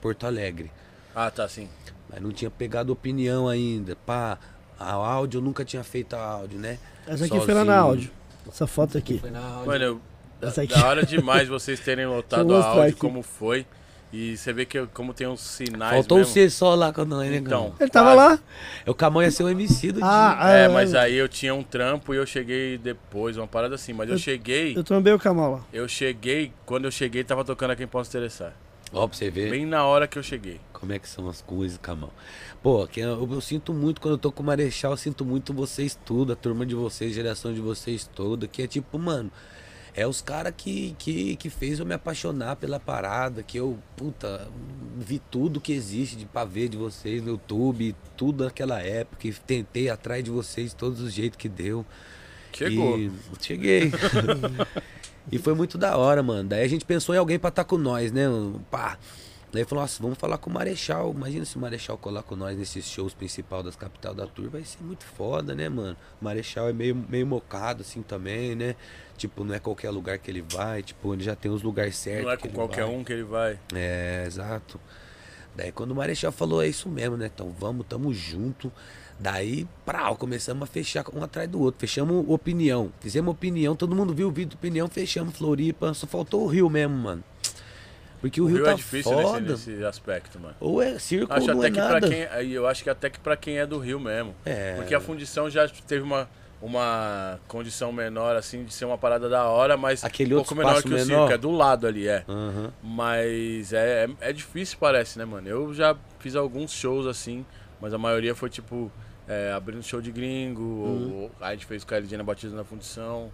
Porto 0.00 0.26
Alegre. 0.26 0.70
Ah, 1.14 1.30
tá, 1.30 1.48
sim. 1.48 1.68
Mas 2.10 2.20
não 2.20 2.32
tinha 2.32 2.50
pegado 2.50 2.92
opinião 2.92 3.48
ainda. 3.48 3.96
Pá, 3.96 4.38
a 4.78 4.92
áudio 4.92 5.38
eu 5.38 5.42
nunca 5.42 5.64
tinha 5.64 5.84
feito 5.84 6.14
a 6.14 6.22
áudio, 6.22 6.58
né? 6.58 6.78
Essa 7.06 7.24
aqui 7.26 7.40
foi 7.40 7.54
lá 7.54 7.64
na 7.64 7.76
áudio. 7.78 8.10
Essa 8.46 8.66
foto 8.66 8.96
aqui. 8.98 9.18
Foi 9.18 9.30
na 9.30 9.40
áudio. 9.40 9.66
Mano, 9.66 9.84
eu, 9.84 10.00
Essa 10.40 10.62
aqui. 10.62 10.72
da 10.74 10.86
hora 10.86 11.04
demais 11.04 11.48
vocês 11.48 11.80
terem 11.80 12.04
eu 12.04 12.12
a 12.12 12.64
áudio, 12.66 12.82
aqui. 12.82 12.92
como 12.98 13.22
foi. 13.22 13.66
E 14.10 14.38
você 14.38 14.54
vê 14.54 14.64
que 14.64 14.78
eu- 14.78 14.88
como 14.94 15.12
tem 15.12 15.26
uns 15.26 15.40
sinais 15.42 15.92
Faltou 15.92 16.16
mesmo. 16.18 16.32
você 16.32 16.48
só 16.48 16.74
lá 16.74 16.90
quando 16.94 17.10
nós, 17.10 17.28
né, 17.28 17.36
Então? 17.36 17.74
Ele 17.78 17.90
tava 17.90 18.14
quase. 18.14 18.40
lá? 18.42 18.48
É 18.86 18.90
o 18.90 18.94
Camão 18.94 19.22
ia 19.22 19.30
ser 19.30 19.42
o 19.42 19.50
MC 19.50 19.92
do 19.92 19.98
Ah, 20.02 20.08
dia. 20.08 20.36
ah, 20.46 20.50
É, 20.50 20.64
é, 20.64 20.68
mas 20.68 20.94
aí 20.94 21.14
eu 21.14 21.28
tinha 21.28 21.54
um 21.54 21.62
trampo 21.62 22.14
e 22.14 22.16
eu 22.16 22.24
cheguei 22.24 22.78
depois, 22.78 23.36
uma 23.36 23.46
parada 23.46 23.74
assim. 23.74 23.92
Mas 23.92 24.08
eu, 24.08 24.14
Eu- 24.14 24.18
cheguei, 24.18 24.74
Eu 24.74 24.82
trombei 24.82 25.12
o 25.12 25.18
Kamal 25.18 25.50
lá. 25.52 25.60
eu 25.74 25.86
cheguei, 25.86 26.52
quando 26.64 26.86
eu 26.86 26.90
cheguei 26.90 27.22
tava 27.22 27.44
tocando 27.44 27.72
a 27.72 27.76
Quem 27.76 27.86
Posso 27.86 28.08
Interessar. 28.08 28.54
Ó, 28.94 29.06
pra 29.06 29.14
você 29.14 29.30
ver 29.30 29.50
Bem 29.50 29.66
na 29.66 29.84
hora 29.84 30.06
que 30.08 30.18
eu 30.18 30.22
cheguei. 30.22 30.58
como 30.72 30.90
é 30.94 30.98
que 30.98 31.06
são 31.06 31.28
as 31.28 31.42
coisas, 31.42 31.76
Camão. 31.76 32.08
Pô, 32.62 32.86
que 32.86 33.00
eu, 33.00 33.28
eu 33.30 33.40
sinto 33.42 33.74
muito 33.74 34.00
quando 34.00 34.14
eu 34.14 34.18
tô 34.18 34.32
com 34.32 34.42
o 34.42 34.46
Marechal, 34.46 34.92
eu 34.92 34.96
sinto 34.96 35.22
muito 35.22 35.52
vocês 35.52 35.98
tudo, 36.06 36.32
a 36.32 36.36
turma 36.36 36.64
de 36.64 36.74
vocês, 36.74 37.14
geração 37.14 37.52
de 37.52 37.60
vocês 37.60 38.08
toda, 38.14 38.48
que 38.48 38.62
é 38.62 38.66
tipo, 38.66 38.98
mano, 38.98 39.30
é 39.98 40.06
os 40.06 40.22
caras 40.22 40.54
que, 40.56 40.94
que, 40.96 41.34
que 41.34 41.50
fez 41.50 41.80
eu 41.80 41.86
me 41.86 41.92
apaixonar 41.92 42.54
pela 42.54 42.78
parada, 42.78 43.42
que 43.42 43.58
eu, 43.58 43.76
puta, 43.96 44.48
vi 44.96 45.18
tudo 45.18 45.60
que 45.60 45.72
existe 45.72 46.14
de 46.14 46.24
pra 46.24 46.44
ver 46.44 46.68
de 46.68 46.76
vocês 46.76 47.20
no 47.20 47.30
YouTube, 47.30 47.96
tudo 48.16 48.44
naquela 48.44 48.80
época, 48.80 49.26
e 49.26 49.32
tentei 49.32 49.90
atrás 49.90 50.22
de 50.22 50.30
vocês 50.30 50.70
de 50.70 50.76
todos 50.76 51.00
os 51.00 51.12
jeitos 51.12 51.36
que 51.36 51.48
deu. 51.48 51.84
Chegou. 52.52 52.96
E 52.96 53.10
cheguei. 53.40 53.90
e 55.32 55.36
foi 55.36 55.54
muito 55.54 55.76
da 55.76 55.96
hora, 55.96 56.22
mano. 56.22 56.48
Daí 56.48 56.64
a 56.64 56.68
gente 56.68 56.84
pensou 56.84 57.12
em 57.12 57.18
alguém 57.18 57.38
pra 57.38 57.48
estar 57.48 57.64
com 57.64 57.76
nós, 57.76 58.12
né? 58.12 58.26
Pá. 58.70 58.96
Daí 59.50 59.64
falou, 59.64 59.82
nossa, 59.82 60.02
vamos 60.02 60.18
falar 60.18 60.36
com 60.36 60.50
o 60.50 60.52
Marechal. 60.52 61.10
Imagina 61.10 61.44
se 61.44 61.56
o 61.56 61.60
Marechal 61.60 61.96
colar 61.96 62.22
com 62.22 62.36
nós 62.36 62.56
nesses 62.58 62.84
shows 62.84 63.14
principal 63.14 63.62
das 63.62 63.76
capital 63.76 64.14
da 64.14 64.26
tour, 64.26 64.50
vai 64.50 64.62
ser 64.62 64.82
muito 64.82 65.04
foda, 65.04 65.54
né, 65.54 65.68
mano? 65.70 65.96
O 66.20 66.24
Marechal 66.24 66.68
é 66.68 66.72
meio, 66.72 66.94
meio 66.94 67.26
mocado 67.26 67.80
assim 67.80 68.02
também, 68.02 68.54
né? 68.54 68.76
Tipo, 69.16 69.44
não 69.44 69.54
é 69.54 69.58
qualquer 69.58 69.90
lugar 69.90 70.18
que 70.18 70.30
ele 70.30 70.42
vai, 70.42 70.82
tipo, 70.82 71.14
ele 71.14 71.24
já 71.24 71.34
tem 71.34 71.50
os 71.50 71.62
lugares 71.62 71.96
certos. 71.96 72.24
Não 72.24 72.32
é 72.32 72.36
com 72.36 72.48
qualquer 72.50 72.84
vai. 72.84 72.94
um 72.94 73.02
que 73.02 73.12
ele 73.12 73.24
vai. 73.24 73.58
É, 73.74 74.24
exato. 74.26 74.78
Daí 75.56 75.72
quando 75.72 75.92
o 75.92 75.94
Marechal 75.94 76.30
falou, 76.30 76.62
é 76.62 76.68
isso 76.68 76.88
mesmo, 76.88 77.16
né? 77.16 77.30
Então 77.34 77.50
vamos, 77.58 77.86
tamo 77.86 78.12
junto. 78.12 78.70
Daí, 79.18 79.66
prau, 79.84 80.14
começamos 80.14 80.62
a 80.62 80.66
fechar 80.66 81.04
um 81.12 81.24
atrás 81.24 81.48
do 81.48 81.60
outro. 81.60 81.80
Fechamos 81.80 82.24
opinião. 82.28 82.92
Fizemos 83.00 83.32
opinião, 83.32 83.74
todo 83.74 83.96
mundo 83.96 84.14
viu 84.14 84.28
o 84.28 84.30
vídeo 84.30 84.50
do 84.50 84.54
opinião, 84.54 84.86
fechamos 84.88 85.36
Floripa. 85.36 85.92
Só 85.94 86.06
faltou 86.06 86.44
o 86.44 86.46
Rio 86.46 86.70
mesmo, 86.70 86.96
mano. 86.96 87.24
Porque 88.20 88.40
o, 88.40 88.44
O 88.44 88.46
Rio, 88.48 88.56
Rio 88.56 88.64
tá 88.64 88.72
é 88.72 88.74
difícil 88.74 89.12
nesse, 89.16 89.22
foda. 89.30 89.40
nesse 89.40 89.84
aspecto, 89.84 90.40
mano. 90.40 90.54
Ou 90.60 90.82
é 90.82 90.98
circo 90.98 91.32
Acho 91.32 91.48
ou 91.50 91.54
não 91.54 91.58
até 91.60 91.68
é 91.68 91.70
que 91.70 91.78
nada. 91.78 92.08
quem. 92.08 92.24
aí 92.26 92.52
Eu 92.52 92.66
acho 92.66 92.82
que 92.82 92.90
até 92.90 93.08
que 93.10 93.18
pra 93.20 93.36
quem 93.36 93.58
é 93.58 93.66
do 93.66 93.78
Rio 93.78 94.00
mesmo. 94.00 94.34
É. 94.44 94.74
Porque 94.74 94.94
a 94.94 95.00
fundição 95.00 95.48
já 95.48 95.68
teve 95.86 96.02
uma, 96.02 96.28
uma 96.60 97.38
condição 97.46 97.92
menor, 97.92 98.34
assim, 98.36 98.64
de 98.64 98.72
ser 98.74 98.84
uma 98.86 98.98
parada 98.98 99.28
da 99.28 99.44
hora, 99.44 99.76
mas 99.76 100.02
Aquele 100.04 100.34
um 100.34 100.38
outro 100.38 100.54
pouco 100.56 100.66
menor 100.68 100.82
que 100.82 100.88
o 100.88 100.90
menor? 100.90 101.04
circo. 101.06 101.32
É 101.32 101.38
do 101.38 101.50
lado 101.52 101.86
ali, 101.86 102.08
é. 102.08 102.24
Aham. 102.28 102.72
Mas 102.82 103.72
é, 103.72 104.04
é, 104.20 104.30
é 104.30 104.32
difícil, 104.32 104.76
parece, 104.80 105.18
né, 105.18 105.24
mano? 105.24 105.46
Eu 105.48 105.72
já 105.72 105.94
fiz 106.18 106.34
alguns 106.34 106.72
shows 106.72 107.06
assim, 107.06 107.46
mas 107.80 107.94
a 107.94 107.98
maioria 107.98 108.34
foi 108.34 108.50
tipo 108.50 108.90
é, 109.28 109.52
abrindo 109.52 109.82
show 109.82 110.00
de 110.00 110.10
gringo, 110.10 110.62
Uhum. 110.62 111.14
ou, 111.22 111.30
a 111.40 111.52
gente 111.52 111.66
fez 111.66 111.82
o 111.84 111.86
KLG 111.86 112.16
na 112.16 112.24
Batista 112.24 112.56
na 112.56 112.64
fundição. 112.64 113.30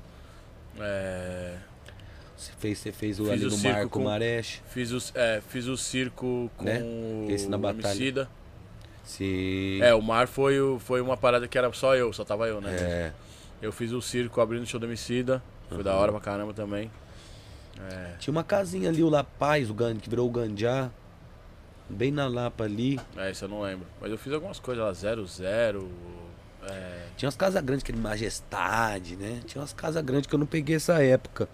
é, 0.79 1.55
Você 2.47 2.53
fez, 2.59 2.79
você 2.79 2.93
fez 2.93 3.21
o 3.21 3.25
Fiz 3.25 3.33
ali 3.33 3.45
o 3.47 3.51
circo 3.51 3.69
Marco 3.75 3.89
com- 4.01 4.69
fiz, 4.69 4.91
o, 4.93 4.99
é, 5.15 5.43
fiz 5.49 5.67
o 5.67 5.77
circo 5.77 6.51
com 6.57 6.65
Né? 6.65 6.81
o 6.83 7.27
Esse 7.31 7.49
na 7.49 7.57
batalha. 7.59 8.29
Sim. 9.05 9.81
É, 9.83 9.95
o 9.95 10.01
mar 10.03 10.27
foi, 10.27 10.61
o- 10.61 10.79
foi 10.79 11.01
uma 11.01 11.17
parada 11.17 11.47
que 11.47 11.57
era 11.59 11.73
só 11.73 11.95
eu, 11.95 12.13
só 12.13 12.25
tava 12.25 12.47
eu, 12.47 12.61
né? 12.61 12.75
É. 12.75 13.13
Eu 13.61 13.73
fiz 13.73 13.93
o 13.93 14.01
circo 14.01 14.41
abrindo 14.41 14.63
o 14.63 14.67
show 14.67 14.81
do 14.81 14.87
Emicida. 14.87 15.43
Foi 15.69 15.83
da 15.83 15.95
hora 15.95 16.13
pra 16.13 16.21
caramba 16.21 16.53
também. 16.55 16.91
É, 17.91 18.15
Tinha 18.19 18.31
uma 18.33 18.45
casinha 18.45 18.89
ali, 18.89 19.03
o 19.03 19.09
La 19.09 19.25
Paz, 19.25 19.69
o 19.69 19.75
Gan- 19.75 19.97
que 19.97 20.09
virou 20.09 20.29
o 20.29 20.31
Ganjá. 20.31 20.91
Bem 21.89 22.11
na 22.11 22.27
Lapa 22.29 22.65
ali. 22.65 22.99
é, 23.17 23.31
isso 23.31 23.45
eu 23.45 23.49
não 23.49 23.61
lembro. 23.61 23.87
Mas 24.01 24.11
eu 24.11 24.17
fiz 24.17 24.33
algumas 24.33 24.59
coisas 24.59 24.83
lá, 24.85 24.93
00, 24.95 25.27
zero, 25.27 25.91
é, 26.67 27.05
Tinha 27.17 27.27
umas 27.27 27.37
casas 27.37 27.63
grandes, 27.63 27.83
aquele 27.85 27.99
Majestade, 27.99 29.17
né? 29.17 29.41
Tinha 29.47 29.61
umas 29.61 29.73
casas 29.75 30.03
grandes 30.03 30.27
que 30.27 30.35
eu 30.35 30.39
não 30.39 30.47
peguei 30.47 30.77
essa 30.77 31.03
época. 31.03 31.47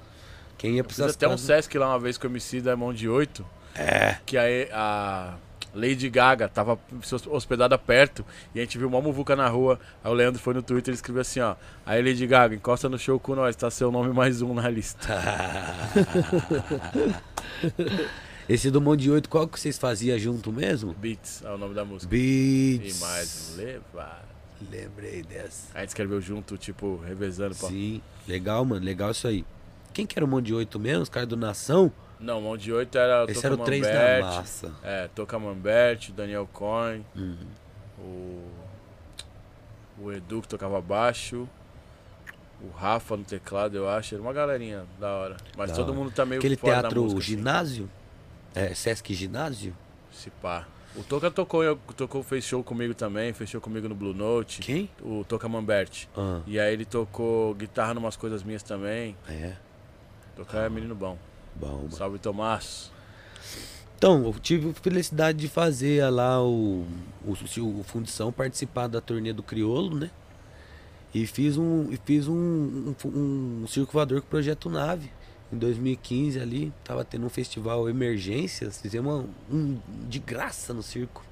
Quem 0.61 0.77
ia 0.77 0.85
precisar 0.85 1.09
até 1.09 1.27
um 1.27 1.39
Sesc 1.39 1.79
lá 1.79 1.89
uma 1.89 1.99
vez 1.99 2.19
com 2.19 2.27
o 2.27 2.31
MC 2.31 2.61
da 2.61 2.77
mão 2.77 2.93
de 2.93 3.09
8. 3.09 3.47
É. 3.75 4.19
Que 4.27 4.37
aí 4.37 4.69
a 4.71 5.37
Lady 5.75 6.11
Gaga 6.11 6.51
tava 6.51 6.79
hospedada 7.31 7.79
perto 7.79 8.23
e 8.55 8.59
a 8.59 8.63
gente 8.63 8.77
viu 8.77 8.87
uma 8.87 9.01
muvuca 9.01 9.35
na 9.35 9.49
rua. 9.49 9.81
Aí 10.05 10.11
o 10.11 10.15
Leandro 10.15 10.39
foi 10.39 10.53
no 10.53 10.63
Twitter 10.63 10.93
e 10.93 10.95
escreveu 10.95 11.23
assim, 11.23 11.41
ó. 11.41 11.57
Aí 11.87 12.03
Lady 12.03 12.27
Gaga, 12.27 12.55
encosta 12.55 12.91
no 12.91 12.99
show 12.99 13.19
com 13.19 13.35
nós, 13.35 13.57
tá 13.57 13.71
seu 13.71 13.91
nome 13.91 14.13
mais 14.13 14.43
um 14.43 14.53
na 14.53 14.69
lista. 14.69 14.99
Esse 18.47 18.71
do 18.71 18.83
Monte 18.83 19.01
de 19.01 19.11
Oito, 19.13 19.31
qual 19.31 19.49
que 19.49 19.59
vocês 19.59 19.79
faziam 19.79 20.19
junto 20.19 20.53
mesmo? 20.53 20.93
Beats 20.93 21.43
é 21.43 21.51
o 21.51 21.57
nome 21.57 21.75
da 21.75 21.87
música. 21.87 22.11
Beats. 22.11 22.99
E 22.99 23.01
mais 23.01 23.55
levar. 23.57 24.29
Lembrei 24.71 25.23
dessa. 25.23 25.69
Aí 25.73 25.79
a 25.79 25.81
gente 25.81 25.89
escreveu 25.89 26.21
junto, 26.21 26.59
tipo, 26.59 27.01
revezando. 27.07 27.55
Pô. 27.55 27.69
Sim. 27.69 28.03
Legal, 28.29 28.63
mano. 28.63 28.85
Legal 28.85 29.13
isso 29.13 29.27
aí. 29.27 29.43
Quem 29.93 30.07
que 30.07 30.19
era 30.19 30.25
o 30.25 30.29
Monte 30.29 30.47
de 30.47 30.55
Oito 30.55 30.79
mesmo? 30.79 31.03
Os 31.03 31.09
caras 31.09 31.29
do 31.29 31.37
Nação? 31.37 31.93
Não, 32.19 32.41
mão 32.43 32.57
de 32.57 32.71
8 32.73 32.99
era 32.99 33.25
o 33.25 33.31
Esse 33.31 33.45
era 33.47 33.55
o 33.55 33.59
Toca 33.59 33.67
3 33.71 33.83
da 33.87 34.21
massa. 34.21 34.73
É, 34.83 35.09
Toca 35.15 35.39
Mambert, 35.39 36.11
Daniel 36.13 36.47
Coin, 36.53 37.03
Uhum. 37.17 37.37
o, 37.99 38.45
o 40.03 40.13
Edu 40.13 40.43
que 40.43 40.49
tocava 40.49 40.81
baixo, 40.81 41.49
o 42.63 42.69
Rafa 42.77 43.17
no 43.17 43.25
teclado, 43.25 43.75
eu 43.77 43.89
acho. 43.89 44.15
Era 44.15 44.23
uma 44.23 44.33
galerinha 44.35 44.85
da 44.99 45.09
hora. 45.15 45.37
Mas 45.57 45.71
Da 45.71 45.77
todo 45.77 45.89
hora. 45.91 45.99
mundo 45.99 46.11
tá 46.13 46.27
meio 46.27 46.41
Aquele 46.41 46.57
teatro 46.57 47.03
música, 47.03 47.21
assim. 47.21 47.31
ginásio? 47.31 47.91
É, 48.55 48.75
Sesc 48.75 49.15
Ginásio? 49.15 49.75
Se 50.13 50.29
pá. 50.29 50.67
O 50.97 51.03
Toca 51.05 51.31
tocou, 51.31 51.63
eu- 51.65 51.79
tocou, 51.97 52.23
fez 52.23 52.45
show 52.45 52.63
comigo 52.65 52.93
também, 52.95 53.33
fez 53.33 53.49
show 53.49 53.61
comigo 53.61 53.89
no 53.89 53.95
Blue 53.95 54.13
Note. 54.13 54.61
Quem? 54.61 54.91
O 55.01 55.25
Toca 55.25 55.49
Mambert. 55.49 56.07
Ah, 56.17 56.41
E 56.47 56.59
aí 56.61 56.73
ele 56.73 56.85
tocou 56.85 57.55
guitarra 57.55 57.95
numas 57.95 58.17
coisas 58.17 58.43
minhas 58.43 58.63
também. 58.63 59.17
é. 59.29 59.55
Tocar 60.41 60.65
é 60.65 60.71
menino 60.71 60.95
bom. 60.95 61.19
Bom, 61.55 61.77
mano. 61.77 61.93
Salve 61.93 62.19
Tomás. 62.19 62.91
Então, 63.99 64.25
eu 64.25 64.33
tive 64.41 64.71
a 64.71 64.73
felicidade 64.73 65.37
de 65.37 65.49
fazer 65.49 66.09
lá 66.09 66.43
o, 66.43 66.87
o, 67.27 67.33
o 67.33 67.83
Fundição 67.83 68.33
participar 68.33 68.87
da 68.87 69.03
turnê 69.03 69.35
do 69.35 69.43
Criolo, 69.43 69.95
né? 69.95 70.11
E 71.13 71.27
fiz 71.27 71.59
um, 71.59 71.93
e 71.93 71.99
fiz 71.99 72.27
um, 72.27 72.95
um, 73.05 73.63
um 73.65 73.67
circo 73.67 73.93
voador 73.93 74.23
com 74.23 74.29
o 74.29 74.31
Projeto 74.31 74.71
Nave. 74.71 75.13
Em 75.53 75.59
2015 75.59 76.41
ali, 76.41 76.73
tava 76.83 77.05
tendo 77.05 77.27
um 77.27 77.31
festival 77.31 77.87
Emergências, 77.87 78.81
fizemos 78.81 79.27
um, 79.53 79.55
um 79.55 79.79
de 80.09 80.21
graça 80.21 80.73
no 80.73 80.83
circo. 80.83 81.23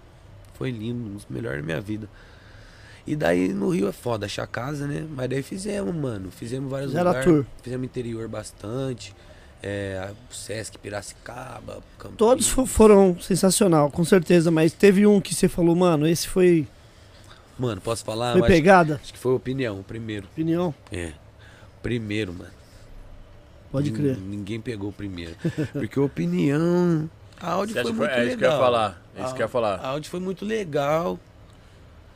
foi 0.52 0.70
lindo, 0.70 1.08
um 1.08 1.14
dos 1.14 1.26
melhores 1.30 1.60
da 1.60 1.64
minha 1.64 1.80
vida. 1.80 2.10
E 3.10 3.16
daí 3.16 3.48
no 3.48 3.70
Rio 3.70 3.88
é 3.88 3.92
foda 3.92 4.26
achar 4.26 4.46
casa, 4.46 4.86
né? 4.86 5.06
Mas 5.10 5.30
daí 5.30 5.42
fizemos, 5.42 5.94
mano. 5.94 6.30
Fizemos 6.30 6.70
vários 6.70 6.94
a 6.94 7.02
lugares. 7.02 7.24
tour. 7.24 7.46
Fizemos 7.62 7.84
interior 7.86 8.28
bastante. 8.28 9.14
É, 9.62 10.10
Sesc 10.30 10.78
Piracicaba, 10.78 11.78
Campinas. 11.98 12.18
Todos 12.18 12.48
fo- 12.48 12.66
foram 12.66 13.18
sensacional, 13.20 13.90
com 13.90 14.04
certeza, 14.04 14.50
mas 14.50 14.72
teve 14.72 15.04
um 15.06 15.20
que 15.20 15.34
você 15.34 15.48
falou, 15.48 15.74
mano, 15.74 16.06
esse 16.06 16.28
foi, 16.28 16.64
Mano, 17.58 17.80
posso 17.80 18.04
falar? 18.04 18.32
foi 18.34 18.42
acho, 18.42 18.48
pegada? 18.50 19.00
acho 19.02 19.12
que 19.12 19.18
foi 19.18 19.32
opinião, 19.34 19.80
o 19.80 19.82
primeiro. 19.82 20.26
Opinião? 20.26 20.72
É. 20.92 21.12
Primeiro, 21.82 22.32
mano. 22.32 22.50
Pode 23.72 23.90
crer. 23.90 24.16
Nin- 24.16 24.36
Ninguém 24.36 24.60
pegou 24.60 24.90
o 24.90 24.92
primeiro. 24.92 25.34
Porque 25.72 25.98
opinião. 25.98 27.10
A 27.40 27.50
áudio 27.52 27.74
Você 27.74 27.82
foi 27.82 27.92
que 27.92 27.98
muito 27.98 28.10
foi- 28.12 28.20
é 28.20 28.24
legal. 28.24 28.28
isso 28.28 28.38
que 28.38 28.44
eu 28.44 28.50
ia 28.50 28.58
falar. 28.58 29.02
É 29.16 29.20
isso 29.22 29.30
A- 29.30 29.34
que 29.34 29.42
eu 29.42 29.44
ia 29.44 29.48
falar. 29.48 29.74
A 29.80 29.88
áudio 29.88 30.10
foi 30.10 30.20
muito 30.20 30.44
legal. 30.44 31.18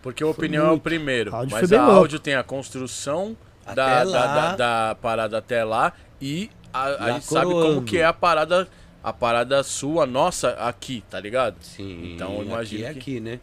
Porque 0.02 0.22
a 0.22 0.26
opinião 0.26 0.64
é 0.64 0.66
o 0.66 0.70
muito. 0.70 0.82
primeiro. 0.82 1.34
Áudio 1.34 1.56
Mas 1.56 1.72
a 1.72 1.80
áudio 1.82 2.18
tem 2.18 2.34
a 2.34 2.42
construção 2.42 3.36
da, 3.64 3.74
da, 3.74 4.04
da- 4.04 4.56
da 4.56 4.94
parada 5.00 5.38
até 5.38 5.62
lá 5.64 5.92
e 6.20 6.50
a, 6.72 7.04
a 7.06 7.10
gente 7.12 7.26
sabe 7.26 7.50
como 7.52 7.82
que 7.84 7.98
é 7.98 8.04
a 8.04 8.12
parada, 8.12 8.66
a 9.02 9.12
parada 9.12 9.62
sua, 9.62 10.04
nossa, 10.06 10.50
aqui, 10.54 11.04
tá 11.08 11.20
ligado? 11.20 11.56
Sim. 11.60 12.14
Então, 12.14 12.38
eu 12.38 12.44
imagino 12.44 12.82
aqui, 12.82 12.90
é 12.90 12.92
que- 12.92 12.98
aqui, 12.98 13.20
né? 13.20 13.40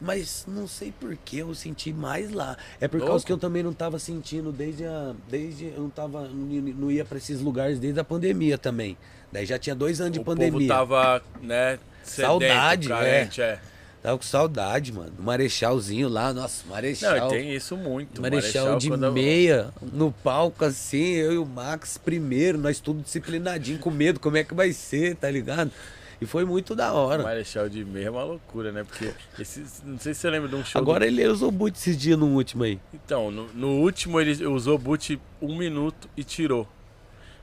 Mas 0.00 0.44
não 0.48 0.66
sei 0.66 0.92
por 0.98 1.16
que 1.24 1.38
eu 1.38 1.54
senti 1.54 1.92
mais 1.92 2.32
lá. 2.32 2.56
É 2.80 2.88
por 2.88 2.96
Louco. 2.96 3.12
causa 3.12 3.24
que 3.24 3.32
eu 3.32 3.38
também 3.38 3.62
não 3.62 3.72
tava 3.72 3.98
sentindo 3.98 4.50
desde 4.50 4.84
a. 4.84 5.14
Desde. 5.28 5.66
Eu 5.66 5.82
não 5.82 5.88
tava. 5.90 6.28
Não 6.28 6.90
ia 6.90 7.04
pra 7.04 7.16
esses 7.16 7.40
lugares 7.40 7.78
desde 7.78 8.00
a 8.00 8.04
pandemia 8.04 8.58
também. 8.58 8.96
Daí 9.30 9.46
já 9.46 9.56
tinha 9.56 9.74
dois 9.74 10.00
anos 10.00 10.12
de 10.14 10.18
o 10.20 10.24
pandemia. 10.24 10.68
povo 10.68 10.68
tava, 10.68 11.22
né, 11.40 11.78
sedento, 12.02 12.28
Saudade, 12.30 12.88
carente, 12.88 13.40
é. 13.40 13.60
Tava 14.04 14.18
com 14.18 14.22
saudade, 14.24 14.92
mano. 14.92 15.14
O 15.18 15.22
Marechalzinho 15.22 16.10
lá, 16.10 16.30
nossa, 16.34 16.62
Marechal. 16.68 17.16
Não, 17.20 17.28
tem 17.30 17.54
isso 17.54 17.74
muito. 17.74 18.20
Marechal, 18.20 18.76
de 18.76 18.90
quando- 18.90 19.10
meia, 19.10 19.72
no 19.94 20.12
palco 20.12 20.62
assim, 20.62 21.14
eu 21.14 21.32
e 21.32 21.38
o 21.38 21.46
Max 21.46 21.96
primeiro, 21.96 22.58
nós 22.58 22.78
tudo 22.80 23.00
disciplinadinho, 23.00 23.78
com 23.78 23.90
medo, 23.90 24.20
como 24.20 24.36
é 24.36 24.44
que 24.44 24.52
vai 24.52 24.72
ser, 24.74 25.16
tá 25.16 25.30
ligado? 25.30 25.70
E 26.20 26.26
foi 26.26 26.44
muito 26.44 26.74
da 26.74 26.92
hora. 26.92 27.22
Marechal 27.22 27.66
de 27.66 27.82
meia 27.82 28.08
é 28.08 28.10
uma 28.10 28.24
loucura, 28.24 28.70
né? 28.72 28.84
Porque 28.84 29.10
esses, 29.40 29.82
não 29.82 29.98
sei 29.98 30.12
se 30.12 30.20
você 30.20 30.28
lembra 30.28 30.50
de 30.50 30.54
um 30.56 30.62
show. 30.62 30.82
do- 30.82 30.84
Agora 30.90 31.06
ele 31.06 31.26
usou 31.26 31.50
boot 31.50 31.74
esses 31.74 31.96
dias 31.96 32.18
no 32.18 32.26
último 32.26 32.62
aí. 32.64 32.78
Então, 32.92 33.30
no, 33.30 33.48
no 33.54 33.68
último 33.80 34.20
ele 34.20 34.46
usou 34.46 34.76
boot 34.76 35.18
um 35.40 35.56
minuto 35.56 36.10
e 36.14 36.22
tirou. 36.22 36.68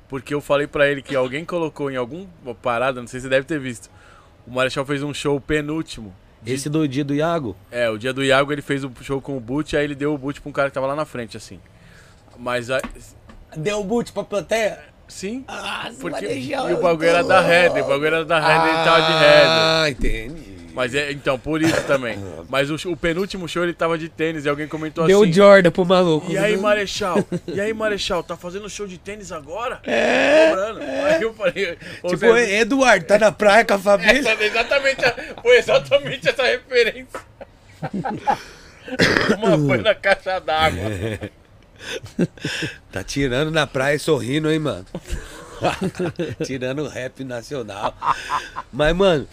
Porque 0.08 0.32
eu 0.32 0.40
falei 0.42 0.68
pra 0.68 0.88
ele 0.88 1.02
que 1.02 1.16
alguém 1.16 1.44
colocou 1.44 1.90
em 1.90 1.96
alguma 1.96 2.28
parada, 2.62 3.02
não 3.02 3.08
sei 3.08 3.20
se 3.20 3.24
você 3.24 3.30
deve 3.32 3.48
ter 3.48 3.60
visto. 3.60 3.90
O 4.46 4.52
Marechal 4.52 4.86
fez 4.86 5.02
um 5.02 5.12
show 5.12 5.42
penúltimo. 5.42 6.14
Esse 6.46 6.70
do 6.70 6.88
dia 6.88 7.04
do 7.04 7.14
Iago, 7.14 7.56
É, 7.72 7.90
o 7.90 7.98
dia 7.98 8.12
do 8.14 8.24
Iago 8.24 8.52
ele 8.52 8.62
fez 8.62 8.84
o 8.84 8.92
show 9.02 9.22
com 9.22 9.38
o 9.38 9.40
boot, 9.40 9.76
aí 9.78 9.84
ele 9.84 9.96
deu 9.96 10.14
o 10.14 10.18
boot 10.18 10.42
pra 10.42 10.50
um 10.50 10.54
cara 10.54 10.70
que 10.70 10.74
tava 10.74 10.88
lá 10.88 10.96
na 10.96 11.06
frente, 11.06 11.38
assim. 11.38 11.60
Mas 12.38 12.72
a- 12.72 12.82
deu 13.56 13.84
boot 13.84 14.12
pra 14.12 14.24
plateia? 14.24 14.80
sim, 15.08 15.44
Ah, 15.48 15.92
porque 16.00 16.26
e 16.26 16.56
o 16.56 16.82
bagulho 16.82 17.10
era 17.10 17.22
da 17.24 17.42
Red, 17.42 17.82
o 17.82 17.86
bagulho 17.88 18.06
era 18.08 18.24
da 18.26 18.40
Red, 18.40 18.70
ele 18.70 18.84
tava 18.86 19.02
de 19.02 19.12
Red. 19.20 19.46
Ah, 19.46 19.86
entendi. 19.90 20.61
Mas 20.74 20.96
é, 20.96 21.12
então, 21.12 21.38
por 21.38 21.62
isso 21.62 21.82
também. 21.84 22.18
Mas 22.50 22.70
o, 22.70 22.76
o 22.90 22.96
penúltimo 22.98 23.48
show 23.48 23.64
ele 23.64 23.74
tava 23.74 23.98
de 23.98 24.08
tênis 24.10 24.46
e 24.46 24.50
alguém 24.50 24.68
comentou 24.68 25.06
Deu 25.06 25.22
assim. 25.22 25.32
o 25.32 25.34
Jordan 25.34 25.72
pro 25.72 25.86
maluco. 25.86 26.32
E 26.32 26.38
aí, 26.38 26.56
Marechal? 26.58 27.18
E 27.48 27.60
aí, 27.60 27.74
Marechal, 27.74 28.24
tá 28.24 28.36
fazendo 28.38 28.70
show 28.70 28.88
de 28.88 28.98
tênis 28.98 29.32
agora? 29.32 29.80
É. 29.84 30.50
Cobrando. 30.50 30.80
Aí 30.82 31.22
eu 31.22 31.34
falei. 31.34 31.78
Tipo, 32.08 32.18
Zé, 32.18 32.60
Eduardo, 32.62 33.06
tá 33.06 33.20
na 33.20 33.32
praia 33.32 33.66
com 33.66 33.74
a 33.74 33.80
família? 33.80 34.20
essa- 34.20 34.44
exatamente, 34.44 35.06
a- 35.06 35.16
foi 35.42 35.58
exatamente 35.58 36.30
essa 36.30 36.44
referência. 36.44 37.20
Uma 39.38 39.58
foi 39.58 39.78
na 39.78 39.96
caixa 39.96 40.40
d'água. 40.40 40.82
Tá 42.92 43.04
tirando 43.04 43.52
na 43.52 43.66
praia 43.66 43.96
e 43.96 44.00
sorrindo, 44.00 44.52
hein, 44.52 44.60
mano? 44.60 44.86
tirando 46.46 46.84
o 46.84 46.88
rap 46.88 47.24
nacional. 47.24 47.96
Mas, 48.72 48.96
mano, 48.96 49.28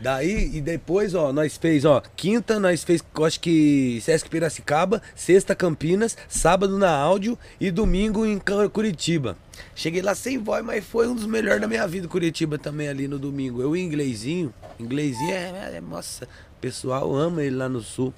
daí 0.00 0.56
e 0.56 0.60
depois, 0.60 1.14
ó, 1.14 1.32
nós 1.32 1.56
fez, 1.56 1.84
ó, 1.84 2.02
quinta 2.16 2.58
nós 2.60 2.84
fez, 2.84 3.02
acho 3.22 3.40
que 3.40 4.00
Sesc 4.02 4.28
Piracicaba, 4.28 5.00
sexta 5.14 5.54
Campinas, 5.54 6.16
sábado 6.28 6.78
na 6.78 6.90
áudio 6.90 7.38
e 7.60 7.70
domingo 7.70 8.24
em 8.26 8.40
Curitiba. 8.72 9.36
Cheguei 9.74 10.02
lá 10.02 10.14
sem 10.14 10.38
voz, 10.38 10.64
mas 10.64 10.84
foi 10.84 11.08
um 11.08 11.14
dos 11.14 11.26
melhores 11.26 11.60
da 11.60 11.68
minha 11.68 11.86
vida, 11.86 12.08
Curitiba 12.08 12.58
também 12.58 12.88
ali 12.88 13.06
no 13.08 13.18
domingo. 13.18 13.62
Eu 13.62 13.76
e 13.76 13.80
inglesinho, 13.82 14.52
inglesinho 14.78 15.30
é, 15.30 15.76
é- 15.76 15.80
nossa, 15.80 16.24
o 16.24 16.60
pessoal 16.60 17.14
ama 17.14 17.42
ele 17.42 17.56
lá 17.56 17.68
no 17.68 17.80
sul. 17.80 18.12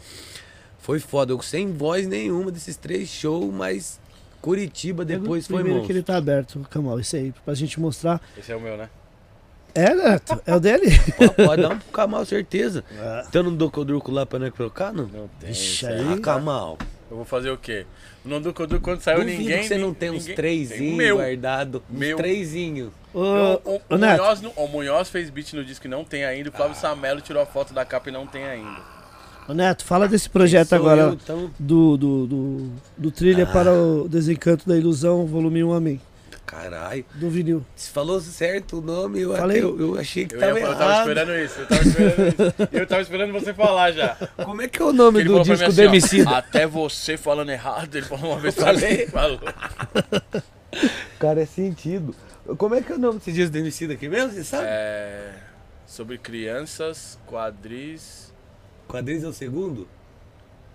Foi 0.78 0.98
foda, 1.00 1.32
eu 1.32 1.42
sem 1.42 1.72
voz 1.72 2.06
nenhuma 2.06 2.50
desses 2.50 2.76
três 2.76 3.08
shows, 3.08 3.52
mas 3.52 3.98
Curitiba 4.40 5.04
depois 5.04 5.44
o 5.44 5.48
foi 5.48 5.56
primeiro 5.56 5.78
monstro. 5.80 5.86
que 5.86 5.92
ele 5.98 6.02
tá 6.04 6.16
aberto, 6.16 6.64
Camal, 6.70 7.00
esse 7.00 7.16
aí, 7.16 7.34
pra 7.44 7.54
gente 7.54 7.80
mostrar. 7.80 8.20
Esse 8.38 8.52
é 8.52 8.56
o 8.56 8.60
meu, 8.60 8.76
né? 8.76 8.88
É, 9.76 9.94
Neto, 9.94 10.40
é 10.46 10.54
o 10.54 10.60
dele? 10.60 10.86
Pode 11.44 11.62
dar 11.62 11.68
um 11.70 11.78
pro 11.78 11.92
Camal, 11.92 12.24
certeza. 12.24 12.82
Então 13.28 13.42
não 13.42 13.54
dou 13.54 13.70
codurco 13.70 14.10
lá 14.10 14.24
pra 14.26 14.38
nós 14.38 14.52
trocar, 14.54 14.92
não? 14.92 15.06
Não 15.06 15.28
tem. 15.40 15.50
Ixi, 15.50 15.62
isso 15.74 15.86
aí- 15.86 16.14
Ah, 16.14 16.20
Camal. 16.20 16.78
Eu 17.10 17.16
vou 17.18 17.24
fazer 17.24 17.50
o 17.50 17.56
quê? 17.56 17.86
O 18.24 18.28
Nonduco 18.28 18.66
Duco, 18.66 18.82
quando 18.82 19.00
saiu 19.00 19.20
Duvido 19.20 19.38
ninguém. 19.38 19.60
que 19.60 19.68
você 19.68 19.78
não 19.78 19.94
tem 19.94 20.10
uns 20.10 20.22
ninguém- 20.22 20.34
trêsinhos 20.34 20.78
Tem 20.80 20.92
o 20.92 20.96
meu. 20.96 21.16
guardado. 21.18 21.80
Uns 21.88 21.98
Eu- 23.14 23.62
o, 23.64 23.80
o, 23.94 23.96
Neto, 23.96 24.20
Munhoz, 24.22 24.40
não- 24.42 24.50
o 24.56 24.66
Munhoz 24.66 25.08
fez 25.08 25.30
beat 25.30 25.52
no 25.54 25.64
disco 25.64 25.82
que 25.82 25.88
não 25.88 26.02
tem 26.04 26.24
ainda. 26.24 26.48
O 26.48 26.52
Flávio 26.52 26.76
Samelo 26.76 27.20
tirou 27.20 27.40
a 27.40 27.46
foto 27.46 27.72
da 27.72 27.84
capa 27.84 28.08
e 28.08 28.12
não 28.12 28.26
tem 28.26 28.44
ainda. 28.44 28.80
ô, 29.48 29.54
Neto, 29.54 29.84
fala 29.84 30.08
desse 30.08 30.28
projeto 30.28 30.72
agora 30.74 31.02
eu, 31.02 31.12
então, 31.12 31.50
do, 31.56 31.96
do, 31.96 32.26
do, 32.26 32.70
do 32.98 33.10
Trilha 33.12 33.44
Ah. 33.44 33.52
para 33.52 33.72
o 33.72 34.08
Desencanto 34.08 34.68
da 34.68 34.76
Ilusão, 34.76 35.24
volume 35.26 35.62
1 35.62 35.72
Amém, 35.72 36.00
caralho. 36.46 37.04
do 37.14 37.28
vinil. 37.28 37.64
Você 37.74 37.90
falou 37.90 38.20
certo 38.20 38.78
o 38.78 38.80
nome, 38.80 39.20
eu, 39.22 39.36
Falei. 39.36 39.58
até- 39.58 39.66
eu, 39.66 39.78
eu 39.80 39.98
achei 39.98 40.24
que 40.26 40.34
Eu, 40.36 40.40
ia, 40.40 40.46
tava 40.46 40.58
eu 40.60 40.64
errado. 40.66 40.78
tava 40.78 40.98
esperando 41.00 41.38
isso. 41.38 41.60
Eu 41.60 41.66
tava 41.66 41.82
esperando 41.82 42.28
isso. 42.28 42.68
Eu 42.72 42.86
tava 42.86 43.02
esperando 43.02 43.32
você 43.32 43.52
falar 43.54 43.92
já. 43.92 44.14
Como 44.44 44.62
é 44.62 44.68
que 44.68 44.80
é 44.80 44.84
o 44.84 44.92
nome 44.92 45.20
Ele 45.20 45.28
do 45.28 45.42
disco 45.42 45.58
do 45.58 45.64
assim, 45.70 45.80
ó, 45.82 45.84
Emicida? 45.84 46.30
Até 46.30 46.66
você 46.66 47.16
falando 47.16 47.50
errado, 47.50 47.94
ele 47.96 48.06
falou 48.06 48.30
uma 48.32 48.38
vez 48.40 48.54
pra 48.54 48.66
falei? 48.66 48.98
mim. 48.98 49.06
Falou. 49.08 49.40
Cara, 51.18 51.40
é 51.42 51.46
sentido. 51.46 52.14
Como 52.58 52.74
é 52.74 52.80
que 52.82 52.92
é 52.92 52.94
o 52.94 52.98
nome 52.98 53.18
desse 53.18 53.32
disco 53.32 53.50
do 53.52 53.58
Emicida 53.58 53.94
aqui 53.94 54.08
mesmo, 54.08 54.30
você 54.32 54.44
sabe? 54.44 54.64
É, 54.68 55.32
sobre 55.86 56.16
crianças, 56.18 57.18
quadris. 57.26 58.32
Quadrinhos 58.86 59.24
é 59.24 59.28
o 59.28 59.32
segundo? 59.32 59.88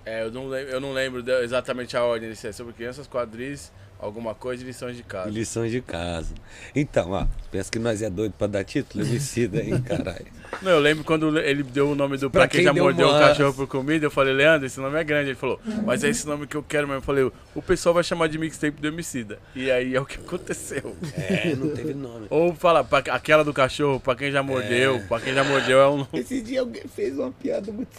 É, 0.05 0.23
eu 0.23 0.31
não 0.31 0.47
lembro, 0.47 0.71
eu 0.73 0.81
não 0.81 0.91
lembro 0.93 1.31
exatamente 1.43 1.95
a 1.95 2.03
ordem 2.03 2.27
desse. 2.29 2.47
É 2.47 2.51
sobre 2.51 2.73
crianças, 2.73 3.07
quadris, 3.07 3.71
alguma 4.01 4.33
coisa 4.33 4.63
e 4.63 4.65
lições 4.65 4.97
de 4.97 5.03
casa. 5.03 5.29
Lições 5.29 5.71
de 5.71 5.79
casa. 5.79 6.33
Então, 6.75 7.11
ó, 7.11 7.25
pensa 7.51 7.71
que 7.71 7.79
nós 7.79 8.01
é 8.01 8.09
doido 8.09 8.33
pra 8.37 8.47
dar 8.47 8.63
título? 8.63 9.05
Emicida, 9.05 9.61
hein, 9.61 9.79
caralho. 9.81 10.25
Não, 10.61 10.71
eu 10.71 10.79
lembro 10.79 11.03
quando 11.03 11.37
ele 11.39 11.63
deu 11.63 11.91
o 11.91 11.95
nome 11.95 12.17
do 12.17 12.29
Pra 12.29 12.41
Pra 12.41 12.47
quem, 12.47 12.59
quem 12.59 12.65
já 12.65 12.73
deu 12.73 12.83
mordeu 12.83 13.07
o 13.07 13.11
cachorro 13.11 13.53
por 13.53 13.67
comida, 13.67 14.05
eu 14.05 14.11
falei, 14.11 14.33
Leandro, 14.33 14.65
esse 14.65 14.79
nome 14.79 14.99
é 14.99 15.03
grande. 15.03 15.29
Ele 15.29 15.35
falou, 15.35 15.59
mas 15.85 16.03
é 16.03 16.09
esse 16.09 16.27
nome 16.27 16.45
que 16.45 16.57
eu 16.57 16.63
quero 16.63 16.87
mesmo. 16.87 16.97
Eu 16.97 17.03
falei, 17.03 17.31
o 17.55 17.61
pessoal 17.61 17.93
vai 17.93 18.03
chamar 18.03 18.27
de 18.27 18.37
mixtape 18.37 18.81
do 18.81 18.87
Emicida. 18.87 19.39
E 19.55 19.71
aí 19.71 19.95
é 19.95 20.01
o 20.01 20.05
que 20.05 20.17
aconteceu. 20.17 20.95
É, 21.15 21.55
não 21.55 21.69
teve 21.69 21.93
nome. 21.93 22.27
Ou 22.29 22.53
fala, 22.53 22.83
pra, 22.83 22.99
aquela 22.99 23.43
do 23.43 23.53
cachorro, 23.53 23.99
pra 23.99 24.15
quem 24.15 24.31
já 24.31 24.43
mordeu, 24.43 24.99
pra 25.07 25.19
quem 25.19 25.33
já 25.33 25.43
mordeu 25.43 25.79
é 25.79 25.89
um. 25.89 26.05
Esse 26.13 26.41
dia 26.41 26.61
alguém 26.61 26.83
fez 26.93 27.17
uma 27.17 27.31
piada 27.31 27.71
muito. 27.71 27.91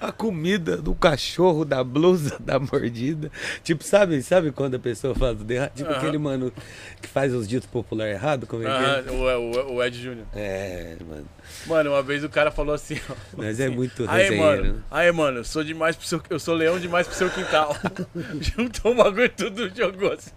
A 0.00 0.12
comida 0.12 0.76
do 0.76 0.94
cachorro, 0.94 1.64
da 1.64 1.82
blusa, 1.82 2.36
da 2.40 2.58
mordida. 2.58 3.30
Tipo, 3.62 3.84
sabe, 3.84 4.22
sabe 4.22 4.47
quando 4.52 4.74
a 4.74 4.78
pessoa 4.78 5.14
fala 5.14 5.34
tudo 5.34 5.50
errado? 5.50 5.72
Tipo 5.74 5.90
Aham. 5.90 5.98
aquele 5.98 6.18
mano 6.18 6.52
que 7.00 7.08
faz 7.08 7.32
os 7.34 7.46
ditos 7.48 7.68
populares 7.68 8.14
errado, 8.14 8.46
como 8.46 8.62
é 8.62 8.66
que 8.66 8.72
Ah, 8.72 9.04
é? 9.06 9.10
o, 9.10 9.70
o, 9.70 9.74
o 9.76 9.82
Ed 9.84 10.00
Júnior. 10.00 10.26
É, 10.34 10.96
mano. 11.08 11.26
Mano, 11.66 11.90
uma 11.90 12.02
vez 12.02 12.22
o 12.24 12.28
cara 12.28 12.50
falou 12.50 12.74
assim, 12.74 12.98
ó. 13.10 13.14
Mas 13.36 13.60
é 13.60 13.68
muito 13.68 14.04
Aí, 14.08 14.24
resenheiro. 14.24 14.64
mano, 14.66 14.84
aí, 14.90 15.12
mano, 15.12 15.38
eu 15.38 15.44
sou 15.44 15.62
demais 15.64 15.96
pro 15.96 16.06
seu. 16.06 16.20
Eu 16.30 16.38
sou 16.38 16.54
leão 16.54 16.78
demais 16.78 17.06
pro 17.06 17.16
seu 17.16 17.30
quintal. 17.30 17.76
Juntou 18.40 18.92
o 18.92 18.94
bagulho 18.94 19.24
e 19.24 19.28
tudo 19.28 19.68
jogou 19.74 20.12
assim. 20.12 20.30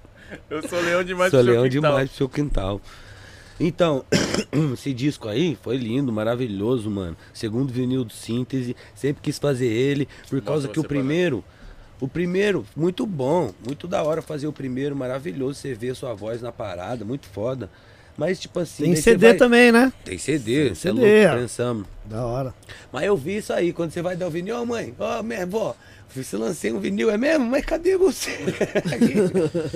Eu 0.50 0.66
sou 0.68 0.80
leão 0.82 1.04
demais 1.04 1.30
Sou 1.32 1.40
pro 1.40 1.46
seu 1.46 1.54
leão 1.62 1.70
quintal. 1.70 1.92
demais 1.92 2.10
pro 2.10 2.18
seu 2.18 2.30
quintal. 2.30 2.82
Então, 3.60 4.04
esse 4.74 4.94
disco 4.94 5.28
aí 5.28 5.58
foi 5.62 5.78
lindo, 5.78 6.12
maravilhoso, 6.12 6.90
mano. 6.90 7.16
Segundo 7.34 7.72
vinil 7.72 8.04
do 8.04 8.14
síntese, 8.14 8.76
sempre 8.96 9.22
quis 9.22 9.38
fazer 9.38 9.68
ele, 9.68 10.08
por 10.30 10.42
causa 10.42 10.68
que 10.68 10.80
o 10.80 10.82
você 10.82 10.88
primeiro, 10.88 11.44
o 12.02 12.08
primeiro, 12.08 12.66
muito 12.76 13.06
bom, 13.06 13.54
muito 13.66 13.88
da 13.88 14.04
hora 14.04 14.22
fazer 14.22 14.48
o 14.48 14.52
primeiro, 14.52 14.94
maravilhoso, 14.96 15.60
você 15.60 15.74
vê 15.74 15.94
sua 15.96 16.14
voz 16.14 16.42
na 16.42 16.52
parada, 16.52 17.06
muito 17.06 17.28
foda. 17.28 17.70
Mas 18.18 18.40
tipo 18.40 18.60
assim, 18.60 18.84
Tem 18.84 18.96
CD 18.98 19.28
vai- 19.30 19.38
também, 19.38 19.72
né? 19.72 19.92
Tem 20.04 20.18
CD, 20.18 20.66
Tem 20.66 20.76
você 20.76 20.90
é 20.90 20.92
CD, 20.92 21.22
louco, 21.28 21.42
pensamos. 21.42 21.88
Da 22.06 22.26
hora. 22.26 22.54
Mas 22.92 23.06
eu 23.06 23.16
vi 23.16 23.38
isso 23.38 23.54
aí, 23.54 23.72
quando 23.72 23.92
você 23.92 24.02
vai 24.02 24.18
dar 24.18 24.28
o 24.28 24.30
vinil, 24.30 24.58
ó 24.60 24.66
mãe, 24.66 24.94
ó 25.00 25.24
minha 25.24 25.44
avó, 25.44 25.74
você 26.14 26.36
lancei 26.36 26.74
um 26.74 26.80
vinil, 26.80 27.10
é 27.10 27.18
mesmo? 27.18 27.46
Mas 27.46 27.64
cadê 27.64 27.96
você? 27.96 28.32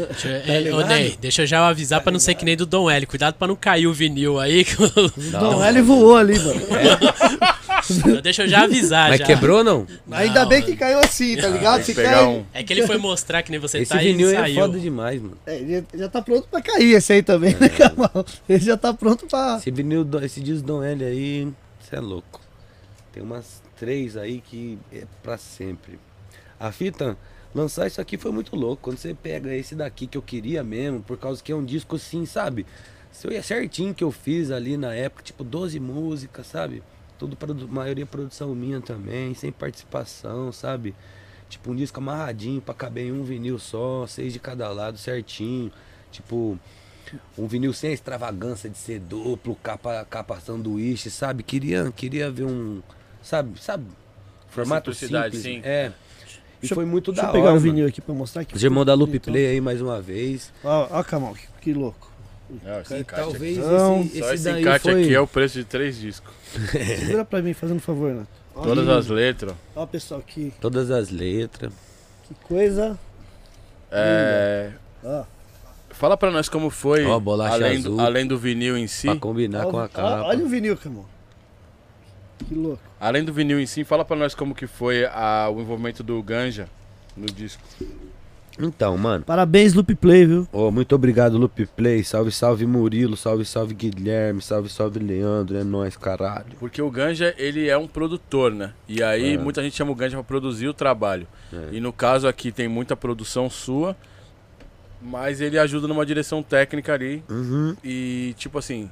Deixa, 0.10 0.28
eu- 0.28 0.36
é, 0.36 0.58
ô, 0.60 0.62
ligado? 0.64 0.88
Ney, 0.90 1.18
deixa 1.20 1.44
eu 1.44 1.48
já 1.48 1.66
avisar 1.68 2.02
pra 2.02 2.12
não 2.12 2.20
ser 2.20 2.36
que 2.36 2.44
nem 2.44 2.58
do 2.58 2.66
Dom 2.66 2.90
L. 2.90 3.06
Cuidado 3.06 3.36
pra 3.36 3.48
não 3.48 3.56
cair 3.56 3.88
o 3.88 3.94
vinil 3.94 4.38
aí. 4.40 4.66
o- 4.80 5.32
Dom 5.32 5.64
L 5.64 5.82
voou 5.82 6.18
ali, 6.18 6.38
mano. 6.38 6.62
Então 7.90 8.22
deixa 8.22 8.44
eu 8.44 8.48
já 8.48 8.64
avisar. 8.64 9.10
Mas 9.10 9.20
já. 9.20 9.26
quebrou 9.26 9.60
ou 9.60 9.64
não? 9.64 9.88
Ainda 10.12 10.42
Não, 10.42 10.50
bem 10.50 10.62
que 10.62 10.76
caiu 10.76 11.00
assim, 11.00 11.36
tá 11.38 11.48
ligado? 11.48 11.84
Tem 11.84 11.96
Se 11.96 12.02
cai. 12.02 12.26
um. 12.26 12.46
É 12.54 12.64
que 12.64 12.74
ele 12.74 12.86
foi 12.88 12.98
mostrar 12.98 13.44
que 13.44 13.52
nem 13.52 13.60
você 13.60 13.80
Esse 13.80 13.92
tá 13.92 14.02
e 14.04 14.12
vinil 14.12 14.30
é 14.30 14.54
foda 14.54 14.80
demais, 14.80 15.22
mano. 15.22 15.38
É, 15.46 15.58
ele 15.58 15.86
já 15.94 16.10
tá 16.10 16.22
pronto 16.22 16.48
pra 16.50 16.62
cair 16.62 16.94
esse 16.96 17.14
aí 17.14 17.24
também, 17.24 17.56
né, 17.56 17.70
Camal? 17.70 18.26
Ele 18.48 18.60
já 18.60 18.78
tá 18.78 18.94
pronto 18.94 19.28
pra. 19.28 19.58
Esse 19.60 19.72
vinil, 19.72 20.08
esse 20.24 20.42
disco 20.42 20.66
Dom 20.66 20.84
L 20.84 21.04
aí, 21.04 21.48
você 21.80 21.96
é 21.96 22.00
louco. 22.00 22.42
Tem 23.14 23.22
umas 23.24 23.62
três 23.78 24.18
aí 24.18 24.42
que 24.42 24.78
é 24.92 25.04
pra 25.22 25.38
sempre. 25.38 26.00
A 26.60 26.72
fita, 26.72 27.18
lançar 27.54 27.88
isso 27.88 28.02
aqui 28.02 28.18
foi 28.18 28.32
muito 28.32 28.56
louco. 28.56 28.82
Quando 28.84 28.98
você 28.98 29.14
pega 29.14 29.54
esse 29.54 29.76
daqui 29.76 30.08
que 30.08 30.18
eu 30.18 30.22
queria 30.22 30.64
mesmo, 30.64 31.02
por 31.02 31.18
causa 31.18 31.42
que 31.44 31.52
é 31.52 31.56
um 31.56 31.64
disco 31.64 31.96
assim, 31.96 32.26
sabe? 32.26 32.66
Se 33.12 33.28
eu 33.28 33.32
ia 33.32 33.42
certinho 33.42 33.94
que 33.94 34.04
eu 34.04 34.12
fiz 34.12 34.52
ali 34.52 34.76
na 34.76 34.94
época, 34.94 35.24
tipo 35.24 35.44
12 35.44 35.80
músicas, 35.80 36.48
sabe? 36.48 36.84
Tudo, 37.18 37.36
produ- 37.36 37.68
maioria 37.68 38.06
produção 38.06 38.54
minha 38.54 38.82
também, 38.82 39.34
sem 39.34 39.52
participação, 39.52 40.52
sabe? 40.52 40.94
Tipo 41.50 41.72
um 41.72 41.76
disco 41.76 42.00
amarradinho 42.00 42.60
pra 42.62 42.74
caber 42.74 43.06
em 43.08 43.12
um 43.12 43.24
vinil 43.24 43.58
só, 43.60 44.06
seis 44.08 44.34
de 44.34 44.40
cada 44.40 44.70
lado 44.70 44.98
certinho. 44.98 45.72
Tipo, 46.12 46.58
um 47.38 47.48
vinil 47.48 47.72
sem 47.72 47.92
a 47.92 47.94
extravagância 47.94 48.70
de 48.70 48.78
ser 48.78 49.00
duplo, 49.00 49.56
capa, 49.56 50.06
capa 50.10 50.40
sanduíche, 50.40 51.10
sabe? 51.10 51.44
Queria, 51.44 51.92
queria 51.96 52.30
ver 52.32 52.46
um. 52.46 52.82
Sabe? 53.22 53.62
Sabe? 53.62 53.86
Formato 54.50 54.94
simples. 54.94 55.42
sim. 55.42 55.62
É. 55.64 55.92
E 56.58 56.62
Deixa 56.62 56.74
eu- 56.74 56.76
foi 56.76 56.86
muito 56.86 57.12
Deixa 57.12 57.22
da 57.24 57.30
eu 57.30 57.32
pegar 57.34 57.44
hora. 57.46 57.54
o 57.54 57.62
mano. 57.62 57.72
vinil 57.74 57.88
aqui 57.88 58.02
pra 58.02 58.14
mostrar 58.16 58.42
aqui. 58.42 58.56
Os 58.56 58.64
irmãos 58.64 58.86
da 58.86 58.94
Loop 58.94 59.16
Então, 59.16 59.32
Play 59.34 59.46
aí 59.48 59.62
mais 59.62 59.82
uma 59.82 60.02
vez. 60.02 60.52
Ó, 60.64 60.88
ó, 60.90 61.04
Camal, 61.04 61.34
que, 61.36 61.48
que 61.62 61.74
louco. 61.74 62.12
Não, 62.64 62.82
esse 62.82 62.94
E 62.96 63.04
talvez 63.04 63.58
aqui- 63.58 63.66
Então, 63.68 64.02
esse, 64.02 64.20
Só 64.20 64.26
esse 64.26 64.34
esse 64.36 64.44
daí 64.44 64.62
encarte 64.62 64.84
foi. 64.84 65.04
aqui 65.04 65.14
é 65.16 65.20
o 65.20 65.28
preço 65.28 65.58
de 65.58 65.66
três 65.66 65.98
discos. 65.98 66.32
Segura 66.72 67.26
pra 67.26 67.42
mim, 67.42 67.54
fazendo 67.54 67.78
um 67.78 67.82
favor, 67.82 68.14
Nato. 68.14 68.28
Ó, 68.56 68.62
Todas 68.64 68.88
as 68.88 69.08
letras. 69.08 69.54
Ó, 69.76 69.86
pessoal, 69.86 70.22
que, 70.22 70.54
Todas 70.62 70.92
as 70.92 71.10
letras. 71.10 71.74
que 72.28 72.36
coisa. 72.48 72.98
É, 73.92 74.72
Ó, 75.04 75.24
Fala 75.92 76.18
pra 76.18 76.30
nós 76.30 76.50
como 76.50 76.70
foi, 76.70 77.06
Ó, 77.06 77.18
bolacha 77.20 77.56
além, 77.56 77.78
azul. 77.78 77.96
do, 77.96 78.02
além 78.02 78.28
do 78.28 78.38
vinil 78.38 78.78
em 78.78 78.86
si. 78.88 79.08
Pra 79.08 79.16
combinar 79.16 79.66
ó, 79.66 79.72
com 79.72 79.80
a 79.80 79.86
ó, 79.86 79.88
capa. 79.88 80.24
olha 80.24 80.44
o 80.44 80.48
vinil, 80.50 80.76
Camal. 80.76 81.06
Que 82.48 82.54
louco. 82.54 82.82
Além 83.00 83.24
do 83.24 83.32
vinil 83.32 83.60
em 83.62 83.66
si, 83.66 83.84
fala 83.86 84.04
pra 84.04 84.16
nós 84.18 84.36
como 84.36 84.54
que 84.54 84.68
foi 84.68 85.06
a- 85.06 85.50
o 85.50 85.62
envolvimento 85.62 86.04
do 86.04 86.22
Ganja 86.22 86.68
no 87.16 87.26
disco. 87.28 87.64
Então, 88.58 88.98
mano. 88.98 89.24
Parabéns, 89.26 89.74
Loop 89.74 89.94
Play, 89.96 90.26
viu? 90.26 90.48
Ô, 90.52 90.72
muito 90.72 90.96
obrigado, 90.96 91.38
Loop 91.38 91.66
Play. 91.76 92.04
Salve, 92.04 92.32
salve 92.32 92.66
Murilo. 92.66 93.18
Salve, 93.18 93.44
salve 93.46 93.74
Guilherme. 93.74 94.42
Salve, 94.42 94.70
salve 94.70 95.00
Leandro. 95.00 95.58
É 95.58 95.64
nóis, 95.64 95.98
caralho. 95.98 96.46
Porque 96.60 96.82
o 96.82 96.90
Ganja, 96.90 97.34
ele 97.38 97.68
é 97.68 97.78
um 97.78 97.88
produtor, 97.88 98.52
né? 98.54 98.74
E 98.88 99.04
aí 99.04 99.34
É. 99.34 99.38
muita 99.38 99.62
gente 99.62 99.76
chama 99.76 99.92
o 99.92 99.96
Ganja 99.96 100.16
pra 100.16 100.24
produzir 100.24 100.68
o 100.70 100.74
trabalho. 100.74 101.28
É. 101.52 101.70
E 101.76 101.80
no 101.82 101.92
caso 101.92 102.28
aqui 102.28 102.52
tem 102.52 102.68
muita 102.68 102.96
produção 102.96 103.50
sua, 103.50 103.96
mas 105.02 105.42
ele 105.42 105.60
ajuda 105.60 105.88
numa 105.88 106.06
direção 106.06 106.42
técnica 106.42 106.94
ali. 106.94 107.24
Uhum. 107.30 107.76
E 107.84 108.34
tipo 108.38 108.58
assim, 108.58 108.90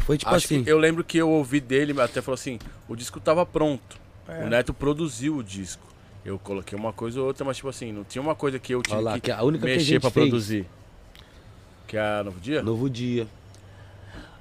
Foi 0.00 0.18
tipo 0.18 0.34
acho 0.34 0.46
assim. 0.46 0.64
que 0.64 0.70
eu 0.70 0.78
lembro 0.78 1.04
que 1.04 1.18
eu 1.18 1.30
ouvi 1.30 1.60
dele, 1.60 1.98
até 2.00 2.20
falou 2.20 2.34
assim, 2.34 2.58
o 2.88 2.96
disco 2.96 3.20
tava 3.20 3.46
pronto. 3.46 3.96
É. 4.28 4.44
O 4.44 4.48
Neto 4.48 4.74
produziu 4.74 5.36
o 5.36 5.42
disco. 5.44 5.93
Eu 6.24 6.38
coloquei 6.38 6.78
uma 6.78 6.92
coisa 6.92 7.20
ou 7.20 7.26
outra, 7.26 7.44
mas 7.44 7.56
tipo 7.56 7.68
assim, 7.68 7.92
não 7.92 8.02
tinha 8.02 8.22
uma 8.22 8.34
coisa 8.34 8.58
que 8.58 8.74
eu 8.74 8.82
tive 8.82 8.96
Olha 8.96 9.04
lá, 9.04 9.14
que, 9.14 9.22
que 9.22 9.30
a 9.30 9.42
única 9.42 9.66
mexer 9.66 10.00
fez. 10.00 10.12
produzir. 10.12 10.66
Que 11.86 11.98
é 11.98 12.00
a 12.00 12.24
Novo 12.24 12.40
Dia? 12.40 12.62
Novo 12.62 12.88
dia. 12.88 13.26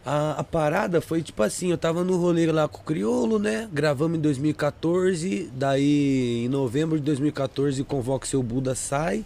A, 0.05 0.39
a 0.39 0.43
parada 0.43 0.99
foi 1.01 1.22
tipo 1.22 1.41
assim, 1.43 1.72
eu 1.72 1.77
tava 1.77 2.03
no 2.03 2.18
rolê 2.18 2.51
lá 2.51 2.68
com 2.68 2.80
o 2.80 2.84
Criolo, 2.84 3.39
né? 3.39 3.69
Gravamos 3.72 4.18
em 4.18 4.22
2014, 4.22 5.49
daí 5.53 6.45
em 6.45 6.49
novembro 6.49 6.97
de 6.97 7.03
2014 7.03 7.81
o 7.81 7.85
Convoque 7.85 8.27
Seu 8.27 8.41
Buda 8.41 8.76
sai. 8.76 9.26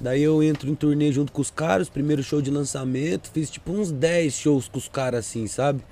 Daí 0.00 0.22
eu 0.22 0.42
entro 0.42 0.68
em 0.68 0.74
turnê 0.74 1.12
junto 1.12 1.30
com 1.30 1.40
os 1.40 1.50
caras, 1.50 1.88
primeiro 1.88 2.22
show 2.22 2.42
de 2.42 2.50
lançamento, 2.50 3.30
fiz 3.32 3.48
tipo 3.50 3.72
uns 3.72 3.90
10 3.90 4.34
shows 4.34 4.68
com 4.68 4.78
os 4.78 4.88
caras 4.88 5.20
assim, 5.20 5.46
sabe? 5.46 5.82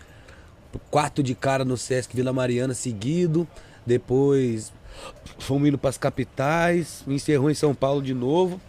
Quatro 0.91 1.23
de 1.23 1.35
cara 1.35 1.65
no 1.65 1.77
Sesc 1.77 2.15
Vila 2.17 2.33
Mariana 2.33 2.75
seguido, 2.75 3.47
depois 3.87 4.73
fomos 5.39 5.69
indo 5.69 5.79
pras 5.79 5.99
capitais, 5.99 7.05
encerrou 7.07 7.51
em 7.51 7.55
São 7.55 7.75
Paulo 7.75 8.03
de 8.03 8.15
novo. 8.15 8.61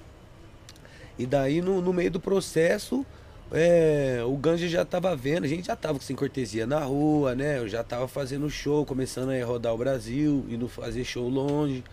E 1.18 1.26
daí 1.26 1.62
no, 1.62 1.82
no 1.82 1.94
meio 1.94 2.10
do 2.10 2.20
processo, 2.20 3.06
é, 3.52 4.24
o 4.26 4.36
Ganja 4.36 4.68
já 4.68 4.84
tava 4.84 5.16
vendo, 5.16 5.44
a 5.44 5.48
gente 5.48 5.68
já 5.68 5.76
tava 5.76 6.00
sem 6.00 6.16
cortesia 6.16 6.66
na 6.66 6.80
rua, 6.80 7.36
né? 7.36 7.60
Eu 7.60 7.70
já 7.70 7.84
tava 7.84 8.08
fazendo 8.08 8.50
show, 8.50 8.86
começando 8.86 9.30
a 9.30 9.46
rodar 9.46 9.74
o 9.74 9.78
Brasil, 9.78 10.44
indo 10.50 10.68
fazer 10.68 11.04
show 11.04 11.30
longe. 11.30 11.84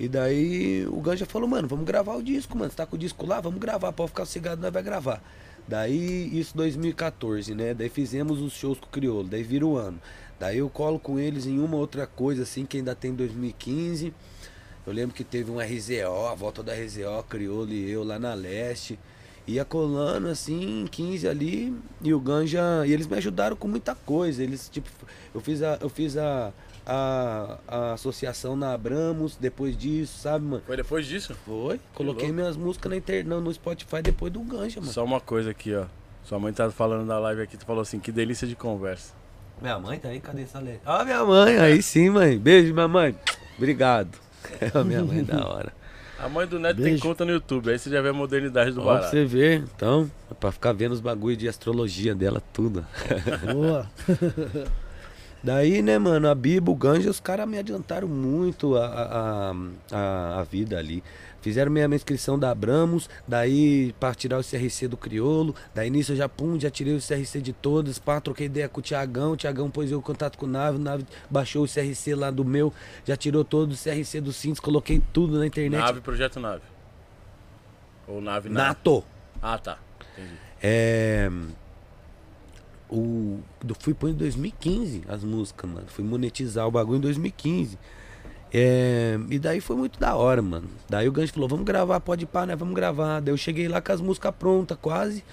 E 0.00 0.08
daí 0.08 0.84
o 0.88 1.00
Ganja 1.00 1.24
falou, 1.24 1.48
mano, 1.48 1.68
vamos 1.68 1.84
gravar 1.84 2.16
o 2.16 2.22
disco, 2.22 2.58
mano. 2.58 2.70
Você 2.70 2.76
tá 2.76 2.84
com 2.84 2.96
o 2.96 2.98
disco 2.98 3.24
lá? 3.24 3.40
Vamos 3.40 3.60
gravar, 3.60 3.92
pode 3.92 4.08
ficar 4.08 4.24
sossegado, 4.24 4.60
nós 4.60 4.72
vai 4.72 4.82
gravar. 4.82 5.22
Daí, 5.66 6.28
isso 6.38 6.56
2014, 6.56 7.54
né? 7.54 7.72
Daí 7.72 7.88
fizemos 7.88 8.40
os 8.40 8.52
shows 8.52 8.78
com 8.78 8.86
o 8.86 8.88
Criolo, 8.88 9.28
daí 9.28 9.42
vira 9.42 9.64
o 9.64 9.76
ano. 9.76 9.98
Daí 10.38 10.58
eu 10.58 10.68
colo 10.68 10.98
com 10.98 11.18
eles 11.18 11.46
em 11.46 11.58
uma 11.58 11.76
outra 11.76 12.06
coisa, 12.06 12.42
assim, 12.42 12.66
que 12.66 12.76
ainda 12.76 12.94
tem 12.94 13.14
2015. 13.14 14.12
Eu 14.86 14.92
lembro 14.92 15.14
que 15.14 15.24
teve 15.24 15.50
um 15.50 15.58
RZO, 15.58 16.26
a 16.30 16.34
volta 16.34 16.62
da 16.62 16.74
RZO, 16.74 17.22
Criolo 17.28 17.72
e 17.72 17.90
eu 17.90 18.04
lá 18.04 18.18
na 18.18 18.34
leste. 18.34 18.98
Ia 19.46 19.64
colando 19.64 20.28
assim, 20.28 20.82
em 20.82 20.86
15 20.86 21.28
ali, 21.28 21.76
e 22.00 22.14
o 22.14 22.20
Ganja. 22.20 22.60
E 22.86 22.92
eles 22.92 23.06
me 23.06 23.16
ajudaram 23.16 23.56
com 23.56 23.68
muita 23.68 23.94
coisa. 23.94 24.42
Eles, 24.42 24.68
tipo, 24.68 24.88
eu 25.34 25.40
fiz 25.40 25.62
a. 25.62 25.78
Eu 25.80 25.88
fiz 25.90 26.16
a, 26.16 26.52
a, 26.86 27.58
a 27.66 27.92
associação 27.92 28.56
na 28.56 28.72
Abramos 28.72 29.36
depois 29.36 29.76
disso, 29.76 30.18
sabe, 30.18 30.44
mano? 30.44 30.62
Foi 30.66 30.76
depois 30.76 31.06
disso? 31.06 31.34
Foi. 31.46 31.80
Coloquei 31.94 32.28
louco. 32.28 32.40
minhas 32.40 32.56
músicas 32.56 32.90
na 32.90 32.96
internet, 32.96 33.26
no 33.26 33.52
Spotify 33.52 34.02
depois 34.02 34.32
do 34.32 34.40
Ganja, 34.40 34.80
mano. 34.80 34.92
Só 34.92 35.04
uma 35.04 35.20
coisa 35.20 35.50
aqui, 35.50 35.74
ó. 35.74 35.86
Sua 36.24 36.38
mãe 36.38 36.52
tá 36.52 36.70
falando 36.70 37.06
na 37.06 37.18
live 37.18 37.42
aqui, 37.42 37.56
tu 37.56 37.66
falou 37.66 37.82
assim, 37.82 38.00
que 38.00 38.10
delícia 38.10 38.48
de 38.48 38.56
conversa. 38.56 39.12
Minha 39.60 39.78
mãe 39.78 39.98
tá 39.98 40.08
aí, 40.08 40.20
cadê 40.20 40.42
essa 40.42 40.58
letra? 40.58 40.80
Ó, 40.84 41.04
minha 41.04 41.24
mãe, 41.24 41.58
aí 41.58 41.82
sim, 41.82 42.10
mãe. 42.10 42.38
Beijo, 42.38 42.74
minha 42.74 42.88
mãe. 42.88 43.14
Obrigado. 43.56 44.18
minha 44.84 45.02
mãe 45.02 45.20
é 45.20 45.22
da 45.22 45.46
hora. 45.46 45.72
A 46.18 46.28
mãe 46.28 46.46
do 46.46 46.58
Neto 46.58 46.76
tem 46.76 46.84
Beijo. 46.84 47.02
conta 47.02 47.24
no 47.24 47.32
YouTube, 47.32 47.70
aí 47.70 47.78
você 47.78 47.90
já 47.90 48.00
vê 48.00 48.08
a 48.08 48.12
modernidade 48.12 48.72
do 48.72 48.80
Ó, 48.80 48.84
pra 48.84 48.94
barato. 48.94 49.10
você 49.10 49.24
ver, 49.24 49.58
então, 49.74 50.10
é 50.30 50.34
pra 50.34 50.52
ficar 50.52 50.72
vendo 50.72 50.92
os 50.92 51.00
bagulho 51.00 51.36
de 51.36 51.48
astrologia 51.48 52.14
dela, 52.14 52.42
tudo. 52.52 52.84
Boa. 53.52 53.86
Daí, 55.42 55.82
né, 55.82 55.98
mano, 55.98 56.26
a 56.28 56.34
Biba, 56.34 56.70
o 56.70 56.74
Ganja, 56.74 57.10
os 57.10 57.20
caras 57.20 57.46
me 57.46 57.58
adiantaram 57.58 58.08
muito 58.08 58.76
a, 58.76 58.86
a, 58.86 59.54
a, 59.92 60.40
a 60.40 60.42
vida 60.44 60.78
ali. 60.78 61.04
Fizeram 61.44 61.70
minha 61.70 61.86
minha 61.86 61.96
inscrição 61.96 62.38
da 62.38 62.50
Abramos, 62.50 63.06
daí 63.28 63.92
pra 64.00 64.14
tirar 64.14 64.38
o 64.38 64.42
CRC 64.42 64.88
do 64.88 64.96
Criolo, 64.96 65.54
daí 65.74 65.90
nisso 65.90 66.12
eu 66.12 66.16
já, 66.16 66.26
pum, 66.26 66.58
já 66.58 66.70
tirei 66.70 66.96
o 66.96 66.98
CRC 66.98 67.38
de 67.42 67.52
todos, 67.52 67.98
pá, 67.98 68.18
troquei 68.18 68.46
ideia 68.46 68.66
com 68.66 68.80
o 68.80 68.82
Tiagão, 68.82 69.32
o 69.32 69.36
Tiagão 69.36 69.70
pôs 69.70 69.90
eu 69.90 69.98
em 69.98 70.00
contato 70.00 70.38
com 70.38 70.46
o 70.46 70.48
Nave, 70.48 70.78
o 70.78 70.80
Nave 70.80 71.04
baixou 71.28 71.62
o 71.62 71.68
CRC 71.68 72.14
lá 72.14 72.30
do 72.30 72.46
meu, 72.46 72.72
já 73.04 73.14
tirou 73.14 73.44
todo 73.44 73.72
o 73.72 73.76
CRC 73.76 74.22
do 74.22 74.32
Cintos, 74.32 74.58
coloquei 74.58 75.02
tudo 75.12 75.38
na 75.38 75.46
internet. 75.46 75.82
Nave, 75.82 76.00
projeto 76.00 76.40
nave. 76.40 76.62
Ou 78.08 78.22
nave, 78.22 78.48
nave. 78.48 78.68
Nato! 78.68 79.04
Ah, 79.42 79.58
tá. 79.58 79.78
Entendi. 80.16 80.32
É. 80.62 81.30
O, 82.88 83.40
eu 83.68 83.76
fui 83.78 83.92
pôr 83.92 84.08
em 84.08 84.14
2015 84.14 85.04
as 85.08 85.22
músicas, 85.22 85.70
mano. 85.70 85.86
Fui 85.88 86.02
monetizar 86.02 86.66
o 86.66 86.70
bagulho 86.70 86.96
em 86.96 87.02
2015. 87.02 87.78
É, 88.56 89.18
e 89.30 89.38
daí 89.40 89.60
foi 89.60 89.74
muito 89.74 89.98
da 89.98 90.14
hora, 90.14 90.40
mano. 90.40 90.68
Daí 90.88 91.08
o 91.08 91.12
Gancho 91.12 91.32
falou: 91.32 91.48
vamos 91.48 91.64
gravar, 91.64 91.98
pode 91.98 92.24
pá, 92.24 92.46
né? 92.46 92.54
Vamos 92.54 92.76
gravar. 92.76 93.18
Daí 93.18 93.34
eu 93.34 93.36
cheguei 93.36 93.66
lá 93.66 93.80
com 93.80 93.90
as 93.90 94.00
músicas 94.00 94.32
prontas, 94.38 94.78
quase. 94.80 95.24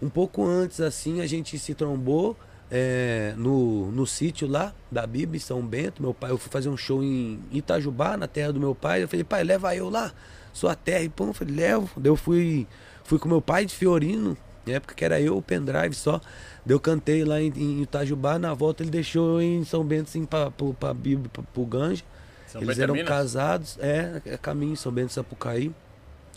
Um 0.00 0.08
pouco 0.08 0.46
antes, 0.46 0.80
assim, 0.80 1.20
a 1.20 1.26
gente 1.26 1.58
se 1.58 1.74
trombou 1.74 2.36
é, 2.70 3.34
no, 3.36 3.90
no 3.90 4.06
sítio 4.06 4.46
lá 4.46 4.72
da 4.92 5.04
em 5.12 5.38
São 5.40 5.60
Bento. 5.60 6.00
Meu 6.00 6.14
pai, 6.14 6.30
eu 6.30 6.38
fui 6.38 6.52
fazer 6.52 6.68
um 6.68 6.76
show 6.76 7.02
em 7.02 7.40
Itajubá, 7.50 8.16
na 8.16 8.28
terra 8.28 8.52
do 8.52 8.60
meu 8.60 8.76
pai. 8.76 9.02
Eu 9.02 9.08
falei, 9.08 9.24
pai, 9.24 9.42
leva 9.42 9.74
eu 9.74 9.90
lá, 9.90 10.12
sua 10.52 10.76
terra. 10.76 11.02
E 11.02 11.08
pô, 11.08 11.24
eu 11.24 11.34
falei, 11.34 11.56
levo. 11.56 11.90
Daí 11.96 12.12
eu 12.12 12.16
fui, 12.16 12.64
fui 13.02 13.18
com 13.18 13.28
meu 13.28 13.42
pai 13.42 13.66
de 13.66 13.74
Fiorino, 13.74 14.36
na 14.64 14.74
época 14.74 14.94
que 14.94 15.04
era 15.04 15.20
eu, 15.20 15.36
o 15.36 15.42
pendrive 15.42 15.94
só. 15.94 16.20
Daí 16.64 16.76
eu 16.76 16.78
cantei 16.78 17.24
lá 17.24 17.40
em, 17.40 17.52
em 17.56 17.82
Itajubá, 17.82 18.38
na 18.38 18.54
volta 18.54 18.84
ele 18.84 18.90
deixou 18.90 19.42
em 19.42 19.64
São 19.64 19.82
Bento, 19.82 20.10
assim, 20.10 20.24
pra, 20.24 20.48
pra, 20.52 20.68
pra 20.78 20.94
Bíblia, 20.94 21.28
pra, 21.32 21.42
pro 21.42 21.66
Ganja. 21.66 22.04
São 22.48 22.60
Eles 22.62 22.76
Bento 22.76 22.82
eram 22.82 22.94
Minas? 22.94 23.08
casados, 23.08 23.78
é, 23.78 24.22
é 24.24 24.36
caminho, 24.36 24.76
São 24.76 24.90
Bento 24.90 25.12
Sapucaí. 25.12 25.72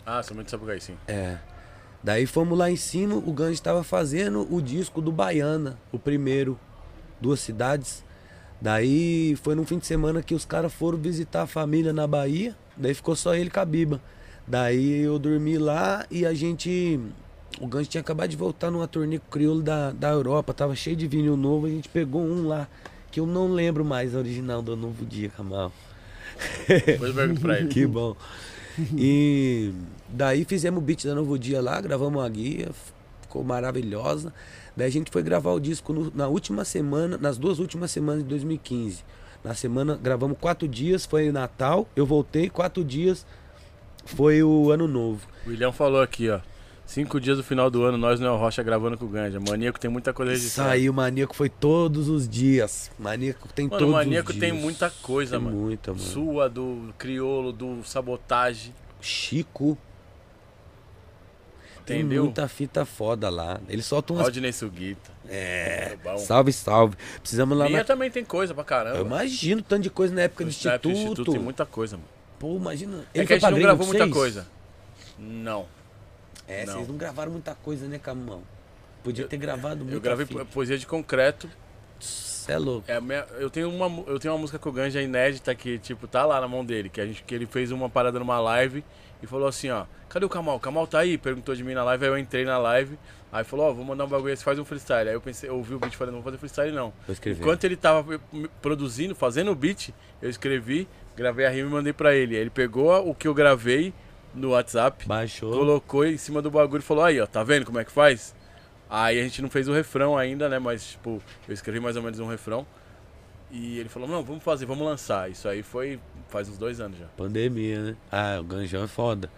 Ah, 0.04 0.22
São 0.22 0.36
Bento 0.36 0.50
Sapucaí, 0.50 0.80
sim. 0.80 0.94
É. 1.08 1.38
Daí 2.02 2.26
fomos 2.26 2.58
lá 2.58 2.70
em 2.70 2.76
cima, 2.76 3.14
o 3.14 3.32
Ganja 3.32 3.52
estava 3.52 3.82
fazendo 3.84 4.46
o 4.52 4.60
disco 4.60 5.00
do 5.00 5.12
Baiana, 5.12 5.78
o 5.92 5.98
primeiro, 5.98 6.58
duas 7.20 7.40
cidades. 7.40 8.04
Daí 8.60 9.36
foi 9.42 9.54
num 9.54 9.64
fim 9.64 9.78
de 9.78 9.86
semana 9.86 10.22
que 10.22 10.34
os 10.34 10.44
caras 10.44 10.72
foram 10.72 10.98
visitar 10.98 11.42
a 11.42 11.46
família 11.46 11.92
na 11.92 12.06
Bahia, 12.06 12.56
daí 12.76 12.92
ficou 12.92 13.14
só 13.16 13.34
ele 13.34 13.50
com 13.50 13.60
a 13.60 13.64
Biba. 13.64 14.00
Daí 14.46 15.02
eu 15.02 15.18
dormi 15.18 15.56
lá 15.56 16.04
e 16.10 16.26
a 16.26 16.34
gente. 16.34 17.00
O 17.60 17.66
Ganja 17.66 17.88
tinha 17.88 18.00
acabado 18.00 18.30
de 18.30 18.36
voltar 18.36 18.70
numa 18.70 18.88
turnê 18.88 19.20
crioulo 19.30 19.62
da, 19.62 19.92
da 19.92 20.10
Europa, 20.10 20.52
tava 20.52 20.74
cheio 20.74 20.96
de 20.96 21.06
vinil 21.06 21.36
novo, 21.36 21.66
a 21.66 21.70
gente 21.70 21.88
pegou 21.88 22.22
um 22.22 22.48
lá 22.48 22.66
que 23.10 23.20
eu 23.20 23.26
não 23.26 23.52
lembro 23.52 23.84
mais 23.84 24.14
a 24.14 24.18
original 24.18 24.62
do 24.62 24.74
Novo 24.74 25.04
Dia, 25.04 25.28
Kamal. 25.28 25.70
Depois 26.68 27.10
eu 27.10 27.14
pergunto 27.14 27.40
pra 27.40 27.58
ele. 27.58 27.68
Que 27.68 27.86
bom. 27.86 28.16
E 28.96 29.72
daí 30.08 30.44
fizemos 30.44 30.78
o 30.78 30.84
beat 30.84 31.04
da 31.04 31.14
Novo 31.14 31.38
Dia 31.38 31.60
lá, 31.60 31.80
gravamos 31.80 32.24
a 32.24 32.28
guia, 32.28 32.70
ficou 33.20 33.44
maravilhosa. 33.44 34.32
Daí 34.76 34.86
a 34.86 34.90
gente 34.90 35.10
foi 35.10 35.22
gravar 35.22 35.52
o 35.52 35.60
disco 35.60 35.92
no- 35.92 36.10
na 36.14 36.26
última 36.28 36.64
semana, 36.64 37.18
nas 37.18 37.36
duas 37.36 37.58
últimas 37.58 37.90
semanas 37.90 38.22
de 38.22 38.28
2015. 38.30 39.04
Na 39.44 39.54
semana, 39.54 39.98
gravamos 40.00 40.38
quatro 40.40 40.66
dias, 40.68 41.04
foi 41.04 41.30
Natal, 41.32 41.86
eu 41.96 42.06
voltei, 42.06 42.48
quatro 42.48 42.82
dias 42.84 43.26
foi 44.04 44.42
o 44.42 44.70
Ano 44.70 44.88
Novo. 44.88 45.26
O 45.46 45.50
William 45.50 45.72
falou 45.72 46.00
aqui, 46.00 46.30
ó. 46.30 46.40
Cinco 46.92 47.18
dias 47.18 47.38
do 47.38 47.42
final 47.42 47.70
do 47.70 47.84
ano, 47.84 47.96
nós 47.96 48.20
no 48.20 48.26
El 48.26 48.36
Rocha 48.36 48.62
gravando 48.62 48.98
com 48.98 49.06
o 49.06 49.08
Ganja. 49.08 49.40
Maníaco 49.40 49.80
tem 49.80 49.90
muita 49.90 50.12
coisa 50.12 50.32
registrada. 50.32 50.68
Saiu, 50.72 50.92
Maníaco 50.92 51.34
foi 51.34 51.48
todos 51.48 52.06
os 52.10 52.28
dias. 52.28 52.90
Maníaco 52.98 53.48
tem 53.54 53.64
Mano, 53.66 53.78
todos 53.78 53.94
o 53.94 53.96
Maníaco 53.96 54.28
os 54.28 54.36
dias. 54.36 54.50
tem 54.50 54.60
muita 54.60 54.90
coisa, 54.90 55.36
Tem 55.38 55.42
mano. 55.46 55.56
muita, 55.56 55.92
mano. 55.92 56.04
Sua, 56.04 56.50
do 56.50 56.92
Criolo, 56.98 57.50
do 57.50 57.82
Sabotagem. 57.82 58.74
Chico, 59.00 59.78
tem 61.86 62.00
Entendeu? 62.00 62.24
muita 62.24 62.46
fita 62.46 62.84
foda 62.84 63.30
lá. 63.30 63.58
Ele 63.70 63.82
solta 63.82 64.12
umas... 64.12 64.24
Rodney 64.26 64.52
Sugita. 64.52 65.12
É, 65.30 65.96
bom. 66.04 66.18
salve, 66.18 66.52
salve. 66.52 66.94
Precisamos 67.22 67.56
lá 67.56 67.64
Minha 67.68 67.78
na... 67.78 67.84
também 67.84 68.10
tem 68.10 68.22
coisa 68.22 68.52
pra 68.52 68.64
caramba. 68.64 68.98
Eu 68.98 69.06
imagino 69.06 69.62
tanto 69.62 69.84
de 69.84 69.88
coisa 69.88 70.14
na 70.14 70.20
época 70.20 70.44
do 70.44 70.50
época 70.50 70.78
do 70.78 70.90
Instituto. 70.90 71.32
tem 71.32 71.40
muita 71.40 71.64
coisa, 71.64 71.96
mano. 71.96 72.08
Pô, 72.38 72.54
imagina. 72.54 73.06
É 73.14 73.20
Ele 73.20 73.26
que 73.26 73.32
a 73.32 73.38
gente 73.38 73.50
não 73.50 73.58
gravou 73.58 73.86
de 73.86 73.96
muita 73.96 74.08
coisa. 74.12 74.46
Não. 75.18 75.66
É, 76.52 76.66
Não. 76.66 76.74
vocês 76.74 76.88
não 76.88 76.96
gravaram 76.96 77.32
muita 77.32 77.54
coisa, 77.54 77.86
né, 77.86 77.98
Camão? 77.98 78.42
Podia 79.02 79.26
ter 79.26 79.36
gravado 79.36 79.78
muita 79.78 79.94
Eu 79.96 80.00
gravei 80.00 80.26
fita. 80.26 80.44
po- 80.44 80.52
poesia 80.52 80.78
de 80.78 80.86
concreto. 80.86 81.48
Cê 81.98 82.52
é 82.52 82.58
louco. 82.58 82.84
É 82.90 83.00
minha- 83.00 83.26
eu, 83.38 83.48
tenho 83.50 83.70
uma, 83.70 84.02
eu 84.08 84.18
tenho 84.18 84.34
uma 84.34 84.40
música 84.40 84.58
com 84.58 84.68
o 84.68 84.72
Ganja 84.72 85.00
inédita 85.00 85.54
que, 85.54 85.78
tipo, 85.78 86.06
tá 86.08 86.24
lá 86.24 86.40
na 86.40 86.48
mão 86.48 86.64
dele. 86.64 86.88
Que, 86.88 87.00
a 87.00 87.06
gente, 87.06 87.22
que 87.22 87.34
ele 87.34 87.46
fez 87.46 87.70
uma 87.70 87.88
parada 87.88 88.18
numa 88.18 88.38
live 88.40 88.84
e 89.22 89.26
falou 89.26 89.46
assim, 89.48 89.70
ó, 89.70 89.84
cadê 90.08 90.24
o 90.26 90.28
Kamal? 90.28 90.56
O 90.56 90.60
Kamal 90.60 90.86
tá 90.86 90.98
aí? 91.00 91.16
Perguntou 91.18 91.54
de 91.54 91.62
mim 91.64 91.74
na 91.74 91.84
live, 91.84 92.04
aí 92.04 92.10
eu 92.10 92.18
entrei 92.18 92.44
na 92.44 92.58
live. 92.58 92.98
Aí 93.30 93.44
falou, 93.44 93.70
ó, 93.70 93.72
vou 93.72 93.84
mandar 93.84 94.04
um 94.04 94.08
bagulho 94.08 94.30
aí, 94.30 94.36
você 94.36 94.44
faz 94.44 94.58
um 94.58 94.64
freestyle. 94.64 95.08
Aí 95.08 95.14
eu 95.14 95.20
pensei, 95.20 95.48
eu 95.48 95.56
ouvi 95.56 95.74
o 95.74 95.78
beat 95.78 95.94
falei, 95.96 96.12
não 96.12 96.20
vou 96.20 96.24
fazer 96.30 96.38
freestyle 96.38 96.72
não. 96.72 96.92
Vou 97.06 97.12
escrever. 97.12 97.40
Enquanto 97.40 97.64
ele 97.64 97.76
tava 97.76 98.20
produzindo, 98.60 99.14
fazendo 99.14 99.50
o 99.50 99.54
beat, 99.54 99.90
eu 100.20 100.28
escrevi, 100.28 100.86
gravei 101.16 101.46
a 101.46 101.50
rima 101.50 101.68
e 101.68 101.72
mandei 101.72 101.92
pra 101.92 102.14
ele. 102.14 102.34
Aí 102.34 102.40
Ele 102.42 102.50
pegou 102.50 103.08
o 103.08 103.14
que 103.14 103.26
eu 103.26 103.34
gravei 103.34 103.92
no 104.34 104.50
WhatsApp, 104.50 105.06
Baixou. 105.06 105.52
colocou 105.52 106.04
em 106.04 106.16
cima 106.16 106.40
do 106.40 106.50
bagulho 106.50 106.80
e 106.80 106.84
falou, 106.84 107.04
aí, 107.04 107.20
ó, 107.20 107.26
tá 107.26 107.42
vendo 107.42 107.66
como 107.66 107.78
é 107.78 107.84
que 107.84 107.92
faz? 107.92 108.34
Aí 108.88 109.18
a 109.18 109.22
gente 109.22 109.40
não 109.40 109.48
fez 109.48 109.68
o 109.68 109.72
refrão 109.72 110.16
ainda, 110.18 110.48
né? 110.48 110.58
Mas, 110.58 110.92
tipo, 110.92 111.22
eu 111.48 111.54
escrevi 111.54 111.80
mais 111.80 111.96
ou 111.96 112.02
menos 112.02 112.20
um 112.20 112.26
refrão. 112.26 112.66
E 113.50 113.78
ele 113.78 113.88
falou, 113.88 114.08
não, 114.08 114.22
vamos 114.22 114.42
fazer, 114.42 114.66
vamos 114.66 114.86
lançar. 114.86 115.30
Isso 115.30 115.48
aí 115.48 115.62
foi 115.62 115.98
faz 116.28 116.48
uns 116.48 116.58
dois 116.58 116.80
anos 116.80 116.98
já. 116.98 117.06
Pandemia, 117.16 117.80
né? 117.82 117.96
Ah, 118.10 118.38
o 118.40 118.44
Ganjão 118.44 118.82
é 118.84 118.86
foda. 118.86 119.30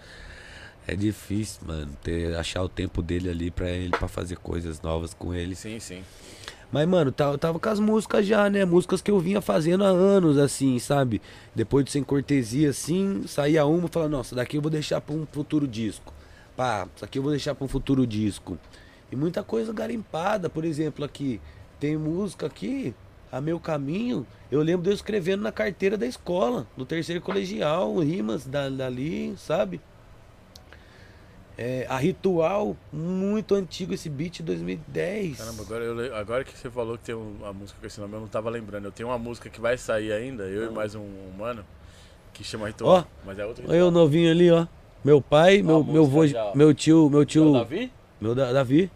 É 0.86 0.94
difícil, 0.94 1.62
mano, 1.66 1.96
ter, 2.02 2.36
achar 2.36 2.62
o 2.62 2.68
tempo 2.68 3.02
dele 3.02 3.30
ali 3.30 3.50
pra 3.50 3.70
ele, 3.70 3.90
pra 3.90 4.06
fazer 4.06 4.36
coisas 4.36 4.80
novas 4.82 5.14
com 5.14 5.34
ele. 5.34 5.54
Sim, 5.54 5.80
sim. 5.80 6.04
Mas, 6.74 6.88
mano, 6.88 7.12
tá- 7.12 7.26
eu 7.30 7.38
tava 7.38 7.60
com 7.60 7.68
as 7.68 7.78
músicas 7.78 8.26
já, 8.26 8.50
né? 8.50 8.64
Músicas 8.64 9.00
que 9.00 9.08
eu 9.08 9.20
vinha 9.20 9.40
fazendo 9.40 9.84
há 9.84 9.86
anos, 9.86 10.36
assim, 10.36 10.76
sabe? 10.80 11.22
Depois 11.54 11.84
de 11.84 11.92
Sem 11.92 12.02
Cortesia, 12.02 12.70
assim, 12.70 13.22
saía 13.28 13.64
uma 13.64 13.86
e 13.86 13.88
falava, 13.88 14.10
nossa, 14.10 14.34
daqui 14.34 14.56
eu 14.56 14.60
vou 14.60 14.72
deixar 14.72 15.00
pra 15.00 15.14
um 15.14 15.24
futuro 15.24 15.68
disco. 15.68 16.12
Pá, 16.56 16.88
isso 16.96 17.04
aqui 17.04 17.20
eu 17.20 17.22
vou 17.22 17.30
deixar 17.30 17.54
pra 17.54 17.64
um 17.64 17.68
futuro 17.68 18.04
disco. 18.04 18.58
E 19.12 19.14
muita 19.14 19.44
coisa 19.44 19.72
garimpada, 19.72 20.50
por 20.50 20.64
exemplo, 20.64 21.04
aqui. 21.04 21.40
Tem 21.78 21.96
música 21.96 22.46
aqui, 22.46 22.92
A 23.30 23.40
Meu 23.40 23.60
Caminho, 23.60 24.26
eu 24.50 24.60
lembro 24.60 24.82
de 24.82 24.90
eu 24.90 24.94
escrevendo 24.94 25.42
na 25.42 25.52
carteira 25.52 25.96
da 25.96 26.06
escola, 26.06 26.66
do 26.76 26.84
terceiro 26.84 27.20
colegial, 27.20 27.96
rimas 28.00 28.46
da- 28.46 28.68
dali, 28.68 29.32
sabe? 29.38 29.80
É, 31.56 31.86
a 31.88 31.96
Ritual, 31.98 32.76
muito 32.92 33.54
antigo 33.54 33.94
esse 33.94 34.08
beat, 34.08 34.40
2010. 34.42 35.38
Caramba, 35.38 35.62
agora, 35.62 35.84
eu, 35.84 36.16
agora 36.16 36.44
que 36.44 36.56
você 36.58 36.68
falou 36.68 36.98
que 36.98 37.04
tem 37.04 37.14
um- 37.14 37.36
uma 37.40 37.52
música 37.52 37.78
com 37.80 37.86
esse 37.86 38.00
nome, 38.00 38.14
eu 38.14 38.20
não 38.20 38.26
tava 38.28 38.50
lembrando. 38.50 38.86
Eu 38.86 38.92
tenho 38.92 39.08
uma 39.08 39.18
música 39.18 39.48
que 39.48 39.60
vai 39.60 39.78
sair 39.78 40.12
ainda, 40.12 40.44
eu 40.44 40.68
e 40.70 40.74
mais 40.74 40.96
um, 40.96 41.00
um 41.00 41.32
mano, 41.38 41.64
que 42.32 42.42
chama 42.42 42.66
Ritual. 42.66 42.96
Ó, 42.96 43.04
mas 43.24 43.38
é 43.38 43.46
outro 43.46 43.64
Olha 43.68 43.76
eu 43.76 43.90
novinho 43.90 44.30
ali, 44.30 44.50
ó. 44.50 44.66
Meu 45.04 45.20
pai, 45.20 45.62
meu, 45.62 45.84
meu 45.84 46.06
vô, 46.06 46.26
já, 46.26 46.52
meu 46.56 46.74
tio, 46.74 47.08
meu 47.08 47.20
É 47.20 47.22
o 47.22 47.26
tio, 47.26 47.52
Davi? 47.52 47.92
meu 48.20 48.34
Da- 48.34 48.52
Davi. 48.52 48.90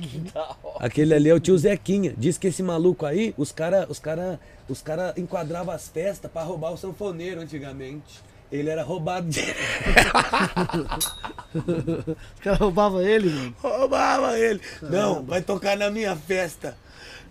que 0.00 0.18
da 0.32 0.56
hora. 0.62 0.84
Aquele 0.84 1.14
ali 1.14 1.28
é 1.30 1.34
o 1.34 1.38
tio 1.40 1.56
Zequinha. 1.56 2.12
Diz 2.18 2.36
que 2.36 2.48
esse 2.48 2.62
maluco 2.62 3.06
aí, 3.06 3.32
os 3.38 3.52
cara, 3.52 3.86
os 3.88 3.98
cara, 3.98 4.40
os 4.68 4.82
cara 4.82 5.14
enquadravam 5.16 5.72
as 5.72 5.88
festas 5.88 6.30
pra 6.30 6.42
roubar 6.42 6.72
o 6.72 6.76
sanfoneiro 6.76 7.40
antigamente. 7.40 8.20
Ele 8.52 8.68
era 8.68 8.82
roubado 8.82 9.28
de... 9.28 9.40
Os 11.54 12.40
caras 12.42 12.58
roubavam 12.58 13.00
ele, 13.02 13.30
mano. 13.30 13.54
roubava 13.62 14.38
ele. 14.38 14.60
Não, 14.82 15.22
vai 15.24 15.40
tocar 15.42 15.76
na 15.76 15.90
minha 15.90 16.14
festa. 16.16 16.76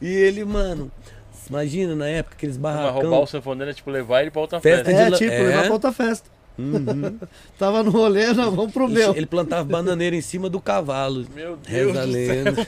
E 0.02 0.08
ele, 0.08 0.46
mano, 0.46 0.92
imagina 1.50 1.96
na 1.96 2.08
época 2.08 2.36
aqueles 2.36 2.58
Mas 2.58 2.74
barracão. 2.76 3.02
roubar 3.02 3.20
o 3.20 3.28
sanfoneiro 3.28 3.72
é 3.72 3.74
tipo 3.74 3.90
levar 3.92 4.22
ele 4.22 4.32
pra 4.32 4.42
outra 4.42 4.60
Festa 4.62 4.86
festa. 4.86 4.94
de 4.98 5.02
É, 5.06 5.10
la- 5.10 5.18
tipo, 5.18 5.32
é. 5.34 5.40
levar 5.48 5.64
pra 5.64 5.74
outra 5.74 5.92
festa. 5.92 6.30
Uhum. 6.58 7.18
Tava 7.58 7.84
no 7.84 7.92
rolê, 7.92 8.34
não, 8.34 8.52
vamos 8.52 8.74
pro 8.74 8.88
meu. 8.90 9.16
Ele 9.16 9.26
plantava 9.26 9.64
bananeira 9.64 10.16
em 10.16 10.22
cima 10.22 10.50
do 10.50 10.60
cavalo. 10.60 11.26
Meu 11.34 11.56
Deus 11.58 11.94
Reza 11.96 12.02
a 12.02 12.06
lenda. 12.06 12.68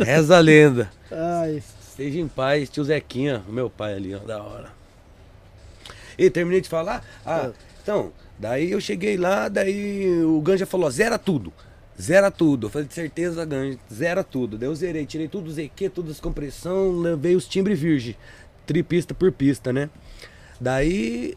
Reza 0.04 0.36
a 0.36 0.40
lenda. 0.40 0.90
Ai, 1.10 1.62
Esteja 1.90 2.18
em 2.20 2.26
paz, 2.28 2.68
tio 2.70 2.82
Zequinha, 2.84 3.42
meu 3.48 3.70
pai 3.70 3.94
ali, 3.94 4.14
ó, 4.14 4.18
da 4.18 4.42
hora. 4.42 4.68
E 6.18 6.30
terminei 6.30 6.60
de 6.60 6.68
falar? 6.68 7.04
Ah, 7.24 7.50
então, 7.82 8.12
daí 8.38 8.70
eu 8.70 8.80
cheguei 8.80 9.16
lá, 9.16 9.48
daí 9.48 10.22
o 10.24 10.40
Ganja 10.40 10.66
falou, 10.66 10.90
zera 10.90 11.18
tudo. 11.18 11.52
Zera 12.00 12.30
tudo. 12.30 12.66
Eu 12.66 12.70
falei, 12.70 12.88
de 12.88 12.94
certeza, 12.94 13.44
Ganja, 13.44 13.78
zera 13.92 14.24
tudo. 14.24 14.58
Daí 14.58 14.68
eu 14.68 14.74
zerei, 14.74 15.06
tirei 15.06 15.28
tudo 15.28 15.48
os 15.48 15.58
EQ, 15.58 15.90
todas 15.90 16.12
as 16.12 16.20
compressão, 16.20 16.90
levei 16.98 17.36
os 17.36 17.46
timbres 17.46 17.78
virgem. 17.78 18.16
Tripista 18.66 19.14
por 19.14 19.30
pista, 19.30 19.72
né? 19.72 19.90
Daí 20.60 21.36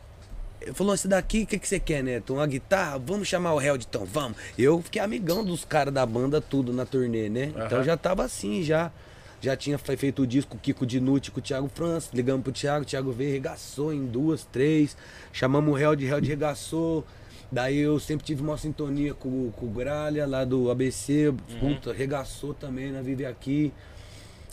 ele 0.61 0.73
falou, 0.73 0.93
esse 0.93 1.07
daqui, 1.07 1.43
o 1.43 1.47
que, 1.47 1.59
que 1.59 1.67
você 1.67 1.79
quer, 1.79 2.03
Neto? 2.03 2.33
Uma 2.33 2.47
guitarra? 2.47 2.97
Vamos 2.97 3.27
chamar 3.27 3.53
o 3.53 3.61
Held, 3.61 3.85
então, 3.87 4.05
vamos. 4.05 4.37
Eu 4.57 4.81
fiquei 4.81 5.01
amigão 5.01 5.43
dos 5.43 5.63
caras 5.63 5.93
da 5.93 6.05
banda, 6.05 6.41
tudo 6.41 6.73
na 6.73 6.85
turnê, 6.85 7.29
né? 7.29 7.51
Então 7.55 7.77
Aham. 7.77 7.83
já 7.83 7.95
tava 7.95 8.23
assim, 8.23 8.63
já. 8.63 8.91
Já 9.39 9.55
tinha 9.55 9.77
fe- 9.77 9.95
feito 9.97 10.23
o 10.23 10.27
disco 10.27 10.57
Kiko 10.57 10.85
Dinucci 10.85 11.29
com 11.31 11.39
o 11.39 11.43
Thiago 11.43 11.69
França. 11.73 12.09
Ligamos 12.13 12.43
pro 12.43 12.51
Thiago, 12.51 12.83
o 12.83 12.85
Thiago 12.85 13.11
veio, 13.11 13.31
regaçou 13.31 13.93
em 13.93 14.05
duas, 14.05 14.43
três. 14.45 14.97
Chamamos 15.31 15.73
o 15.73 15.77
Held, 15.77 16.05
Held 16.05 16.27
regaçou. 16.27 17.05
Daí 17.51 17.77
eu 17.77 17.97
sempre 17.99 18.25
tive 18.25 18.41
uma 18.41 18.57
sintonia 18.57 19.13
com, 19.13 19.51
com 19.51 19.65
o 19.67 19.69
Gralha 19.69 20.25
lá 20.25 20.43
do 20.43 20.69
ABC. 20.71 21.33
Puta, 21.59 21.93
regaçou 21.93 22.53
também 22.53 22.91
na 22.91 23.01
Vive 23.01 23.25
Aqui. 23.25 23.71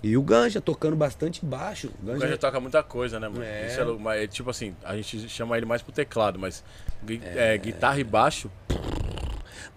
E 0.03 0.17
o 0.19 0.23
Ganja 0.23 0.61
tocando 0.61 0.95
bastante 0.95 1.43
baixo. 1.45 1.89
O 1.89 2.03
O 2.03 2.07
Ganja, 2.07 2.27
Ganja 2.27 2.37
toca 2.39 2.61
muita 2.61 2.83
coisa, 2.83 3.19
né, 3.19 3.27
mano? 3.27 3.43
É. 3.43 3.67
Isso 3.67 3.81
é 3.81 3.85
louco, 3.85 4.03
mas 4.03 4.23
é 4.23 4.27
tipo 4.27 4.51
assim, 4.51 4.77
a 4.85 4.95
gente 4.95 5.27
chama 5.31 5.57
ele 5.57 5.65
mais 5.65 5.81
pro 5.81 5.93
teclado, 5.93 6.39
mas 6.39 6.63
gui- 7.03 7.23
é, 7.25 7.57
guitarra 7.57 7.99
e 7.99 8.05
baixo, 8.05 8.51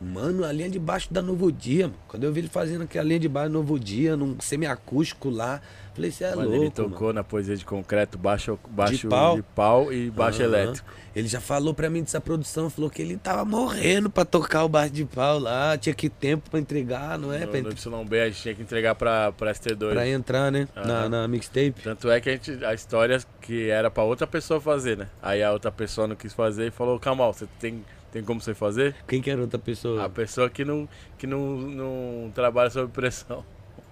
Mano, 0.01 0.43
a 0.43 0.51
linha 0.51 0.69
de 0.69 0.79
baixo 0.79 1.11
da 1.13 1.21
Novo 1.21 1.51
Dia. 1.51 1.87
mano. 1.87 1.99
Quando 2.07 2.23
eu 2.23 2.31
vi 2.33 2.41
ele 2.41 2.47
fazendo 2.49 2.83
aquela 2.83 3.05
linha 3.05 3.19
de 3.19 3.29
baixo 3.29 3.51
Novo 3.51 3.79
Dia, 3.79 4.15
num 4.15 4.39
semiacústico 4.39 5.29
lá, 5.29 5.61
falei, 5.93 6.11
você 6.11 6.23
é 6.25 6.35
mano, 6.35 6.49
louco. 6.49 6.63
ele 6.63 6.71
tocou 6.71 7.13
na 7.13 7.23
poesia 7.23 7.55
de 7.55 7.65
concreto, 7.65 8.17
baixo, 8.17 8.59
baixo 8.69 9.07
pau? 9.07 9.35
de 9.35 9.41
pau 9.41 9.91
e 9.93 10.09
baixo 10.11 10.41
Aham. 10.41 10.47
elétrico. 10.53 10.87
Ele 11.15 11.27
já 11.27 11.41
falou 11.41 11.73
pra 11.73 11.89
mim 11.89 12.01
dessa 12.01 12.21
produção, 12.21 12.69
falou 12.69 12.91
que 12.91 13.01
ele 13.01 13.17
tava 13.17 13.43
morrendo 13.43 14.07
pra 14.07 14.23
tocar 14.23 14.63
o 14.63 14.69
baixo 14.69 14.93
de 14.93 15.03
pau 15.03 15.39
lá, 15.39 15.75
tinha 15.75 15.95
que 15.95 16.09
tempo 16.09 16.47
pra 16.51 16.59
entregar, 16.59 17.17
não 17.17 17.33
é? 17.33 17.39
no, 17.39 17.47
pra, 17.47 17.61
no 17.61 18.01
YB 18.03 18.19
a 18.19 18.25
gente 18.29 18.41
tinha 18.43 18.53
que 18.53 18.61
entregar 18.61 18.93
pra, 18.93 19.31
pra 19.31 19.51
ST2. 19.51 19.93
pra 19.93 20.07
entrar, 20.07 20.51
né? 20.51 20.67
Na, 20.75 20.81
Aham. 20.81 21.09
na 21.09 21.27
mixtape. 21.27 21.73
Tanto 21.83 22.09
é 22.11 22.21
que 22.21 22.29
a, 22.29 22.33
gente, 22.33 22.63
a 22.63 22.73
história 22.73 23.19
que 23.41 23.67
era 23.69 23.89
pra 23.89 24.03
outra 24.03 24.27
pessoa 24.27 24.61
fazer, 24.61 24.95
né? 24.95 25.07
Aí 25.21 25.41
a 25.41 25.51
outra 25.51 25.71
pessoa 25.71 26.05
não 26.07 26.15
quis 26.15 26.33
fazer 26.33 26.67
e 26.67 26.71
falou, 26.71 26.99
Kamal, 26.99 27.33
você 27.33 27.47
tem, 27.59 27.83
tem 28.11 28.23
como 28.23 28.41
você 28.41 28.53
fazer? 28.53 28.95
Quem 29.07 29.21
que 29.21 29.29
era 29.29 29.41
outra 29.41 29.59
pessoa? 29.59 30.05
A 30.05 30.09
pessoa 30.09 30.49
que 30.49 30.63
não, 30.63 30.87
que 31.17 31.27
não, 31.27 31.39
não 31.57 32.31
trabalha 32.33 32.69
sob 32.69 32.91
pressão. 32.91 33.43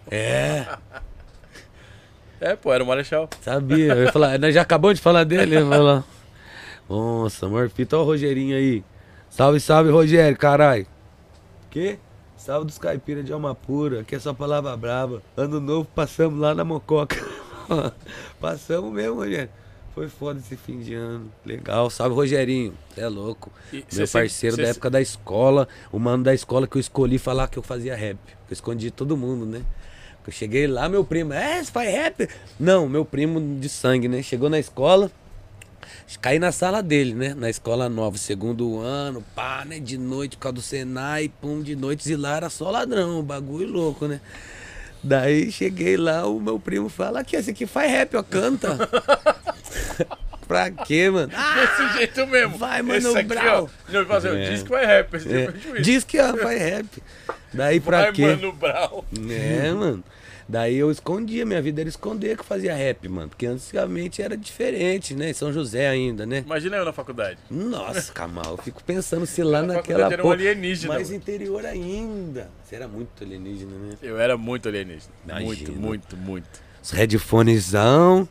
É, 0.09 0.65
É, 2.39 2.55
pô, 2.55 2.73
era 2.73 2.83
o 2.83 2.87
Marechal. 2.87 3.29
sabia. 3.41 3.93
Eu 3.93 4.03
ia 4.03 4.11
falar, 4.11 4.37
nós 4.37 4.53
já 4.53 4.61
acabamos 4.61 4.97
de 4.97 5.01
falar 5.01 5.23
dele, 5.23 5.55
ia 5.55 5.65
falar. 5.65 6.03
Nossa, 6.89 7.47
Morfita, 7.47 7.97
ó 7.97 8.01
o 8.01 8.05
Rogerinho 8.05 8.55
aí. 8.55 8.83
Salve, 9.29 9.59
salve, 9.59 9.89
Rogério, 9.89 10.37
caralho. 10.37 10.85
Que? 11.69 11.97
Salve 12.37 12.67
dos 12.67 12.77
caipiras 12.77 13.25
de 13.25 13.33
alma 13.33 13.55
pura, 13.55 14.03
que 14.03 14.15
é 14.15 14.19
só 14.19 14.33
palavra 14.33 14.75
brava. 14.77 15.21
Ano 15.35 15.59
novo 15.59 15.87
passamos 15.95 16.39
lá 16.39 16.53
na 16.53 16.63
Mococa. 16.63 17.15
passamos 18.39 18.93
mesmo, 18.93 19.15
Rogério. 19.15 19.49
Foi 19.95 20.09
foda 20.09 20.39
esse 20.39 20.57
fim 20.57 20.79
de 20.81 20.93
ano. 20.93 21.31
Legal, 21.45 21.89
salve 21.89 22.13
Rogerinho. 22.15 22.73
Você 22.93 22.99
é 23.01 23.07
louco. 23.07 23.49
E 23.71 23.83
Meu 23.93 24.05
se- 24.05 24.11
parceiro 24.13 24.57
da 24.57 24.63
época 24.67 24.89
da 24.89 25.01
escola, 25.01 25.67
o 25.91 25.97
mano 25.97 26.21
da 26.23 26.33
escola 26.33 26.67
que 26.67 26.75
eu 26.75 26.81
escolhi 26.81 27.17
falar 27.17 27.47
que 27.47 27.57
eu 27.57 27.63
fazia 27.63 27.95
rap. 27.95 28.17
Eu 28.49 28.53
escondi 28.53 28.91
todo 28.91 29.15
mundo, 29.15 29.45
né? 29.45 29.61
Eu 30.27 30.33
cheguei 30.33 30.67
lá, 30.67 30.89
meu 30.89 31.05
primo, 31.05 31.31
é, 31.33 31.63
você 31.63 31.71
faz 31.71 31.89
rap? 31.89 32.27
Não, 32.59 32.89
meu 32.89 33.05
primo 33.05 33.57
de 33.59 33.69
sangue, 33.69 34.07
né? 34.09 34.21
Chegou 34.21 34.49
na 34.49 34.59
escola, 34.59 35.09
caí 36.19 36.39
na 36.39 36.51
sala 36.51 36.81
dele, 36.83 37.13
né? 37.13 37.33
Na 37.33 37.49
escola 37.49 37.87
nova, 37.87 38.17
segundo 38.17 38.79
ano, 38.81 39.23
pá, 39.33 39.63
né? 39.65 39.79
De 39.79 39.97
noite, 39.97 40.35
por 40.35 40.41
causa 40.43 40.55
do 40.55 40.61
Senai, 40.61 41.31
pum, 41.41 41.61
de 41.61 41.75
noite 41.75 42.11
e 42.11 42.15
lá 42.17 42.35
era 42.37 42.49
só 42.49 42.69
ladrão, 42.69 43.23
bagulho 43.23 43.71
louco, 43.71 44.07
né? 44.07 44.19
Daí 45.07 45.51
cheguei 45.51 45.97
lá, 45.97 46.25
o 46.25 46.39
meu 46.39 46.59
primo 46.59 46.89
fala, 46.89 47.19
aqui, 47.19 47.35
esse 47.35 47.51
aqui 47.51 47.67
faz 47.67 47.91
rap, 47.91 48.17
ó, 48.17 48.23
canta. 48.23 48.75
pra 50.47 50.71
quê, 50.71 51.09
mano? 51.11 51.27
Desse 51.31 51.97
jeito 51.97 52.25
mesmo. 52.27 52.57
vai, 52.57 52.81
Mano 52.81 52.97
Esse 53.09 53.17
aqui, 53.19 53.27
Brown. 53.27 53.63
ó. 53.65 53.91
Não, 53.91 54.05
fala 54.05 54.17
assim, 54.17 54.27
É. 54.29 54.49
diz 54.49 54.63
que 54.63 54.69
vai 54.69 54.85
rap. 54.85 55.13
Esse 55.15 55.31
É, 55.35 55.51
tipo 55.51 55.81
diz 55.81 56.03
que 56.03 56.19
ó, 56.19 56.35
faz 56.37 56.59
rap. 56.59 56.85
Daí 57.53 57.79
pra 57.79 58.01
vai, 58.03 58.11
quê? 58.13 58.21
Mano 58.25 58.51
Brown. 58.53 59.03
É, 59.29 59.71
mano. 59.71 60.03
Daí 60.47 60.75
eu 60.75 60.91
escondia, 60.91 61.45
minha 61.45 61.61
vida 61.61 61.81
era 61.81 61.89
esconder 61.89 62.35
que 62.35 62.41
eu 62.41 62.45
fazia 62.45 62.75
rap, 62.75 63.07
mano. 63.09 63.29
Porque 63.29 63.47
antigamente 63.47 64.21
era 64.21 64.37
diferente, 64.37 65.15
né? 65.15 65.31
Em 65.31 65.33
São 65.33 65.51
José 65.51 65.87
ainda, 65.87 66.25
né? 66.25 66.43
Imagina 66.45 66.77
eu 66.77 66.85
na 66.85 66.93
faculdade. 66.93 67.39
Nossa, 67.49 68.13
Kamal, 68.13 68.51
eu 68.51 68.57
fico 68.57 68.83
pensando 68.83 69.25
se 69.25 69.41
lá 69.41 69.61
Na 69.63 69.75
naquela 69.75 70.11
era 70.13 70.25
um 70.25 70.31
alienígena, 70.31 70.93
Mais 70.93 71.11
interior 71.11 71.65
ainda. 71.65 72.49
Você 72.63 72.75
era 72.75 72.87
muito 72.87 73.23
alienígena, 73.23 73.71
né? 73.71 73.97
Eu 74.03 74.19
era 74.19 74.37
muito 74.37 74.69
alienígena. 74.69 75.11
Imagina. 75.25 75.45
Muito, 75.47 75.71
muito, 75.73 76.17
muito. 76.17 76.61
Os 76.81 76.91
headphonesão. 76.91 78.29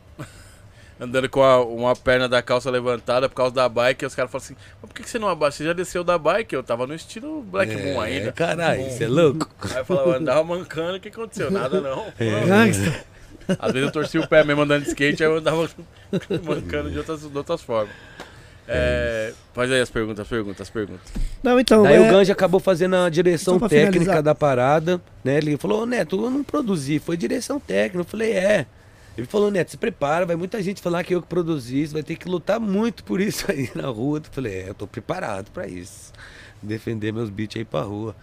Andando 1.05 1.29
com 1.29 1.43
a- 1.43 1.63
uma 1.63 1.95
perna 1.95 2.27
da 2.27 2.41
calça 2.41 2.69
levantada 2.69 3.29
por 3.29 3.35
causa 3.35 3.53
da 3.53 3.69
bike, 3.69 4.03
e 4.03 4.07
os 4.07 4.15
caras 4.15 4.31
falam 4.31 4.43
assim, 4.43 4.55
mas 4.81 4.89
por 4.89 4.95
que 4.95 5.03
que 5.03 5.09
você 5.09 5.19
não 5.19 5.29
abaixa? 5.29 5.57
Você 5.57 5.63
já 5.65 5.73
desceu 5.73 6.03
da 6.03 6.17
bike? 6.17 6.53
Eu 6.55 6.63
tava 6.63 6.85
no 6.87 6.93
estilo 6.95 7.41
Black 7.43 7.75
Moon 7.75 8.01
ainda. 8.01 8.31
Caralho, 8.31 8.83
você 8.89 9.03
é 9.05 9.07
louco? 9.07 9.49
Aí 9.71 9.77
eu 9.77 9.85
falava, 9.85 10.17
andava 10.17 10.43
mancando, 10.43 10.97
o 10.97 10.99
que 10.99 11.09
aconteceu? 11.09 11.49
Nada 11.51 11.79
não. 11.79 12.05
É. 12.19 12.45
Gangsta. 12.45 13.03
Às 13.59 13.71
vezes 13.71 13.87
eu 13.87 13.91
torcia 13.91 14.19
o 14.21 14.27
pé 14.27 14.43
mesmo 14.43 14.63
andando 14.63 14.81
de 14.83 14.89
skate, 14.89 15.23
aí 15.23 15.29
eu 15.29 15.37
andava 15.37 15.69
mancando 16.43 16.89
de 16.89 16.97
outras, 16.97 17.21
de 17.21 17.37
outras 17.37 17.61
formas. 17.61 17.93
É, 18.67 19.31
faz 19.53 19.71
aí 19.71 19.79
as 19.79 19.91
perguntas, 19.91 20.21
as 20.21 20.27
perguntas, 20.27 20.61
as 20.61 20.69
perguntas. 20.71 21.03
Não, 21.43 21.59
então. 21.59 21.83
Daí 21.83 21.97
é, 21.97 21.99
o 22.01 22.11
Ganja 22.11 22.33
acabou 22.33 22.59
fazendo 22.59 22.95
a 22.95 23.07
direção 23.09 23.53
Só 23.55 23.59
pra 23.59 23.69
técnica 23.69 23.91
finalizar. 23.99 24.23
da 24.23 24.33
parada, 24.33 24.99
né? 25.23 25.37
Ele 25.37 25.55
falou, 25.57 25.85
Neto, 25.85 26.15
eu 26.25 26.31
não 26.31 26.43
produzi, 26.43 26.97
foi 26.97 27.15
direção 27.15 27.59
técnica. 27.59 27.99
Eu 27.99 28.05
falei, 28.05 28.31
é. 28.31 28.65
Ele 29.17 29.25
falou, 29.27 29.49
Neto, 29.49 29.71
se 29.71 29.77
prepara, 29.77 30.25
vai 30.25 30.35
muita 30.35 30.61
gente 30.61 30.81
falar 30.81 31.03
que 31.03 31.15
eu 31.15 31.21
que 31.21 31.27
produzi, 31.27 31.87
você 31.87 31.93
vai 31.93 32.03
ter 32.03 32.17
que 32.17 32.27
lutar 32.27 32.59
muito 32.59 33.03
por 33.03 33.21
isso 33.21 33.49
aí 33.49 33.69
na 33.73 33.87
rua. 33.87 34.19
Eu 34.19 34.23
falei, 34.31 34.53
é, 34.53 34.69
eu 34.69 34.73
tô 34.73 34.85
preparado 34.85 35.49
pra 35.51 35.67
isso. 35.67 36.11
Defender 36.61 37.13
meus 37.13 37.29
beats 37.29 37.55
aí 37.57 37.63
pra 37.65 37.81
rua. 37.81 38.15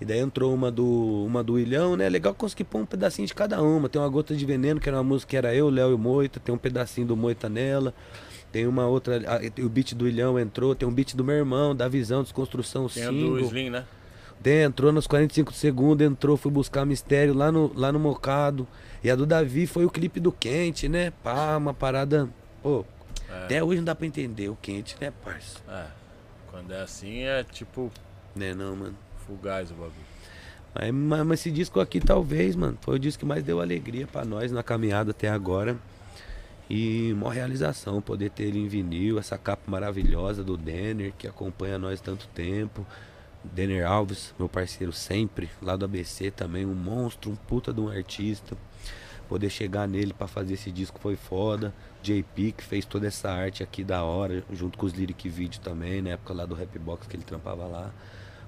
E 0.00 0.04
daí 0.04 0.18
entrou 0.18 0.54
uma 0.54 0.70
do, 0.70 1.24
uma 1.24 1.42
do 1.42 1.58
Ilhão, 1.58 1.96
né? 1.96 2.08
Legal 2.08 2.34
conseguir 2.34 2.64
pôr 2.64 2.78
um 2.82 2.86
pedacinho 2.86 3.26
de 3.26 3.34
cada 3.34 3.62
uma. 3.62 3.88
Tem 3.88 4.00
uma 4.00 4.08
Gota 4.08 4.36
de 4.36 4.44
Veneno, 4.44 4.78
que 4.78 4.88
era 4.88 4.98
uma 4.98 5.04
música 5.04 5.30
que 5.30 5.36
era 5.36 5.54
eu, 5.54 5.70
Léo 5.70 5.90
e 5.90 5.94
o 5.94 5.98
Moita. 5.98 6.38
Tem 6.38 6.54
um 6.54 6.58
pedacinho 6.58 7.06
do 7.06 7.16
Moita 7.16 7.48
nela. 7.48 7.94
Tem 8.52 8.66
uma 8.66 8.86
outra. 8.86 9.22
ah, 9.26 9.40
O 9.64 9.68
beat 9.68 9.94
do 9.94 10.06
Ilhão 10.06 10.38
entrou. 10.38 10.74
Tem 10.74 10.86
um 10.86 10.92
beat 10.92 11.16
do 11.16 11.24
meu 11.24 11.36
irmão, 11.36 11.74
da 11.74 11.88
visão, 11.88 12.22
desconstrução, 12.22 12.88
Tem 12.88 13.04
a 13.04 13.10
do. 13.10 13.40
Slim, 13.40 13.70
né? 13.70 13.84
Entrou 14.44 14.92
nos 14.92 15.06
45 15.08 15.52
segundos, 15.52 16.06
entrou, 16.06 16.36
fui 16.36 16.52
buscar 16.52 16.84
mistério 16.84 17.34
lá 17.34 17.50
no, 17.50 17.72
lá 17.74 17.90
no 17.90 17.98
Mocado. 17.98 18.66
E 19.02 19.10
a 19.10 19.16
do 19.16 19.26
Davi 19.26 19.66
foi 19.66 19.84
o 19.84 19.90
clipe 19.90 20.20
do 20.20 20.30
Quente, 20.30 20.88
né? 20.88 21.12
Pá, 21.22 21.56
uma 21.56 21.74
parada. 21.74 22.28
Pô, 22.62 22.84
É. 23.28 23.44
até 23.44 23.64
hoje 23.64 23.78
não 23.78 23.84
dá 23.84 23.94
pra 23.94 24.06
entender 24.06 24.48
o 24.48 24.56
Quente, 24.62 24.96
né, 25.00 25.12
parça? 25.24 25.58
É. 25.68 25.86
Quando 26.50 26.72
é 26.72 26.80
assim 26.80 27.22
é 27.24 27.42
tipo 27.44 27.90
Né, 28.36 28.54
não, 28.54 28.76
mano. 28.76 28.94
fugaz 29.26 29.70
o 29.70 29.74
bagulho. 29.74 29.92
Mas, 30.72 30.92
mas, 30.94 31.26
mas 31.26 31.40
esse 31.40 31.50
disco 31.50 31.80
aqui, 31.80 31.98
talvez, 32.00 32.54
mano, 32.54 32.78
foi 32.82 32.96
o 32.96 32.98
disco 33.00 33.20
que 33.20 33.26
mais 33.26 33.42
deu 33.42 33.60
alegria 33.60 34.06
pra 34.06 34.24
nós 34.24 34.52
na 34.52 34.62
caminhada 34.62 35.10
até 35.10 35.28
agora. 35.28 35.76
E 36.68 37.12
uma 37.12 37.32
realização, 37.32 38.00
poder 38.02 38.30
ter 38.30 38.44
ele 38.44 38.58
em 38.58 38.68
vinil, 38.68 39.18
essa 39.18 39.38
capa 39.38 39.62
maravilhosa 39.68 40.42
do 40.44 40.56
Denner, 40.56 41.12
que 41.16 41.26
acompanha 41.26 41.78
nós 41.78 42.00
tanto 42.00 42.26
tempo. 42.28 42.86
Denner 43.52 43.86
Alves, 43.86 44.34
meu 44.38 44.48
parceiro 44.48 44.92
sempre, 44.92 45.48
lá 45.60 45.76
do 45.76 45.84
ABC 45.84 46.30
também, 46.30 46.66
um 46.66 46.74
monstro, 46.74 47.30
um 47.30 47.36
puta 47.36 47.72
de 47.72 47.80
um 47.80 47.88
artista. 47.88 48.56
Poder 49.28 49.50
chegar 49.50 49.88
nele 49.88 50.12
pra 50.12 50.28
fazer 50.28 50.54
esse 50.54 50.70
disco 50.70 51.00
foi 51.00 51.16
foda. 51.16 51.74
JP, 52.02 52.52
que 52.52 52.62
fez 52.62 52.84
toda 52.84 53.08
essa 53.08 53.28
arte 53.30 53.62
aqui 53.62 53.82
da 53.82 54.04
hora, 54.04 54.44
junto 54.52 54.78
com 54.78 54.86
os 54.86 54.92
Lyric 54.92 55.28
Video 55.28 55.60
também, 55.60 56.00
na 56.00 56.10
época 56.10 56.32
lá 56.32 56.46
do 56.46 56.54
Rapbox 56.54 57.08
que 57.08 57.16
ele 57.16 57.24
trampava 57.24 57.66
lá. 57.66 57.92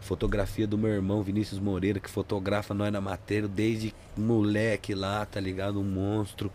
Fotografia 0.00 0.66
do 0.66 0.78
meu 0.78 0.90
irmão 0.90 1.22
Vinícius 1.22 1.58
Moreira, 1.58 1.98
que 1.98 2.08
fotografa 2.08 2.72
nós 2.72 2.92
na 2.92 3.00
matéria 3.00 3.48
desde 3.48 3.92
moleque 4.16 4.94
lá, 4.94 5.26
tá 5.26 5.40
ligado? 5.40 5.80
Um 5.80 5.84
monstro. 5.84 6.52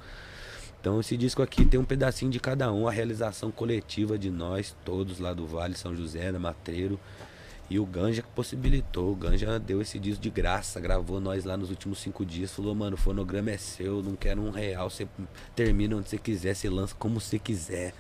Então 0.80 0.99
esse 0.99 1.15
disco 1.17 1.41
aqui 1.41 1.65
tem 1.65 1.80
um 1.80 1.85
pedacinho 1.85 2.31
de 2.31 2.39
cada 2.39 2.72
um, 2.72 2.88
a 2.88 2.91
realização 2.91 3.51
coletiva 3.51 4.17
de 4.17 4.30
nós, 4.30 4.75
todos 4.83 5.19
lá 5.19 5.33
do 5.33 5.45
Vale, 5.45 5.75
São 5.75 5.95
José, 5.95 6.31
na 6.31 6.39
Matreiro. 6.39 6.99
E 7.69 7.80
o 7.80 7.85
Ganja 7.85 8.22
que 8.22 8.27
possibilitou, 8.30 9.11
o 9.11 9.16
Ganja 9.16 9.59
deu 9.59 9.82
esse 9.82 9.98
disco 9.98 10.22
de 10.22 10.30
graça, 10.30 10.80
gravou 10.80 11.19
nós 11.19 11.45
lá 11.45 11.56
nos 11.56 11.69
últimos 11.69 12.00
cinco 12.00 12.25
dias, 12.25 12.51
falou, 12.51 12.75
mano, 12.75 12.95
o 12.95 13.00
fonograma 13.00 13.51
é 13.51 13.58
seu, 13.58 14.03
não 14.03 14.16
quero 14.16 14.42
um 14.42 14.51
real, 14.51 14.90
você 14.90 15.08
termina 15.56 15.95
onde 15.95 16.09
você 16.09 16.17
quiser, 16.17 16.56
você 16.56 16.69
lança 16.69 16.93
como 16.98 17.19
você 17.19 17.40
quiser. 17.40 17.93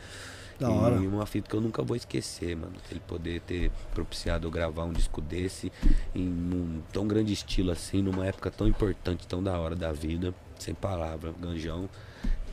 Da 0.59 0.69
e 0.69 0.71
hora. 0.71 0.95
uma 0.95 1.25
fita 1.25 1.49
que 1.49 1.55
eu 1.55 1.61
nunca 1.61 1.81
vou 1.81 1.95
esquecer, 1.95 2.55
mano. 2.55 2.73
Ele 2.89 2.99
poder 2.99 3.41
ter 3.41 3.71
propiciado 3.93 4.47
eu 4.47 4.51
gravar 4.51 4.83
um 4.83 4.93
disco 4.93 5.19
desse 5.19 5.71
em 6.13 6.27
um 6.27 6.81
tão 6.91 7.07
grande 7.07 7.33
estilo 7.33 7.71
assim, 7.71 8.01
numa 8.01 8.25
época 8.25 8.51
tão 8.51 8.67
importante, 8.67 9.27
tão 9.27 9.41
da 9.41 9.57
hora 9.57 9.75
da 9.75 9.91
vida. 9.91 10.33
Sem 10.59 10.73
palavra, 10.73 11.33
Ganjão, 11.41 11.89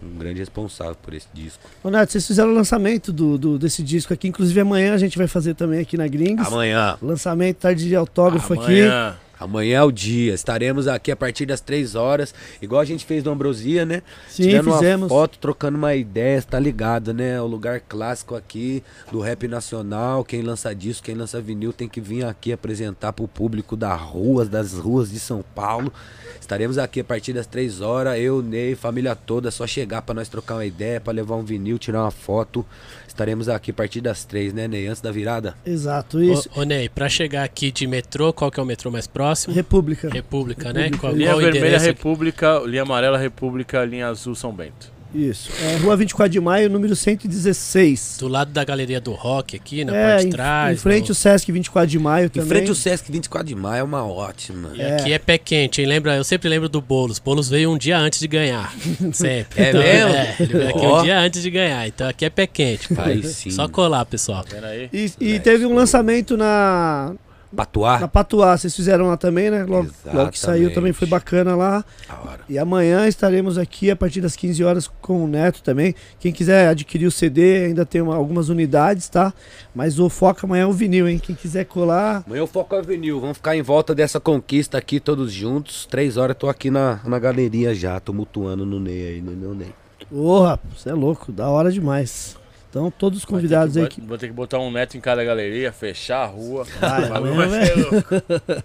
um 0.03 0.19
grande 0.19 0.39
responsável 0.41 0.97
por 1.03 1.13
esse 1.15 1.27
disco. 1.33 1.63
Ô, 1.83 1.91
Neto, 1.91 2.13
vocês 2.13 2.27
fizeram 2.27 2.51
o 2.51 2.55
lançamento 2.55 3.13
do, 3.13 3.37
do- 3.39 3.59
desse 3.59 3.83
disco 3.83 4.13
aqui. 4.15 4.29
Inclusive 4.29 4.59
amanhã 4.61 4.95
a 4.95 4.99
gente 4.99 5.17
vai 5.19 5.27
fazer 5.27 5.55
também 5.55 5.81
aqui 5.81 5.97
na 5.97 6.07
Gringos. 6.09 6.47
Amanhã. 6.47 6.97
Lançamento, 7.03 7.59
tarde 7.59 7.87
de 7.87 7.95
autógrafo 7.97 8.53
aqui. 8.55 8.83
Amanhã. 8.83 9.17
Amanhã 9.41 9.79
é 9.79 9.83
o 9.83 9.91
dia. 9.91 10.35
Estaremos 10.35 10.87
aqui 10.87 11.11
a 11.11 11.17
partir 11.17 11.47
das 11.47 11.63
3 11.63 11.95
horas, 11.95 12.35
igual 12.61 12.81
a 12.81 12.85
gente 12.85 13.07
fez 13.07 13.25
no 13.25 13.31
Ambrosia, 13.33 13.87
né? 13.87 14.03
Sim, 14.29 14.43
Tirando 14.43 14.73
fizemos. 14.75 15.03
uma 15.05 15.09
foto, 15.09 15.39
trocando 15.39 15.79
uma 15.79 15.95
ideia, 15.95 16.43
tá 16.43 16.61
ligado, 16.61 17.15
né? 17.15 17.41
O 17.41 17.47
lugar 17.47 17.81
clássico 17.81 18.35
aqui 18.37 18.83
do 19.11 19.19
rap 19.19 19.49
nacional. 19.49 20.23
Quem 20.23 20.43
lança 20.43 20.75
disco, 20.75 21.07
quem 21.07 21.15
lança 21.15 21.41
vinil 21.41 21.73
tem 21.73 21.89
que 21.89 22.03
vir 22.03 22.27
aqui 22.27 22.53
apresentar 22.53 23.15
pro 23.15 23.27
público 23.27 23.77
das 23.77 23.99
ruas, 23.99 24.49
das 24.49 24.75
ruas 24.75 25.11
de 25.11 25.19
São 25.19 25.43
Paulo. 25.55 25.91
Estaremos 26.39 26.77
aqui 26.77 27.01
a 27.01 27.05
partir 27.05 27.33
das 27.33 27.47
3 27.47 27.81
horas, 27.81 28.19
eu, 28.19 28.43
Ney, 28.43 28.75
família 28.75 29.15
toda, 29.15 29.49
é 29.49 29.51
só 29.51 29.67
chegar 29.67 30.03
pra 30.03 30.15
nós 30.15 30.29
trocar 30.29 30.57
uma 30.57 30.67
ideia, 30.67 31.01
pra 31.01 31.13
levar 31.13 31.37
um 31.37 31.45
vinil, 31.45 31.79
tirar 31.79 32.03
uma 32.03 32.11
foto. 32.11 32.67
Estaremos 33.09 33.49
aqui 33.49 33.71
a 33.71 33.75
partir 33.75 34.01
das 34.01 34.25
3, 34.25 34.53
né, 34.53 34.69
Ney? 34.69 34.87
Antes 34.87 35.01
da 35.01 35.11
virada? 35.11 35.55
Exato, 35.65 36.23
isso. 36.23 36.51
Ô, 36.55 36.61
ô 36.61 36.63
Ney, 36.65 36.89
pra 36.89 37.09
chegar 37.09 37.45
aqui 37.45 37.71
de 37.71 37.87
metrô, 37.87 38.33
qual 38.33 38.51
que 38.51 38.61
é 38.61 38.63
o 38.63 38.67
metrô 38.67 38.91
mais 38.91 39.07
próximo? 39.07 39.30
República. 39.49 40.09
República, 40.09 40.73
né? 40.73 40.85
República. 40.85 41.01
Qual, 41.07 41.13
Linha 41.15 41.31
qual 41.31 41.39
vermelha, 41.41 41.59
endereço? 41.61 41.85
aqui? 41.91 41.97
República. 41.99 42.59
Linha 42.67 42.83
amarela, 42.83 43.19
República. 43.19 43.85
Linha 43.85 44.09
azul, 44.09 44.35
São 44.35 44.53
Bento. 44.53 44.91
Isso. 45.13 45.51
É, 45.65 45.75
Rua 45.79 45.97
24 45.97 46.31
de 46.31 46.39
Maio, 46.39 46.71
número 46.71 46.95
116. 46.95 48.19
Do 48.21 48.29
lado 48.29 48.53
da 48.53 48.63
galeria 48.63 49.01
do 49.01 49.11
rock 49.13 49.57
aqui, 49.57 49.85
na 49.85 49.93
é, 49.97 50.07
parte 50.07 50.21
de 50.23 50.27
em, 50.29 50.31
trás. 50.31 50.79
em 50.79 50.81
frente 50.81 51.07
no- 51.07 51.11
o 51.11 51.15
Sesc 51.17 51.51
24 51.51 51.91
de 51.91 51.99
Maio 51.99 52.27
Em 52.27 52.29
também. 52.29 52.49
frente 52.49 52.69
ao 52.69 52.77
Sesc 52.77 53.11
24 53.11 53.49
de 53.49 53.57
maio 53.57 53.81
é 53.81 53.83
uma 53.83 54.07
ótima. 54.07 54.71
E 54.73 54.81
aqui 54.81 55.13
é 55.13 55.19
pé 55.19 55.37
quente, 55.37 55.81
hein? 55.81 55.89
Lembra, 55.89 56.15
eu 56.15 56.23
sempre 56.23 56.49
lembro 56.49 56.69
do 56.69 56.81
Boulos. 56.81 57.19
Boulos 57.19 57.49
veio 57.49 57.73
um 57.73 57.77
dia 57.77 57.99
antes 57.99 58.21
de 58.21 58.29
ganhar. 58.29 58.73
Sempre. 59.13 59.61
É 59.65 59.73
mesmo? 59.73 60.15
É, 60.15 60.37
ele 60.39 60.53
veio 60.53 60.69
aqui 60.69 60.87
Ó. 60.87 61.01
um 61.01 61.03
dia 61.03 61.19
antes 61.19 61.43
de 61.43 61.51
ganhar. 61.51 61.89
Então 61.89 62.09
aqui 62.09 62.25
é 62.25 62.31
pé 62.31 62.47
quente. 62.47 62.95
pô. 62.95 63.01
Aí 63.03 63.21
sim. 63.25 63.51
Só 63.51 63.67
colar, 63.67 64.05
pessoal. 64.05 64.45
Tá? 64.45 64.59
E, 64.93 65.13
e 65.19 65.41
teve 65.41 65.67
um 65.67 65.75
lançamento 65.75 66.37
na, 66.37 67.15
Patuá? 67.55 67.99
na 67.99 68.09
Patuá. 68.09 68.57
Vocês 68.57 68.75
fizeram 68.75 69.09
lá 69.09 69.17
também, 69.17 69.51
né? 69.51 69.65
Logo, 69.65 69.91
logo 70.13 70.31
que 70.31 70.39
saiu 70.39 70.73
também 70.73 70.93
foi 70.93 71.09
bacana 71.09 71.57
lá. 71.57 71.85
Da 72.09 72.15
hora. 72.31 72.41
E 72.49 72.59
amanhã 72.59 73.07
estaremos 73.09 73.59
aqui 73.59 73.91
a 73.91 73.97
partir 73.97 74.21
das 74.21 74.37
15 74.37 74.63
horas 74.63 74.87
com 75.01 75.25
o 75.25 75.27
Neto 75.27 75.63
também. 75.63 75.95
Quem 76.19 76.33
quiser 76.33 76.69
adquirir 76.69 77.07
o 77.07 77.11
CD, 77.11 77.65
ainda 77.67 77.85
tem 77.85 78.01
uma- 78.01 78.15
algumas 78.17 78.49
unidades, 78.49 79.09
tá? 79.09 79.33
Mas 79.75 79.99
o 79.99 80.09
foco 80.09 80.47
amanhã 80.47 80.63
é 80.63 80.67
o 80.67 80.73
vinil, 80.73 81.09
hein? 81.09 81.19
Quem 81.19 81.35
quiser 81.35 81.65
colar, 81.65 82.23
Amanhã 82.27 82.41
eu 82.43 82.47
foco 82.47 82.75
a 82.77 82.81
vinil. 82.83 83.21
Vamos 83.21 83.37
ficar 83.39 83.57
em 83.57 83.63
volta 83.63 83.95
dessa 83.95 84.21
conquista 84.21 84.79
aqui, 84.79 85.01
todos 85.01 85.33
juntos. 85.33 85.87
Três 85.87 86.17
horas 86.17 86.37
tô 86.39 86.49
aqui 86.49 86.71
na, 86.71 87.01
na 87.05 87.19
galeria 87.19 87.75
já, 87.75 87.99
tumultuando 87.99 88.65
no 88.65 88.79
Ney 88.79 89.09
aí, 89.15 89.21
no 89.21 89.33
meu 89.33 89.55
Ney. 89.55 89.75
Porra, 90.09 90.59
você 90.77 90.91
é 90.91 90.95
louco, 90.95 91.31
da 91.31 91.49
hora 91.49 91.71
demais. 91.71 92.37
Então, 92.71 92.89
todos 92.91 93.19
os 93.19 93.25
convidados 93.25 93.77
aí 93.77 93.89
que. 93.89 94.01
Vou 94.01 94.17
ter 94.17 94.29
que 94.29 94.33
botar 94.33 94.59
um 94.61 94.71
neto 94.71 94.97
em 94.97 95.01
cada 95.01 95.25
galeria, 95.25 95.73
fechar 95.73 96.23
a 96.23 96.27
rua. 96.27 96.65
Ser 96.65 97.77
louco. 97.77 98.15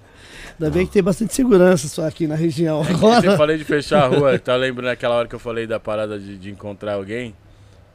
Ainda 0.60 0.72
bem 0.72 0.86
que 0.86 0.94
tem 0.94 1.04
bastante 1.04 1.34
segurança 1.34 1.88
só 1.88 2.08
aqui 2.08 2.28
na 2.28 2.36
região 2.36 2.84
Eu 2.88 2.96
agora. 2.96 3.36
falei 3.36 3.58
de 3.58 3.64
fechar 3.64 4.04
a 4.04 4.08
rua, 4.08 4.38
tá 4.40 4.56
lembrando 4.56 4.92
aquela 4.92 5.16
hora 5.16 5.28
que 5.28 5.36
eu 5.36 5.40
falei 5.40 5.68
da 5.68 5.80
parada 5.80 6.18
de, 6.20 6.38
de 6.38 6.50
encontrar 6.52 6.94
alguém? 6.94 7.36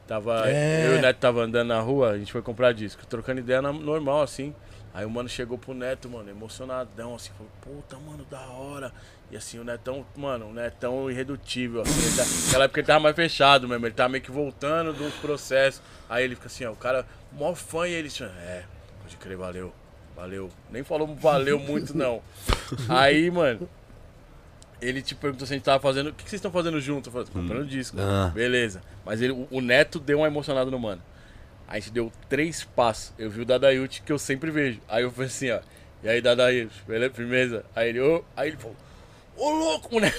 Tava, 0.07 0.43
É. 0.51 0.89
Eu 0.89 0.97
e 0.97 0.99
o 0.99 1.01
Neto 1.01 1.17
tava 1.19 1.43
andando 1.43 1.69
na 1.69 1.81
rua, 1.81 2.11
a 2.11 2.19
gente 2.19 2.33
foi 2.33 2.43
comprar 2.43 2.73
disco, 2.73 3.07
trocando 3.07 3.39
ideia 3.41 3.63
na- 3.63 3.73
normal 3.73 4.21
assim. 4.23 4.53
Aí 4.93 5.07
o 5.07 5.11
mano 5.11 5.29
chegou 5.29 5.57
pro 5.57 5.73
Neto, 5.73 6.09
mano, 6.11 6.29
emocionadão, 6.29 7.15
assim, 7.15 7.31
falou, 7.39 7.53
puta, 7.63 7.97
mano, 8.05 8.27
da 8.29 8.41
hora. 8.41 8.93
E 9.31 9.37
assim, 9.37 9.59
o 9.61 9.65
Netão, 9.65 10.05
mano, 10.17 10.47
o 10.49 10.53
Netão 10.53 11.09
irredutível, 11.11 11.83
assim, 11.83 12.01
ele 12.05 12.17
tá- 12.17 12.25
naquela 12.47 12.65
época 12.65 12.81
ele 12.81 12.87
tava 12.87 13.01
mais 13.01 13.15
fechado 13.15 13.69
mesmo, 13.69 13.87
ele 13.87 13.95
tava 13.95 14.09
meio 14.09 14.25
que 14.25 14.31
voltando 14.31 14.93
dos 14.93 15.15
processos. 15.15 15.81
Aí 16.09 16.25
ele 16.25 16.35
fica 16.35 16.49
assim, 16.49 16.65
ó, 16.65 16.73
o 16.73 16.77
cara, 16.77 17.07
mó 17.33 17.55
fã 17.55 17.87
e 17.87 17.93
ele, 17.93 18.09
assim, 18.09 18.25
é, 18.25 18.65
pode 19.03 19.17
crer, 19.17 19.37
valeu, 19.37 19.73
valeu. 20.17 20.51
Nem 20.71 20.83
falou 20.83 21.15
valeu 21.15 21.61
muito, 21.61 21.97
não. 21.97 22.21
Aí, 22.89 23.31
mano, 23.31 23.69
ele 24.81 25.01
te 25.01 25.15
perguntou 25.15 25.47
se 25.47 25.53
a 25.53 25.57
gente 25.57 25.65
tava 25.65 25.81
fazendo. 25.81 26.09
O 26.09 26.13
que, 26.13 26.25
que 26.25 26.31
vocês 26.31 26.39
estão 26.39 26.51
fazendo 26.51 26.81
junto? 26.81 27.09
Eu 27.09 27.13
falei, 27.13 27.29
comprando 27.33 27.67
disco. 27.67 27.97
Ah. 28.01 28.33
Beleza. 28.35 28.81
Mas 29.05 29.21
ele, 29.23 29.33
o, 29.33 29.47
o 29.51 29.61
Neto 29.61 30.01
deu 30.01 30.19
uma 30.19 30.27
emocionada 30.27 30.71
no 30.71 30.79
mano. 30.79 31.03
Aí 31.69 31.77
a 31.77 31.81
gente 31.81 31.93
deu 31.93 32.11
três 32.29 32.65
passos. 32.65 33.13
Eu 33.17 33.31
vi 33.31 33.43
o 33.43 33.45
Dadaiute 33.45 34.03
que 34.03 34.11
eu 34.11 34.19
sempre 34.19 34.51
vejo. 34.51 34.81
Aí 34.89 35.05
eu 35.05 35.11
falei 35.13 35.29
assim, 35.29 35.51
ó. 35.53 35.61
E 36.03 36.09
aí, 36.09 36.21
Dadaiute, 36.21 36.83
beleza? 36.89 37.15
Firmeza? 37.15 37.65
Aí 37.77 37.91
ele, 37.91 38.01
ô. 38.01 38.25
Aí 38.37 38.49
ele 38.49 38.57
falou, 38.57 38.77
ô 39.41 39.51
louco, 39.51 39.89
moleque. 39.93 40.19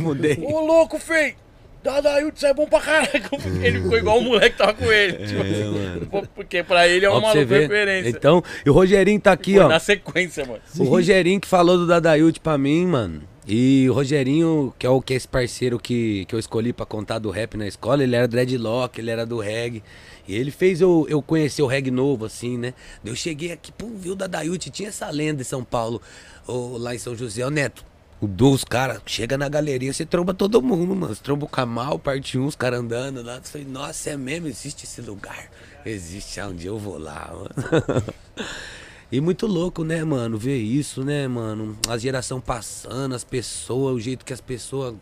Mudei. 0.00 0.38
Ô 0.42 0.60
louco, 0.60 0.98
feio. 0.98 1.34
Dadaiute, 1.82 2.40
você 2.40 2.48
é 2.48 2.54
bom 2.54 2.66
pra 2.66 2.80
caralho. 2.80 3.08
Ele 3.62 3.82
ficou 3.82 3.98
igual 3.98 4.18
o 4.18 4.22
moleque 4.22 4.50
que 4.50 4.58
tava 4.58 4.74
com 4.74 4.92
ele. 4.92 5.26
tipo 5.26 5.40
assim, 5.40 6.26
Porque 6.34 6.62
pra 6.64 6.88
ele 6.88 7.06
é 7.06 7.10
uma 7.10 7.32
ver. 7.32 7.46
referência. 7.62 8.08
Então, 8.10 8.42
e 8.66 8.68
o 8.68 8.72
Rogerinho 8.72 9.20
tá 9.20 9.32
aqui, 9.32 9.58
ó. 9.58 9.68
na 9.68 9.78
sequência, 9.78 10.44
mano. 10.44 10.60
O 10.76 10.84
Rogerinho 10.84 11.40
que 11.40 11.46
falou 11.46 11.78
do 11.78 11.86
Dadaiute 11.86 12.40
pra 12.40 12.58
mim, 12.58 12.84
mano. 12.86 13.22
E 13.46 13.88
o 13.88 13.94
Rogerinho, 13.94 14.74
que 14.78 14.86
é 14.86 14.90
o 14.90 15.00
que 15.00 15.14
é 15.14 15.16
esse 15.16 15.26
parceiro 15.28 15.78
que, 15.78 16.26
que 16.26 16.34
eu 16.34 16.38
escolhi 16.38 16.72
pra 16.72 16.84
contar 16.84 17.18
do 17.18 17.30
rap 17.30 17.56
na 17.56 17.66
escola, 17.66 18.02
ele 18.02 18.14
era 18.14 18.28
dreadlock, 18.28 19.00
ele 19.00 19.10
era 19.10 19.24
do 19.24 19.38
reggae. 19.38 19.82
E 20.26 20.34
ele 20.36 20.50
fez 20.50 20.82
eu, 20.82 21.06
eu 21.08 21.22
conhecer 21.22 21.62
o 21.62 21.66
reggae 21.66 21.90
novo, 21.90 22.26
assim, 22.26 22.58
né? 22.58 22.74
Eu 23.02 23.16
cheguei 23.16 23.50
aqui, 23.52 23.72
pô, 23.72 23.86
viu 23.94 24.12
o 24.12 24.16
Dadaiute, 24.16 24.68
tinha 24.68 24.90
essa 24.90 25.08
lenda 25.08 25.40
em 25.40 25.44
São 25.44 25.64
Paulo, 25.64 26.02
ou 26.46 26.76
lá 26.76 26.94
em 26.94 26.98
São 26.98 27.16
José, 27.16 27.46
o 27.46 27.50
Neto. 27.50 27.82
O 28.20 28.26
dos 28.26 28.64
caras, 28.64 29.00
chega 29.06 29.38
na 29.38 29.48
galeria, 29.48 29.92
você 29.92 30.04
tromba 30.04 30.34
todo 30.34 30.60
mundo, 30.60 30.94
mano. 30.96 31.14
Você 31.14 31.22
tromba 31.22 31.44
o 31.44 31.48
Kamal, 31.48 31.98
parte 31.98 32.36
1, 32.36 32.46
os 32.46 32.56
caras 32.56 32.80
andando 32.80 33.22
lá. 33.22 33.40
Você 33.40 33.58
fala, 33.58 33.64
nossa, 33.70 34.10
é 34.10 34.16
mesmo? 34.16 34.48
Existe 34.48 34.84
esse 34.84 35.00
lugar? 35.00 35.48
Existe, 35.86 36.40
ah, 36.40 36.48
um 36.48 36.54
dia 36.54 36.70
eu 36.70 36.78
vou 36.78 36.98
lá, 36.98 37.32
mano. 37.32 38.04
E 39.10 39.22
muito 39.22 39.46
louco, 39.46 39.84
né, 39.84 40.04
mano? 40.04 40.36
Ver 40.36 40.58
isso, 40.58 41.02
né, 41.02 41.26
mano? 41.26 41.78
A 41.88 41.96
geração 41.96 42.42
passando, 42.42 43.14
as 43.14 43.24
pessoas, 43.24 43.96
o 43.96 43.98
jeito 43.98 44.22
que 44.22 44.34
as 44.34 44.40
pessoas 44.40 44.94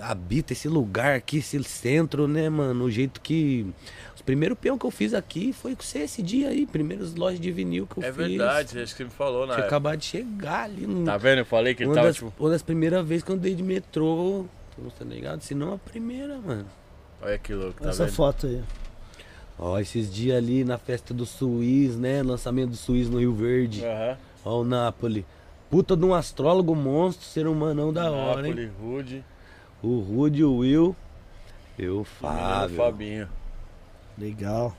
habitam 0.00 0.54
esse 0.54 0.68
lugar 0.68 1.16
aqui, 1.16 1.38
esse 1.38 1.62
centro, 1.64 2.28
né, 2.28 2.48
mano? 2.48 2.84
O 2.84 2.90
jeito 2.90 3.20
que. 3.20 3.66
Os 4.28 4.30
primeiros 4.30 4.58
peão 4.58 4.76
que 4.76 4.84
eu 4.84 4.90
fiz 4.90 5.14
aqui 5.14 5.54
foi 5.54 5.74
com 5.74 5.82
você 5.82 6.00
esse 6.00 6.20
dia 6.22 6.50
aí, 6.50 6.66
primeiros 6.66 7.14
lojas 7.14 7.40
de 7.40 7.50
vinil 7.50 7.86
que 7.86 7.96
eu 7.98 8.02
É 8.04 8.12
fiz. 8.12 8.14
verdade, 8.28 8.78
acho 8.78 8.92
que 8.92 8.98
você 8.98 9.04
me 9.04 9.10
falou, 9.10 9.46
né? 9.46 9.54
Tinha 9.54 9.64
acabado 9.64 9.96
de 9.96 10.04
chegar 10.04 10.64
ali. 10.64 10.86
No... 10.86 11.02
Tá 11.02 11.16
vendo? 11.16 11.38
Eu 11.38 11.46
falei 11.46 11.74
que 11.74 11.82
ele 11.82 11.88
uma, 11.88 11.94
tava 11.94 12.08
das, 12.08 12.16
tipo. 12.16 12.30
uma 12.38 12.50
das 12.50 12.60
primeiras 12.60 13.08
vezes 13.08 13.24
que 13.24 13.30
eu 13.30 13.36
andei 13.36 13.54
de 13.54 13.62
metrô. 13.62 14.44
Tá 14.98 15.04
ligado? 15.06 15.40
Se 15.40 15.54
não 15.54 15.72
a 15.72 15.78
primeira, 15.78 16.36
mano. 16.36 16.66
Olha 17.22 17.38
que 17.38 17.54
louco, 17.54 17.82
tá 17.82 17.88
Essa 17.88 18.04
vendo? 18.04 18.14
foto 18.14 18.46
aí. 18.48 18.62
Ó, 19.58 19.78
esses 19.78 20.12
dias 20.12 20.36
ali 20.36 20.62
na 20.62 20.76
festa 20.76 21.14
do 21.14 21.24
Suíz, 21.24 21.96
né? 21.96 22.22
Lançamento 22.22 22.68
do 22.72 22.76
Suíz 22.76 23.08
no 23.08 23.18
Rio 23.20 23.32
Verde. 23.32 23.82
Aham. 23.82 24.18
Ó 24.44 24.60
o 24.60 24.64
Napoli. 24.64 25.24
Puta 25.70 25.96
de 25.96 26.04
um 26.04 26.12
astrólogo 26.12 26.74
monstro, 26.74 27.24
ser 27.26 27.46
humanão 27.46 27.94
da 27.94 28.10
hora, 28.10 28.46
hein? 28.46 28.54
Napoli, 28.54 28.70
Rude, 28.78 29.24
O 29.82 30.00
Rude, 30.00 30.44
o 30.44 30.56
Will. 30.58 30.94
Eu, 31.78 32.00
o 32.00 32.04
Fábio. 32.04 32.76
Fabinho. 32.76 33.26
Legal. 34.18 34.76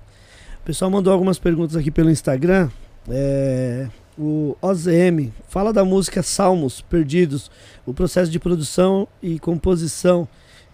O 0.61 0.65
pessoal 0.65 0.91
mandou 0.91 1.13
algumas 1.13 1.39
perguntas 1.39 1.75
aqui 1.75 1.89
pelo 1.89 2.09
Instagram. 2.09 2.69
É, 3.07 3.87
o 4.17 4.55
OZM 4.61 5.31
fala 5.47 5.71
da 5.71 5.85
música 5.85 6.21
Salmos 6.21 6.81
Perdidos, 6.81 7.49
o 7.85 7.93
processo 7.93 8.29
de 8.29 8.37
produção 8.37 9.07
e 9.23 9.39
composição. 9.39 10.27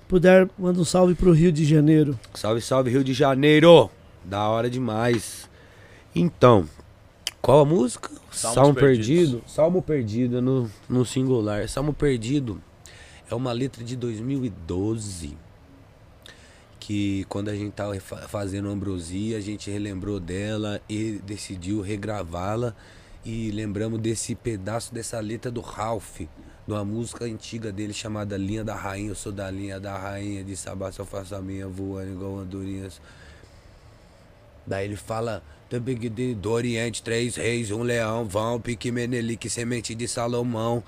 Puder, 0.07 0.49
manda 0.57 0.79
um 0.79 0.85
salve 0.85 1.15
pro 1.15 1.31
Rio 1.31 1.51
de 1.51 1.63
Janeiro. 1.63 2.19
Salve, 2.33 2.61
salve, 2.61 2.89
Rio 2.89 3.03
de 3.03 3.13
Janeiro. 3.13 3.89
Da 4.23 4.49
hora 4.49 4.69
demais. 4.69 5.49
Então, 6.15 6.67
qual 7.41 7.59
a 7.59 7.65
música? 7.65 8.09
Salmos 8.31 8.55
Salmo 8.55 8.73
Perdidos. 8.73 9.31
Perdido. 9.31 9.43
Salmo 9.47 9.81
Perdido 9.81 10.41
no, 10.41 10.71
no 10.89 11.05
singular. 11.05 11.69
Salmo 11.69 11.93
Perdido 11.93 12.61
é 13.29 13.35
uma 13.35 13.51
letra 13.51 13.83
de 13.83 13.95
2012. 13.95 15.44
Que 16.85 17.25
quando 17.27 17.49
a 17.49 17.55
gente 17.55 17.71
tava 17.71 17.99
fa- 17.99 18.27
fazendo 18.27 18.69
Ambrosia, 18.69 19.39
a 19.39 19.41
gente 19.41 19.71
relembrou 19.71 20.19
dela 20.19 20.79
e 20.87 21.13
decidiu 21.25 21.81
regravá-la. 21.81 22.75
E 23.25 23.49
lembramos 23.49 23.99
desse 23.99 24.35
pedaço 24.35 24.93
dessa 24.93 25.19
letra 25.19 25.49
do 25.49 25.61
Ralph, 25.61 26.19
de 26.19 26.27
uma 26.67 26.85
música 26.85 27.25
antiga 27.25 27.71
dele 27.71 27.91
chamada 27.91 28.37
Linha 28.37 28.63
da 28.63 28.75
Rainha. 28.75 29.09
Eu 29.09 29.15
sou 29.15 29.31
da 29.31 29.49
linha 29.49 29.79
da 29.79 29.97
rainha, 29.97 30.43
de 30.43 30.55
Sabá 30.55 30.91
só 30.91 31.03
faço 31.03 31.33
a 31.33 31.41
minha, 31.41 31.67
voando 31.67 32.11
igual 32.11 32.37
andorinhas. 32.37 33.01
Daí 34.67 34.85
ele 34.85 34.95
fala, 34.95 35.41
também 35.67 35.97
do 36.35 36.51
Oriente, 36.51 37.01
três 37.01 37.35
reis, 37.35 37.71
um 37.71 37.81
leão, 37.81 38.27
vão, 38.27 38.61
pique 38.61 38.91
Menelique, 38.91 39.49
semente 39.49 39.95
de 39.95 40.07
Salomão. 40.07 40.83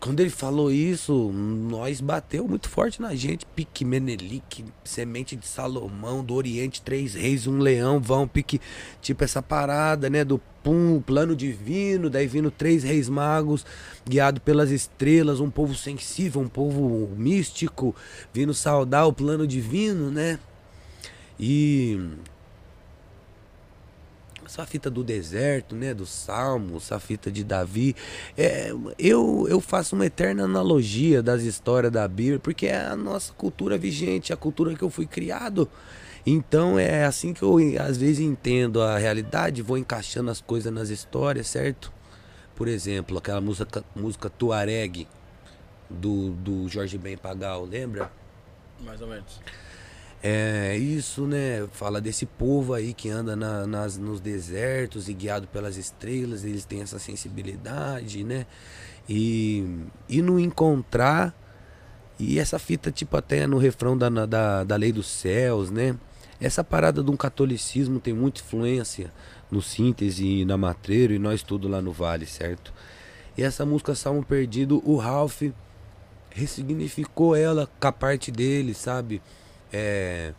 Quando 0.00 0.20
ele 0.20 0.30
falou 0.30 0.70
isso, 0.70 1.32
nós 1.32 2.00
bateu 2.00 2.46
muito 2.46 2.68
forte 2.68 3.02
na 3.02 3.16
gente. 3.16 3.44
Pique 3.44 3.84
Menelique, 3.84 4.64
semente 4.84 5.34
de 5.34 5.44
Salomão, 5.44 6.22
do 6.22 6.34
Oriente, 6.34 6.80
três 6.80 7.14
reis, 7.14 7.48
um 7.48 7.58
leão, 7.58 7.98
vão, 7.98 8.28
pique. 8.28 8.60
Tipo 9.02 9.24
essa 9.24 9.42
parada, 9.42 10.08
né? 10.08 10.24
Do 10.24 10.40
pum, 10.62 11.02
plano 11.04 11.34
divino, 11.34 12.08
daí 12.08 12.28
vindo 12.28 12.48
três 12.48 12.84
reis 12.84 13.08
magos, 13.08 13.66
guiado 14.06 14.40
pelas 14.40 14.70
estrelas, 14.70 15.40
um 15.40 15.50
povo 15.50 15.74
sensível, 15.74 16.40
um 16.42 16.48
povo 16.48 17.10
místico, 17.16 17.94
vindo 18.32 18.54
saudar 18.54 19.04
o 19.04 19.12
plano 19.12 19.48
divino, 19.48 20.12
né? 20.12 20.38
E 21.40 21.98
essa 24.48 24.64
fita 24.64 24.90
do 24.90 25.04
deserto, 25.04 25.76
né, 25.76 25.92
do 25.92 26.06
Salmo, 26.06 26.78
essa 26.78 26.98
fita 26.98 27.30
de 27.30 27.44
Davi, 27.44 27.94
é, 28.36 28.72
eu, 28.98 29.46
eu 29.46 29.60
faço 29.60 29.94
uma 29.94 30.06
eterna 30.06 30.44
analogia 30.44 31.22
das 31.22 31.42
histórias 31.42 31.92
da 31.92 32.08
Bíblia, 32.08 32.38
porque 32.38 32.66
é 32.66 32.86
a 32.86 32.96
nossa 32.96 33.30
cultura 33.34 33.76
vigente, 33.76 34.32
a 34.32 34.36
cultura 34.36 34.74
que 34.74 34.82
eu 34.82 34.88
fui 34.88 35.06
criado. 35.06 35.68
Então 36.26 36.78
é 36.78 37.04
assim 37.04 37.34
que 37.34 37.42
eu 37.42 37.58
às 37.78 37.98
vezes 37.98 38.20
entendo 38.20 38.80
a 38.80 38.96
realidade, 38.96 39.60
vou 39.60 39.76
encaixando 39.76 40.30
as 40.30 40.40
coisas 40.40 40.72
nas 40.72 40.88
histórias, 40.88 41.46
certo? 41.46 41.92
Por 42.56 42.68
exemplo, 42.68 43.18
aquela 43.18 43.42
música, 43.42 43.84
música 43.94 44.30
Tuareg 44.30 45.06
do, 45.90 46.30
do 46.30 46.68
Jorge 46.68 46.96
Ben 46.96 47.18
Pagal, 47.18 47.66
lembra? 47.66 48.10
Mais 48.80 49.00
ou 49.02 49.08
menos. 49.08 49.40
É 50.20 50.76
isso, 50.76 51.26
né? 51.26 51.66
Fala 51.72 52.00
desse 52.00 52.26
povo 52.26 52.74
aí 52.74 52.92
que 52.92 53.08
anda 53.08 53.36
na- 53.36 53.66
nas, 53.66 53.96
nos 53.96 54.20
desertos 54.20 55.08
e 55.08 55.14
guiado 55.14 55.46
pelas 55.46 55.76
estrelas, 55.76 56.44
eles 56.44 56.64
têm 56.64 56.82
essa 56.82 56.98
sensibilidade, 56.98 58.24
né? 58.24 58.44
E, 59.08 59.64
e 60.08 60.20
no 60.20 60.38
encontrar, 60.40 61.32
e 62.18 62.38
essa 62.40 62.58
fita, 62.58 62.90
tipo, 62.90 63.16
até 63.16 63.46
no 63.46 63.58
refrão 63.58 63.96
da, 63.96 64.08
da, 64.26 64.64
da 64.64 64.76
lei 64.76 64.90
dos 64.92 65.06
céus, 65.06 65.70
né? 65.70 65.96
Essa 66.40 66.64
parada 66.64 67.02
de 67.02 67.10
um 67.10 67.16
catolicismo 67.16 68.00
tem 68.00 68.12
muita 68.12 68.40
influência 68.40 69.12
no 69.50 69.62
síntese 69.62 70.24
e 70.26 70.44
na 70.44 70.56
matreiro 70.56 71.12
e 71.12 71.18
nós 71.18 71.42
tudo 71.44 71.68
lá 71.68 71.80
no 71.80 71.92
vale, 71.92 72.26
certo? 72.26 72.72
E 73.36 73.42
essa 73.42 73.64
música 73.64 73.94
Salmo 73.94 74.24
Perdido, 74.24 74.82
o 74.84 74.96
Ralph 74.96 75.42
ressignificou 76.30 77.34
ela 77.36 77.68
com 77.80 77.86
a 77.86 77.92
parte 77.92 78.30
dele, 78.30 78.74
sabe? 78.74 79.22
É, 79.72 80.32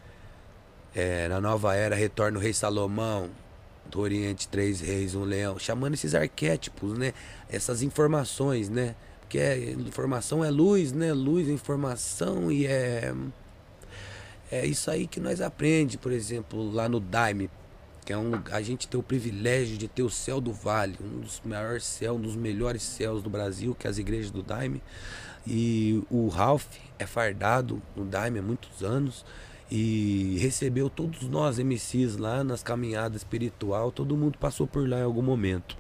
é, 0.96 1.28
na 1.28 1.40
nova 1.40 1.76
era 1.76 1.96
retorna 1.96 2.38
o 2.38 2.42
rei 2.42 2.54
Salomão, 2.54 3.30
do 3.90 4.00
Oriente 4.00 4.48
três 4.48 4.82
reis, 4.82 5.16
um 5.16 5.24
leão, 5.24 5.58
chamando 5.58 5.94
esses 5.94 6.14
arquétipos, 6.16 6.98
né? 6.98 7.14
Essas 7.50 7.82
informações, 7.82 8.70
né? 8.70 8.96
Porque 9.22 9.38
é, 9.40 9.72
informação 9.72 10.44
é 10.44 10.50
luz, 10.50 10.92
né? 10.92 11.14
Luz 11.14 11.48
é 11.48 11.52
informação 11.52 12.52
e 12.52 12.66
é 12.66 13.14
é 14.52 14.66
isso 14.66 14.90
aí 14.90 15.06
que 15.06 15.20
nós 15.20 15.42
aprende, 15.42 15.98
por 15.98 16.12
exemplo, 16.12 16.72
lá 16.72 16.90
no 16.90 17.00
Daime, 17.00 17.52
que 18.04 18.12
é 18.12 18.18
um 18.18 18.32
a 18.52 18.62
gente 18.62 18.88
tem 18.88 19.00
o 19.00 19.04
privilégio 19.04 19.78
de 19.78 19.88
ter 19.88 20.02
o 20.02 20.10
céu 20.10 20.42
do 20.42 20.52
Vale, 20.52 20.98
um 21.00 21.20
dos 21.20 21.40
maiores 21.46 21.84
céus, 21.84 22.18
um 22.18 22.22
dos 22.22 22.36
melhores 22.36 22.82
céus 22.82 23.22
do 23.22 23.30
Brasil, 23.30 23.76
que 23.78 23.86
é 23.86 23.90
as 23.90 24.00
igrejas 24.00 24.32
do 24.32 24.42
Daime. 24.42 24.82
E 25.48 26.04
o 26.10 26.28
Ralph 26.28 26.66
é 26.98 27.06
fardado 27.06 27.82
no 27.96 28.06
Daime 28.06 28.40
há 28.40 28.42
muitos 28.42 28.84
anos 28.84 29.26
e 29.72 30.38
recebeu 30.40 30.90
todos 30.90 31.28
nós 31.30 31.60
MCs 31.60 32.18
lá 32.18 32.44
nas 32.44 32.64
caminhadas 32.64 33.22
espiritual, 33.22 33.92
todo 33.92 34.18
mundo 34.18 34.38
passou 34.38 34.66
por 34.68 34.88
lá 34.88 35.00
em 35.00 35.04
algum 35.04 35.22
momento. 35.22 35.78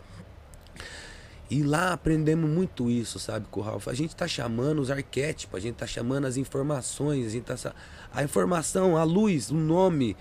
E 1.49 1.63
lá 1.63 1.93
aprendemos 1.93 2.47
muito 2.47 2.91
isso, 2.91 3.17
sabe, 3.17 3.47
com 3.49 3.59
o 3.59 3.63
Ralph. 3.63 3.87
A 3.87 3.93
gente 3.93 4.15
tá 4.15 4.27
chamando 4.27 4.79
os 4.79 4.91
arquétipos, 4.91 5.57
a 5.57 5.59
gente 5.59 5.75
tá 5.75 5.87
chamando 5.87 6.25
as 6.25 6.37
informações, 6.37 7.25
a 7.25 7.29
gente 7.29 7.43
tá. 7.43 7.73
A 8.13 8.23
informação, 8.23 8.95
a 8.95 9.03
luz, 9.03 9.49
o 9.49 9.55
nome. 9.55 10.15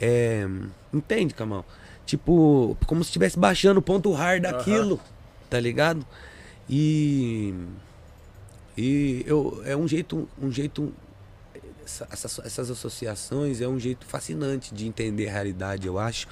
é, 0.00 0.44
Entende, 0.92 1.34
Camal? 1.34 1.64
tipo, 2.04 2.76
como 2.86 3.02
se 3.04 3.10
estivesse 3.10 3.38
baixando 3.38 3.78
o 3.78 3.82
ponto 3.82 4.12
hard 4.12 4.42
daquilo, 4.42 5.00
tá 5.48 5.60
ligado? 5.60 6.04
E. 6.68 7.54
E 8.76 9.22
eu, 9.26 9.62
é 9.64 9.76
um 9.76 9.86
jeito. 9.86 10.28
Um 10.40 10.50
jeito 10.50 10.92
essa- 11.84 12.08
essas, 12.10 12.38
essas 12.40 12.70
associações 12.70 13.60
é 13.60 13.68
um 13.68 13.78
jeito 13.78 14.06
fascinante 14.06 14.74
de 14.74 14.86
entender 14.86 15.28
a 15.28 15.32
realidade, 15.32 15.86
eu 15.86 15.98
acho. 15.98 16.26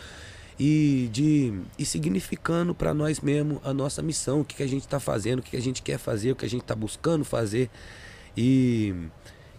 E 0.58 1.08
de 1.12 1.58
e 1.78 1.84
significando 1.86 2.74
para 2.74 2.92
nós 2.92 3.20
mesmo 3.20 3.60
a 3.64 3.72
nossa 3.72 4.02
missão, 4.02 4.40
o 4.42 4.44
que, 4.44 4.56
que 4.56 4.62
a 4.62 4.68
gente 4.68 4.82
está 4.82 5.00
fazendo, 5.00 5.38
o 5.38 5.42
que, 5.42 5.50
que 5.50 5.56
a 5.56 5.62
gente 5.62 5.82
quer 5.82 5.98
fazer, 5.98 6.32
o 6.32 6.36
que 6.36 6.44
a 6.44 6.48
gente 6.48 6.62
está 6.62 6.74
buscando 6.74 7.24
fazer. 7.24 7.70
E, 8.36 8.94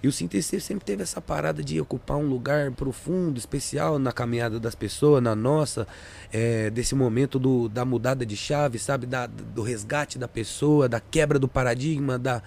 e 0.03 0.07
o 0.07 0.11
Síntese 0.11 0.61
sempre 0.61 0.85
teve 0.85 1.01
essa 1.01 1.19
parada 1.19 1.63
de 1.63 1.81
ocupar 1.81 2.17
um 2.17 2.27
lugar 2.27 2.71
profundo, 2.71 3.37
especial 3.39 3.97
na 3.97 4.11
caminhada 4.11 4.59
das 4.59 4.75
pessoas, 4.75 5.23
na 5.23 5.35
nossa, 5.35 5.87
é, 6.31 6.69
desse 6.69 6.93
momento 6.93 7.39
do, 7.39 7.67
da 7.67 7.83
mudada 7.83 8.23
de 8.23 8.37
chave, 8.37 8.77
sabe? 8.77 9.07
Da, 9.07 9.25
do 9.25 9.63
resgate 9.63 10.19
da 10.19 10.27
pessoa, 10.27 10.87
da 10.87 10.99
quebra 10.99 11.39
do 11.39 11.47
paradigma, 11.47 12.19
da 12.19 12.43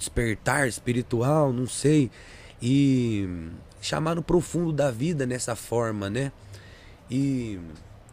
despertar 0.00 0.66
espiritual, 0.66 1.52
não 1.52 1.66
sei. 1.66 2.10
E 2.60 3.28
chamar 3.80 4.14
no 4.14 4.22
profundo 4.22 4.72
da 4.72 4.90
vida 4.90 5.26
nessa 5.26 5.54
forma, 5.54 6.10
né? 6.10 6.32
E 7.10 7.58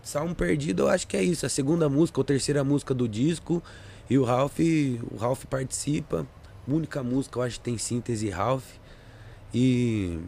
Salmo 0.03 0.35
Perdido 0.35 0.83
eu 0.83 0.89
acho 0.89 1.07
que 1.07 1.17
é 1.17 1.23
isso. 1.23 1.45
A 1.45 1.49
segunda 1.49 1.89
música 1.89 2.19
ou 2.19 2.23
terceira 2.23 2.63
música 2.63 2.93
do 2.93 3.07
disco. 3.07 3.63
E 4.09 4.17
o 4.17 4.23
Ralph, 4.23 4.59
o 5.11 5.17
Ralph 5.17 5.45
participa. 5.45 6.27
Única 6.67 7.01
música 7.01 7.39
eu 7.39 7.43
acho 7.43 7.57
que 7.57 7.65
tem 7.65 7.77
síntese 7.77 8.29
Ralph. 8.29 8.65
E, 9.53 10.19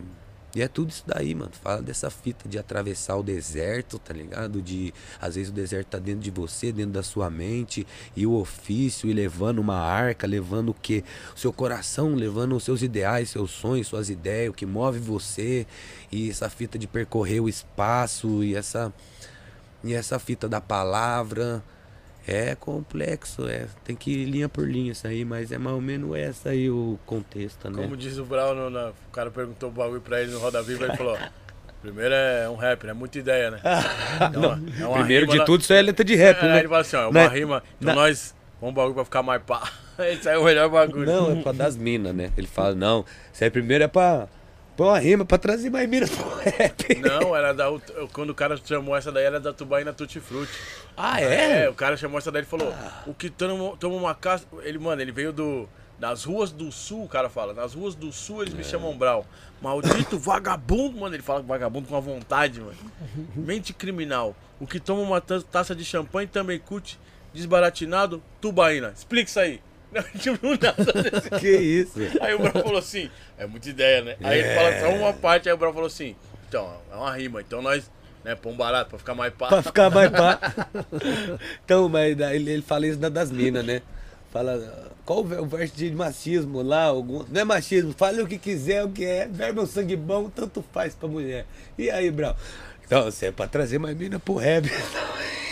e 0.55 0.61
é 0.61 0.67
tudo 0.67 0.89
isso 0.89 1.03
daí, 1.05 1.35
mano. 1.35 1.51
Fala 1.61 1.81
dessa 1.81 2.09
fita 2.09 2.49
de 2.49 2.57
atravessar 2.57 3.15
o 3.15 3.23
deserto, 3.23 3.99
tá 3.99 4.13
ligado? 4.13 4.61
De 4.61 4.93
às 5.21 5.35
vezes 5.35 5.49
o 5.49 5.53
deserto 5.53 5.89
tá 5.89 5.99
dentro 5.99 6.21
de 6.21 6.31
você, 6.31 6.71
dentro 6.71 6.91
da 6.91 7.03
sua 7.03 7.29
mente, 7.29 7.85
e 8.15 8.25
o 8.25 8.33
ofício, 8.33 9.09
e 9.09 9.13
levando 9.13 9.59
uma 9.59 9.77
arca, 9.77 10.25
levando 10.25 10.69
o 10.69 10.73
que? 10.73 11.03
O 11.35 11.39
seu 11.39 11.53
coração, 11.53 12.15
levando 12.15 12.55
os 12.55 12.63
seus 12.63 12.81
ideais, 12.81 13.29
seus 13.29 13.51
sonhos, 13.51 13.87
suas 13.87 14.09
ideias, 14.09 14.49
o 14.49 14.53
que 14.53 14.65
move 14.65 14.99
você, 14.99 15.67
e 16.11 16.29
essa 16.29 16.49
fita 16.49 16.79
de 16.79 16.87
percorrer 16.87 17.39
o 17.39 17.47
espaço, 17.49 18.43
e 18.43 18.55
essa 18.55 18.93
e 19.83 19.93
essa 19.93 20.19
fita 20.19 20.49
da 20.49 20.59
palavra. 20.59 21.63
É 22.31 22.55
complexo, 22.55 23.47
é. 23.47 23.65
Tem 23.83 23.95
que 23.95 24.11
ir 24.11 24.25
linha 24.25 24.47
por 24.47 24.67
linha 24.69 24.91
isso 24.91 25.07
aí, 25.07 25.25
mas 25.25 25.51
é 25.51 25.57
mais 25.57 25.73
ou 25.75 25.81
menos 25.81 26.15
essa 26.15 26.49
aí 26.49 26.69
o 26.69 26.99
contexto, 27.05 27.69
né? 27.71 27.81
Como 27.81 27.97
diz 27.97 28.17
o 28.19 28.25
Brown, 28.25 28.69
na- 28.69 28.89
o 28.89 29.11
cara 29.11 29.31
perguntou 29.31 29.69
o 29.69 29.71
bagulho 29.71 30.01
pra 30.01 30.21
ele 30.21 30.31
no 30.31 30.37
Roda 30.39 30.61
Viva, 30.61 30.85
ele 30.85 30.95
falou: 30.95 31.17
primeiro 31.81 32.13
é 32.13 32.47
um 32.49 32.55
rap, 32.55 32.85
é 32.87 32.93
muita 32.93 33.17
ideia, 33.17 33.49
né? 33.49 33.59
Uma- 34.37 34.61
é 34.79 34.85
uma 34.85 34.97
Primeiro 34.99 35.25
de 35.27 35.37
na- 35.37 35.43
tudo, 35.45 35.61
isso 35.61 35.73
é 35.73 35.81
letra 35.81 36.05
de 36.05 36.15
rap, 36.15 36.37
É, 36.43 36.47
né? 36.47 36.59
ele 36.59 36.67
fala 36.67 36.81
assim: 36.81 36.95
ó, 36.97 37.01
é 37.01 37.07
uma 37.07 37.23
Na- 37.23 37.27
rima, 37.29 37.63
então 37.81 37.95
na- 37.95 38.01
nós 38.01 38.35
vamos 38.61 38.73
um 38.73 38.75
bagulho 38.75 38.93
pra 38.95 39.05
ficar 39.05 39.23
mais 39.23 39.41
pá. 39.41 39.67
Esse 39.97 40.29
aí 40.29 40.35
é 40.35 40.37
o 40.37 40.43
melhor 40.45 40.69
bagulho. 40.69 41.05
Não, 41.05 41.31
é 41.31 41.41
pra 41.41 41.51
das 41.51 41.75
minas, 41.75 42.13
né? 42.15 42.31
Ele 42.37 42.47
fala, 42.47 42.73
não, 42.75 43.03
isso 43.33 43.43
aí 43.43 43.49
primeiro 43.49 43.83
é 43.83 43.87
pra 43.87 44.27
pôr 44.79 44.87
uma 44.87 44.97
rima, 44.99 45.25
pra 45.25 45.37
trazer 45.37 45.69
mais 45.69 45.89
mina 45.89 46.07
pro 46.07 46.35
rap. 46.37 46.95
Não, 47.01 47.35
era 47.35 47.53
da. 47.53 47.65
Quando 48.13 48.29
o 48.29 48.33
cara 48.35 48.55
chamou 48.63 48.95
essa 48.95 49.11
daí, 49.11 49.25
era 49.25 49.39
da 49.39 49.51
Tubaína 49.51 49.91
Tutti 49.91 50.19
Frutti. 50.21 50.51
Ah, 50.95 51.19
É, 51.21 51.63
é? 51.65 51.69
o 51.69 51.73
cara 51.73 51.97
chamou 51.97 52.17
essa 52.17 52.31
daí 52.31 52.43
e 52.43 52.45
falou: 52.45 52.73
o 53.05 53.13
que 53.13 53.29
toma, 53.29 53.75
toma 53.77 53.95
uma 53.95 54.15
casa. 54.15 54.45
Ele, 54.63 54.79
mano, 54.79 55.01
ele 55.01 55.11
veio 55.11 55.33
do. 55.33 55.67
Das 55.99 56.23
ruas 56.23 56.49
do 56.49 56.71
sul, 56.71 57.03
o 57.03 57.09
cara 57.09 57.29
fala. 57.29 57.53
Nas 57.53 57.73
ruas 57.73 57.93
do 57.93 58.09
sul 58.13 58.41
eles 58.41 58.53
me 58.53 58.63
chamam 58.63 58.97
Brau. 58.97 59.25
Maldito 59.61 60.15
vagabundo, 60.19 60.97
mano. 60.97 61.13
Ele 61.13 61.21
fala 61.21 61.41
vagabundo 61.41 61.89
com 61.89 61.95
a 61.97 61.99
vontade, 61.99 62.61
mano. 62.61 62.77
Mente 63.35 63.73
criminal. 63.73 64.33
O 64.61 64.65
que 64.65 64.79
toma 64.79 65.01
uma 65.01 65.19
ta- 65.19 65.41
taça 65.41 65.75
de 65.75 65.83
champanhe 65.83 66.25
também 66.25 66.57
curte 66.57 66.97
desbaratinado, 67.33 68.23
tubaína. 68.39 68.93
Explica 68.95 69.29
isso 69.29 69.39
aí. 69.41 69.61
Não, 69.91 70.03
tipo, 70.03 70.47
nada 70.47 70.75
Que 71.39 71.49
isso? 71.57 71.99
Aí 72.21 72.33
o 72.35 72.39
Brau 72.39 72.63
falou 72.63 72.77
assim, 72.79 73.09
é 73.37 73.45
muita 73.47 73.69
ideia, 73.69 74.01
né? 74.03 74.15
Aí 74.23 74.39
ele 74.39 74.55
fala 74.55 74.79
só 74.79 74.89
uma 74.95 75.13
parte, 75.13 75.49
aí 75.49 75.53
o 75.53 75.57
Brau 75.57 75.73
falou 75.73 75.87
assim, 75.87 76.15
então, 76.47 76.71
é 76.91 76.95
uma 76.95 77.15
rima, 77.15 77.41
então 77.41 77.61
nós, 77.61 77.89
né, 78.23 78.37
um 78.45 78.55
barato 78.55 78.89
pra 78.91 78.99
ficar 78.99 79.15
mais 79.15 79.33
pá. 79.33 79.47
pra 79.47 79.63
ficar 79.63 79.89
mais 79.89 80.09
pá. 80.11 80.39
Então, 81.65 81.89
mas 81.89 82.17
ele, 82.19 82.51
ele 82.51 82.61
fala 82.61 82.85
isso 82.87 82.97
da- 82.99 83.09
das 83.09 83.31
minas, 83.31 83.65
né? 83.65 83.81
Fala, 84.31 84.91
qual 85.05 85.19
o 85.21 85.23
ver- 85.23 85.43
verso 85.47 85.75
de 85.75 85.89
machismo 85.91 86.61
lá? 86.61 86.83
Algum, 86.83 87.23
não 87.27 87.41
é 87.41 87.43
machismo, 87.43 87.91
fale 87.97 88.21
o 88.21 88.27
que 88.27 88.37
quiser, 88.37 88.83
o 88.83 88.89
que 88.89 89.03
é. 89.03 89.27
Verbo 89.27 89.61
é 89.61 89.63
um 89.63 89.67
sangue 89.67 89.95
bom, 89.95 90.29
tanto 90.29 90.63
faz 90.71 90.93
pra 90.93 91.09
mulher. 91.09 91.45
E 91.77 91.89
aí, 91.89 92.11
Brau? 92.11 92.35
Então, 92.85 93.05
você 93.05 93.27
é 93.27 93.31
pra 93.31 93.47
trazer 93.47 93.79
mais 93.79 93.97
mina 93.97 94.19
pro 94.19 94.35
rap. 94.35 94.69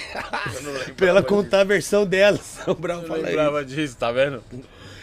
Não 0.64 0.94
pra 0.95 1.08
ela 1.08 1.22
disso. 1.22 1.34
contar 1.34 1.61
a 1.61 1.64
versão 1.64 2.06
dela. 2.06 2.40
O 2.68 2.74
Brau 2.76 3.00
Eu 3.02 3.03
isso. 3.06 3.14
lembrava 3.26 3.66
disso, 3.66 3.98
tá 3.98 4.11
vendo? 4.11 4.44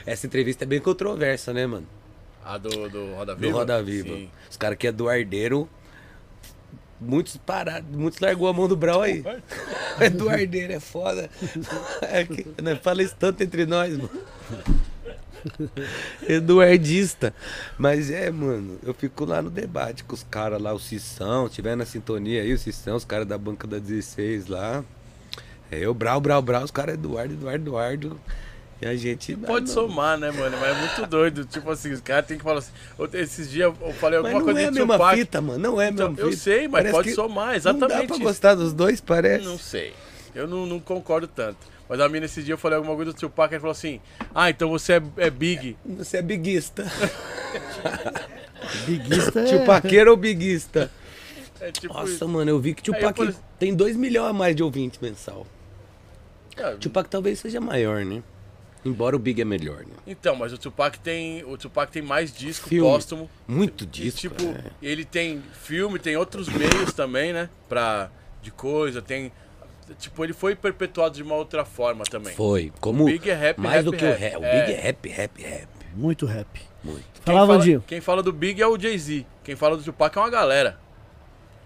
Essa 0.07 0.27
entrevista 0.27 0.65
é 0.65 0.67
bem 0.67 0.81
controversa, 0.81 1.53
né, 1.53 1.67
mano? 1.67 1.87
A 2.45 2.59
do, 2.59 2.89
do 2.91 3.15
Roda 3.15 3.35
Do 3.35 3.41
Viva? 3.41 3.59
Roda 3.59 3.83
Viva. 3.83 4.09
Sim. 4.09 4.31
Os 4.51 4.57
caras 4.57 4.77
que 4.77 4.87
é 4.87 4.93
do 4.93 5.09
Ardeiro. 5.09 5.69
Muitos 7.01 7.37
pararam, 7.37 7.85
muitos 7.91 8.21
largou 8.21 8.49
a 8.49 8.53
mão 8.53 8.67
do 8.69 8.77
Brau 8.77 9.03
aí. 9.03 9.23
Eduardeiro 10.01 10.73
é 10.75 10.81
foda. 10.81 11.29
É 12.03 12.25
que, 12.25 12.47
não 12.63 12.77
fala 12.77 13.03
isso 13.03 13.15
tanto 13.19 13.43
entre 13.43 13.67
nós, 13.67 13.93
mano. 13.97 14.11
Eduardista. 16.29 17.35
Mas 17.79 18.11
é, 18.11 18.31
mano, 18.31 18.79
eu 18.83 18.95
fico 18.95 19.25
lá 19.25 19.43
no 19.43 19.51
debate 19.51 20.05
com 20.05 20.15
os 20.15 20.23
caras 20.25 20.61
lá, 20.61 20.73
o 20.73 20.79
Cissão, 20.79 21.49
tiver 21.49 21.77
na 21.77 21.85
sintonia 21.85 22.43
aí, 22.43 22.53
o 22.53 22.59
Cissão, 22.59 22.97
os 22.97 23.05
caras 23.05 23.27
da 23.27 23.39
banca 23.39 23.67
da 23.67 23.79
16 23.79 24.47
lá. 24.49 24.85
É 25.71 25.79
eu, 25.79 25.95
Brau, 25.95 26.21
Brau, 26.21 26.43
Brau, 26.43 26.63
os 26.63 26.71
caras 26.71 26.95
Eduardo, 26.95 27.35
Eduardo, 27.35 27.63
Eduardo. 27.63 28.21
E 28.83 28.87
a 28.87 28.97
gente. 28.97 29.35
Pode 29.37 29.65
ah, 29.71 29.75
não. 29.75 29.89
somar, 29.89 30.19
né, 30.19 30.31
mano? 30.31 30.57
Mas 30.61 30.77
é 30.77 30.81
muito 30.81 31.07
doido. 31.09 31.45
Tipo 31.45 31.71
assim, 31.71 31.93
os 31.93 32.01
caras 32.01 32.27
tem 32.27 32.37
que 32.37 32.45
falar 32.45 32.59
assim. 32.59 32.73
Esses 33.15 33.51
dias 33.51 33.73
eu 33.81 33.93
falei 33.95 34.21
Mas 34.21 34.35
alguma 34.35 34.39
não 34.41 34.45
coisa 34.45 34.61
é 34.61 34.67
a 34.67 34.71
de 34.71 34.79
mesma 34.79 35.11
fita, 35.15 35.41
mano. 35.41 35.59
Não 35.59 35.81
é 35.81 35.87
a 35.87 35.91
Então, 35.91 36.09
mesma 36.11 36.23
eu 36.23 36.31
fita. 36.31 36.43
sei, 36.43 36.69
mas 36.69 36.83
Parece 36.83 36.93
pode 36.93 37.15
somar, 37.15 37.47
Não 37.47 37.53
dá 37.53 37.57
exatamente. 37.57 38.07
pra 38.09 38.19
gostar 38.19 38.55
dos 38.55 38.73
dois, 38.73 39.01
parece. 39.01 39.45
Não 39.45 39.59
sei. 39.59 39.95
Eu 40.35 40.47
não, 40.49 40.67
não 40.67 40.81
concordo 40.81 41.29
tanto. 41.29 41.74
Mas 41.89 42.01
a 42.01 42.09
mina, 42.09 42.25
esse 42.27 42.43
dia 42.43 42.55
eu 42.55 42.59
falei 42.59 42.77
alguma 42.79 42.97
coisa 42.97 43.13
do 43.13 43.19
Tupac, 43.19 43.53
ele 43.53 43.61
falou 43.61 43.73
assim: 43.73 44.01
Ah, 44.35 44.49
então 44.51 44.69
você 44.71 44.95
é, 44.95 45.03
é 45.19 45.31
big. 45.31 45.77
Você 45.85 46.17
é 46.19 46.23
biguista. 46.23 46.85
Biguista 48.87 49.41
é... 49.41 49.59
Tupaqueiro 49.59 50.11
ou 50.11 50.17
biguista? 50.17 50.91
É 51.61 51.71
tipo 51.71 51.93
Nossa, 51.93 52.11
isso. 52.13 52.29
mano, 52.29 52.51
eu 52.51 52.59
vi 52.59 52.75
que 52.75 52.83
Tupac 52.83 53.17
falei- 53.17 53.35
tem 53.59 53.75
2 53.75 53.97
milhões 53.97 54.31
a 54.31 54.33
mais 54.33 54.57
de 54.57 54.63
ouvintes 54.63 54.99
mensal. 55.01 55.47
Ah, 56.57 56.73
Tupac 56.81 57.09
talvez 57.09 57.39
seja 57.39 57.61
maior, 57.61 58.05
né? 58.05 58.23
Embora 58.85 59.17
o 59.17 59.19
Big 59.19 59.41
é 59.41 59.45
melhor, 59.45 59.79
né? 59.81 59.95
Então, 60.07 60.37
mas 60.37 60.53
o 60.53 60.59
Tupac 60.59 60.99
tem. 60.99 61.43
O 61.45 61.57
Tupac 61.57 61.91
tem 61.91 62.03
mais 62.03 62.33
disco 62.35 62.69
Filme. 62.69 62.89
póstumo. 62.89 63.31
Muito 63.49 63.85
E, 63.85 63.87
disco. 63.87 64.21
tipo, 64.21 64.43
é. 64.45 64.65
ele 64.83 65.05
tem 65.07 65.43
filme, 65.63 65.99
tem 65.99 66.17
outros 66.17 66.49
meios 66.49 66.93
também, 66.93 67.33
né? 67.33 67.49
Pra. 67.69 68.11
De 68.43 68.51
coisa, 68.51 69.01
tem. 69.01 69.33
Tipo, 69.99 70.25
ele 70.25 70.33
foi 70.33 70.55
perpetuado 70.57 71.15
de 71.15 71.23
uma 71.23 71.35
outra 71.35 71.65
forma 71.65 72.05
também. 72.05 72.35
Foi. 72.35 72.73
Como 72.81 73.03
O 73.03 73.07
Big 73.07 73.29
é 73.31 73.35
rap, 73.35 73.59
mais 73.59 73.77
rap, 73.77 73.85
do 73.85 73.93
que 73.93 74.05
rap. 74.05 74.17
o 74.17 74.19
rap. 74.19 74.37
O 74.37 74.45
É. 74.45 74.61
Big 74.67 74.73
é 74.73 74.81
rap, 74.81 75.09
rap, 75.09 75.43
rap. 75.43 75.69
Muito 75.95 76.27
rap. 76.27 76.61
Muito. 76.83 77.05
Quem 77.25 77.35
Fala, 77.35 77.47
fala, 77.47 77.59
Vandinho. 77.59 77.85
quem 77.87 78.01
fala 78.01 78.23
do 78.23 78.33
Big 78.33 78.61
é 78.61 78.67
o 78.67 78.79
Jay-Z. 78.79 79.27
Quem 79.43 79.55
fala 79.57 79.77
do 79.77 79.83
Tupac 79.83 80.17
é 80.17 80.21
uma 80.21 80.31
galera. 80.31 80.79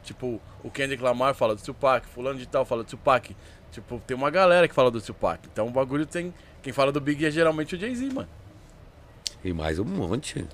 Tipo, 0.04 0.40
o 0.64 0.70
Kendrick 0.70 1.02
Lamar 1.02 1.34
fala 1.34 1.54
do 1.54 1.62
Tupac, 1.62 2.06
fulano 2.08 2.38
de 2.38 2.46
tal 2.46 2.64
fala 2.64 2.82
do 2.82 2.88
Tupac. 2.90 3.36
Tipo, 3.70 4.00
tem 4.06 4.16
uma 4.16 4.30
galera 4.30 4.66
que 4.66 4.74
fala 4.74 4.90
do 4.90 5.00
Tupac. 5.00 5.46
Então 5.52 5.66
o 5.66 5.70
bagulho 5.70 6.06
tem. 6.06 6.32
Quem 6.62 6.72
fala 6.72 6.90
do 6.90 7.00
Big 7.00 7.24
é 7.24 7.30
geralmente 7.30 7.74
o 7.76 7.78
Jay-Z, 7.78 8.06
mano. 8.12 8.28
E 9.44 9.52
mais 9.52 9.78
um 9.78 9.84
monte. 9.84 10.44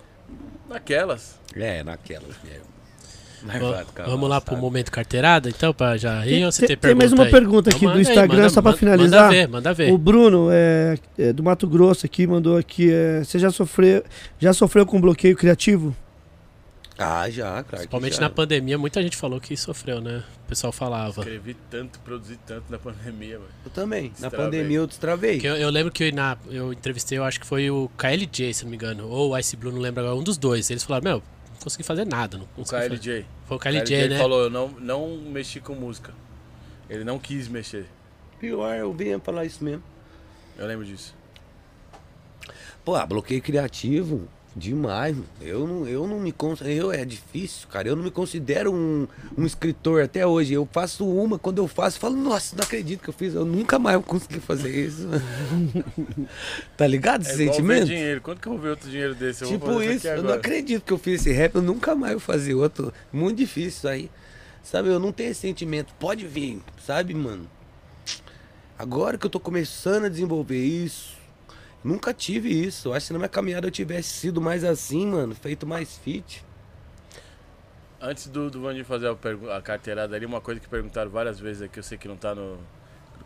Naquelas. 0.68 1.40
É, 1.54 1.82
naquelas 1.82 2.36
mesmo. 2.42 2.73
Vamos 4.06 4.28
lá 4.28 4.40
pro 4.40 4.50
sabe? 4.54 4.60
momento 4.62 4.90
carteirada, 4.90 5.48
então, 5.48 5.72
pra 5.74 5.96
já 5.96 6.24
ir 6.26 6.30
Tem- 6.30 6.46
ou 6.46 6.52
você 6.52 6.66
tem- 6.66 6.68
tem, 6.68 6.76
tem 6.76 6.80
pergunta 6.80 6.98
mais 7.04 7.12
uma 7.12 7.24
aí? 7.24 7.30
pergunta 7.30 7.70
aqui 7.70 7.76
Então 7.78 7.88
do 7.92 7.96
manda 7.98 8.08
aí, 8.08 8.14
Instagram, 8.14 8.36
manda- 8.36 8.48
só 8.50 8.62
pra 8.62 8.70
manda- 8.70 8.78
finalizar. 8.78 9.20
Manda 9.24 9.34
ver, 9.34 9.48
manda 9.48 9.74
ver. 9.74 9.92
O 9.92 9.98
Bruno, 9.98 10.48
é, 10.50 10.98
é, 11.18 11.32
do 11.32 11.42
Mato 11.42 11.66
Grosso 11.68 12.06
aqui, 12.06 12.26
mandou 12.26 12.56
aqui. 12.56 12.90
é, 12.92 13.22
você 13.24 13.38
já 13.38 13.50
sofreu, 13.50 14.02
já 14.38 14.52
sofreu 14.52 14.86
com 14.86 15.00
bloqueio 15.00 15.36
criativo? 15.36 15.94
Ah, 16.96 17.28
já, 17.28 17.44
claro. 17.50 17.64
que 17.64 17.70
Principalmente 17.76 18.14
já. 18.14 18.20
na 18.20 18.30
pandemia, 18.30 18.78
muita 18.78 19.02
gente 19.02 19.16
falou 19.16 19.40
que 19.40 19.56
sofreu, 19.56 20.00
né? 20.00 20.22
O 20.44 20.48
pessoal 20.48 20.72
falava. 20.72 21.22
Escrevi 21.22 21.56
tanto, 21.68 21.98
produzi 21.98 22.38
tanto 22.46 22.64
na 22.70 22.78
pandemia, 22.78 23.36
mano. 23.40 23.50
Eu 23.64 23.70
também. 23.72 24.04
Na 24.04 24.08
Destravei. 24.28 24.38
pandemia 24.38 24.76
eu 24.78 24.86
destravei. 24.86 25.40
Eu, 25.42 25.56
eu 25.56 25.70
lembro 25.70 25.90
que 25.90 26.12
na, 26.12 26.36
eu 26.48 26.72
entrevistei, 26.72 27.18
eu 27.18 27.24
acho 27.24 27.40
que 27.40 27.46
foi 27.48 27.68
o 27.68 27.90
KLJ, 27.98 28.54
se 28.54 28.62
não 28.62 28.70
me 28.70 28.76
engano, 28.76 29.08
ou 29.08 29.32
o 29.32 29.38
Ice 29.38 29.56
Blue, 29.56 29.72
não 29.72 29.80
lembro 29.80 30.02
agora, 30.04 30.14
um 30.14 30.22
dos 30.22 30.38
dois. 30.38 30.70
Eles 30.70 30.84
falaram, 30.84 31.02
meu, 31.04 31.22
consegui 31.64 31.82
fazer 31.82 32.04
nada. 32.04 32.36
Não 32.38 32.44
O 32.44 32.48
consegui 32.48 32.82
fazer. 32.82 32.88
KLJ. 33.00 33.26
Foi 33.46 33.56
o 33.56 33.58
O 33.58 33.60
KLJ, 33.60 34.08
né? 34.08 34.18
falou, 34.18 34.42
eu 34.42 34.50
não, 34.50 34.68
não 34.68 35.16
mexi 35.16 35.60
com 35.60 35.74
música. 35.74 36.12
Ele 36.88 37.02
não 37.02 37.18
quis 37.18 37.48
mexer. 37.48 37.86
Pior, 38.38 38.74
eu 38.76 38.92
vinha 38.92 39.18
falar 39.18 39.44
isso 39.46 39.64
mesmo. 39.64 39.82
Eu 40.56 40.66
lembro 40.66 40.84
disso. 40.84 41.14
Pô, 42.84 42.94
ah, 42.94 43.06
bloqueio 43.06 43.40
criativo. 43.42 44.28
Demais, 44.56 45.16
eu 45.40 45.66
não, 45.66 45.88
eu 45.88 46.06
não 46.06 46.20
me 46.20 46.30
considero. 46.30 46.92
É 46.92 47.04
difícil, 47.04 47.66
cara. 47.66 47.88
Eu 47.88 47.96
não 47.96 48.04
me 48.04 48.10
considero 48.10 48.72
um, 48.72 49.08
um 49.36 49.44
escritor 49.44 50.02
até 50.04 50.24
hoje. 50.24 50.54
Eu 50.54 50.68
faço 50.70 51.04
uma, 51.04 51.40
quando 51.40 51.58
eu 51.58 51.66
faço, 51.66 51.96
eu 51.96 52.00
falo, 52.00 52.16
nossa, 52.16 52.54
não 52.54 52.62
acredito 52.62 53.02
que 53.02 53.08
eu 53.08 53.14
fiz. 53.14 53.34
Eu 53.34 53.44
nunca 53.44 53.80
mais 53.80 53.96
vou 53.96 54.04
conseguir 54.04 54.38
fazer 54.38 54.86
isso. 54.86 55.08
tá 56.76 56.86
ligado 56.86 57.22
esse 57.22 57.32
É 57.32 57.36
sentimento? 57.36 57.86
dinheiro. 57.86 58.20
Quando 58.20 58.38
que 58.40 58.46
eu 58.46 58.52
vou 58.52 58.60
ver 58.60 58.68
outro 58.70 58.88
dinheiro 58.88 59.14
desse? 59.14 59.42
Eu 59.42 59.48
Tipo 59.48 59.82
isso, 59.82 60.06
eu 60.06 60.22
não 60.22 60.34
acredito 60.34 60.84
que 60.84 60.92
eu 60.92 60.98
fiz 60.98 61.20
esse 61.20 61.32
rap, 61.32 61.56
eu 61.56 61.62
nunca 61.62 61.96
mais 61.96 62.12
vou 62.12 62.20
fazer 62.20 62.54
outro. 62.54 62.92
Muito 63.12 63.38
difícil 63.38 63.68
isso 63.68 63.88
aí. 63.88 64.10
Sabe, 64.62 64.88
eu 64.88 65.00
não 65.00 65.10
tenho 65.12 65.30
esse 65.30 65.40
sentimento. 65.40 65.92
Pode 65.98 66.26
vir, 66.26 66.62
sabe, 66.86 67.12
mano? 67.12 67.48
Agora 68.78 69.18
que 69.18 69.26
eu 69.26 69.30
tô 69.30 69.38
começando 69.40 70.04
a 70.04 70.08
desenvolver 70.08 70.64
isso, 70.64 71.14
nunca 71.84 72.14
tive 72.14 72.48
isso. 72.48 72.88
Eu 72.88 72.94
acho 72.94 73.04
que 73.04 73.06
se 73.08 73.12
na 73.12 73.18
minha 73.18 73.28
caminhada 73.28 73.66
eu 73.66 73.70
tivesse 73.70 74.08
sido 74.08 74.40
mais 74.40 74.64
assim, 74.64 75.06
mano, 75.06 75.34
feito 75.34 75.66
mais 75.66 75.96
fit. 75.98 76.42
Antes 78.00 78.26
do, 78.26 78.50
do 78.50 78.60
Vandinho 78.60 78.84
fazer 78.84 79.06
a, 79.06 79.56
a 79.56 79.62
carteirada 79.62 80.16
ali, 80.16 80.26
uma 80.26 80.40
coisa 80.40 80.60
que 80.60 80.68
perguntaram 80.68 81.10
várias 81.10 81.38
vezes 81.38 81.62
aqui, 81.62 81.78
eu 81.78 81.82
sei 81.82 81.98
que 81.98 82.08
não 82.08 82.16
tá 82.16 82.34
no. 82.34 82.58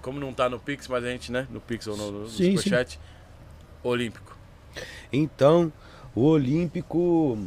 Como 0.03 0.21
não 0.21 0.33
tá 0.33 0.49
no 0.49 0.61
Pix, 0.61 0.87
mas 0.87 1.03
a 1.05 1.09
gente, 1.09 1.33
né? 1.33 1.47
No 1.51 1.61
Pix 1.61 1.87
ou 1.87 1.97
no, 1.97 2.13
no 2.13 2.29
Sim, 2.29 2.57
Superchat. 2.57 3.01
Olímpico. 3.83 4.37
Então, 5.13 5.73
o 6.15 6.23
Olímpico. 6.23 7.39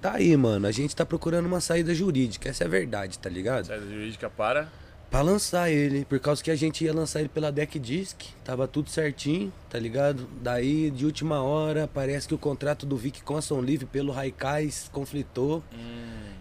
Tá 0.00 0.14
aí, 0.14 0.34
mano. 0.36 0.66
A 0.66 0.72
gente 0.72 0.94
tá 0.94 1.04
procurando 1.04 1.46
uma 1.46 1.60
saída 1.60 1.94
jurídica, 1.94 2.48
essa 2.48 2.64
é 2.64 2.66
a 2.66 2.70
verdade, 2.70 3.18
tá 3.18 3.28
ligado? 3.28 3.66
Saída 3.66 3.86
jurídica 3.86 4.30
para. 4.30 4.70
Pra 5.10 5.22
lançar 5.22 5.70
ele, 5.70 6.04
por 6.04 6.18
causa 6.18 6.42
que 6.42 6.50
a 6.50 6.56
gente 6.56 6.84
ia 6.84 6.92
lançar 6.92 7.20
ele 7.20 7.28
pela 7.28 7.52
Deck 7.52 7.78
Disc, 7.78 8.20
tava 8.44 8.66
tudo 8.66 8.90
certinho, 8.90 9.52
tá 9.70 9.78
ligado? 9.78 10.28
Daí, 10.42 10.90
de 10.90 11.06
última 11.06 11.40
hora, 11.40 11.88
parece 11.92 12.26
que 12.26 12.34
o 12.34 12.38
contrato 12.38 12.84
do 12.84 12.96
Vic 12.96 13.22
com 13.22 13.36
a 13.36 13.42
Som 13.42 13.60
Livre 13.60 13.86
pelo 13.86 14.12
Raikais 14.12 14.90
conflitou. 14.92 15.62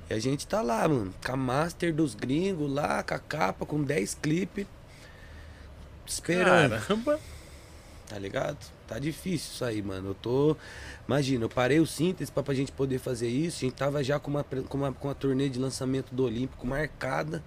E 0.09 0.14
a 0.14 0.19
gente 0.19 0.48
tá 0.48 0.61
lá, 0.61 0.88
mano, 0.88 1.14
com 1.24 1.32
a 1.32 1.38
master 1.38 1.93
dos 1.93 2.16
gringos 2.16 2.72
lá, 2.72 3.03
com 3.03 3.14
a 3.14 3.19
capa, 3.19 3.66
com 3.66 3.83
10 3.83 4.16
clipes. 4.16 4.66
Esperando, 6.06 6.80
Caramba! 6.80 7.19
tá 8.09 8.19
ligado? 8.19 8.58
Tá 8.88 9.00
difícil 9.00 9.51
isso 9.53 9.66
aí, 9.66 9.82
mano. 9.82 10.09
Eu 10.09 10.14
tô. 10.16 10.58
Imagina, 11.08 11.45
eu 11.45 11.50
parei 11.50 11.80
o 11.80 11.85
síntese 11.85 12.32
pra, 12.32 12.43
pra 12.43 12.53
gente 12.53 12.72
poder 12.72 13.00
fazer 13.00 13.27
isso. 13.27 13.58
A 13.58 13.61
gente 13.61 13.75
tava 13.75 14.03
já 14.03 14.19
com 14.19 14.32
uma, 14.32 14.43
com 14.43 14.77
uma, 14.77 14.92
com 14.92 15.08
uma 15.08 15.16
turnê 15.16 15.48
de 15.48 15.59
lançamento 15.59 16.14
do 16.14 16.25
Olímpico 16.25 16.67
marcada 16.67 17.42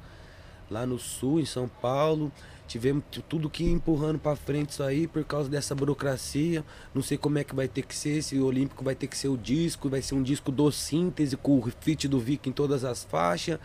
lá 0.70 0.86
no 0.86 0.98
sul, 0.98 1.40
em 1.40 1.44
São 1.44 1.68
Paulo. 1.68 2.30
Tivemos 2.66 3.04
tu- 3.10 3.22
tudo 3.22 3.48
que 3.48 3.64
empurrando 3.64 4.18
pra 4.18 4.34
frente 4.34 4.70
isso 4.70 4.82
aí 4.82 5.06
por 5.06 5.22
causa 5.24 5.48
dessa 5.48 5.74
burocracia. 5.74 6.64
Não 6.94 7.00
sei 7.02 7.16
como 7.16 7.38
é 7.38 7.44
que 7.44 7.54
vai 7.54 7.68
ter 7.68 7.82
que 7.82 7.94
ser. 7.94 8.20
Se 8.22 8.36
o 8.38 8.44
Olímpico 8.46 8.82
vai 8.82 8.94
ter 8.94 9.06
que 9.06 9.16
ser 9.16 9.28
o 9.28 9.36
disco, 9.36 9.88
vai 9.88 10.02
ser 10.02 10.14
um 10.16 10.22
disco 10.22 10.50
do 10.50 10.70
síntese 10.72 11.36
com 11.36 11.58
o 11.58 11.70
feat 11.80 12.08
do 12.08 12.18
Vic 12.18 12.48
em 12.48 12.52
todas 12.52 12.84
as 12.84 13.04
faixas. 13.04 13.58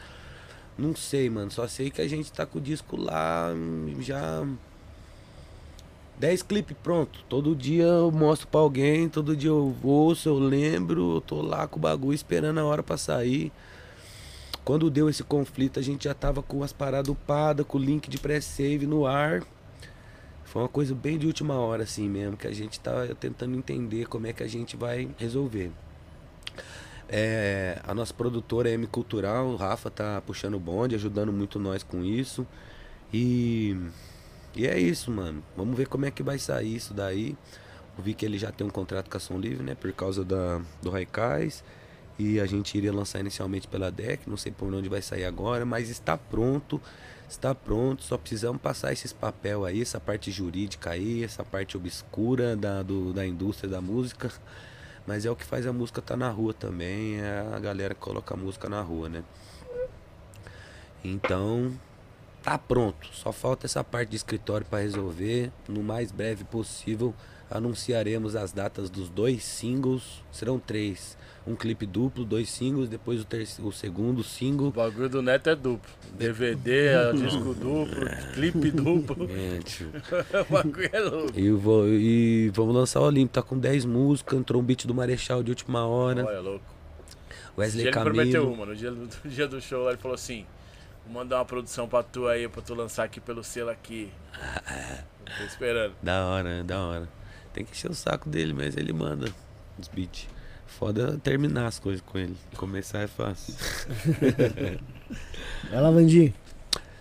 Não 0.78 0.96
sei, 0.96 1.30
mano. 1.30 1.50
Só 1.52 1.68
sei 1.68 1.90
que 1.90 2.02
a 2.02 2.08
gente 2.08 2.32
tá 2.32 2.46
com 2.46 2.60
o 2.60 2.62
disco 2.62 2.96
lá 2.96 3.52
hum, 3.56 3.96
já 4.02 4.46
10 6.20 6.44
clipes 6.44 6.78
pronto. 6.84 7.20
Todo 7.28 7.56
dia 7.56 7.84
eu 7.86 8.12
mostro 8.12 8.48
pra 8.48 8.60
alguém, 8.60 9.10
todo 9.10 9.36
dia 9.36 9.50
eu 9.50 9.76
ouço, 9.84 10.30
eu 10.30 10.38
lembro, 10.38 11.16
eu 11.16 11.22
tô 11.22 11.42
lá 11.42 11.68
com 11.68 11.78
o 11.78 11.82
bagulho 11.82 12.14
esperando 12.14 12.60
a 12.60 12.66
hora 12.66 12.84
pra 12.84 12.98
sair. 12.98 13.52
Quando 14.64 14.90
deu 14.90 15.10
esse 15.10 15.24
conflito, 15.24 15.80
a 15.80 15.82
gente 15.82 16.06
já 16.06 16.14
tava 16.14 16.42
com 16.44 16.64
as 16.64 16.72
paradas 16.72 17.10
upadas, 17.10 17.66
com 17.66 17.78
o 17.78 17.82
link 17.82 18.10
de 18.10 18.18
pré-save 18.18 18.86
no 18.86 19.06
ar. 19.06 19.44
Foi 20.44 20.62
uma 20.62 20.70
coisa 20.70 20.94
bem 20.94 21.18
de 21.18 21.26
última 21.26 21.56
hora, 21.56 21.84
assim 21.84 22.10
mesmo, 22.10 22.38
que 22.38 22.48
a 22.48 22.54
gente 22.54 22.80
tá 22.80 23.08
tentando 23.20 23.56
entender 23.56 24.08
como 24.08 24.28
é 24.28 24.34
que 24.34 24.44
a 24.44 24.48
gente 24.48 24.76
vai 24.76 25.10
resolver. 25.18 25.72
É, 27.10 27.80
a 27.84 27.94
nossa 27.94 28.14
produtora 28.14 28.70
é 28.70 28.74
M 28.74 28.86
Cultural, 28.88 29.48
o 29.48 29.56
Rafa 29.56 29.90
tá 29.90 30.22
puxando 30.26 30.56
o 30.56 30.60
bonde, 30.60 30.96
ajudando 30.96 31.32
muito 31.32 31.58
nós 31.58 31.84
com 31.84 32.04
isso. 32.04 32.46
E 33.14 33.76
e 34.56 34.68
é 34.68 34.78
isso, 34.78 35.10
mano. 35.10 35.42
Vamos 35.56 35.78
ver 35.78 35.88
como 35.88 36.06
é 36.06 36.12
que 36.12 36.22
vai 36.22 36.38
sair 36.38 36.76
isso 36.76 36.94
daí. 36.94 37.38
Eu 37.98 38.04
vi 38.04 38.14
que 38.14 38.26
ele 38.26 38.38
já 38.38 38.52
tem 38.52 38.68
um 38.68 38.70
contrato 38.70 39.10
com 39.10 39.18
a 39.18 39.20
Som 39.20 39.38
Livre, 39.38 39.64
né? 39.64 39.76
Por 39.76 39.92
causa 39.94 40.26
da, 40.26 40.62
do 40.82 40.90
Raikais. 40.90 41.64
E 42.24 42.40
a 42.40 42.46
gente 42.46 42.78
iria 42.78 42.94
lançar 42.94 43.20
inicialmente 43.20 43.68
pela 43.68 43.90
DEC. 43.92 44.30
Não 44.30 44.38
sei 44.38 44.52
por 44.52 44.72
onde 44.72 44.88
vai 44.88 45.02
sair 45.02 45.26
agora, 45.26 45.66
mas 45.66 45.90
está 45.90 46.16
pronto. 46.16 46.80
Está 47.28 47.56
pronto. 47.56 48.04
Só 48.04 48.16
precisamos 48.16 48.62
passar 48.62 48.94
esses 48.94 49.12
papel 49.12 49.66
aí, 49.66 49.82
essa 49.82 50.00
parte 50.00 50.30
jurídica 50.30 50.92
aí, 50.92 51.24
essa 51.24 51.44
parte 51.44 51.76
obscura 51.76 52.56
da, 52.56 52.84
do, 52.84 53.12
da 53.12 53.26
indústria 53.26 53.68
da 53.68 53.82
música. 53.82 54.32
Mas 55.08 55.26
é 55.26 55.32
o 55.32 55.36
que 55.36 55.44
faz 55.44 55.66
a 55.66 55.74
música 55.74 56.00
estar 56.00 56.16
na 56.16 56.30
rua 56.30 56.54
também. 56.54 57.20
É 57.20 57.44
a 57.56 57.60
galera 57.60 57.96
que 57.96 58.00
coloca 58.00 58.36
a 58.36 58.38
música 58.38 58.70
na 58.70 58.82
rua, 58.82 59.10
né? 59.10 59.24
Então, 61.04 61.74
tá 62.44 62.56
pronto. 62.56 63.08
Só 63.14 63.32
falta 63.32 63.66
essa 63.66 63.84
parte 63.84 64.10
de 64.10 64.18
escritório 64.18 64.68
para 64.68 64.84
resolver. 64.84 65.52
No 65.68 65.82
mais 65.82 66.12
breve 66.12 66.44
possível, 66.44 67.16
anunciaremos 67.52 68.36
as 68.36 68.52
datas 68.52 68.90
dos 68.90 69.10
dois 69.10 69.44
singles. 69.44 70.24
Serão 70.32 70.58
três. 70.60 71.18
Um 71.46 71.56
clipe 71.56 71.88
duplo, 71.88 72.24
dois 72.24 72.50
singles, 72.52 72.88
depois 72.88 73.20
o, 73.20 73.26
terceiro, 73.26 73.68
o 73.68 73.74
segundo 73.74 74.20
O 74.20 74.24
single. 74.24 74.70
bagulho 74.72 75.10
do 75.10 75.22
Neto 75.24 75.50
é 75.50 75.56
duplo. 75.56 75.90
DVD, 76.14 76.88
é 76.90 77.14
disco 77.14 77.56
duplo, 77.56 77.88
clipe 78.36 78.70
duplo. 78.70 79.28
Gente, 79.28 79.86
o 80.48 80.54
bagulho 80.54 80.90
é 80.94 81.00
louco. 81.00 81.40
e, 81.40 81.50
vou, 81.52 81.88
e 81.88 82.50
vamos 82.54 82.76
lançar 82.76 83.00
o 83.02 83.06
Olimpo. 83.06 83.34
Tá 83.34 83.42
com 83.42 83.58
10 83.58 83.86
músicas. 83.86 84.38
Entrou 84.38 84.62
um 84.62 84.66
beat 84.66 84.86
do 84.86 84.94
Marechal 84.94 85.42
de 85.42 85.50
última 85.50 85.84
hora. 85.88 86.24
Olha, 86.26 86.40
louco. 86.42 86.66
Esse 87.34 87.60
Wesley 87.60 87.84
dia 87.86 87.92
ele 87.92 88.00
prometeu 88.00 88.42
Camilo. 88.44 88.54
uma. 88.54 88.66
No 88.68 88.76
dia, 88.76 88.92
do, 88.92 88.98
no 89.24 89.30
dia 89.32 89.48
do 89.48 89.60
show 89.60 89.84
lá, 89.84 89.92
ele 89.92 90.00
falou 90.00 90.14
assim: 90.16 90.46
Vou 91.06 91.14
mandar 91.16 91.40
uma 91.40 91.46
produção 91.46 91.88
pra 91.88 92.04
tu 92.04 92.28
aí, 92.28 92.48
pra 92.48 92.62
tu 92.62 92.76
lançar 92.76 93.04
aqui 93.04 93.20
pelo 93.20 93.44
selo 93.44 93.72
aqui. 93.72 94.12
Tô 95.38 95.44
esperando. 95.44 95.94
Da 96.04 96.26
hora, 96.28 96.64
da 96.64 96.80
hora. 96.80 97.10
Tem 97.54 97.66
que 97.66 97.72
encher 97.72 97.92
o 97.92 97.96
saco 97.96 98.30
dele, 98.30 98.54
mas 98.54 98.78
ele 98.78 98.94
manda 98.94 99.28
os 99.80 99.88
beats. 99.88 100.28
Foda 100.68 101.20
terminar 101.22 101.68
as 101.68 101.80
coisas 101.80 102.02
com 102.06 102.18
ele. 102.18 102.36
Começar 102.56 103.00
é 103.02 103.08
fácil. 103.08 103.54
Vai 105.70 105.82
lá, 105.82 105.92
Vandinho. 105.92 106.34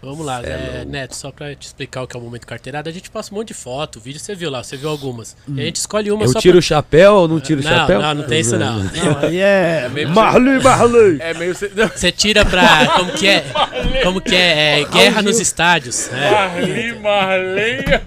Vamos 0.03 0.25
lá, 0.25 0.41
é 0.43 0.49
é, 0.49 0.73
louco. 0.77 0.91
Neto, 0.93 1.15
só 1.15 1.31
pra 1.31 1.55
te 1.55 1.67
explicar 1.67 2.03
o 2.03 2.07
que 2.07 2.17
é 2.17 2.19
o 2.19 2.23
momento 2.23 2.47
carteirada, 2.47 2.89
a 2.89 2.93
gente 2.93 3.11
passa 3.11 3.35
um 3.35 3.37
monte 3.37 3.49
de 3.49 3.55
foto, 3.55 4.01
vídeo, 4.01 4.19
você 4.19 4.35
viu 4.35 4.51
lá, 4.51 4.63
você 4.65 4.75
viu 4.75 4.89
algumas. 4.89 5.37
E 5.47 5.61
a 5.61 5.65
gente 5.65 5.77
escolhe 5.77 6.11
uma 6.11 6.25
Eu 6.25 6.29
só 6.29 6.41
tiro 6.41 6.57
o 6.59 6.63
chapéu 6.63 7.17
ou 7.17 7.29
não 7.29 7.39
tiro 7.39 7.61
o 7.61 7.63
chapéu? 7.63 8.01
Não, 8.01 8.15
não 8.15 8.23
tem 8.27 8.41
isso 8.41 8.59
não. 8.59 8.83
Não, 8.83 9.19
aí 9.21 9.39
é. 9.39 9.91
meio- 9.93 10.09
Marley, 10.09 10.59
Marley. 10.63 11.19
É 11.21 11.35
meio. 11.35 11.55
Você 11.55 12.11
tira 12.11 12.47
pra. 12.47 12.95
Como 12.97 13.13
que 13.13 13.29
é? 13.29 13.45
Como 14.03 14.23
que 14.23 14.35
é? 14.35 14.81
É, 14.81 14.85
guerra 14.87 15.21
nos 15.21 15.39
estádios. 15.39 16.09
É, 16.09 16.31
Marli, 16.31 16.99
Marlenha. 16.99 18.03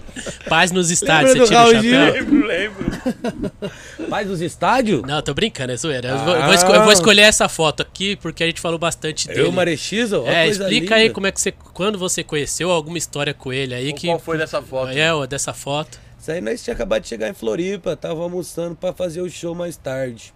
Paz 0.47 0.71
nos 0.71 0.89
estádios. 0.91 1.33
Lembra 1.33 1.47
Você 1.47 1.53
tira 1.53 1.79
o 1.79 2.03
chapéu. 2.03 2.13
Lembro, 2.13 2.47
lembro. 2.47 4.09
Faz 4.09 4.29
os 4.29 4.41
estádios? 4.41 5.01
Não, 5.03 5.21
tô 5.21 5.33
brincando, 5.33 5.71
é 5.71 5.75
zoeira. 5.77 6.09
Eu 6.09 6.17
vou, 6.19 6.35
eu 6.35 6.43
vou 6.45 6.53
esco- 6.53 6.71
eu 6.71 6.83
vou 6.83 6.91
escolher 6.93 7.21
essa 7.21 7.47
foto 7.49 7.81
aqui 7.81 8.15
porque 8.17 8.43
a 8.43 8.47
gente 8.47 8.61
falou 8.61 8.77
bastante 8.79 9.27
dele. 9.27 9.41
Eu, 9.41 9.51
Marechiso? 9.51 10.23
É, 10.25 10.47
explica 10.47 10.95
aí 10.95 11.09
como 11.09 11.27
é 11.27 11.31
que 11.31 11.39
você. 11.41 11.51
Quando 11.51 11.97
você 11.97 12.23
conheceu 12.23 12.69
alguma 12.71 12.97
história 12.97 13.33
com 13.33 13.51
ele 13.51 13.73
aí 13.73 13.93
que. 13.93 14.07
Qual 14.07 14.19
foi 14.19 14.37
dessa 14.37 14.61
foto? 14.61 14.91
É, 14.91 15.13
ó, 15.13 15.25
dessa 15.25 15.53
foto. 15.53 15.99
Isso 16.19 16.31
aí 16.31 16.39
nós 16.39 16.63
tinha 16.63 16.73
acabado 16.73 17.01
de 17.01 17.09
chegar 17.09 17.27
em 17.29 17.33
Floripa, 17.33 17.95
tava 17.97 18.21
almoçando 18.21 18.75
pra 18.75 18.93
fazer 18.93 19.21
o 19.21 19.29
show 19.29 19.53
mais 19.53 19.75
tarde. 19.75 20.33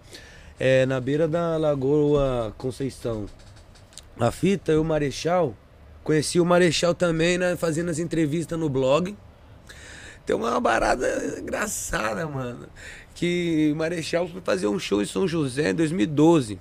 É, 0.59 0.85
na 0.85 0.99
beira 0.99 1.27
da 1.27 1.55
Lagoa 1.55 2.53
Conceição. 2.57 3.25
A 4.19 4.31
fita, 4.31 4.71
eu, 4.71 4.81
o 4.81 4.83
Marechal, 4.85 5.55
conheci 6.03 6.39
o 6.39 6.45
Marechal 6.45 6.93
também, 6.95 7.37
né, 7.37 7.55
fazendo 7.55 7.89
as 7.89 7.99
entrevistas 7.99 8.57
no 8.59 8.67
blog. 8.67 9.15
Tem 10.27 10.35
uma 10.35 10.59
barada 10.59 11.07
engraçada, 11.39 12.27
mano. 12.27 12.67
Que 13.15 13.73
Marechal 13.77 14.27
foi 14.27 14.41
fazer 14.41 14.67
um 14.67 14.77
show 14.77 15.01
em 15.01 15.05
São 15.05 15.25
José 15.25 15.69
em 15.69 15.73
2012. 15.73 16.59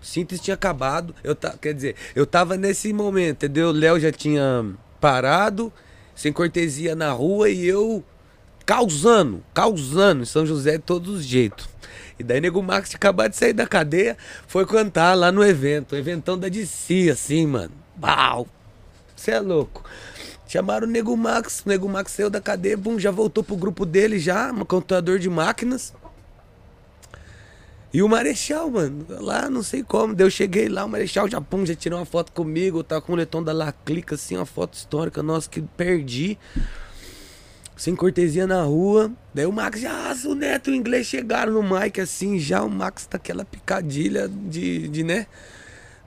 O 0.00 0.04
síntese 0.04 0.40
tinha 0.40 0.54
acabado. 0.54 1.14
Eu 1.22 1.34
ta, 1.34 1.54
quer 1.60 1.74
dizer, 1.74 1.94
eu 2.16 2.24
tava 2.24 2.56
nesse 2.56 2.90
momento, 2.90 3.44
entendeu? 3.44 3.68
O 3.68 3.72
Léo 3.72 4.00
já 4.00 4.10
tinha 4.10 4.64
parado, 4.98 5.70
sem 6.14 6.32
cortesia 6.32 6.96
na 6.96 7.12
rua 7.12 7.50
e 7.50 7.66
eu 7.66 8.02
causando, 8.64 9.44
causando 9.52 10.22
em 10.22 10.26
São 10.26 10.46
José 10.46 10.78
de 10.78 10.84
todos 10.84 11.16
os 11.16 11.22
jeitos. 11.22 11.68
E 12.18 12.24
daí 12.24 12.40
Nego 12.40 12.62
Max 12.62 12.88
tinha 12.88 12.96
acabado 12.96 13.32
de 13.32 13.36
sair 13.36 13.52
da 13.52 13.66
cadeia, 13.66 14.16
foi 14.46 14.64
cantar 14.64 15.14
lá 15.14 15.30
no 15.30 15.44
evento, 15.44 15.92
o 15.92 15.98
eventão 15.98 16.38
da 16.38 16.48
DC, 16.48 17.10
assim, 17.12 17.46
mano. 17.46 17.72
Pau! 18.00 18.48
Você 19.14 19.32
é 19.32 19.40
louco. 19.40 19.84
Chamaram 20.52 20.86
o 20.86 20.90
Nego 20.90 21.16
Max, 21.16 21.62
o 21.64 21.68
Nego 21.70 21.88
Max 21.88 22.12
saiu 22.12 22.28
da 22.28 22.38
cadeia, 22.38 22.76
bum, 22.76 22.98
já 22.98 23.10
voltou 23.10 23.42
pro 23.42 23.56
grupo 23.56 23.86
dele 23.86 24.18
já, 24.18 24.52
um 24.52 24.66
contador 24.66 25.18
de 25.18 25.30
máquinas. 25.30 25.94
E 27.90 28.02
o 28.02 28.08
Marechal, 28.08 28.70
mano, 28.70 29.06
lá 29.08 29.48
não 29.48 29.62
sei 29.62 29.82
como. 29.82 30.14
Daí 30.14 30.26
eu 30.26 30.30
cheguei 30.30 30.68
lá, 30.68 30.84
o 30.84 30.90
Marechal 30.90 31.26
já, 31.26 31.40
pum, 31.40 31.64
já 31.64 31.74
tirou 31.74 31.98
uma 31.98 32.04
foto 32.04 32.32
comigo. 32.32 32.84
Tava 32.84 33.00
com 33.00 33.14
o 33.14 33.16
letom 33.16 33.42
da 33.42 33.50
La 33.50 33.72
Clica, 33.72 34.14
assim, 34.14 34.36
uma 34.36 34.44
foto 34.44 34.74
histórica 34.74 35.22
nossa 35.22 35.48
que 35.48 35.62
perdi. 35.62 36.38
sem 37.74 37.96
cortesia 37.96 38.46
na 38.46 38.62
rua. 38.62 39.10
Daí 39.32 39.46
o 39.46 39.52
Max 39.52 39.80
já, 39.80 39.90
ah, 39.90 40.28
o 40.28 40.34
Neto 40.34 40.68
e 40.68 40.74
o 40.74 40.76
inglês 40.76 41.06
chegaram 41.06 41.54
no 41.54 41.62
mic 41.62 41.98
assim, 41.98 42.38
já 42.38 42.62
o 42.62 42.68
Max 42.68 43.06
tá 43.06 43.16
aquela 43.16 43.46
picadilha 43.46 44.28
de, 44.28 44.86
de 44.88 45.02
né? 45.02 45.26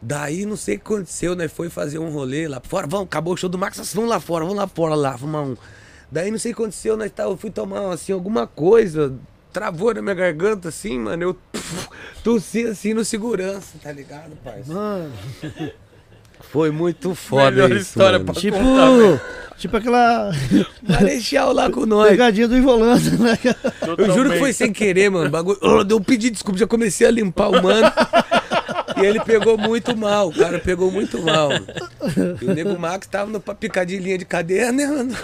Daí 0.01 0.45
não 0.45 0.55
sei 0.55 0.75
o 0.75 0.79
que 0.79 0.85
aconteceu, 0.85 1.35
né? 1.35 1.47
Foi 1.47 1.69
fazer 1.69 1.99
um 1.99 2.09
rolê 2.09 2.47
lá 2.47 2.61
fora. 2.63 2.85
Vamos, 2.87 3.07
acabou 3.07 3.33
o 3.33 3.37
show 3.37 3.49
do 3.49 3.57
Max, 3.57 3.93
vamos 3.93 4.09
lá 4.09 4.19
fora, 4.19 4.43
vamos 4.45 4.59
lá 4.59 4.67
fora 4.67 4.95
lá, 4.95 5.17
fumar 5.17 5.43
um. 5.43 5.57
Daí 6.11 6.29
não 6.29 6.37
sei 6.37 6.51
o 6.51 6.55
que 6.55 6.61
aconteceu, 6.61 6.95
né? 6.95 7.11
Eu 7.17 7.35
fui 7.37 7.49
tomar 7.49 7.91
assim 7.91 8.13
alguma 8.13 8.45
coisa, 8.45 9.13
travou 9.51 9.93
na 9.93 10.01
minha 10.01 10.15
garganta 10.15 10.69
assim, 10.69 10.99
mano. 10.99 11.23
Eu 11.23 11.37
tossi 12.23 12.65
assim 12.67 12.93
no 12.93 13.03
segurança, 13.03 13.77
tá 13.81 13.91
ligado, 13.91 14.35
parça? 14.43 14.71
Mano, 14.71 15.11
Foi 16.51 16.69
muito 16.69 17.15
foda 17.15 17.51
Melhor 17.51 17.71
isso, 17.71 17.81
história 17.81 18.19
mano. 18.19 18.25
pra 18.25 18.33
tipo. 18.41 18.57
contar, 18.57 19.55
tipo 19.57 19.77
aquela 19.77 20.31
Marechal 20.87 21.53
lá 21.53 21.71
com 21.71 21.85
nós. 21.85 22.09
pegadinha 22.09 22.47
do 22.47 22.55
Ivolanda, 22.55 23.09
né? 23.11 23.37
Eu 23.97 24.13
juro 24.13 24.31
que 24.31 24.39
foi 24.39 24.53
sem 24.53 24.71
querer, 24.71 25.09
mano. 25.09 25.29
Bagulho. 25.29 25.57
Eu 25.89 25.99
pedi 26.01 26.29
desculpa, 26.29 26.59
já 26.59 26.67
comecei 26.67 27.07
a 27.07 27.11
limpar 27.11 27.49
o 27.49 27.63
mano. 27.63 27.87
e 28.97 29.05
ele 29.05 29.19
pegou 29.19 29.57
muito 29.57 29.95
mal, 29.95 30.29
o 30.29 30.33
cara 30.33 30.59
pegou 30.59 30.91
muito 30.91 31.21
mal. 31.21 31.49
E 32.41 32.45
o 32.45 32.53
Nego 32.53 32.77
Max 32.79 33.07
tava 33.07 33.29
no 33.29 33.39
picadinha 33.39 34.17
de 34.17 34.25
cadeia, 34.25 34.71
né, 34.71 34.85
mano? 34.87 35.15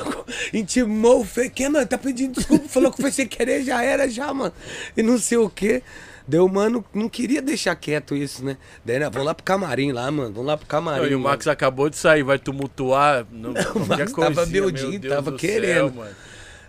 Intimou 0.53 1.21
o 1.21 1.25
Fê, 1.25 1.49
que, 1.49 1.67
mano, 1.67 1.85
tá 1.85 1.97
pedindo 1.97 2.35
desculpa, 2.35 2.67
falou 2.67 2.91
que 2.91 3.01
foi 3.01 3.11
sem 3.11 3.27
querer, 3.27 3.63
já 3.63 3.83
era, 3.83 4.09
já, 4.09 4.33
mano. 4.33 4.53
E 4.95 5.03
não 5.03 5.17
sei 5.17 5.37
o 5.37 5.49
quê. 5.49 5.83
Deu, 6.27 6.47
mano, 6.47 6.85
não 6.93 7.09
queria 7.09 7.41
deixar 7.41 7.75
quieto 7.75 8.15
isso, 8.15 8.45
né? 8.45 8.57
Daí, 8.85 8.99
né, 8.99 9.09
vamos 9.09 9.25
lá 9.25 9.33
pro 9.33 9.43
camarim 9.43 9.91
lá, 9.91 10.09
mano. 10.11 10.31
Vamos 10.31 10.45
lá 10.45 10.55
pro 10.55 10.67
camarim. 10.67 11.01
Não, 11.01 11.11
e 11.11 11.15
o 11.15 11.19
mano. 11.19 11.31
Max 11.31 11.47
acabou 11.47 11.89
de 11.89 11.97
sair, 11.97 12.23
vai 12.23 12.37
tumultuar. 12.37 13.25
Não, 13.31 13.53
qualquer 13.73 14.09
Max 14.09 14.13
tava 14.13 14.45
Deus 14.45 14.71
tava 15.09 15.31
do 15.31 15.37
querendo. 15.37 15.73
Céu, 15.73 15.91
mano. 15.91 16.15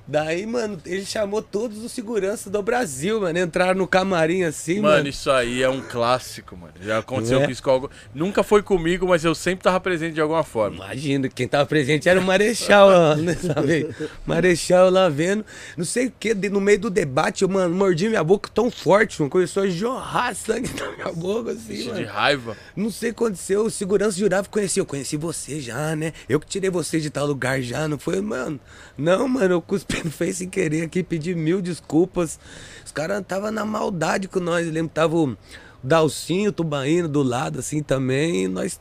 Daí, 0.06 0.44
mano, 0.46 0.78
ele 0.84 1.06
chamou 1.06 1.40
todos 1.40 1.78
os 1.84 1.92
seguranças 1.92 2.50
do 2.52 2.60
Brasil, 2.62 3.20
mano. 3.20 3.38
Entraram 3.38 3.78
no 3.78 3.86
camarim 3.86 4.42
assim, 4.42 4.80
Mano, 4.80 4.96
mano. 4.96 5.08
isso 5.08 5.30
aí 5.30 5.62
é 5.62 5.68
um 5.68 5.80
clássico, 5.80 6.56
mano. 6.56 6.72
Já 6.82 6.98
aconteceu 6.98 7.40
é? 7.40 7.44
com 7.44 7.50
isso 7.50 7.62
com 7.62 7.70
algo. 7.70 7.90
Nunca 8.12 8.42
foi 8.42 8.62
comigo, 8.62 9.06
mas 9.06 9.24
eu 9.24 9.34
sempre 9.34 9.62
tava 9.62 9.78
presente 9.78 10.14
de 10.14 10.20
alguma 10.20 10.42
forma. 10.42 10.76
Imagina, 10.76 11.28
quem 11.28 11.46
tava 11.46 11.64
presente 11.66 12.08
era 12.08 12.18
o 12.18 12.22
Marechal 12.22 13.16
né, 13.16 13.34
sabe? 13.34 13.88
Marechal 14.26 14.90
lá 14.90 15.08
vendo. 15.08 15.44
Não 15.76 15.84
sei 15.84 16.06
o 16.08 16.12
que, 16.18 16.34
no 16.34 16.60
meio 16.60 16.80
do 16.80 16.90
debate, 16.90 17.42
eu, 17.42 17.48
mano, 17.48 17.74
mordi 17.74 18.08
minha 18.08 18.24
boca 18.24 18.50
tão 18.52 18.70
forte, 18.70 19.20
mano. 19.20 19.30
Começou 19.30 19.62
a 19.62 19.68
jorrar 19.68 20.34
sangue 20.34 20.68
da 20.74 20.90
minha 20.92 21.12
boca, 21.12 21.52
assim, 21.52 21.74
Isso 21.74 21.88
mano. 21.88 22.00
de 22.00 22.04
raiva. 22.06 22.56
Não 22.74 22.90
sei 22.90 23.10
o 23.10 23.14
que 23.14 23.22
aconteceu, 23.22 23.64
o 23.64 23.70
segurança 23.70 24.18
jurava 24.18 24.42
que 24.44 24.50
conhecia. 24.50 24.80
Eu 24.80 24.86
conheci 24.86 25.16
você 25.16 25.60
já, 25.60 25.94
né? 25.94 26.12
Eu 26.28 26.40
que 26.40 26.46
tirei 26.46 26.70
você 26.70 26.98
de 26.98 27.08
tal 27.08 27.24
lugar 27.26 27.62
já, 27.62 27.86
não 27.86 27.98
foi, 27.98 28.20
mano? 28.20 28.58
Não, 28.98 29.28
mano, 29.28 29.54
eu 29.54 29.62
cuspi 29.62 30.01
Face 30.10 30.34
sem 30.34 30.48
querer 30.48 30.82
aqui, 30.82 31.02
pedi 31.02 31.34
mil 31.34 31.60
desculpas. 31.60 32.38
Os 32.84 32.92
caras 32.92 33.22
tava 33.26 33.50
na 33.50 33.64
maldade 33.64 34.28
com 34.28 34.40
nós. 34.40 34.66
Eu 34.66 34.72
lembro 34.72 34.88
que 34.88 34.94
tava 34.94 35.16
o 35.16 35.36
Dalcinho, 35.82 36.50
o 36.50 36.52
Tubaíno 36.52 37.08
do 37.08 37.22
lado, 37.22 37.58
assim, 37.58 37.82
também. 37.82 38.44
E 38.44 38.48
nós 38.48 38.80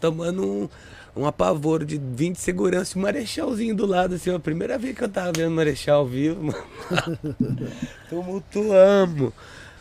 tomando 0.00 0.44
um, 0.44 0.68
um 1.16 1.26
apavoro 1.26 1.84
de 1.84 1.98
20 1.98 2.36
segurança 2.36 2.96
e 2.96 2.98
o 2.98 3.02
Marechalzinho 3.02 3.74
do 3.74 3.86
lado, 3.86 4.14
assim. 4.14 4.34
A 4.34 4.38
primeira 4.38 4.78
vez 4.78 4.96
que 4.96 5.04
eu 5.04 5.08
tava 5.08 5.32
vendo 5.36 5.52
o 5.52 5.56
Marechal 5.56 6.06
vivo, 6.06 6.44
mano. 6.44 6.64
Tumultuamos. 8.08 9.32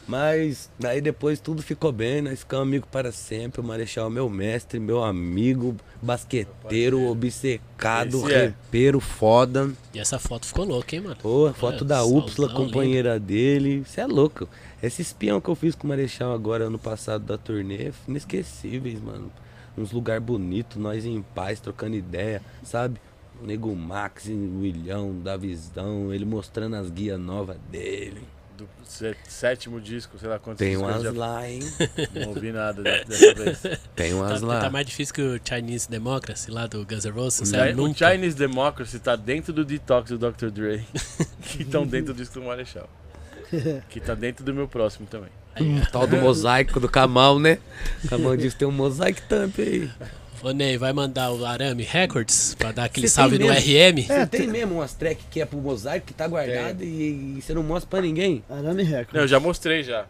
Mas 0.09 0.71
daí 0.79 1.01
depois 1.01 1.39
tudo 1.39 1.61
ficou 1.61 1.91
bem, 1.91 2.19
nós 2.19 2.39
ficamos 2.39 2.67
amigos 2.67 2.89
para 2.91 3.11
sempre. 3.11 3.61
O 3.61 3.63
Marechal 3.63 4.07
é 4.07 4.09
meu 4.09 4.27
mestre, 4.27 4.79
meu 4.79 5.03
amigo, 5.03 5.75
basqueteiro, 6.01 7.05
obcecado, 7.07 8.17
Esse 8.25 8.33
é. 8.33 8.45
repeiro, 8.47 8.99
foda. 8.99 9.71
E 9.93 9.99
essa 9.99 10.17
foto 10.17 10.47
ficou 10.47 10.65
louca, 10.65 10.95
hein, 10.95 11.03
mano? 11.03 11.15
Pô, 11.21 11.45
a 11.45 11.53
foto 11.53 11.83
É, 11.83 11.87
da 11.87 12.03
Úpsula, 12.03 12.47
lindo. 12.47 12.59
companheira 12.59 13.19
dele. 13.19 13.83
Você 13.85 14.01
é 14.01 14.07
louco. 14.07 14.49
Esse 14.81 15.03
espião 15.03 15.39
que 15.39 15.47
eu 15.47 15.53
fiz 15.53 15.75
com 15.75 15.85
o 15.85 15.89
Marechal 15.89 16.33
agora 16.33 16.65
ano 16.65 16.79
passado 16.79 17.23
da 17.25 17.37
turnê, 17.37 17.91
inesquecíveis, 18.07 18.99
mano. 18.99 19.31
Uns 19.77 19.91
lugar 19.91 20.19
bonito, 20.19 20.79
nós 20.79 21.05
em 21.05 21.21
paz, 21.21 21.59
trocando 21.59 21.95
ideia, 21.95 22.41
sabe? 22.63 22.99
O 23.43 23.45
Nego 23.45 23.75
Max, 23.75 24.25
o 24.25 24.61
Willião, 24.61 25.15
Davizão, 25.23 26.11
ele 26.11 26.25
mostrando 26.25 26.75
as 26.77 26.89
guias 26.89 27.19
novas 27.19 27.57
dele. 27.71 28.21
Do 28.65 28.85
sé- 28.85 29.15
sétimo 29.27 29.79
disco, 29.81 30.17
sei 30.19 30.29
lá 30.29 30.39
quantos 30.39 30.59
Tem 30.59 30.75
umas 30.77 31.01
já- 31.03 31.11
lá, 31.11 31.47
hein? 31.49 31.59
Não 32.13 32.29
ouvi 32.29 32.51
nada 32.51 32.81
de- 32.83 33.03
dessa 33.05 33.33
vez. 33.33 33.61
Tem 33.95 34.11
Tá, 34.11 34.15
umas 34.17 34.41
lá. 34.41 34.59
tá 34.61 34.69
mais 34.69 34.85
difícil 34.85 35.13
que 35.15 35.21
o 35.21 35.39
Chinese 35.43 35.89
Democracy 35.89 36.49
lá 36.51 36.67
do 36.67 36.85
Guns 36.85 37.05
N' 37.05 37.11
Roses. 37.11 37.51
O 37.51 37.55
o 37.55 37.75
nunca. 37.75 38.11
Chinese 38.11 38.35
Democracy 38.35 38.99
tá 38.99 39.15
dentro 39.15 39.51
do 39.53 39.63
Detox 39.65 40.09
do 40.11 40.17
Dr. 40.17 40.49
Dre, 40.49 40.83
que 41.43 41.63
estão 41.63 41.85
dentro 41.85 42.13
do 42.13 42.17
disco 42.17 42.39
do 42.39 42.45
Marechal. 42.45 42.89
Que 43.89 43.99
tá 43.99 44.13
dentro 44.13 44.43
do 44.45 44.53
meu 44.53 44.67
próximo 44.67 45.07
também. 45.07 45.29
Um 45.59 45.81
tal 45.91 46.05
do 46.05 46.15
mosaico 46.17 46.79
do 46.79 46.87
Kamal, 46.87 47.39
né? 47.39 47.57
Kamal 48.07 48.37
disse 48.37 48.51
que 48.51 48.59
tem 48.59 48.67
um 48.67 48.71
mosaico 48.71 49.21
tamp 49.27 49.55
aí. 49.59 49.89
Ô 50.41 50.51
Ney, 50.51 50.77
vai 50.77 50.93
mandar 50.93 51.31
o 51.31 51.45
Arame 51.45 51.83
Records 51.83 52.55
pra 52.55 52.71
dar 52.71 52.85
aquele 52.85 53.09
salve 53.09 53.37
no? 53.37 53.47
RM? 53.47 54.03
Você 54.07 54.25
tem 54.27 54.47
mesmo 54.47 54.75
umas 54.75 54.93
tracks 54.93 55.25
que 55.29 55.41
é 55.41 55.45
pro 55.45 55.57
mosaico 55.57 56.07
que 56.07 56.13
tá 56.13 56.27
guardado 56.27 56.81
e, 56.81 57.37
e 57.37 57.41
você 57.41 57.53
não 57.53 57.61
mostra 57.61 57.89
pra 57.89 58.01
ninguém? 58.01 58.41
Arame 58.49 58.83
Record. 58.83 59.15
Não, 59.15 59.21
eu 59.21 59.27
já 59.27 59.39
mostrei 59.39 59.83
já. 59.83 60.05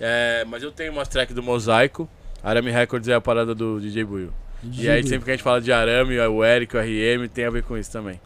É, 0.00 0.44
mas 0.46 0.62
eu 0.62 0.72
tenho 0.72 0.92
umas 0.92 1.06
tracks 1.08 1.34
do 1.34 1.42
Mosaico. 1.42 2.08
Arame 2.42 2.70
Records 2.70 3.08
é 3.08 3.14
a 3.14 3.20
parada 3.20 3.54
do 3.54 3.78
DJ 3.78 4.04
Buiu. 4.04 4.32
E 4.72 4.88
aí 4.88 5.02
sempre 5.02 5.26
que 5.26 5.30
a 5.30 5.34
gente 5.34 5.42
fala 5.42 5.60
de 5.60 5.70
arame, 5.70 6.18
o 6.18 6.42
Eric, 6.42 6.74
o 6.74 6.80
RM, 6.80 7.28
tem 7.28 7.44
a 7.44 7.50
ver 7.50 7.62
com 7.62 7.76
isso 7.76 7.92
também. 7.92 8.18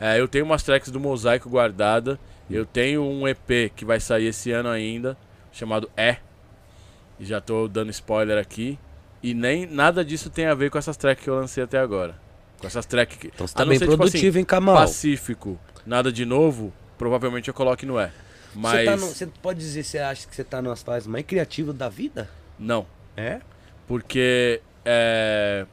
É, 0.00 0.18
eu 0.18 0.26
tenho 0.26 0.44
umas 0.44 0.62
tracks 0.62 0.90
do 0.90 0.98
Mosaico 0.98 1.48
guardada. 1.48 2.18
Eu 2.50 2.64
tenho 2.64 3.02
um 3.02 3.26
EP 3.28 3.72
que 3.74 3.84
vai 3.84 4.00
sair 4.00 4.26
esse 4.26 4.50
ano 4.50 4.68
ainda, 4.68 5.16
chamado 5.52 5.90
É. 5.96 6.16
E 7.18 7.24
já 7.24 7.40
tô 7.40 7.68
dando 7.68 7.90
spoiler 7.90 8.38
aqui. 8.38 8.78
E 9.26 9.32
nem 9.32 9.64
nada 9.66 10.04
disso 10.04 10.28
tem 10.28 10.44
a 10.44 10.54
ver 10.54 10.70
com 10.70 10.76
essas 10.76 10.96
tracks 10.98 11.24
que 11.24 11.30
eu 11.30 11.34
lancei 11.34 11.64
até 11.64 11.78
agora. 11.78 12.14
Com 12.58 12.66
essas 12.66 12.84
tracks 12.84 13.16
que. 13.16 13.28
Então 13.28 13.46
você 13.46 13.54
tá 13.54 13.64
bem 13.64 13.78
ser, 13.78 13.86
tipo 13.86 13.96
produtivo, 13.96 14.28
assim, 14.28 14.38
hein, 14.40 14.44
Kamal? 14.44 14.76
Pacífico, 14.76 15.58
nada 15.86 16.12
de 16.12 16.26
novo, 16.26 16.72
provavelmente 16.98 17.48
eu 17.48 17.54
coloque 17.54 17.86
no 17.86 17.98
É. 17.98 18.12
Mas. 18.54 18.80
Você, 18.80 18.84
tá 18.84 18.96
no- 18.96 19.06
você 19.06 19.26
pode 19.42 19.58
dizer 19.60 19.82
que 19.82 19.88
você 19.88 19.98
acha 19.98 20.28
que 20.28 20.36
você 20.36 20.44
tá 20.44 20.60
nas 20.60 20.82
fases 20.82 21.06
mais 21.08 21.24
criativas 21.24 21.74
da 21.74 21.88
vida? 21.88 22.28
Não. 22.58 22.86
É? 23.16 23.40
Porque 23.86 24.60
é, 24.84 25.64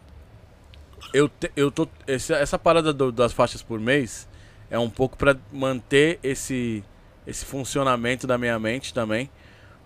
eu, 1.13 1.27
te- 1.27 1.51
eu 1.55 1.69
tô. 1.69 1.87
esse- 2.07 2.33
essa 2.33 2.57
parada 2.57 2.93
do- 2.93 3.11
das 3.11 3.33
faixas 3.33 3.61
por 3.61 3.79
mês 3.79 4.27
é 4.69 4.79
um 4.79 4.89
pouco 4.89 5.17
pra 5.17 5.35
manter 5.51 6.19
esse, 6.23 6.83
esse 7.27 7.43
funcionamento 7.45 8.25
da 8.25 8.37
minha 8.37 8.57
mente 8.57 8.93
também. 8.93 9.29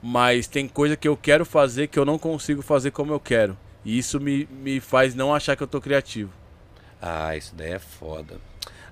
Mas 0.07 0.45
tem 0.45 0.67
coisa 0.67 0.95
que 0.95 1.07
eu 1.07 1.17
quero 1.17 1.43
fazer 1.43 1.87
que 1.87 1.97
eu 1.97 2.05
não 2.05 2.19
consigo 2.19 2.61
fazer 2.61 2.91
como 2.91 3.11
eu 3.11 3.19
quero. 3.19 3.57
E 3.83 3.97
isso 3.97 4.19
me, 4.19 4.47
me 4.61 4.79
faz 4.79 5.15
não 5.15 5.33
achar 5.33 5.55
que 5.55 5.63
eu 5.63 5.67
tô 5.67 5.81
criativo. 5.81 6.31
Ah, 7.01 7.35
isso 7.35 7.55
daí 7.55 7.71
é 7.71 7.79
foda. 7.79 8.35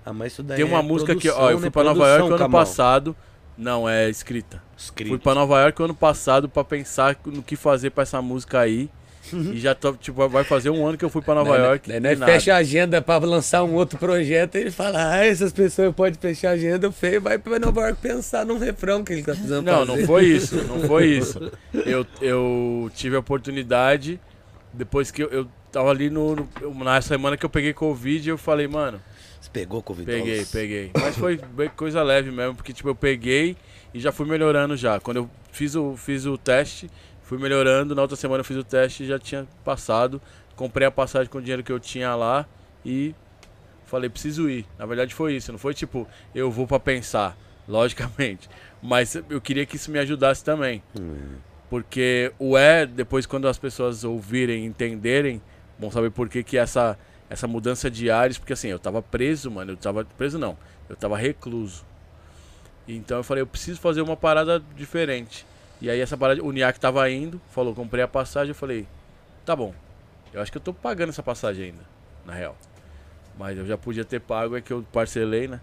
Ah, 0.03 0.11
mas 0.11 0.33
isso 0.33 0.41
daí 0.41 0.57
Tem 0.57 0.65
uma 0.65 0.79
é 0.79 0.81
música 0.81 1.15
que, 1.15 1.29
ó, 1.29 1.33
produção, 1.33 1.51
eu 1.51 1.57
fui 1.59 1.65
né? 1.67 1.69
pra 1.69 1.83
Nova 1.83 1.95
Produção, 1.99 2.17
York 2.17 2.31
ano 2.33 2.37
Kamal. 2.39 2.61
passado. 2.61 3.15
Não, 3.55 3.87
é 3.87 4.09
escrita. 4.09 4.63
Escrito. 4.75 5.09
Fui 5.09 5.19
pra 5.19 5.35
Nova 5.35 5.61
York 5.61 5.83
ano 5.83 5.93
passado 5.93 6.49
pra 6.49 6.63
pensar 6.63 7.15
no 7.27 7.43
que 7.43 7.55
fazer 7.55 7.91
pra 7.91 8.01
essa 8.01 8.19
música 8.19 8.59
aí. 8.59 8.89
E 9.31 9.59
já 9.59 9.73
tô, 9.73 9.93
tipo, 9.93 10.27
vai 10.27 10.43
fazer 10.43 10.69
um 10.69 10.85
ano 10.85 10.97
que 10.97 11.05
eu 11.05 11.09
fui 11.09 11.21
pra 11.21 11.33
Nova 11.35 11.57
Daí, 11.57 11.65
York. 11.65 11.87
Daí 11.89 11.97
e 11.97 11.99
nós 12.01 12.19
nada. 12.19 12.31
fecha 12.31 12.53
a 12.53 12.57
agenda 12.57 13.01
pra 13.01 13.17
lançar 13.19 13.63
um 13.63 13.73
outro 13.73 13.97
projeto 13.97 14.55
e 14.55 14.61
ele 14.61 14.71
fala: 14.71 15.11
Ah, 15.13 15.25
essas 15.25 15.53
pessoas 15.53 15.93
podem 15.95 16.19
fechar 16.19 16.49
a 16.49 16.53
agenda, 16.53 16.91
feio, 16.91 17.21
vai 17.21 17.37
pra 17.37 17.57
Nova 17.59 17.81
York 17.81 17.99
pensar 18.01 18.45
num 18.45 18.57
refrão 18.57 19.03
que 19.03 19.13
ele 19.13 19.23
tá 19.23 19.31
precisando 19.33 19.65
Não, 19.65 19.85
fazer. 19.85 19.99
não 20.01 20.07
foi 20.07 20.25
isso, 20.25 20.55
não 20.67 20.79
foi 20.81 21.05
isso. 21.07 21.51
Eu, 21.85 22.05
eu 22.21 22.91
tive 22.93 23.15
a 23.15 23.19
oportunidade, 23.19 24.19
depois 24.73 25.09
que 25.11 25.23
eu, 25.23 25.29
eu 25.29 25.47
tava 25.71 25.89
ali 25.89 26.09
no, 26.09 26.35
no- 26.35 26.83
na 26.83 27.01
semana 27.01 27.37
que 27.37 27.45
eu 27.45 27.49
peguei 27.49 27.73
Covid, 27.73 28.29
eu 28.29 28.37
falei, 28.37 28.67
mano, 28.67 28.99
Você 29.39 29.49
pegou 29.51 29.81
Covid? 29.81 30.05
peguei, 30.05 30.45
peguei. 30.45 30.91
Mas 30.93 31.15
foi 31.17 31.39
coisa 31.75 32.03
leve 32.03 32.29
mesmo, 32.31 32.55
porque 32.55 32.73
tipo, 32.73 32.89
eu 32.89 32.95
peguei 32.95 33.55
e 33.93 33.99
já 33.99 34.11
fui 34.11 34.27
melhorando 34.27 34.75
já. 34.75 34.99
Quando 34.99 35.17
eu 35.17 35.29
fiz 35.51 35.75
o, 35.75 35.95
fiz 35.97 36.25
o 36.25 36.37
teste, 36.37 36.89
fui 37.23 37.37
melhorando, 37.37 37.95
na 37.95 38.01
outra 38.01 38.15
semana 38.15 38.41
eu 38.41 38.45
fiz 38.45 38.57
o 38.57 38.63
teste 38.63 39.03
e 39.03 39.07
já 39.07 39.17
tinha 39.17 39.47
passado. 39.63 40.21
Comprei 40.55 40.87
a 40.87 40.91
passagem 40.91 41.29
com 41.29 41.39
o 41.39 41.41
dinheiro 41.41 41.63
que 41.63 41.71
eu 41.71 41.79
tinha 41.79 42.13
lá 42.15 42.45
e 42.85 43.15
falei, 43.85 44.09
preciso 44.09 44.49
ir. 44.49 44.65
Na 44.77 44.85
verdade 44.85 45.13
foi 45.13 45.35
isso, 45.35 45.51
não 45.51 45.59
foi 45.59 45.73
tipo, 45.73 46.07
eu 46.33 46.51
vou 46.51 46.67
pra 46.67 46.79
pensar, 46.79 47.35
logicamente. 47.67 48.49
Mas 48.81 49.15
eu 49.29 49.41
queria 49.41 49.65
que 49.65 49.77
isso 49.77 49.89
me 49.89 49.99
ajudasse 49.99 50.43
também. 50.43 50.83
Porque 51.69 52.31
o 52.37 52.57
é, 52.57 52.85
depois 52.85 53.25
quando 53.25 53.47
as 53.47 53.57
pessoas 53.57 54.03
ouvirem, 54.03 54.65
entenderem, 54.65 55.41
vão 55.79 55.89
saber 55.89 56.11
por 56.11 56.29
que, 56.29 56.43
que 56.43 56.57
essa, 56.57 56.97
essa 57.29 57.47
mudança 57.47 57.89
de 57.89 58.11
ares, 58.11 58.37
porque 58.37 58.53
assim, 58.53 58.67
eu 58.67 58.77
tava 58.77 59.01
preso, 59.01 59.49
mano, 59.49 59.71
eu 59.71 59.77
tava 59.77 60.05
preso 60.17 60.37
não, 60.37 60.57
eu 60.87 60.95
tava 60.95 61.17
recluso. 61.17 61.83
Então 62.87 63.17
eu 63.17 63.23
falei, 63.23 63.41
eu 63.41 63.47
preciso 63.47 63.79
fazer 63.79 64.01
uma 64.01 64.17
parada 64.17 64.61
diferente. 64.75 65.45
E 65.83 65.89
aí 65.89 65.99
essa 65.99 66.15
parada, 66.15 66.41
o 66.41 66.49
Niak 66.49 66.79
tava 66.79 67.09
indo, 67.11 67.41
falou, 67.51 67.75
comprei 67.75 68.01
a 68.01 68.07
passagem, 68.07 68.51
eu 68.51 68.55
falei, 68.55 68.87
tá 69.45 69.53
bom. 69.53 69.73
Eu 70.33 70.41
acho 70.41 70.49
que 70.49 70.57
eu 70.57 70.61
tô 70.61 70.73
pagando 70.73 71.09
essa 71.09 71.21
passagem 71.21 71.65
ainda, 71.65 71.83
na 72.25 72.33
real. 72.33 72.57
Mas 73.37 73.57
eu 73.57 73.65
já 73.67 73.77
podia 73.77 74.05
ter 74.05 74.21
pago, 74.21 74.55
é 74.55 74.61
que 74.61 74.71
eu 74.71 74.85
parcelei, 74.93 75.45
né? 75.49 75.59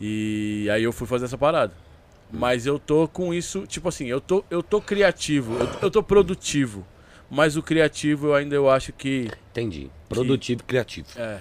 E 0.00 0.68
aí 0.72 0.82
eu 0.82 0.92
fui 0.92 1.06
fazer 1.06 1.26
essa 1.26 1.38
parada. 1.38 1.72
Mas 2.32 2.66
eu 2.66 2.80
tô 2.80 3.06
com 3.06 3.32
isso, 3.32 3.64
tipo 3.64 3.88
assim, 3.88 4.06
eu 4.06 4.20
tô, 4.20 4.44
eu 4.50 4.60
tô 4.60 4.80
criativo, 4.80 5.54
eu, 5.54 5.68
eu 5.82 5.90
tô 5.90 6.02
produtivo. 6.02 6.84
Mas 7.30 7.56
o 7.56 7.62
criativo 7.62 8.26
eu 8.26 8.34
ainda 8.34 8.56
eu 8.56 8.68
acho 8.68 8.92
que. 8.92 9.30
Entendi. 9.52 9.88
Produtivo 10.08 10.62
e 10.62 10.64
criativo. 10.64 11.06
É. 11.16 11.38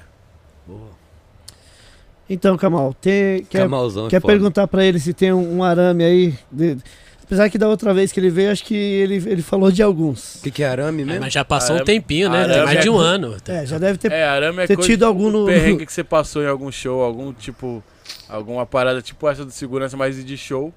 Então, 2.29 2.55
Kamal, 2.57 2.93
tem, 2.93 3.43
quer, 3.45 3.63
Camalzão 3.63 4.07
quer 4.07 4.21
foda. 4.21 4.33
perguntar 4.33 4.67
pra 4.67 4.85
ele 4.85 4.99
se 4.99 5.13
tem 5.13 5.33
um, 5.33 5.57
um 5.57 5.63
arame 5.63 6.03
aí? 6.03 6.39
de- 6.51 6.77
apesar 7.25 7.49
que 7.49 7.57
da 7.57 7.67
outra 7.67 7.93
vez 7.93 8.11
que 8.11 8.19
ele 8.19 8.29
veio, 8.29 8.51
acho 8.51 8.63
que 8.63 8.75
ele, 8.75 9.15
ele 9.15 9.41
falou 9.41 9.71
de 9.71 9.81
alguns. 9.83 10.35
O 10.35 10.43
que, 10.43 10.51
que 10.51 10.63
é 10.63 10.67
arame 10.67 11.01
É, 11.01 11.05
mesmo? 11.05 11.21
mas 11.21 11.33
já 11.33 11.43
passou 11.43 11.71
um 11.75 11.79
Arame- 11.79 11.85
tempinho, 11.85 12.29
né? 12.29 12.47
Tem 12.47 12.63
mais 12.65 12.81
de 12.81 12.87
é- 12.87 12.91
um 12.91 12.97
ano. 12.97 13.35
É, 13.47 13.65
já 13.65 13.77
deve 13.77 13.97
ter. 13.97 14.11
É, 14.11 14.23
arame 14.25 14.63
é 14.63 14.67
ter 14.67 14.75
coisa, 14.75 14.89
tido 14.89 15.03
algum 15.05 15.29
no- 15.31 15.45
perrengue 15.45 15.85
que 15.85 15.91
você 15.93 16.03
passou 16.03 16.43
em 16.43 16.47
algum 16.47 16.71
show, 16.71 17.01
algum 17.01 17.33
tipo. 17.33 17.83
Alguma 18.29 18.65
parada 18.65 19.01
tipo 19.01 19.27
essa 19.27 19.43
de 19.43 19.53
segurança, 19.53 19.97
mas 19.97 20.23
de 20.23 20.37
show. 20.37 20.73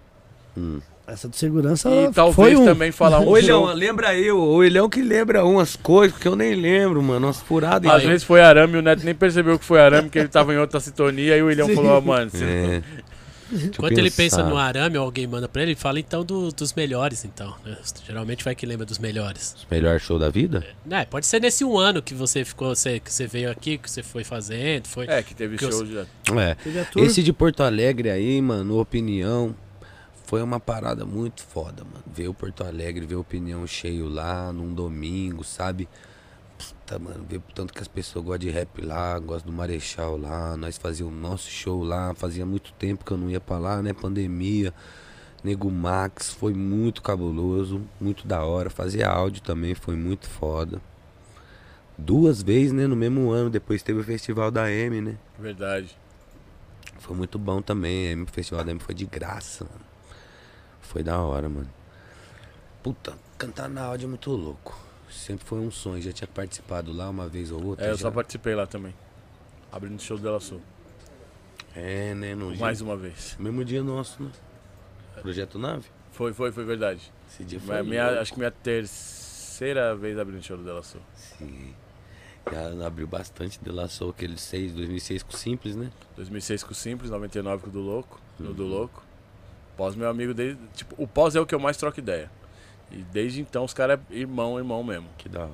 Essa 1.07 1.29
de 1.29 1.37
segurança 1.37 1.89
E 1.89 2.05
foi 2.05 2.13
talvez 2.13 2.59
um. 2.59 2.65
também 2.65 2.91
falar 2.93 3.21
um 3.21 3.29
Ô, 3.29 3.39
Ilhão, 3.39 3.67
show. 3.67 3.75
lembra 3.75 4.15
eu. 4.15 4.39
O 4.39 4.63
Ilhão 4.65 4.89
que 4.91 5.01
lembra 5.01 5.45
umas 5.45 5.77
coisas 5.77 6.19
que 6.19 6.27
eu 6.29 6.35
nem 6.37 6.55
lembro, 6.55 7.03
mano. 7.03 7.27
Umas 7.29 7.41
furadas. 7.41 7.91
Às 7.91 8.03
vezes 8.03 8.25
foi 8.25 8.41
arame 8.43 8.75
e 8.75 8.79
o 8.79 8.83
Neto 8.83 9.05
nem 9.05 9.15
percebeu 9.15 9.59
que 9.59 9.65
foi 9.65 9.81
arame, 9.81 10.05
porque 10.09 10.19
ele 10.19 10.29
tava 10.29 10.53
em 10.53 10.59
outra 10.59 10.81
sintonia 10.81 11.37
e 11.37 11.43
o 11.43 11.51
Ilhão 11.51 11.67
Sim. 11.67 11.75
falou, 11.77 11.93
ó, 11.97 12.01
mano, 12.01 12.31
você 12.31 12.45
É. 12.45 12.83
Enquanto 13.51 13.97
ele 13.99 14.11
pensa 14.11 14.43
no 14.43 14.57
arame 14.57 14.99
ou 14.99 15.05
alguém 15.05 15.27
manda 15.27 15.49
pra 15.49 15.63
ele, 15.63 15.73
ele 15.73 15.79
fala 15.81 15.99
então 15.99 16.25
do- 16.25 16.51
dos 16.53 16.73
melhores, 16.75 17.25
então. 17.25 17.55
né? 17.65 17.77
Geralmente 18.07 18.45
vai 18.45 18.55
que 18.55 18.67
lembra 18.67 18.85
dos 18.85 18.99
melhores. 18.99 19.55
Melhor 19.71 19.99
show 20.01 20.19
da 20.19 20.29
vida? 20.29 20.67
É, 20.91 21.05
pode 21.05 21.27
ser 21.27 21.41
nesse 21.41 21.65
um 21.65 21.79
ano 21.79 22.03
que 22.03 22.15
você 22.15 22.45
ficou, 22.45 22.75
você, 22.75 23.01
que 23.01 23.13
você 23.13 23.27
veio 23.27 23.51
aqui, 23.51 23.79
que 23.79 23.91
você 23.91 24.03
foi 24.03 24.25
fazendo, 24.25 24.87
foi. 24.87 25.07
É, 25.09 25.23
que 25.23 25.35
teve 25.35 25.57
Que 25.57 25.65
eu 25.65 25.73
show 25.73 25.87
já. 25.87 26.07
É. 26.41 26.57
Esse 26.97 27.23
de 27.23 27.33
Porto 27.33 27.63
Alegre 27.63 28.11
aí, 28.11 28.41
mano, 28.43 28.79
opinião, 28.79 29.55
foi 30.27 30.43
uma 30.43 30.61
parada 30.61 31.07
muito 31.07 31.43
foda, 31.43 31.85
mano. 31.85 32.05
Ver 32.07 32.29
o 32.29 32.35
Porto 32.35 32.63
Alegre, 32.65 33.07
ver 33.07 33.15
a 33.15 33.19
opinião 33.19 33.67
cheio 33.67 34.09
lá 34.09 34.53
num 34.53 34.75
domingo, 34.75 35.43
sabe? 35.43 35.89
Puta, 36.89 36.99
mano, 36.99 37.23
ver 37.29 37.43
tanto 37.55 37.75
que 37.75 37.83
as 37.83 37.89
pessoas 37.89 38.25
gostam 38.25 38.39
de 38.39 38.51
rap 38.51 38.81
lá, 38.81 39.19
gostam 39.19 39.53
do 39.53 39.57
Marechal 39.57 40.17
lá, 40.17 40.57
nós 40.57 40.79
fazíamos 40.79 41.15
o 41.15 41.21
nosso 41.21 41.51
show 41.51 41.85
lá, 41.85 42.15
fazia 42.15 42.47
muito 42.47 42.73
tempo 42.73 43.05
que 43.05 43.13
eu 43.13 43.19
não 43.19 43.29
ia 43.29 43.39
pra 43.39 43.59
lá, 43.59 43.83
né? 43.83 43.93
Pandemia. 43.93 44.73
Nego 45.45 45.71
Max 45.71 46.31
foi 46.31 46.55
muito 46.55 47.03
cabuloso, 47.03 47.83
muito 48.01 48.27
da 48.27 48.43
hora. 48.43 48.71
Fazia 48.71 49.07
áudio 49.07 49.43
também, 49.43 49.75
foi 49.75 49.97
muito 49.97 50.31
foda. 50.31 50.81
Duas 51.99 52.43
vezes, 52.43 52.73
né? 52.73 52.87
No 52.87 52.97
mesmo 52.97 53.31
ano, 53.33 53.51
depois 53.51 53.83
teve 53.83 54.01
o 54.01 54.05
festival 54.05 54.51
da 54.51 54.71
M, 54.71 55.03
né? 55.03 55.19
Verdade. 55.39 55.95
Foi 57.01 57.15
muito 57.15 57.39
bom 57.39 57.61
também. 57.61 58.23
O 58.23 58.27
festival 58.27 58.65
da 58.65 58.71
M 58.71 58.81
foi 58.81 58.95
de 58.95 59.05
graça, 59.05 59.65
mano. 59.65 59.85
Foi 60.81 61.03
da 61.03 61.21
hora, 61.21 61.51
mano. 61.51 61.69
Puta, 62.83 63.13
cantar 63.37 63.69
na 63.69 63.83
áudio 63.83 64.07
é 64.07 64.09
muito 64.09 64.31
louco. 64.31 64.88
Sempre 65.11 65.47
foi 65.47 65.59
um 65.59 65.71
sonho. 65.71 66.01
Já 66.03 66.13
tinha 66.13 66.29
participado 66.29 66.93
lá 66.93 67.09
uma 67.09 67.29
vez 67.29 67.51
ou 67.51 67.65
outra. 67.65 67.87
É, 67.87 67.91
eu 67.91 67.95
já. 67.95 68.03
só 68.03 68.11
participei 68.11 68.55
lá 68.55 68.67
também. 68.67 68.95
Abrindo 69.71 69.97
o 69.99 70.03
show 70.03 70.17
do 70.17 70.23
Della 70.23 70.41
Sul. 70.41 70.61
É, 71.75 72.15
né? 72.15 72.35
No 72.35 72.51
dia... 72.51 72.61
Mais 72.61 72.81
uma 72.81 72.97
vez. 72.97 73.37
Mesmo 73.39 73.65
dia 73.65 73.83
nosso, 73.83 74.23
né? 74.23 74.31
Projeto 75.21 75.59
Nave. 75.59 75.85
Foi, 76.13 76.33
foi, 76.33 76.51
foi 76.53 76.65
verdade. 76.65 77.13
Esse 77.31 77.45
dia 77.45 77.61
foi 77.61 77.83
minha, 77.83 78.21
acho 78.21 78.33
que 78.33 78.39
minha 78.39 78.51
terceira 78.51 79.95
vez 79.95 80.19
abrindo 80.19 80.41
o 80.41 80.43
show 80.43 80.57
do 80.57 80.65
Della 80.65 80.83
Sul. 80.83 81.01
Sim. 81.15 81.75
Já 82.51 82.87
abriu 82.87 83.07
bastante. 83.07 83.61
Delaçou 83.63 84.11
aquele 84.11 84.39
6, 84.39 84.73
2006 84.73 85.23
com 85.23 85.33
Simples, 85.33 85.77
né? 85.77 85.91
2006 86.17 86.65
com 86.65 86.73
o 86.73 86.75
Simples, 86.75 87.11
99 87.11 87.65
com 87.65 87.69
o 87.69 87.73
do 87.73 87.81
Louco, 87.81 88.21
no 88.39 88.49
Uhum. 88.49 88.55
do 88.55 88.65
Louco. 88.65 89.03
Pós 89.77 89.95
meu 89.95 90.09
amigo 90.09 90.35
desde, 90.35 90.61
tipo, 90.75 90.95
o 91.01 91.07
Pós 91.07 91.37
é 91.37 91.41
o 91.41 91.47
que 91.47 91.55
eu 91.55 91.61
mais 91.61 91.77
troco 91.77 92.01
ideia. 92.01 92.31
E 92.91 92.97
desde 92.97 93.41
então 93.41 93.65
os 93.65 93.75
caras 93.75 94.01
é 94.11 94.15
irmão, 94.15 94.59
irmão 94.59 94.83
mesmo. 94.83 95.09
Que 95.19 95.29
da 95.29 95.41
hora. 95.41 95.51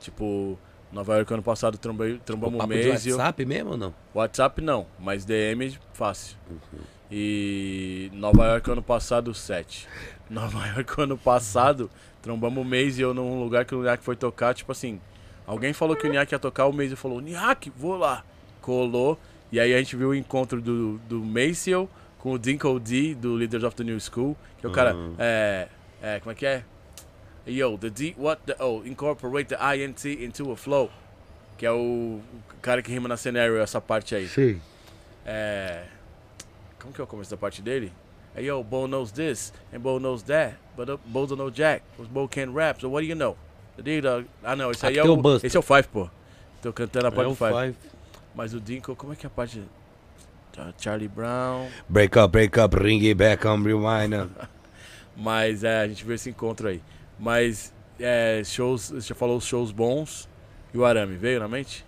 Tipo, 0.00 0.58
Nova 0.92 1.16
York 1.16 1.32
ano 1.32 1.42
passado 1.42 1.78
trombei, 1.78 2.12
O 2.14 2.18
trombamos 2.18 2.54
um 2.54 2.58
papo 2.58 2.72
de 2.72 2.78
mês 2.78 3.06
e 3.06 3.08
eu, 3.08 3.16
WhatsApp 3.16 3.44
mesmo 3.46 3.70
ou 3.70 3.76
não? 3.76 3.94
WhatsApp 4.14 4.60
não, 4.60 4.86
mas 4.98 5.24
DM 5.24 5.76
fácil. 5.92 6.36
Uhum. 6.50 6.80
E 7.10 8.10
Nova 8.12 8.46
York 8.46 8.70
ano 8.70 8.82
passado 8.82 9.32
7. 9.34 9.88
Nova 10.28 10.66
York 10.68 11.00
ano 11.00 11.16
passado 11.18 11.90
trombamos 12.22 12.64
um 12.64 12.68
mês 12.68 12.98
e 12.98 13.02
eu 13.02 13.12
num 13.14 13.42
lugar 13.42 13.64
que 13.64 13.74
o 13.74 13.82
Niak 13.82 14.02
foi 14.02 14.16
tocar, 14.16 14.54
tipo 14.54 14.72
assim, 14.72 15.00
alguém 15.46 15.72
falou 15.72 15.94
que 15.96 16.06
o 16.06 16.10
Niak 16.10 16.32
ia 16.34 16.38
tocar, 16.38 16.66
o 16.66 16.72
mês 16.72 16.90
e 16.92 16.96
falou, 16.96 17.20
Niak, 17.20 17.70
vou 17.76 17.96
lá. 17.96 18.24
Colou. 18.60 19.18
E 19.52 19.60
aí 19.60 19.74
a 19.74 19.78
gente 19.78 19.94
viu 19.94 20.08
o 20.08 20.14
encontro 20.14 20.60
do, 20.60 20.98
do 21.08 21.20
Maciel 21.22 21.88
com 22.18 22.32
o 22.32 22.38
Dinko 22.38 22.80
D, 22.80 23.14
do 23.14 23.34
Leaders 23.34 23.62
of 23.62 23.76
the 23.76 23.84
New 23.84 24.00
School, 24.00 24.36
que 24.58 24.66
é 24.66 24.68
o 24.68 24.72
cara, 24.72 24.94
Uhum. 24.94 25.14
é, 25.18 25.68
é, 26.02 26.20
como 26.20 26.32
é 26.32 26.34
que 26.34 26.46
é? 26.46 26.64
Yo, 27.46 27.76
the 27.76 27.90
D, 27.90 28.14
what 28.16 28.40
the, 28.46 28.56
oh, 28.58 28.82
incorporate 28.84 29.48
the 29.48 29.56
INT 29.56 30.04
into 30.04 30.50
a 30.50 30.56
flow. 30.56 30.90
Que 31.58 31.66
é 31.66 31.72
o, 31.72 32.20
cara 32.62 32.82
que 32.82 32.90
rima 32.90 33.08
na 33.08 33.16
scenario, 33.16 33.58
essa 33.58 33.80
parte 33.80 34.14
aí. 34.14 34.26
Sim. 34.28 34.60
É. 35.26 35.84
Como 36.80 36.92
que 36.92 37.00
é 37.00 37.04
o 37.04 37.06
começo 37.06 37.30
da 37.30 37.36
parte 37.36 37.62
dele? 37.62 37.92
É, 38.34 38.42
yo, 38.42 38.62
Bo 38.64 38.86
knows 38.86 39.12
this, 39.12 39.52
and 39.72 39.80
Bo 39.80 39.98
knows 39.98 40.22
that, 40.24 40.56
but 40.76 40.88
uh, 40.88 40.98
Bo 41.06 41.26
don't 41.26 41.38
know 41.38 41.50
Jack, 41.50 41.82
because 41.92 42.10
Bo 42.10 42.26
can't 42.26 42.52
rap, 42.52 42.80
so 42.80 42.88
what 42.88 43.02
do 43.02 43.08
you 43.08 43.14
know? 43.14 43.36
Ah 44.42 44.56
não, 44.56 44.70
esse 44.70 44.86
aí 44.86 44.98
Aqui 44.98 45.08
é 45.08 45.10
o, 45.10 45.36
esse 45.42 45.56
é 45.56 45.60
o 45.60 45.62
Five, 45.62 45.88
pô. 45.88 46.08
Tô 46.62 46.72
cantando 46.72 47.08
a 47.08 47.12
parte 47.12 47.22
É 47.22 47.28
do 47.28 47.32
o 47.32 47.34
Five. 47.34 47.52
Five. 47.52 47.76
Mas 48.34 48.54
o 48.54 48.60
Dinko, 48.60 48.96
como 48.96 49.12
é 49.12 49.16
que 49.16 49.26
é 49.26 49.28
a 49.28 49.30
parte... 49.30 49.62
Tá, 50.52 50.72
Charlie 50.78 51.08
Brown... 51.08 51.68
Break 51.88 52.18
up, 52.18 52.30
break 52.30 52.58
up, 52.58 52.76
ring 52.76 53.04
it 53.06 53.14
back, 53.14 53.44
I'm 53.46 53.64
rewind. 53.64 54.12
Mas 55.16 55.62
é, 55.64 55.80
a 55.80 55.88
gente 55.88 56.04
viu 56.04 56.14
esse 56.14 56.30
encontro 56.30 56.68
aí. 56.68 56.80
Mas, 57.18 57.72
é, 57.98 58.42
shows, 58.44 58.90
você 58.90 59.08
já 59.08 59.14
falou 59.14 59.36
os 59.36 59.44
shows 59.44 59.70
bons, 59.70 60.28
e 60.72 60.78
o 60.78 60.84
Arame, 60.84 61.16
veio 61.16 61.40
na 61.40 61.48
mente? 61.48 61.84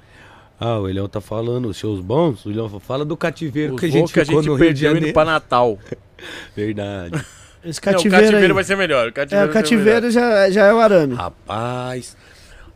Ah, 0.58 0.78
o 0.78 0.88
Ilhão 0.88 1.08
tá 1.08 1.20
falando 1.20 1.68
os 1.68 1.76
shows 1.76 2.00
bons. 2.00 2.46
O 2.46 2.50
Ilhão 2.50 2.68
fala 2.80 3.04
do 3.04 3.16
cativeiro 3.16 3.74
Os 3.74 3.80
que 3.80 3.86
a 3.86 3.90
gente 3.90 4.12
que 4.12 4.20
a 4.20 4.24
gente 4.24 4.46
no 4.46 4.56
perdeu 4.56 4.96
indo 4.96 5.12
pra 5.12 5.24
Natal. 5.24 5.78
Verdade. 6.56 7.12
Esse 7.62 7.80
Não, 7.84 7.92
o 7.92 7.94
cativeiro, 7.94 8.24
cativeiro 8.26 8.46
aí. 8.46 8.52
vai 8.54 8.64
ser 8.64 8.76
melhor. 8.76 9.06
O 9.06 9.08
É, 9.08 9.12
cativeiro, 9.12 9.24
o 9.26 9.28
ser 9.28 9.36
melhor. 9.36 9.52
cativeiro 9.52 10.10
já, 10.10 10.50
já 10.50 10.64
é 10.66 10.72
o 10.72 10.78
arame. 10.78 11.14
Rapaz, 11.14 12.16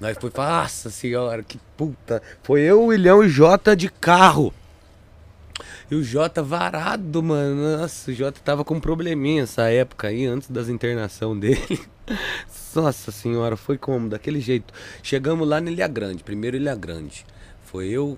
nós 0.01 0.19
foi, 0.21 0.31
nossa 0.37 0.91
senhora, 0.91 1.43
que 1.43 1.59
puta. 1.77 2.21
Foi 2.43 2.61
eu, 2.61 2.85
o 2.85 2.93
Ilhão 2.93 3.23
e 3.23 3.27
o 3.27 3.29
Jota 3.29 3.75
de 3.77 3.89
carro. 3.89 4.53
E 5.91 5.95
o 5.95 6.03
Jota 6.03 6.43
varado, 6.43 7.23
mano. 7.23 7.79
Nossa, 7.79 8.11
o 8.11 8.15
Jota 8.15 8.41
tava 8.45 8.65
com 8.65 8.75
um 8.75 8.81
probleminha 8.81 9.45
essa 9.45 9.71
época 9.71 10.09
aí, 10.09 10.27
antes 10.27 10.51
das 10.51 10.69
internação 10.69 11.37
dele. 11.39 11.81
Nossa 12.75 13.11
senhora, 13.11 13.57
foi 13.57 13.77
como? 13.79 14.09
Daquele 14.09 14.41
jeito. 14.41 14.73
Chegamos 15.03 15.49
lá 15.49 15.61
na 15.61 15.71
Ilha 15.71 15.89
Grande, 15.89 16.23
primeiro 16.23 16.57
Ilha 16.57 16.75
Grande. 16.75 17.25
Foi 17.65 17.89
eu, 17.89 18.17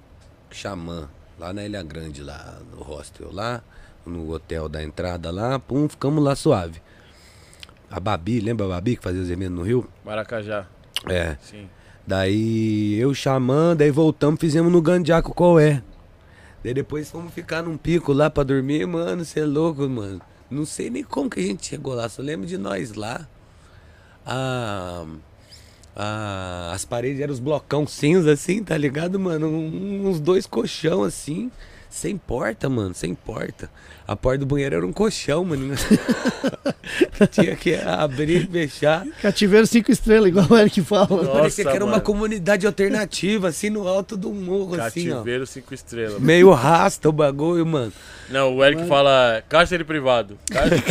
Xamã, 0.50 1.08
lá 1.38 1.52
na 1.52 1.64
Ilha 1.64 1.82
Grande, 1.82 2.22
lá 2.22 2.58
no 2.70 2.82
hostel, 2.82 3.30
lá 3.32 3.62
no 4.04 4.30
hotel 4.30 4.68
da 4.68 4.82
entrada 4.82 5.30
lá. 5.30 5.58
Pum, 5.58 5.88
ficamos 5.88 6.22
lá 6.22 6.34
suave. 6.36 6.80
A 7.90 8.00
Babi, 8.00 8.40
lembra 8.40 8.66
a 8.66 8.68
Babi 8.70 8.96
que 8.96 9.02
fazia 9.02 9.20
os 9.20 9.30
eventos 9.30 9.56
no 9.56 9.62
Rio? 9.62 9.88
Maracajá, 10.04 10.66
É. 11.08 11.36
sim. 11.42 11.68
Daí 12.06 12.94
eu 12.98 13.14
chamando, 13.14 13.78
daí 13.78 13.90
voltamos, 13.90 14.40
fizemos 14.40 14.72
no 14.72 14.82
Gandiaco 14.82 15.32
qual 15.32 15.60
é. 15.60 15.82
Daí 16.64 16.74
depois 16.74 17.08
fomos 17.10 17.32
ficar 17.32 17.62
num 17.62 17.76
pico 17.76 18.12
lá 18.12 18.28
pra 18.28 18.42
dormir, 18.42 18.86
mano, 18.86 19.24
você 19.24 19.40
é 19.40 19.44
louco, 19.44 19.88
mano. 19.88 20.20
Não 20.50 20.64
sei 20.66 20.90
nem 20.90 21.04
como 21.04 21.30
que 21.30 21.38
a 21.40 21.42
gente 21.42 21.64
chegou 21.66 21.94
lá, 21.94 22.08
só 22.08 22.20
lembro 22.20 22.46
de 22.46 22.58
nós 22.58 22.94
lá. 22.94 23.26
Ah, 24.26 25.04
ah, 25.96 26.70
as 26.74 26.84
paredes 26.84 27.20
eram 27.20 27.32
os 27.32 27.40
blocão 27.40 27.86
cinza 27.86 28.32
assim, 28.32 28.62
tá 28.62 28.76
ligado, 28.76 29.18
mano? 29.18 29.48
Um- 29.48 30.08
uns 30.08 30.20
dois 30.20 30.46
colchão 30.46 31.02
assim, 31.02 31.50
sem 31.90 32.16
porta, 32.16 32.68
mano, 32.68 32.94
sem 32.94 33.14
porta. 33.14 33.68
A 34.06 34.16
porta 34.16 34.38
do 34.38 34.46
banheiro 34.46 34.74
era 34.76 34.86
um 34.86 34.92
colchão, 34.92 35.44
mano. 35.44 35.74
Tinha 37.30 37.54
que 37.54 37.74
abrir 37.76 38.42
e 38.42 38.46
fechar. 38.46 39.06
Cativeiro 39.20 39.66
cinco 39.66 39.92
estrelas, 39.92 40.28
igual 40.28 40.46
o 40.50 40.56
Eric 40.58 40.82
fala. 40.82 41.06
Nossa, 41.08 41.30
Parecia 41.30 41.64
que 41.64 41.70
era 41.70 41.84
uma 41.84 41.92
mano. 41.92 42.02
comunidade 42.02 42.66
alternativa, 42.66 43.48
assim, 43.48 43.70
no 43.70 43.86
alto 43.86 44.16
do 44.16 44.30
morro, 44.32 44.74
assim, 44.80 45.10
ó. 45.10 45.16
Cativeiro 45.16 45.46
cinco 45.46 45.72
estrelas. 45.72 46.18
Meio 46.20 46.50
rasta 46.52 47.08
o 47.08 47.12
bagulho, 47.12 47.64
mano. 47.64 47.92
Não, 48.28 48.56
o 48.56 48.64
Eric 48.64 48.86
fala 48.88 49.42
cárcere 49.48 49.84
privado. 49.84 50.36
Cárcere 50.50 50.82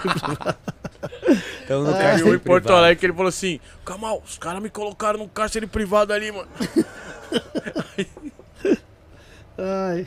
Então 1.64 1.80
no 1.82 1.86
privado. 1.92 2.02
cárcere 2.04 2.30
em 2.30 2.38
Porto 2.38 2.64
privado. 2.64 2.84
Alegre 2.84 3.06
ele 3.06 3.12
falou 3.12 3.28
assim: 3.28 3.60
Camal, 3.84 4.22
os 4.24 4.36
caras 4.38 4.60
me 4.62 4.68
colocaram 4.70 5.18
num 5.18 5.28
cárcere 5.28 5.66
privado 5.66 6.12
ali, 6.12 6.32
mano. 6.32 6.48
Ai, 9.62 10.06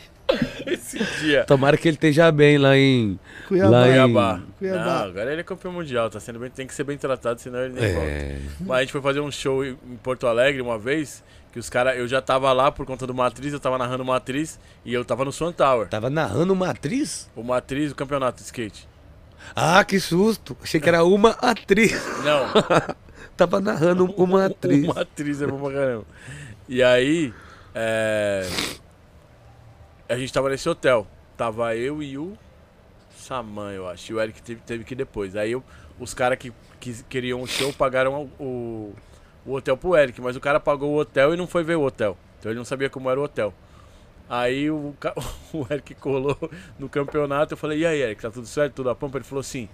Esse 0.65 0.97
dia. 1.21 1.45
Tomara 1.45 1.77
que 1.77 1.87
ele 1.87 1.95
esteja 1.95 2.31
bem 2.31 2.57
lá 2.57 2.75
em... 2.75 3.19
Cuiabá. 3.47 3.69
Lá 3.69 3.87
em- 3.87 3.91
Cuiabá. 3.91 4.41
Cuiabá. 4.57 4.83
Não, 4.85 5.03
agora 5.09 5.31
ele 5.31 5.41
é 5.41 5.43
campeão 5.43 5.71
mundial, 5.71 6.09
tá 6.09 6.19
sendo 6.19 6.39
bem, 6.39 6.49
tem 6.49 6.65
que 6.65 6.73
ser 6.73 6.83
bem 6.83 6.97
tratado, 6.97 7.39
senão 7.39 7.59
ele 7.63 7.79
nem 7.79 7.93
volta. 7.93 8.09
É... 8.09 8.39
Mas 8.61 8.77
a 8.77 8.81
gente 8.81 8.91
foi 8.91 9.01
fazer 9.01 9.19
um 9.19 9.31
show 9.31 9.63
em 9.63 9.75
Porto 10.01 10.25
Alegre 10.25 10.59
uma 10.59 10.79
vez 10.79 11.23
Que 11.51 11.59
os 11.59 11.69
caras, 11.69 11.95
eu 11.97 12.07
já 12.07 12.19
tava 12.19 12.51
lá 12.51 12.71
por 12.71 12.83
conta 12.83 13.05
do 13.05 13.13
Matriz, 13.13 13.53
eu 13.53 13.59
tava 13.59 13.77
narrando 13.77 14.03
Matriz 14.03 14.59
e 14.83 14.91
eu 14.91 15.05
tava 15.05 15.23
no 15.23 15.31
Swan 15.31 15.51
Tower. 15.51 15.87
Tava 15.87 16.09
narrando 16.09 16.51
uma 16.51 16.71
atriz? 16.71 17.29
O 17.35 17.43
Matriz, 17.43 17.91
o 17.91 17.95
campeonato 17.95 18.37
de 18.39 18.45
skate. 18.45 18.87
Ah, 19.55 19.83
que 19.83 19.99
susto. 19.99 20.55
Achei 20.61 20.79
que 20.79 20.89
era 20.89 21.03
uma 21.03 21.31
atriz. 21.31 22.01
Não, 22.23 22.47
Tava 23.35 23.59
narrando 23.59 24.05
uma 24.17 24.45
atriz. 24.45 24.83
Uma 24.83 25.01
atriz 25.01 25.41
é 25.41 25.47
bom 25.47 25.59
pra 25.59 25.73
caramba. 25.73 26.05
E 26.69 26.81
aí, 26.83 27.33
é... 27.73 28.47
a 30.07 30.17
gente 30.17 30.31
tava 30.31 30.49
nesse 30.49 30.67
hotel. 30.69 31.07
Tava 31.35 31.75
eu 31.75 32.01
e 32.01 32.17
o 32.17 32.37
Saman, 33.17 33.71
eu 33.71 33.87
acho. 33.89 34.11
E 34.11 34.15
o 34.15 34.21
Eric 34.21 34.41
teve, 34.41 34.61
teve 34.61 34.83
que 34.83 34.93
ir 34.93 34.97
depois. 34.97 35.35
Aí 35.35 35.51
eu- 35.51 35.63
os 35.99 36.13
caras 36.13 36.37
que, 36.37 36.51
que 36.79 37.03
queriam 37.03 37.41
o 37.41 37.47
show 37.47 37.71
pagaram 37.73 38.29
o, 38.39 38.93
o 39.45 39.53
hotel 39.53 39.77
pro 39.77 39.95
Eric, 39.95 40.19
mas 40.21 40.35
o 40.35 40.39
cara 40.39 40.59
pagou 40.59 40.91
o 40.91 40.97
hotel 40.97 41.33
e 41.33 41.37
não 41.37 41.47
foi 41.47 41.63
ver 41.63 41.75
o 41.75 41.83
hotel. 41.83 42.17
Então 42.39 42.51
ele 42.51 42.57
não 42.57 42.65
sabia 42.65 42.89
como 42.89 43.09
era 43.09 43.19
o 43.19 43.23
hotel. 43.23 43.53
Aí 44.29 44.69
o, 44.69 44.95
o 45.53 45.67
Eric 45.69 45.95
colou 45.95 46.37
no 46.79 46.89
campeonato. 46.89 47.53
Eu 47.53 47.57
falei, 47.57 47.79
e 47.79 47.85
aí, 47.85 48.01
Eric, 48.01 48.21
tá 48.21 48.31
tudo 48.31 48.47
certo? 48.47 48.75
Tudo 48.75 48.89
a 48.89 48.95
pampa? 48.95 49.17
Ele 49.17 49.25
falou 49.25 49.41
assim. 49.41 49.69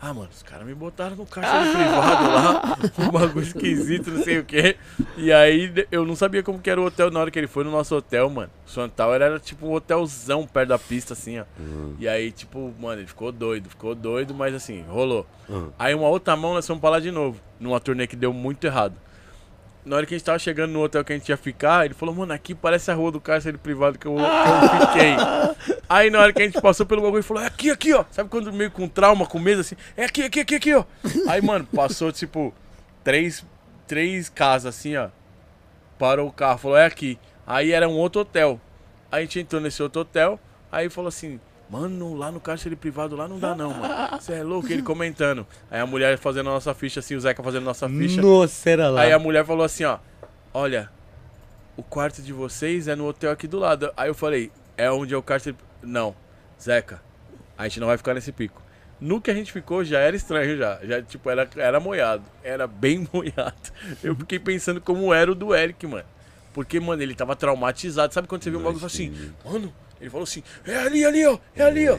Ah, 0.00 0.14
mano, 0.14 0.28
os 0.32 0.44
caras 0.44 0.64
me 0.64 0.74
botaram 0.74 1.16
no 1.16 1.26
caixa 1.26 1.64
de 1.64 1.70
privado 1.74 2.24
lá, 2.32 2.78
um 3.04 3.10
bagulho 3.10 3.44
esquisito, 3.44 4.12
não 4.12 4.22
sei 4.22 4.38
o 4.38 4.44
quê. 4.44 4.76
E 5.16 5.32
aí 5.32 5.72
eu 5.90 6.04
não 6.04 6.14
sabia 6.14 6.40
como 6.40 6.60
que 6.60 6.70
era 6.70 6.80
o 6.80 6.84
hotel 6.84 7.10
na 7.10 7.18
hora 7.18 7.32
que 7.32 7.38
ele 7.38 7.48
foi 7.48 7.64
no 7.64 7.72
nosso 7.72 7.96
hotel, 7.96 8.30
mano. 8.30 8.48
O 8.64 8.70
Swan 8.70 8.88
Tower 8.88 9.20
era 9.20 9.40
tipo 9.40 9.66
um 9.66 9.72
hotelzão 9.72 10.46
perto 10.46 10.68
da 10.68 10.78
pista, 10.78 11.14
assim, 11.14 11.40
ó. 11.40 11.44
E 11.98 12.06
aí, 12.06 12.30
tipo, 12.30 12.72
mano, 12.78 13.00
ele 13.00 13.08
ficou 13.08 13.32
doido, 13.32 13.68
ficou 13.68 13.92
doido, 13.92 14.32
mas 14.32 14.54
assim, 14.54 14.84
rolou. 14.88 15.26
Uhum. 15.48 15.72
Aí 15.76 15.92
uma 15.96 16.06
outra 16.06 16.36
mão 16.36 16.54
nós 16.54 16.64
fomos 16.64 16.80
pra 16.80 16.90
lá 16.90 17.00
de 17.00 17.10
novo, 17.10 17.40
numa 17.58 17.80
turnê 17.80 18.06
que 18.06 18.14
deu 18.14 18.32
muito 18.32 18.64
errado. 18.64 18.94
Na 19.88 19.96
hora 19.96 20.04
que 20.04 20.14
a 20.14 20.18
gente 20.18 20.24
tava 20.24 20.38
chegando 20.38 20.70
no 20.70 20.82
hotel 20.82 21.02
que 21.02 21.14
a 21.14 21.16
gente 21.16 21.30
ia 21.30 21.36
ficar, 21.38 21.86
ele 21.86 21.94
falou, 21.94 22.14
mano, 22.14 22.30
aqui 22.34 22.54
parece 22.54 22.90
a 22.90 22.94
rua 22.94 23.10
do 23.10 23.18
cárcere 23.18 23.56
privado 23.56 23.98
que 23.98 24.06
eu, 24.06 24.16
que 24.16 24.20
eu 24.20 24.86
fiquei. 24.86 25.76
Aí 25.88 26.10
na 26.10 26.20
hora 26.20 26.30
que 26.30 26.42
a 26.42 26.44
gente 26.44 26.60
passou 26.60 26.84
pelo 26.84 27.00
bagulho, 27.00 27.20
ele 27.20 27.22
falou, 27.22 27.42
é 27.42 27.46
aqui, 27.46 27.70
aqui, 27.70 27.94
ó. 27.94 28.04
Sabe 28.10 28.28
quando 28.28 28.52
meio 28.52 28.70
com 28.70 28.86
trauma, 28.86 29.24
com 29.24 29.38
medo, 29.38 29.62
assim? 29.62 29.76
É 29.96 30.04
aqui, 30.04 30.24
aqui, 30.24 30.40
aqui, 30.40 30.54
aqui, 30.56 30.74
ó. 30.74 30.84
Aí, 31.26 31.40
mano, 31.40 31.66
passou, 31.74 32.12
tipo, 32.12 32.52
três, 33.02 33.42
três 33.86 34.28
casas, 34.28 34.76
assim, 34.76 34.94
ó. 34.94 35.08
Parou 35.98 36.28
o 36.28 36.32
carro, 36.32 36.58
falou, 36.58 36.76
é 36.76 36.84
aqui. 36.84 37.18
Aí 37.46 37.72
era 37.72 37.88
um 37.88 37.96
outro 37.96 38.20
hotel. 38.20 38.60
Aí 39.10 39.20
a 39.20 39.24
gente 39.24 39.40
entrou 39.40 39.58
nesse 39.58 39.82
outro 39.82 40.02
hotel, 40.02 40.38
aí 40.70 40.90
falou 40.90 41.08
assim... 41.08 41.40
Mano, 41.70 42.14
lá 42.14 42.32
no 42.32 42.40
cárcere 42.40 42.74
privado 42.74 43.14
lá 43.14 43.28
não 43.28 43.38
dá 43.38 43.54
não, 43.54 43.74
mano. 43.74 43.94
Você 44.18 44.32
é 44.32 44.42
louco? 44.42 44.72
Ele 44.72 44.82
comentando. 44.82 45.46
Aí 45.70 45.80
a 45.80 45.86
mulher 45.86 46.16
fazendo 46.16 46.48
a 46.48 46.52
nossa 46.54 46.72
ficha 46.72 47.00
assim, 47.00 47.14
o 47.14 47.20
Zeca 47.20 47.42
fazendo 47.42 47.62
a 47.62 47.66
nossa 47.66 47.88
ficha. 47.88 48.22
Nossa, 48.22 48.70
era 48.70 48.88
lá. 48.88 49.02
Aí 49.02 49.12
a 49.12 49.18
mulher 49.18 49.44
falou 49.44 49.64
assim, 49.64 49.84
ó. 49.84 49.98
Olha, 50.54 50.90
o 51.76 51.82
quarto 51.82 52.22
de 52.22 52.32
vocês 52.32 52.88
é 52.88 52.96
no 52.96 53.06
hotel 53.06 53.30
aqui 53.30 53.46
do 53.46 53.58
lado. 53.58 53.92
Aí 53.96 54.08
eu 54.08 54.14
falei, 54.14 54.50
é 54.78 54.90
onde 54.90 55.12
é 55.12 55.16
o 55.16 55.22
cárcere. 55.22 55.56
Não, 55.82 56.16
Zeca, 56.60 57.02
a 57.56 57.64
gente 57.64 57.80
não 57.80 57.86
vai 57.86 57.98
ficar 57.98 58.14
nesse 58.14 58.32
pico. 58.32 58.62
No 59.00 59.20
que 59.20 59.30
a 59.30 59.34
gente 59.34 59.52
ficou 59.52 59.84
já 59.84 60.00
era 60.00 60.16
estranho 60.16 60.56
já. 60.56 60.80
Já, 60.82 61.02
tipo, 61.02 61.28
era, 61.28 61.48
era 61.56 61.78
moiado. 61.78 62.24
Era 62.42 62.66
bem 62.66 63.06
moiado. 63.12 63.54
Eu 64.02 64.16
fiquei 64.16 64.38
pensando 64.38 64.80
como 64.80 65.12
era 65.12 65.30
o 65.30 65.34
do 65.34 65.54
Eric, 65.54 65.86
mano. 65.86 66.04
Porque, 66.52 66.80
mano, 66.80 67.00
ele 67.02 67.14
tava 67.14 67.36
traumatizado. 67.36 68.12
Sabe 68.12 68.26
quando 68.26 68.42
você 68.42 68.50
vê 68.50 68.56
um 68.56 68.62
bagulho 68.62 68.82
e 68.82 68.86
assim, 68.86 69.32
mano, 69.44 69.72
ele 70.00 70.10
falou 70.10 70.24
assim, 70.24 70.42
é 70.66 70.76
ali, 70.76 71.04
ali, 71.04 71.26
ó, 71.26 71.38
é 71.56 71.62
ali, 71.62 71.88
ó. 71.88 71.96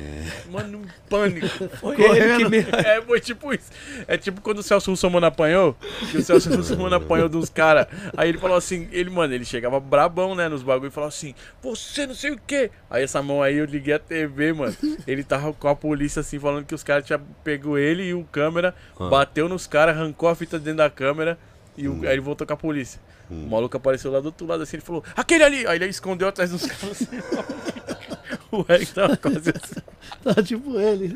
Mano, 0.49 0.79
um 0.79 0.85
pânico. 1.09 1.47
Foi 1.79 1.95
ele 1.99 2.37
que 2.37 2.49
me... 2.49 2.57
É, 2.59 3.01
foi 3.01 3.19
tipo 3.19 3.53
isso. 3.53 3.69
É 4.07 4.17
tipo 4.17 4.41
quando 4.41 4.59
o 4.59 4.63
Celso 4.63 4.91
Russomano 4.91 5.25
apanhou, 5.25 5.75
que 6.09 6.17
o 6.17 6.21
Celso 6.21 6.53
Russomano 6.55 6.95
apanhou 6.95 7.27
dos 7.27 7.49
caras. 7.49 7.87
Aí 8.15 8.29
ele 8.29 8.37
falou 8.37 8.57
assim, 8.57 8.87
ele, 8.91 9.09
mano, 9.09 9.33
ele 9.33 9.45
chegava 9.45 9.79
brabão, 9.79 10.35
né, 10.35 10.47
nos 10.47 10.63
bagulho 10.63 10.87
e 10.87 10.91
falava 10.91 11.09
assim, 11.09 11.35
você 11.61 12.07
não 12.07 12.15
sei 12.15 12.31
o 12.31 12.39
quê. 12.47 12.71
Aí 12.89 13.03
essa 13.03 13.21
mão 13.21 13.41
aí 13.41 13.57
eu 13.57 13.65
liguei 13.65 13.93
a 13.93 13.99
TV, 13.99 14.53
mano. 14.53 14.75
Ele 15.05 15.23
tava 15.23 15.51
com 15.53 15.67
a 15.67 15.75
polícia 15.75 16.21
assim, 16.21 16.39
falando 16.39 16.65
que 16.65 16.75
os 16.75 16.83
caras 16.83 17.05
tinham 17.05 17.21
pego 17.43 17.77
ele 17.77 18.03
e 18.03 18.13
o 18.13 18.23
câmera, 18.23 18.73
bateu 18.97 19.49
nos 19.49 19.67
caras, 19.67 19.95
arrancou 19.95 20.29
a 20.29 20.35
fita 20.35 20.57
dentro 20.57 20.77
da 20.77 20.89
câmera 20.89 21.37
e 21.77 21.87
o- 21.87 22.01
aí 22.03 22.13
ele 22.13 22.21
voltou 22.21 22.45
com 22.45 22.53
a 22.53 22.57
polícia. 22.57 22.99
O 23.29 23.47
maluco 23.47 23.77
apareceu 23.77 24.11
lá 24.11 24.19
do 24.19 24.25
outro 24.27 24.47
lado 24.47 24.63
assim, 24.63 24.77
ele 24.77 24.83
falou, 24.83 25.03
aquele 25.15 25.43
ali! 25.43 25.67
Aí 25.67 25.77
ele 25.77 25.85
escondeu 25.89 26.27
atrás 26.27 26.49
dos 26.49 26.65
caras. 26.65 27.03
o 28.51 28.65
Eric 28.67 28.91
tava 28.93 29.15
quase 29.17 29.49
assim. 29.49 29.81
Tá 30.23 30.41
tipo 30.43 30.77
ele. 30.79 31.15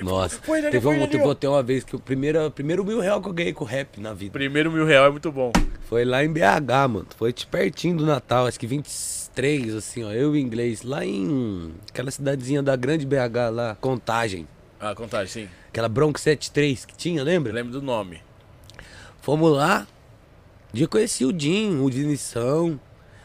Nossa, 0.00 0.40
Foi 0.42 0.58
ele 0.58 0.70
teve, 0.70 0.82
foi 0.82 0.98
um, 0.98 1.06
teve 1.06 1.22
até 1.30 1.48
uma 1.48 1.62
vez 1.62 1.84
que 1.84 1.94
o 1.94 2.00
primeiro, 2.00 2.50
primeiro 2.50 2.84
mil 2.84 2.98
real 2.98 3.22
que 3.22 3.28
eu 3.28 3.32
ganhei 3.32 3.52
com 3.52 3.64
rap 3.64 4.00
na 4.00 4.12
vida. 4.12 4.32
Primeiro 4.32 4.72
mil 4.72 4.84
real 4.84 5.06
é 5.06 5.10
muito 5.10 5.30
bom. 5.30 5.52
Foi 5.82 6.04
lá 6.04 6.24
em 6.24 6.32
BH, 6.32 6.88
mano. 6.90 7.06
Foi 7.16 7.32
de 7.32 7.46
pertinho 7.46 7.98
do 7.98 8.04
Natal, 8.06 8.46
acho 8.46 8.58
que 8.58 8.66
23, 8.66 9.74
assim, 9.76 10.02
ó. 10.02 10.10
Eu 10.10 10.34
e 10.34 10.38
o 10.38 10.40
inglês. 10.40 10.82
Lá 10.82 11.04
em 11.04 11.72
aquela 11.88 12.10
cidadezinha 12.10 12.60
da 12.60 12.74
grande 12.74 13.06
BH 13.06 13.50
lá, 13.52 13.76
Contagem. 13.80 14.48
Ah, 14.80 14.94
contagem, 14.96 15.44
sim. 15.44 15.48
Aquela 15.68 15.88
Bronx 15.88 16.22
73 16.22 16.84
que 16.84 16.96
tinha, 16.96 17.20
Eu 17.20 17.24
lembra? 17.24 17.52
lembro 17.52 17.70
do 17.72 17.80
nome. 17.82 18.20
Fomos 19.24 19.56
lá. 19.56 19.86
Um 20.70 20.76
dia 20.76 20.86
conheci 20.86 21.24
o 21.24 21.32
Jim, 21.34 21.80
o 21.80 21.88
Dinição. 21.88 22.78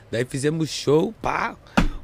Daí 0.09 0.23
fizemos 0.23 0.69
show, 0.69 1.13
pá. 1.21 1.57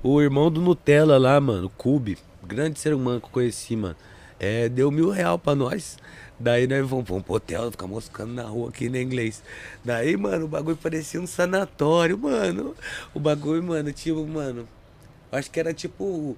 O 0.04 0.22
irmão 0.22 0.52
do 0.52 0.60
Nutella 0.60 1.18
lá, 1.18 1.40
mano, 1.40 1.70
Cube. 1.70 2.18
Grande 2.44 2.78
ser 2.78 2.94
humano 2.94 3.22
que 3.22 3.28
eu 3.28 3.32
conheci, 3.32 3.74
mano. 3.74 3.96
É, 4.38 4.68
deu 4.68 4.92
mil 4.92 5.12
real 5.12 5.40
pra 5.40 5.56
nós. 5.56 5.98
Daí 6.38 6.68
nós 6.68 6.86
vamos, 6.86 7.08
vamos 7.08 7.24
pro 7.24 7.36
hotel, 7.36 7.72
ficar 7.72 7.88
moscando 7.88 8.34
na 8.34 8.44
rua 8.44 8.68
aqui 8.68 8.90
no 8.90 8.98
inglês. 8.98 9.42
Daí, 9.82 10.18
mano, 10.18 10.44
o 10.44 10.50
bagulho 10.50 10.76
parecia 10.76 11.22
um 11.22 11.26
sanatório, 11.26 12.18
mano. 12.18 12.76
O 13.14 13.20
bagulho, 13.22 13.64
mano, 13.64 13.94
tipo, 13.94 14.28
mano. 14.28 14.68
Acho 15.32 15.50
que 15.50 15.58
era 15.58 15.74
tipo. 15.74 16.36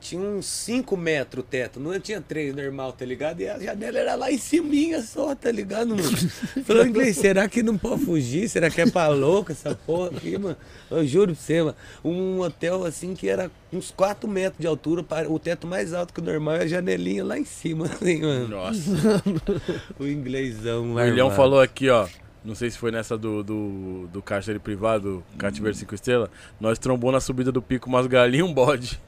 Tinha 0.00 0.20
uns 0.20 0.46
5 0.46 0.96
metros 0.96 1.42
o 1.44 1.46
teto, 1.46 1.80
não 1.80 1.98
tinha 1.98 2.20
3 2.20 2.54
normal, 2.54 2.92
tá 2.92 3.04
ligado? 3.04 3.40
E 3.40 3.48
a 3.48 3.58
janela 3.58 3.98
era 3.98 4.14
lá 4.14 4.30
em 4.30 4.38
cima 4.38 5.00
só, 5.02 5.34
tá 5.34 5.50
ligado, 5.50 5.88
mano? 5.90 6.02
Falou 6.64 6.86
inglês, 6.86 7.16
será 7.16 7.48
que 7.48 7.62
não 7.62 7.76
pode 7.76 8.04
fugir? 8.04 8.48
Será 8.48 8.70
que 8.70 8.80
é 8.80 8.90
pra 8.90 9.08
louca 9.08 9.52
essa 9.52 9.74
porra 9.74 10.08
aqui, 10.16 10.36
mano? 10.38 10.56
Eu 10.90 11.06
juro 11.06 11.32
pra 11.34 11.42
você, 11.42 11.62
mano. 11.62 11.76
Um 12.04 12.40
hotel 12.40 12.84
assim 12.84 13.14
que 13.14 13.28
era 13.28 13.50
uns 13.72 13.90
4 13.90 14.28
metros 14.28 14.60
de 14.60 14.66
altura, 14.66 15.02
para- 15.02 15.30
o 15.30 15.38
teto 15.38 15.66
mais 15.66 15.92
alto 15.92 16.12
que 16.14 16.20
o 16.20 16.24
normal 16.24 16.56
e 16.56 16.60
a 16.60 16.66
janelinha 16.66 17.24
lá 17.24 17.38
em 17.38 17.44
cima, 17.44 17.86
assim, 17.92 18.20
mano. 18.20 18.48
Nossa. 18.48 18.80
O 19.98 20.06
inglêsão, 20.06 20.94
O 20.94 21.00
Ilhão 21.00 21.30
falou 21.30 21.60
aqui, 21.60 21.88
ó. 21.88 22.06
Não 22.44 22.54
sei 22.54 22.70
se 22.70 22.78
foi 22.78 22.92
nessa 22.92 23.18
do, 23.18 23.42
do, 23.42 24.06
do 24.12 24.22
cárcere 24.22 24.58
privado, 24.60 25.24
cativeiro 25.36 25.76
5 25.76 25.94
estrelas. 25.94 26.28
Nós 26.60 26.78
trombou 26.78 27.10
na 27.10 27.18
subida 27.18 27.50
do 27.50 27.60
pico 27.60 27.88
umas 27.88 28.06
galinhas 28.06 28.46
e 28.46 28.50
um 28.50 28.54
bode. 28.54 29.00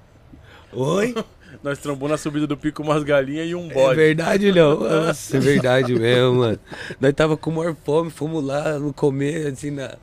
Oi? 0.73 1.15
Nós 1.63 1.79
trombou 1.79 2.09
na 2.09 2.19
subida 2.19 2.47
do 2.47 2.57
pico 2.57 2.83
umas 2.83 3.03
galinhas 3.03 3.49
e 3.49 3.55
um 3.55 3.71
É 3.71 3.75
bode. 3.75 3.97
verdade, 3.97 4.53
não. 4.53 4.79
Nossa, 5.07 5.37
é 5.37 5.41
verdade 5.41 5.95
mesmo, 5.95 6.35
mano. 6.35 6.59
Nós 7.01 7.13
tava 7.15 7.37
com 7.37 7.51
maior 7.51 7.75
fome, 7.85 8.11
fomos 8.11 8.45
lá 8.45 8.79
no 8.79 8.93
comer, 8.93 9.49
assim, 9.53 9.71
na, 9.71 9.97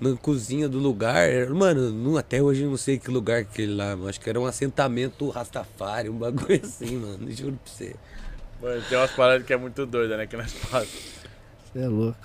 na 0.00 0.16
cozinha 0.16 0.68
do 0.68 0.78
lugar. 0.78 1.28
Mano, 1.50 1.90
não- 1.92 2.16
até 2.16 2.42
hoje 2.42 2.62
eu 2.64 2.70
não 2.70 2.76
sei 2.76 2.98
que 2.98 3.10
lugar 3.10 3.44
que 3.44 3.62
ele 3.62 3.74
lá, 3.74 3.96
mano. 3.96 4.08
Acho 4.08 4.20
que 4.20 4.28
era 4.28 4.40
um 4.40 4.44
assentamento 4.46 5.28
Rastafari, 5.30 6.10
um 6.10 6.18
bagulho 6.18 6.60
assim, 6.62 6.96
mano. 6.96 7.30
Juro 7.30 7.58
pra 7.64 7.72
você. 7.72 7.94
Mano, 8.60 8.82
tem 8.88 8.98
umas 8.98 9.12
paradas 9.12 9.46
que 9.46 9.52
é 9.52 9.56
muito 9.56 9.86
doida, 9.86 10.16
né? 10.16 10.26
Que 10.26 10.36
nós 10.36 10.52
passamos. 10.52 11.17
Você 11.72 11.80
é 11.80 11.88
louco. 11.88 12.18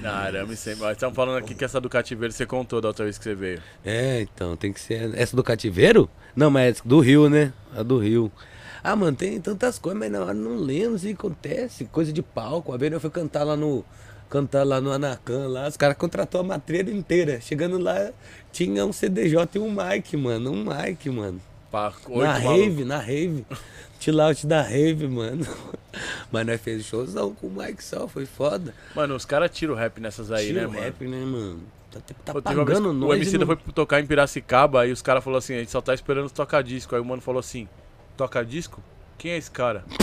Na 0.00 0.12
arame 0.12 0.56
sempre. 0.56 0.80
Nós 0.82 0.92
estamos 0.92 1.14
falando 1.14 1.38
aqui 1.38 1.54
que 1.54 1.64
essa 1.64 1.80
do 1.80 1.88
cativeiro 1.88 2.32
você 2.32 2.46
contou 2.46 2.80
da 2.80 2.88
outra 2.88 3.04
vez 3.04 3.18
que 3.18 3.24
você 3.24 3.34
veio. 3.34 3.62
É, 3.84 4.22
então, 4.22 4.56
tem 4.56 4.72
que 4.72 4.80
ser. 4.80 5.14
Essa 5.14 5.36
do 5.36 5.42
cativeiro? 5.42 6.08
Não, 6.34 6.50
mas 6.50 6.78
é 6.78 6.82
do 6.84 7.00
Rio, 7.00 7.28
né? 7.28 7.52
A 7.76 7.82
do 7.82 7.98
Rio. 7.98 8.32
Ah, 8.82 8.96
mano, 8.96 9.16
tem 9.16 9.40
tantas 9.40 9.78
coisas, 9.78 9.98
mas 9.98 10.10
na 10.10 10.20
hora 10.20 10.34
não 10.34 10.56
lembro 10.56 10.98
se 10.98 11.10
acontece. 11.10 11.84
Coisa 11.86 12.12
de 12.12 12.22
palco. 12.22 12.72
Uma 12.72 12.78
vez 12.78 12.92
eu 12.92 13.00
fui 13.00 13.10
cantar 13.10 13.44
lá 13.44 13.56
no. 13.56 13.84
Cantar 14.28 14.64
lá 14.64 14.80
no 14.80 14.90
Anacan, 14.90 15.46
lá, 15.46 15.68
os 15.68 15.76
caras 15.76 15.96
contratou 15.96 16.40
a 16.40 16.44
matreira 16.44 16.90
inteira. 16.90 17.40
Chegando 17.40 17.78
lá, 17.78 18.10
tinha 18.50 18.84
um 18.84 18.92
CDJ 18.92 19.48
e 19.54 19.58
um 19.58 19.70
mic, 19.70 20.16
mano. 20.16 20.50
Um 20.50 20.64
mic, 20.64 21.08
mano. 21.08 21.40
Pra 21.70 21.92
oito 22.08 22.18
na 22.18 22.40
malucos. 22.40 22.44
rave, 22.44 22.84
na 22.84 22.98
rave. 22.98 23.46
Chill 24.04 24.20
out 24.20 24.46
da 24.46 24.62
rave, 24.62 25.08
mano. 25.08 25.46
Mas 26.30 26.46
nós 26.46 26.60
fez 26.60 26.84
showzão 26.84 27.34
com 27.34 27.46
o 27.46 27.50
Mike 27.50 27.82
só, 27.82 28.06
foi 28.06 28.26
foda. 28.26 28.74
Mano, 28.94 29.14
os 29.16 29.24
caras 29.24 29.50
tiram 29.50 29.74
rap 29.74 29.98
nessas 30.00 30.30
aí, 30.30 30.48
Tira 30.48 30.60
né, 30.62 30.66
o 30.66 30.70
mano? 30.70 30.82
rap, 30.82 31.04
né, 31.06 31.24
mano? 31.24 31.60
Tá, 31.90 32.00
tá 32.24 32.32
Pô, 32.34 32.42
pagando 32.42 32.92
nós. 32.92 33.10
o 33.10 33.14
MC 33.14 33.36
e 33.36 33.38
não- 33.38 33.46
foi 33.46 33.56
tocar 33.72 34.00
em 34.00 34.06
Piracicaba, 34.06 34.82
aí 34.82 34.92
os 34.92 35.00
caras 35.00 35.22
falaram 35.24 35.38
assim, 35.38 35.54
a 35.54 35.58
gente 35.60 35.70
só 35.70 35.80
tá 35.80 35.94
esperando 35.94 36.28
tocar 36.28 36.62
disco. 36.62 36.94
Aí 36.94 37.00
o 37.00 37.04
mano 37.04 37.22
falou 37.22 37.38
assim, 37.38 37.66
toca 38.16 38.44
disco? 38.44 38.82
Quem 39.16 39.30
é 39.30 39.38
esse 39.38 39.50
cara? 39.50 39.84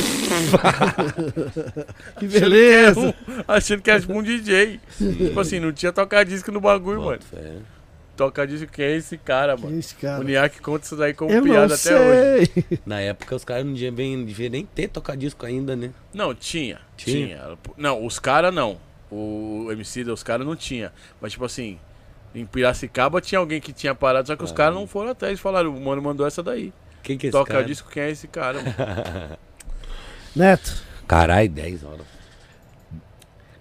Que 2.17 2.27
beleza. 2.27 3.13
Achando 3.47 3.81
que 3.81 3.91
era 3.91 3.99
tipo 3.99 4.13
um 4.13 4.23
DJ. 4.23 4.79
Tipo 4.97 5.39
assim, 5.39 5.59
não 5.59 5.71
tinha 5.73 5.91
tocar 5.91 6.23
disco 6.23 6.51
no 6.51 6.61
bagulho, 6.61 6.99
mano. 7.01 7.19
Bota 7.19 7.25
fé. 7.25 7.53
Toca 8.21 8.45
disco, 8.45 8.71
quem 8.71 8.85
é 8.85 8.95
esse 8.97 9.17
cara, 9.17 9.57
mano? 9.57 9.79
Esse 9.79 9.95
cara. 9.95 10.21
O 10.21 10.23
Niak 10.23 10.61
conta 10.61 10.85
isso 10.85 10.95
daí 10.95 11.11
como 11.11 11.31
Eu 11.31 11.41
piada 11.41 11.67
não 11.69 11.75
até 11.75 11.99
hoje. 11.99 12.79
Na 12.85 12.99
época 12.99 13.35
os 13.35 13.43
caras 13.43 13.65
não 13.65 13.73
deviam 13.73 14.23
nem, 14.23 14.49
nem 14.49 14.65
ter 14.65 14.87
tocado 14.89 15.17
disco 15.17 15.43
ainda, 15.43 15.75
né? 15.75 15.91
Não, 16.13 16.35
tinha. 16.35 16.79
Tinha? 16.95 17.27
Tinha. 17.27 17.57
Não, 17.75 18.05
os 18.05 18.19
caras 18.19 18.53
não. 18.53 18.77
O 19.09 19.67
MC 19.71 20.03
os 20.03 20.21
caras 20.21 20.45
não 20.45 20.55
tinha. 20.55 20.93
Mas 21.19 21.31
tipo 21.31 21.43
assim, 21.45 21.79
em 22.35 22.45
Piracicaba 22.45 23.19
tinha 23.19 23.39
alguém 23.39 23.59
que 23.59 23.73
tinha 23.73 23.95
parado, 23.95 24.27
só 24.27 24.35
que 24.35 24.43
os 24.43 24.51
caras 24.51 24.75
não 24.75 24.85
foram 24.85 25.09
atrás. 25.09 25.31
Eles 25.31 25.41
falaram, 25.41 25.75
o 25.75 25.81
mano 25.81 26.01
mandou 26.01 26.27
essa 26.27 26.43
daí. 26.43 26.71
Quem 27.01 27.17
que 27.17 27.25
é 27.25 27.29
esse 27.29 27.37
Toca 27.37 27.53
cara? 27.53 27.65
disco, 27.65 27.89
quem 27.89 28.03
é 28.03 28.11
esse 28.11 28.27
cara? 28.27 28.59
mano? 28.61 29.37
Neto, 30.35 30.83
Caralho, 31.11 31.49
10 31.49 31.83
horas. 31.83 32.20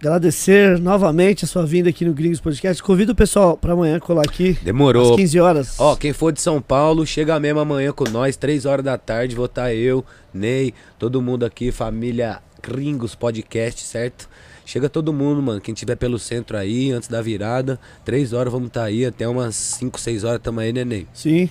Agradecer 0.01 0.79
novamente 0.79 1.45
a 1.45 1.49
sua 1.49 1.67
vinda 1.67 1.91
aqui 1.91 2.07
no 2.07 2.15
Gringos 2.15 2.41
Podcast. 2.41 2.83
Convido 2.83 3.13
o 3.13 3.15
pessoal 3.15 3.57
pra 3.57 3.75
amanhã 3.75 4.01
colar 4.01 4.23
aqui 4.23 4.59
Demorou. 4.63 5.11
às 5.11 5.17
15 5.17 5.41
horas. 5.41 5.75
Ó, 5.79 5.95
quem 5.95 6.15
for 6.15 6.33
de 6.33 6.41
São 6.41 6.61
Paulo, 6.61 7.07
chega 7.07 7.39
mesmo 7.39 7.61
amanhã 7.61 7.93
com 7.93 8.09
nós, 8.09 8.35
3 8.35 8.65
horas 8.65 8.83
da 8.85 8.97
tarde, 8.97 9.37
vou 9.37 9.45
estar 9.45 9.75
eu, 9.75 10.03
Ney, 10.33 10.73
todo 10.99 11.21
mundo 11.21 11.45
aqui, 11.45 11.71
família 11.71 12.39
Gringos 12.63 13.15
Podcast, 13.15 13.83
certo? 13.85 14.27
Chega 14.65 14.89
todo 14.89 15.13
mundo, 15.13 15.43
mano, 15.43 15.61
quem 15.61 15.75
tiver 15.75 15.97
pelo 15.97 16.19
centro 16.19 16.57
aí, 16.57 16.91
antes 16.93 17.09
da 17.09 17.21
virada, 17.21 17.79
3 18.05 18.33
horas 18.33 18.51
vamos 18.53 18.69
estar 18.69 18.85
aí, 18.85 19.05
até 19.05 19.29
umas 19.29 19.55
5, 19.55 20.01
6 20.01 20.25
horas 20.25 20.41
tamo 20.43 20.61
aí, 20.61 20.73
né, 20.73 20.83
Ney? 20.83 21.07
Sim. 21.13 21.51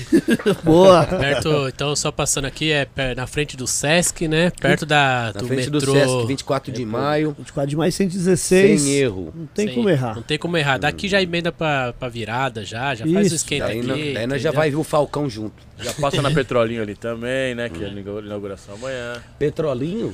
Boa. 0.63 1.05
Perto, 1.05 1.67
então, 1.67 1.95
só 1.95 2.11
passando 2.11 2.45
aqui, 2.45 2.71
é 2.71 2.87
na 3.15 3.27
frente 3.27 3.55
do 3.55 3.65
Sesc, 3.67 4.27
né? 4.27 4.49
Perto 4.49 4.85
da, 4.85 5.31
Na 5.33 5.41
do 5.41 5.47
frente 5.47 5.69
metrô. 5.69 5.93
do 5.93 5.99
Sesc, 5.99 6.27
24 6.27 6.73
de 6.73 6.85
maio. 6.85 7.35
24 7.37 7.69
de 7.69 7.75
maio, 7.75 7.91
116. 7.91 8.81
Sem 8.81 8.93
erro. 8.95 9.33
Não 9.35 9.45
tem 9.45 9.67
Sim, 9.67 9.75
como 9.75 9.89
errar. 9.89 10.15
Não 10.15 10.21
tem 10.23 10.37
como 10.37 10.57
errar. 10.57 10.77
Daqui 10.77 11.07
já 11.07 11.21
emenda 11.21 11.51
pra, 11.51 11.93
pra 11.93 12.09
virada, 12.09 12.65
já. 12.65 12.93
Já 12.95 13.05
faz 13.05 13.27
Isso. 13.27 13.35
o 13.35 13.37
esquenta 13.37 13.67
Daí, 13.67 13.79
aqui. 13.79 14.13
daí 14.13 14.27
nós 14.27 14.41
já 14.41 14.51
vai 14.51 14.69
ver 14.69 14.77
o 14.77 14.83
Falcão 14.83 15.29
junto. 15.29 15.55
Já 15.79 15.93
passa 15.93 16.21
na 16.21 16.29
Petrolinho 16.33 16.81
ali 16.81 16.95
também, 16.95 17.55
né? 17.55 17.69
Que 17.69 17.83
é 17.83 17.87
a 17.87 17.91
inauguração 17.91 18.75
amanhã. 18.75 19.21
Petrolinho? 19.37 20.13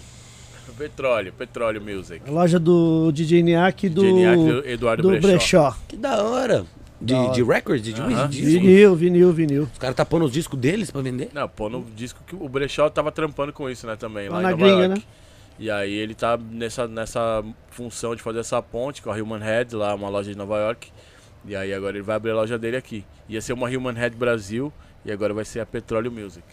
Petróleo, 0.78 1.34
Petróleo 1.38 1.82
Music. 1.82 2.22
A 2.26 2.32
loja 2.32 2.58
do 2.58 3.12
DJ 3.12 3.44
Niak 3.44 3.86
e 3.86 3.90
do, 3.90 4.02
do 4.02 4.68
Eduardo 4.68 5.04
do 5.04 5.10
Brechó. 5.10 5.28
Brechó. 5.28 5.76
Que 5.88 5.98
da 5.98 6.24
hora. 6.24 6.66
De, 7.02 7.32
de 7.32 7.44
records? 7.44 7.82
De, 7.82 7.94
de, 7.94 8.02
disco? 8.28 8.62
Vinil, 8.62 8.96
vinil, 8.96 9.32
vinil. 9.34 9.64
Os 9.72 9.78
caras 9.78 9.96
tá 9.96 10.04
pondo 10.04 10.26
os 10.26 10.32
discos 10.34 10.60
deles 10.60 10.92
pra 10.92 11.02
vender? 11.02 11.30
Não, 11.34 11.48
pô, 11.48 11.70
no 11.70 11.86
disco 11.96 12.22
que 12.28 12.36
o 12.36 12.50
Brechó 12.50 12.90
tava 12.90 13.12
trampando 13.12 13.54
com 13.54 13.70
isso, 13.70 13.88
né, 13.88 13.96
também, 13.96 14.28
lá, 14.28 14.36
Lá 14.36 14.40
em 14.42 14.44
na 14.44 14.52
Nova 14.52 14.64
gringa, 14.64 14.84
York. 14.86 15.00
né? 15.00 15.06
E 15.58 15.70
aí 15.70 15.94
ele 15.94 16.14
tá 16.16 16.38
nessa, 16.38 16.88
nessa 16.88 17.44
função 17.70 18.16
de 18.16 18.22
fazer 18.22 18.40
essa 18.40 18.62
ponte 18.62 19.02
com 19.02 19.12
a 19.12 19.16
Human 19.16 19.40
Head, 19.40 19.76
lá 19.76 19.94
uma 19.94 20.08
loja 20.10 20.32
de 20.32 20.38
Nova 20.38 20.58
York. 20.58 20.90
E 21.46 21.56
aí 21.56 21.74
agora 21.74 21.98
ele 21.98 22.04
vai 22.04 22.16
abrir 22.16 22.32
a 22.32 22.36
loja 22.36 22.58
dele 22.58 22.78
aqui. 22.78 23.06
Ia 23.28 23.42
ser 23.42 23.54
uma 23.54 23.68
Human 23.70 23.94
Head 23.94 24.16
Brasil 24.16 24.72
e 25.04 25.12
agora 25.12 25.34
vai 25.34 25.46
ser 25.46 25.60
a 25.60 25.66
Petróleo 25.66 26.12
Music. 26.12 26.46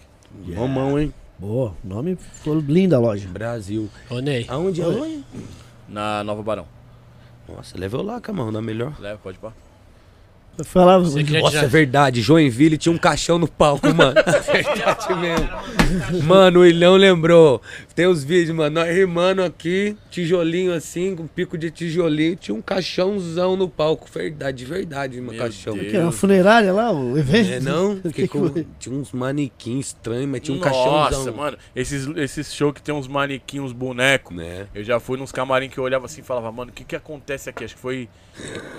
Romão, 0.54 0.98
hein? 0.98 1.12
Boa, 1.38 1.74
nome 1.84 2.16
ficou 2.16 2.58
linda 2.58 2.96
a 2.96 2.98
loja. 2.98 3.28
Brasil. 3.28 3.88
Ô, 4.10 4.18
Ney. 4.20 4.46
Aonde 4.48 4.82
é? 4.82 5.20
Na 5.88 6.24
Nova 6.24 6.42
Barão. 6.42 6.66
Nossa, 7.48 7.78
leva 7.78 7.96
eu 7.98 8.02
lá, 8.02 8.20
Camão, 8.20 8.50
na 8.50 8.60
melhor. 8.60 8.96
Leva, 8.98 9.18
pode 9.22 9.38
pá. 9.38 9.52
Eu 10.58 10.64
falava, 10.64 11.04
Você 11.04 11.22
que 11.22 11.32
já- 11.32 11.40
Nossa, 11.40 11.58
é 11.58 11.66
verdade. 11.66 12.22
Joinville 12.22 12.78
tinha 12.78 12.92
um 12.92 12.98
caixão 12.98 13.38
no 13.38 13.46
palco, 13.46 13.92
mano. 13.94 14.14
verdade 14.50 15.14
mesmo. 15.14 16.24
Mano, 16.24 16.60
o 16.60 16.66
Ilhão 16.66 16.96
lembrou. 16.96 17.60
Tem 17.94 18.06
os 18.06 18.24
vídeos, 18.24 18.56
mano. 18.56 18.80
Nós 18.80 18.94
rimando 18.94 19.42
aqui, 19.42 19.96
tijolinho 20.10 20.72
assim, 20.72 21.14
com 21.14 21.26
pico 21.26 21.56
de 21.58 21.70
tijolinho. 21.70 22.36
Tinha 22.36 22.54
um 22.54 22.62
caixãozão 22.62 23.56
no 23.56 23.68
palco. 23.68 24.08
Verdade, 24.12 24.64
verdade, 24.64 25.20
meu 25.20 25.32
Meu 25.32 25.40
caixão. 25.42 25.74
Deus. 25.74 25.90
que 25.90 25.96
era 25.96 26.06
uma 26.06 26.12
funerária 26.12 26.72
lá, 26.72 26.90
o 26.92 27.16
evento? 27.18 27.52
É, 27.52 27.60
não? 27.60 27.96
Que 28.06 28.08
Fiquei 28.08 28.28
que 28.28 28.38
com- 28.38 28.48
foi? 28.50 28.66
tinha 28.78 28.94
uns 28.94 29.12
manequins 29.12 29.88
estranhos, 29.88 30.26
mas 30.28 30.40
tinha 30.40 30.56
um 30.56 30.60
Nossa, 30.60 30.70
caixãozão. 31.10 31.34
mano, 31.34 31.56
esses, 31.74 32.06
esses 32.16 32.52
shows 32.54 32.72
que 32.74 32.82
tem 32.82 32.94
uns 32.94 33.06
manequins, 33.08 33.60
uns 33.60 33.72
bonecos. 33.72 34.34
Né? 34.36 34.66
Eu 34.74 34.82
já 34.84 34.98
fui 34.98 35.18
nos 35.18 35.30
camarim 35.32 35.68
que 35.68 35.78
eu 35.78 35.84
olhava 35.84 36.06
assim 36.06 36.20
e 36.20 36.24
falava, 36.24 36.50
mano, 36.50 36.70
o 36.70 36.74
que 36.74 36.84
que 36.84 36.96
acontece 36.96 37.50
aqui? 37.50 37.64
Acho 37.64 37.74
que 37.74 37.80
foi, 37.80 38.08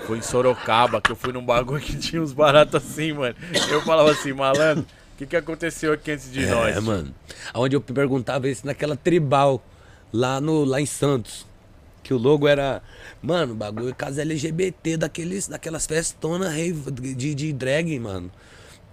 foi 0.06 0.18
em 0.18 0.22
Sorocaba, 0.22 1.00
que 1.00 1.12
eu 1.12 1.16
fui 1.16 1.32
num 1.32 1.44
bagulho 1.44 1.80
que 1.80 1.96
tinha 1.96 2.22
uns 2.22 2.32
baratos 2.32 2.76
assim, 2.76 3.12
mano. 3.12 3.34
Eu 3.70 3.82
falava 3.82 4.10
assim, 4.10 4.32
malandro, 4.32 4.84
o 4.84 5.18
que 5.18 5.26
que 5.26 5.36
aconteceu 5.36 5.92
aqui 5.92 6.12
antes 6.12 6.32
de 6.32 6.46
nós? 6.46 6.76
É, 6.76 6.80
mano. 6.80 7.14
Onde 7.54 7.76
eu 7.76 7.80
perguntava 7.80 8.48
isso 8.48 8.66
naquela 8.66 8.96
tribal, 8.96 9.62
lá, 10.12 10.40
no, 10.40 10.64
lá 10.64 10.80
em 10.80 10.86
Santos. 10.86 11.46
Que 12.02 12.14
o 12.14 12.18
logo 12.18 12.48
era. 12.48 12.82
Mano, 13.20 13.54
bagulho 13.54 13.94
casa 13.94 14.22
LGBT 14.22 14.96
daqueles, 14.96 15.46
daquelas 15.46 15.86
festonas 15.86 16.54
de, 16.54 17.34
de 17.34 17.52
drag, 17.52 17.98
mano. 17.98 18.30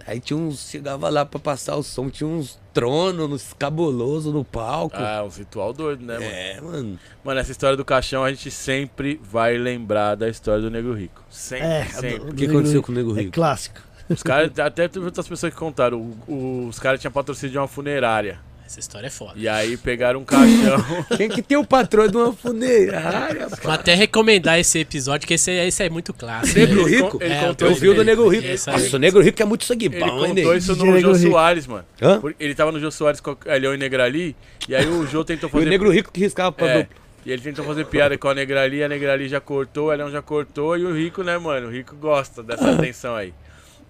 Aí 0.06 0.20
tinha 0.20 0.38
uns. 0.38 0.70
Chegava 0.70 1.10
lá 1.10 1.26
pra 1.26 1.40
passar 1.40 1.76
o 1.76 1.84
som, 1.84 2.10
tinha 2.10 2.28
uns 2.28 2.60
tronos 2.74 3.32
uns 3.32 3.54
cabuloso 3.54 4.32
no 4.32 4.44
palco. 4.44 4.96
Ah, 4.98 5.24
um 5.24 5.30
ritual 5.30 5.72
doido, 5.74 6.06
né, 6.06 6.14
mano? 6.16 6.26
é, 6.26 6.62
mano. 6.62 7.00
Mano, 7.24 7.40
essa 7.40 7.52
história 7.52 7.78
do 7.78 7.86
caixão 7.86 8.24
a 8.24 8.30
gente 8.30 8.52
sempre 8.52 9.20
vai 9.24 9.58
lembrar 9.58 10.16
da 10.16 10.28
história 10.30 10.62
do 10.62 10.70
Nego 10.70 10.94
Rico. 10.94 11.24
Sempre, 11.30 11.68
É, 11.68 11.86
sempre. 11.86 12.20
do- 12.20 12.32
O 12.32 12.36
que 12.36 12.46
aconteceu 12.46 12.76
Rico. 12.82 12.86
com 12.88 12.92
o 12.92 12.96
Nego 12.96 13.18
É 13.18 13.22
Rico? 13.22 13.32
clássico. 13.34 13.80
Os 14.10 14.22
caras, 14.22 14.52
até 14.60 14.88
teve 14.88 15.06
outras 15.06 15.28
pessoas 15.28 15.52
que 15.54 15.60
contaram, 15.60 15.98
o- 16.00 16.32
o- 16.32 16.68
os 16.68 16.78
caras 16.78 17.00
tinham 17.02 17.12
patrocínio 17.12 17.52
de 17.54 17.58
uma 17.58 17.68
funerária. 17.68 18.40
Essa 18.66 18.80
história 18.80 19.08
é 19.08 19.10
foda. 19.12 19.34
E 19.36 19.48
aí 19.48 19.78
pegaram 19.78 20.20
um 20.22 20.26
caixão. 20.26 20.84
Quem 21.16 21.30
que 21.30 21.42
tem 21.42 21.56
o 21.58 21.64
patrão 21.66 22.08
de 22.08 22.18
uma 22.18 22.34
funerária? 22.34 23.48
Vou 23.62 23.72
até 23.72 23.94
recomendar 23.94 24.60
esse 24.60 24.80
episódio, 24.80 25.28
que 25.28 25.36
esse, 25.36 25.52
esse 25.52 25.84
é 25.84 25.90
muito 25.90 26.14
clássico. 26.14 26.58
Ele- 26.58 26.84
Rico? 26.84 27.18
Ele 27.22 27.34
É, 27.34 27.42
contou 27.46 27.70
Eu 27.70 27.76
vi 27.76 27.90
o 27.90 27.94
do. 27.94 28.04
Nego 28.04 28.28
Rico. 28.28 28.48
Esse 28.48 28.70
aí. 28.70 28.76
Nossa, 28.82 28.96
o 28.96 29.00
Nego 29.00 29.20
Rico 29.22 29.42
é 29.42 29.46
muito 29.46 29.66
sangue 29.66 29.86
Ele 29.86 30.00
bom, 30.00 30.26
hein, 30.26 30.36
contou 30.36 30.56
isso 30.56 30.76
no 30.76 31.00
Jô. 31.00 31.16
Soares, 31.16 31.68
mano. 31.68 31.86
Hã? 32.02 32.22
Ele 32.40 32.56
tava 32.56 32.72
no 32.72 32.80
Jô 32.80 32.90
Soares 32.92 33.20
com 33.22 33.38
a 33.48 33.54
Leão 33.56 33.74
e 33.74 33.78
Negrali, 33.78 34.36
e 34.68 34.76
aí 34.76 34.88
o 34.88 35.06
Jô 35.06 35.24
tentou 35.24 35.48
E 35.48 35.50
o 35.50 35.52
fazer. 35.52 35.66
Negro 35.70 35.92
Rico 35.92 36.12
que 36.12 36.20
riscava 36.20 36.52
pra 36.52 36.68
É, 36.68 36.78
dupla. 36.84 36.96
e 37.26 37.32
ele 37.32 37.42
tentou 37.44 37.64
fazer 37.66 37.86
piada 37.86 38.18
com 38.18 38.28
a 38.28 38.34
Negrali, 38.34 38.84
a 38.84 38.90
Negrali 38.90 39.28
já 39.30 39.40
cortou, 39.40 39.92
a 39.92 39.96
Leão 39.96 40.10
já 40.12 40.22
cortou, 40.24 40.76
e 40.78 40.84
o 40.86 40.94
Rico, 40.96 41.22
né, 41.24 41.38
mano? 41.38 41.68
O 41.68 41.72
Rico 41.72 41.96
gosta 41.96 42.42
dessa 42.42 42.70
atenção 42.74 43.16
aí. 43.16 43.32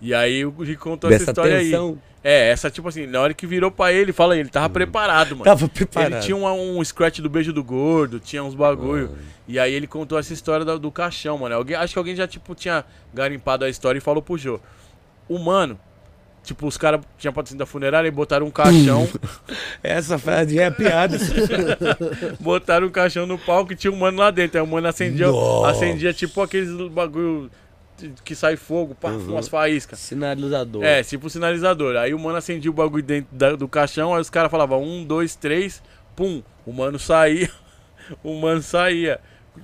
E 0.01 0.13
aí 0.13 0.45
o 0.45 0.51
Rico 0.61 0.83
contou 0.83 1.09
essa 1.09 1.19
Dessa 1.19 1.31
história 1.31 1.59
tensão. 1.59 1.89
aí. 1.89 2.14
É, 2.27 2.49
essa 2.49 2.71
tipo 2.71 2.87
assim, 2.87 3.05
na 3.05 3.21
hora 3.21 3.35
que 3.35 3.45
virou 3.45 3.69
pra 3.69 3.93
ele, 3.93 4.11
fala 4.11 4.33
aí, 4.33 4.39
ele 4.39 4.49
tava 4.49 4.67
preparado, 4.67 5.33
mano. 5.33 5.43
Tava 5.43 5.67
preparado. 5.69 6.13
Ele 6.13 6.21
tinha 6.21 6.35
um, 6.35 6.79
um 6.79 6.83
scratch 6.83 7.19
do 7.19 7.29
beijo 7.29 7.53
do 7.53 7.63
gordo, 7.63 8.19
tinha 8.19 8.43
uns 8.43 8.55
bagulho. 8.55 9.11
E 9.47 9.59
aí 9.59 9.71
ele 9.71 9.85
contou 9.85 10.17
essa 10.17 10.33
história 10.33 10.65
da- 10.65 10.75
do, 10.75 10.89
caixão, 10.91 11.37
mano. 11.37 11.53
Alguém, 11.53 11.75
acho 11.75 11.93
que 11.93 11.99
alguém 11.99 12.15
já, 12.15 12.27
tipo, 12.27 12.55
tinha 12.55 12.83
garimpado 13.13 13.63
a 13.63 13.69
história 13.69 13.99
e 13.99 14.01
falou 14.01 14.23
pro 14.23 14.39
Jô. 14.39 14.59
O 15.29 15.37
mano, 15.37 15.79
tipo, 16.43 16.65
os 16.65 16.77
caras 16.77 17.01
tinham 17.19 17.31
patrocínio 17.31 17.59
da 17.59 17.65
funerária 17.67 18.07
e 18.07 18.11
botaram 18.11 18.47
um 18.47 18.51
caixão. 18.51 19.07
Essa 19.83 20.17
frase 20.17 20.57
é 20.57 20.71
piada. 20.71 21.19
botaram 22.41 22.87
um 22.87 22.91
caixão 22.91 23.27
no 23.27 23.37
palco 23.37 23.73
e 23.73 23.75
tinha 23.75 23.93
um 23.93 23.97
mano 23.97 24.17
lá 24.17 24.31
dentro. 24.31 24.57
Aí 24.59 24.63
o 24.63 24.67
mano 24.67 24.87
acendia, 24.87 25.27
Nossa. 25.27 25.69
acendia 25.71 26.11
tipo 26.11 26.41
aqueles 26.41 26.71
bagulho 26.89 27.51
que 28.23 28.35
sai 28.35 28.55
fogo, 28.55 28.93
pá, 28.95 29.09
umas 29.31 29.47
faíscas. 29.47 29.99
Sinalizador. 29.99 30.83
É, 30.83 31.01
tipo 31.03 31.29
sinalizador. 31.29 31.95
Aí 31.95 32.13
o 32.13 32.19
mano 32.19 32.37
acendia 32.37 32.69
o 32.69 32.73
bagulho 32.73 33.03
dentro 33.03 33.33
da- 33.35 33.55
do 33.55 33.67
caixão, 33.67 34.13
aí 34.13 34.21
os 34.21 34.29
caras 34.29 34.51
falavam 34.51 34.83
um, 34.83 35.03
dois, 35.03 35.35
três, 35.35 35.81
pum. 36.15 36.41
O 36.65 36.73
mano 36.73 36.99
saía, 36.99 37.49
o 38.23 38.33
mano 38.39 38.61
saía 38.61 39.19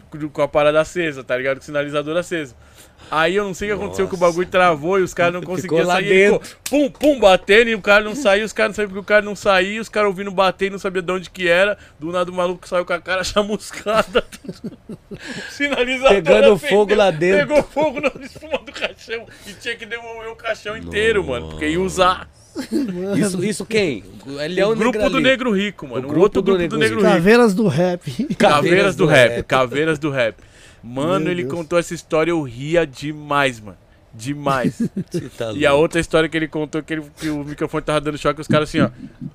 com- 0.10 0.30
com 0.30 0.42
a 0.42 0.48
parada 0.48 0.80
acesa, 0.80 1.24
tá 1.24 1.36
ligado? 1.38 1.58
Com 1.58 1.62
o 1.64 1.66
sinalizador 1.66 2.16
aceso. 2.18 2.56
Aí 3.10 3.36
eu 3.36 3.44
não 3.44 3.54
sei 3.54 3.72
o 3.72 3.76
que 3.76 3.82
aconteceu, 3.84 4.08
que 4.08 4.14
o 4.14 4.18
bagulho 4.18 4.48
travou 4.48 5.00
e 5.00 5.04
os 5.04 5.14
caras 5.14 5.34
não 5.34 5.42
conseguiam 5.42 5.86
sair. 5.86 6.08
ele 6.08 6.40
ficou 6.40 6.42
pum, 6.70 6.90
pum, 6.90 7.20
batendo 7.20 7.70
e 7.70 7.76
o 7.76 7.82
cara 7.82 8.04
não 8.04 8.16
saía, 8.16 8.46
os 8.46 8.54
caras 8.54 8.70
não 8.70 8.76
sabiam 8.76 8.90
porque 8.90 9.00
o 9.02 9.04
cara 9.04 9.22
não 9.22 9.36
saía, 9.36 9.82
os 9.82 9.90
caras 9.90 10.08
ouvindo 10.08 10.32
bater 10.32 10.68
e 10.68 10.70
não 10.70 10.80
sabia 10.80 11.02
de 11.02 11.12
onde 11.12 11.30
que 11.30 11.48
era. 11.48 11.78
Do 12.00 12.12
nada 12.12 12.32
o 12.32 12.34
maluco 12.34 12.68
saiu 12.68 12.86
com 12.86 12.94
a 12.94 13.02
cara 13.02 13.24
chamuscada. 13.26 14.24
Sinalizador. 15.52 16.16
Pegando 16.16 16.54
acendeu, 16.54 16.58
fogo 16.58 16.96
lá 16.96 17.12
dentro. 17.12 17.48
Pegou 17.48 17.64
fogo 17.64 18.00
na 18.00 18.12
espuma 18.24 18.58
do 18.60 18.72
caixão 18.72 19.26
e 19.46 19.54
tinha 19.54 19.76
que 19.76 19.86
devolver 19.86 20.30
o 20.32 20.36
caixão 20.36 20.78
inteiro, 20.78 21.24
mano, 21.24 21.50
porque 21.50 21.68
ia 21.68 21.82
usar. 21.82 22.30
Isso, 23.18 23.44
isso 23.44 23.66
quem? 23.66 24.04
Ele 24.44 24.60
é 24.60 24.66
o 24.66 24.72
o 24.72 24.76
grupo 24.76 25.10
do 25.10 25.18
ali. 25.18 25.24
Negro 25.24 25.52
Rico, 25.52 25.88
mano. 25.88 26.02
O 26.02 26.06
O, 26.06 26.08
grupo 26.08 26.22
outro 26.22 26.42
do 26.42 26.52
grupo 26.52 26.68
do 26.68 26.78
Negro 26.78 26.98
Negro 26.98 27.00
Rico. 27.00 27.14
Caveiras 27.14 27.54
do 27.54 27.68
rap. 27.68 28.36
Caveiras 28.36 28.96
do 28.96 29.06
rap. 29.06 29.44
Caveiras 29.44 30.00
do 30.00 30.10
rap. 30.10 30.36
Mano, 30.84 31.22
Meu 31.26 31.32
ele 31.32 31.44
Deus. 31.44 31.54
contou 31.54 31.78
essa 31.78 31.94
história, 31.94 32.32
eu 32.32 32.42
ria 32.42 32.86
demais, 32.88 33.60
mano. 33.60 33.78
Demais. 34.14 34.82
Tá 35.38 35.54
E 35.54 35.66
a 35.66 35.74
outra 35.74 36.02
história 36.02 36.28
que 36.28 36.36
ele 36.36 36.48
contou 36.50 36.84
que, 36.84 36.92
ele- 36.94 37.06
que 37.18 37.30
o 37.30 37.46
microfone 37.46 37.82
tava 37.82 38.02
dando 38.02 38.18
choque, 38.18 38.42
os 38.42 38.48
caras 38.48 38.68
assim, 38.68 38.82
ó. 38.82 38.90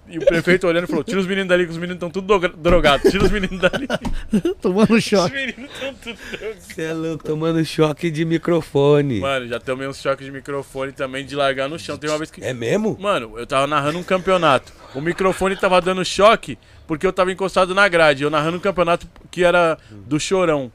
E 0.07 0.19
o 0.19 0.27
prefeito 0.27 0.67
olhando 0.67 0.85
e 0.85 0.87
falou: 0.87 1.03
tira 1.03 1.19
os 1.19 1.27
meninos 1.27 1.49
dali, 1.49 1.65
que 1.65 1.71
os 1.71 1.79
meninos 1.79 1.95
estão 1.97 2.11
tudo 2.11 2.27
droga- 2.27 2.49
drogados. 2.55 3.11
Tira 3.11 3.25
os 3.25 3.31
meninos 3.31 3.59
dali. 3.59 3.89
Tomando 4.61 4.93
Os 4.95 5.03
choque. 5.03 5.35
meninos 5.35 5.71
estão 5.73 5.95
tudo 5.95 6.19
drogados. 6.31 6.65
Você 6.65 6.83
é 6.83 6.93
louco, 6.93 7.25
tomando 7.25 7.65
choque 7.65 8.11
de 8.11 8.25
microfone. 8.27 9.21
Mano, 9.21 9.49
já 9.49 9.59
tomei 9.59 9.89
uns 9.89 9.99
choques 10.01 10.27
de 10.27 10.31
microfone 10.33 10.93
também 10.93 11.25
de 11.25 11.35
largar 11.35 11.71
no 11.71 11.79
chão. 11.79 11.97
Tem 11.97 12.11
uma 12.11 12.19
vez 12.19 12.31
que. 12.31 12.45
É 12.45 12.53
mesmo? 12.53 12.99
Mano, 13.01 13.33
eu 13.39 13.47
tava 13.47 13.67
narrando 13.67 13.99
um 13.99 14.03
campeonato. 14.03 14.75
O 14.95 15.01
microfone 15.01 15.57
tava 15.57 15.81
dando 15.81 16.05
choque 16.05 16.59
porque 16.87 17.07
eu 17.07 17.13
tava 17.15 17.33
encostado 17.33 17.75
na 17.75 17.89
grade. 17.89 18.25
Eu 18.25 18.31
narrando 18.31 18.59
um 18.59 18.61
campeonato 18.61 19.09
que 19.31 19.43
era 19.43 19.79
do 20.07 20.21
Chorão. 20.21 20.71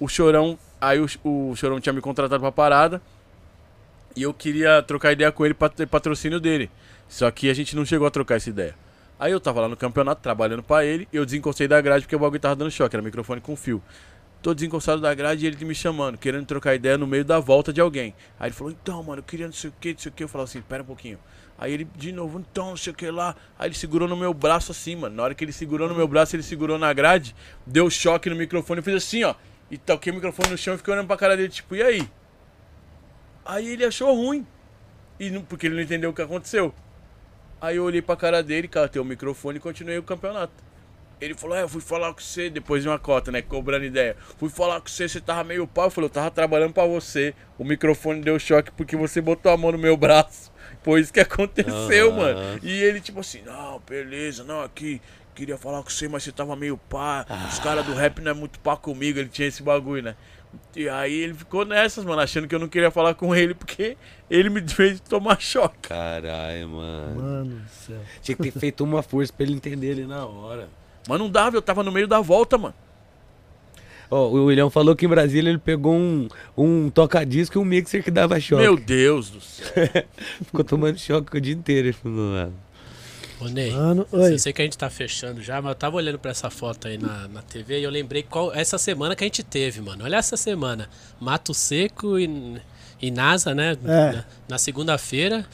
O 0.00 0.08
Chorão, 0.08 0.58
aí 0.80 1.00
o, 1.00 1.06
o 1.24 1.54
Chorão 1.56 1.80
tinha 1.80 1.92
me 1.92 2.00
contratado 2.00 2.40
pra 2.40 2.52
parada. 2.52 3.00
E 4.16 4.22
eu 4.22 4.32
queria 4.32 4.82
trocar 4.82 5.12
ideia 5.12 5.32
com 5.32 5.44
ele 5.44 5.54
pra 5.54 5.68
ter 5.68 5.86
patrocínio 5.86 6.38
dele. 6.38 6.70
Só 7.08 7.30
que 7.30 7.50
a 7.50 7.54
gente 7.54 7.74
não 7.74 7.84
chegou 7.84 8.06
a 8.06 8.10
trocar 8.10 8.36
essa 8.36 8.48
ideia. 8.48 8.74
Aí 9.18 9.32
eu 9.32 9.40
tava 9.40 9.60
lá 9.60 9.68
no 9.68 9.76
campeonato 9.76 10.20
trabalhando 10.20 10.62
pra 10.62 10.84
ele. 10.84 11.08
Eu 11.12 11.24
desencostei 11.24 11.66
da 11.66 11.80
grade 11.80 12.04
porque 12.04 12.16
o 12.16 12.18
bagulho 12.18 12.40
tava 12.40 12.56
dando 12.56 12.70
choque. 12.70 12.94
Era 12.94 13.02
microfone 13.02 13.40
com 13.40 13.56
fio. 13.56 13.82
Tô 14.42 14.52
desencostado 14.52 15.00
da 15.00 15.14
grade 15.14 15.44
e 15.44 15.48
ele 15.48 15.64
me 15.64 15.74
chamando, 15.74 16.18
querendo 16.18 16.44
trocar 16.44 16.74
ideia 16.74 16.98
no 16.98 17.06
meio 17.06 17.24
da 17.24 17.40
volta 17.40 17.72
de 17.72 17.80
alguém. 17.80 18.14
Aí 18.38 18.48
ele 18.48 18.54
falou, 18.54 18.70
então, 18.70 19.02
mano, 19.02 19.20
eu 19.20 19.22
queria 19.22 19.46
não 19.46 19.54
sei 19.54 19.70
o 19.70 19.74
que, 19.80 19.92
não 19.94 19.98
sei 19.98 20.10
o 20.10 20.14
que. 20.14 20.22
Eu 20.22 20.28
falava 20.28 20.50
assim, 20.50 20.60
pera 20.60 20.82
um 20.82 20.86
pouquinho. 20.86 21.18
Aí 21.56 21.72
ele, 21.72 21.88
de 21.96 22.12
novo, 22.12 22.38
então, 22.38 22.70
não 22.70 22.76
sei 22.76 22.92
o 22.92 22.96
que 22.96 23.10
lá. 23.10 23.34
Aí 23.58 23.68
ele 23.68 23.74
segurou 23.74 24.06
no 24.06 24.16
meu 24.16 24.34
braço 24.34 24.70
assim, 24.70 24.96
mano. 24.96 25.16
Na 25.16 25.22
hora 25.22 25.34
que 25.34 25.42
ele 25.42 25.52
segurou 25.52 25.88
no 25.88 25.94
meu 25.94 26.06
braço, 26.06 26.36
ele 26.36 26.42
segurou 26.42 26.78
na 26.78 26.92
grade, 26.92 27.34
deu 27.66 27.88
choque 27.88 28.28
no 28.28 28.36
microfone. 28.36 28.80
Eu 28.80 28.84
fiz 28.84 28.94
assim, 28.96 29.24
ó. 29.24 29.34
E 29.70 29.78
toquei 29.78 30.12
o 30.12 30.14
microfone 30.14 30.50
no 30.50 30.58
chão 30.58 30.74
e 30.74 30.78
fiquei 30.78 30.92
olhando 30.92 31.06
pra 31.06 31.16
cara 31.16 31.36
dele, 31.36 31.48
tipo, 31.48 31.74
e 31.74 31.82
aí? 31.82 32.08
Aí 33.44 33.68
ele 33.68 33.84
achou 33.84 34.14
ruim. 34.14 34.46
E 35.18 35.30
não- 35.30 35.42
porque 35.42 35.66
ele 35.66 35.74
não 35.76 35.82
entendeu 35.82 36.10
o 36.10 36.14
que 36.14 36.22
aconteceu. 36.22 36.74
Aí 37.60 37.76
eu 37.76 37.84
olhei 37.84 38.02
pra 38.02 38.16
cara 38.16 38.42
dele, 38.42 38.68
catei 38.68 39.00
o 39.00 39.04
microfone 39.04 39.58
e 39.58 39.60
continuei 39.60 39.98
o 39.98 40.02
campeonato. 40.02 40.52
Ele 41.20 41.32
falou, 41.34 41.56
é, 41.56 41.62
eu 41.62 41.68
fui 41.68 41.80
falar 41.80 42.12
com 42.12 42.20
você, 42.20 42.50
depois 42.50 42.82
de 42.82 42.88
uma 42.88 42.98
cota, 42.98 43.30
né, 43.30 43.40
cobrando 43.40 43.84
ideia. 43.84 44.16
Fui 44.36 44.50
falar 44.50 44.80
com 44.80 44.88
você, 44.88 45.08
você 45.08 45.20
tava 45.20 45.44
meio 45.44 45.66
pau. 45.66 45.84
Eu 45.86 45.90
falei, 45.90 46.06
eu 46.08 46.12
tava 46.12 46.30
trabalhando 46.30 46.72
pra 46.74 46.84
você. 46.84 47.34
O 47.56 47.64
microfone 47.64 48.20
deu 48.20 48.38
choque 48.38 48.70
porque 48.72 48.96
você 48.96 49.20
botou 49.20 49.50
a 49.52 49.56
mão 49.56 49.72
no 49.72 49.78
meu 49.78 49.96
braço. 49.96 50.52
Foi 50.82 51.00
isso 51.00 51.12
que 51.12 51.20
aconteceu, 51.20 52.10
Ah. 52.12 52.16
mano. 52.16 52.60
E 52.62 52.82
ele, 52.82 53.00
tipo 53.00 53.20
assim, 53.20 53.40
não, 53.42 53.78
beleza, 53.88 54.42
não, 54.44 54.60
aqui, 54.62 55.00
queria 55.34 55.58
falar 55.58 55.82
com 55.82 55.90
você, 55.90 56.08
mas 56.08 56.22
você 56.22 56.32
tava 56.32 56.54
meio 56.56 56.76
pá. 56.76 57.26
Os 57.50 57.58
caras 57.58 57.84
do 57.84 57.92
rap 57.92 58.20
não 58.20 58.30
é 58.30 58.34
muito 58.34 58.58
pá 58.60 58.76
comigo, 58.76 59.18
ele 59.18 59.28
tinha 59.28 59.48
esse 59.48 59.62
bagulho, 59.62 60.02
né? 60.02 60.16
E 60.76 60.88
aí 60.88 61.12
ele 61.12 61.34
ficou 61.34 61.64
nessas, 61.64 62.04
mano, 62.04 62.20
achando 62.20 62.46
que 62.46 62.54
eu 62.54 62.58
não 62.58 62.68
queria 62.68 62.90
falar 62.90 63.14
com 63.14 63.34
ele 63.34 63.54
porque 63.54 63.96
ele 64.30 64.48
me 64.48 64.60
fez 64.68 65.00
tomar 65.00 65.40
choque. 65.40 65.88
Caralho, 65.88 66.68
mano. 66.68 67.22
Mano 67.22 67.54
do 67.56 67.68
céu. 67.68 68.00
Tinha 68.22 68.36
que 68.36 68.42
ter 68.50 68.58
feito 68.58 68.84
uma 68.84 69.02
força 69.02 69.32
pra 69.32 69.44
ele 69.44 69.54
entender 69.54 69.88
ele 69.88 70.06
na 70.06 70.24
hora. 70.24 70.68
Mas 71.08 71.18
não 71.18 71.28
dava, 71.28 71.56
eu 71.56 71.62
tava 71.62 71.82
no 71.82 71.92
meio 71.92 72.06
da 72.06 72.20
volta, 72.20 72.56
mano. 72.56 72.74
Ó, 74.10 74.28
o 74.28 74.44
William 74.44 74.70
falou 74.70 74.94
que 74.94 75.06
em 75.06 75.08
Brasília 75.08 75.50
ele 75.50 75.58
pegou 75.58 75.94
um, 75.94 76.28
um 76.56 76.90
toca-disco 76.90 77.58
e 77.58 77.60
um 77.60 77.64
mixer 77.64 78.02
que 78.02 78.10
dava 78.10 78.38
choque. 78.38 78.62
Meu 78.62 78.76
Deus 78.76 79.30
do 79.30 79.40
céu. 79.40 79.74
Ficou 80.44 80.64
tomando 80.64 80.98
choque 80.98 81.36
o 81.36 81.40
dia 81.40 81.54
inteiro. 81.54 81.88
Ele 81.88 81.92
falou, 81.92 82.32
mano. 82.32 82.54
Ô, 83.40 83.48
Ney, 83.48 83.72
Mano, 83.72 84.06
eu 84.12 84.20
oi. 84.20 84.38
sei 84.38 84.52
que 84.52 84.62
a 84.62 84.64
gente 84.64 84.78
tá 84.78 84.88
fechando 84.88 85.42
já, 85.42 85.60
mas 85.60 85.70
eu 85.70 85.74
tava 85.74 85.96
olhando 85.96 86.18
pra 86.18 86.30
essa 86.30 86.48
foto 86.50 86.86
aí 86.88 86.96
na, 86.96 87.26
na 87.28 87.42
TV 87.42 87.80
e 87.80 87.82
eu 87.82 87.90
lembrei 87.90 88.22
qual 88.22 88.54
essa 88.54 88.78
semana 88.78 89.16
que 89.16 89.24
a 89.24 89.26
gente 89.26 89.42
teve, 89.42 89.80
mano. 89.80 90.04
Olha 90.04 90.16
essa 90.16 90.36
semana. 90.36 90.88
Mato 91.20 91.52
Seco 91.52 92.18
e, 92.18 92.60
e 93.02 93.10
NASA, 93.10 93.54
né? 93.54 93.72
É. 93.84 94.12
Na, 94.12 94.24
na 94.50 94.58
segunda-feira. 94.58 95.44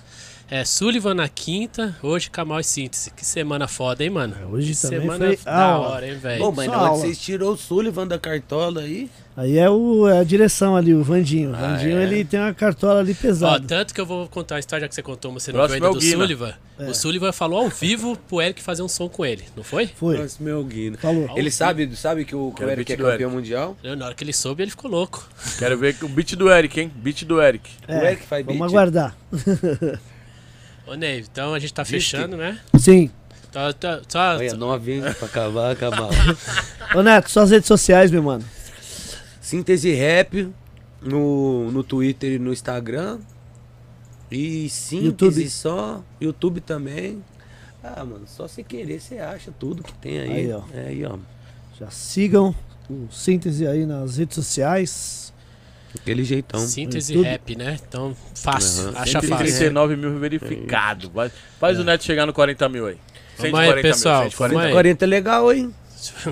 É, 0.51 0.65
Sullivan 0.65 1.15
na 1.15 1.29
quinta, 1.29 1.97
hoje 2.03 2.29
Kamal 2.29 2.59
e 2.59 2.65
Síntese. 2.65 3.13
Que 3.13 3.25
semana 3.25 3.69
foda, 3.69 4.03
hein, 4.03 4.11
mano? 4.11 4.35
hoje 4.51 4.75
que 4.75 4.81
também 4.83 5.01
semana 5.03 5.27
foi 5.27 5.37
da 5.45 5.63
aula. 5.63 5.89
hora, 5.91 6.09
hein, 6.09 6.19
velho? 6.19 6.41
Bom, 6.45 6.51
mas 6.53 6.67
na 6.67 6.81
hora 6.83 6.93
que 6.95 6.99
vocês 6.99 7.19
tirou 7.21 7.53
o 7.53 7.57
Sullivan 7.57 8.05
da 8.05 8.19
cartola 8.19 8.81
aí. 8.81 9.09
Aí 9.37 9.57
é, 9.57 9.71
o, 9.71 10.09
é 10.09 10.19
a 10.19 10.25
direção 10.25 10.75
ali, 10.75 10.93
o 10.93 11.05
Vandinho. 11.05 11.53
O 11.53 11.55
Ah, 11.55 11.75
Vandinho, 11.77 11.99
é? 11.99 12.03
ele 12.03 12.25
tem 12.25 12.41
uma 12.41 12.53
cartola 12.53 12.99
ali 12.99 13.13
Ó, 13.13 13.23
pesada. 13.23 13.65
tanto 13.65 13.95
que 13.95 14.01
eu 14.01 14.05
vou 14.05 14.27
contar 14.27 14.57
a 14.57 14.59
história 14.59 14.83
já 14.83 14.89
que 14.89 14.95
você 14.97 15.03
contou, 15.05 15.31
mas 15.31 15.45
você 15.45 15.53
não 15.53 15.61
Próximo 15.61 15.79
viu 15.79 15.87
ainda 15.87 15.97
é 15.97 15.97
o 15.97 16.01
do. 16.01 16.19
Sullivan. 16.19 16.55
O 16.81 16.95
Sullivan 16.95 17.33
falou 17.33 17.61
ao 17.61 17.69
vivo 17.69 18.19
pro 18.29 18.43
Eric 18.43 18.61
fazer 18.61 18.83
um 18.83 18.89
som 18.89 19.09
com 19.09 19.25
ele, 19.25 19.45
não 19.57 19.63
foi? 19.63 19.87
Foi, 19.87 20.19
Nossa, 20.19 20.43
meu 20.43 20.65
Guina. 20.65 20.99
falou. 20.99 21.31
Ele 21.37 21.51
sabe, 21.53 21.95
sabe 21.95 22.25
que 22.25 22.35
o, 22.35 22.51
que 22.51 22.65
o 22.65 22.69
Eric 22.69 22.93
é 22.93 22.97
campeão 22.97 23.31
mundial? 23.31 23.77
Eu, 23.85 23.95
na 23.95 24.07
hora 24.07 24.15
que 24.17 24.25
ele 24.25 24.33
soube, 24.33 24.65
ele 24.65 24.71
ficou 24.73 24.91
louco. 24.91 25.27
Quero 25.61 25.79
ver 25.79 25.97
o 26.03 26.09
beat 26.09 26.35
do 26.35 26.51
Eric, 26.51 26.81
hein? 26.81 26.91
Beat 26.97 27.23
do 27.25 27.41
Eric. 27.41 27.71
o 27.89 27.93
Eric 27.93 28.25
faz 28.27 28.45
beat. 28.45 28.57
É, 28.57 28.59
Vamos 28.59 28.73
aguardar. 28.75 29.17
Ô, 30.87 30.95
Ney, 30.95 31.21
então 31.21 31.55
a 31.55 31.59
gente 31.59 31.73
tá 31.73 31.85
fechando, 31.85 32.37
né? 32.37 32.61
Sim. 32.79 33.11
Tá, 33.53 33.73
tá, 33.73 34.01
só, 34.07 34.37
Olha, 34.37 34.55
novinho 34.55 35.03
pra 35.15 35.27
acabar, 35.27 35.73
acabar. 35.73 36.11
Ô 36.95 37.03
Neto, 37.03 37.31
suas 37.31 37.51
redes 37.51 37.67
sociais, 37.67 38.11
meu 38.11 38.23
mano. 38.23 38.45
Síntese 39.41 39.93
Rap 39.93 40.53
no, 41.03 41.71
no 41.71 41.83
Twitter 41.83 42.33
e 42.33 42.39
no 42.39 42.53
Instagram. 42.53 43.19
E 44.31 44.69
síntese 44.69 45.07
YouTube. 45.07 45.51
só. 45.51 46.05
YouTube 46.21 46.61
também. 46.61 47.23
Ah, 47.83 48.05
mano, 48.05 48.25
só 48.27 48.47
se 48.47 48.63
querer 48.63 49.01
você 49.01 49.19
acha 49.19 49.51
tudo 49.59 49.83
que 49.83 49.93
tem 49.95 50.21
aí. 50.21 50.31
Aí, 50.31 50.53
ó. 50.53 50.63
É 50.73 50.87
aí, 50.89 51.05
ó. 51.05 51.19
Já 51.79 51.91
sigam 51.91 52.55
o 52.89 53.09
Síntese 53.11 53.67
aí 53.67 53.87
nas 53.87 54.19
redes 54.19 54.35
sociais. 54.35 55.30
Aquele 55.99 56.23
jeitão. 56.25 56.61
síntese 56.61 57.15
YouTube. 57.15 57.31
rap, 57.31 57.57
né? 57.57 57.79
Então, 57.89 58.17
fácil, 58.35 58.89
Aham. 58.89 58.93
acha 58.99 59.21
fácil. 59.21 59.37
139 59.37 59.97
mil 59.97 60.19
verificado. 60.19 61.11
Vai- 61.11 61.31
Faz 61.59 61.79
o 61.79 61.85
Neto 61.85 62.05
chegar 62.05 62.27
no 62.27 62.33
40 62.33 62.69
mil 62.69 62.87
aí. 62.87 62.97
Vamos 63.39 63.59
aí, 63.59 63.83
pessoal, 63.83 64.23
mil. 64.23 64.31
140 64.31 64.55
vamos 64.55 64.67
aí. 64.67 64.73
40 64.73 65.05
é 65.05 65.09
legal, 65.09 65.53
hein? 65.53 65.75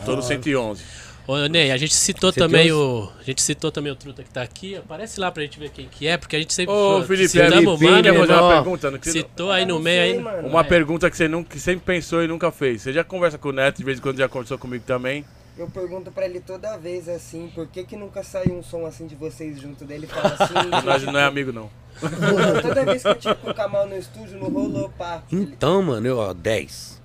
Tô 0.04 0.16
no 0.16 0.22
111. 0.22 0.82
Ô, 1.28 1.36
Ney, 1.46 1.70
a 1.70 1.76
gente 1.76 1.94
citou 1.94 2.32
Você 2.32 2.40
também 2.40 2.72
o. 2.72 3.06
A 3.20 3.22
gente 3.22 3.42
citou 3.42 3.70
também 3.70 3.92
o 3.92 3.94
Truta 3.96 4.22
que 4.22 4.30
tá 4.30 4.40
aqui. 4.40 4.76
Aparece 4.76 5.20
lá 5.20 5.30
pra 5.30 5.42
gente 5.42 5.60
ver 5.60 5.68
quem 5.68 5.86
que 5.86 6.06
é, 6.06 6.16
porque 6.16 6.34
a 6.34 6.38
gente 6.38 6.54
sempre. 6.54 6.74
Ô, 6.74 7.02
Felipe, 7.04 7.28
citamos, 7.28 7.78
Felipe, 7.78 7.84
mano, 7.84 8.02
quer 8.02 8.18
fazer 8.18 8.32
uma 8.32 8.54
pergunta? 8.54 8.90
Não- 8.90 8.98
citou 9.02 9.50
aí 9.52 9.66
no 9.66 9.78
meio 9.78 10.02
aí. 10.14 10.18
mano. 10.18 10.48
Uma 10.48 10.62
É. 10.62 10.64
pergunta 10.64 11.10
que 11.10 11.16
você 11.18 11.28
nunca, 11.28 11.50
que 11.50 11.60
sempre 11.60 11.84
pensou 11.84 12.24
e 12.24 12.26
nunca 12.26 12.50
fez. 12.50 12.80
Você 12.80 12.94
já 12.94 13.04
conversa 13.04 13.36
com 13.36 13.50
o 13.50 13.52
Neto, 13.52 13.76
de 13.76 13.84
vez 13.84 13.98
em 13.98 14.00
quando 14.00 14.16
já 14.16 14.26
conversou 14.26 14.56
comigo 14.56 14.82
também. 14.86 15.22
Eu 15.58 15.68
pergunto 15.68 16.10
pra 16.10 16.24
ele 16.24 16.40
toda 16.40 16.78
vez 16.78 17.06
assim, 17.10 17.52
por 17.54 17.66
que 17.66 17.84
que 17.84 17.94
nunca 17.94 18.22
saiu 18.22 18.54
um 18.54 18.62
som 18.62 18.86
assim 18.86 19.06
de 19.06 19.14
vocês 19.14 19.60
junto 19.60 19.84
dele? 19.84 20.06
Fala 20.06 20.34
assim. 20.38 20.54
Nós 20.86 21.02
não 21.02 21.18
é 21.20 21.24
amigo, 21.24 21.52
não. 21.52 21.68
Toda 22.62 22.84
vez 22.86 23.02
que 23.02 23.08
eu 23.08 23.14
tive 23.16 23.34
com 23.34 23.50
o 23.50 23.54
Kamal 23.54 23.86
no 23.86 23.98
estúdio, 23.98 24.38
não 24.38 24.48
rolou, 24.48 24.88
pá. 24.96 25.22
Então, 25.30 25.82
mano, 25.82 26.06
eu, 26.06 26.16
ó, 26.16 26.32
10. 26.32 27.02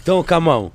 Então, 0.00 0.22
Kamal. 0.22 0.70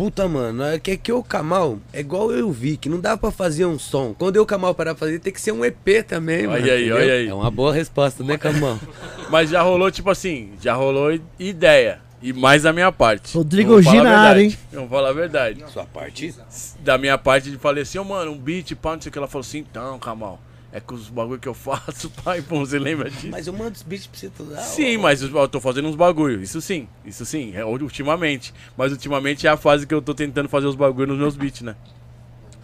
Puta, 0.00 0.26
mano, 0.26 0.64
é 0.64 0.78
que, 0.78 0.92
é 0.92 0.96
que 0.96 1.12
o 1.12 1.22
Kamal 1.22 1.78
é 1.92 2.00
igual 2.00 2.32
eu 2.32 2.38
e 2.38 2.42
o 2.42 2.50
Vic, 2.50 2.88
não 2.88 2.98
dá 2.98 3.18
pra 3.18 3.30
fazer 3.30 3.66
um 3.66 3.78
som. 3.78 4.14
Quando 4.18 4.36
eu 4.36 4.44
o 4.44 4.46
Kamal 4.46 4.74
parar 4.74 4.94
pra 4.94 5.00
fazer, 5.00 5.18
tem 5.18 5.30
que 5.30 5.38
ser 5.38 5.52
um 5.52 5.62
EP 5.62 6.02
também, 6.08 6.46
Olha 6.46 6.58
mano. 6.58 6.64
aí, 6.64 6.80
entendeu? 6.80 6.96
olha 6.96 7.12
aí. 7.12 7.28
É 7.28 7.34
uma 7.34 7.50
boa 7.50 7.70
resposta, 7.70 8.24
né, 8.24 8.38
Kamal? 8.38 8.78
Mas 9.28 9.50
já 9.50 9.60
rolou, 9.60 9.90
tipo 9.90 10.08
assim, 10.08 10.52
já 10.58 10.72
rolou 10.72 11.20
ideia. 11.38 12.00
E 12.22 12.32
mais 12.32 12.62
da 12.62 12.72
minha 12.72 12.90
parte. 12.90 13.36
Rodrigo 13.36 13.72
Eu 13.74 13.82
vou 13.82 13.92
falar 13.92 13.94
G 13.94 14.00
a 14.00 14.04
na 14.10 14.18
área, 14.20 14.40
verdade. 14.40 14.58
Eu 14.72 14.80
vou 14.80 14.88
falar 14.88 15.08
a 15.10 15.12
verdade. 15.12 15.64
Sua 15.70 15.84
parte? 15.84 16.34
Da 16.78 16.96
minha 16.96 17.18
parte, 17.18 17.50
de 17.50 17.58
falei 17.58 17.82
assim, 17.82 17.98
ô 17.98 18.04
mano, 18.04 18.32
um 18.32 18.38
beat, 18.38 18.74
pá, 18.76 18.94
não 18.94 19.02
sei 19.02 19.10
o 19.10 19.12
que. 19.12 19.18
Ela 19.18 19.28
falou 19.28 19.42
assim, 19.42 19.58
então, 19.58 19.98
Kamal, 19.98 20.40
é 20.72 20.78
com 20.80 20.94
os 20.94 21.08
bagulho 21.08 21.38
que 21.40 21.48
eu 21.48 21.54
faço, 21.54 22.10
pai, 22.24 22.40
pô, 22.42 22.60
você 22.60 22.78
lembra 22.78 23.10
disso? 23.10 23.28
Mas 23.30 23.46
eu 23.46 23.52
mando 23.52 23.72
os 23.72 23.82
beats 23.82 24.06
pra 24.06 24.18
você 24.18 24.28
tudo. 24.28 24.54
Ah, 24.54 24.58
Sim, 24.62 24.96
ó. 24.98 25.00
mas 25.02 25.20
eu 25.22 25.48
tô 25.48 25.60
fazendo 25.60 25.88
uns 25.88 25.96
bagulho. 25.96 26.40
Isso 26.42 26.60
sim, 26.60 26.86
isso 27.04 27.24
sim, 27.26 27.52
é 27.54 27.64
ultimamente. 27.64 28.54
Mas 28.76 28.92
ultimamente 28.92 29.46
é 29.46 29.50
a 29.50 29.56
fase 29.56 29.86
que 29.86 29.94
eu 29.94 30.00
tô 30.02 30.14
tentando 30.14 30.48
fazer 30.48 30.66
os 30.66 30.74
bagulho 30.76 31.08
nos 31.08 31.18
meus 31.18 31.36
beats, 31.36 31.62
né? 31.62 31.74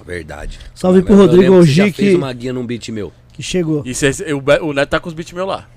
Verdade. 0.05 0.61
Salve 0.75 0.99
Mas 0.99 1.07
pro 1.07 1.15
eu 1.15 1.21
Rodrigo 1.23 1.53
que 1.55 1.59
Ogi 1.59 1.73
já 1.73 1.85
fez 1.85 1.97
que, 1.97 2.15
uma 2.15 2.33
guia 2.33 2.53
num 2.53 2.65
beat 2.65 2.89
meu. 2.91 3.13
que 3.33 3.43
chegou. 3.43 3.83
E 3.85 3.93
cê, 3.93 4.11
o, 4.33 4.41
Be- 4.41 4.61
o 4.61 4.73
Neto 4.73 4.91
tá 4.91 5.01
com 5.01 5.09
os 5.09 5.15
beats 5.15 5.33
meus 5.33 5.49
lá. 5.49 5.69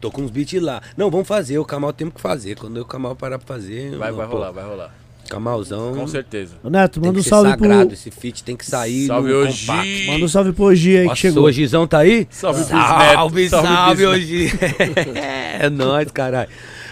Tô 0.00 0.08
com 0.10 0.22
uns 0.22 0.30
beats 0.30 0.62
lá. 0.62 0.80
Não, 0.96 1.10
vamos 1.10 1.26
fazer. 1.26 1.58
O 1.58 1.64
Kamal 1.64 1.92
temos 1.92 2.14
que 2.14 2.20
fazer. 2.20 2.56
Quando 2.56 2.76
o 2.80 2.84
Kamal 2.84 3.16
parar 3.16 3.38
pra 3.38 3.46
fazer. 3.56 3.96
Vai, 3.96 4.10
não, 4.10 4.18
vai 4.18 4.26
pô, 4.28 4.34
rolar, 4.34 4.50
vai 4.52 4.64
rolar. 4.64 4.94
Kamalzão. 5.28 5.94
Com 5.94 6.06
certeza. 6.06 6.54
Ô 6.62 6.70
Neto, 6.70 7.00
Tem 7.00 7.02
manda 7.08 7.14
que 7.14 7.20
um 7.20 7.22
ser 7.22 7.28
salve 7.30 7.50
sagrado. 7.50 7.84
pro. 7.86 7.94
Esse 7.94 8.10
feat 8.10 8.44
tem 8.44 8.56
que 8.56 8.64
sair 8.66 9.06
Salve 9.06 9.30
no 9.30 9.36
hoje. 9.38 9.66
compacto. 9.66 10.06
Manda 10.06 10.24
um 10.24 10.28
salve 10.28 10.52
pro 10.52 10.64
Ogi 10.64 10.96
aí 10.96 11.02
que 11.02 11.08
Nossa, 11.08 11.20
chegou. 11.20 11.44
o 11.44 11.52
Gizão 11.52 11.86
tá 11.86 11.98
aí? 11.98 12.26
Salve 12.30 12.62
Salve, 12.64 13.42
netos, 13.42 13.50
salve, 13.50 14.02
pros 14.02 14.14
hoje. 14.16 14.52
é 15.60 15.68
nóis, 15.70 16.10
caralho. 16.10 16.48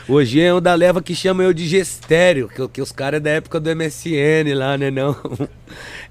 Hoje 0.08 0.40
é 0.40 0.52
um 0.52 0.60
da 0.60 0.74
leva 0.74 1.00
que 1.00 1.14
chama 1.14 1.44
eu 1.44 1.52
de 1.52 1.66
Gestério, 1.66 2.48
que, 2.48 2.66
que 2.68 2.82
os 2.82 2.90
caras 2.90 3.18
é 3.18 3.20
da 3.20 3.30
época 3.30 3.60
do 3.60 3.70
MSN 3.74 4.52
lá, 4.54 4.76
né 4.76 4.90
não? 4.90 5.16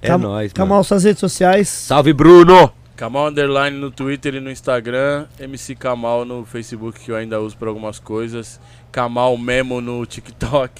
É 0.00 0.08
Cam- 0.08 0.18
nóis, 0.18 0.46
mano. 0.50 0.54
Kamal, 0.54 0.82
suas 0.82 1.04
redes 1.04 1.20
sociais. 1.20 1.68
Salve, 1.68 2.12
Bruno! 2.12 2.72
Kamal 2.96 3.28
Underline 3.28 3.76
no 3.78 3.90
Twitter 3.90 4.34
e 4.34 4.40
no 4.40 4.50
Instagram. 4.50 5.26
MC 5.38 5.74
Kamal 5.76 6.24
no 6.24 6.44
Facebook, 6.44 6.98
que 6.98 7.10
eu 7.12 7.16
ainda 7.16 7.40
uso 7.40 7.56
para 7.56 7.68
algumas 7.68 7.98
coisas. 8.00 8.58
Kamal 8.90 9.36
Memo 9.38 9.80
no 9.80 10.04
TikTok. 10.04 10.72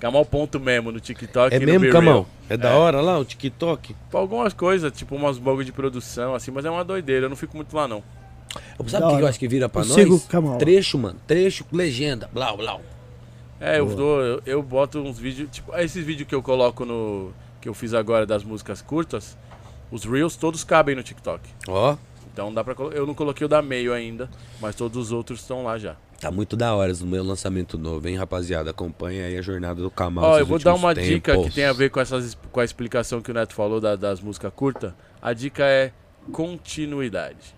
Kamal.memo 0.00 0.92
no 0.92 1.00
TikTok. 1.00 1.54
É 1.54 1.56
e 1.56 1.60
no 1.60 1.66
mesmo, 1.66 1.90
Camão? 1.90 2.26
É 2.48 2.56
da 2.56 2.74
hora 2.76 3.00
lá, 3.00 3.18
o 3.18 3.24
TikTok? 3.24 3.94
Pra 4.10 4.20
algumas 4.20 4.52
coisas, 4.52 4.92
tipo 4.92 5.14
umas 5.16 5.38
bagulho 5.38 5.64
de 5.64 5.72
produção, 5.72 6.34
assim, 6.34 6.50
mas 6.50 6.64
é 6.64 6.70
uma 6.70 6.84
doideira. 6.84 7.26
Eu 7.26 7.30
não 7.30 7.36
fico 7.36 7.56
muito 7.56 7.74
lá, 7.74 7.88
não. 7.88 8.02
Sabe 8.86 9.04
o 9.04 9.16
que 9.16 9.22
eu 9.22 9.26
acho 9.26 9.38
que 9.38 9.48
vira 9.48 9.68
pra 9.68 9.82
Eu 9.82 9.86
nós? 9.86 9.94
sigo 9.94 10.16
o 10.16 10.20
Kamal. 10.20 10.58
Trecho, 10.58 10.98
mano. 10.98 11.18
Trecho, 11.26 11.64
legenda. 11.72 12.28
Blau, 12.32 12.56
blau. 12.56 12.80
É, 13.60 13.78
eu, 13.78 13.86
dou, 13.86 14.20
eu, 14.20 14.42
eu 14.44 14.62
boto 14.62 14.98
uns 15.00 15.18
vídeos, 15.18 15.48
tipo, 15.50 15.74
esses 15.76 16.04
vídeos 16.04 16.28
que 16.28 16.34
eu 16.34 16.42
coloco 16.42 16.84
no. 16.84 17.32
que 17.60 17.68
eu 17.68 17.72
fiz 17.74 17.94
agora 17.94 18.26
das 18.26 18.44
músicas 18.44 18.82
curtas, 18.82 19.36
os 19.90 20.04
Reels 20.04 20.36
todos 20.36 20.62
cabem 20.62 20.94
no 20.94 21.02
TikTok. 21.02 21.40
Ó, 21.68 21.96
Então 22.32 22.52
dá 22.52 22.62
pra 22.62 22.74
Eu 22.92 23.06
não 23.06 23.14
coloquei 23.14 23.46
o 23.46 23.48
da 23.48 23.62
meio 23.62 23.94
ainda, 23.94 24.28
mas 24.60 24.74
todos 24.74 24.98
os 25.06 25.10
outros 25.12 25.40
estão 25.40 25.64
lá 25.64 25.78
já. 25.78 25.96
Tá 26.20 26.30
muito 26.30 26.56
da 26.56 26.74
hora 26.74 26.92
o 27.00 27.06
meu 27.06 27.22
lançamento 27.24 27.76
novo, 27.78 28.08
hein, 28.08 28.16
rapaziada? 28.16 28.70
Acompanha 28.70 29.26
aí 29.26 29.36
a 29.36 29.42
jornada 29.42 29.80
do 29.82 29.90
Kamal. 29.90 30.24
Ó, 30.24 30.38
eu 30.38 30.46
vou 30.46 30.58
dar 30.58 30.74
uma 30.74 30.94
dica 30.94 31.32
que 31.32 31.38
tempos. 31.38 31.54
tem 31.54 31.64
a 31.64 31.72
ver 31.72 31.90
com, 31.90 32.00
essas, 32.00 32.36
com 32.50 32.60
a 32.60 32.64
explicação 32.64 33.20
que 33.20 33.30
o 33.30 33.34
Neto 33.34 33.54
falou 33.54 33.80
da- 33.80 33.96
das 33.96 34.20
músicas 34.20 34.52
curtas. 34.54 34.92
A 35.20 35.32
dica 35.32 35.64
é 35.64 35.92
continuidade. 36.32 37.54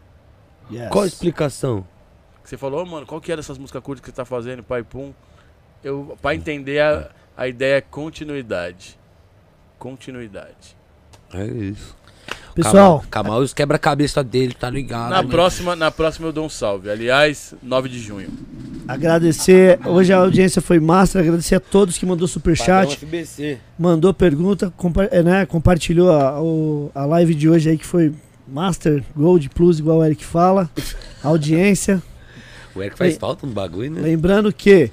Yes. 0.71 0.89
Qual 0.91 1.05
a 1.05 1.07
explicação? 1.07 1.87
Você 2.45 2.57
falou, 2.57 2.83
"Ô, 2.83 2.87
mano, 2.87 3.07
qual 3.07 3.21
que 3.21 3.31
é 3.33 3.37
dessas 3.37 3.59
músicas 3.59 3.83
curtas 3.83 4.01
que 4.03 4.11
você 4.11 4.17
tá 4.17 4.25
fazendo, 4.25 4.63
pai 4.63 4.83
pum? 4.83 5.13
Eu, 5.85 6.17
pra 6.21 6.35
entender 6.35 6.81
a, 6.81 7.11
a 7.37 7.47
ideia 7.49 7.77
é 7.77 7.81
continuidade. 7.81 8.99
Continuidade. 9.79 10.77
É 11.33 11.45
isso. 11.47 11.97
Pessoal, 12.63 13.05
e 13.41 13.45
os 13.45 13.55
quebra-cabeça 13.55 14.25
dele, 14.25 14.53
tá 14.53 14.69
ligado? 14.69 15.11
Na 15.11 15.23
né? 15.23 15.29
próxima, 15.29 15.77
na 15.77 15.93
próxima 15.93 16.27
eu 16.27 16.33
dou 16.33 16.45
um 16.45 16.49
salve. 16.49 16.91
Aliás, 16.91 17.55
9 17.63 17.89
de 17.89 18.01
junho. 18.01 18.29
agradecer. 18.89 19.79
Hoje 19.87 20.13
a 20.13 20.19
audiência 20.19 20.61
foi 20.61 20.81
master. 20.81 21.23
Agradecer 21.23 21.55
a 21.55 21.61
todos 21.61 21.97
que 21.97 22.05
mandou 22.05 22.27
superchat, 22.27 22.99
mandou 23.79 24.13
pergunta, 24.13 24.73
compa 24.77 25.05
é, 25.05 25.23
né, 25.23 25.47
compartilhou 25.47 26.11
a, 26.11 27.01
a 27.01 27.07
live 27.07 27.33
de 27.33 27.49
hoje 27.49 27.71
aí 27.71 27.79
que 27.79 27.87
foi 27.87 28.13
Master, 28.49 29.05
Gold, 29.15 29.51
Plus, 29.51 29.79
igual 29.79 29.99
o 29.99 30.05
Eric 30.05 30.25
fala. 30.25 30.69
Audiência. 31.23 32.03
O 32.75 32.83
Eric 32.83 32.99
faz 32.99 33.17
falta 33.17 33.47
um 33.47 33.51
bagulho, 33.51 33.93
né? 33.93 34.01
Lembrando 34.01 34.53
que 34.53 34.91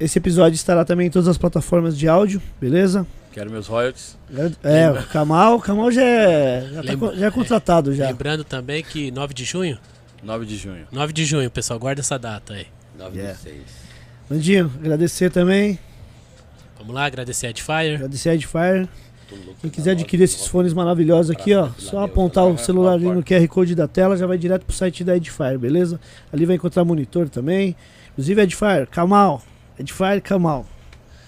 esse 0.00 0.18
episódio 0.18 0.56
estará 0.56 0.84
também 0.84 1.06
em 1.06 1.10
todas 1.10 1.28
as 1.28 1.38
plataformas 1.38 1.96
de 1.96 2.08
áudio, 2.08 2.42
beleza? 2.60 3.06
Quero 3.34 3.50
meus 3.50 3.66
royalties. 3.66 4.16
É, 4.62 4.90
o 4.90 5.02
Kamal, 5.08 5.56
o 5.56 5.60
Kamal 5.60 5.90
já 5.90 6.02
é, 6.02 6.68
já, 6.72 6.82
tá 6.82 6.88
Lembra- 6.92 7.08
co- 7.10 7.16
já 7.16 7.26
é 7.26 7.30
contratado 7.30 7.92
já. 7.94 8.06
Lembrando 8.06 8.44
também 8.44 8.82
que 8.82 9.10
9 9.10 9.34
de 9.34 9.44
junho, 9.44 9.76
9 10.22 10.46
de 10.46 10.56
junho. 10.56 10.86
9 10.92 11.12
de 11.12 11.24
junho, 11.24 11.50
pessoal, 11.50 11.78
guarda 11.78 12.00
essa 12.00 12.16
data 12.18 12.54
aí. 12.54 12.66
9 12.96 13.16
Yeah. 13.18 13.34
de 13.36 13.42
6. 13.42 13.56
Landinho, 14.30 14.72
agradecer 14.80 15.30
também, 15.30 15.78
Vamos 16.78 16.94
lá, 16.94 17.04
agradecer 17.06 17.46
a 17.46 17.50
Edifier. 17.50 17.94
agradecer 17.96 18.28
a 18.30 18.34
Edfire. 18.34 18.88
Quem 19.60 19.70
quiser 19.70 19.92
adquirir 19.92 20.22
esses 20.24 20.46
fones 20.46 20.72
maravilhosos 20.72 21.30
aqui, 21.30 21.54
ó, 21.54 21.70
só 21.78 22.04
apontar 22.04 22.44
o 22.46 22.56
celular 22.56 22.92
ali 22.92 23.06
no 23.06 23.22
QR 23.22 23.48
Code 23.48 23.74
da 23.74 23.88
tela, 23.88 24.16
já 24.16 24.26
vai 24.28 24.38
direto 24.38 24.64
pro 24.64 24.74
site 24.76 25.02
da 25.02 25.16
Edifier, 25.16 25.58
beleza? 25.58 25.98
Ali 26.32 26.46
vai 26.46 26.54
encontrar 26.56 26.84
monitor 26.84 27.28
também. 27.28 27.74
Inclusive 28.12 28.42
Edifier, 28.42 28.86
Kamal, 28.86 29.42
Edifier, 29.78 30.22
Kamal, 30.22 30.64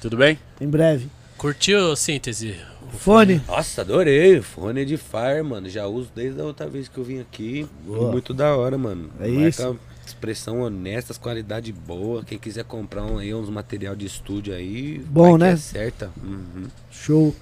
Tudo 0.00 0.16
bem? 0.16 0.38
em 0.60 0.68
breve. 0.68 1.08
Curtiu, 1.39 1.94
síntese? 1.94 2.56
Fone, 2.98 3.42
Nossa, 3.47 3.82
adorei. 3.82 4.40
Fone 4.40 4.84
de 4.84 4.97
Fire, 4.97 5.42
mano. 5.44 5.68
Já 5.68 5.86
uso 5.86 6.10
desde 6.15 6.40
a 6.40 6.44
outra 6.44 6.66
vez 6.66 6.89
que 6.89 6.97
eu 6.98 7.05
vim 7.05 7.20
aqui. 7.20 7.66
Boa. 7.84 8.10
Muito 8.10 8.32
da 8.32 8.56
hora, 8.56 8.78
mano. 8.78 9.10
É 9.20 9.28
Marca 9.28 9.48
isso. 9.48 9.78
Expressão 10.06 10.60
honesta, 10.60 11.12
qualidade 11.15 11.73
boa. 11.73 12.24
Quem 12.24 12.39
quiser 12.39 12.65
comprar 12.65 13.05
um, 13.05 13.18
aí, 13.18 13.34
uns 13.34 13.50
material 13.50 13.94
de 13.94 14.06
estúdio 14.06 14.55
aí. 14.55 14.98
Bom, 15.08 15.23
vai 15.23 15.32
que 15.32 15.39
né? 15.39 15.52
É 15.52 15.56
certa. 15.56 16.10
Uhum. 16.23 16.68
show. 16.90 17.34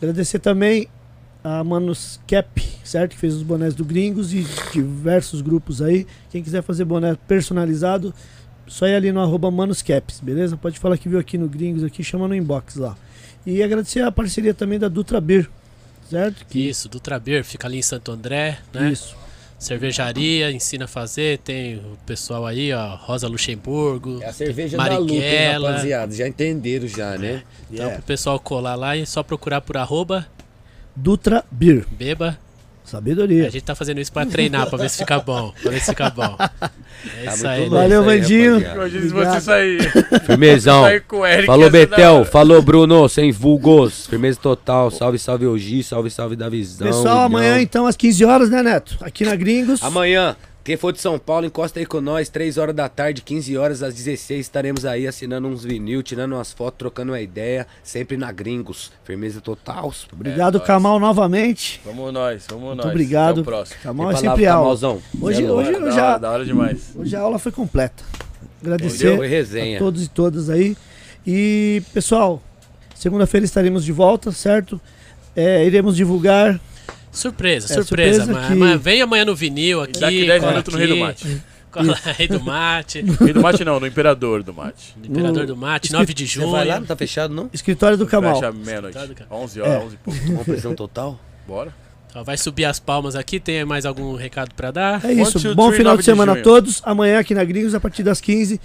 Agradecer 0.00 0.38
também 0.38 0.88
a 1.44 1.62
Manos 1.62 2.20
Cap, 2.26 2.62
certo? 2.84 3.12
Que 3.12 3.18
fez 3.18 3.34
os 3.34 3.42
bonés 3.42 3.74
do 3.74 3.84
Gringos 3.84 4.32
e 4.32 4.46
diversos 4.72 5.40
grupos 5.42 5.82
aí. 5.82 6.06
Quem 6.30 6.42
quiser 6.42 6.62
fazer 6.62 6.84
boné 6.84 7.16
personalizado, 7.26 8.14
só 8.66 8.86
ir 8.86 8.94
ali 8.94 9.12
no 9.12 9.20
arroba 9.20 9.50
Manuscaps, 9.50 10.20
beleza? 10.20 10.56
Pode 10.56 10.78
falar 10.78 10.96
que 10.96 11.08
viu 11.08 11.18
aqui 11.18 11.36
no 11.36 11.48
Gringos, 11.48 11.82
aqui, 11.84 12.02
chama 12.02 12.28
no 12.28 12.34
inbox 12.34 12.76
lá. 12.76 12.96
E 13.46 13.62
agradecer 13.62 14.00
a 14.02 14.12
parceria 14.12 14.54
também 14.54 14.78
da 14.78 14.88
Dutra 14.88 15.20
Beer, 15.20 15.48
certo? 16.08 16.46
Que 16.46 16.68
Isso, 16.68 16.88
Dutra 16.88 17.18
Beer, 17.18 17.44
fica 17.44 17.66
ali 17.66 17.78
em 17.78 17.82
Santo 17.82 18.12
André, 18.12 18.58
né? 18.72 18.90
Isso. 18.92 19.16
Cervejaria, 19.58 20.50
ensina 20.50 20.86
a 20.86 20.88
fazer, 20.88 21.38
tem 21.38 21.76
o 21.76 21.96
pessoal 22.04 22.44
aí, 22.46 22.72
ó, 22.72 22.96
Rosa 22.96 23.28
Luxemburgo. 23.28 24.20
É 24.20 24.26
a 24.26 24.32
cerveja 24.32 24.76
Marighella. 24.76 25.52
da 25.52 25.68
luta, 25.68 25.68
rapaziada. 25.70 26.14
Já 26.14 26.26
entenderam 26.26 26.88
já, 26.88 27.16
né? 27.16 27.42
Então, 27.70 27.76
Yeah. 27.76 27.94
pro 27.96 28.02
pessoal 28.02 28.40
colar 28.40 28.74
lá 28.74 28.96
e 28.96 29.06
só 29.06 29.22
procurar 29.22 29.60
por 29.60 29.76
arroba, 29.76 30.26
Dutra 30.96 31.44
Beer, 31.50 31.86
beba. 31.92 32.36
Sabedoria. 32.92 33.46
A 33.46 33.50
gente 33.50 33.64
tá 33.64 33.74
fazendo 33.74 34.00
isso 34.00 34.12
pra 34.12 34.26
treinar, 34.26 34.68
pra 34.68 34.78
ver 34.78 34.90
se 34.90 34.98
fica 34.98 35.18
bom. 35.18 35.52
Pra 35.62 35.70
ver 35.70 35.80
se 35.80 35.86
fica 35.90 36.10
bom. 36.10 36.36
É 37.18 37.24
Tá 37.24 37.34
isso 37.34 37.48
aí, 37.48 37.60
louco 37.62 37.74
né? 37.74 37.80
Valeu, 37.82 38.04
Vandinho. 38.04 38.56
Obrigado. 38.58 39.08
você 39.10 39.40
sair. 39.40 39.92
Firmezão. 40.24 40.84
Falou 41.46 41.64
da 41.64 41.70
Betel, 41.70 42.24
falou 42.24 42.62
Bruno, 42.62 43.08
sem 43.08 43.32
vulgos. 43.32 44.06
Firmeza 44.06 44.38
total. 44.40 44.88
Salve, 44.88 45.18
salve 45.18 45.44
Ogi, 45.44 45.82
salve, 45.82 46.10
salve 46.10 46.36
Davizão. 46.36 46.86
Pessoal, 46.86 47.02
Igão. 47.14 47.24
amanhã 47.24 47.60
então 47.60 47.86
às 47.88 47.96
15 47.96 48.24
horas, 48.24 48.50
né, 48.50 48.62
Neto? 48.62 48.98
Aqui 49.00 49.24
na 49.24 49.34
Gringos. 49.34 49.82
Amanhã, 49.82 50.36
quem 50.64 50.76
for 50.76 50.92
de 50.92 51.00
São 51.00 51.18
Paulo, 51.18 51.44
encosta 51.46 51.80
aí 51.80 51.86
com 51.86 52.00
nós, 52.00 52.28
3 52.28 52.56
horas 52.56 52.74
da 52.74 52.88
tarde, 52.88 53.20
15 53.22 53.56
horas 53.56 53.82
às 53.82 53.94
16, 53.94 54.40
estaremos 54.40 54.84
aí 54.84 55.06
assinando 55.08 55.48
uns 55.48 55.64
vinil, 55.64 56.02
tirando 56.02 56.34
umas 56.34 56.52
fotos, 56.52 56.78
trocando 56.78 57.10
uma 57.12 57.20
ideia, 57.20 57.66
sempre 57.82 58.16
na 58.16 58.30
Gringos. 58.30 58.92
Firmeza 59.04 59.40
total. 59.40 59.92
Obrigado, 60.12 60.56
É, 60.56 60.58
nós. 60.58 60.66
Kamal, 60.66 61.00
novamente. 61.00 61.80
Vamos 61.84 62.12
nós, 62.12 62.44
vamos 62.48 62.64
Muito 62.66 62.76
nós. 62.78 62.86
obrigado. 62.86 63.32
Até 63.32 63.40
o 63.40 63.44
próximo. 63.44 63.80
Kamal 63.82 64.08
Tem 64.08 64.16
é 64.16 64.20
sempre 64.20 64.46
aula. 64.46 64.68
Hoje, 65.20 65.36
Cê 65.38 65.42
é 65.42 65.46
louco. 65.48 65.60
hoje, 65.62 65.72
Da 65.72 65.78
eu 65.78 65.92
já, 65.92 66.08
hora, 66.10 66.18
da 66.18 66.30
hora 66.30 66.44
demais. 66.44 66.92
hoje 66.94 67.16
a 67.16 67.20
aula 67.20 67.38
foi 67.40 67.50
completa. 67.52 68.04
Entendeu? 68.12 68.74
Agradecer 68.74 69.16
Foi 69.16 69.26
resenha. 69.26 69.76
a 69.76 69.80
todos 69.80 70.04
e 70.04 70.08
todas 70.08 70.48
aí. 70.48 70.76
E, 71.26 71.82
pessoal, 71.92 72.40
segunda-feira 72.94 73.44
estaremos 73.44 73.84
de 73.84 73.90
volta, 73.90 74.30
certo? 74.30 74.80
É, 75.34 75.64
iremos 75.66 75.96
divulgar. 75.96 76.60
Surpresa, 77.12 77.66
É, 77.66 77.76
surpresa. 77.76 78.24
surpresa 78.24 78.32
mas, 78.32 78.48
que- 78.48 78.54
mas 78.54 78.80
vem 78.82 79.02
amanhã 79.02 79.24
no 79.24 79.36
vinil 79.36 79.82
aqui. 79.82 80.00
Daqui 80.00 80.26
10 80.26 80.40
cola 80.40 80.52
minutos 80.52 80.72
no 80.74 80.78
Rei 80.80 80.88
do 80.88 80.96
Mate. 80.96 81.42
Rei 82.18 82.28
do 82.28 82.40
Mate. 82.40 83.00
Rei 83.20 83.32
do 83.32 83.40
Mate 83.42 83.64
não, 83.64 83.78
no 83.80 83.86
Imperador 83.86 84.42
do 84.42 84.52
Mate. 84.52 84.94
do 84.96 85.06
Imperador 85.08 85.40
No- 85.42 85.46
do 85.46 85.56
Mate, 85.56 85.86
Escri- 85.86 85.98
9 85.98 86.14
de 86.14 86.26
Você 86.28 86.34
junho. 86.40 86.50
vai 86.50 86.64
lá, 86.66 86.80
não 86.80 86.86
tá 86.86 86.96
fechado 86.96 87.32
não? 87.34 87.48
Escritório 87.52 87.96
do 87.96 88.06
Kamal. 88.06 88.34
Fecha 88.34 88.50
meia-noite. 88.52 88.98
Do 89.06 89.14
ca- 89.14 89.26
11 89.30 89.60
horas, 89.60 89.72
É. 89.74 89.78
11 89.84 89.94
e 89.94 89.98
pouco. 89.98 90.20
Uma 90.32 90.44
pressão 90.44 90.74
total? 90.74 91.20
Bora. 91.46 91.72
Vai 92.26 92.36
subir 92.36 92.66
as 92.66 92.78
palmas 92.78 93.16
aqui. 93.16 93.40
Tem 93.40 93.64
mais 93.64 93.86
algum 93.86 94.14
recado 94.16 94.54
pra 94.54 94.70
dar? 94.70 95.02
É 95.02 95.12
isso. 95.14 95.38
Bom 95.54 95.72
final 95.72 95.92
9 95.92 95.96
de 95.96 95.98
de 95.98 96.04
semana 96.04 96.32
a 96.32 96.42
todos. 96.42 96.82
Amanhã 96.84 97.18
aqui 97.18 97.34
na 97.34 97.42
Gringos, 97.42 97.74
a 97.74 97.80
partir 97.80 98.02
das 98.02 98.20
15, 98.20 98.60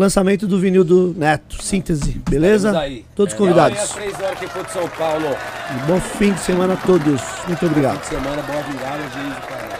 lançamento 0.00 0.46
do 0.46 0.58
vinil 0.58 0.84
do 0.84 1.14
Neto. 1.16 1.62
Síntese, 1.62 2.20
beleza? 2.28 2.72
Todos 3.14 3.34
É, 3.34 3.36
convidados. 3.36 3.78
Amanhã, 3.78 4.12
3 4.12 4.20
horas, 4.20 4.50
for 4.50 4.64
de 4.64 4.72
São 4.72 4.88
Paulo. 4.90 5.26
E 5.74 5.86
bom 5.86 6.00
fim 6.00 6.32
de 6.32 6.40
semana 6.40 6.74
a 6.74 6.76
todos. 6.76 7.20
Muito 7.46 7.66
obrigado. 7.66 7.94
Fim 8.00 8.00
de 8.16 8.22
semana, 8.22 8.42
boa 8.42 8.62
virada, 8.62 9.02
juízo, 9.14 9.40
cara. 9.48 9.75